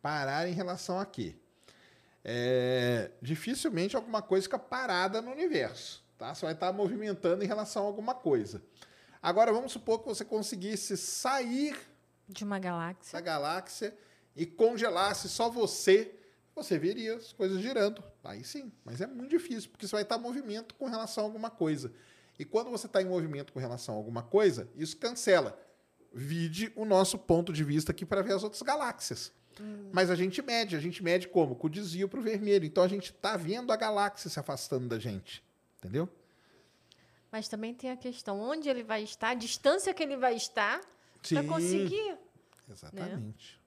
Parar 0.00 0.48
em 0.48 0.52
relação 0.52 1.00
a 1.00 1.04
quê? 1.04 1.34
É, 2.24 3.10
dificilmente 3.20 3.96
alguma 3.96 4.22
coisa 4.22 4.44
fica 4.44 4.58
parada 4.58 5.20
no 5.20 5.32
universo, 5.32 6.04
tá? 6.16 6.32
Você 6.34 6.44
vai 6.44 6.54
estar 6.54 6.72
movimentando 6.72 7.42
em 7.42 7.48
relação 7.48 7.82
a 7.82 7.86
alguma 7.86 8.14
coisa. 8.14 8.62
Agora, 9.22 9.52
vamos 9.52 9.72
supor 9.72 10.00
que 10.00 10.06
você 10.06 10.24
conseguisse 10.24 10.96
sair 10.96 11.76
De 12.28 12.44
uma 12.44 12.58
da 12.58 12.68
galáxia? 12.68 13.20
galáxia 13.20 13.98
e 14.36 14.46
congelasse 14.46 15.28
só 15.28 15.50
você, 15.50 16.14
você 16.54 16.78
veria 16.78 17.16
as 17.16 17.32
coisas 17.32 17.60
girando. 17.60 18.02
Aí 18.22 18.44
sim, 18.44 18.70
mas 18.84 19.00
é 19.00 19.06
muito 19.06 19.30
difícil, 19.30 19.70
porque 19.70 19.86
você 19.86 19.92
vai 19.96 20.02
estar 20.02 20.16
em 20.18 20.20
movimento 20.22 20.74
com 20.74 20.86
relação 20.86 21.24
a 21.24 21.26
alguma 21.26 21.50
coisa. 21.50 21.92
E 22.38 22.44
quando 22.44 22.70
você 22.70 22.86
está 22.86 23.02
em 23.02 23.06
movimento 23.06 23.52
com 23.52 23.58
relação 23.58 23.94
a 23.94 23.98
alguma 23.98 24.22
coisa, 24.22 24.68
isso 24.76 24.96
cancela. 24.96 25.58
Vide 26.12 26.72
o 26.76 26.84
nosso 26.84 27.18
ponto 27.18 27.52
de 27.52 27.64
vista 27.64 27.90
aqui 27.92 28.04
para 28.06 28.22
ver 28.22 28.34
as 28.34 28.42
outras 28.44 28.62
galáxias. 28.62 29.32
Mas 29.92 30.08
a 30.08 30.14
gente 30.14 30.40
mede, 30.40 30.76
a 30.76 30.80
gente 30.80 31.02
mede 31.02 31.26
como? 31.26 31.56
Com 31.56 31.66
o 31.66 31.70
desvio 31.70 32.08
para 32.08 32.20
o 32.20 32.22
vermelho. 32.22 32.64
Então 32.64 32.84
a 32.84 32.88
gente 32.88 33.10
está 33.10 33.36
vendo 33.36 33.72
a 33.72 33.76
galáxia 33.76 34.30
se 34.30 34.38
afastando 34.38 34.86
da 34.86 35.00
gente. 35.00 35.42
Entendeu? 35.78 36.08
Mas 37.30 37.46
também 37.48 37.74
tem 37.74 37.90
a 37.90 37.96
questão 37.96 38.40
onde 38.40 38.68
ele 38.68 38.82
vai 38.82 39.02
estar, 39.02 39.30
a 39.30 39.34
distância 39.34 39.92
que 39.92 40.02
ele 40.02 40.16
vai 40.16 40.34
estar 40.34 40.80
para 41.28 41.44
conseguir. 41.44 42.16
Exatamente. 42.70 43.60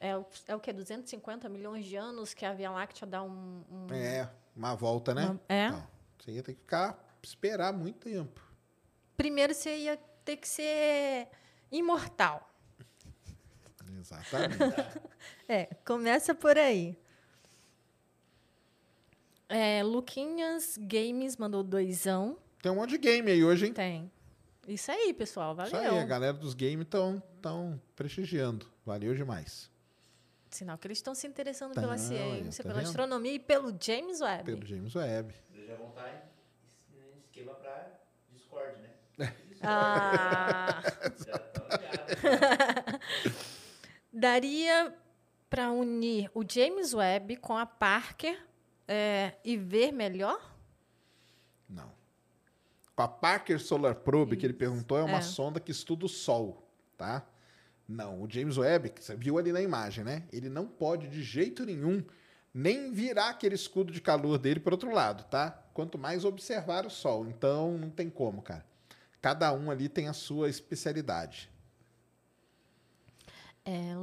É, 0.00 0.16
o- 0.16 0.26
é 0.46 0.54
o 0.54 0.60
que? 0.60 0.72
250 0.72 1.48
milhões 1.48 1.84
de 1.84 1.96
anos 1.96 2.32
que 2.34 2.44
a 2.44 2.52
Via 2.52 2.70
Láctea 2.70 3.06
dá 3.06 3.22
um. 3.22 3.62
um- 3.70 3.86
É, 3.94 4.30
uma 4.54 4.74
volta, 4.74 5.14
né? 5.14 5.26
uma- 5.26 5.40
é. 5.48 5.70
Não, 5.70 5.86
você 6.18 6.32
ia 6.32 6.42
ter 6.42 6.54
que 6.54 6.60
ficar, 6.60 6.98
esperar 7.22 7.72
muito 7.72 7.98
tempo. 8.00 8.40
Primeiro 9.16 9.54
você 9.54 9.76
ia 9.76 9.96
ter 10.24 10.36
que 10.36 10.48
ser 10.48 11.28
imortal. 11.70 12.48
Exatamente. 13.98 14.56
É, 15.48 15.66
começa 15.86 16.34
por 16.34 16.58
aí. 16.58 16.98
É, 19.48 19.82
Luquinhas 19.84 20.76
Games 20.76 21.36
mandou 21.36 21.62
doisão. 21.62 22.36
Tem 22.66 22.72
um 22.72 22.74
monte 22.74 22.90
de 22.90 22.98
game 22.98 23.30
aí 23.30 23.44
hoje, 23.44 23.66
hein? 23.66 23.72
Tem. 23.72 24.10
Isso 24.66 24.90
aí, 24.90 25.14
pessoal. 25.14 25.54
Valeu. 25.54 25.68
Isso 25.68 25.76
aí, 25.76 26.00
a 26.00 26.04
galera 26.04 26.32
dos 26.32 26.52
games 26.52 26.80
estão 26.80 27.22
tão 27.40 27.80
prestigiando. 27.94 28.66
Valeu 28.84 29.14
demais. 29.14 29.70
Sinal 30.50 30.76
que 30.76 30.88
eles 30.88 30.98
estão 30.98 31.14
se 31.14 31.28
interessando 31.28 31.74
Tão, 31.74 31.84
pela 31.84 31.96
ciência, 31.96 32.64
tá 32.64 32.70
pela 32.70 32.80
vendo? 32.80 32.88
astronomia 32.88 33.34
e 33.34 33.38
pelo 33.38 33.72
James 33.80 34.20
Webb. 34.20 34.44
Pelo 34.46 34.66
James 34.66 34.96
Webb. 34.96 35.32
Em 35.54 35.60
em 35.60 37.18
esquema 37.20 37.54
pra 37.54 38.00
Discord, 38.32 38.80
né? 38.80 38.90
Discord. 39.46 39.60
Ah, 39.62 40.82
estão 41.14 41.68
ligados. 41.70 43.00
daria 44.12 44.92
para 45.48 45.70
unir 45.70 46.28
o 46.34 46.42
James 46.44 46.92
Webb 46.92 47.36
com 47.36 47.56
a 47.56 47.64
Parker 47.64 48.44
é, 48.88 49.34
e 49.44 49.56
ver 49.56 49.92
melhor? 49.92 50.55
A 52.96 53.06
Parker 53.06 53.60
Solar 53.60 53.94
Probe, 53.96 54.36
que 54.36 54.46
ele 54.46 54.54
perguntou, 54.54 54.96
é 54.96 55.02
uma 55.02 55.18
É. 55.18 55.22
sonda 55.22 55.60
que 55.60 55.70
estuda 55.70 56.06
o 56.06 56.08
Sol, 56.08 56.66
tá? 56.96 57.26
Não, 57.86 58.22
o 58.22 58.30
James 58.30 58.56
Webb, 58.56 58.90
que 58.90 59.04
você 59.04 59.14
viu 59.14 59.38
ali 59.38 59.52
na 59.52 59.60
imagem, 59.60 60.02
né? 60.02 60.24
Ele 60.32 60.48
não 60.48 60.66
pode, 60.66 61.06
de 61.08 61.22
jeito 61.22 61.64
nenhum, 61.64 62.02
nem 62.52 62.90
virar 62.92 63.28
aquele 63.30 63.54
escudo 63.54 63.92
de 63.92 64.00
calor 64.00 64.38
dele 64.38 64.58
para 64.60 64.74
outro 64.74 64.90
lado, 64.90 65.24
tá? 65.24 65.50
Quanto 65.74 65.98
mais 65.98 66.24
observar 66.24 66.86
o 66.86 66.90
Sol. 66.90 67.26
Então, 67.28 67.76
não 67.76 67.90
tem 67.90 68.08
como, 68.08 68.40
cara. 68.40 68.64
Cada 69.20 69.52
um 69.52 69.70
ali 69.70 69.88
tem 69.88 70.08
a 70.08 70.12
sua 70.12 70.48
especialidade. 70.48 71.50
É, 73.68 73.94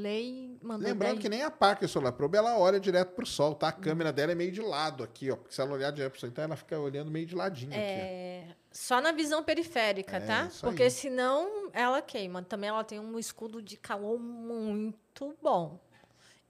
Lei 0.00 0.58
Lembrando 0.62 0.98
10 0.98 1.18
que 1.18 1.28
nem 1.28 1.42
a 1.42 1.50
Parker 1.50 1.86
Solar 1.86 2.14
Probe, 2.14 2.38
ela 2.38 2.58
olha 2.58 2.80
direto 2.80 3.10
pro 3.12 3.26
Sol, 3.26 3.54
tá? 3.54 3.68
A 3.68 3.72
câmera 3.72 4.10
dela 4.10 4.32
é 4.32 4.34
meio 4.34 4.50
de 4.50 4.62
lado 4.62 5.04
aqui, 5.04 5.30
ó. 5.30 5.36
Porque 5.36 5.54
se 5.54 5.60
ela 5.60 5.72
olhar 5.72 5.90
direto 5.90 6.12
pro 6.12 6.20
Sol, 6.20 6.30
então 6.30 6.42
ela 6.42 6.56
fica 6.56 6.78
olhando 6.78 7.10
meio 7.10 7.26
de 7.26 7.34
ladinho 7.34 7.70
aqui, 7.70 7.80
É, 7.80 8.56
só 8.72 8.98
na 8.98 9.12
visão 9.12 9.44
periférica, 9.44 10.16
É, 10.16 10.20
tá? 10.20 10.50
Porque 10.62 10.84
aí. 10.84 10.90
senão 10.90 11.70
ela 11.74 12.00
queima. 12.00 12.42
Também 12.42 12.70
ela 12.70 12.82
tem 12.82 12.98
um 12.98 13.18
escudo 13.18 13.60
de 13.60 13.76
calor 13.76 14.18
muito 14.18 15.36
bom. 15.42 15.78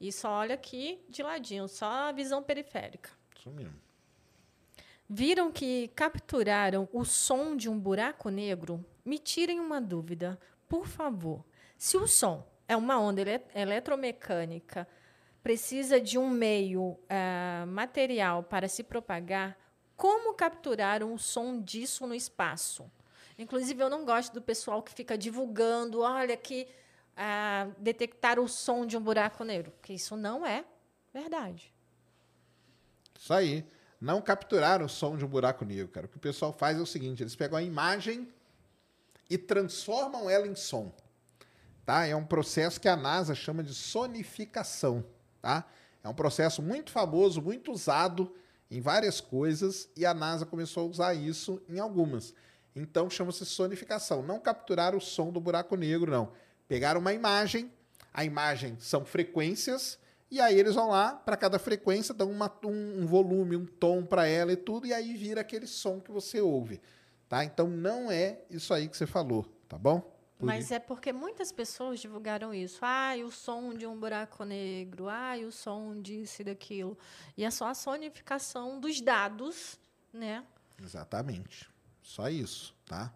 E 0.00 0.12
só 0.12 0.30
olha 0.30 0.54
aqui 0.54 1.04
de 1.08 1.24
ladinho, 1.24 1.66
só 1.66 1.86
a 2.08 2.12
visão 2.12 2.40
periférica. 2.40 3.10
Isso 3.36 3.50
mesmo. 3.50 3.74
Viram 5.08 5.50
que 5.50 5.88
capturaram 5.88 6.88
o 6.92 7.04
som 7.04 7.56
de 7.56 7.68
um 7.68 7.76
buraco 7.76 8.28
negro? 8.30 8.84
Me 9.04 9.18
tirem 9.18 9.58
uma 9.58 9.80
dúvida, 9.80 10.38
por 10.68 10.86
favor. 10.86 11.44
Se 11.76 11.96
o 11.96 12.06
som 12.06 12.46
é 12.70 12.76
uma 12.76 13.00
onda 13.00 13.20
ele- 13.20 13.42
eletromecânica, 13.52 14.86
precisa 15.42 16.00
de 16.00 16.16
um 16.16 16.30
meio 16.30 16.96
ah, 17.08 17.64
material 17.66 18.44
para 18.44 18.68
se 18.68 18.84
propagar, 18.84 19.58
como 19.96 20.34
capturaram 20.34 21.12
o 21.12 21.18
som 21.18 21.60
disso 21.60 22.06
no 22.06 22.14
espaço? 22.14 22.88
Inclusive, 23.36 23.82
eu 23.82 23.90
não 23.90 24.04
gosto 24.04 24.32
do 24.32 24.40
pessoal 24.40 24.84
que 24.84 24.92
fica 24.92 25.18
divulgando, 25.18 26.02
olha 26.02 26.36
que 26.36 26.68
ah, 27.16 27.66
detectaram 27.76 28.44
o 28.44 28.48
som 28.48 28.86
de 28.86 28.96
um 28.96 29.00
buraco 29.00 29.42
negro, 29.42 29.72
porque 29.72 29.92
isso 29.92 30.16
não 30.16 30.46
é 30.46 30.64
verdade. 31.12 31.74
Isso 33.18 33.34
aí. 33.34 33.66
Não 34.00 34.22
capturaram 34.22 34.86
o 34.86 34.88
som 34.88 35.16
de 35.16 35.24
um 35.24 35.28
buraco 35.28 35.64
negro, 35.64 35.88
cara. 35.88 36.06
O 36.06 36.08
que 36.08 36.16
o 36.18 36.20
pessoal 36.20 36.52
faz 36.52 36.78
é 36.78 36.80
o 36.80 36.86
seguinte: 36.86 37.22
eles 37.22 37.34
pegam 37.34 37.58
a 37.58 37.62
imagem 37.62 38.32
e 39.28 39.36
transformam 39.36 40.30
ela 40.30 40.46
em 40.46 40.54
som. 40.54 40.90
Tá? 41.84 42.06
É 42.06 42.14
um 42.14 42.24
processo 42.24 42.80
que 42.80 42.88
a 42.88 42.96
NASA 42.96 43.34
chama 43.34 43.62
de 43.62 43.74
sonificação. 43.74 45.04
Tá? 45.40 45.64
É 46.02 46.08
um 46.08 46.14
processo 46.14 46.62
muito 46.62 46.90
famoso, 46.90 47.42
muito 47.42 47.72
usado 47.72 48.34
em 48.70 48.80
várias 48.80 49.20
coisas, 49.20 49.88
e 49.96 50.06
a 50.06 50.14
NASA 50.14 50.46
começou 50.46 50.84
a 50.84 50.90
usar 50.90 51.14
isso 51.14 51.60
em 51.68 51.80
algumas. 51.80 52.32
Então 52.74 53.10
chama-se 53.10 53.44
sonificação. 53.44 54.22
Não 54.22 54.38
capturar 54.38 54.94
o 54.94 55.00
som 55.00 55.32
do 55.32 55.40
buraco 55.40 55.76
negro, 55.76 56.10
não. 56.10 56.30
Pegaram 56.68 57.00
uma 57.00 57.12
imagem, 57.12 57.72
a 58.14 58.24
imagem 58.24 58.76
são 58.78 59.04
frequências, 59.04 59.98
e 60.30 60.40
aí 60.40 60.56
eles 60.56 60.76
vão 60.76 60.90
lá, 60.90 61.14
para 61.14 61.36
cada 61.36 61.58
frequência, 61.58 62.14
dão 62.14 62.30
uma- 62.30 62.52
um, 62.64 63.02
um 63.02 63.06
volume, 63.06 63.56
um 63.56 63.66
tom 63.66 64.04
para 64.04 64.28
ela 64.28 64.52
e 64.52 64.56
tudo, 64.56 64.86
e 64.86 64.94
aí 64.94 65.16
vira 65.16 65.40
aquele 65.40 65.66
som 65.66 65.98
que 65.98 66.12
você 66.12 66.40
ouve. 66.40 66.80
Tá? 67.28 67.44
Então 67.44 67.66
não 67.66 68.10
é 68.10 68.38
isso 68.48 68.72
aí 68.72 68.88
que 68.88 68.96
você 68.96 69.06
falou, 69.06 69.44
tá 69.68 69.76
bom? 69.76 70.19
Por 70.40 70.46
Mas 70.46 70.70
é 70.70 70.78
porque 70.78 71.12
muitas 71.12 71.52
pessoas 71.52 72.00
divulgaram 72.00 72.54
isso. 72.54 72.78
Ah, 72.82 73.12
o 73.24 73.30
som 73.30 73.74
de 73.74 73.86
um 73.86 73.94
buraco 73.94 74.42
negro. 74.42 75.06
Ah, 75.06 75.34
o 75.46 75.52
som 75.52 76.00
disso 76.00 76.40
e 76.40 76.44
daquilo. 76.46 76.96
E 77.36 77.44
é 77.44 77.50
só 77.50 77.68
a 77.68 77.74
sonificação 77.74 78.80
dos 78.80 79.02
dados, 79.02 79.78
né? 80.10 80.42
Exatamente. 80.82 81.68
Só 82.02 82.30
isso, 82.30 82.74
tá? 82.86 83.12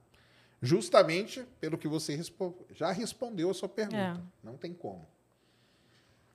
Justamente 0.61 1.43
pelo 1.59 1.79
que 1.79 1.89
você 1.89 2.15
respo- 2.15 2.67
já 2.73 2.93
respondeu 2.93 3.49
a 3.51 3.55
sua 3.55 3.71
pergunta. 3.71 4.21
É. 4.21 4.47
Não 4.47 4.59
tem 4.59 4.75
como. 4.75 5.09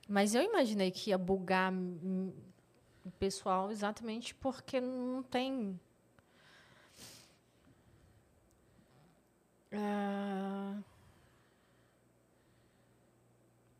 Mas 0.08 0.34
eu 0.34 0.42
imaginei 0.42 0.90
que 0.90 1.10
ia 1.10 1.18
bugar 1.18 1.72
o 1.72 3.10
pessoal 3.12 3.70
exatamente 3.70 4.34
porque 4.34 4.80
não 4.80 5.22
tem. 5.22 5.78
Ah, 9.72 10.76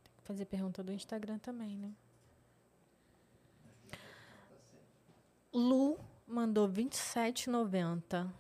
Tem 0.04 0.12
que 0.16 0.22
fazer 0.22 0.44
pergunta 0.44 0.82
do 0.82 0.92
Instagram 0.92 1.38
também, 1.38 1.76
né? 1.76 1.92
Lu 5.52 5.98
mandou 6.26 6.68
27,90. 6.68 8.30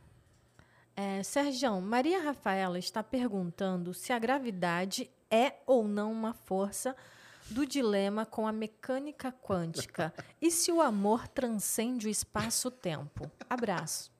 É, 0.94 1.22
Sergião, 1.22 1.80
Maria 1.80 2.22
Rafaela 2.22 2.78
está 2.78 3.02
perguntando 3.02 3.92
se 3.92 4.12
a 4.12 4.18
gravidade 4.18 5.10
é 5.30 5.54
ou 5.66 5.88
não 5.88 6.12
uma 6.12 6.32
força 6.32 6.94
do 7.50 7.66
dilema 7.66 8.24
com 8.24 8.46
a 8.46 8.52
mecânica 8.52 9.32
quântica 9.32 10.12
e 10.40 10.50
se 10.50 10.70
o 10.70 10.80
amor 10.80 11.26
transcende 11.26 12.06
o 12.06 12.10
espaço-tempo. 12.10 13.30
Abraço. 13.48 14.12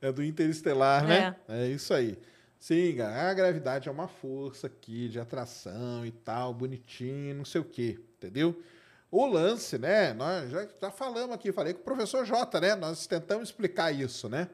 É 0.00 0.10
do 0.10 0.22
interestelar, 0.22 1.06
né? 1.06 1.36
É 1.48 1.66
isso 1.66 1.92
aí. 1.92 2.18
Sim, 2.58 3.00
a 3.00 3.32
gravidade 3.32 3.88
é 3.88 3.92
uma 3.92 4.06
força 4.06 4.66
aqui 4.66 5.08
de 5.08 5.18
atração 5.18 6.04
e 6.04 6.10
tal, 6.10 6.52
bonitinho, 6.52 7.34
não 7.34 7.44
sei 7.44 7.60
o 7.60 7.64
quê, 7.64 7.98
entendeu? 8.18 8.62
O 9.10 9.26
lance, 9.26 9.78
né? 9.78 10.12
Nós 10.12 10.50
já, 10.50 10.68
já 10.80 10.90
falamos 10.90 11.34
aqui, 11.34 11.52
falei 11.52 11.72
com 11.72 11.80
o 11.80 11.84
professor 11.84 12.24
Jota, 12.24 12.60
né? 12.60 12.74
Nós 12.74 13.06
tentamos 13.06 13.48
explicar 13.48 13.92
isso, 13.92 14.28
né? 14.28 14.48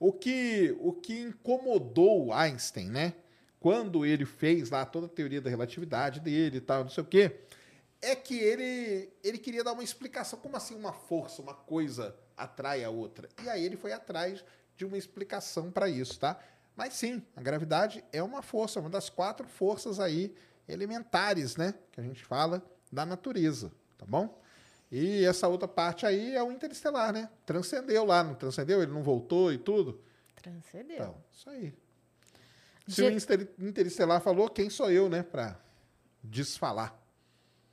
O 0.00 0.12
que, 0.12 0.74
o 0.80 0.92
que 0.92 1.20
incomodou 1.20 2.26
o 2.26 2.32
Einstein, 2.32 2.88
né? 2.88 3.14
Quando 3.60 4.04
ele 4.04 4.24
fez 4.24 4.70
lá 4.70 4.84
toda 4.84 5.06
a 5.06 5.08
teoria 5.08 5.40
da 5.40 5.48
relatividade 5.48 6.20
dele 6.20 6.56
e 6.56 6.60
tal, 6.60 6.82
não 6.82 6.90
sei 6.90 7.02
o 7.02 7.06
quê, 7.06 7.36
é 8.00 8.16
que 8.16 8.36
ele, 8.36 9.08
ele 9.22 9.38
queria 9.38 9.62
dar 9.62 9.72
uma 9.72 9.84
explicação. 9.84 10.38
Como 10.40 10.56
assim 10.56 10.74
uma 10.74 10.92
força, 10.92 11.40
uma 11.40 11.54
coisa 11.54 12.16
atrai 12.36 12.82
a 12.82 12.90
outra? 12.90 13.28
E 13.44 13.48
aí 13.48 13.64
ele 13.64 13.76
foi 13.76 13.92
atrás 13.92 14.44
de 14.82 14.84
uma 14.86 14.98
explicação 14.98 15.70
para 15.70 15.88
isso, 15.88 16.18
tá? 16.18 16.36
Mas 16.74 16.94
sim, 16.94 17.22
a 17.36 17.40
gravidade 17.42 18.02
é 18.12 18.20
uma 18.20 18.42
força, 18.42 18.80
uma 18.80 18.90
das 18.90 19.08
quatro 19.08 19.46
forças 19.46 20.00
aí 20.00 20.34
elementares, 20.68 21.56
né? 21.56 21.72
Que 21.92 22.00
a 22.00 22.04
gente 22.04 22.24
fala 22.24 22.60
da 22.90 23.06
natureza, 23.06 23.70
tá 23.96 24.04
bom? 24.04 24.40
E 24.90 25.24
essa 25.24 25.46
outra 25.46 25.68
parte 25.68 26.04
aí 26.04 26.34
é 26.34 26.42
o 26.42 26.50
interestelar, 26.50 27.12
né? 27.12 27.30
Transcendeu 27.46 28.04
lá, 28.04 28.24
não 28.24 28.34
transcendeu? 28.34 28.82
Ele 28.82 28.90
não 28.92 29.02
voltou 29.04 29.52
e 29.52 29.58
tudo? 29.58 30.02
Transcendeu. 30.34 30.96
Então, 30.96 31.16
isso 31.32 31.48
aí. 31.48 31.72
Se 32.88 32.96
Ge- 32.96 33.04
o 33.04 33.10
Inter- 33.12 33.48
Interestelar 33.60 34.20
falou, 34.20 34.48
quem 34.50 34.68
sou 34.68 34.90
eu, 34.90 35.08
né? 35.08 35.22
Pra 35.22 35.56
desfalar. 36.24 36.98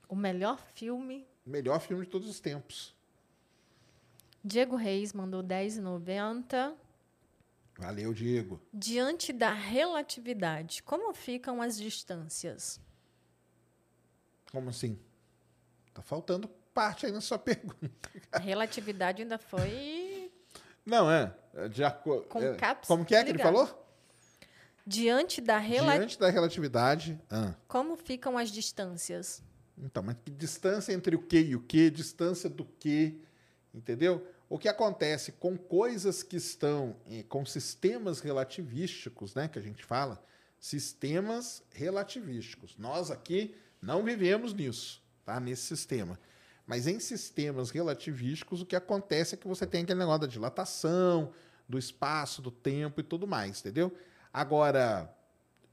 O 0.07 0.15
melhor 0.15 0.60
filme. 0.76 1.27
Melhor 1.45 1.80
filme 1.81 2.03
de 2.06 2.10
todos 2.11 2.30
os 2.30 2.40
tempos. 2.40 2.94
Diego 4.44 4.76
Reis 4.76 5.12
mandou 5.13 5.41
10,90. 5.44 6.73
Valeu, 7.79 8.13
Diego. 8.13 8.61
Diante 8.73 9.31
da 9.31 9.53
relatividade, 9.53 10.83
como 10.83 11.13
ficam 11.13 11.61
as 11.61 11.77
distâncias? 11.77 12.79
Como 14.51 14.69
assim? 14.69 14.99
Tá 15.93 16.01
faltando 16.01 16.49
parte 16.73 17.05
aí 17.05 17.11
na 17.11 17.21
sua 17.21 17.39
pergunta. 17.39 18.09
A 18.33 18.37
relatividade 18.39 19.21
ainda 19.21 19.37
foi 19.37 20.29
Não, 20.85 21.09
é. 21.09 21.33
é 21.53 21.69
de 21.69 21.81
aco- 21.83 22.21
Com 22.23 22.39
é, 22.41 22.57
Como 22.85 23.05
que 23.05 23.15
é 23.15 23.23
que 23.23 23.29
ele 23.29 23.39
falou? 23.39 23.85
diante 24.85 25.39
da 25.39 25.57
relatividade. 25.57 25.99
Diante 25.99 26.19
da 26.19 26.29
relatividade. 26.29 27.21
Ah, 27.29 27.53
Como 27.67 27.95
ficam 27.95 28.37
as 28.37 28.51
distâncias? 28.51 29.41
então, 29.77 30.03
mas 30.03 30.17
que 30.25 30.31
distância 30.31 30.91
entre 30.91 31.15
o 31.15 31.21
que 31.21 31.39
e 31.39 31.55
o 31.55 31.61
que? 31.61 31.89
Distância 31.89 32.49
do 32.49 32.65
que? 32.65 33.21
Entendeu? 33.73 34.27
O 34.49 34.57
que 34.57 34.68
acontece 34.68 35.31
com 35.34 35.55
coisas 35.55 36.23
que 36.23 36.36
estão 36.36 36.95
com 37.28 37.45
sistemas 37.45 38.19
relativísticos, 38.19 39.36
né? 39.36 39.47
Que 39.47 39.60
a 39.60 39.61
gente 39.61 39.86
fala, 39.86 40.21
sistemas 40.60 41.61
relativísticos. 41.71 42.76
Nós 42.78 43.11
aqui 43.11 43.55
não 43.79 44.03
vivemos 44.03 44.53
nisso, 44.53 45.03
tá? 45.23 45.39
Nesse 45.39 45.61
sistema. 45.61 46.19
Mas 46.65 46.87
em 46.87 46.99
sistemas 46.99 47.69
relativísticos, 47.69 48.61
o 48.61 48.65
que 48.65 48.76
acontece 48.76 49.36
é 49.36 49.37
que 49.37 49.47
você 49.47 49.68
tem 49.68 49.84
aquele 49.84 49.99
negócio 49.99 50.21
da 50.21 50.28
dilatação, 50.28 51.31
do 51.68 51.78
espaço, 51.78 52.41
do 52.41 52.52
tempo 52.52 52.99
e 52.99 53.03
tudo 53.03 53.28
mais, 53.28 53.60
entendeu? 53.60 53.95
Agora, 54.34 55.15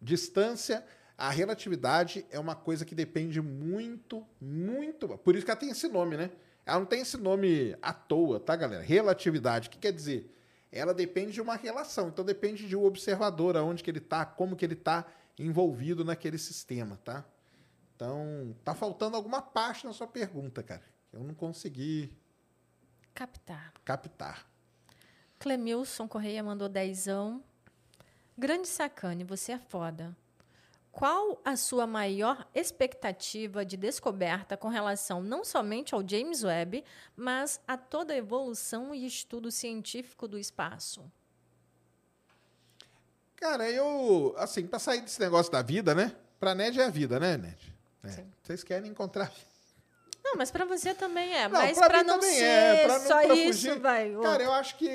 distância, 0.01 0.85
a 1.17 1.31
relatividade 1.31 2.27
é 2.31 2.39
uma 2.39 2.55
coisa 2.55 2.85
que 2.85 2.95
depende 2.95 3.41
muito, 3.41 4.27
muito. 4.41 5.09
Por 5.19 5.35
isso 5.35 5.45
que 5.45 5.51
ela 5.51 5.59
tem 5.59 5.71
esse 5.71 5.89
nome, 5.89 6.17
né? 6.17 6.31
Ela 6.67 6.81
não 6.81 6.87
tem 6.87 7.01
esse 7.01 7.17
nome 7.17 7.77
à 7.81 7.93
toa, 7.93 8.41
tá, 8.41 8.57
galera? 8.57 8.83
Relatividade, 8.83 9.69
o 9.69 9.71
que 9.71 9.79
quer 9.79 9.93
dizer? 9.93 10.37
Ela 10.73 10.93
depende 10.93 11.33
de 11.33 11.41
uma 11.41 11.55
relação, 11.55 12.09
então 12.09 12.25
depende 12.25 12.67
de 12.67 12.77
um 12.77 12.85
observador, 12.85 13.57
aonde 13.57 13.85
que 13.85 13.91
ele 13.91 13.99
está, 13.99 14.27
como 14.27 14.57
que 14.57 14.65
ele 14.65 14.75
está 14.75 15.07
envolvido 15.39 16.05
naquele 16.05 16.37
sistema, 16.37 16.99
tá? 17.05 17.25
Então, 17.95 18.55
tá 18.65 18.75
faltando 18.75 19.17
alguma 19.17 19.41
parte 19.41 19.87
na 19.87 19.93
sua 19.93 20.09
pergunta, 20.09 20.63
cara. 20.63 20.83
Eu 21.13 21.21
não 21.23 21.35
consegui 21.35 22.13
Captar. 23.15 23.73
captar. 23.85 24.47
Clemilson 25.39 26.09
Correia 26.09 26.43
mandou 26.43 26.69
dezão. 26.69 27.43
Grande 28.37 28.69
sacane, 28.69 29.25
você 29.25 29.53
é 29.53 29.59
foda. 29.59 30.15
Qual 30.97 31.39
a 31.45 31.57
sua 31.57 31.87
maior 31.87 32.49
expectativa 32.55 33.67
de 33.67 33.77
descoberta 33.77 34.57
com 34.57 34.69
relação 34.69 35.23
não 35.23 35.45
somente 35.45 35.95
ao 35.95 36.03
James 36.09 36.43
Webb, 36.43 36.83
mas 37.15 37.61
a 37.69 37.77
toda 37.77 38.15
a 38.15 38.17
evolução 38.17 38.95
e 38.95 39.05
estudo 39.05 39.51
científico 39.51 40.27
do 40.27 40.39
espaço? 40.39 41.05
Cara, 43.37 43.69
eu, 43.71 44.35
assim, 44.39 44.67
pra 44.67 44.79
sair 44.79 45.03
desse 45.03 45.21
negócio 45.21 45.53
da 45.53 45.61
vida, 45.61 45.95
né? 45.95 46.17
Pra 46.41 46.55
Ned 46.55 46.81
é 46.81 46.85
a 46.87 46.89
vida, 46.89 47.21
né, 47.21 47.37
Ned? 47.37 47.75
É. 48.03 48.25
Vocês 48.43 48.65
querem 48.65 48.91
encontrar. 48.91 49.31
Não, 50.25 50.35
mas 50.35 50.51
para 50.51 50.65
você 50.65 50.95
também 50.95 51.31
é. 51.35 51.47
Não, 51.47 51.61
mas 51.61 51.77
para 51.79 52.03
não 52.03 52.15
também 52.19 52.37
ser 52.37 52.43
é, 52.45 52.85
pra 52.87 52.99
não- 52.99 53.07
só 53.07 53.23
pra 53.23 53.35
isso, 53.35 53.69
fugir. 53.69 53.79
vai. 53.81 54.17
Cara, 54.23 54.43
eu 54.43 54.53
acho 54.53 54.79
que 54.79 54.89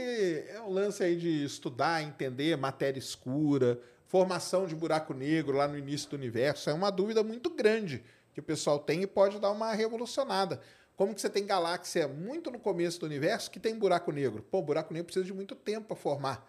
é 0.50 0.60
um 0.62 0.72
lance 0.72 1.04
aí 1.04 1.16
de 1.16 1.46
estudar, 1.46 2.02
entender 2.02 2.58
matéria 2.58 2.98
escura, 2.98 3.80
formação 4.12 4.68
de 4.68 4.76
buraco 4.76 5.14
negro 5.14 5.56
lá 5.56 5.70
no 5.70 5.78
início 5.78 6.10
do 6.10 6.18
universo. 6.18 6.70
É 6.70 6.74
uma 6.74 6.92
dúvida 6.92 7.24
muito 7.24 7.50
grande 7.50 8.04
que 8.34 8.42
o 8.42 8.44
pessoal 8.44 8.78
tem 8.78 9.04
e 9.04 9.08
pode 9.08 9.40
dar 9.40 9.52
uma 9.52 9.74
revolucionada. 9.74 10.60
Como 10.98 11.16
que 11.16 11.22
você 11.22 11.30
tem 11.30 11.46
galáxia 11.46 12.10
muito 12.10 12.52
no 12.52 12.60
começo 12.60 13.00
do 13.00 13.06
universo 13.06 13.50
que 13.50 13.58
tem 13.58 13.80
buraco 13.80 14.12
negro? 14.12 14.44
Pô, 14.44 14.62
buraco 14.62 14.94
negro 14.94 15.06
precisa 15.06 15.24
de 15.24 15.34
muito 15.34 15.56
tempo 15.56 15.88
para 15.88 15.96
formar. 15.96 16.46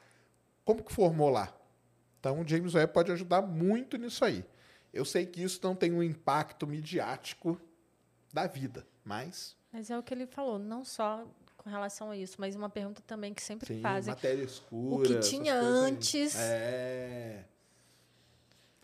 Como 0.65 0.83
que 0.83 0.93
formou 0.93 1.31
lá? 1.31 1.57
Então, 2.19 2.41
o 2.41 2.47
James 2.47 2.75
Webb 2.75 2.93
pode 2.93 3.13
ajudar 3.13 3.43
muito 3.43 3.97
nisso 3.97 4.25
aí. 4.25 4.45
Eu 4.93 5.05
sei 5.05 5.25
que 5.25 5.41
isso 5.41 5.61
não 5.63 5.77
tem 5.77 5.93
um 5.93 6.03
impacto 6.03 6.67
midiático 6.67 7.61
da 8.33 8.49
vida, 8.49 8.85
mas 9.05 9.57
Mas 9.73 9.89
é 9.89 9.97
o 9.97 10.03
que 10.03 10.13
ele 10.13 10.27
falou, 10.27 10.59
não 10.59 10.85
só 10.85 11.25
com 11.57 11.71
relação 11.71 12.11
a 12.11 12.17
isso, 12.17 12.37
mas 12.41 12.57
uma 12.57 12.69
pergunta 12.69 13.01
também 13.07 13.33
que 13.33 13.41
sempre 13.43 13.69
sim, 13.69 13.81
fazem. 13.81 14.13
matéria 14.13 14.43
escura. 14.43 14.97
O 14.97 15.03
que 15.03 15.21
tinha 15.21 15.55
antes. 15.55 16.35
É. 16.37 17.45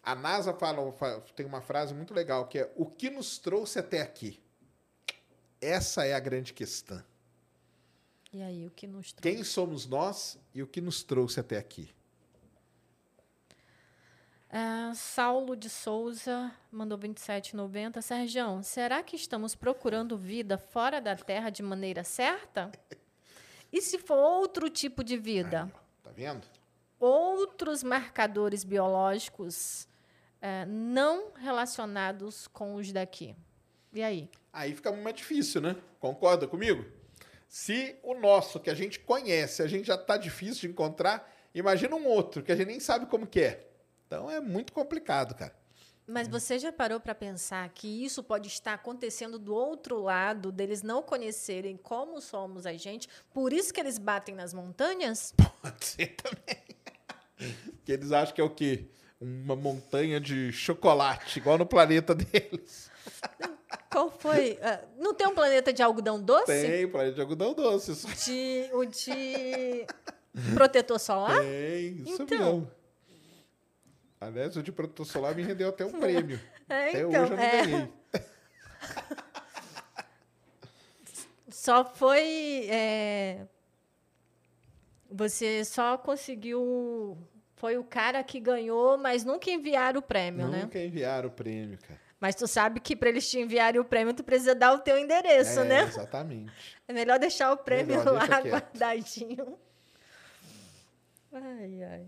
A 0.08 0.14
NASA 0.14 0.54
fala, 0.54 0.90
fa- 0.92 1.20
tem 1.36 1.44
uma 1.44 1.60
frase 1.60 1.92
muito 1.92 2.14
legal 2.14 2.46
que 2.46 2.58
é: 2.60 2.72
o 2.76 2.86
que 2.86 3.10
nos 3.10 3.36
trouxe 3.36 3.78
até 3.78 4.00
aqui? 4.00 4.40
Essa 5.60 6.06
é 6.06 6.14
a 6.14 6.20
grande 6.20 6.54
questão. 6.54 7.04
E 8.32 8.40
aí, 8.42 8.66
o 8.66 8.70
que 8.70 8.86
nos 8.86 9.12
trouxe? 9.12 9.36
Quem 9.36 9.44
somos 9.44 9.86
nós 9.86 10.38
e 10.54 10.62
o 10.62 10.66
que 10.66 10.80
nos 10.80 11.02
trouxe 11.02 11.40
até 11.40 11.58
aqui? 11.58 11.90
Ah, 14.50 14.92
Saulo 14.94 15.54
de 15.54 15.68
Souza 15.68 16.50
mandou 16.72 16.96
27,90. 16.98 18.00
Sergião, 18.00 18.62
será 18.62 19.02
que 19.02 19.14
estamos 19.14 19.54
procurando 19.54 20.16
vida 20.16 20.56
fora 20.56 21.00
da 21.02 21.14
Terra 21.16 21.50
de 21.50 21.62
maneira 21.62 22.02
certa? 22.02 22.70
E 23.70 23.82
se 23.82 23.98
for 23.98 24.16
outro 24.16 24.70
tipo 24.70 25.04
de 25.04 25.18
vida? 25.18 25.64
Aí, 25.64 25.70
tá 26.02 26.10
vendo? 26.10 26.46
Outros 26.98 27.82
marcadores 27.82 28.64
biológicos 28.64 29.86
eh, 30.40 30.64
não 30.66 31.32
relacionados 31.34 32.46
com 32.48 32.74
os 32.74 32.92
daqui? 32.92 33.34
E 33.92 34.02
aí? 34.02 34.30
Aí 34.52 34.74
fica 34.74 34.92
mais 34.92 35.16
difícil, 35.16 35.60
né? 35.60 35.76
Concorda 35.98 36.46
comigo? 36.46 36.84
Se 37.48 37.96
o 38.02 38.14
nosso, 38.14 38.60
que 38.60 38.68
a 38.68 38.74
gente 38.74 39.00
conhece, 39.00 39.62
a 39.62 39.66
gente 39.66 39.86
já 39.86 39.96
tá 39.96 40.16
difícil 40.16 40.62
de 40.62 40.68
encontrar, 40.68 41.32
imagina 41.54 41.96
um 41.96 42.06
outro 42.06 42.42
que 42.42 42.52
a 42.52 42.56
gente 42.56 42.68
nem 42.68 42.80
sabe 42.80 43.06
como 43.06 43.26
que 43.26 43.40
é. 43.40 43.68
Então 44.06 44.30
é 44.30 44.40
muito 44.40 44.72
complicado, 44.72 45.34
cara. 45.34 45.56
Mas 46.06 46.26
você 46.26 46.58
já 46.58 46.72
parou 46.72 46.98
para 46.98 47.14
pensar 47.14 47.68
que 47.68 48.02
isso 48.02 48.22
pode 48.22 48.48
estar 48.48 48.72
acontecendo 48.72 49.38
do 49.38 49.54
outro 49.54 50.00
lado, 50.00 50.50
deles 50.50 50.82
não 50.82 51.02
conhecerem 51.02 51.76
como 51.76 52.18
somos 52.22 52.64
a 52.64 52.72
gente, 52.72 53.06
por 53.30 53.52
isso 53.52 53.74
que 53.74 53.78
eles 53.78 53.98
batem 53.98 54.34
nas 54.34 54.54
montanhas? 54.54 55.34
Pode 55.60 55.84
ser 55.84 56.16
também. 56.16 56.64
que 57.84 57.92
eles 57.92 58.10
acham 58.10 58.34
que 58.34 58.40
é 58.40 58.44
o 58.44 58.48
quê? 58.48 58.88
Uma 59.20 59.56
montanha 59.56 60.20
de 60.20 60.52
chocolate, 60.52 61.38
igual 61.40 61.58
no 61.58 61.66
planeta 61.66 62.14
deles. 62.14 62.88
Qual 63.90 64.10
foi? 64.10 64.58
Ah, 64.62 64.80
não 64.96 65.12
tem 65.12 65.26
um 65.26 65.34
planeta 65.34 65.72
de 65.72 65.82
algodão 65.82 66.22
doce? 66.22 66.46
Tem, 66.46 66.86
planeta 66.88 67.14
de 67.16 67.20
algodão 67.20 67.52
doce. 67.54 67.94
De, 68.24 68.70
o 68.72 68.84
de 68.84 69.84
protetor 70.54 71.00
solar? 71.00 71.40
tem, 71.40 72.02
isso 72.02 72.22
Então. 72.22 72.38
mesmo. 72.60 72.70
Aliás, 74.20 74.56
o 74.56 74.62
de 74.62 74.70
protetor 74.72 75.06
solar 75.06 75.34
me 75.34 75.42
rendeu 75.42 75.68
até 75.68 75.84
um 75.84 75.92
prêmio. 75.98 76.40
É, 76.68 76.88
Até 76.90 77.00
então, 77.02 77.22
hoje 77.22 77.32
eu 77.32 77.36
não 77.36 77.42
é. 77.42 77.62
ganhei. 77.66 77.92
Só 81.50 81.84
foi. 81.84 82.66
é, 82.70 83.46
Você 85.10 85.64
só 85.64 85.96
conseguiu. 85.98 87.16
Foi 87.58 87.76
o 87.76 87.84
cara 87.84 88.22
que 88.22 88.40
ganhou, 88.40 88.96
mas 88.96 89.24
nunca 89.24 89.50
enviaram 89.50 89.98
o 89.98 90.02
prêmio, 90.02 90.48
né? 90.48 90.62
Nunca 90.62 90.78
enviaram 90.78 91.28
o 91.28 91.32
prêmio, 91.32 91.78
cara. 91.78 92.00
Mas 92.20 92.34
tu 92.34 92.46
sabe 92.46 92.80
que 92.80 92.96
para 92.96 93.08
eles 93.08 93.28
te 93.28 93.38
enviarem 93.38 93.80
o 93.80 93.84
prêmio, 93.84 94.14
tu 94.14 94.24
precisa 94.24 94.54
dar 94.54 94.72
o 94.72 94.78
teu 94.78 94.98
endereço, 94.98 95.60
é, 95.60 95.64
né? 95.64 95.82
Exatamente. 95.82 96.52
É 96.86 96.92
melhor 96.92 97.18
deixar 97.18 97.52
o 97.52 97.56
prêmio 97.56 97.98
Melhor, 97.98 98.14
lá 98.14 98.40
guardadinho. 98.40 99.58
Ai, 101.32 101.82
ai. 101.84 102.06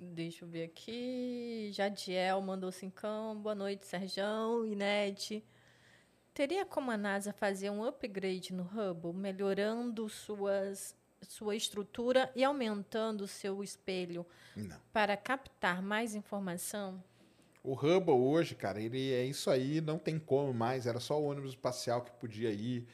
Deixa 0.00 0.44
eu 0.44 0.48
ver 0.48 0.64
aqui. 0.64 1.70
Jadiel 1.72 2.40
mandou 2.40 2.70
cincão. 2.70 3.36
Boa 3.36 3.54
noite, 3.54 3.86
Serjão, 3.86 4.64
Inete. 4.64 5.44
Teria 6.32 6.64
como 6.64 6.90
a 6.90 6.96
NASA 6.96 7.32
fazer 7.32 7.68
um 7.70 7.84
upgrade 7.84 8.52
no 8.54 8.62
Hubble, 8.62 9.12
melhorando 9.12 10.08
suas, 10.08 10.94
sua 11.22 11.56
estrutura 11.56 12.30
e 12.34 12.44
aumentando 12.44 13.22
o 13.22 13.28
seu 13.28 13.62
espelho 13.62 14.26
Não. 14.56 14.76
para 14.92 15.16
captar 15.16 15.82
mais 15.82 16.14
informação? 16.14 17.02
O 17.62 17.74
Hubble 17.74 18.14
hoje, 18.14 18.54
cara, 18.54 18.80
ele 18.80 19.12
é 19.12 19.24
isso 19.24 19.50
aí, 19.50 19.80
não 19.80 19.98
tem 19.98 20.18
como 20.18 20.54
mais. 20.54 20.86
Era 20.86 21.00
só 21.00 21.20
o 21.20 21.24
ônibus 21.24 21.50
espacial 21.50 22.02
que 22.02 22.10
podia 22.12 22.50
ir, 22.50 22.86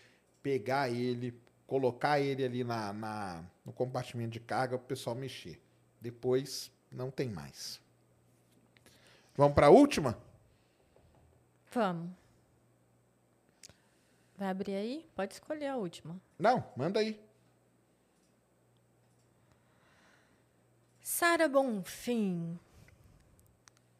pegar 0.42 0.90
ele, 0.90 1.38
colocar 1.66 2.18
ele 2.18 2.44
ali 2.44 2.64
na, 2.64 2.92
na- 2.92 3.44
no 3.64 3.72
compartimento 3.72 4.30
de 4.30 4.40
carga 4.40 4.76
para 4.78 4.84
o 4.84 4.88
pessoal 4.88 5.14
mexer. 5.14 5.60
Depois, 6.00 6.72
não 6.90 7.10
tem 7.10 7.28
mais. 7.28 7.80
Vamos 9.36 9.54
para 9.54 9.66
a 9.66 9.70
última? 9.70 10.18
Vamos. 11.72 12.10
Vai 14.36 14.48
abrir 14.48 14.74
aí? 14.74 15.08
Pode 15.14 15.34
escolher 15.34 15.68
a 15.68 15.76
última. 15.76 16.20
Não, 16.38 16.64
manda 16.76 17.00
aí. 17.00 17.20
Sara 21.06 21.46
Bonfim 21.46 22.58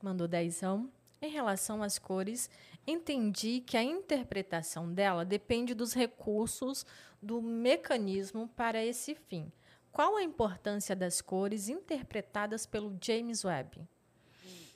mandou 0.02 0.26
dezão. 0.26 0.90
Em 1.20 1.28
relação 1.28 1.82
às 1.82 1.98
cores, 1.98 2.48
entendi 2.86 3.60
que 3.60 3.76
a 3.76 3.82
interpretação 3.82 4.90
dela 4.90 5.22
depende 5.22 5.74
dos 5.74 5.92
recursos 5.92 6.86
do 7.20 7.42
mecanismo 7.42 8.48
para 8.56 8.82
esse 8.82 9.14
fim. 9.14 9.52
Qual 9.92 10.16
a 10.16 10.22
importância 10.22 10.96
das 10.96 11.20
cores 11.20 11.68
interpretadas 11.68 12.64
pelo 12.64 12.96
James 12.98 13.44
Webb? 13.44 13.86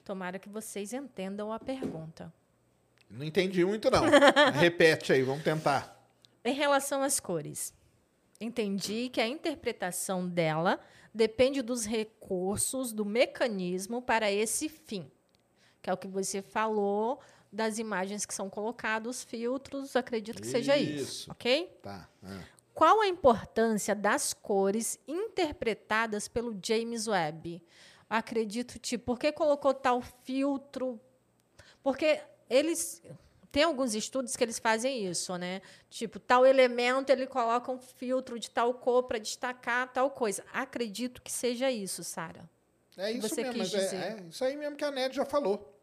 Tomara 0.05 0.39
que 0.39 0.51
vocês 0.51 0.93
entendam 0.93 1.51
a 1.51 1.59
pergunta. 1.59 2.31
Não 3.09 3.25
entendi 3.25 3.65
muito, 3.65 3.91
não. 3.91 4.05
Repete 4.53 5.15
aí, 5.15 5.23
vamos 5.23 5.43
tentar. 5.43 5.99
Em 6.45 6.53
relação 6.53 7.03
às 7.03 7.19
cores, 7.19 7.73
entendi 8.39 9.09
que 9.09 9.21
a 9.21 9.27
interpretação 9.27 10.29
dela 10.29 10.79
depende 11.15 11.63
dos 11.63 11.85
recursos 11.85 12.93
do 12.93 13.05
mecanismo 13.05 14.01
para 14.03 14.31
esse 14.31 14.69
fim, 14.69 15.11
que 15.83 15.91
é 15.91 15.93
o 15.93 15.97
que 15.97 16.09
você 16.09 16.43
falou 16.43 17.21
das 17.53 17.79
imagens 17.79 18.27
que 18.27 18.35
são 18.35 18.51
colocadas, 18.51 19.17
os 19.19 19.25
filtros, 19.25 19.97
acredito 19.97 20.41
que 20.41 20.47
seja 20.47 20.77
isso, 20.77 21.23
Isso. 21.23 21.31
ok? 21.31 21.79
Tá. 21.83 22.09
ah. 22.23 22.43
Qual 22.75 23.01
a 23.01 23.09
importância 23.09 23.93
das 23.93 24.33
cores 24.33 25.01
interpretadas 25.09 26.29
pelo 26.29 26.57
James 26.65 27.09
Webb? 27.09 27.61
Acredito, 28.09 28.79
tipo, 28.79 29.07
por 29.07 29.19
que 29.19 29.33
colocou 29.33 29.75
tal 29.75 30.01
filtro? 30.23 31.01
Porque 31.83 32.21
eles 32.49 33.03
tem 33.51 33.63
alguns 33.63 33.95
estudos 33.95 34.37
que 34.37 34.45
eles 34.45 34.59
fazem 34.59 35.07
isso, 35.07 35.37
né? 35.37 35.63
Tipo, 35.89 36.19
tal 36.19 36.45
elemento 36.45 37.11
ele 37.11 37.27
coloca 37.27 37.73
um 37.73 37.79
filtro 37.79 38.39
de 38.39 38.51
tal 38.51 38.75
cor 38.75 39.05
para 39.05 39.19
destacar 39.19 39.93
tal 39.93 40.11
coisa. 40.11 40.45
Acredito 40.53 41.23
que 41.23 41.33
seja 41.33 41.71
isso, 41.71 42.05
Sara. 42.05 42.49
É 42.97 43.13
isso 43.13 43.29
você 43.29 43.43
mesmo, 43.43 43.61
quis 43.61 43.75
é, 43.75 43.79
dizer. 43.79 43.97
é 43.97 44.25
isso 44.29 44.45
aí 44.45 44.57
mesmo 44.57 44.77
que 44.77 44.85
a 44.85 44.91
Ned 44.91 45.15
já 45.15 45.25
falou. 45.25 45.75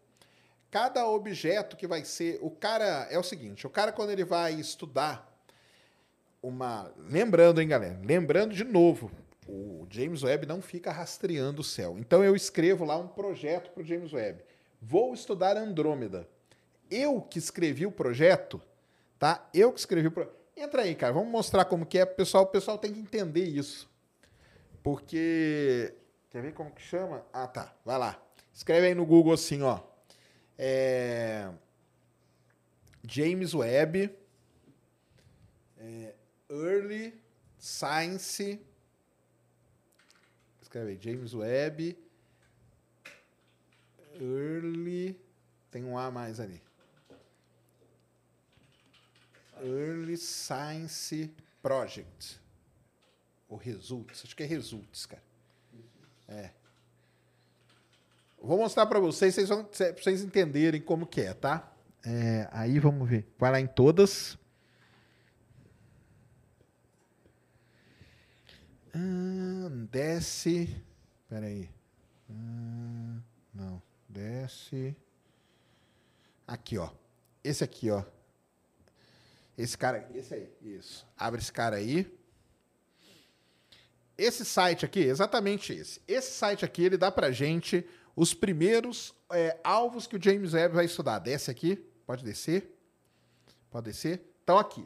Cada 0.70 1.08
objeto 1.08 1.78
que 1.78 1.88
vai 1.88 2.04
ser. 2.04 2.38
O 2.42 2.52
cara. 2.52 3.08
É 3.10 3.18
o 3.18 3.24
seguinte: 3.24 3.66
o 3.66 3.70
cara, 3.70 3.92
quando 3.92 4.12
ele 4.12 4.26
vai 4.26 4.54
estudar 4.54 5.34
uma. 6.44 6.92
Lembrando, 6.98 7.62
hein, 7.62 7.68
galera? 7.68 8.00
Lembrando 8.04 8.54
de 8.54 8.66
novo: 8.66 9.10
o 9.48 9.88
James 9.90 10.24
Webb 10.24 10.46
não 10.46 10.62
fica 10.62 10.92
rastreando 10.92 11.62
o 11.62 11.64
céu. 11.64 11.98
Então 11.98 12.24
eu 12.24 12.36
escrevo 12.36 12.84
lá 12.84 12.98
um 12.98 13.08
projeto 13.08 13.72
para 13.72 13.82
o 13.82 13.86
James 13.86 14.12
Webb. 14.12 14.44
Vou 14.82 15.14
estudar 15.14 15.56
Andrômeda. 15.56 16.28
Eu 16.90 17.22
que 17.22 17.40
escrevi 17.40 17.86
o 17.86 17.92
projeto, 17.92 18.62
tá? 19.18 19.48
Eu 19.54 19.72
que 19.72 19.80
escrevi 19.80 20.08
o 20.08 20.12
projeto. 20.12 20.36
Entra 20.58 20.84
aí, 20.84 20.96
cara. 20.96 21.14
Vamos 21.14 21.30
mostrar 21.30 21.66
como 21.66 21.86
que 21.86 21.98
é. 21.98 22.06
Pessoal, 22.06 22.44
o 22.44 22.48
pessoal 22.48 22.78
tem 22.78 22.94
que 22.94 23.00
entender 23.00 23.44
isso. 23.44 23.90
Porque. 24.82 25.94
Quer 26.30 26.42
ver 26.42 26.54
como 26.54 26.72
que 26.72 26.82
chama? 26.82 27.26
Ah, 27.34 27.48
tá. 27.48 27.74
Vai 27.84 27.98
lá. 27.98 28.22
Escreve 28.54 28.88
aí 28.88 28.96
no 28.96 29.06
Google 29.06 29.34
assim, 29.34 29.62
ó. 29.62 29.82
É, 30.58 31.50
James 33.06 33.54
Webb. 33.54 34.16
é, 35.78 36.14
Early 36.50 37.20
Science. 37.60 38.62
Escreve 40.62 40.92
aí. 40.92 41.00
James 41.02 41.34
Webb. 41.34 41.98
Early. 44.14 45.20
Tem 45.70 45.84
um 45.84 45.98
A 45.98 46.10
mais 46.10 46.40
ali. 46.40 46.65
Early 49.62 50.18
Science 50.18 51.34
Project. 51.62 52.40
Ou 53.48 53.58
Results. 53.58 54.24
Acho 54.26 54.36
que 54.36 54.44
é 54.44 54.46
Results, 54.46 55.06
cara. 55.06 55.24
É. 56.28 56.52
Vou 58.42 58.58
mostrar 58.58 58.86
para 58.86 59.00
vocês, 59.00 59.34
vocês 59.34 59.50
vão, 59.50 59.64
pra 59.64 59.94
vocês 59.94 60.24
entenderem 60.24 60.82
como 60.82 61.08
que 61.08 61.22
é, 61.22 61.34
tá? 61.34 61.72
É, 62.06 62.48
aí 62.52 62.80
vamos 62.80 63.10
ver. 63.10 63.28
Vai 63.38 63.52
lá 63.52 63.60
em 63.60 63.68
todas. 63.68 64.38
Ah, 68.94 69.70
desce. 69.92 70.84
Espera 71.24 71.48
aí. 71.48 71.70
Ah, 72.30 73.20
não. 73.54 73.82
Desce. 74.08 74.96
Aqui, 76.48 76.78
ó. 76.78 76.92
Esse 77.44 77.64
aqui, 77.64 77.90
ó. 77.90 78.04
Esse 79.58 79.78
cara, 79.78 80.10
esse 80.14 80.34
aí, 80.34 80.50
isso. 80.62 81.08
Abre 81.18 81.40
esse 81.40 81.52
cara 81.52 81.78
aí. 81.78 82.12
Esse 84.18 84.46
site 84.46 84.86
aqui, 84.86 85.00
exatamente 85.00 85.74
esse. 85.74 86.02
Esse 86.08 86.32
site 86.32 86.64
aqui, 86.64 86.84
ele 86.84 86.98
dá 86.98 87.12
pra 87.12 87.32
gente 87.32 87.86
os 88.16 88.34
primeiros 88.34 89.14
é, 89.30 89.60
alvos 89.64 90.08
que 90.08 90.16
o 90.16 90.22
James 90.22 90.54
Webb 90.54 90.76
vai 90.76 90.86
estudar. 90.86 91.20
Desce 91.20 91.52
aqui, 91.52 91.76
pode 92.06 92.24
descer. 92.24 92.74
Pode 93.70 93.86
descer. 93.86 94.22
Então, 94.44 94.58
aqui. 94.58 94.86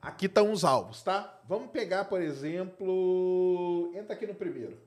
Aqui 0.00 0.26
estão 0.26 0.52
os 0.52 0.64
alvos, 0.64 1.02
tá? 1.02 1.40
Vamos 1.46 1.70
pegar, 1.70 2.04
por 2.04 2.20
exemplo. 2.20 3.90
Entra 3.94 4.14
aqui 4.14 4.26
no 4.26 4.34
primeiro. 4.34 4.78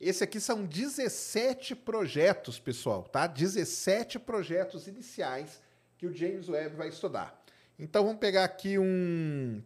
Esse 0.00 0.24
aqui 0.24 0.40
são 0.40 0.64
17 0.64 1.74
projetos, 1.76 2.58
pessoal, 2.58 3.04
tá? 3.04 3.26
17 3.26 4.18
projetos 4.18 4.86
iniciais 4.86 5.60
que 5.96 6.06
o 6.06 6.14
James 6.14 6.48
Webb 6.48 6.76
vai 6.76 6.88
estudar. 6.88 7.43
Então 7.78 8.04
vamos 8.04 8.18
pegar 8.18 8.44
aqui 8.44 8.78
um. 8.78 9.62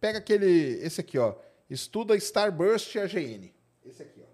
Pega 0.00 0.18
aquele. 0.18 0.78
Esse 0.82 1.00
aqui, 1.00 1.18
ó. 1.18 1.34
Estuda 1.68 2.16
Starburst 2.16 2.96
AGN. 2.96 3.52
Esse 3.84 4.02
aqui, 4.02 4.22
ó. 4.22 4.28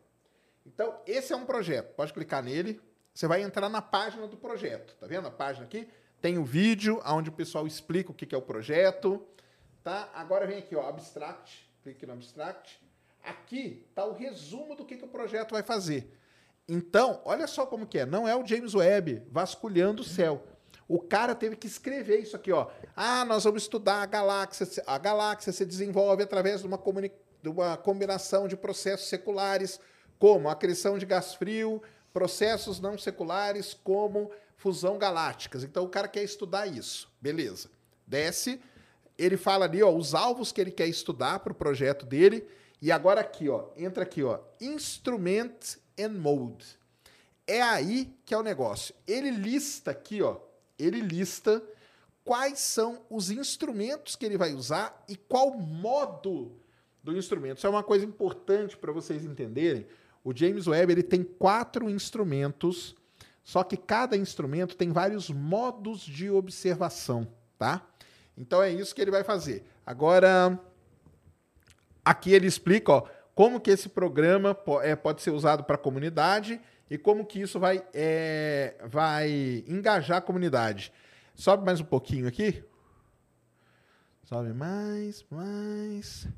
Então, 0.66 1.00
esse 1.06 1.32
é 1.32 1.36
um 1.36 1.44
projeto. 1.44 1.94
Pode 1.94 2.12
clicar 2.12 2.42
nele. 2.42 2.80
Você 3.12 3.26
vai 3.26 3.42
entrar 3.42 3.68
na 3.68 3.80
página 3.80 4.26
do 4.26 4.36
projeto. 4.36 4.96
Tá 4.96 5.06
vendo 5.06 5.28
a 5.28 5.30
página 5.30 5.64
aqui? 5.64 5.88
Tem 6.20 6.38
o 6.38 6.44
vídeo 6.44 7.00
onde 7.06 7.28
o 7.28 7.32
pessoal 7.32 7.66
explica 7.66 8.10
o 8.10 8.14
que 8.14 8.34
é 8.34 8.38
o 8.38 8.42
projeto. 8.42 9.24
Tá? 9.82 10.10
Agora 10.14 10.46
vem 10.46 10.58
aqui, 10.58 10.74
ó, 10.74 10.88
Abstract. 10.88 11.70
Clique 11.82 12.06
no 12.06 12.14
Abstract. 12.14 12.80
aqui 13.22 13.84
está 13.88 14.04
o 14.04 14.12
resumo 14.12 14.74
do 14.74 14.84
que, 14.84 14.96
que 14.96 15.04
o 15.04 15.08
projeto 15.08 15.52
vai 15.52 15.62
fazer. 15.62 16.10
Então, 16.66 17.20
olha 17.24 17.46
só 17.46 17.66
como 17.66 17.86
que 17.86 17.98
é. 17.98 18.06
Não 18.06 18.26
é 18.26 18.34
o 18.34 18.44
James 18.44 18.74
Webb 18.74 19.22
vasculhando 19.30 20.02
o 20.02 20.04
céu. 20.04 20.44
O 20.86 21.00
cara 21.00 21.34
teve 21.34 21.56
que 21.56 21.66
escrever 21.66 22.20
isso 22.20 22.36
aqui, 22.36 22.52
ó. 22.52 22.68
Ah, 22.94 23.24
nós 23.24 23.44
vamos 23.44 23.62
estudar 23.62 24.02
a 24.02 24.06
galáxia. 24.06 24.66
A 24.86 24.98
galáxia 24.98 25.52
se 25.52 25.64
desenvolve 25.64 26.22
através 26.22 26.60
de 26.60 26.66
uma, 26.66 26.80
de 27.42 27.48
uma 27.48 27.76
combinação 27.76 28.46
de 28.46 28.56
processos 28.56 29.08
seculares, 29.08 29.80
como 30.18 30.48
a 30.48 30.52
acreção 30.52 30.98
de 30.98 31.06
gás 31.06 31.34
frio, 31.34 31.82
processos 32.12 32.80
não 32.80 32.98
seculares, 32.98 33.74
como 33.74 34.30
fusão 34.56 34.98
galácticas. 34.98 35.64
Então, 35.64 35.84
o 35.84 35.88
cara 35.88 36.06
quer 36.06 36.22
estudar 36.22 36.66
isso. 36.66 37.10
Beleza. 37.20 37.70
Desce. 38.06 38.60
Ele 39.16 39.36
fala 39.36 39.64
ali, 39.64 39.82
ó, 39.82 39.90
os 39.90 40.14
alvos 40.14 40.52
que 40.52 40.60
ele 40.60 40.70
quer 40.70 40.86
estudar 40.86 41.40
para 41.40 41.52
o 41.52 41.56
projeto 41.56 42.04
dele. 42.04 42.46
E 42.80 42.92
agora 42.92 43.22
aqui, 43.22 43.48
ó, 43.48 43.68
entra 43.76 44.02
aqui, 44.02 44.22
ó, 44.22 44.38
Instrument 44.60 45.78
and 45.98 46.10
Mode. 46.10 46.78
É 47.46 47.62
aí 47.62 48.14
que 48.24 48.34
é 48.34 48.38
o 48.38 48.42
negócio. 48.42 48.94
Ele 49.06 49.30
lista 49.30 49.90
aqui, 49.90 50.20
ó, 50.20 50.36
ele 50.78 51.00
lista 51.00 51.62
quais 52.24 52.58
são 52.58 53.02
os 53.10 53.30
instrumentos 53.30 54.16
que 54.16 54.24
ele 54.24 54.38
vai 54.38 54.54
usar 54.54 55.04
e 55.08 55.16
qual 55.16 55.52
modo 55.56 56.52
do 57.02 57.16
instrumento. 57.16 57.58
Isso 57.58 57.66
é 57.66 57.70
uma 57.70 57.82
coisa 57.82 58.04
importante 58.04 58.76
para 58.76 58.90
vocês 58.90 59.24
entenderem. 59.24 59.86
O 60.24 60.34
James 60.34 60.66
Webb 60.66 60.92
ele 60.92 61.02
tem 61.02 61.22
quatro 61.22 61.90
instrumentos, 61.90 62.96
só 63.42 63.62
que 63.62 63.76
cada 63.76 64.16
instrumento 64.16 64.74
tem 64.74 64.90
vários 64.90 65.28
modos 65.28 66.00
de 66.00 66.30
observação, 66.30 67.28
tá? 67.58 67.86
Então 68.36 68.62
é 68.62 68.72
isso 68.72 68.94
que 68.94 69.02
ele 69.02 69.10
vai 69.10 69.22
fazer. 69.22 69.64
Agora, 69.84 70.58
aqui 72.02 72.32
ele 72.32 72.46
explica 72.46 72.90
ó, 72.90 73.02
como 73.34 73.60
que 73.60 73.70
esse 73.70 73.90
programa 73.90 74.56
é, 74.82 74.96
pode 74.96 75.20
ser 75.20 75.30
usado 75.30 75.62
para 75.62 75.74
a 75.74 75.78
comunidade 75.78 76.58
e 76.90 76.98
como 76.98 77.24
que 77.24 77.40
isso 77.40 77.58
vai, 77.58 77.84
é, 77.92 78.76
vai 78.86 79.64
engajar 79.66 80.18
a 80.18 80.22
comunidade. 80.22 80.92
Sobe 81.34 81.64
mais 81.64 81.80
um 81.80 81.84
pouquinho 81.84 82.28
aqui. 82.28 82.62
Sobe 84.24 84.52
mais, 84.52 85.24
mais. 85.30 86.28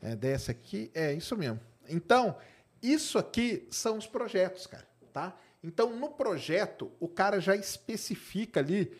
É, 0.00 0.16
desce 0.16 0.50
aqui. 0.50 0.90
É 0.94 1.12
isso 1.12 1.36
mesmo. 1.36 1.60
Então, 1.88 2.36
isso 2.82 3.18
aqui 3.18 3.66
são 3.70 3.98
os 3.98 4.06
projetos, 4.06 4.66
cara, 4.66 4.86
tá? 5.12 5.36
Então, 5.62 5.96
no 5.96 6.10
projeto, 6.10 6.92
o 7.00 7.08
cara 7.08 7.40
já 7.40 7.56
especifica 7.56 8.60
ali 8.60 8.92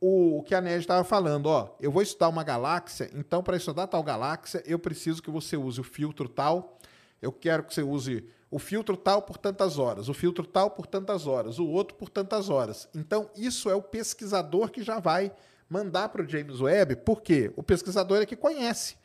o, 0.00 0.38
o 0.38 0.42
que 0.42 0.54
a 0.54 0.60
Ned 0.60 0.80
estava 0.80 1.04
falando, 1.04 1.46
ó. 1.46 1.76
Eu 1.80 1.90
vou 1.90 2.02
estudar 2.02 2.28
uma 2.28 2.44
galáxia, 2.44 3.10
então 3.14 3.42
para 3.42 3.56
estudar 3.56 3.86
tal 3.86 4.02
galáxia, 4.02 4.62
eu 4.66 4.78
preciso 4.78 5.22
que 5.22 5.30
você 5.30 5.56
use 5.56 5.80
o 5.80 5.84
filtro 5.84 6.28
tal. 6.28 6.78
Eu 7.20 7.32
quero 7.32 7.64
que 7.64 7.74
você 7.74 7.82
use 7.82 8.28
o 8.50 8.58
filtro 8.58 8.96
tal 8.96 9.22
por 9.22 9.36
tantas 9.36 9.78
horas, 9.78 10.08
o 10.08 10.14
filtro 10.14 10.46
tal 10.46 10.70
por 10.70 10.86
tantas 10.86 11.26
horas, 11.26 11.58
o 11.58 11.66
outro 11.66 11.96
por 11.96 12.08
tantas 12.08 12.48
horas. 12.48 12.88
Então, 12.94 13.30
isso 13.36 13.68
é 13.68 13.74
o 13.74 13.82
pesquisador 13.82 14.70
que 14.70 14.82
já 14.82 14.98
vai 14.98 15.32
mandar 15.68 16.08
para 16.08 16.22
o 16.22 16.28
James 16.28 16.60
Webb, 16.60 16.96
porque 17.04 17.52
o 17.56 17.62
pesquisador 17.62 18.22
é 18.22 18.26
que 18.26 18.36
conhece. 18.36 18.96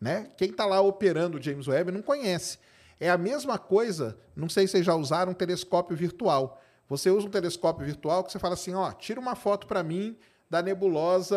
Né? 0.00 0.28
Quem 0.36 0.50
está 0.50 0.64
lá 0.64 0.80
operando 0.80 1.38
o 1.38 1.42
James 1.42 1.66
Webb 1.68 1.92
não 1.92 2.02
conhece. 2.02 2.58
É 2.98 3.10
a 3.10 3.18
mesma 3.18 3.58
coisa, 3.58 4.16
não 4.34 4.48
sei 4.48 4.66
se 4.66 4.72
vocês 4.72 4.86
já 4.86 4.94
usaram 4.94 5.32
um 5.32 5.34
telescópio 5.34 5.96
virtual. 5.96 6.60
Você 6.88 7.10
usa 7.10 7.26
um 7.26 7.30
telescópio 7.30 7.84
virtual 7.84 8.24
que 8.24 8.32
você 8.32 8.38
fala 8.38 8.54
assim, 8.54 8.72
ó, 8.74 8.90
tira 8.92 9.20
uma 9.20 9.34
foto 9.34 9.66
para 9.66 9.82
mim 9.82 10.16
da 10.48 10.62
nebulosa 10.62 11.36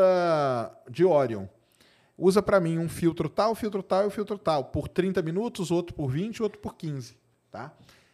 de 0.89 1.03
Orion. 1.03 1.45
Usa 2.17 2.41
para 2.41 2.59
mim 2.59 2.77
um 2.77 2.88
filtro 2.88 3.27
tal, 3.27 3.55
filtro 3.55 3.81
tal 3.81 4.07
e 4.07 4.09
filtro 4.09 4.38
tal, 4.38 4.65
por 4.65 4.88
30 4.88 5.21
minutos, 5.21 5.71
outro 5.71 5.95
por 5.95 6.09
20, 6.09 6.43
outro 6.43 6.59
por 6.59 6.75
15, 6.75 7.17
tá? 7.51 7.71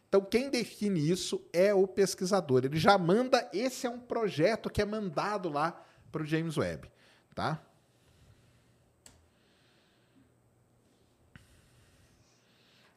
Então 0.07 0.21
quem 0.23 0.49
define 0.49 1.09
isso 1.09 1.41
é 1.51 1.73
o 1.73 1.87
pesquisador. 1.87 2.63
Ele 2.65 2.77
já 2.79 2.97
manda, 2.97 3.49
esse 3.53 3.85
é 3.85 3.89
um 3.89 3.99
projeto 3.99 4.69
que 4.69 4.81
é 4.81 4.85
mandado 4.85 5.49
lá 5.49 5.81
para 6.11 6.21
o 6.21 6.25
James 6.25 6.57
Webb, 6.57 6.89
tá? 7.33 7.61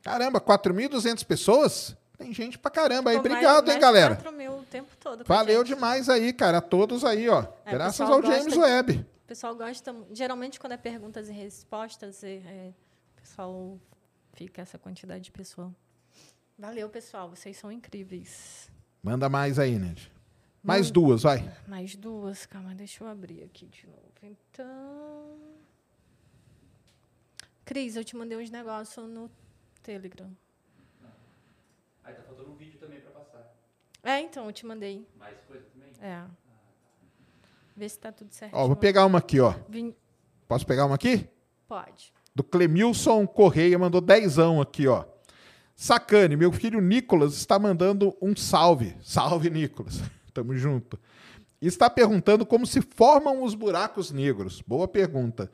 Caramba, 0.03 0.41
4.200 0.41 1.25
pessoas? 1.25 1.97
Tem 2.17 2.33
gente 2.33 2.59
pra 2.59 2.71
caramba 2.71 3.11
aí. 3.11 3.17
Obrigado, 3.17 3.43
mais- 3.45 3.59
hein, 3.61 3.65
mais 3.67 3.81
galera? 3.81 4.17
4 4.17 4.33
mil 4.33 4.53
o 4.59 4.63
tempo 4.65 4.91
todo. 4.99 5.25
Valeu 5.25 5.65
gente. 5.65 5.75
demais 5.75 6.09
aí, 6.09 6.33
cara. 6.33 6.59
A 6.59 6.61
todos 6.61 7.05
aí, 7.05 7.29
ó. 7.29 7.45
É, 7.65 7.73
Graças 7.73 8.09
ao 8.09 8.23
James 8.23 8.53
de- 8.53 8.59
Webb. 8.59 9.07
O 9.25 9.29
pessoal 9.29 9.55
gosta, 9.55 9.95
geralmente 10.13 10.59
quando 10.59 10.73
é 10.73 10.77
perguntas 10.77 11.29
e 11.29 11.33
respostas, 11.33 12.25
é, 12.25 12.37
é, 12.37 12.73
o 13.17 13.21
pessoal 13.21 13.79
fica 14.33 14.63
essa 14.63 14.79
quantidade 14.79 15.25
de 15.25 15.31
pessoal. 15.31 15.73
Valeu, 16.59 16.89
pessoal, 16.89 17.31
vocês 17.31 17.57
são 17.57 17.71
incríveis. 17.71 18.71
Manda 19.03 19.29
mais 19.29 19.59
aí, 19.59 19.79
Ned. 19.79 20.11
Mais 20.63 20.87
Manda- 20.89 20.93
duas, 20.93 21.23
vai. 21.23 21.57
Mais 21.69 21.95
duas, 21.95 22.47
calma, 22.47 22.75
deixa 22.75 23.05
eu 23.05 23.09
abrir 23.09 23.45
aqui 23.45 23.67
de 23.67 23.87
novo. 23.87 24.03
Então. 24.23 25.39
Cris, 27.65 27.95
eu 27.95 28.05
te 28.05 28.17
mandei 28.17 28.37
uns 28.37 28.51
negócios 28.51 29.09
no 29.09 29.31
Telegram. 29.83 30.31
Aí 32.03 32.15
tá 32.15 32.23
faltando 32.23 32.51
um 32.51 32.57
vídeo 32.57 32.79
também 32.81 33.01
pra 33.01 33.11
passar. 33.13 33.55
É, 34.03 34.19
então, 34.21 34.47
eu 34.47 34.53
te 34.53 34.67
mandei. 34.67 35.07
Mais 35.17 35.39
coisa 35.43 35.65
também? 35.67 35.91
É. 36.01 36.25
Vê 37.77 37.89
se 37.89 37.99
tá 37.99 38.11
tudo 38.11 38.33
certo. 38.33 38.55
Ó, 38.55 38.67
vou 38.67 38.75
pegar 38.77 39.07
uma 39.07 39.19
aqui, 39.19 39.39
ó. 39.39 39.55
Vim... 39.69 39.95
Posso 40.49 40.67
pegar 40.67 40.87
uma 40.87 40.97
aqui? 40.97 41.29
Pode. 41.69 42.13
Do 42.35 42.43
Clemilson 42.43 43.27
Correia, 43.27 43.79
mandou 43.79 44.01
dezão 44.01 44.61
aqui, 44.61 44.89
ó. 44.89 45.05
Sacane, 45.81 46.35
meu 46.35 46.51
filho 46.51 46.81
Nicolas 46.81 47.35
está 47.35 47.57
mandando 47.57 48.13
um 48.21 48.35
salve. 48.35 48.97
Salve, 49.01 49.49
Nicolas. 49.49 50.03
Tamo 50.35 50.53
junto. 50.57 50.99
Está 51.63 51.89
perguntando 51.89 52.45
como 52.45 52.67
se 52.67 52.81
formam 52.83 53.45
os 53.45 53.55
buracos 53.55 54.11
negros. 54.11 54.61
Boa 54.67 54.89
pergunta. 54.89 55.49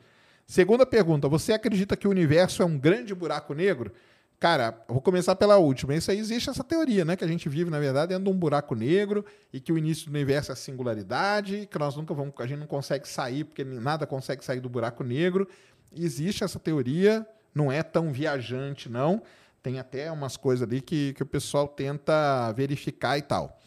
Segunda 0.47 0.83
pergunta, 0.83 1.29
você 1.29 1.53
acredita 1.53 1.95
que 1.95 2.07
o 2.07 2.09
universo 2.09 2.63
é 2.63 2.65
um 2.65 2.75
grande 2.75 3.13
buraco 3.13 3.53
negro? 3.53 3.91
Cara, 4.39 4.83
vou 4.87 4.99
começar 4.99 5.35
pela 5.35 5.57
última. 5.57 5.93
Isso 5.93 6.09
aí 6.09 6.17
existe 6.17 6.49
essa 6.49 6.63
teoria, 6.63 7.05
né? 7.05 7.15
Que 7.15 7.23
a 7.23 7.27
gente 7.27 7.47
vive, 7.47 7.69
na 7.69 7.79
verdade, 7.79 8.09
dentro 8.09 8.23
de 8.23 8.29
um 8.31 8.39
buraco 8.39 8.73
negro 8.73 9.23
e 9.53 9.59
que 9.59 9.71
o 9.71 9.77
início 9.77 10.05
do 10.05 10.09
universo 10.09 10.51
é 10.51 10.53
a 10.53 10.55
singularidade, 10.55 11.67
que 11.69 11.77
nós 11.77 11.95
nunca 11.95 12.15
vamos, 12.15 12.33
a 12.39 12.47
gente 12.47 12.61
não 12.61 12.67
consegue 12.67 13.07
sair, 13.07 13.43
porque 13.43 13.63
nada 13.63 14.07
consegue 14.07 14.43
sair 14.43 14.59
do 14.59 14.69
buraco 14.69 15.03
negro. 15.03 15.47
Existe 15.95 16.43
essa 16.43 16.57
teoria, 16.57 17.27
não 17.53 17.71
é 17.71 17.83
tão 17.83 18.11
viajante, 18.11 18.89
não. 18.89 19.21
Tem 19.65 19.79
até 19.79 20.11
umas 20.11 20.37
coisas 20.37 20.61
ali 20.61 20.79
que, 20.79 21.13
que 21.13 21.23
o 21.23 21.25
pessoal 21.25 21.67
tenta 21.67 22.51
verificar 22.51 23.17
e 23.17 23.23
tal. 23.23 23.59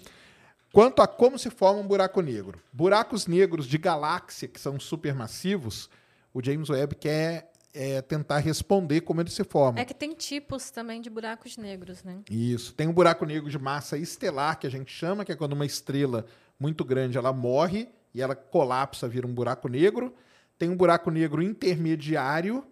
Quanto 0.73 1.03
a 1.03 1.09
como 1.09 1.37
se 1.37 1.51
forma 1.51 1.81
um 1.81 1.89
buraco 1.89 2.21
negro. 2.21 2.61
Buracos 2.73 3.27
negros 3.27 3.67
de 3.67 3.77
galáxia, 3.79 4.47
que 4.47 4.61
são 4.61 4.79
supermassivos, 4.79 5.91
o 6.33 6.41
James 6.41 6.71
Webb 6.71 6.95
quer 6.95 7.51
é, 7.75 8.01
tentar 8.01 8.39
responder 8.39 9.01
como 9.01 9.21
eles 9.21 9.33
se 9.33 9.43
formam. 9.43 9.83
É 9.83 9.85
que 9.85 9.93
tem 9.93 10.15
tipos 10.15 10.71
também 10.71 11.01
de 11.01 11.11
buracos 11.11 11.57
negros, 11.57 12.05
né? 12.05 12.21
Isso. 12.31 12.73
Tem 12.75 12.87
um 12.87 12.93
buraco 12.93 13.27
negro 13.27 13.51
de 13.51 13.59
massa 13.59 13.99
estelar, 13.99 14.57
que 14.57 14.69
a 14.69 14.71
gente 14.71 14.93
chama, 14.93 15.25
que 15.25 15.33
é 15.33 15.35
quando 15.35 15.55
uma 15.55 15.67
estrela 15.67 16.27
muito 16.61 16.85
grande 16.85 17.19
ela 17.19 17.33
morre 17.33 17.89
e 18.15 18.23
ela 18.23 18.37
colapsa, 18.37 19.09
vira 19.09 19.27
um 19.27 19.35
buraco 19.35 19.67
negro. 19.67 20.15
Tem 20.57 20.71
um 20.71 20.77
buraco 20.77 21.11
negro 21.11 21.43
intermediário 21.43 22.65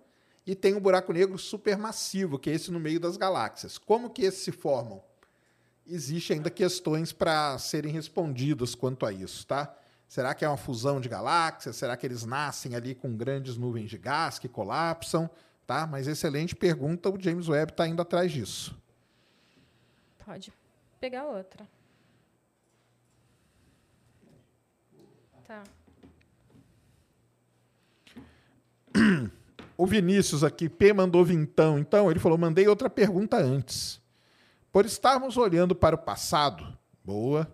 e 0.47 0.55
tem 0.55 0.75
um 0.75 0.81
buraco 0.81 1.13
negro 1.13 1.37
supermassivo, 1.37 2.39
que 2.39 2.49
é 2.49 2.55
esse 2.55 2.71
no 2.71 2.79
meio 2.79 3.01
das 3.01 3.17
galáxias. 3.17 3.79
Como 3.79 4.09
que 4.09 4.23
esses 4.23 4.43
se 4.43 4.53
formam? 4.53 5.03
Existem 5.85 6.37
ainda 6.37 6.51
questões 6.51 7.13
para 7.13 7.59
serem 7.59 7.93
respondidas 7.93 8.75
quanto 8.75 9.05
a 9.05 9.13
isso, 9.13 9.47
tá? 9.47 9.77
Será 10.09 10.35
que 10.35 10.45
é 10.45 10.49
uma 10.49 10.57
fusão 10.57 11.01
de 11.01 11.09
galáxias? 11.09 11.75
Será 11.77 11.97
que 11.97 12.07
eles 12.07 12.25
nascem 12.25 12.77
ali 12.77 12.95
com 12.95 13.17
grandes 13.17 13.57
nuvens 13.57 13.91
de 13.91 13.99
gás 13.99 14.39
que 14.39 14.49
colapsam? 14.49 15.29
Tá? 15.67 15.85
Mas 15.85 16.07
excelente 16.07 16.55
pergunta, 16.55 17.11
o 17.11 17.21
James 17.21 17.49
Webb 17.49 17.73
está 17.73 17.89
indo 17.89 18.01
atrás 18.01 18.31
disso. 18.31 18.77
Pode 20.25 20.53
pegar 21.01 21.25
outra. 21.25 21.67
Tá. 25.47 25.63
O 29.77 29.87
Vinícius 29.87 30.43
aqui, 30.43 30.69
P 30.69 30.93
mandou 30.93 31.25
vintão. 31.25 31.79
Então, 31.79 32.11
ele 32.11 32.21
falou: 32.21 32.39
mandei 32.39 32.67
outra 32.67 32.89
pergunta 32.89 33.37
antes. 33.37 34.01
Por 34.73 34.85
estarmos 34.85 35.37
olhando 35.37 35.75
para 35.75 35.95
o 35.95 35.99
passado, 35.99 36.77
boa, 37.05 37.51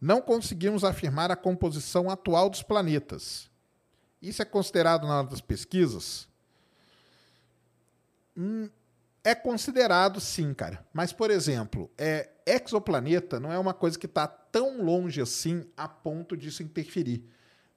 não 0.00 0.20
conseguimos 0.20 0.84
afirmar 0.84 1.30
a 1.30 1.36
composição 1.36 2.10
atual 2.10 2.48
dos 2.48 2.62
planetas. 2.62 3.50
Isso 4.20 4.42
é 4.42 4.44
considerado 4.44 5.06
na 5.06 5.18
hora 5.18 5.28
das 5.28 5.40
pesquisas? 5.40 6.28
Hum, 8.36 8.68
é 9.22 9.34
considerado 9.34 10.20
sim, 10.20 10.52
cara. 10.54 10.84
Mas, 10.92 11.12
por 11.12 11.30
exemplo, 11.30 11.90
é, 11.96 12.30
exoplaneta 12.46 13.38
não 13.38 13.52
é 13.52 13.58
uma 13.58 13.74
coisa 13.74 13.98
que 13.98 14.06
está 14.06 14.26
tão 14.26 14.82
longe 14.82 15.20
assim 15.20 15.66
a 15.76 15.88
ponto 15.88 16.36
disso 16.36 16.62
interferir. 16.62 17.24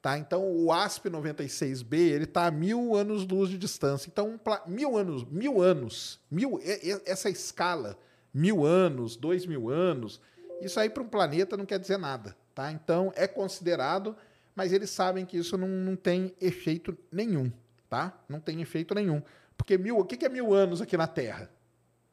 Tá? 0.03 0.17
Então, 0.17 0.45
o 0.45 0.69
ASP-96b 0.69 1.93
ele 1.93 2.25
está 2.25 2.47
a 2.47 2.51
mil 2.51 2.93
anos-luz 2.93 3.49
de 3.49 3.57
distância. 3.57 4.09
Então, 4.09 4.37
mil 4.67 4.97
anos, 4.97 5.23
mil 5.23 5.61
anos, 5.61 6.19
mil, 6.29 6.59
essa 7.05 7.29
escala, 7.29 7.97
mil 8.33 8.65
anos, 8.65 9.15
dois 9.15 9.45
mil 9.45 9.69
anos, 9.69 10.19
isso 10.59 10.77
aí 10.77 10.89
para 10.89 11.01
um 11.01 11.07
planeta 11.07 11.55
não 11.55 11.65
quer 11.65 11.79
dizer 11.79 11.97
nada. 11.97 12.35
Tá? 12.53 12.69
Então, 12.69 13.13
é 13.15 13.25
considerado, 13.25 14.13
mas 14.53 14.73
eles 14.73 14.89
sabem 14.89 15.25
que 15.25 15.37
isso 15.37 15.57
não, 15.57 15.69
não 15.69 15.95
tem 15.95 16.35
efeito 16.41 16.97
nenhum. 17.09 17.49
Tá? 17.89 18.11
Não 18.27 18.41
tem 18.41 18.61
efeito 18.61 18.93
nenhum. 18.93 19.21
Porque 19.55 19.77
mil, 19.77 19.97
o 19.99 20.03
que 20.03 20.17
que 20.17 20.25
é 20.25 20.29
mil 20.29 20.53
anos 20.53 20.81
aqui 20.81 20.97
na 20.97 21.07
Terra? 21.07 21.49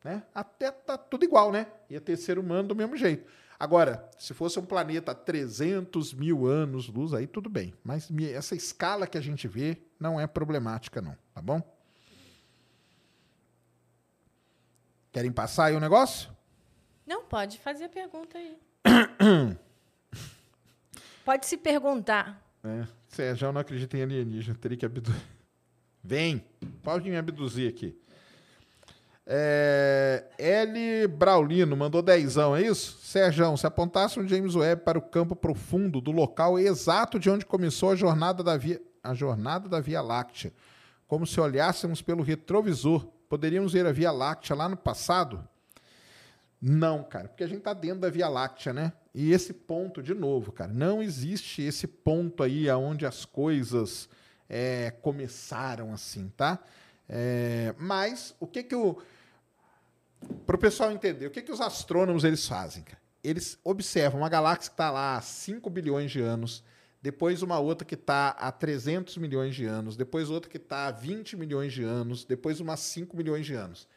Né? 0.05 0.23
Até 0.33 0.71
tá 0.71 0.97
tudo 0.97 1.25
igual, 1.25 1.51
né? 1.51 1.67
Ia 1.91 2.01
ter 2.01 2.17
ser 2.17 2.39
humano 2.39 2.69
do 2.69 2.77
mesmo 2.77 2.97
jeito. 2.97 3.29
Agora, 3.61 4.09
se 4.19 4.33
fosse 4.33 4.59
um 4.59 4.65
planeta 4.65 5.13
a 5.13 5.15
300 5.15 6.15
mil 6.15 6.47
anos 6.47 6.89
luz, 6.89 7.13
aí 7.13 7.27
tudo 7.27 7.51
bem. 7.51 7.75
Mas 7.85 8.11
essa 8.33 8.55
escala 8.55 9.07
que 9.07 9.19
a 9.19 9.21
gente 9.21 9.47
vê 9.47 9.77
não 10.01 10.19
é 10.19 10.27
problemática, 10.27 11.03
não. 11.03 11.15
Tá 11.35 11.43
bom? 11.43 11.61
Querem 15.13 15.31
passar 15.31 15.67
aí 15.67 15.77
o 15.77 15.81
negócio? 15.81 16.35
Não, 17.07 17.23
pode 17.23 17.59
fazer 17.59 17.85
a 17.85 17.89
pergunta 17.91 18.39
aí. 18.39 18.57
pode 21.23 21.45
se 21.45 21.59
perguntar. 21.59 22.43
É, 22.65 22.87
Sérgio, 23.09 23.49
eu 23.49 23.53
não 23.53 23.61
acredito 23.61 23.95
em 23.95 24.03
alienígena. 24.03 24.57
Teria 24.59 24.79
que 24.79 24.87
abduzir. 24.87 25.21
Vem, 26.03 26.43
pode 26.83 27.11
me 27.11 27.17
abduzir 27.19 27.69
aqui. 27.69 27.95
É, 29.33 30.25
L. 30.39 31.07
Braulino 31.07 31.77
mandou 31.77 32.03
dezão, 32.03 32.57
é 32.57 32.63
isso? 32.63 32.99
Sérgio, 33.01 33.57
se 33.57 33.65
apontasse 33.65 34.19
um 34.19 34.27
James 34.27 34.57
Webb 34.57 34.83
para 34.83 34.99
o 34.99 35.03
campo 35.03 35.37
profundo 35.37 36.01
do 36.01 36.11
local 36.11 36.59
exato 36.59 37.17
de 37.17 37.31
onde 37.31 37.47
começou 37.47 37.93
a 37.93 37.95
jornada 37.95 38.43
da 38.43 38.57
Via, 38.57 38.83
a 39.05 39.15
jornada 39.15 39.69
da 39.69 39.79
Via 39.79 40.03
Láctea, 40.03 40.53
como 41.07 41.25
se 41.25 41.41
olhássemos 41.41 42.03
pelo 42.03 42.25
retrovisor, 42.25 43.07
poderíamos 43.29 43.73
ver 43.73 43.87
a 43.87 43.93
Via 43.93 44.11
Láctea 44.11 44.57
lá 44.57 44.69
no 44.69 44.77
passado? 44.77 45.49
Não, 46.61 47.05
cara, 47.05 47.29
porque 47.29 47.45
a 47.45 47.47
gente 47.47 47.63
tá 47.63 47.73
dentro 47.73 48.01
da 48.01 48.11
Via 48.11 48.29
Láctea, 48.29 48.73
né? 48.73 48.93
E 49.15 49.31
esse 49.31 49.53
ponto, 49.53 50.03
de 50.03 50.13
novo, 50.13 50.51
cara, 50.51 50.73
não 50.73 51.01
existe 51.01 51.63
esse 51.63 51.87
ponto 51.87 52.43
aí 52.43 52.69
aonde 52.69 53.07
as 53.07 53.25
coisas 53.25 54.09
é, 54.49 54.91
começaram 55.03 55.93
assim, 55.93 56.33
tá? 56.37 56.59
É, 57.09 57.77
mas 57.79 58.35
o 58.41 58.47
que 58.47 58.65
que 58.65 58.75
o 58.75 58.99
para 60.47 60.57
o 60.57 60.59
pessoal 60.59 60.91
entender, 60.93 61.27
o 61.27 61.31
que 61.31 61.43
que 61.43 61.53
os 61.53 61.61
astrônomos 61.61 62.25
eles 62.25 62.47
fazem? 62.47 62.85
Eles 63.23 63.59
observam 63.63 64.21
uma 64.21 64.29
galáxia 64.29 64.71
que 64.71 64.75
está 64.75 64.91
lá 64.91 65.17
há 65.17 65.21
5 65.21 65.69
bilhões 65.71 66.11
de 66.11 66.21
anos, 66.21 66.65
depois 67.03 67.43
uma 67.43 67.59
outra 67.59 67.87
que 67.87 67.95
está 67.95 68.31
há 68.31 68.51
300 68.53 69.17
milhões 69.17 69.55
de 69.55 69.65
anos, 69.65 69.97
depois 69.97 70.29
outra 70.29 70.51
que 70.51 70.57
está 70.57 70.87
há 70.87 70.91
20 70.91 71.37
milhões 71.37 71.73
de 71.73 71.83
anos, 71.83 72.25
depois 72.25 72.61
umas 72.61 72.81
5 72.81 73.17
milhões 73.17 73.47
de 73.47 73.55
anos. 73.55 73.89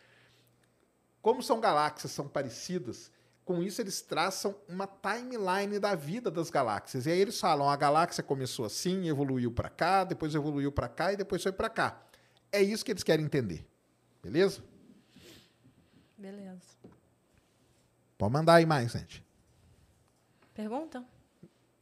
Como 1.21 1.41
são 1.41 1.59
galáxias, 1.59 2.11
são 2.11 2.27
parecidas, 2.27 3.11
com 3.45 3.61
isso 3.61 3.81
eles 3.81 4.01
traçam 4.01 4.55
uma 4.67 4.87
timeline 4.87 5.79
da 5.79 5.95
vida 5.95 6.31
das 6.31 6.49
galáxias. 6.49 7.05
E 7.05 7.11
aí 7.11 7.19
eles 7.19 7.39
falam, 7.39 7.69
a 7.69 7.75
galáxia 7.75 8.23
começou 8.23 8.65
assim, 8.65 9.07
evoluiu 9.07 9.51
para 9.51 9.69
cá, 9.69 10.03
depois 10.03 10.33
evoluiu 10.33 10.71
para 10.71 10.87
cá 10.87 11.11
e 11.11 11.17
depois 11.17 11.43
foi 11.43 11.51
para 11.51 11.69
cá. 11.69 12.01
É 12.51 12.61
isso 12.61 12.85
que 12.85 12.91
eles 12.91 13.03
querem 13.03 13.25
entender. 13.25 13.65
Beleza? 14.21 14.63
Beleza. 16.23 16.61
Pode 18.17 18.31
mandar 18.31 18.55
aí 18.55 18.65
mais, 18.65 18.93
gente. 18.93 19.21
Pergunta? 20.53 21.03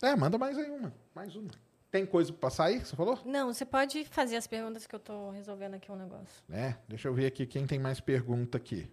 É, 0.02 0.16
manda 0.16 0.36
mais 0.36 0.58
aí 0.58 0.68
uma. 0.72 0.92
Mais 1.14 1.36
uma. 1.36 1.52
Tem 1.92 2.08
coisa 2.08 2.36
aí, 2.58 2.80
que 2.80 2.88
você 2.88 2.96
falou? 2.96 3.20
Não, 3.24 3.54
você 3.54 3.64
pode 3.64 4.04
fazer 4.06 4.38
as 4.38 4.48
perguntas 4.48 4.88
que 4.88 4.96
eu 4.96 5.00
tô 5.00 5.30
resolvendo 5.30 5.76
aqui 5.76 5.92
um 5.92 5.96
negócio. 5.96 6.44
É, 6.50 6.76
deixa 6.88 7.08
eu 7.08 7.14
ver 7.14 7.28
aqui 7.28 7.46
quem 7.46 7.68
tem 7.68 7.78
mais 7.78 8.00
pergunta 8.00 8.58
aqui. 8.58 8.92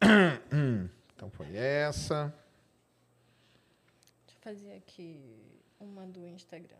Então 1.14 1.28
foi 1.28 1.54
essa. 1.54 2.34
Deixa 4.26 4.38
eu 4.38 4.42
fazer 4.42 4.72
aqui 4.72 5.20
uma 5.78 6.06
do 6.06 6.26
Instagram. 6.26 6.78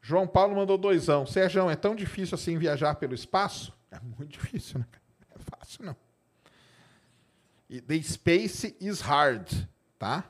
João 0.00 0.26
Paulo 0.26 0.56
mandou 0.56 0.78
doisão. 0.78 1.26
Sérgio, 1.26 1.68
é 1.68 1.76
tão 1.76 1.94
difícil 1.94 2.34
assim 2.34 2.56
viajar 2.56 2.94
pelo 2.94 3.14
espaço? 3.14 3.76
É 3.90 4.00
muito 4.00 4.28
difícil, 4.40 4.80
né? 4.80 4.86
Não 5.28 5.36
é 5.36 5.58
fácil, 5.58 5.84
não. 5.84 6.09
The 7.70 8.02
space 8.02 8.74
is 8.80 9.00
hard, 9.00 9.48
tá? 9.96 10.24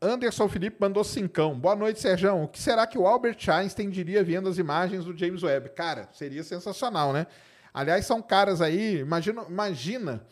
Anderson 0.00 0.48
Felipe 0.48 0.76
mandou 0.78 1.02
cincão. 1.02 1.58
Boa 1.58 1.74
noite, 1.74 2.00
Sérgio. 2.00 2.44
O 2.44 2.46
que 2.46 2.60
será 2.62 2.86
que 2.86 2.96
o 2.96 3.04
Albert 3.04 3.38
Einstein 3.48 3.90
diria 3.90 4.22
vendo 4.22 4.48
as 4.48 4.58
imagens 4.58 5.04
do 5.04 5.16
James 5.16 5.42
Webb? 5.42 5.70
Cara, 5.70 6.08
seria 6.12 6.44
sensacional, 6.44 7.12
né? 7.12 7.26
Aliás, 7.72 8.06
são 8.06 8.22
caras 8.22 8.60
aí, 8.60 8.98
imagina, 9.00 9.44
imagina, 9.48 10.24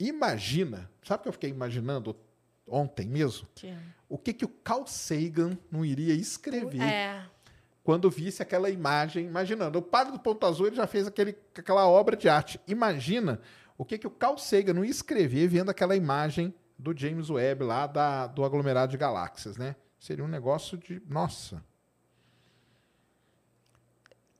imagina. 0.00 0.90
Sabe 1.02 1.20
o 1.20 1.22
que 1.24 1.28
eu 1.28 1.32
fiquei 1.34 1.50
imaginando 1.50 2.16
ontem 2.66 3.06
mesmo? 3.06 3.46
O 4.08 4.16
que, 4.16 4.32
que 4.32 4.46
o 4.46 4.48
Carl 4.48 4.86
Sagan 4.86 5.58
não 5.70 5.84
iria 5.84 6.14
escrever 6.14 6.80
É. 6.80 7.22
quando 7.84 8.08
visse 8.08 8.40
aquela 8.40 8.70
imagem, 8.70 9.26
imaginando, 9.26 9.78
o 9.78 9.82
padre 9.82 10.12
do 10.12 10.18
Ponto 10.18 10.46
Azul 10.46 10.68
ele 10.68 10.76
já 10.76 10.86
fez 10.86 11.06
aquele, 11.06 11.36
aquela 11.54 11.86
obra 11.86 12.16
de 12.16 12.30
arte. 12.30 12.58
Imagina 12.66 13.38
o 13.78 13.84
que, 13.84 13.96
que 13.96 14.06
o 14.06 14.10
Carl 14.10 14.36
Sagan 14.36 14.74
não 14.74 14.84
ia 14.84 14.90
escrever 14.90 15.48
vendo 15.48 15.70
aquela 15.70 15.96
imagem 15.96 16.52
do 16.78 16.94
James 16.96 17.30
Webb 17.30 17.64
lá 17.64 17.86
da, 17.86 18.26
do 18.26 18.44
aglomerado 18.44 18.90
de 18.90 18.98
galáxias, 18.98 19.56
né? 19.56 19.74
Seria 19.98 20.24
um 20.24 20.28
negócio 20.28 20.76
de. 20.76 21.00
Nossa. 21.08 21.64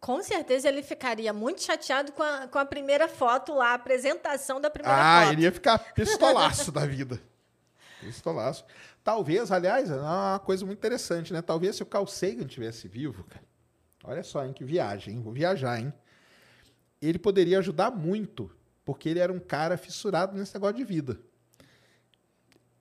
Com 0.00 0.22
certeza 0.22 0.68
ele 0.68 0.82
ficaria 0.82 1.32
muito 1.32 1.60
chateado 1.62 2.12
com 2.12 2.22
a, 2.22 2.46
com 2.46 2.58
a 2.58 2.64
primeira 2.64 3.08
foto 3.08 3.52
lá, 3.54 3.70
a 3.70 3.74
apresentação 3.74 4.60
da 4.60 4.70
primeira 4.70 4.96
Ah, 4.96 5.22
foto. 5.22 5.32
ele 5.32 5.42
ia 5.42 5.52
ficar 5.52 5.78
pistolaço 5.92 6.70
da 6.70 6.86
vida. 6.86 7.20
Pistolaço. 8.00 8.64
Talvez, 9.02 9.50
aliás, 9.50 9.90
é 9.90 9.96
uma 9.96 10.38
coisa 10.38 10.64
muito 10.64 10.78
interessante, 10.78 11.32
né? 11.32 11.42
Talvez 11.42 11.74
se 11.74 11.82
o 11.82 11.86
Carl 11.86 12.06
Sagan 12.06 12.46
tivesse 12.46 12.86
vivo, 12.86 13.24
cara. 13.24 13.42
Olha 14.04 14.22
só, 14.22 14.44
hein? 14.44 14.52
Que 14.52 14.62
viagem, 14.62 15.14
hein? 15.16 15.20
Vou 15.22 15.32
viajar, 15.32 15.80
hein? 15.80 15.92
Ele 17.02 17.18
poderia 17.18 17.58
ajudar 17.58 17.90
muito, 17.90 18.48
porque 18.88 19.10
ele 19.10 19.18
era 19.18 19.30
um 19.30 19.38
cara 19.38 19.76
fissurado 19.76 20.34
nesse 20.34 20.54
negócio 20.54 20.78
de 20.78 20.82
vida. 20.82 21.20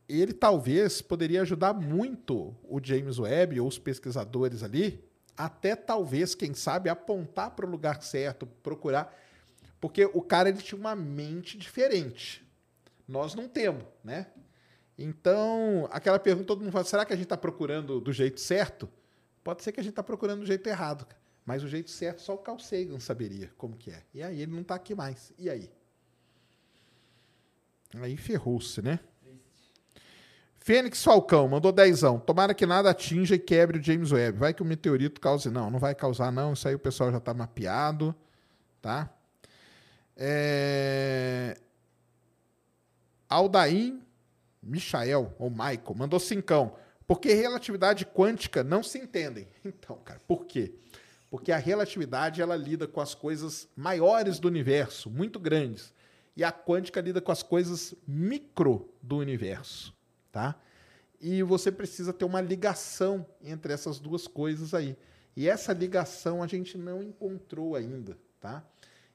Ele 0.08 0.32
talvez 0.32 1.02
poderia 1.02 1.42
ajudar 1.42 1.74
muito 1.74 2.56
o 2.64 2.80
James 2.82 3.19
Webb 3.19 3.60
ou 3.60 3.68
os 3.68 3.77
pesquisadores 3.77 4.64
ali, 4.64 5.03
até 5.36 5.76
talvez, 5.76 6.34
quem 6.34 6.53
sabe, 6.53 6.90
apontar 6.90 7.52
para 7.52 7.66
o 7.66 7.69
lugar 7.69 8.02
certo, 8.02 8.45
procurar. 8.64 9.14
Porque 9.82 10.06
o 10.06 10.22
cara 10.22 10.48
ele 10.48 10.60
tinha 10.60 10.80
uma 10.80 10.95
mente 10.95 11.58
diferente. 11.58 12.42
Nós 13.06 13.36
não 13.36 13.50
temos, 13.50 13.84
né? 14.02 14.27
Então, 14.98 15.90
aquela 15.92 16.19
pergunta 16.19 16.48
todo 16.48 16.61
mundo 16.61 16.72
fala, 16.72 16.86
será 16.86 17.03
que 17.03 17.11
a 17.11 17.18
gente 17.18 17.26
está 17.26 17.36
procurando 17.36 18.00
do 18.00 18.14
jeito 18.14 18.40
certo? 18.40 18.88
Pode 19.44 19.61
ser 19.61 19.74
que 19.74 19.82
a 19.82 19.84
gente 19.84 19.92
está 19.92 20.03
procurando 20.03 20.40
do 20.40 20.45
jeito 20.45 20.69
errado, 20.69 21.06
mas 21.44 21.64
o 21.64 21.68
jeito 21.68 21.92
certo 21.92 22.22
só 22.22 22.34
o 22.34 22.38
Carl 22.38 22.60
Sagan 22.60 22.98
saberia 23.02 23.52
como 23.58 23.76
que 23.76 23.92
é. 23.92 24.03
E 24.14 24.24
aí 24.24 24.42
ele 24.42 24.53
não 24.53 24.61
está 24.61 24.76
aqui 24.76 24.95
mais. 24.95 25.34
E 25.38 25.50
aí? 25.50 25.69
Aí 27.95 28.17
ferrou-se, 28.17 28.82
né? 28.82 28.99
Fênix 30.59 31.03
Falcão 31.03 31.48
mandou 31.48 31.72
dezão. 31.72 32.19
Tomara 32.19 32.53
que 32.53 32.66
nada 32.66 32.90
atinja 32.90 33.35
e 33.35 33.40
quebre 33.40 33.80
o 33.80 33.83
James 33.83 34.11
Webb. 34.11 34.38
Vai 34.38 34.53
que 34.53 34.61
o 34.61 34.66
meteorito 34.66 35.22
cause. 35.22 35.49
Não, 35.49 35.72
não 35.72 35.80
vai 35.80 35.95
causar, 35.95 36.32
não. 36.32 36.53
Isso 36.53 36.67
aí 36.67 36.75
o 36.75 36.80
pessoal 36.80 37.09
já 37.09 37.19
está 37.19 37.33
mapeado. 37.33 38.14
Tá? 38.82 39.09
É... 40.16 41.57
Aldaim 43.30 44.01
Michael, 44.61 45.33
ou 45.40 45.49
Michael, 45.49 45.95
mandou 45.95 46.19
cincão. 46.19 46.75
Porque 47.07 47.33
relatividade 47.33 48.06
quântica 48.06 48.64
não 48.64 48.83
se 48.83 48.99
entendem. 48.99 49.48
Então, 49.64 49.98
cara, 50.03 50.19
por 50.27 50.45
quê? 50.45 50.74
Porque 51.30 51.51
a 51.51 51.57
relatividade 51.57 52.41
ela 52.41 52.56
lida 52.56 52.88
com 52.88 53.01
as 53.01 53.14
coisas 53.14 53.67
maiores 53.75 54.40
do 54.40 54.48
universo, 54.48 55.09
muito 55.09 55.40
grandes. 55.40 55.93
E 56.38 56.43
a 56.43 56.51
quântica 56.53 57.01
lida 57.01 57.19
com 57.19 57.32
as 57.32 57.41
coisas 57.43 57.93
micro 58.07 58.93
do 59.01 59.17
universo, 59.17 59.93
tá? 60.32 60.56
E 61.19 61.41
você 61.41 61.72
precisa 61.72 62.14
ter 62.14 62.24
uma 62.25 62.40
ligação 62.40 63.25
entre 63.41 63.74
essas 63.74 63.99
duas 63.99 64.27
coisas 64.27 64.74
aí. 64.75 64.95
E 65.35 65.49
essa 65.49 65.74
ligação 65.74 66.43
a 66.43 66.48
gente 66.48 66.77
não 66.77 67.01
encontrou 67.01 67.75
ainda, 67.75 68.16
tá? 68.40 68.64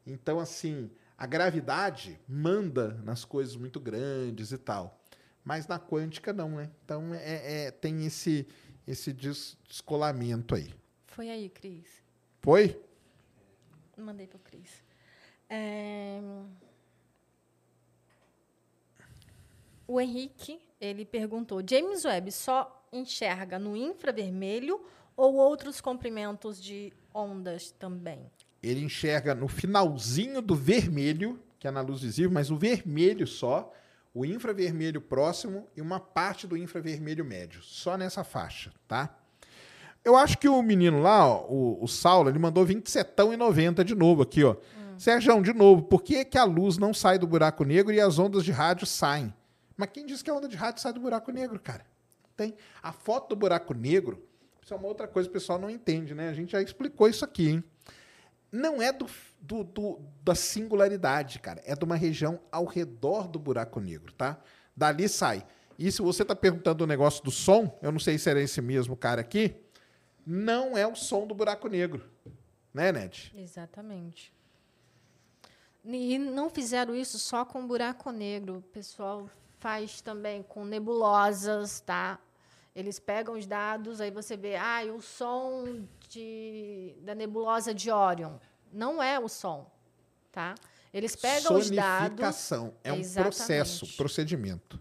Então, 0.04 0.40
assim, 0.40 0.90
a 1.16 1.24
gravidade 1.24 2.18
manda 2.28 2.94
nas 3.04 3.24
coisas 3.24 3.54
muito 3.54 3.78
grandes 3.78 4.50
e 4.50 4.58
tal. 4.58 5.00
Mas 5.44 5.68
na 5.68 5.78
quântica 5.78 6.32
não, 6.32 6.50
né? 6.56 6.70
Então 6.84 7.14
é, 7.14 7.66
é- 7.66 7.70
tem 7.70 8.04
esse, 8.04 8.48
esse 8.84 9.12
des- 9.12 9.56
descolamento 9.68 10.56
aí. 10.56 10.74
Foi 11.06 11.30
aí, 11.30 11.48
Cris. 11.48 11.86
Foi? 12.40 12.80
Mandei 13.96 14.26
pro 14.26 14.40
Cris. 14.40 14.82
É, 15.48 16.20
O 19.86 20.00
Henrique, 20.00 20.60
ele 20.80 21.04
perguntou: 21.04 21.62
James 21.68 22.04
Webb 22.04 22.32
só 22.32 22.86
enxerga 22.92 23.58
no 23.58 23.76
infravermelho 23.76 24.80
ou 25.16 25.34
outros 25.34 25.80
comprimentos 25.80 26.60
de 26.60 26.92
ondas 27.14 27.70
também? 27.72 28.30
Ele 28.62 28.84
enxerga 28.84 29.34
no 29.34 29.48
finalzinho 29.48 30.40
do 30.40 30.54
vermelho, 30.54 31.40
que 31.58 31.66
é 31.66 31.70
na 31.70 31.80
luz 31.80 32.02
visível, 32.02 32.30
mas 32.30 32.50
o 32.50 32.56
vermelho 32.56 33.26
só, 33.26 33.72
o 34.14 34.24
infravermelho 34.24 35.00
próximo 35.00 35.66
e 35.76 35.80
uma 35.80 35.98
parte 35.98 36.46
do 36.46 36.56
infravermelho 36.56 37.24
médio, 37.24 37.62
só 37.62 37.96
nessa 37.96 38.22
faixa, 38.22 38.72
tá? 38.86 39.18
Eu 40.04 40.16
acho 40.16 40.36
que 40.38 40.48
o 40.48 40.62
menino 40.62 41.00
lá, 41.00 41.26
ó, 41.26 41.46
o, 41.48 41.84
o 41.84 41.88
Saulo, 41.88 42.28
ele 42.28 42.38
mandou 42.38 42.66
27,90 42.66 43.84
de 43.84 43.94
novo 43.94 44.22
aqui, 44.22 44.42
ó. 44.42 44.56
Sérgio, 44.98 45.40
de 45.42 45.52
novo, 45.52 45.82
por 45.82 46.02
que, 46.02 46.24
que 46.24 46.38
a 46.38 46.44
luz 46.44 46.78
não 46.78 46.92
sai 46.92 47.18
do 47.18 47.26
buraco 47.26 47.64
negro 47.64 47.92
e 47.92 48.00
as 48.00 48.18
ondas 48.18 48.44
de 48.44 48.52
rádio 48.52 48.86
saem? 48.86 49.32
Mas 49.76 49.90
quem 49.90 50.06
disse 50.06 50.22
que 50.22 50.30
a 50.30 50.34
onda 50.34 50.48
de 50.48 50.56
rádio 50.56 50.82
sai 50.82 50.92
do 50.92 51.00
buraco 51.00 51.30
negro, 51.32 51.58
cara? 51.60 51.84
Tem. 52.36 52.54
A 52.82 52.92
foto 52.92 53.30
do 53.30 53.36
buraco 53.36 53.74
negro, 53.74 54.26
isso 54.62 54.72
é 54.72 54.76
uma 54.76 54.86
outra 54.88 55.06
coisa 55.08 55.28
que 55.28 55.30
o 55.36 55.38
pessoal 55.38 55.58
não 55.58 55.70
entende, 55.70 56.14
né? 56.14 56.28
A 56.28 56.34
gente 56.34 56.52
já 56.52 56.62
explicou 56.62 57.08
isso 57.08 57.24
aqui, 57.24 57.48
hein? 57.50 57.64
Não 58.50 58.82
é 58.82 58.92
do, 58.92 59.06
do- 59.40 59.64
do- 59.64 60.00
da 60.22 60.34
singularidade, 60.34 61.38
cara. 61.38 61.62
É 61.64 61.74
de 61.74 61.84
uma 61.84 61.96
região 61.96 62.38
ao 62.50 62.64
redor 62.66 63.26
do 63.28 63.38
buraco 63.38 63.80
negro, 63.80 64.12
tá? 64.12 64.38
Dali 64.76 65.08
sai. 65.08 65.46
E 65.78 65.90
se 65.90 66.02
você 66.02 66.24
tá 66.24 66.36
perguntando 66.36 66.84
o 66.84 66.86
negócio 66.86 67.24
do 67.24 67.30
som, 67.30 67.78
eu 67.82 67.90
não 67.90 67.98
sei 67.98 68.18
se 68.18 68.28
era 68.28 68.40
esse 68.40 68.60
mesmo 68.60 68.94
cara 68.96 69.20
aqui, 69.22 69.56
não 70.24 70.76
é 70.76 70.86
o 70.86 70.94
som 70.94 71.26
do 71.26 71.34
buraco 71.34 71.66
negro. 71.68 72.08
Né, 72.74 72.92
Ned? 72.92 73.32
Exatamente. 73.36 74.32
E 75.84 76.18
não 76.18 76.48
fizeram 76.48 76.94
isso 76.94 77.18
só 77.18 77.44
com 77.44 77.66
buraco 77.66 78.10
negro. 78.10 78.58
O 78.58 78.62
pessoal 78.62 79.28
faz 79.62 80.00
também 80.00 80.42
com 80.42 80.64
nebulosas, 80.64 81.80
tá? 81.80 82.18
Eles 82.74 82.98
pegam 82.98 83.34
os 83.38 83.46
dados, 83.46 84.00
aí 84.00 84.10
você 84.10 84.36
vê, 84.36 84.56
ah, 84.56 84.80
o 84.92 85.00
som 85.00 85.84
de, 86.08 86.96
da 87.02 87.14
nebulosa 87.14 87.72
de 87.72 87.88
Orion. 87.90 88.38
Não 88.72 89.00
é 89.00 89.20
o 89.20 89.28
som, 89.28 89.70
tá? 90.32 90.56
Eles 90.92 91.14
pegam 91.14 91.56
os 91.56 91.70
dados. 91.70 92.50
É 92.82 92.92
um 92.92 92.96
Exatamente. 92.96 93.36
processo, 93.36 93.96
procedimento. 93.96 94.80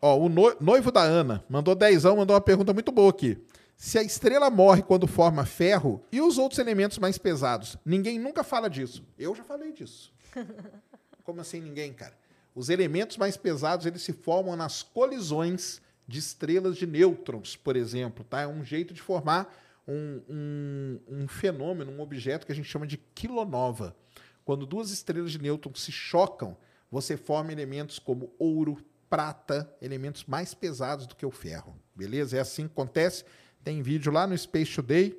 Ó, 0.00 0.18
o 0.18 0.28
no- 0.28 0.56
noivo 0.60 0.92
da 0.92 1.00
Ana 1.02 1.42
mandou 1.48 1.74
dezão, 1.74 2.16
mandou 2.16 2.34
uma 2.34 2.40
pergunta 2.42 2.74
muito 2.74 2.92
boa 2.92 3.08
aqui. 3.10 3.38
Se 3.76 3.98
a 3.98 4.02
estrela 4.02 4.50
morre 4.50 4.82
quando 4.82 5.06
forma 5.06 5.46
ferro 5.46 6.04
e 6.12 6.20
os 6.20 6.36
outros 6.38 6.58
elementos 6.58 6.98
mais 6.98 7.16
pesados? 7.16 7.76
Ninguém 7.84 8.18
nunca 8.18 8.44
fala 8.44 8.68
disso. 8.68 9.02
Eu 9.18 9.34
já 9.34 9.42
falei 9.44 9.72
disso. 9.72 10.12
Como 11.24 11.40
assim 11.40 11.60
ninguém, 11.60 11.92
cara? 11.92 12.16
Os 12.54 12.68
elementos 12.68 13.16
mais 13.16 13.36
pesados, 13.36 13.86
eles 13.86 14.02
se 14.02 14.12
formam 14.12 14.56
nas 14.56 14.82
colisões 14.82 15.80
de 16.06 16.18
estrelas 16.18 16.76
de 16.76 16.86
nêutrons, 16.86 17.56
por 17.56 17.76
exemplo, 17.76 18.24
tá? 18.24 18.42
É 18.42 18.46
um 18.46 18.64
jeito 18.64 18.92
de 18.92 19.00
formar 19.00 19.54
um, 19.86 20.20
um- 20.28 21.00
um 21.22 21.28
fenômeno, 21.28 21.90
um 21.92 22.00
objeto 22.00 22.44
que 22.46 22.52
a 22.52 22.54
gente 22.54 22.68
chama 22.68 22.86
de 22.86 22.96
quilonova. 22.96 23.96
Quando 24.44 24.66
duas 24.66 24.90
estrelas 24.90 25.30
de 25.32 25.38
nêutrons 25.40 25.80
se 25.82 25.92
chocam, 25.92 26.56
você 26.90 27.16
forma 27.16 27.52
elementos 27.52 27.98
como 27.98 28.32
ouro, 28.38 28.76
prata, 29.08 29.72
elementos 29.80 30.24
mais 30.24 30.52
pesados 30.54 31.06
do 31.06 31.14
que 31.16 31.24
o 31.24 31.30
ferro. 31.30 31.76
Beleza? 31.94 32.36
É 32.36 32.40
assim 32.40 32.66
que 32.66 32.72
acontece. 32.72 33.24
Tem 33.64 33.80
vídeo 33.82 34.10
lá 34.12 34.26
no 34.26 34.36
Space 34.36 34.74
Today 34.74 35.18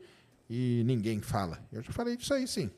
e 0.49 0.83
ninguém 0.85 1.22
fala. 1.22 1.64
Eu 1.72 1.82
já 1.82 1.91
falei 1.91 2.17
disso 2.17 2.33
aí, 2.33 2.48
sim. 2.48 2.69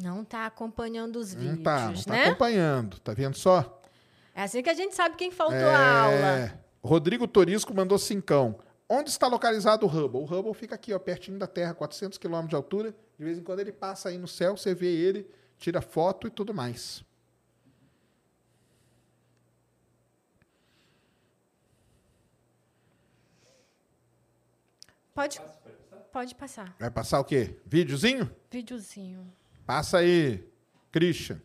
Não 0.00 0.22
está 0.22 0.46
acompanhando 0.46 1.16
os 1.16 1.34
Não 1.34 1.42
vídeos, 1.42 1.62
tá, 1.64 1.88
não 1.88 2.02
tá 2.02 2.12
né? 2.12 2.24
acompanhando. 2.26 3.00
Tá 3.00 3.12
vendo 3.12 3.34
só? 3.36 3.82
É 4.34 4.42
assim 4.42 4.62
que 4.62 4.70
a 4.70 4.74
gente 4.74 4.94
sabe 4.94 5.16
quem 5.16 5.30
faltou 5.32 5.56
É, 5.56 5.74
a 5.74 6.00
aula. 6.02 6.60
Rodrigo 6.82 7.26
Torisco 7.26 7.74
mandou 7.74 7.98
cincão. 7.98 8.58
Onde 8.88 9.10
está 9.10 9.26
localizado 9.26 9.84
o 9.84 9.88
Hubble? 9.88 10.20
O 10.20 10.24
Hubble 10.24 10.54
fica 10.54 10.76
aqui, 10.76 10.94
ó, 10.94 10.98
pertinho 10.98 11.38
da 11.38 11.46
Terra, 11.48 11.74
400 11.74 12.16
quilômetros 12.16 12.50
de 12.50 12.56
altura. 12.56 12.94
De 13.18 13.24
vez 13.24 13.36
em 13.38 13.42
quando 13.42 13.58
ele 13.60 13.72
passa 13.72 14.08
aí 14.08 14.16
no 14.16 14.28
céu, 14.28 14.56
você 14.56 14.72
vê 14.74 14.86
ele, 14.86 15.28
tira 15.58 15.80
foto 15.82 16.28
e 16.28 16.30
tudo 16.30 16.54
mais. 16.54 17.04
Pode, 25.14 25.40
pode 26.12 26.34
passar. 26.34 26.76
Vai 26.78 26.90
passar 26.90 27.18
o 27.18 27.24
quê? 27.24 27.56
Videozinho? 27.66 28.30
Videozinho. 28.50 29.26
Passa 29.68 29.98
aí, 29.98 30.42
Christian. 30.90 31.42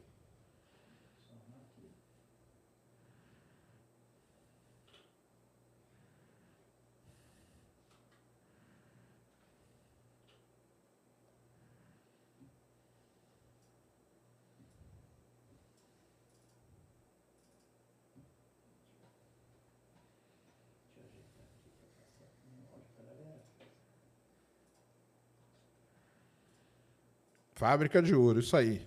Fábrica 27.63 28.01
de 28.01 28.13
ouro, 28.13 28.41
isso 28.41 28.57
aí. 28.57 28.85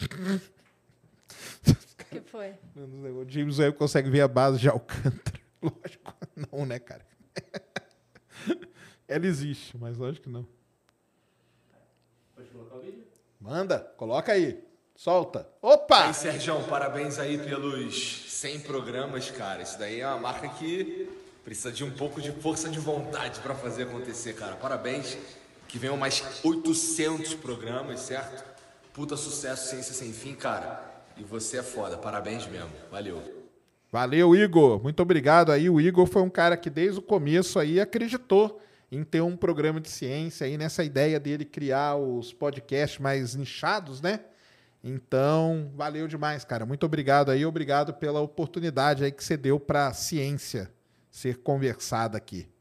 O 0.00 0.08
que 2.08 2.20
foi? 2.22 2.54
O 2.74 3.26
James 3.28 3.58
Webb 3.58 3.76
consegue 3.76 4.08
ver 4.08 4.22
a 4.22 4.28
base 4.28 4.58
de 4.58 4.70
Alcântara. 4.70 5.38
Lógico, 5.60 6.14
não, 6.50 6.64
né, 6.64 6.78
cara? 6.78 7.04
Ela 9.06 9.26
existe, 9.26 9.76
mas 9.76 9.98
lógico 9.98 10.24
que 10.24 10.30
não. 10.30 10.48
Pode 12.34 12.48
colocar 12.48 12.76
o 12.76 12.80
vídeo? 12.80 13.04
Manda, 13.38 13.78
coloca 13.98 14.32
aí. 14.32 14.64
Solta. 14.96 15.46
Opa! 15.60 16.06
Aí, 16.06 16.14
Sérgio, 16.14 16.58
parabéns 16.68 17.18
aí 17.18 17.36
pelos 17.36 18.30
100 18.30 18.60
programas, 18.60 19.30
cara. 19.30 19.60
Isso 19.60 19.78
daí 19.78 20.00
é 20.00 20.06
uma 20.06 20.16
marca 20.16 20.48
que 20.48 21.06
precisa 21.44 21.70
de 21.70 21.84
um 21.84 21.90
pouco 21.90 22.22
de 22.22 22.32
força 22.32 22.70
de 22.70 22.78
vontade 22.78 23.40
pra 23.40 23.54
fazer 23.54 23.82
acontecer, 23.82 24.32
cara. 24.32 24.56
Parabéns. 24.56 25.18
Que 25.72 25.78
venham 25.78 25.96
mais 25.96 26.22
800 26.44 27.32
programas, 27.32 28.00
certo? 28.00 28.44
Puta 28.92 29.16
sucesso, 29.16 29.70
ciência 29.70 29.94
sem 29.94 30.12
fim, 30.12 30.34
cara. 30.34 30.84
E 31.16 31.24
você 31.24 31.56
é 31.56 31.62
foda. 31.62 31.96
Parabéns 31.96 32.46
mesmo. 32.46 32.70
Valeu. 32.90 33.22
Valeu, 33.90 34.36
Igor. 34.36 34.82
Muito 34.82 35.00
obrigado 35.00 35.50
aí. 35.50 35.70
O 35.70 35.80
Igor 35.80 36.06
foi 36.06 36.20
um 36.20 36.28
cara 36.28 36.58
que 36.58 36.68
desde 36.68 36.98
o 36.98 37.02
começo 37.02 37.58
aí 37.58 37.80
acreditou 37.80 38.60
em 38.90 39.02
ter 39.02 39.22
um 39.22 39.34
programa 39.34 39.80
de 39.80 39.88
ciência 39.88 40.46
aí 40.46 40.58
nessa 40.58 40.84
ideia 40.84 41.18
dele 41.18 41.46
criar 41.46 41.96
os 41.96 42.34
podcasts 42.34 42.98
mais 42.98 43.34
nichados, 43.34 44.02
né? 44.02 44.20
Então, 44.84 45.72
valeu 45.74 46.06
demais, 46.06 46.44
cara. 46.44 46.66
Muito 46.66 46.84
obrigado 46.84 47.30
aí. 47.30 47.46
Obrigado 47.46 47.94
pela 47.94 48.20
oportunidade 48.20 49.04
aí 49.04 49.10
que 49.10 49.24
você 49.24 49.38
deu 49.38 49.58
para 49.58 49.86
a 49.86 49.94
ciência 49.94 50.70
ser 51.10 51.38
conversada 51.38 52.18
aqui. 52.18 52.51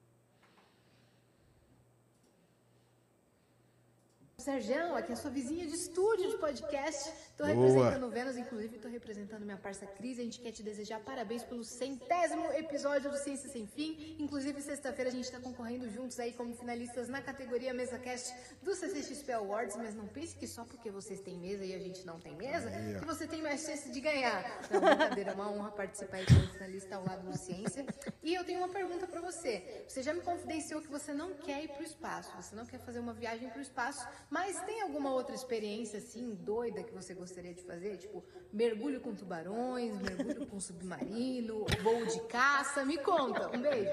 Sergião, 4.42 4.96
aqui 4.96 5.12
é 5.12 5.14
a 5.14 5.18
sua 5.18 5.30
vizinha 5.30 5.68
de 5.68 5.76
estúdio 5.76 6.28
de 6.32 6.38
podcast. 6.40 7.14
Tô 7.42 7.48
Boa. 7.48 7.56
representando 7.56 8.06
o 8.06 8.10
Vênus, 8.12 8.38
inclusive 8.38 8.78
tô 8.78 8.88
representando 8.88 9.44
minha 9.44 9.58
parça 9.58 9.88
Cris. 9.88 10.20
A 10.20 10.22
gente 10.22 10.40
quer 10.40 10.52
te 10.52 10.62
desejar 10.62 11.00
parabéns 11.00 11.42
pelo 11.42 11.64
centésimo 11.64 12.46
episódio 12.54 13.10
do 13.10 13.18
Ciência 13.18 13.50
Sem 13.50 13.66
Fim. 13.66 14.16
Inclusive, 14.20 14.62
sexta-feira 14.62 15.10
a 15.10 15.12
gente 15.12 15.32
tá 15.32 15.40
concorrendo 15.40 15.90
juntos 15.90 16.20
aí 16.20 16.34
como 16.34 16.54
finalistas 16.54 17.10
na 17.10 17.20
categoria 17.20 17.74
Mesa 17.74 17.98
Cast 17.98 18.32
do 18.62 18.76
CCXP 18.76 19.32
Awards. 19.32 19.76
Mas 19.76 19.96
não 19.96 20.06
pense 20.06 20.36
que 20.36 20.46
só 20.46 20.64
porque 20.64 20.92
vocês 20.92 21.20
têm 21.20 21.36
mesa 21.36 21.66
e 21.66 21.74
a 21.74 21.80
gente 21.80 22.06
não 22.06 22.20
tem 22.20 22.36
mesa, 22.36 22.70
que 23.00 23.06
você 23.06 23.26
tem 23.26 23.42
mais 23.42 23.66
chance 23.66 23.90
de 23.90 24.00
ganhar. 24.00 24.62
Não, 24.70 24.80
brincadeira, 24.80 25.32
é 25.32 25.34
uma 25.34 25.52
honra 25.52 25.72
participar 25.72 26.18
aí 26.18 26.26
como 26.28 26.48
finalista 26.48 26.96
ao 26.96 27.04
lado 27.04 27.28
do 27.28 27.36
Ciência. 27.36 27.84
E 28.22 28.36
eu 28.36 28.44
tenho 28.44 28.60
uma 28.60 28.70
pergunta 28.70 29.08
pra 29.08 29.20
você. 29.20 29.84
Você 29.88 30.04
já 30.04 30.14
me 30.14 30.22
confidenciou 30.22 30.80
que 30.80 30.90
você 30.90 31.12
não 31.12 31.34
quer 31.34 31.64
ir 31.64 31.70
pro 31.70 31.82
espaço, 31.82 32.32
você 32.40 32.56
não 32.56 32.68
quer 32.68 32.78
fazer 32.82 33.00
uma 33.00 33.14
viagem 33.14 33.50
pro 33.50 33.62
espaço, 33.62 34.08
mas 34.30 34.62
tem 34.62 34.82
alguma 34.82 35.12
outra 35.12 35.34
experiência 35.34 35.98
assim 35.98 36.36
doida 36.36 36.84
que 36.84 36.94
você 36.94 37.16
gostaria 37.16 37.31
de 37.36 37.64
fazer? 37.64 37.98
Tipo, 37.98 38.24
mergulho 38.52 39.00
com 39.00 39.14
tubarões, 39.14 39.94
mergulho 40.02 40.46
com 40.48 40.60
submarino, 40.60 41.66
voo 41.82 42.06
de 42.06 42.20
caça? 42.22 42.84
Me 42.86 42.98
conta. 42.98 43.50
Um 43.56 43.62
beijo. 43.62 43.92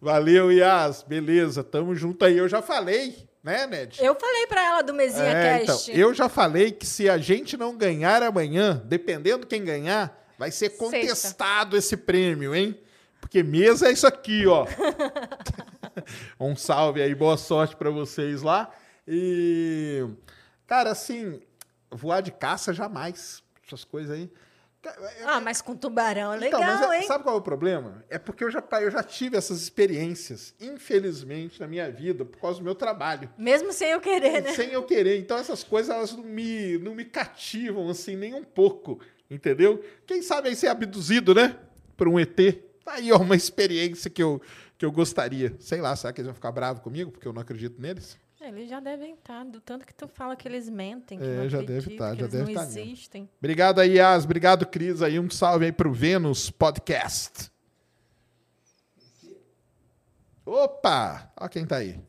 Valeu, 0.00 0.50
Yas. 0.52 1.02
Beleza, 1.02 1.62
tamo 1.64 1.94
junto 1.94 2.24
aí. 2.24 2.36
Eu 2.36 2.48
já 2.48 2.62
falei, 2.62 3.28
né, 3.42 3.66
Ned? 3.66 4.02
Eu 4.02 4.14
falei 4.14 4.46
pra 4.46 4.64
ela 4.64 4.82
do 4.82 4.94
Mesinha 4.94 5.24
É, 5.24 5.62
então, 5.62 5.76
Cast. 5.76 5.98
eu 5.98 6.14
já 6.14 6.28
falei 6.28 6.70
que 6.72 6.86
se 6.86 7.08
a 7.08 7.18
gente 7.18 7.56
não 7.56 7.76
ganhar 7.76 8.22
amanhã, 8.22 8.82
dependendo 8.84 9.46
quem 9.46 9.64
ganhar, 9.64 10.26
vai 10.38 10.50
ser 10.50 10.70
Sexta. 10.70 10.84
contestado 10.84 11.76
esse 11.76 11.96
prêmio, 11.96 12.54
hein? 12.54 12.78
Porque 13.20 13.42
mesa 13.42 13.88
é 13.88 13.92
isso 13.92 14.06
aqui, 14.06 14.46
ó. 14.46 14.66
um 16.38 16.54
salve 16.54 17.02
aí, 17.02 17.14
boa 17.14 17.36
sorte 17.36 17.74
pra 17.76 17.90
vocês 17.90 18.42
lá. 18.42 18.70
E, 19.06 20.06
cara, 20.66 20.92
assim, 20.92 21.40
voar 21.90 22.20
de 22.20 22.30
caça 22.32 22.72
jamais. 22.72 23.42
Essas 23.66 23.84
coisas 23.84 24.10
aí. 24.12 24.30
Ah, 25.26 25.40
mas 25.40 25.60
com 25.60 25.76
tubarão 25.76 26.32
é 26.32 26.36
legal, 26.36 26.62
Então, 26.62 26.74
mas 26.74 26.90
é- 26.92 27.00
hein? 27.00 27.06
sabe 27.06 27.24
qual 27.24 27.34
é 27.34 27.38
o 27.38 27.42
problema? 27.42 28.04
É 28.08 28.16
porque 28.16 28.44
eu 28.44 28.50
já, 28.50 28.62
eu 28.80 28.90
já 28.90 29.02
tive 29.02 29.36
essas 29.36 29.60
experiências, 29.60 30.54
infelizmente, 30.60 31.60
na 31.60 31.66
minha 31.66 31.90
vida, 31.90 32.24
por 32.24 32.40
causa 32.40 32.60
do 32.60 32.64
meu 32.64 32.74
trabalho. 32.76 33.28
Mesmo 33.36 33.72
sem 33.72 33.90
eu 33.90 34.00
querer, 34.00 34.40
né? 34.40 34.54
Sem 34.54 34.70
eu 34.70 34.84
querer. 34.84 35.18
Então, 35.18 35.36
essas 35.36 35.64
coisas, 35.64 35.94
elas 35.94 36.12
não 36.12 36.22
me, 36.22 36.78
não 36.78 36.94
me 36.94 37.04
cativam, 37.04 37.88
assim, 37.90 38.16
nem 38.16 38.34
um 38.34 38.44
pouco. 38.44 39.00
Entendeu? 39.28 39.84
Quem 40.06 40.22
sabe 40.22 40.48
aí 40.48 40.56
ser 40.56 40.68
abduzido, 40.68 41.34
né? 41.34 41.56
Por 41.96 42.08
um 42.08 42.18
ET. 42.18 42.34
Tá 42.84 42.94
aí, 42.94 43.12
ó, 43.12 43.18
uma 43.18 43.36
experiência 43.36 44.08
que 44.08 44.22
eu, 44.22 44.40
que 44.78 44.86
eu 44.86 44.92
gostaria. 44.92 45.54
Sei 45.58 45.80
lá, 45.80 45.94
será 45.96 46.12
que 46.12 46.20
eles 46.20 46.28
vão 46.28 46.34
ficar 46.34 46.52
bravos 46.52 46.82
comigo? 46.82 47.10
Porque 47.10 47.26
eu 47.28 47.32
não 47.32 47.42
acredito 47.42 47.82
neles? 47.82 48.16
Eles 48.48 48.68
já 48.68 48.80
devem 48.80 49.14
estar, 49.14 49.44
do 49.44 49.60
tanto 49.60 49.86
que 49.86 49.94
tu 49.94 50.08
fala 50.08 50.34
que 50.34 50.48
eles 50.48 50.68
mentem, 50.68 51.18
que 51.18 51.24
É, 51.24 51.36
não 51.36 51.48
já 51.48 51.58
deve 51.58 51.78
acreditam, 51.80 52.06
tá, 52.06 52.12
que 52.14 52.20
já 52.20 52.26
eles 52.26 52.32
deve 52.32 52.52
não 52.52 52.54
tá 52.60 52.66
mesmo. 52.66 52.80
existem. 52.80 53.28
Obrigado 53.38 53.80
aí, 53.80 53.96
Yas. 53.96 54.24
Obrigado, 54.24 54.66
Cris. 54.66 55.02
Aí 55.02 55.18
um 55.20 55.28
salve 55.30 55.66
aí 55.66 55.72
pro 55.72 55.92
Vênus 55.92 56.50
Podcast. 56.50 57.50
Opa! 60.44 61.30
Ó 61.36 61.48
quem 61.48 61.66
tá 61.66 61.76
aí. 61.76 62.00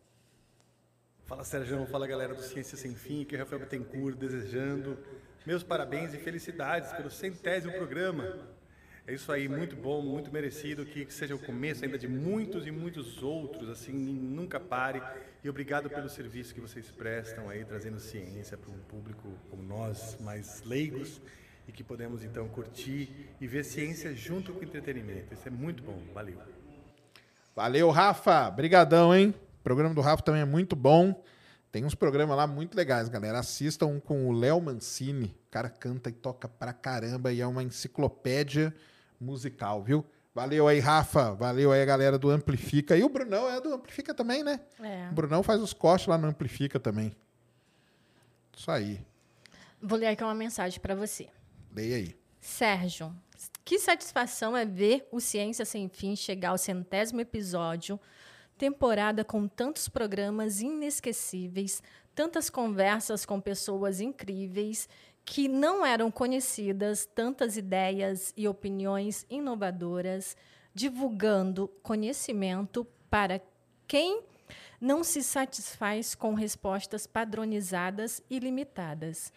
Fala 1.25 1.43
Sérgio, 1.43 1.85
fala 1.87 2.07
galera 2.07 2.33
do 2.33 2.41
Ciência 2.41 2.77
Sem 2.77 2.95
Fim, 2.95 3.23
que 3.23 3.35
é 3.35 3.39
Rafael 3.39 3.59
Bittencourt 3.59 4.15
desejando 4.17 4.97
meus 5.45 5.61
parabéns 5.63 6.13
e 6.13 6.17
felicidades 6.17 6.91
pelo 6.93 7.09
centésimo 7.09 7.73
programa. 7.73 8.47
É 9.07 9.13
isso 9.13 9.31
aí, 9.31 9.47
muito 9.47 9.75
bom, 9.75 10.01
muito 10.01 10.31
merecido, 10.31 10.85
que 10.85 11.11
seja 11.11 11.33
o 11.33 11.39
começo 11.39 11.83
ainda 11.83 11.97
de 11.97 12.07
muitos 12.07 12.67
e 12.67 12.71
muitos 12.71 13.23
outros, 13.23 13.69
assim, 13.69 13.91
nunca 13.91 14.59
pare. 14.59 15.01
E 15.43 15.49
obrigado 15.49 15.89
pelo 15.89 16.07
serviço 16.09 16.53
que 16.53 16.61
vocês 16.61 16.91
prestam 16.91 17.49
aí, 17.49 17.65
trazendo 17.65 17.99
ciência 17.99 18.57
para 18.57 18.71
um 18.71 18.79
público 18.79 19.27
como 19.49 19.63
nós, 19.63 20.17
mais 20.19 20.61
leigos, 20.63 21.21
e 21.67 21.71
que 21.71 21.83
podemos 21.83 22.23
então 22.23 22.47
curtir 22.49 23.29
e 23.39 23.47
ver 23.47 23.63
ciência 23.63 24.13
junto 24.13 24.53
com 24.53 24.63
entretenimento. 24.63 25.33
Isso 25.33 25.47
é 25.47 25.51
muito 25.51 25.81
bom, 25.81 25.99
valeu. 26.13 26.37
Valeu, 27.55 27.89
Rafa. 27.89 28.49
Brigadão, 28.51 29.13
hein? 29.13 29.33
O 29.59 29.63
programa 29.63 29.93
do 29.93 30.01
Rafa 30.01 30.23
também 30.23 30.41
é 30.41 30.45
muito 30.45 30.75
bom. 30.75 31.23
Tem 31.71 31.85
uns 31.85 31.93
programas 31.93 32.37
lá 32.37 32.47
muito 32.47 32.75
legais, 32.75 33.09
galera. 33.09 33.39
Assistam 33.39 33.87
um 33.87 33.99
com 33.99 34.27
o 34.27 34.31
Léo 34.31 34.59
Mancini. 34.61 35.35
O 35.47 35.51
cara 35.51 35.69
canta 35.69 36.09
e 36.09 36.13
toca 36.13 36.47
pra 36.47 36.73
caramba 36.73 37.31
e 37.31 37.41
é 37.41 37.45
uma 37.45 37.61
enciclopédia 37.61 38.73
musical, 39.19 39.83
viu? 39.83 40.05
Valeu 40.33 40.67
aí, 40.67 40.79
Rafa. 40.79 41.33
Valeu 41.33 41.71
aí 41.71 41.81
a 41.81 41.85
galera 41.85 42.17
do 42.17 42.29
Amplifica. 42.29 42.95
E 42.95 43.03
o 43.03 43.09
Brunão 43.09 43.49
é 43.49 43.59
do 43.59 43.73
Amplifica 43.73 44.13
também, 44.13 44.43
né? 44.43 44.59
É. 44.79 45.09
O 45.09 45.13
Brunão 45.13 45.43
faz 45.43 45.61
os 45.61 45.73
cortes 45.73 46.07
lá 46.07 46.17
no 46.17 46.27
Amplifica 46.27 46.79
também. 46.79 47.11
Isso 48.55 48.69
aí. 48.69 49.05
Vou 49.81 49.97
ler 49.97 50.07
aqui 50.07 50.23
uma 50.23 50.35
mensagem 50.35 50.79
para 50.79 50.95
você. 50.95 51.29
Leia 51.73 51.95
aí. 51.97 52.15
Sérgio, 52.39 53.13
que 53.65 53.79
satisfação 53.79 54.55
é 54.55 54.65
ver 54.65 55.07
o 55.11 55.19
Ciência 55.19 55.65
Sem 55.65 55.89
Fim 55.89 56.15
chegar 56.15 56.49
ao 56.49 56.57
centésimo 56.57 57.21
episódio, 57.21 57.99
temporada 58.57 59.23
com 59.23 59.47
tantos 59.47 59.87
programas 59.87 60.61
inesquecíveis, 60.61 61.81
tantas 62.15 62.49
conversas 62.49 63.25
com 63.25 63.39
pessoas 63.39 64.01
incríveis 64.01 64.89
que 65.29 65.47
não 65.47 65.85
eram 65.85 66.09
conhecidas, 66.09 67.05
tantas 67.05 67.55
ideias 67.55 68.33
e 68.35 68.47
opiniões 68.47 69.27
inovadoras, 69.29 70.35
divulgando 70.73 71.67
conhecimento 71.83 72.83
para 73.11 73.39
quem 73.87 74.23
não 74.81 75.03
se 75.03 75.21
satisfaz 75.21 76.15
com 76.15 76.33
respostas 76.33 77.05
padronizadas 77.05 78.23
e 78.27 78.39
limitadas. 78.39 79.31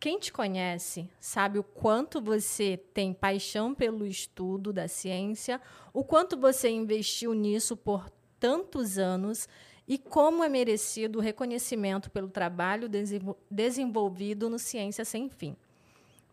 Quem 0.00 0.18
te 0.18 0.32
conhece 0.32 1.06
sabe 1.20 1.58
o 1.58 1.64
quanto 1.64 2.18
você 2.18 2.78
tem 2.94 3.12
paixão 3.12 3.74
pelo 3.74 4.06
estudo 4.06 4.72
da 4.72 4.88
ciência, 4.88 5.60
o 5.92 6.02
quanto 6.02 6.34
você 6.34 6.70
investiu 6.70 7.34
nisso 7.34 7.76
por 7.76 8.08
tantos 8.38 8.96
anos 8.96 9.46
e 9.90 9.98
como 9.98 10.44
é 10.44 10.48
merecido 10.48 11.18
o 11.18 11.20
reconhecimento 11.20 12.12
pelo 12.12 12.28
trabalho 12.28 12.88
desenvol- 12.88 13.36
desenvolvido 13.50 14.48
no 14.48 14.56
Ciência 14.56 15.04
Sem 15.04 15.28
Fim. 15.28 15.56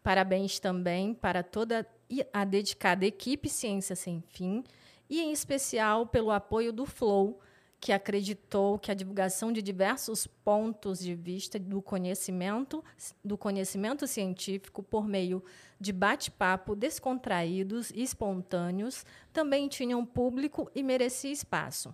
Parabéns 0.04 0.60
também 0.60 1.16
para 1.16 1.42
toda 1.42 1.84
a 2.32 2.46
dedicada 2.46 3.04
equipe 3.04 3.50
Ciência 3.50 3.96
Sem 3.96 4.22
Fim 4.30 4.64
e, 5.10 5.20
em 5.20 5.32
especial, 5.32 6.06
pelo 6.06 6.30
apoio 6.30 6.72
do 6.72 6.86
Flow, 6.86 7.40
que 7.80 7.92
acreditou 7.92 8.78
que 8.78 8.92
a 8.92 8.94
divulgação 8.94 9.52
de 9.52 9.64
diversos 9.64 10.28
pontos 10.28 11.00
de 11.00 11.16
vista 11.16 11.58
do 11.58 11.82
conhecimento, 11.82 12.84
do 13.26 13.40
conhecimento 13.40 14.06
científico 14.06 14.84
por 14.84 15.08
meio 15.08 15.44
de 15.82 15.92
bate-papo 15.92 16.76
descontraídos 16.76 17.90
e 17.90 18.04
espontâneos 18.04 19.04
também 19.34 19.68
tinha 19.68 19.98
um 19.98 20.06
público 20.06 20.70
e 20.76 20.84
merecia 20.84 21.32
espaço. 21.32 21.94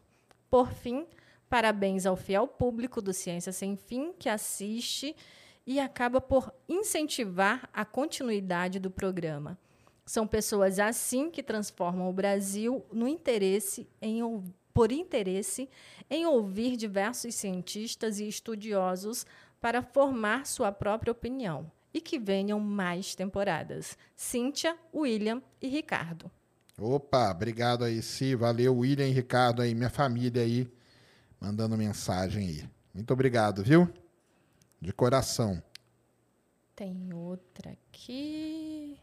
Por 0.50 0.70
fim, 0.74 1.08
parabéns 1.54 2.08
ao 2.08 2.16
fiel 2.16 2.48
público 2.48 3.00
do 3.00 3.14
Ciência 3.14 3.52
Sem 3.52 3.76
Fim 3.76 4.12
que 4.18 4.28
assiste 4.28 5.16
e 5.68 5.80
acaba 5.80 6.20
por 6.20 6.52
incentivar 6.68 7.70
a 7.72 7.86
continuidade 7.86 8.80
do 8.80 8.90
programa. 8.90 9.56
São 10.04 10.26
pessoas 10.26 10.80
assim 10.80 11.30
que 11.30 11.44
transformam 11.44 12.10
o 12.10 12.12
Brasil 12.12 12.84
no 12.92 13.08
interesse 13.08 13.88
em 14.02 14.20
por 14.74 14.92
interesse 14.92 15.70
em 16.10 16.26
ouvir 16.26 16.76
diversos 16.76 17.36
cientistas 17.36 18.20
e 18.20 18.28
estudiosos 18.28 19.24
para 19.62 19.84
formar 19.84 20.48
sua 20.48 20.72
própria 20.72 21.12
opinião 21.12 21.72
e 21.94 22.02
que 22.02 22.18
venham 22.18 22.60
mais 22.60 23.14
temporadas. 23.14 23.96
Cíntia, 24.16 24.76
William 24.92 25.40
e 25.62 25.68
Ricardo. 25.68 26.32
Opa, 26.80 27.30
obrigado 27.30 27.84
aí, 27.84 28.02
Si. 28.02 28.34
Valeu, 28.34 28.76
William 28.76 29.08
e 29.08 29.12
Ricardo 29.12 29.62
aí, 29.62 29.76
minha 29.76 29.92
família 29.92 30.42
aí, 30.42 30.68
mandando 31.44 31.76
mensagem 31.78 32.48
aí. 32.48 32.70
Muito 32.94 33.12
obrigado, 33.12 33.62
viu? 33.62 33.94
De 34.80 34.94
coração. 34.94 35.62
Tem 36.74 37.14
outra 37.14 37.72
aqui. 37.72 38.98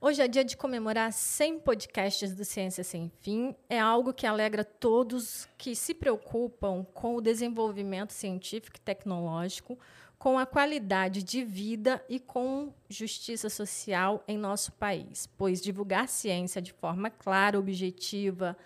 Hoje 0.00 0.22
é 0.22 0.28
dia 0.28 0.44
de 0.44 0.56
comemorar 0.56 1.12
100 1.12 1.58
podcasts 1.58 2.32
do 2.36 2.44
Ciência 2.44 2.84
Sem 2.84 3.10
Fim. 3.20 3.52
É 3.68 3.80
algo 3.80 4.14
que 4.14 4.28
alegra 4.28 4.64
todos 4.64 5.48
que 5.58 5.74
se 5.74 5.92
preocupam 5.92 6.84
com 6.94 7.16
o 7.16 7.20
desenvolvimento 7.20 8.12
científico 8.12 8.76
e 8.76 8.80
tecnológico, 8.80 9.76
com 10.16 10.38
a 10.38 10.46
qualidade 10.46 11.24
de 11.24 11.42
vida 11.42 12.00
e 12.08 12.20
com 12.20 12.72
justiça 12.88 13.50
social 13.50 14.22
em 14.28 14.38
nosso 14.38 14.70
país, 14.70 15.28
pois 15.36 15.60
divulgar 15.60 16.08
ciência 16.08 16.62
de 16.62 16.72
forma 16.72 17.10
clara, 17.10 17.58
objetiva 17.58 18.56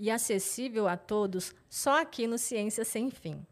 e 0.00 0.10
acessível 0.10 0.88
a 0.88 0.96
todos 0.96 1.54
só 1.68 2.00
aqui 2.00 2.26
no 2.26 2.38
Ciência 2.38 2.86
Sem 2.86 3.10
Fim. 3.10 3.46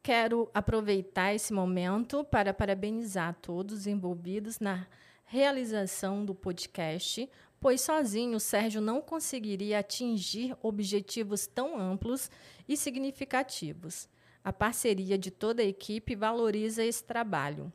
Quero 0.00 0.48
aproveitar 0.54 1.34
esse 1.34 1.52
momento 1.52 2.24
para 2.24 2.54
parabenizar 2.54 3.36
todos 3.42 3.80
os 3.80 3.86
envolvidos 3.88 4.60
na 4.60 4.86
realização 5.24 6.24
do 6.24 6.34
podcast, 6.34 7.28
pois 7.60 7.80
sozinho 7.80 8.36
o 8.36 8.40
Sérgio 8.40 8.80
não 8.80 9.02
conseguiria 9.02 9.80
atingir 9.80 10.56
objetivos 10.62 11.46
tão 11.48 11.76
amplos 11.76 12.30
e 12.68 12.76
significativos. 12.76 14.08
A 14.42 14.52
parceria 14.52 15.18
de 15.18 15.30
toda 15.30 15.62
a 15.62 15.66
equipe 15.66 16.14
valoriza 16.14 16.84
esse 16.84 17.04
trabalho. 17.04 17.70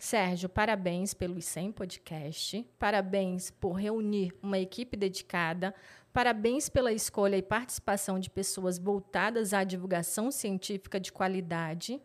Sérgio, 0.00 0.48
parabéns 0.48 1.12
pelos 1.12 1.44
100 1.44 1.72
podcasts, 1.72 2.64
parabéns 2.78 3.50
por 3.50 3.72
reunir 3.72 4.34
uma 4.42 4.58
equipe 4.58 4.96
dedicada, 4.96 5.74
parabéns 6.12 6.68
pela 6.68 6.92
escolha 6.92 7.36
e 7.36 7.42
participação 7.42 8.18
de 8.18 8.28
pessoas 8.30 8.78
voltadas 8.78 9.52
à 9.52 9.64
divulgação 9.64 10.30
científica 10.30 10.98
de 10.98 11.12
qualidade. 11.12 12.00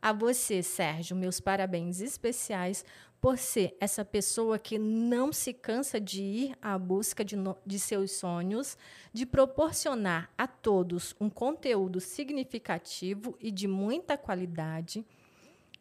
A 0.00 0.12
você, 0.12 0.62
Sérgio, 0.62 1.16
meus 1.16 1.40
parabéns 1.40 2.00
especiais 2.00 2.84
por 3.20 3.36
ser 3.36 3.76
essa 3.80 4.04
pessoa 4.04 4.56
que 4.56 4.78
não 4.78 5.32
se 5.32 5.52
cansa 5.52 6.00
de 6.00 6.22
ir 6.22 6.56
à 6.62 6.78
busca 6.78 7.24
de, 7.24 7.34
no- 7.34 7.58
de 7.66 7.76
seus 7.80 8.12
sonhos, 8.12 8.78
de 9.12 9.26
proporcionar 9.26 10.30
a 10.38 10.46
todos 10.46 11.16
um 11.20 11.28
conteúdo 11.28 11.98
significativo 11.98 13.36
e 13.40 13.50
de 13.50 13.66
muita 13.66 14.16
qualidade. 14.16 15.04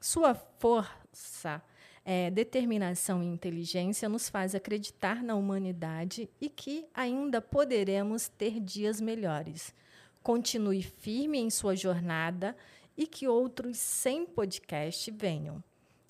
Sua 0.02 0.34
força, 0.34 1.62
eh, 2.10 2.32
determinação 2.32 3.22
e 3.22 3.26
inteligência 3.28 4.08
nos 4.08 4.30
faz 4.30 4.56
acreditar 4.56 5.22
na 5.22 5.36
humanidade 5.36 6.30
e 6.40 6.48
que 6.50 6.86
ainda 6.94 7.42
poderemos 7.42 8.30
ter 8.30 8.62
dias 8.62 9.02
melhores. 9.02 9.76
Continue 10.24 10.82
firme 10.82 11.38
em 11.38 11.50
sua 11.50 11.76
jornada 11.76 12.56
e 12.98 13.06
que 13.06 13.28
outros 13.28 13.76
100 13.78 14.26
podcasts 14.28 15.14
venham. 15.14 15.62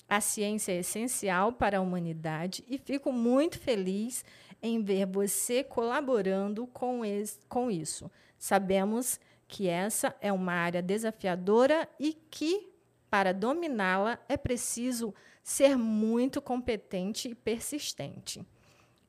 A 0.08 0.20
ciência 0.20 0.70
é 0.70 0.78
essencial 0.78 1.52
para 1.52 1.78
a 1.78 1.80
humanidade 1.80 2.62
e 2.68 2.78
fico 2.78 3.12
muito 3.12 3.58
feliz 3.58 4.24
em 4.62 4.80
ver 4.80 5.04
você 5.04 5.64
colaborando 5.64 6.64
com, 6.68 7.04
es- 7.04 7.40
com 7.48 7.70
isso. 7.70 8.08
Sabemos 8.38 9.18
que 9.48 9.66
essa 9.68 10.14
é 10.20 10.32
uma 10.32 10.52
área 10.52 10.80
desafiadora 10.80 11.88
e 11.98 12.12
que, 12.30 12.68
para 13.10 13.34
dominá-la, 13.34 14.18
é 14.28 14.36
preciso 14.36 15.12
ser 15.48 15.78
muito 15.78 16.42
competente 16.42 17.30
e 17.30 17.34
persistente. 17.34 18.46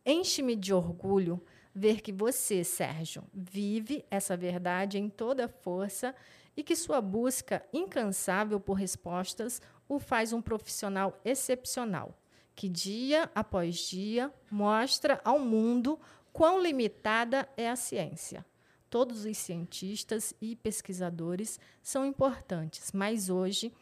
Enche-me 0.06 0.56
de 0.56 0.74
orgulho 0.74 1.43
ver 1.76 2.00
que 2.00 2.14
você, 2.14 2.64
Sérgio, 2.64 3.26
vive 3.34 4.06
essa 4.09 4.38
verdade 4.38 4.98
em 4.98 5.09
toda 5.09 5.50
força 5.50 6.16
e 6.56 6.64
que 6.64 6.77
sua 6.77 7.01
busca 7.01 7.61
incansável 7.74 8.58
por 8.58 8.76
respostas 8.76 9.61
o 9.85 10.00
faz 10.00 10.32
um 10.32 10.42
profissional 10.42 11.19
excepcional, 11.26 12.18
que 12.56 12.69
dia 12.69 13.30
após 13.35 13.76
dia 13.76 14.34
mostra 14.50 15.19
ao 15.26 15.40
mundo 15.40 16.00
quão 16.32 16.64
limitada 16.64 17.50
é 17.58 17.69
a 17.69 17.76
ciência. 17.76 18.45
Todos 18.90 19.26
os 19.26 19.38
cientistas 19.38 20.34
e 20.40 20.56
pesquisadores 20.56 21.59
são 21.84 22.06
importantes, 22.06 22.93
mas 22.93 23.30
hoje, 23.30 23.74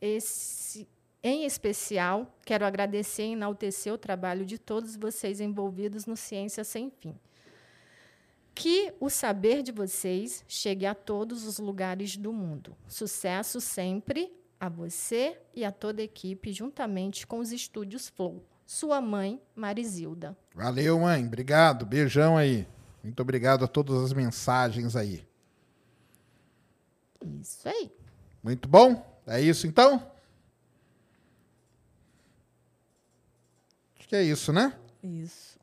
esse, 0.00 0.88
em 1.22 1.44
especial, 1.44 2.34
quero 2.44 2.64
agradecer 2.64 3.24
e 3.24 3.32
enaltecer 3.32 3.92
o 3.92 3.98
trabalho 3.98 4.46
de 4.46 4.58
todos 4.58 4.96
vocês 4.96 5.40
envolvidos 5.40 6.06
no 6.06 6.16
Ciência 6.16 6.64
Sem 6.64 6.90
Fim. 6.90 7.14
Que 8.54 8.92
o 8.98 9.10
saber 9.10 9.62
de 9.62 9.70
vocês 9.70 10.44
chegue 10.48 10.86
a 10.86 10.94
todos 10.94 11.44
os 11.44 11.58
lugares 11.58 12.16
do 12.16 12.32
mundo. 12.32 12.76
Sucesso 12.88 13.60
sempre 13.60 14.32
a 14.58 14.68
você 14.68 15.38
e 15.54 15.64
a 15.64 15.70
toda 15.70 16.02
a 16.02 16.04
equipe, 16.04 16.52
juntamente 16.52 17.26
com 17.26 17.38
os 17.38 17.52
estúdios 17.52 18.08
Flow. 18.08 18.44
Sua 18.66 19.00
mãe, 19.00 19.40
Marizilda. 19.54 20.36
Valeu, 20.54 21.00
mãe. 21.00 21.26
Obrigado. 21.26 21.84
Beijão 21.84 22.36
aí. 22.36 22.66
Muito 23.02 23.20
obrigado 23.20 23.64
a 23.64 23.68
todas 23.68 24.02
as 24.02 24.12
mensagens 24.12 24.94
aí. 24.94 25.26
Isso 27.40 27.68
aí. 27.68 27.90
Muito 28.42 28.68
bom? 28.68 29.20
É 29.26 29.40
isso 29.40 29.66
então? 29.66 30.10
Que 34.10 34.16
é 34.16 34.24
isso, 34.24 34.52
né? 34.52 34.72
Isso. 35.04 35.56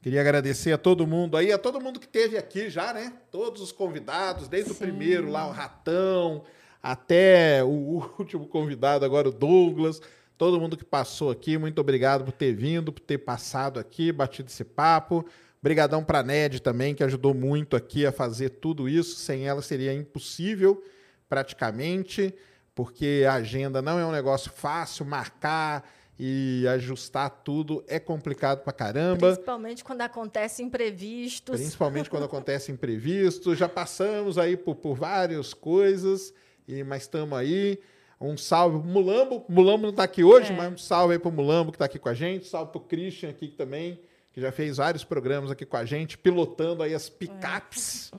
Queria 0.00 0.22
agradecer 0.22 0.72
a 0.72 0.78
todo 0.78 1.06
mundo 1.06 1.36
aí, 1.36 1.52
a 1.52 1.58
todo 1.58 1.78
mundo 1.78 2.00
que 2.00 2.08
teve 2.08 2.38
aqui 2.38 2.70
já, 2.70 2.94
né? 2.94 3.12
Todos 3.30 3.60
os 3.60 3.70
convidados, 3.70 4.48
desde 4.48 4.72
o 4.72 4.74
primeiro 4.74 5.30
lá, 5.30 5.46
o 5.46 5.50
Ratão, 5.50 6.42
até 6.82 7.62
o 7.62 7.68
último 8.18 8.46
convidado 8.46 9.04
agora, 9.04 9.28
o 9.28 9.32
Douglas. 9.32 10.00
Todo 10.38 10.58
mundo 10.58 10.74
que 10.74 10.86
passou 10.86 11.30
aqui, 11.30 11.58
muito 11.58 11.78
obrigado 11.82 12.24
por 12.24 12.32
ter 12.32 12.54
vindo, 12.54 12.90
por 12.90 13.02
ter 13.02 13.18
passado 13.18 13.78
aqui, 13.78 14.10
batido 14.10 14.48
esse 14.48 14.64
papo. 14.64 15.22
Obrigadão 15.60 16.02
para 16.02 16.20
a 16.20 16.22
Ned 16.22 16.62
também, 16.62 16.94
que 16.94 17.04
ajudou 17.04 17.34
muito 17.34 17.76
aqui 17.76 18.06
a 18.06 18.12
fazer 18.12 18.48
tudo 18.48 18.88
isso. 18.88 19.16
Sem 19.16 19.46
ela 19.46 19.60
seria 19.60 19.92
impossível, 19.92 20.82
praticamente, 21.28 22.34
porque 22.74 23.26
a 23.28 23.34
agenda 23.34 23.82
não 23.82 23.98
é 23.98 24.06
um 24.06 24.12
negócio 24.12 24.50
fácil, 24.50 25.04
marcar 25.04 25.84
e 26.18 26.64
ajustar 26.68 27.28
tudo 27.28 27.84
é 27.88 27.98
complicado 27.98 28.62
pra 28.62 28.72
caramba. 28.72 29.28
Principalmente 29.32 29.82
quando 29.82 30.02
acontece 30.02 30.62
imprevistos. 30.62 31.56
Principalmente 31.60 32.08
quando 32.08 32.24
acontece 32.26 32.70
imprevisto. 32.70 33.54
Já 33.54 33.68
passamos 33.68 34.38
aí 34.38 34.56
por, 34.56 34.76
por 34.76 34.94
várias 34.94 35.52
coisas, 35.52 36.32
e, 36.68 36.82
mas 36.84 37.02
estamos 37.02 37.36
aí. 37.38 37.78
Um 38.20 38.36
salve 38.36 38.78
pro 38.78 38.88
Mulambo. 38.88 39.44
Mulambo 39.48 39.82
não 39.82 39.90
está 39.90 40.04
aqui 40.04 40.22
hoje, 40.22 40.52
É. 40.52 40.56
mas 40.56 40.72
um 40.72 40.78
salve 40.78 41.14
aí 41.14 41.18
pro 41.18 41.32
Mulambo 41.32 41.72
que 41.72 41.76
está 41.76 41.84
aqui 41.86 41.98
com 41.98 42.08
a 42.08 42.14
gente. 42.14 42.46
Salve 42.46 42.70
pro 42.70 42.80
Christian 42.80 43.28
aqui 43.30 43.48
também, 43.48 44.00
que 44.32 44.40
já 44.40 44.52
fez 44.52 44.76
vários 44.76 45.04
programas 45.04 45.50
aqui 45.50 45.66
com 45.66 45.76
a 45.76 45.84
gente, 45.84 46.16
pilotando 46.16 46.82
aí 46.82 46.94
as 46.94 47.08
picapes 47.08 48.12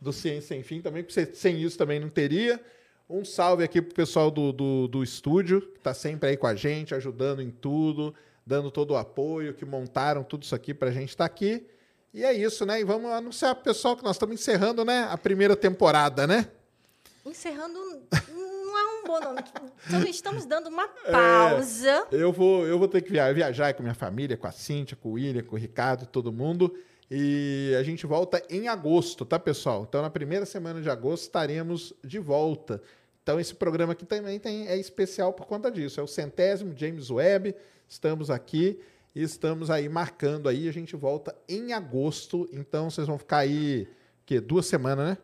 do 0.00 0.12
Ciência 0.12 0.48
Sem 0.48 0.62
Fim 0.62 0.80
também, 0.80 1.04
porque 1.04 1.26
sem 1.34 1.60
isso 1.62 1.76
também 1.76 2.00
não 2.00 2.08
teria. 2.08 2.58
Um 3.08 3.24
salve 3.24 3.62
aqui 3.62 3.80
pro 3.80 3.94
pessoal 3.94 4.30
do, 4.30 4.52
do, 4.52 4.88
do 4.88 5.02
estúdio, 5.02 5.60
que 5.60 5.78
está 5.78 5.94
sempre 5.94 6.30
aí 6.30 6.36
com 6.36 6.46
a 6.46 6.54
gente, 6.56 6.94
ajudando 6.94 7.40
em 7.40 7.50
tudo, 7.50 8.12
dando 8.44 8.70
todo 8.70 8.92
o 8.92 8.96
apoio, 8.96 9.54
que 9.54 9.64
montaram 9.64 10.24
tudo 10.24 10.42
isso 10.42 10.54
aqui 10.54 10.74
pra 10.74 10.90
gente 10.90 11.10
estar 11.10 11.24
aqui. 11.24 11.64
E 12.12 12.24
é 12.24 12.32
isso, 12.32 12.66
né? 12.66 12.80
E 12.80 12.84
vamos 12.84 13.10
anunciar 13.12 13.54
pro 13.54 13.62
pessoal 13.64 13.96
que 13.96 14.02
nós 14.02 14.16
estamos 14.16 14.34
encerrando, 14.34 14.84
né? 14.84 15.06
A 15.10 15.16
primeira 15.16 15.54
temporada, 15.54 16.26
né? 16.26 16.48
Encerrando, 17.24 17.74
não 18.32 18.78
é 18.78 19.00
um 19.00 19.04
bom 19.06 19.20
nome. 19.20 19.40
Então, 19.86 20.02
estamos 20.04 20.44
dando 20.44 20.68
uma 20.68 20.88
É. 21.04 21.12
pausa. 21.12 22.06
Eu 22.10 22.32
vou, 22.32 22.66
eu 22.66 22.78
vou 22.78 22.88
ter 22.88 23.02
que 23.02 23.10
via- 23.10 23.32
viajar 23.32 23.72
com 23.74 23.82
minha 23.82 23.94
família, 23.94 24.36
com 24.36 24.46
a 24.46 24.52
Cíntia, 24.52 24.96
com 25.00 25.10
o 25.10 25.12
William, 25.12 25.42
com 25.42 25.54
o 25.54 25.58
Ricardo, 25.58 26.06
todo 26.06 26.32
mundo. 26.32 26.74
E 27.10 27.72
a 27.78 27.82
gente 27.82 28.04
volta 28.04 28.42
em 28.50 28.66
agosto, 28.68 29.24
tá, 29.24 29.38
pessoal? 29.38 29.86
Então, 29.88 30.02
na 30.02 30.10
primeira 30.10 30.44
semana 30.44 30.80
de 30.80 30.90
agosto, 30.90 31.24
estaremos 31.24 31.92
de 32.02 32.18
volta. 32.18 32.82
Então, 33.22 33.38
esse 33.38 33.54
programa 33.54 33.92
aqui 33.92 34.04
também 34.04 34.38
tem, 34.38 34.66
é 34.66 34.76
especial 34.76 35.32
por 35.32 35.46
conta 35.46 35.70
disso. 35.70 36.00
É 36.00 36.02
o 36.02 36.06
centésimo 36.06 36.76
James 36.76 37.10
Webb. 37.10 37.54
Estamos 37.88 38.30
aqui 38.30 38.80
e 39.14 39.22
estamos 39.22 39.70
aí 39.70 39.88
marcando 39.88 40.48
aí. 40.48 40.68
A 40.68 40.72
gente 40.72 40.96
volta 40.96 41.34
em 41.48 41.72
agosto. 41.72 42.48
Então, 42.52 42.90
vocês 42.90 43.06
vão 43.06 43.18
ficar 43.18 43.38
aí, 43.38 43.82
o 43.82 44.26
quê? 44.26 44.40
Duas 44.40 44.66
semanas, 44.66 45.10
né? 45.10 45.18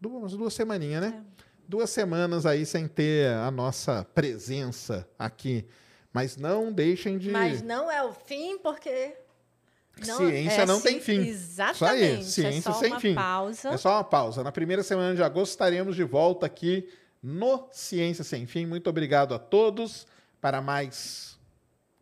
Duas, 0.00 0.32
duas 0.32 0.54
semaninhas, 0.54 1.02
né? 1.02 1.24
Duas 1.68 1.90
semanas 1.90 2.46
aí 2.46 2.64
sem 2.64 2.86
ter 2.86 3.30
a 3.30 3.50
nossa 3.50 4.04
presença 4.14 5.08
aqui. 5.18 5.66
Mas 6.12 6.36
não 6.36 6.72
deixem 6.72 7.18
de. 7.18 7.30
Mas 7.30 7.62
não 7.62 7.90
é 7.90 8.02
o 8.04 8.12
fim, 8.12 8.58
porque. 8.58 9.14
Não, 10.04 10.18
Ciência 10.18 10.62
é 10.62 10.66
não 10.66 10.80
tem 10.80 11.00
fim. 11.00 11.26
Exatamente. 11.26 12.20
Isso 12.20 12.40
aí, 12.40 12.52
ciência 12.52 12.68
é 12.68 12.72
só 12.72 12.78
sem 12.78 12.92
uma 12.92 13.00
fim. 13.00 13.14
pausa. 13.14 13.68
É 13.70 13.76
só 13.76 13.94
uma 13.94 14.04
pausa. 14.04 14.44
Na 14.44 14.52
primeira 14.52 14.82
semana 14.82 15.14
de 15.14 15.22
agosto 15.22 15.52
estaremos 15.52 15.96
de 15.96 16.04
volta 16.04 16.44
aqui 16.44 16.86
no 17.22 17.68
Ciência 17.72 18.22
Sem 18.22 18.46
Fim. 18.46 18.66
Muito 18.66 18.90
obrigado 18.90 19.34
a 19.34 19.38
todos 19.38 20.06
para 20.40 20.60
mais 20.60 21.38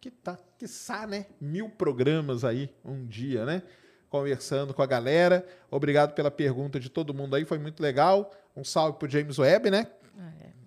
que 0.00 0.10
tá, 0.10 0.36
quiçá, 0.58 1.06
né? 1.06 1.26
Mil 1.40 1.68
programas 1.68 2.44
aí 2.44 2.68
um 2.84 3.06
dia, 3.06 3.44
né? 3.44 3.62
Conversando 4.10 4.74
com 4.74 4.82
a 4.82 4.86
galera. 4.86 5.46
Obrigado 5.70 6.14
pela 6.14 6.30
pergunta 6.30 6.80
de 6.80 6.88
todo 6.88 7.14
mundo 7.14 7.36
aí, 7.36 7.44
foi 7.44 7.58
muito 7.58 7.80
legal. 7.80 8.32
Um 8.56 8.64
salve 8.64 8.98
pro 8.98 9.08
James 9.08 9.38
Webb, 9.38 9.70
né? 9.70 9.86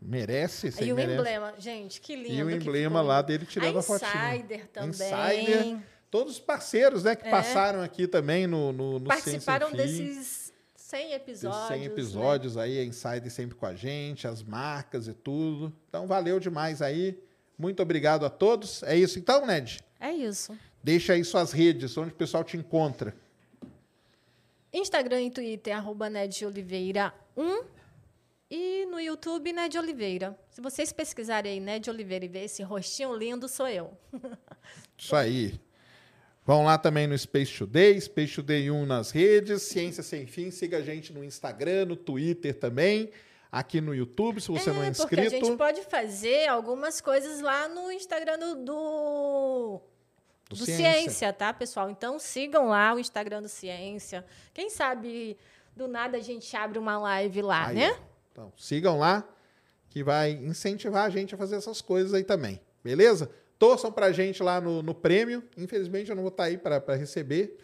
Merece, 0.01 0.71
sim, 0.71 0.85
E 0.85 0.93
o 0.93 0.95
merece. 0.95 1.19
emblema, 1.19 1.53
gente, 1.57 1.99
que 1.99 2.15
lindo. 2.15 2.33
E 2.33 2.43
o 2.43 2.49
emblema 2.49 3.01
lá 3.01 3.21
dele 3.21 3.45
tirando 3.45 3.77
a, 3.77 3.83
fotinha. 3.83 4.35
Insider 4.35 4.67
também. 4.67 4.89
Insider. 4.89 5.77
Todos 6.09 6.33
os 6.33 6.39
parceiros, 6.39 7.03
né, 7.03 7.15
que 7.15 7.27
É. 7.27 7.29
passaram 7.31 7.81
aqui 7.81 8.07
também 8.07 8.47
no, 8.47 8.71
no, 8.71 8.99
no 8.99 9.07
Participaram 9.07 9.71
desses 9.71 10.53
100 10.75 11.01
Desses 11.09 11.15
episódios. 11.15 11.67
100 11.67 11.79
né? 11.79 11.85
episódios 11.85 12.57
aí, 12.57 12.79
a 12.79 12.83
Insider 12.85 13.29
sempre 13.29 13.55
com 13.57 13.65
a 13.65 13.75
gente, 13.75 14.25
as 14.27 14.41
marcas 14.41 15.07
e 15.07 15.13
tudo. 15.13 15.73
Então, 15.89 16.07
valeu 16.07 16.39
demais 16.39 16.81
aí. 16.81 17.19
Muito 17.57 17.81
obrigado 17.81 18.25
a 18.25 18.29
todos. 18.29 18.83
É 18.83 18.95
isso 18.95 19.19
então, 19.19 19.45
Ned? 19.45 19.81
É 19.99 20.11
isso. 20.11 20.57
Deixa 20.81 21.13
aí 21.13 21.23
suas 21.25 21.51
redes, 21.51 21.97
onde 21.97 22.11
o 22.11 22.15
pessoal 22.15 22.43
te 22.43 22.55
encontra. 22.55 23.13
Instagram 24.71 25.23
e 25.23 25.31
Twitter, 25.31 25.75
arroba 25.75 26.09
Ned 26.09 26.45
Oliveira 26.45 27.13
1. 27.35 27.63
E 28.49 28.85
no 28.85 28.97
YouTube, 28.99 29.51
Ned 29.51 29.77
Oliveira. 29.77 30.39
Se 30.49 30.61
vocês 30.61 30.93
pesquisarem 30.93 31.51
aí 31.53 31.59
Ned 31.59 31.89
Oliveira 31.89 32.23
e 32.23 32.29
ver 32.29 32.45
esse 32.45 32.63
rostinho 32.63 33.13
lindo, 33.13 33.49
sou 33.49 33.67
eu. 33.67 33.91
Isso 34.97 35.13
aí. 35.15 35.59
Vão 36.47 36.63
lá 36.63 36.77
também 36.77 37.07
no 37.07 37.17
Space 37.17 37.57
Today, 37.57 37.99
Space 37.99 38.35
Today 38.35 38.71
1 38.71 38.85
nas 38.85 39.11
redes, 39.11 39.63
Ciência 39.63 40.01
Sem 40.01 40.25
Fim, 40.25 40.49
siga 40.49 40.77
a 40.77 40.81
gente 40.81 41.11
no 41.11 41.21
Instagram, 41.21 41.87
no 41.87 41.97
Twitter 41.97 42.57
também, 42.57 43.11
aqui 43.51 43.81
no 43.81 43.93
YouTube, 43.93 44.39
se 44.39 44.47
você 44.47 44.71
não 44.71 44.81
é 44.81 44.91
porque 44.91 45.19
a 45.19 45.25
inscrito. 45.25 45.45
gente 45.45 45.57
pode 45.57 45.81
fazer 45.83 46.47
algumas 46.47 47.01
coisas 47.01 47.41
lá 47.41 47.67
no 47.67 47.91
Instagram 47.91 48.39
do, 48.39 48.55
do, 48.63 49.81
Do 50.49 50.55
Ciência. 50.55 50.77
Ciência. 50.77 51.33
tá, 51.33 51.51
pessoal? 51.53 51.89
Então 51.89 52.17
sigam 52.17 52.69
lá 52.69 52.93
o 52.93 52.99
Instagram 52.99 53.41
do 53.41 53.49
Ciência. 53.49 54.23
Quem 54.53 54.69
sabe 54.69 55.35
do 55.75 55.85
nada 55.85 56.15
a 56.15 56.21
gente 56.21 56.55
abre 56.55 56.79
uma 56.79 56.97
live 56.97 57.41
lá, 57.41 57.67
Aí, 57.67 57.75
né? 57.75 57.99
Então, 58.31 58.53
sigam 58.55 58.97
lá, 58.97 59.27
que 59.89 60.01
vai 60.01 60.31
incentivar 60.31 61.03
a 61.07 61.09
gente 61.09 61.35
a 61.35 61.37
fazer 61.37 61.57
essas 61.57 61.81
coisas 61.81 62.13
aí 62.13 62.23
também. 62.23 62.61
Beleza? 62.81 63.29
Torçam 63.59 63.91
pra 63.91 64.11
gente 64.11 64.41
lá 64.43 64.61
no, 64.61 64.81
no 64.83 64.93
prêmio. 64.93 65.43
Infelizmente, 65.57 66.09
eu 66.09 66.15
não 66.15 66.23
vou 66.23 66.29
estar 66.31 66.43
aí 66.45 66.57
para 66.57 66.95
receber, 66.95 67.57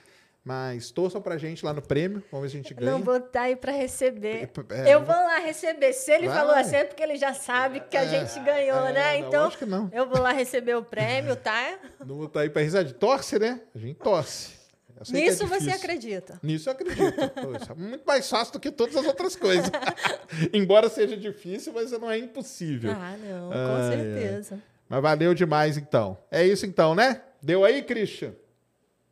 mas 0.43 0.89
torçam 0.91 1.21
pra 1.21 1.37
gente 1.37 1.63
lá 1.63 1.71
no 1.71 1.81
prêmio. 1.81 2.23
Vamos 2.31 2.45
ver 2.45 2.49
se 2.51 2.57
a 2.57 2.61
gente 2.63 2.73
ganha. 2.73 2.91
Não 2.91 2.99
vou 3.01 3.17
estar 3.17 3.41
aí 3.43 3.55
para 3.55 3.71
receber. 3.71 4.49
É, 4.71 4.93
eu 4.93 4.99
não 5.01 5.05
vou 5.05 5.15
lá 5.15 5.37
receber. 5.39 5.93
Se 5.93 6.11
ele 6.11 6.27
Vai. 6.27 6.35
falou 6.37 6.55
assim, 6.55 6.75
é 6.77 6.83
porque 6.83 7.03
ele 7.03 7.15
já 7.15 7.33
sabe 7.33 7.79
que 7.81 7.95
a 7.95 8.03
É, 8.03 8.07
gente 8.07 8.39
ganhou, 8.43 8.87
é, 8.87 8.91
né? 8.93 9.19
não, 9.19 9.27
Então, 9.27 9.43
lógico 9.43 9.65
que 9.65 9.69
não. 9.69 9.89
eu 9.93 10.07
vou 10.09 10.19
lá 10.19 10.31
receber 10.31 10.75
o 10.75 10.83
prêmio, 10.83 11.35
tá? 11.35 11.77
Não 12.05 12.15
vou 12.17 12.25
estar 12.25 12.41
aí 12.41 12.49
para 12.49 12.61
receber. 12.63 12.93
Torce, 12.93 13.37
né? 13.39 13.61
A 13.75 13.77
gente 13.77 13.97
torce. 13.97 14.63
Eu 14.95 15.03
é 15.17 15.21
Nisso 15.21 15.45
você 15.47 15.69
acredita. 15.71 16.39
Nisso 16.41 16.69
eu 16.69 16.73
acredito. 16.73 17.01
Isso 17.61 17.71
é 17.71 17.75
muito 17.75 18.05
mais 18.05 18.29
fácil 18.29 18.53
do 18.53 18.59
que 18.59 18.71
todas 18.71 18.95
as 18.95 19.05
outras 19.05 19.35
coisas. 19.35 19.69
Embora 20.53 20.87
seja 20.89 21.15
difícil, 21.17 21.71
mas 21.73 21.91
não 21.91 22.09
é 22.09 22.17
impossível. 22.17 22.91
Ah, 22.93 23.15
não, 23.17 23.49
com 23.49 23.55
ai. 23.57 23.89
certeza. 23.97 24.59
Mas 24.93 25.01
valeu 25.01 25.33
demais, 25.33 25.75
então. 25.75 26.15
É 26.29 26.45
isso, 26.45 26.65
então, 26.67 26.93
né? 26.93 27.21
Deu 27.41 27.65
aí, 27.65 27.81
Christian? 27.81 28.33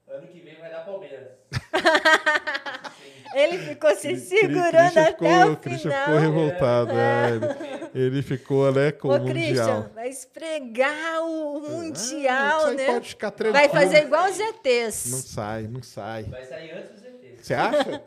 Ano 0.07 0.27
que 0.27 0.39
vem 0.41 0.55
vai 0.59 0.69
dar 0.69 0.85
Palmeiras. 0.85 1.27
Ele 3.33 3.57
ficou 3.59 3.95
se 3.95 4.09
Cri- 4.09 4.17
segurando 4.19 4.71
Christian 4.73 5.01
até 5.03 5.11
ficou, 5.13 5.51
o 5.53 5.57
Christian 5.57 5.89
final. 5.91 6.05
ficou 6.05 6.19
revoltado. 6.19 6.91
é, 6.91 7.29
ele, 7.95 8.05
ele 8.07 8.21
ficou, 8.21 8.71
né, 8.73 8.91
com 8.91 9.07
Ô, 9.07 9.15
o 9.15 9.25
Christian, 9.25 9.65
Mundial. 9.75 9.89
vai 9.95 10.09
esfregar 10.09 11.23
o 11.23 11.57
Ah, 11.65 11.69
Mundial, 11.69 12.65
aí 12.67 12.75
né? 12.75 12.85
pode 12.87 13.09
ficar 13.09 13.31
tranquilo. 13.31 13.53
Vai 13.57 13.69
fazer 13.69 14.03
igual 14.05 14.29
os 14.29 14.37
ETs. 14.39 15.05
Não 15.11 15.17
sai, 15.19 15.63
não 15.63 15.81
sai. 15.81 16.23
Vai 16.23 16.43
sair 16.45 16.71
antes 16.73 16.91
dos 16.91 17.03
ETs. 17.05 17.45
Você 17.47 17.53
acha? 17.53 18.01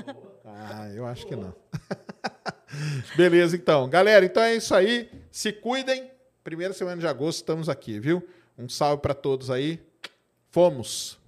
Ah, 0.45 0.91
eu 0.95 1.07
acho 1.07 1.27
que 1.27 1.35
não. 1.35 1.55
Beleza, 3.17 3.57
então. 3.57 3.89
Galera, 3.89 4.25
então 4.27 4.43
é 4.43 4.55
isso 4.55 4.75
aí. 4.75 5.11
Se 5.31 5.53
cuidem. 5.53 6.11
Primeira 6.45 6.75
semana 6.75 7.01
de 7.01 7.07
agosto 7.07 7.39
estamos 7.39 7.71
aqui, 7.71 7.99
viu? 7.99 8.23
Um 8.59 8.69
salve 8.69 9.01
para 9.01 9.15
todos 9.15 9.51
aí. 9.51 9.81
Fomos. 10.51 11.19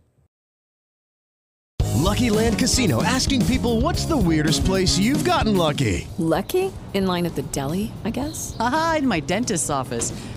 Lucky 1.94 2.28
Land 2.28 2.58
Casino 2.58 3.02
asking 3.02 3.44
people 3.46 3.80
what's 3.80 4.04
the 4.04 4.14
weirdest 4.16 4.66
place 4.66 4.98
you've 4.98 5.24
gotten 5.24 5.56
lucky? 5.56 6.06
Lucky? 6.18 6.70
In 6.92 7.06
line 7.06 7.24
at 7.26 7.34
the 7.34 7.42
deli, 7.50 7.90
I 8.04 8.10
guess? 8.10 8.54
Aha, 8.60 8.96
in 8.98 9.08
my 9.08 9.18
dentist's 9.20 9.70
office. 9.70 10.12